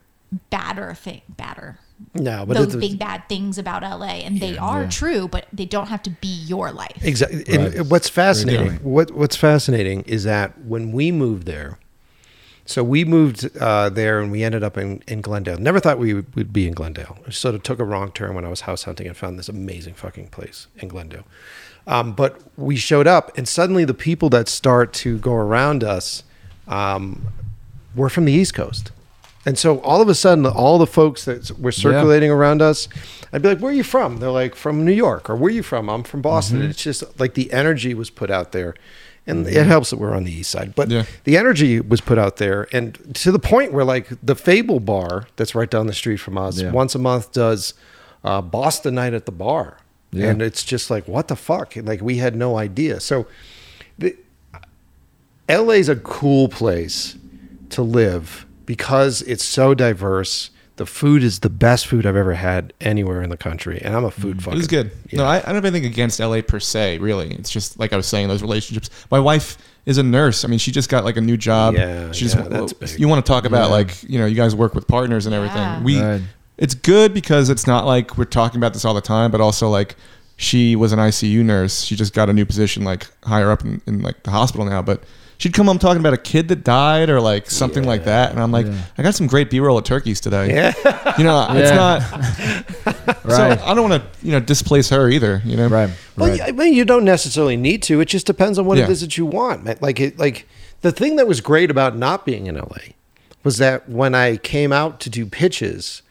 badder 0.52 0.94
thing 0.94 1.22
badder 1.30 1.80
No, 2.14 2.45
but 2.45 2.56
those 2.56 2.76
big 2.76 2.99
bad 2.99 3.28
things 3.28 3.57
about 3.57 3.82
LA, 3.84 4.22
and 4.26 4.40
they 4.40 4.57
are 4.57 4.84
Yeah. 4.84 4.90
true, 4.90 5.28
but 5.28 5.45
they 5.52 5.65
don't 5.65 5.88
have 5.88 6.03
to 6.03 6.10
be 6.10 6.28
your 6.28 6.72
life. 6.72 6.98
Exactly. 7.02 7.38
Right. 7.40 7.76
And 7.76 7.90
what's 7.91 8.10
fascinating, 8.10 8.64
different. 8.64 8.84
what 8.84 9.11
what's 9.11 9.36
fascinating 9.36 10.02
is 10.03 10.24
that 10.24 10.60
when 10.64 10.91
we 10.91 11.11
moved 11.11 11.45
there, 11.48 11.80
so 12.65 12.84
we 12.84 13.06
moved 13.06 13.49
uh, 13.57 13.90
there 13.90 14.19
and 14.19 14.32
we 14.32 14.44
ended 14.44 14.64
up 14.64 14.78
in, 14.78 15.02
in 15.07 15.22
Glendale. 15.22 15.57
Never 15.57 15.80
thought 15.80 15.98
we 15.99 16.14
would, 16.14 16.36
would 16.36 16.53
be 16.53 16.68
in 16.68 16.74
Glendale. 16.74 17.18
I 17.26 17.32
sort 17.32 17.56
of 17.56 17.64
took 17.64 17.80
a 17.80 17.86
wrong 17.86 18.11
turn 18.11 18.36
when 18.36 18.45
I 18.45 18.49
was 18.49 18.61
house 18.61 18.84
hunting 18.84 19.07
and 19.07 19.15
found 19.15 19.40
this 19.40 19.48
amazing 19.49 19.94
fucking 19.94 20.28
place 20.28 20.68
in 20.78 20.90
Glendale. 20.90 21.24
Um, 21.88 22.11
but 22.11 22.41
we 22.57 22.76
showed 22.76 23.07
up, 23.07 23.36
and 23.38 23.48
suddenly 23.48 23.86
the 23.86 23.94
people 23.94 24.30
that 24.32 24.49
start 24.49 24.91
to 24.95 25.18
go 25.19 25.34
around 25.34 25.84
us 25.84 26.24
um, 26.68 27.28
were 27.95 28.10
from 28.10 28.26
the 28.26 28.34
East 28.34 28.53
Coast. 28.53 28.91
And 29.48 29.57
so 29.57 29.80
all 29.80 30.02
of 30.02 30.10
a 30.10 30.14
sudden, 30.14 30.45
all 30.45 30.78
the 30.78 30.86
folks 30.86 31.24
that 31.24 31.57
were 31.57 31.72
circulating 31.72 32.30
around 32.30 32.61
us, 32.61 32.90
I'd 33.32 33.41
be 33.41 33.48
like, 33.48 33.60
"Where 33.60 33.72
are 33.72 33.76
you 33.76 33.84
from?" 33.84 34.18
They're 34.18 34.30
like, 34.30 34.56
"From 34.56 34.84
New 34.84 34.91
York." 34.91 35.30
Or 35.30 35.36
"Where 35.38 35.48
are 35.48 35.56
you 35.56 35.64
from?" 35.64 35.90
I'm 35.90 36.03
from 36.03 36.22
Boston. 36.22 36.61
And 36.61 36.69
it's 36.69 36.84
just 36.84 37.02
like 37.18 37.34
the 37.34 37.52
energy 37.53 37.94
was 37.94 38.10
put 38.10 38.30
out 38.30 38.52
there, 38.52 38.76
and 39.26 39.48
it 39.48 39.65
helps 39.65 39.90
that 39.91 39.99
we're 39.99 40.14
on 40.14 40.26
the 40.26 40.34
East 40.34 40.52
Side. 40.52 40.76
But 40.76 40.90
Yeah. 40.91 41.03
the 41.24 41.38
energy 41.38 41.80
was 41.80 42.02
put 42.02 42.18
out 42.18 42.36
there, 42.38 42.68
and 42.74 42.98
to 43.15 43.32
the 43.32 43.40
point 43.40 43.72
where 43.72 43.86
like 43.86 44.10
the 44.22 44.36
Fable 44.36 44.82
Bar 44.82 45.28
that's 45.38 45.56
right 45.56 45.72
down 45.72 45.88
the 45.88 45.94
street 45.94 46.18
from 46.18 46.38
us, 46.38 46.60
Yeah. 46.60 46.72
once 46.72 46.94
a 46.94 46.99
month 46.99 47.32
does 47.32 47.74
uh, 48.26 48.41
Boston 48.41 48.95
Night 48.95 49.14
at 49.14 49.26
the 49.26 49.32
Bar, 49.32 49.78
Yeah. 50.11 50.26
and 50.28 50.41
it's 50.41 50.64
just 50.64 50.90
like, 50.91 51.07
what 51.07 51.30
the 51.30 51.38
fuck? 51.38 51.74
Like 51.82 52.02
we 52.02 52.18
had 52.18 52.36
no 52.36 52.57
idea. 52.57 52.99
So. 52.99 53.28
The, 53.98 54.15
LA's 55.49 55.88
a 55.88 55.95
cool 55.95 56.49
place 56.49 57.15
to 57.69 57.82
live 57.82 58.45
because 58.68 59.23
it's 59.23 59.44
so 59.44 59.73
diverse. 59.73 60.52
The 60.76 60.85
food 60.85 61.23
is 61.23 61.39
the 61.39 61.49
best 61.49 61.88
food 61.88 62.06
I've 62.06 62.15
ever 62.15 62.35
had 62.35 62.72
anywhere 62.80 63.23
in 63.23 63.31
the 63.31 63.38
country, 63.38 63.81
and 63.84 63.95
I'm 63.95 64.06
a 64.06 64.11
food 64.11 64.38
mm-hmm. 64.38 64.49
fucker. 64.49 64.53
It 64.53 64.57
was 64.57 64.68
good. 64.68 64.91
Yeah. 65.10 65.18
No, 65.18 65.26
I, 65.26 65.38
I 65.38 65.41
don't 65.41 65.56
have 65.56 65.65
anything 65.65 65.85
against 65.91 66.19
LA 66.19 66.41
per 66.41 66.60
se. 66.60 66.99
Really, 66.99 67.34
it's 67.34 67.49
just 67.49 67.80
like 67.80 67.94
I 67.94 67.95
was 67.95 68.06
saying, 68.06 68.27
those 68.27 68.44
relationships. 68.44 68.91
My 69.10 69.19
wife 69.19 69.57
is 69.88 69.98
a 69.98 70.03
nurse. 70.03 70.45
I 70.45 70.49
mean, 70.49 70.60
she 70.60 70.72
just 70.72 70.89
got 70.89 71.03
like 71.03 71.18
a 71.18 71.22
new 71.22 71.35
job. 71.35 71.73
Yeah, 71.73 72.11
she 72.11 72.26
just, 72.26 72.35
yeah, 72.35 72.44
that's 72.44 72.73
big. 72.73 72.99
You 72.99 73.07
want 73.07 73.26
to 73.26 73.27
talk 73.27 73.45
about 73.45 73.69
Yeah. 73.69 73.77
like 73.77 74.03
you 74.03 74.19
know, 74.19 74.27
you 74.27 74.35
guys 74.35 74.53
work 74.53 74.76
with 74.76 74.88
partners 74.88 75.26
and 75.26 75.34
everything. 75.34 75.57
Yeah. 75.57 75.81
We, 75.84 75.99
Right. 75.99 76.22
it's 76.57 76.76
good 76.76 77.11
because 77.11 77.49
it's 77.49 77.65
not 77.65 77.85
like 77.88 78.15
we're 78.15 78.26
talking 78.26 78.60
about 78.60 78.73
this 78.73 78.85
all 78.85 78.94
the 78.94 79.02
time, 79.02 79.31
but 79.31 79.41
also 79.41 79.69
like 79.69 79.95
she 80.35 80.76
was 80.76 80.91
an 80.91 80.99
ICU 80.99 81.44
nurse. 81.44 81.81
She 81.81 81.95
just 81.95 82.14
got 82.14 82.30
a 82.30 82.34
new 82.34 82.45
position 82.45 82.84
like 82.84 83.07
higher 83.23 83.49
up 83.49 83.64
in, 83.64 83.81
in 83.88 84.03
like 84.03 84.22
the 84.23 84.31
hospital 84.31 84.65
now, 84.65 84.84
but. 84.84 85.02
She'd 85.39 85.53
come 85.53 85.68
home 85.68 85.77
talking 85.77 85.99
about 85.99 86.14
a 86.14 86.18
kid 86.18 86.47
that 86.47 86.64
died 86.64 87.09
or 87.11 87.22
like 87.22 87.49
something 87.51 87.84
like 87.84 88.05
that, 88.05 88.31
and 88.31 88.39
I'm 88.39 88.51
like, 88.51 88.65
Yeah. 88.65 88.81
I 88.97 89.03
got 89.03 89.14
some 89.14 89.27
great 89.27 89.49
B-roll 89.51 89.77
of 89.77 89.84
turkeys 89.84 90.19
today. 90.19 90.47
Yeah. 90.53 91.14
You 91.18 91.23
know, 91.23 91.45
it's 91.51 91.69
Yeah. 91.72 91.76
not. 91.76 93.03
Right. 93.27 93.59
So 93.59 93.65
I 93.65 93.73
don't 93.73 93.89
want 93.89 94.01
to, 94.01 94.26
you 94.26 94.31
know, 94.31 94.39
displace 94.39 94.89
her 94.89 95.09
either. 95.09 95.41
You 95.45 95.57
know, 95.57 95.68
Right. 95.68 95.89
Well, 96.18 96.30
right. 96.30 96.41
I 96.41 96.51
mean, 96.51 96.73
you 96.73 96.85
don't 96.85 97.03
necessarily 97.05 97.57
need 97.57 97.84
to. 97.84 97.99
It 98.01 98.05
just 98.05 98.26
depends 98.26 98.57
on 98.57 98.65
what 98.65 98.77
it 98.77 98.81
Yeah. 98.81 98.89
is 98.89 99.01
that 99.01 99.18
you 99.18 99.26
want. 99.26 99.81
Like, 99.81 99.99
it, 99.99 100.18
like 100.18 100.47
the 100.81 100.91
thing 100.91 101.18
that 101.18 101.27
was 101.27 101.41
great 101.41 101.69
about 101.69 101.95
not 101.97 102.26
being 102.26 102.47
in 102.47 102.55
LA 102.55 102.93
was 103.43 103.57
that 103.57 103.88
when 103.89 104.15
I 104.15 104.38
came 104.38 104.72
out 104.72 104.99
to 105.01 105.09
do 105.09 105.26
pitches, 105.26 106.01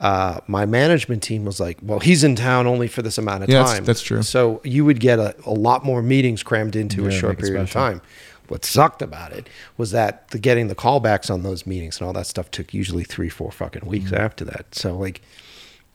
uh, 0.00 0.40
my 0.48 0.66
management 0.66 1.22
team 1.22 1.44
was 1.44 1.60
like, 1.60 1.78
"Well, 1.80 2.00
he's 2.00 2.24
in 2.24 2.34
town 2.36 2.66
only 2.66 2.88
for 2.88 3.02
this 3.02 3.16
amount 3.18 3.44
of 3.44 3.48
Yeah, 3.48 3.58
that's- 3.60 3.74
time." 3.74 3.84
that's 3.84 4.02
true. 4.02 4.22
So 4.22 4.60
you 4.64 4.84
would 4.84 5.00
get 5.00 5.18
a, 5.18 5.34
a 5.46 5.52
lot 5.54 5.84
more 5.84 6.02
meetings 6.02 6.42
crammed 6.42 6.74
into 6.76 7.06
a 7.06 7.10
short 7.12 7.38
make 7.38 7.38
it 7.38 7.42
period 7.46 7.62
of 7.62 7.70
time. 7.70 8.00
What 8.48 8.64
sucked 8.64 9.02
about 9.02 9.32
it 9.32 9.48
was 9.76 9.90
that 9.92 10.28
the 10.28 10.38
getting 10.38 10.68
the 10.68 10.74
callbacks 10.74 11.30
on 11.32 11.42
those 11.42 11.66
meetings 11.66 11.98
and 11.98 12.06
all 12.06 12.12
that 12.12 12.26
stuff 12.26 12.50
took 12.50 12.72
usually 12.74 13.04
three, 13.04 13.28
four 13.28 13.50
fucking 13.50 13.86
weeks 13.86 14.12
after 14.12 14.44
that. 14.44 14.74
So 14.74 14.96
like, 14.96 15.20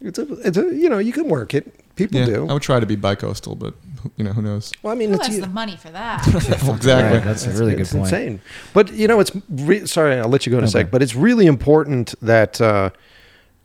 it's 0.02 0.18
a, 0.18 0.34
it's 0.48 0.58
a, 0.58 0.74
you 0.74 0.90
know, 0.90 0.98
you 0.98 1.12
can 1.12 1.28
work 1.28 1.54
it. 1.54 1.74
People 1.96 2.20
Yeah, 2.22 2.26
do. 2.28 2.48
I 2.50 2.54
would 2.54 2.62
try 2.62 2.80
to 2.80 2.86
be 2.86 2.96
bi-coastal, 2.96 3.56
but 3.56 3.74
you 4.16 4.24
know 4.24 4.32
who 4.32 4.42
knows? 4.42 4.72
well, 4.82 4.94
I 4.94 4.96
mean, 4.96 5.10
Who 5.10 5.16
it's 5.16 5.28
has 5.28 5.42
the 5.42 5.48
money 5.48 5.76
for 5.76 5.90
that? 5.90 6.26
exactly. 6.28 6.94
Right, 6.94 7.24
that's 7.24 7.46
a 7.46 7.52
really 7.52 7.72
good 7.74 7.82
it's 7.82 7.92
point. 7.92 8.06
insane. 8.06 8.42
But 8.74 8.94
you 8.94 9.08
know, 9.10 9.20
it's 9.20 9.32
re- 9.50 9.86
sorry, 9.86 10.16
I'll 10.18 10.30
let 10.30 10.46
you 10.46 10.52
go 10.54 10.58
in 10.58 10.64
a 10.64 10.68
sec. 10.70 10.90
But 10.90 11.02
it's 11.04 11.16
really 11.16 11.46
important 11.48 12.16
that 12.22 12.62
uh, 12.62 12.92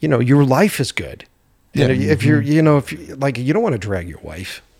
you 0.00 0.08
know 0.08 0.18
your 0.18 0.44
life 0.44 0.80
is 0.80 0.90
good. 0.90 1.24
Yeah. 1.72 1.86
You 1.86 1.94
know, 2.06 2.12
if 2.12 2.24
you're, 2.24 2.40
you 2.42 2.62
know, 2.62 2.78
if 2.78 2.92
you, 2.92 3.14
like 3.14 3.38
you 3.38 3.52
don't 3.52 3.62
want 3.62 3.74
to 3.74 3.78
drag 3.78 4.08
your 4.08 4.18
wife, 4.20 4.60
you 4.66 4.73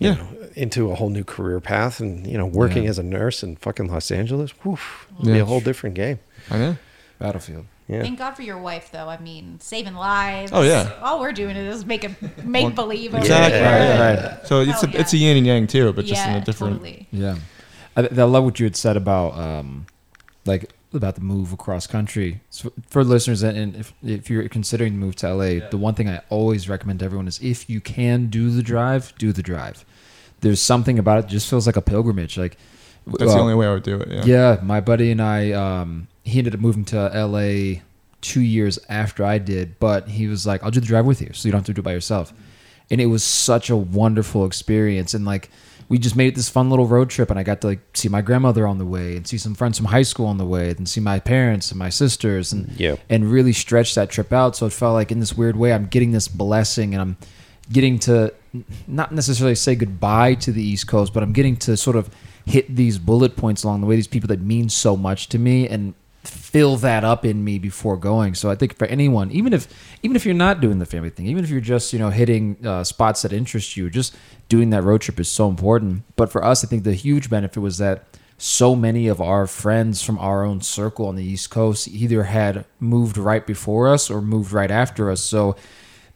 Yeah. 0.00 0.14
know, 0.14 0.28
into 0.56 0.90
a 0.90 0.94
whole 0.96 1.10
new 1.10 1.24
career 1.24 1.60
path, 1.60 2.00
and 2.00 2.26
you 2.26 2.36
know, 2.38 2.46
working 2.46 2.84
Yeah. 2.84 2.90
as 2.90 2.98
a 2.98 3.02
nurse 3.02 3.42
in 3.42 3.56
fucking 3.56 3.86
Los 3.88 4.10
Angeles, 4.10 4.50
whew, 4.62 4.78
it'd 5.20 5.32
be 5.32 5.38
a 5.38 5.44
whole 5.44 5.60
different 5.60 5.94
game. 5.94 6.18
I 6.50 6.58
know. 6.58 6.76
Battlefield. 7.18 7.66
Yeah. 7.86 8.02
Thank 8.02 8.18
God 8.18 8.32
for 8.34 8.42
your 8.42 8.56
wife, 8.58 8.90
though. 8.92 9.08
I 9.08 9.18
mean, 9.18 9.58
saving 9.60 9.94
lives. 9.94 10.52
Oh, 10.54 10.62
yeah. 10.62 10.92
All 11.02 11.18
we're 11.20 11.32
doing 11.32 11.56
is 11.56 11.84
make 11.84 12.04
a 12.04 12.14
make 12.44 12.74
believe. 12.74 13.14
Exactly. 13.14 13.58
Yeah. 13.60 14.34
Right. 14.36 14.46
So 14.46 14.60
it's 14.60 14.80
Hell 14.80 14.90
a, 14.94 15.00
it's 15.00 15.12
a 15.12 15.16
yin 15.18 15.36
and 15.36 15.46
yang 15.46 15.66
too, 15.66 15.92
but 15.92 16.04
just 16.06 16.24
yeah, 16.24 16.36
in 16.36 16.42
a 16.42 16.44
different. 16.44 16.74
totally. 16.76 17.08
Yeah, 17.10 17.36
I, 17.96 18.02
I 18.02 18.22
love 18.24 18.44
what 18.44 18.58
you 18.60 18.64
had 18.64 18.76
said 18.76 18.96
about 18.96 19.36
um, 19.36 19.86
like 20.46 20.72
about 20.94 21.14
the 21.16 21.20
move 21.20 21.52
across 21.52 21.86
country. 21.86 22.40
So 22.48 22.72
for 22.88 23.02
listeners, 23.04 23.42
and- 23.42 23.56
and 23.58 23.76
if 23.76 23.92
if 24.04 24.30
you're 24.30 24.48
considering 24.48 24.92
the 24.94 24.98
move 25.04 25.16
to 25.16 25.34
LA, 25.34 25.68
the 25.68 25.76
one 25.76 25.94
thing 25.94 26.08
I 26.08 26.20
always 26.30 26.68
recommend 26.68 27.00
to 27.00 27.04
everyone 27.04 27.26
is 27.28 27.38
if 27.42 27.68
you 27.68 27.80
can 27.80 28.26
do 28.28 28.50
the 28.50 28.62
drive, 28.62 29.12
do 29.18 29.32
the 29.32 29.42
drive. 29.42 29.84
There's 30.40 30.60
something 30.60 30.98
about 30.98 31.18
it 31.18 31.22
that 31.22 31.30
just 31.30 31.48
feels 31.48 31.66
like 31.66 31.76
a 31.76 31.82
pilgrimage. 31.82 32.38
Like 32.38 32.56
That's 33.06 33.32
uh, 33.32 33.34
the 33.36 33.40
only 33.40 33.54
way 33.54 33.66
I 33.66 33.72
would 33.72 33.82
do 33.82 33.96
it. 34.00 34.08
Yeah. 34.08 34.24
yeah, 34.24 34.60
my 34.62 34.80
buddy 34.80 35.10
and 35.10 35.20
I, 35.20 35.52
um, 35.52 36.08
he 36.24 36.38
ended 36.38 36.54
up 36.54 36.60
moving 36.60 36.84
to 36.86 36.96
LA 37.14 37.80
two 38.20 38.40
years 38.40 38.78
after 38.88 39.24
I 39.24 39.38
did, 39.38 39.78
but 39.78 40.08
he 40.08 40.26
was 40.26 40.46
like, 40.46 40.62
I'll 40.62 40.70
do 40.70 40.80
the 40.80 40.86
drive 40.86 41.06
with 41.06 41.20
you 41.22 41.32
so 41.32 41.48
you 41.48 41.52
don't 41.52 41.60
have 41.60 41.66
to 41.66 41.72
do 41.74 41.80
it 41.80 41.84
by 41.84 41.92
yourself. 41.92 42.32
And 42.90 43.00
it 43.00 43.06
was 43.06 43.22
such 43.22 43.70
a 43.70 43.76
wonderful 43.76 44.44
experience. 44.44 45.14
And 45.14 45.24
like, 45.24 45.48
we 45.88 45.98
just 45.98 46.14
made 46.16 46.28
it 46.28 46.34
this 46.36 46.48
fun 46.48 46.70
little 46.70 46.86
road 46.86 47.10
trip 47.10 47.30
and 47.30 47.38
I 47.38 47.42
got 47.42 47.60
to 47.62 47.66
like 47.68 47.80
see 47.94 48.08
my 48.08 48.22
grandmother 48.22 48.64
on 48.66 48.78
the 48.78 48.86
way 48.86 49.16
and 49.16 49.26
see 49.26 49.38
some 49.38 49.54
friends 49.56 49.76
from 49.76 49.86
high 49.86 50.02
school 50.02 50.26
on 50.26 50.38
the 50.38 50.46
way 50.46 50.70
and 50.70 50.88
see 50.88 51.00
my 51.00 51.18
parents 51.18 51.70
and 51.72 51.78
my 51.80 51.88
sisters 51.88 52.52
and, 52.52 52.70
Yeah. 52.78 52.94
and 53.08 53.24
really 53.30 53.52
stretch 53.52 53.94
that 53.96 54.08
trip 54.08 54.32
out. 54.32 54.54
So 54.56 54.66
it 54.66 54.72
felt 54.72 54.94
like 54.94 55.10
in 55.10 55.18
this 55.18 55.36
weird 55.36 55.56
way, 55.56 55.72
I'm 55.72 55.86
getting 55.86 56.12
this 56.12 56.28
blessing 56.28 56.94
and 56.94 57.00
I'm 57.02 57.16
getting 57.72 57.98
to 58.00 58.32
not 58.86 59.12
necessarily 59.12 59.54
say 59.54 59.74
goodbye 59.74 60.34
to 60.34 60.52
the 60.52 60.62
East 60.62 60.88
Coast, 60.88 61.14
but 61.14 61.22
I'm 61.22 61.32
getting 61.32 61.56
to 61.58 61.76
sort 61.76 61.96
of 61.96 62.10
hit 62.44 62.74
these 62.74 62.98
bullet 62.98 63.36
points 63.36 63.62
along 63.62 63.80
the 63.80 63.86
way, 63.86 63.96
these 63.96 64.08
people 64.08 64.28
that 64.28 64.40
mean 64.40 64.68
so 64.68 64.96
much 64.96 65.28
to 65.28 65.38
me 65.38 65.68
and 65.68 65.94
fill 66.24 66.76
that 66.76 67.02
up 67.04 67.24
in 67.24 67.42
me 67.44 67.58
before 67.58 67.96
going. 67.96 68.34
So 68.34 68.50
I 68.50 68.54
think 68.54 68.76
for 68.76 68.86
anyone, 68.86 69.30
even 69.30 69.52
if 69.52 69.68
even 70.02 70.16
if 70.16 70.26
you're 70.26 70.34
not 70.34 70.60
doing 70.60 70.78
the 70.78 70.86
family 70.86 71.10
thing, 71.10 71.26
even 71.26 71.44
if 71.44 71.50
you're 71.50 71.60
just, 71.60 71.92
you 71.92 71.98
know, 71.98 72.10
hitting 72.10 72.56
uh, 72.66 72.84
spots 72.84 73.22
that 73.22 73.32
interest 73.32 73.76
you, 73.76 73.88
just 73.88 74.16
doing 74.48 74.70
that 74.70 74.82
road 74.82 75.00
trip 75.00 75.18
is 75.20 75.28
so 75.28 75.48
important. 75.48 76.02
But 76.16 76.30
for 76.30 76.44
us, 76.44 76.64
I 76.64 76.68
think 76.68 76.84
the 76.84 76.94
huge 76.94 77.30
benefit 77.30 77.60
was 77.60 77.78
that 77.78 78.04
so 78.36 78.74
many 78.74 79.06
of 79.06 79.20
our 79.20 79.46
friends 79.46 80.02
from 80.02 80.18
our 80.18 80.44
own 80.44 80.60
circle 80.62 81.06
on 81.06 81.16
the 81.16 81.24
East 81.24 81.50
Coast 81.50 81.86
either 81.88 82.24
had 82.24 82.64
moved 82.80 83.16
right 83.18 83.46
before 83.46 83.88
us 83.88 84.10
or 84.10 84.22
moved 84.22 84.52
right 84.52 84.70
after 84.70 85.10
us. 85.10 85.20
So 85.20 85.56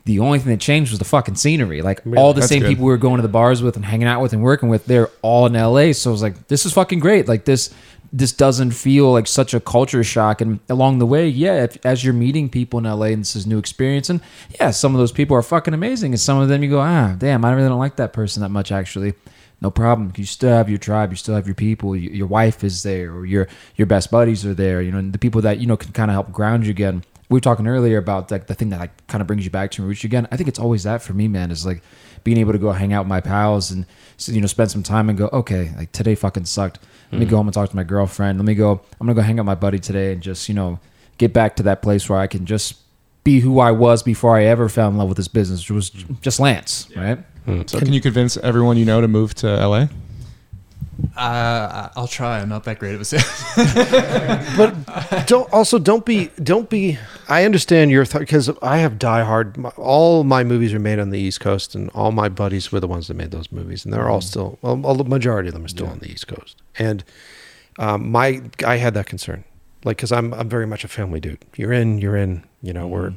the 0.05 0.19
only 0.21 0.39
thing 0.39 0.51
that 0.53 0.61
changed 0.61 0.91
was 0.91 0.99
the 0.99 1.05
fucking 1.05 1.37
scenery. 1.37 1.81
Like 1.81 2.03
all 2.17 2.35
the 2.35 2.41
That's 2.41 2.51
same 2.51 2.61
good. 2.61 2.69
people 2.69 2.85
we 2.85 2.91
were 2.91 2.99
going 2.99 3.17
to 3.17 3.23
the 3.23 3.29
bars 3.29 3.63
with 3.63 3.77
and 3.77 3.85
hanging 3.85 4.07
out 4.07 4.21
with 4.21 4.35
and 4.35 4.43
working 4.43 4.69
with, 4.69 4.85
they're 4.85 5.09
all 5.23 5.47
in 5.47 5.55
LA. 5.55 5.93
So 5.93 6.11
I 6.11 6.13
was 6.13 6.23
like, 6.23 6.49
this 6.49 6.67
is 6.67 6.73
fucking 6.75 6.99
great. 6.99 7.27
Like 7.27 7.47
this 7.47 7.73
this 8.13 8.33
doesn't 8.33 8.71
feel 8.71 9.11
like 9.11 9.27
such 9.27 9.55
a 9.55 9.61
culture 9.61 10.05
shock. 10.05 10.41
And 10.41 10.61
along 10.69 11.01
the 11.01 11.07
way, 11.07 11.27
yeah, 11.27 11.65
if, 11.65 11.85
as 11.85 12.05
you're 12.05 12.15
meeting 12.15 12.49
people 12.49 12.79
in 12.79 12.85
LA 12.85 13.07
and 13.07 13.23
this 13.23 13.35
is 13.35 13.45
new 13.45 13.59
experience, 13.59 14.09
and 14.09 14.21
yeah, 14.61 14.71
some 14.71 14.95
of 14.95 15.01
those 15.01 15.11
people 15.11 15.37
are 15.37 15.43
fucking 15.43 15.75
amazing. 15.75 16.13
And 16.13 16.21
some 16.21 16.39
of 16.39 16.49
them 16.49 16.63
you 16.63 16.71
go, 16.71 16.81
ah, 16.81 17.17
damn, 17.19 17.45
I 17.45 17.53
really 17.53 17.69
don't 17.69 17.81
like 17.81 17.97
that 17.97 18.13
person 18.13 18.43
that 18.43 18.51
much 18.51 18.71
actually. 18.71 19.15
No 19.61 19.71
problem. 19.71 20.13
You 20.17 20.27
still 20.27 20.51
have 20.51 20.69
your 20.69 20.79
tribe. 20.79 21.11
You 21.11 21.17
still 21.17 21.35
have 21.35 21.47
your 21.47 21.55
people. 21.55 21.97
Your 21.97 22.27
wife 22.27 22.63
is 22.63 22.83
there, 22.83 23.13
or 23.13 23.25
your 23.25 23.49
your 23.77 23.87
best 23.87 24.11
buddies 24.11 24.45
are 24.45 24.53
there. 24.53 24.83
You 24.83 24.93
know, 24.93 24.99
and 24.99 25.13
the 25.13 25.19
people 25.19 25.41
that 25.41 25.59
you 25.59 25.67
know 25.67 25.77
can 25.77 25.93
kind 25.93 26.11
of 26.11 26.15
help 26.15 26.31
ground 26.31 26.67
you 26.67 26.71
again. 26.71 27.03
We 27.35 27.39
were 27.39 27.41
talking 27.41 27.67
earlier 27.67 27.99
about 27.99 28.31
like 28.31 28.47
the 28.47 28.55
thing 28.55 28.69
that 28.69 28.79
like 28.79 29.07
kind 29.09 29.21
of 29.21 29.27
brings 29.27 29.45
you 29.45 29.51
back 29.51 29.73
to 29.73 29.83
your 29.83 29.89
roots 29.89 30.05
again. 30.05 30.29
I 30.31 30.37
think 30.37 30.49
it's 30.49 30.61
always 30.61 30.85
that 30.85 31.03
for 31.03 31.15
me, 31.15 31.27
man. 31.27 31.51
Is 31.51 31.67
like 31.67 31.83
being 32.23 32.39
able 32.39 32.53
to 32.53 32.61
go 32.61 32.71
hang 32.71 32.93
out 32.93 33.07
with 33.07 33.09
my 33.09 33.21
pals 33.21 33.73
and 33.73 33.87
you 34.27 34.41
know 34.41 34.47
spend 34.47 34.71
some 34.71 34.85
time 34.85 35.09
and 35.09 35.19
go, 35.19 35.29
okay, 35.33 35.73
like 35.77 35.91
today 35.91 36.15
fucking 36.15 36.45
sucked. 36.45 36.79
Let 37.11 37.19
me 37.19 37.27
go 37.27 37.35
mm. 37.35 37.39
home 37.39 37.49
and 37.49 37.55
talk 37.55 37.71
to 37.71 37.75
my 37.75 37.83
girlfriend. 37.83 38.39
Let 38.39 38.47
me 38.47 38.55
go. 38.55 38.71
I'm 39.01 39.07
gonna 39.09 39.15
go 39.15 39.23
hang 39.23 39.41
out 39.41 39.43
with 39.43 39.47
my 39.47 39.57
buddy 39.57 39.81
today 39.81 40.13
and 40.13 40.23
just 40.23 40.49
you 40.49 40.55
know 40.55 40.79
get 41.19 41.33
back 41.33 41.57
to 41.57 41.65
that 41.65 41.83
place 41.83 42.09
where 42.09 42.21
I 42.21 42.29
can 42.29 42.47
just 42.47 42.77
be 43.25 43.41
who 43.41 43.59
I 43.59 43.73
was 43.73 44.05
before 44.05 44.37
I 44.37 44.45
ever 44.45 44.69
fell 44.69 44.89
in 44.89 44.97
love 44.97 45.09
with 45.09 45.17
this 45.17 45.27
business, 45.27 45.69
which 45.69 45.75
was 45.75 45.91
mm. 45.91 46.21
just 46.21 46.39
Lance, 46.39 46.89
right? 46.95 47.19
Mm, 47.49 47.69
so 47.69 47.81
can 47.81 47.93
you 47.93 48.01
convince 48.01 48.37
everyone 48.37 48.77
you 48.77 48.85
know 48.85 49.01
to 49.01 49.09
move 49.09 49.35
to 49.35 49.49
LA? 49.49 49.89
Uh, 51.17 51.89
I'll 51.97 52.09
try. 52.09 52.41
I'm 52.41 52.49
not 52.49 52.65
that 52.65 52.79
great 52.79 52.95
of 52.95 53.01
a 53.01 53.05
salesman. 53.05 54.45
but 54.57 55.27
don't 55.27 55.53
also 55.53 55.79
don't 55.79 56.05
be 56.05 56.31
don't 56.43 56.69
be 56.69 56.99
i 57.29 57.45
understand 57.45 57.91
your 57.91 58.05
thought 58.05 58.21
because 58.21 58.51
i 58.63 58.79
have 58.79 58.95
diehard 58.95 59.57
my, 59.57 59.69
all 59.71 60.25
my 60.25 60.45
movies 60.45 60.75
are 60.75 60.79
made 60.79 60.99
on 60.99 61.11
the 61.11 61.19
east 61.19 61.41
coast 61.41 61.75
and 61.75 61.91
all 61.91 62.13
my 62.13 62.29
buddies 62.29 62.73
were 62.73 62.81
the 62.81 62.89
ones 62.89 63.09
that 63.09 63.15
made 63.15 63.31
those 63.31 63.51
movies 63.53 63.85
and 63.85 63.93
they're 63.95 64.09
all 64.09 64.21
still 64.21 64.59
well 64.63 65.01
a 65.01 65.05
majority 65.05 65.49
of 65.49 65.55
them 65.55 65.65
are 65.65 65.69
still 65.69 65.87
on 65.87 65.99
the 65.99 66.11
east 66.11 66.27
coast. 66.27 66.61
And 66.79 67.05
um, 67.79 68.11
my 68.11 68.43
i 68.65 68.77
had 68.77 68.95
that 68.95 69.07
concern. 69.07 69.45
Like 69.85 69.99
because 69.99 70.13
i'm 70.13 70.33
i'm 70.35 70.49
very 70.49 70.67
much 70.67 70.85
a 70.85 70.89
family 70.89 71.21
dude. 71.21 71.45
You're 71.57 71.73
in 71.73 71.99
you're 71.99 72.17
in 72.17 72.45
you 72.63 72.73
know 72.73 72.87
we're 72.87 73.13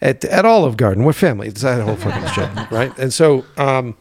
at, 0.00 0.24
at 0.24 0.44
olive 0.44 0.76
garden 0.76 1.04
we're 1.04 1.12
family. 1.12 1.48
It's 1.48 1.62
that 1.62 1.82
whole 1.82 1.96
fucking 1.96 2.28
shit 2.30 2.70
right? 2.70 2.96
And 2.98 3.12
so 3.12 3.44
um 3.56 3.96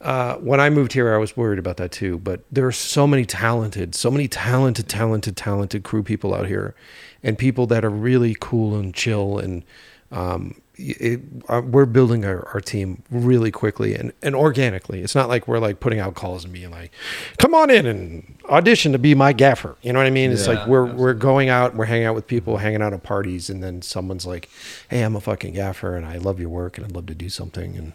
uh, 0.00 0.36
when 0.36 0.60
I 0.60 0.70
moved 0.70 0.92
here, 0.92 1.14
I 1.14 1.18
was 1.18 1.36
worried 1.36 1.58
about 1.58 1.76
that 1.76 1.92
too. 1.92 2.18
But 2.18 2.42
there 2.50 2.66
are 2.66 2.72
so 2.72 3.06
many 3.06 3.24
talented, 3.24 3.94
so 3.94 4.10
many 4.10 4.28
talented, 4.28 4.88
talented, 4.88 5.36
talented 5.36 5.82
crew 5.82 6.02
people 6.02 6.34
out 6.34 6.46
here, 6.46 6.74
and 7.22 7.36
people 7.36 7.66
that 7.66 7.84
are 7.84 7.90
really 7.90 8.36
cool 8.40 8.76
and 8.76 8.94
chill. 8.94 9.38
And 9.38 9.62
um, 10.10 10.60
it, 10.76 11.20
uh, 11.48 11.60
we're 11.64 11.84
building 11.84 12.24
our, 12.24 12.48
our 12.54 12.60
team 12.60 13.02
really 13.10 13.50
quickly 13.50 13.94
and, 13.94 14.12
and 14.22 14.34
organically. 14.34 15.02
It's 15.02 15.14
not 15.14 15.28
like 15.28 15.46
we're 15.46 15.58
like 15.58 15.80
putting 15.80 16.00
out 16.00 16.14
calls 16.14 16.44
and 16.44 16.52
being 16.52 16.70
like, 16.70 16.92
"Come 17.36 17.54
on 17.54 17.68
in 17.68 17.86
and 17.86 18.38
audition 18.48 18.92
to 18.92 18.98
be 18.98 19.14
my 19.14 19.34
gaffer." 19.34 19.76
You 19.82 19.92
know 19.92 19.98
what 19.98 20.06
I 20.06 20.10
mean? 20.10 20.32
It's 20.32 20.48
like 20.48 20.66
we're 20.66 20.86
we're 20.86 21.14
going 21.14 21.50
out, 21.50 21.70
and 21.72 21.78
we're 21.78 21.84
hanging 21.84 22.06
out 22.06 22.14
with 22.14 22.26
people, 22.26 22.56
hanging 22.56 22.80
out 22.80 22.94
at 22.94 23.02
parties, 23.02 23.50
and 23.50 23.62
then 23.62 23.82
someone's 23.82 24.24
like, 24.24 24.48
"Hey, 24.88 25.02
I'm 25.02 25.14
a 25.14 25.20
fucking 25.20 25.54
gaffer, 25.54 25.94
and 25.94 26.06
I 26.06 26.16
love 26.16 26.40
your 26.40 26.48
work, 26.48 26.78
and 26.78 26.86
I'd 26.86 26.92
love 26.92 27.06
to 27.06 27.14
do 27.14 27.28
something." 27.28 27.76
And 27.76 27.92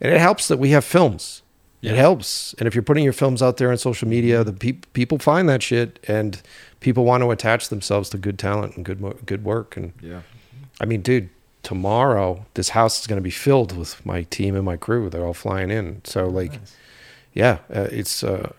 and 0.00 0.12
it 0.12 0.20
helps 0.20 0.48
that 0.48 0.58
we 0.58 0.70
have 0.70 0.84
films. 0.84 1.42
It 1.82 1.94
helps, 1.94 2.52
and 2.58 2.66
if 2.66 2.74
you're 2.74 2.82
putting 2.82 3.04
your 3.04 3.12
films 3.12 3.40
out 3.40 3.58
there 3.58 3.70
on 3.70 3.78
social 3.78 4.08
media, 4.08 4.42
the 4.42 4.52
peop 4.52 4.92
people 4.92 5.18
find 5.18 5.48
that 5.48 5.62
shit, 5.62 6.00
and 6.08 6.42
people 6.80 7.04
want 7.04 7.22
to 7.22 7.30
attach 7.30 7.68
themselves 7.68 8.10
to 8.10 8.18
good 8.18 8.40
talent 8.40 8.74
and 8.76 8.84
good 8.84 9.00
good 9.24 9.44
work. 9.44 9.76
And 9.76 9.92
Yeah. 10.00 10.22
I 10.80 10.84
mean, 10.84 11.00
dude, 11.00 11.28
tomorrow 11.62 12.44
this 12.54 12.70
house 12.70 13.00
is 13.00 13.06
going 13.06 13.18
to 13.18 13.22
be 13.22 13.30
filled 13.30 13.76
with 13.76 14.04
my 14.04 14.22
team 14.24 14.56
and 14.56 14.64
my 14.64 14.76
crew. 14.76 15.08
They're 15.08 15.24
all 15.24 15.32
flying 15.34 15.70
in, 15.70 16.00
so 16.02 16.26
like, 16.26 16.58
yeah, 17.34 17.58
uh, 17.72 17.88
it's 17.92 18.24
uh, 18.24 18.52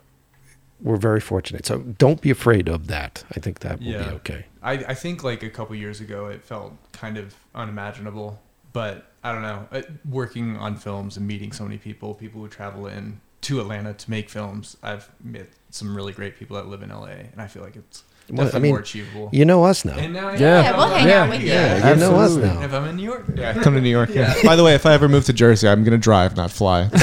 we're 0.81 0.97
very 0.97 1.19
fortunate. 1.19 1.65
So 1.65 1.79
don't 1.79 2.21
be 2.21 2.29
afraid 2.29 2.69
of 2.69 2.87
that. 2.87 3.25
I 3.35 3.39
think 3.41 3.59
that 3.59 3.79
will 3.79 3.85
be 3.85 4.15
okay. 4.15 4.45
I, 4.61 4.73
I 4.73 4.93
think 4.93 5.23
like 5.23 5.43
a 5.43 5.49
couple 5.49 5.75
years 5.75 5.99
ago, 5.99 6.27
it 6.27 6.43
felt 6.43 6.73
kind 6.93 7.17
of 7.17 7.35
unimaginable. 7.55 8.39
But 8.77 9.07
I 9.23 9.31
don't 9.33 9.41
know. 9.41 9.67
Uh, 9.71 9.81
Working 10.07 10.55
on 10.57 10.75
films 10.75 11.17
and 11.17 11.25
meeting 11.25 11.51
so 11.51 11.63
many 11.63 11.79
people, 11.79 12.13
people 12.13 12.41
who 12.41 12.47
travel 12.47 12.85
in 12.85 13.19
to 13.41 13.59
Atlanta 13.59 13.93
to 13.95 14.09
make 14.11 14.29
films, 14.29 14.77
I've 14.83 15.09
met 15.23 15.47
some 15.71 15.95
really 15.95 16.13
great 16.13 16.37
people 16.37 16.57
that 16.57 16.67
live 16.67 16.83
in 16.83 16.89
LA, 16.89 17.05
and 17.33 17.39
I 17.39 17.47
feel 17.47 17.63
like 17.63 17.75
it's 17.75 18.03
Well, 18.29 18.45
definitely 18.45 18.59
I 18.59 18.61
mean, 18.61 18.71
more 18.73 18.79
achievable. 18.81 19.29
You 19.33 19.45
know 19.45 19.63
us 19.63 19.83
now. 19.83 19.95
and 19.97 20.13
now, 20.13 20.29
Yeah. 20.29 20.37
Yeah, 20.61 20.77
we'll 20.77 20.89
hang 20.89 21.07
Yeah. 21.07 21.23
out 21.23 21.29
with 21.29 21.41
you. 21.41 21.47
Yeah, 21.47 21.89
you 21.89 21.95
know 21.99 22.15
us 22.17 22.35
now. 22.35 22.53
And 22.55 22.63
if 22.65 22.71
I'm 22.73 22.85
in 22.85 22.95
New 22.97 23.03
York, 23.03 23.25
Yeah, 23.35 23.53
come 23.63 23.73
to 23.73 23.81
New 23.81 23.89
York. 23.89 24.09
Yeah. 24.11 24.35
By 24.43 24.55
the 24.55 24.63
way, 24.63 24.75
if 24.75 24.85
I 24.85 24.93
ever 24.93 25.09
move 25.09 25.25
to 25.25 25.33
Jersey, 25.33 25.67
I'm 25.67 25.83
gonna 25.83 25.97
drive, 25.97 26.37
not 26.37 26.51
fly. 26.51 26.89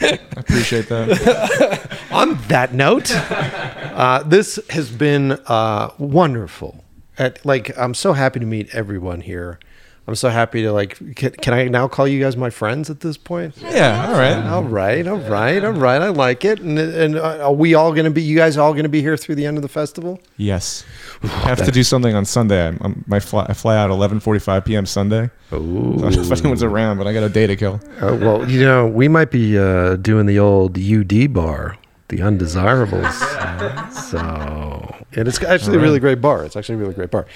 I 0.00 0.18
appreciate 0.36 0.88
that. 0.88 1.98
on 2.10 2.38
that 2.48 2.72
note, 2.72 3.10
uh, 3.14 4.22
this 4.24 4.58
has 4.70 4.90
been 4.90 5.32
uh, 5.46 5.90
wonderful. 5.98 6.83
At, 7.18 7.44
like, 7.44 7.76
I'm 7.78 7.94
so 7.94 8.12
happy 8.12 8.40
to 8.40 8.46
meet 8.46 8.74
everyone 8.74 9.20
here. 9.20 9.58
I'm 10.06 10.14
so 10.14 10.28
happy 10.28 10.62
to 10.62 10.72
like. 10.72 10.98
Can, 11.16 11.30
can 11.30 11.54
I 11.54 11.64
now 11.64 11.88
call 11.88 12.06
you 12.06 12.20
guys 12.20 12.36
my 12.36 12.50
friends 12.50 12.90
at 12.90 13.00
this 13.00 13.16
point? 13.16 13.56
Yeah, 13.56 14.06
all 14.06 14.12
right. 14.12 14.36
All 14.36 14.62
right, 14.62 15.06
all 15.06 15.16
right, 15.16 15.64
all 15.64 15.72
right. 15.72 16.02
I 16.02 16.08
like 16.08 16.44
it. 16.44 16.60
And 16.60 16.78
and 16.78 17.16
uh, 17.16 17.46
are 17.46 17.54
we 17.54 17.72
all 17.72 17.92
going 17.92 18.04
to 18.04 18.10
be? 18.10 18.20
You 18.20 18.36
guys 18.36 18.58
all 18.58 18.72
going 18.72 18.82
to 18.82 18.90
be 18.90 19.00
here 19.00 19.16
through 19.16 19.36
the 19.36 19.46
end 19.46 19.56
of 19.56 19.62
the 19.62 19.68
festival? 19.68 20.20
Yes. 20.36 20.84
I 21.22 21.28
have 21.48 21.64
to 21.64 21.72
do 21.72 21.82
something 21.82 22.14
on 22.14 22.26
Sunday. 22.26 22.66
I'm, 22.66 22.78
I'm, 22.82 23.04
my 23.06 23.18
fly, 23.18 23.46
I 23.48 23.54
fly 23.54 23.78
out 23.78 23.88
11:45 23.88 24.66
p.m. 24.66 24.84
Sunday. 24.84 25.30
So 25.48 25.56
I 25.56 25.58
don't 25.58 26.00
know 26.00 26.20
if 26.20 26.32
anyone's 26.32 26.62
around, 26.62 26.98
but 26.98 27.06
I 27.06 27.14
got 27.14 27.22
a 27.22 27.30
day 27.30 27.46
to 27.46 27.56
kill. 27.56 27.80
Uh, 27.98 28.18
well, 28.20 28.50
you 28.50 28.62
know, 28.62 28.86
we 28.86 29.08
might 29.08 29.30
be 29.30 29.58
uh, 29.58 29.96
doing 29.96 30.26
the 30.26 30.38
old 30.38 30.78
UD 30.78 31.32
bar, 31.32 31.78
the 32.08 32.20
undesirables. 32.20 33.18
so, 34.10 34.94
and 35.16 35.28
it's 35.28 35.42
actually 35.42 35.76
a 35.76 35.80
really 35.80 35.98
great 36.00 36.20
bar. 36.20 36.44
It's 36.44 36.56
actually 36.56 36.76
a 36.76 36.78
really 36.78 36.94
great 36.94 37.10
bar. 37.10 37.26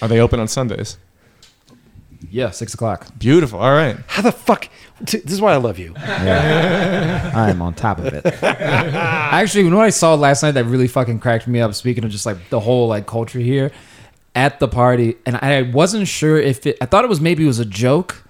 Are 0.00 0.08
they 0.08 0.20
open 0.20 0.40
on 0.40 0.48
Sundays? 0.48 0.96
Yeah, 2.30 2.50
six 2.50 2.72
o'clock. 2.72 3.06
Beautiful. 3.18 3.58
All 3.58 3.72
right. 3.72 3.96
How 4.06 4.22
the 4.22 4.32
fuck? 4.32 4.68
t- 5.06 5.18
This 5.18 5.32
is 5.32 5.40
why 5.40 5.52
I 5.52 5.56
love 5.56 5.78
you. 5.78 5.92
I 5.96 7.50
am 7.50 7.60
on 7.60 7.74
top 7.74 7.98
of 7.98 8.06
it. 8.06 8.24
Actually, 8.42 9.64
you 9.64 9.70
know 9.70 9.76
what 9.78 9.84
I 9.86 9.90
saw 9.90 10.14
last 10.14 10.42
night 10.42 10.52
that 10.52 10.64
really 10.64 10.88
fucking 10.88 11.18
cracked 11.20 11.46
me 11.48 11.60
up. 11.60 11.74
Speaking 11.74 12.04
of 12.04 12.10
just 12.10 12.24
like 12.24 12.48
the 12.48 12.60
whole 12.60 12.88
like 12.88 13.06
culture 13.06 13.38
here 13.40 13.70
at 14.34 14.60
the 14.60 14.68
party, 14.68 15.16
and 15.26 15.36
I 15.36 15.62
wasn't 15.62 16.08
sure 16.08 16.38
if 16.38 16.66
it. 16.66 16.78
I 16.80 16.86
thought 16.86 17.04
it 17.04 17.08
was 17.08 17.20
maybe 17.20 17.44
it 17.44 17.48
was 17.48 17.58
a 17.58 17.64
joke, 17.66 18.22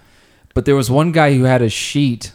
but 0.54 0.64
there 0.64 0.74
was 0.74 0.90
one 0.90 1.12
guy 1.12 1.34
who 1.34 1.44
had 1.44 1.62
a 1.62 1.68
sheet, 1.68 2.32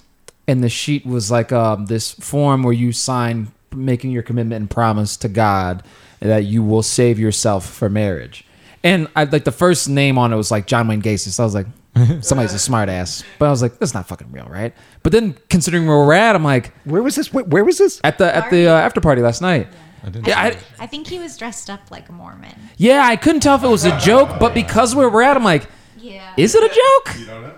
and 0.47 0.63
the 0.63 0.69
sheet 0.69 1.05
was 1.05 1.31
like 1.31 1.51
um, 1.51 1.87
this 1.87 2.11
form 2.13 2.63
where 2.63 2.73
you 2.73 2.91
sign 2.93 3.51
making 3.75 4.11
your 4.11 4.23
commitment 4.23 4.61
and 4.61 4.69
promise 4.69 5.17
to 5.17 5.27
God 5.27 5.83
that 6.19 6.45
you 6.45 6.63
will 6.63 6.83
save 6.83 7.19
yourself 7.19 7.65
for 7.67 7.89
marriage. 7.89 8.45
And 8.83 9.07
I 9.15 9.23
like 9.25 9.43
the 9.43 9.51
first 9.51 9.89
name 9.89 10.17
on 10.17 10.31
it 10.33 10.35
was 10.35 10.51
like 10.51 10.67
John 10.67 10.87
Wayne 10.87 11.01
Gacy, 11.01 11.29
so 11.29 11.43
I 11.43 11.45
was 11.45 11.55
like, 11.55 11.67
somebody's 12.23 12.53
a 12.53 12.59
smart 12.59 12.89
ass. 12.89 13.23
But 13.39 13.47
I 13.47 13.49
was 13.49 13.61
like, 13.61 13.79
that's 13.79 13.93
not 13.93 14.07
fucking 14.07 14.31
real, 14.31 14.45
right? 14.49 14.73
But 15.03 15.11
then 15.11 15.35
considering 15.49 15.87
where 15.87 15.97
we're 15.97 16.13
at, 16.13 16.35
I'm 16.35 16.43
like, 16.43 16.73
Where 16.85 17.01
was 17.01 17.15
this? 17.15 17.33
Where, 17.33 17.43
where 17.45 17.63
was 17.65 17.77
this? 17.79 17.99
at 18.03 18.17
the 18.17 18.33
at 18.35 18.49
the 18.49 18.67
uh, 18.67 18.73
after 18.73 19.01
party 19.01 19.21
last 19.21 19.41
night. 19.41 19.67
I 20.03 20.09
didn't. 20.09 20.27
Yeah, 20.27 20.39
I, 20.39 20.57
I 20.79 20.85
think 20.87 21.07
he 21.07 21.17
was 21.19 21.35
dressed 21.37 21.69
up 21.71 21.89
like 21.91 22.07
a 22.07 22.11
Mormon. 22.11 22.53
yeah, 22.77 23.01
I 23.05 23.15
couldn't 23.15 23.41
tell 23.41 23.55
if 23.55 23.63
it 23.63 23.67
was 23.67 23.83
a 23.83 23.97
joke, 23.99 24.29
but 24.39 24.53
because 24.53 24.93
where 24.95 25.09
we're 25.09 25.23
at, 25.23 25.35
I'm 25.35 25.43
like, 25.43 25.67
Yeah. 25.97 26.33
is 26.37 26.53
it 26.55 26.63
a 26.63 26.73
joke? 26.73 27.53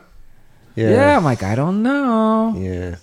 Yeah, 0.76 1.18
I'm 1.18 1.26
like, 1.26 1.44
I 1.44 1.56
don't 1.56 1.84
know. 1.84 2.56
Yeah. 2.57 2.95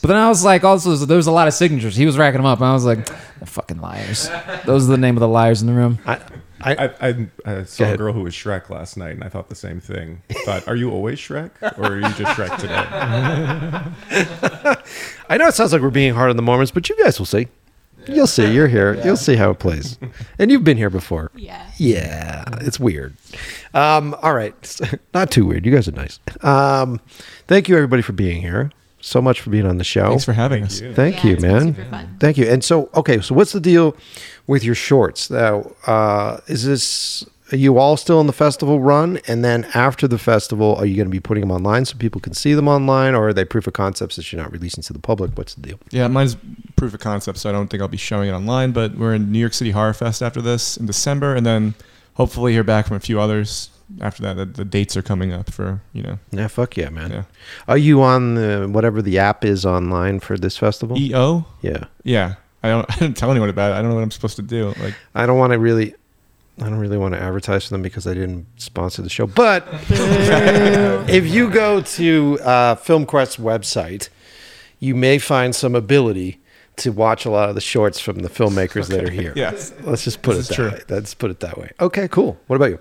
But 0.00 0.08
then 0.08 0.16
I 0.16 0.28
was 0.28 0.44
like, 0.44 0.64
also 0.64 0.94
there 0.96 1.16
was 1.16 1.26
a 1.26 1.32
lot 1.32 1.48
of 1.48 1.54
signatures. 1.54 1.96
He 1.96 2.06
was 2.06 2.16
racking 2.16 2.38
them 2.38 2.46
up, 2.46 2.58
and 2.58 2.66
I 2.66 2.72
was 2.72 2.84
like, 2.84 3.06
"The 3.40 3.46
fucking 3.46 3.80
liars. 3.80 4.28
Those 4.64 4.88
are 4.88 4.92
the 4.92 4.98
name 4.98 5.16
of 5.16 5.20
the 5.20 5.28
liars 5.28 5.60
in 5.60 5.66
the 5.66 5.74
room. 5.74 5.98
I, 6.06 6.20
I, 6.60 6.74
I, 6.86 7.08
I, 7.08 7.28
I 7.46 7.62
saw 7.64 7.92
a 7.92 7.96
girl 7.96 8.12
who 8.12 8.22
was 8.22 8.34
Shrek 8.34 8.70
last 8.70 8.96
night, 8.96 9.12
and 9.12 9.24
I 9.24 9.28
thought 9.28 9.48
the 9.48 9.54
same 9.54 9.80
thing. 9.80 10.22
Thought, 10.44 10.66
are 10.68 10.76
you 10.76 10.90
always 10.90 11.18
Shrek, 11.18 11.50
or 11.78 11.92
are 11.92 11.96
you 11.96 12.02
just 12.14 12.38
Shrek 12.38 12.56
today? 12.58 12.74
I 15.28 15.36
know 15.36 15.48
it 15.48 15.54
sounds 15.54 15.72
like 15.72 15.82
we're 15.82 15.90
being 15.90 16.14
hard 16.14 16.30
on 16.30 16.36
the 16.36 16.42
Mormons, 16.42 16.70
but 16.70 16.88
you 16.88 16.96
guys 17.02 17.18
will 17.18 17.26
see. 17.26 17.48
You'll 18.06 18.26
see. 18.26 18.50
You're 18.52 18.68
here. 18.68 18.94
You'll 19.04 19.16
see 19.18 19.36
how 19.36 19.50
it 19.50 19.58
plays. 19.58 19.98
And 20.38 20.50
you've 20.50 20.64
been 20.64 20.78
here 20.78 20.88
before. 20.90 21.30
Yeah. 21.34 21.66
Yeah, 21.76 22.44
it's 22.60 22.80
weird. 22.80 23.14
Um, 23.74 24.16
all 24.22 24.34
right, 24.34 24.80
not 25.14 25.30
too 25.30 25.44
weird. 25.44 25.66
You 25.66 25.72
guys 25.72 25.88
are 25.88 25.92
nice. 25.92 26.18
Um, 26.40 27.00
thank 27.46 27.68
you 27.68 27.76
everybody 27.76 28.02
for 28.02 28.12
being 28.12 28.40
here. 28.40 28.70
So 29.08 29.22
much 29.22 29.40
for 29.40 29.50
being 29.50 29.66
on 29.66 29.78
the 29.78 29.84
show. 29.84 30.08
Thanks 30.10 30.24
for 30.24 30.34
having 30.34 30.64
us. 30.64 30.80
Thank 30.80 31.16
Yeah, 31.16 31.26
you, 31.26 31.32
it's 31.32 31.42
been 31.42 31.52
man. 31.52 31.74
super 31.74 31.84
fun. 31.90 32.16
Thank 32.20 32.36
you. 32.36 32.46
And 32.46 32.62
so, 32.62 32.90
okay, 32.94 33.20
so 33.20 33.34
what's 33.34 33.52
the 33.52 33.60
deal 33.60 33.96
with 34.46 34.62
your 34.62 34.74
shorts? 34.74 35.30
Now, 35.30 35.72
uh, 35.86 36.40
is 36.46 36.64
this 36.64 37.24
are 37.50 37.56
you 37.56 37.78
all 37.78 37.96
still 37.96 38.20
in 38.20 38.26
the 38.26 38.34
festival 38.34 38.78
run? 38.78 39.20
And 39.26 39.42
then 39.42 39.64
after 39.72 40.06
the 40.06 40.18
festival, 40.18 40.76
are 40.76 40.84
you 40.84 40.96
going 40.96 41.06
to 41.06 41.10
be 41.10 41.20
putting 41.20 41.40
them 41.40 41.50
online 41.50 41.86
so 41.86 41.96
people 41.96 42.20
can 42.20 42.34
see 42.34 42.52
them 42.52 42.68
online, 42.68 43.14
or 43.14 43.28
are 43.28 43.32
they 43.32 43.46
proof 43.46 43.66
of 43.66 43.72
concepts 43.72 44.16
that 44.16 44.30
you're 44.30 44.42
not 44.42 44.52
releasing 44.52 44.82
to 44.82 44.92
the 44.92 44.98
public? 44.98 45.30
What's 45.38 45.54
the 45.54 45.62
deal? 45.62 45.78
Yeah, 45.90 46.08
mine's 46.08 46.36
proof 46.76 46.92
of 46.92 47.00
concept, 47.00 47.38
so 47.38 47.48
I 47.48 47.52
don't 47.52 47.68
think 47.68 47.80
I'll 47.80 47.88
be 47.88 47.96
showing 47.96 48.28
it 48.28 48.32
online. 48.32 48.72
But 48.72 48.96
we're 48.96 49.14
in 49.14 49.32
New 49.32 49.38
York 49.38 49.54
City 49.54 49.70
Horror 49.70 49.94
Fest 49.94 50.20
after 50.22 50.42
this 50.42 50.76
in 50.76 50.84
December, 50.84 51.34
and 51.34 51.46
then 51.46 51.74
hopefully 52.14 52.52
hear 52.52 52.64
back 52.64 52.86
from 52.86 52.98
a 52.98 53.00
few 53.00 53.18
others 53.18 53.70
after 54.00 54.22
that. 54.22 54.34
The, 54.36 54.44
the 54.44 54.64
dates 54.64 54.96
are 54.96 55.02
coming 55.02 55.32
up 55.32 55.50
for 55.50 55.80
you 55.92 56.02
know 56.02 56.18
Yeah, 56.30 56.48
fuck 56.48 56.76
yeah, 56.76 56.90
man. 56.90 57.10
Yeah. 57.10 57.22
Are 57.66 57.78
you 57.78 58.02
on 58.02 58.34
the, 58.34 58.68
whatever 58.70 59.00
the 59.02 59.18
app 59.18 59.44
is 59.44 59.64
online 59.66 60.20
for 60.20 60.36
this 60.36 60.56
festival? 60.56 60.98
EO. 60.98 61.46
yeah. 61.62 61.84
Yeah, 62.04 62.34
I 62.62 62.68
don't. 62.68 62.86
I 62.96 62.98
didn't 62.98 63.16
tell 63.16 63.30
anyone 63.30 63.48
about 63.48 63.72
it. 63.72 63.74
I 63.74 63.80
don't 63.82 63.90
know 63.90 63.96
what 63.96 64.02
I'm 64.02 64.10
supposed 64.10 64.36
to 64.36 64.42
do. 64.42 64.74
Like, 64.80 64.94
I 65.14 65.26
don't 65.26 65.38
want 65.38 65.52
to 65.52 65.58
really. 65.58 65.94
I 66.60 66.64
don't 66.64 66.78
really 66.80 66.98
want 66.98 67.14
to 67.14 67.20
advertise 67.22 67.66
for 67.66 67.70
them 67.74 67.82
because 67.82 68.04
I 68.08 68.14
didn't 68.14 68.44
sponsor 68.56 69.00
the 69.00 69.08
show. 69.08 69.28
But 69.28 69.64
if 71.08 71.26
you 71.26 71.50
go 71.50 71.80
to 71.80 72.38
uh, 72.42 72.74
FilmQuest's 72.74 73.36
website, 73.36 74.08
you 74.80 74.94
may 74.96 75.18
find 75.18 75.54
some 75.54 75.74
ability 75.76 76.40
to 76.78 76.90
watch 76.90 77.24
a 77.24 77.30
lot 77.30 77.48
of 77.48 77.54
the 77.54 77.60
shorts 77.60 78.00
from 78.00 78.20
the 78.20 78.28
filmmakers 78.28 78.88
that 78.88 79.04
are 79.04 79.10
here. 79.10 79.32
Yes. 79.36 79.72
Let's 79.82 80.02
just 80.04 80.22
put 80.22 80.36
This 80.36 80.36
it 80.36 80.40
is 80.40 80.48
that 80.48 80.54
true. 80.56 80.70
way. 80.70 80.82
Let's 80.88 81.14
put 81.14 81.30
it 81.30 81.40
that 81.40 81.58
way. 81.58 81.70
Okay, 81.80 82.08
cool. 82.08 82.36
What 82.48 82.56
about 82.56 82.70
you? 82.70 82.78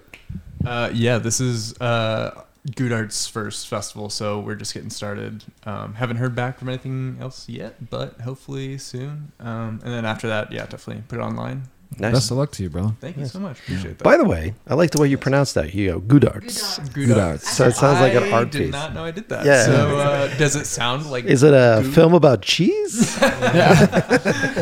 Uh, 0.66 0.90
yeah, 0.94 1.18
this 1.18 1.40
is 1.40 1.80
uh, 1.80 2.44
Good 2.76 2.92
Art's 2.92 3.28
first 3.28 3.68
festival, 3.68 4.10
so 4.10 4.40
we're 4.40 4.56
just 4.56 4.74
getting 4.74 4.90
started. 4.90 5.44
Um, 5.66 5.94
haven't 5.94 6.18
heard 6.18 6.36
back 6.36 6.60
from 6.60 6.70
anything 6.70 7.18
else 7.22 7.48
yet, 7.48 7.90
but 7.90 8.20
hopefully 8.22 8.78
soon. 8.78 9.32
Um, 9.40 9.80
and 9.84 9.94
then 9.94 10.06
after 10.06 10.28
that, 10.28 10.52
yeah, 10.52 10.66
definitely 10.66 11.04
put 11.08 11.20
it 11.20 11.22
online. 11.22 11.64
Nice. 12.00 12.14
Best 12.14 12.32
of 12.32 12.38
luck 12.38 12.52
to 12.52 12.64
you, 12.64 12.70
bro. 12.70 12.96
Thank 13.02 13.18
you 13.18 13.26
so 13.26 13.40
much. 13.40 13.60
Appreciate 13.60 13.98
that. 13.98 14.04
By 14.04 14.18
the 14.18 14.26
way, 14.26 14.54
I 14.68 14.76
like 14.76 14.92
the 14.92 15.00
way 15.02 15.08
you 15.08 15.18
pronounce 15.18 15.54
that. 15.54 15.74
You 15.74 15.94
go, 15.94 16.00
good 16.00 16.26
arts. 16.26 16.78
Good, 16.80 17.08
Good 17.08 17.18
Arts. 17.18 17.46
Arts. 17.46 17.58
So 17.58 17.68
it 17.68 17.76
sounds 17.76 18.02
like 18.02 18.14
an 18.14 18.24
art 18.24 18.28
piece. 18.28 18.34
I 18.34 18.36
art 18.38 18.52
did 18.52 18.62
piece. 18.64 18.72
not 18.72 18.94
know 18.94 19.06
I 19.06 19.12
did 19.12 19.30
that. 19.30 19.46
Yeah. 19.46 19.66
So 19.66 19.98
uh, 19.98 20.38
does 20.38 20.56
it 20.56 20.66
sound 20.66 21.10
like? 21.10 21.26
Is 21.26 21.42
it 21.44 21.54
a 21.54 21.82
Goo? 21.82 21.92
film 21.92 22.14
about 22.14 22.42
cheese? 22.42 23.18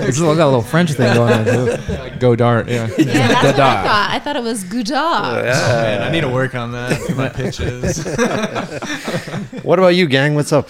It's 0.08 0.20
got 0.20 0.32
a 0.40 0.46
little 0.46 0.62
French 0.62 0.92
thing 0.94 1.14
going 1.14 1.34
on 1.34 1.46
too. 1.46 1.94
like 1.96 2.20
go 2.20 2.36
dart. 2.36 2.68
Yeah. 2.70 2.88
Yeah, 2.98 3.28
that's 3.28 3.44
what 3.44 3.60
I 3.60 3.84
thought. 3.84 4.08
I 4.12 4.20
thought 4.20 4.36
it 4.36 4.44
was 4.44 4.64
Godard. 4.64 5.46
Man, 5.46 6.02
I 6.02 6.12
need 6.12 6.22
to 6.22 6.30
work 6.30 6.54
on 6.56 6.72
that 6.74 7.02
for 7.02 7.16
my 7.16 7.30
pitches. 7.40 8.04
what 9.64 9.80
about 9.80 9.90
you, 9.96 10.06
gang? 10.08 10.36
What's 10.36 10.54
up? 10.54 10.70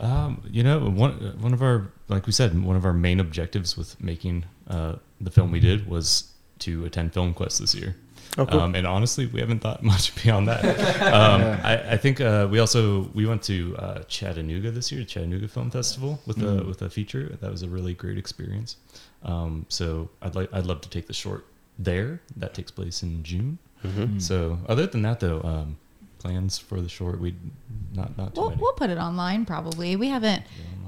Um, 0.00 0.42
you 0.50 0.62
know, 0.62 0.80
one 0.90 1.12
one 1.40 1.52
of 1.54 1.62
our 1.62 1.88
like 2.08 2.26
we 2.26 2.32
said, 2.32 2.62
one 2.62 2.76
of 2.76 2.84
our 2.84 2.92
main 2.92 3.20
objectives 3.20 3.76
with 3.76 4.00
making 4.00 4.44
uh, 4.68 4.96
the 5.24 5.30
film 5.30 5.50
we 5.50 5.60
did 5.60 5.88
was 5.88 6.30
to 6.60 6.84
attend 6.84 7.12
FilmQuest 7.12 7.58
this 7.58 7.74
year. 7.74 7.96
Oh, 8.36 8.46
cool. 8.46 8.60
Um, 8.60 8.74
and 8.74 8.84
honestly, 8.86 9.26
we 9.26 9.38
haven't 9.40 9.60
thought 9.60 9.82
much 9.94 10.14
beyond 10.22 10.48
that. 10.48 10.64
Um, 11.00 11.42
I, 11.62 11.92
I 11.92 11.96
think 11.96 12.20
uh, 12.20 12.48
we 12.50 12.58
also 12.58 13.02
we 13.14 13.26
went 13.26 13.42
to 13.44 13.76
uh, 13.78 13.98
Chattanooga 14.08 14.70
this 14.70 14.90
year, 14.90 15.04
Chattanooga 15.04 15.46
Film 15.48 15.70
Festival 15.70 16.20
with 16.26 16.42
a 16.42 16.64
with 16.64 16.82
a 16.82 16.90
feature. 16.90 17.36
That 17.40 17.50
was 17.50 17.62
a 17.62 17.68
really 17.68 17.94
great 17.94 18.18
experience. 18.18 18.76
Um, 19.22 19.66
so 19.68 20.10
I'd 20.22 20.34
like 20.34 20.52
I'd 20.52 20.66
love 20.66 20.80
to 20.82 20.88
take 20.90 21.06
the 21.06 21.12
short 21.12 21.46
there. 21.78 22.20
That 22.36 22.54
takes 22.54 22.70
place 22.70 23.02
in 23.02 23.22
June. 23.22 23.58
Mm-hmm. 23.84 24.18
So 24.18 24.58
other 24.68 24.86
than 24.86 25.02
that, 25.02 25.20
though, 25.20 25.40
um, 25.42 25.76
plans 26.18 26.58
for 26.58 26.80
the 26.80 26.88
short 26.88 27.20
we 27.20 27.34
not 27.94 28.16
not 28.18 28.34
too 28.34 28.40
We'll, 28.40 28.50
many. 28.50 28.62
we'll 28.62 28.72
put 28.72 28.90
it 28.90 28.98
online 28.98 29.44
probably. 29.44 29.94
We 29.94 30.08
haven't. 30.08 30.42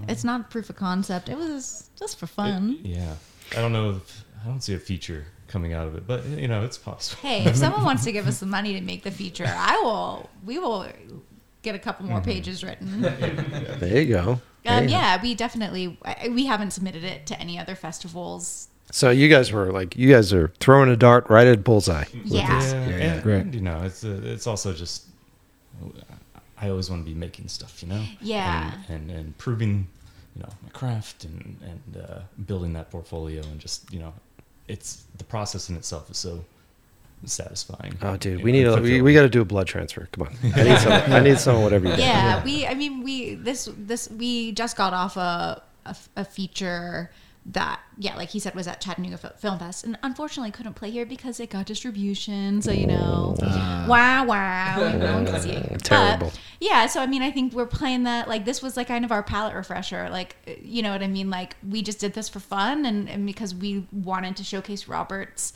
It's 0.08 0.24
not 0.24 0.50
proof 0.50 0.68
of 0.70 0.76
concept. 0.76 1.28
It 1.28 1.36
was 1.36 1.90
just 1.98 2.18
for 2.18 2.26
fun. 2.26 2.80
It- 2.82 2.88
yeah, 2.96 3.14
I 3.56 3.60
don't 3.60 3.72
know. 3.72 3.90
If, 3.90 4.24
I 4.46 4.48
don't 4.48 4.60
see 4.62 4.74
a 4.74 4.78
feature 4.78 5.26
coming 5.48 5.72
out 5.72 5.88
of 5.88 5.96
it, 5.96 6.06
but 6.06 6.24
you 6.26 6.46
know, 6.46 6.62
it's 6.64 6.78
possible. 6.78 7.20
Hey, 7.20 7.44
if 7.44 7.56
someone 7.56 7.84
wants 7.84 8.04
to 8.04 8.12
give 8.12 8.28
us 8.28 8.38
the 8.38 8.46
money 8.46 8.74
to 8.74 8.80
make 8.80 9.02
the 9.02 9.10
feature, 9.10 9.44
I 9.48 9.76
will. 9.82 10.30
We 10.44 10.58
will 10.60 10.86
get 11.62 11.74
a 11.74 11.78
couple 11.80 12.06
more 12.06 12.20
pages 12.20 12.62
written. 12.62 13.00
There 13.80 14.00
you 14.02 14.08
go. 14.14 14.40
There 14.64 14.78
Um, 14.78 14.84
you 14.84 14.88
go. 14.90 14.94
yeah, 14.96 15.20
we 15.22 15.34
definitely. 15.34 15.98
We 16.30 16.46
haven't 16.46 16.70
submitted 16.70 17.02
it 17.02 17.26
to 17.26 17.40
any 17.40 17.58
other 17.58 17.74
festivals. 17.74 18.68
So 18.92 19.10
you 19.10 19.28
guys 19.28 19.50
were 19.50 19.72
like, 19.72 19.96
you 19.96 20.08
guys 20.12 20.32
are 20.32 20.52
throwing 20.60 20.90
a 20.90 20.96
dart 20.96 21.28
right 21.28 21.46
at 21.48 21.64
bullseye. 21.64 22.04
Yeah. 22.24 22.62
and, 22.62 23.22
Great. 23.22 23.40
and, 23.40 23.54
you 23.54 23.60
know, 23.62 23.82
it's 23.82 24.04
uh 24.04 24.20
it's 24.22 24.46
also 24.46 24.72
just 24.72 25.06
I 26.58 26.70
always 26.70 26.88
want 26.88 27.04
to 27.04 27.10
be 27.12 27.18
making 27.18 27.48
stuff, 27.48 27.82
you 27.82 27.88
know. 27.88 28.02
Yeah. 28.20 28.72
And 28.88 29.10
and, 29.10 29.10
and 29.18 29.38
proving, 29.38 29.88
you 30.36 30.42
know, 30.42 30.48
my 30.62 30.68
craft 30.70 31.24
and 31.24 31.56
and 31.62 32.02
uh, 32.04 32.18
building 32.46 32.72
that 32.74 32.90
portfolio 32.90 33.42
and 33.42 33.60
just 33.60 33.92
you 33.92 33.98
know, 33.98 34.14
it's 34.68 35.04
the 35.18 35.24
process 35.24 35.68
in 35.70 35.76
itself 35.76 36.10
is 36.10 36.18
so 36.18 36.44
satisfying. 37.24 37.96
Oh, 38.02 38.16
dude, 38.16 38.34
and 38.34 38.42
we 38.42 38.52
need 38.52 38.66
a, 38.66 38.80
we, 38.80 39.00
we 39.02 39.14
got 39.14 39.22
to 39.22 39.28
do 39.28 39.40
a 39.40 39.44
blood 39.44 39.66
transfer. 39.66 40.08
Come 40.12 40.28
on, 40.28 40.36
I 40.54 40.62
need 40.64 40.78
some. 40.78 40.92
I 40.92 41.20
need 41.20 41.38
some. 41.38 41.62
Whatever 41.62 41.88
you 41.88 41.96
do. 41.96 42.02
yeah 42.02 42.44
we 42.44 42.66
i 42.66 42.74
mean 42.74 43.02
we 43.02 43.34
this 43.34 43.68
this 43.76 44.08
we 44.10 44.52
just 44.52 44.76
got 44.76 44.92
off 44.92 45.16
a 45.16 45.62
a, 45.86 45.96
a 46.16 46.24
feature 46.24 47.10
that 47.48 47.80
yeah 47.96 48.16
like 48.16 48.30
he 48.30 48.40
said 48.40 48.54
was 48.56 48.66
at 48.66 48.80
chattanooga 48.80 49.16
film 49.16 49.58
fest 49.58 49.84
and 49.84 49.96
unfortunately 50.02 50.50
couldn't 50.50 50.74
play 50.74 50.90
here 50.90 51.06
because 51.06 51.38
it 51.38 51.48
got 51.48 51.64
distribution 51.64 52.60
so 52.60 52.72
you 52.72 52.86
know 52.86 53.36
wow 53.88 54.24
wow 54.24 54.92
no 54.98 55.14
one 55.14 55.24
can 55.24 55.40
see 55.40 55.50
it 55.50 55.64
here. 55.68 55.78
Terrible. 55.78 56.26
But, 56.26 56.40
yeah 56.58 56.86
so 56.86 57.00
i 57.00 57.06
mean 57.06 57.22
i 57.22 57.30
think 57.30 57.52
we're 57.52 57.66
playing 57.66 58.02
that 58.02 58.28
like 58.28 58.44
this 58.44 58.62
was 58.62 58.76
like 58.76 58.88
kind 58.88 59.04
of 59.04 59.12
our 59.12 59.22
palette 59.22 59.54
refresher 59.54 60.10
like 60.10 60.36
you 60.60 60.82
know 60.82 60.90
what 60.90 61.02
i 61.02 61.06
mean 61.06 61.30
like 61.30 61.56
we 61.68 61.82
just 61.82 62.00
did 62.00 62.14
this 62.14 62.28
for 62.28 62.40
fun 62.40 62.84
and, 62.84 63.08
and 63.08 63.24
because 63.24 63.54
we 63.54 63.86
wanted 63.92 64.36
to 64.36 64.44
showcase 64.44 64.88
robert's 64.88 65.52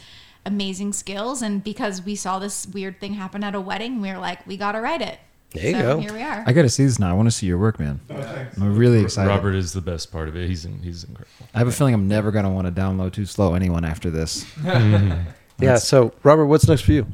amazing 0.47 0.93
skills. 0.93 1.43
And 1.43 1.63
because 1.63 2.03
we 2.03 2.15
saw 2.15 2.39
this 2.39 2.67
weird 2.67 3.01
thing 3.01 3.15
happen 3.15 3.45
at 3.45 3.55
a 3.55 3.61
wedding, 3.61 4.01
we 4.01 4.11
were 4.11 4.19
like, 4.19 4.47
we 4.47 4.57
got 4.57 4.73
to 4.73 4.81
write 4.81 5.03
it. 5.03 5.19
There 5.53 5.67
you 5.67 5.73
so 5.73 5.83
go. 5.83 5.99
Here 6.01 6.13
we 6.13 6.23
are. 6.23 6.45
I 6.47 6.53
got 6.53 6.63
to 6.63 6.69
see 6.69 6.85
this 6.85 6.99
now. 6.99 7.11
I 7.11 7.13
want 7.13 7.27
to 7.27 7.33
see 7.33 7.47
your 7.47 7.59
work, 7.59 7.81
man. 7.81 8.01
I'm 8.09 8.77
really 8.77 9.03
excited. 9.03 9.29
Robert 9.29 9.55
is 9.55 9.73
the 9.73 9.81
best 9.81 10.13
part 10.13 10.29
of 10.29 10.37
it. 10.37 10.49
He's 10.49 10.65
in, 10.65 10.81
he's 10.83 11.05
incredible. 11.05 11.49
I 11.55 11.59
have 11.59 11.67
a 11.69 11.73
feeling 11.73 11.93
I'm 11.95 12.07
never 12.07 12.31
gonna 12.31 12.51
want 12.51 12.67
to 12.67 12.73
download 12.73 13.13
Too 13.13 13.27
Slow 13.27 13.55
anyone 13.55 13.85
after 13.85 14.11
this. 14.11 14.47
Yeah. 15.61 15.77
So, 15.77 16.15
Robert, 16.23 16.47
what's 16.47 16.67
next 16.67 16.83
for 16.83 16.93
you? 16.93 17.07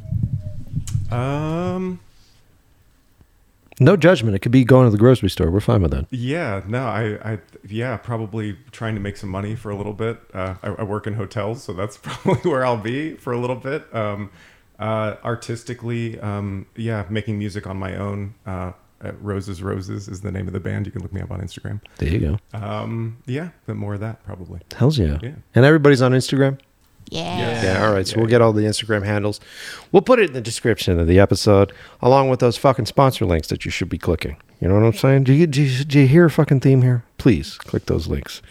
Um. 1.11 2.01
No 3.79 3.97
judgment. 3.97 4.35
It 4.35 4.39
could 4.39 4.53
be 4.53 4.65
going 4.65 4.87
to 4.87 4.91
the 4.91 4.97
grocery 4.97 5.29
store. 5.29 5.51
We're 5.51 5.61
fine 5.61 5.83
with 5.83 5.91
that. 5.91 6.07
Yeah, 6.11 6.63
no, 6.67 6.87
I, 6.87 7.33
I, 7.33 7.39
yeah, 7.69 7.99
probably 7.99 8.57
trying 8.73 8.95
to 8.95 9.01
make 9.03 9.19
some 9.19 9.29
money 9.29 9.55
for 9.55 9.71
a 9.71 9.77
little 9.77 9.93
bit. 9.93 10.19
Uh, 10.33 10.55
I, 10.63 10.69
I 10.69 10.83
work 10.83 11.07
in 11.07 11.13
hotels, 11.15 11.63
so 11.63 11.75
that's 11.75 11.97
probably 12.03 12.51
where 12.51 12.65
I'll 12.65 12.79
be 12.79 13.17
for 13.17 13.35
a 13.35 13.39
little 13.39 13.57
bit. 13.57 13.95
Um, 13.95 14.31
uh, 14.79 15.17
artistically, 15.25 16.19
um, 16.21 16.67
yeah, 16.77 17.05
making 17.09 17.39
music 17.39 17.67
on 17.67 17.77
my 17.77 17.97
own. 17.97 18.35
Uh, 18.47 18.73
at 19.03 19.23
Roses 19.23 19.63
Roses 19.63 20.09
is 20.09 20.23
the 20.23 20.33
name 20.33 20.47
of 20.47 20.55
the 20.55 20.61
band. 20.61 20.87
You 20.87 20.93
can 20.93 21.03
look 21.03 21.13
me 21.13 21.21
up 21.21 21.31
on 21.31 21.41
Instagram. 21.41 21.83
There 21.99 22.09
you 22.09 22.19
go. 22.19 22.39
Um, 22.59 23.19
yeah, 23.27 23.51
but 23.67 23.77
more 23.77 23.93
of 23.95 24.01
that 24.01 24.25
probably. 24.25 24.61
Hell's 24.75 24.99
yeah. 24.99 25.19
Yeah. 25.23 25.35
And 25.55 25.67
everybody's 25.67 26.01
on 26.01 26.13
Instagram? 26.13 26.59
yeah. 27.11 27.63
Yeah, 27.63 27.87
all 27.87 27.93
right. 27.93 28.07
So 28.07 28.19
we'll 28.19 28.29
get 28.29 28.41
all 28.41 28.53
the 28.53 28.63
Instagram 28.63 29.05
handles. 29.05 29.41
We'll 29.93 30.03
put 30.03 30.19
it 30.19 30.29
in 30.29 30.33
the 30.33 30.41
description 30.41 30.99
of 30.99 31.07
the 31.07 31.19
episode, 31.19 31.73
along 32.01 32.31
with 32.31 32.41
those 32.41 32.57
fucking 32.57 32.87
sponsor 32.87 33.25
links 33.27 33.49
that 33.49 33.65
you 33.65 33.71
should 33.71 33.89
be 33.89 33.99
clicking. 33.99 34.37
You 34.61 34.69
know 34.69 34.75
what 34.75 34.83
I'm 34.85 34.93
saying? 34.93 35.25
Do 35.25 35.33
you, 35.33 35.47
do 35.47 35.63
you, 35.63 35.85
do 35.85 36.01
you 36.01 36.09
hear 36.09 36.25
a 36.25 36.31
fucking 36.31 36.61
theme 36.61 36.83
here? 36.83 37.05
Please 37.19 37.59
click 37.59 37.87
those 37.87 38.07
links. 38.07 38.43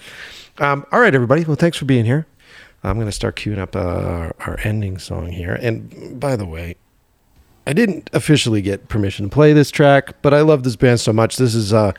Um, 0.60 0.86
all 0.92 1.02
right, 1.02 1.14
everybody. 1.14 1.44
Well, 1.44 1.56
thanks 1.56 1.78
for 1.78 1.86
being 1.86 2.06
here. 2.06 2.28
I'm 2.86 2.96
going 2.98 3.08
to 3.08 3.12
start 3.12 3.36
queuing 3.36 3.58
up 3.58 3.76
uh, 3.76 3.80
our, 3.80 4.36
our 4.42 4.60
ending 4.64 5.00
song 5.00 5.32
here. 5.32 5.56
And 5.56 6.20
by 6.20 6.36
the 6.36 6.46
way, 6.46 6.76
I 7.66 7.74
didn't 7.74 8.10
officially 8.14 8.62
get 8.62 8.90
permission 8.90 9.30
to 9.30 9.34
play 9.34 9.54
this 9.54 9.72
track, 9.72 10.22
but 10.22 10.34
I 10.34 10.42
love 10.42 10.64
this 10.64 10.76
band 10.76 11.00
so 11.00 11.12
much. 11.12 11.38
This 11.38 11.56
is 11.56 11.74
uh, 11.74 11.94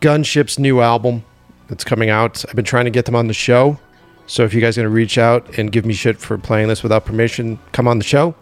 Gunship's 0.00 0.58
new 0.60 0.80
album 0.80 1.24
that's 1.68 1.82
coming 1.82 2.08
out. 2.08 2.44
I've 2.48 2.54
been 2.54 2.64
trying 2.64 2.84
to 2.84 2.90
get 2.90 3.04
them 3.04 3.16
on 3.16 3.26
the 3.26 3.34
show. 3.34 3.78
So 4.26 4.44
if 4.44 4.54
you 4.54 4.60
guys 4.60 4.78
are 4.78 4.82
going 4.82 4.92
to 4.92 4.94
reach 4.94 5.18
out 5.18 5.58
and 5.58 5.72
give 5.72 5.84
me 5.84 5.92
shit 5.92 6.18
for 6.18 6.38
playing 6.38 6.68
this 6.68 6.84
without 6.84 7.04
permission, 7.04 7.58
come 7.72 7.88
on 7.88 7.98
the 7.98 8.04
show. 8.04 8.34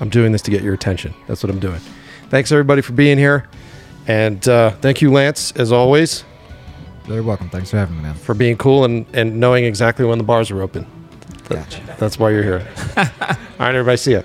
I'm 0.00 0.10
doing 0.10 0.32
this 0.32 0.42
to 0.42 0.50
get 0.50 0.62
your 0.62 0.74
attention. 0.74 1.14
That's 1.26 1.42
what 1.42 1.50
I'm 1.50 1.58
doing. 1.58 1.80
Thanks 2.28 2.52
everybody 2.52 2.82
for 2.82 2.92
being 2.92 3.16
here. 3.16 3.48
And 4.06 4.46
uh, 4.46 4.72
thank 4.82 5.00
you, 5.00 5.10
Lance, 5.10 5.52
as 5.52 5.72
always, 5.72 6.24
You're 7.08 7.22
welcome. 7.22 7.48
Thanks 7.48 7.70
for 7.70 7.78
having 7.78 7.96
me, 7.96 8.02
man. 8.02 8.14
for 8.14 8.34
being 8.34 8.58
cool 8.58 8.84
and, 8.84 9.06
and 9.14 9.40
knowing 9.40 9.64
exactly 9.64 10.04
when 10.04 10.18
the 10.18 10.24
bars 10.24 10.50
are 10.50 10.60
open. 10.60 10.86
Gotcha. 11.48 11.80
That's 11.98 12.18
why 12.18 12.30
you're 12.30 12.42
here. 12.42 12.68
All 12.96 13.04
right, 13.58 13.74
everybody, 13.74 13.96
see 13.96 14.12
ya. 14.12 14.22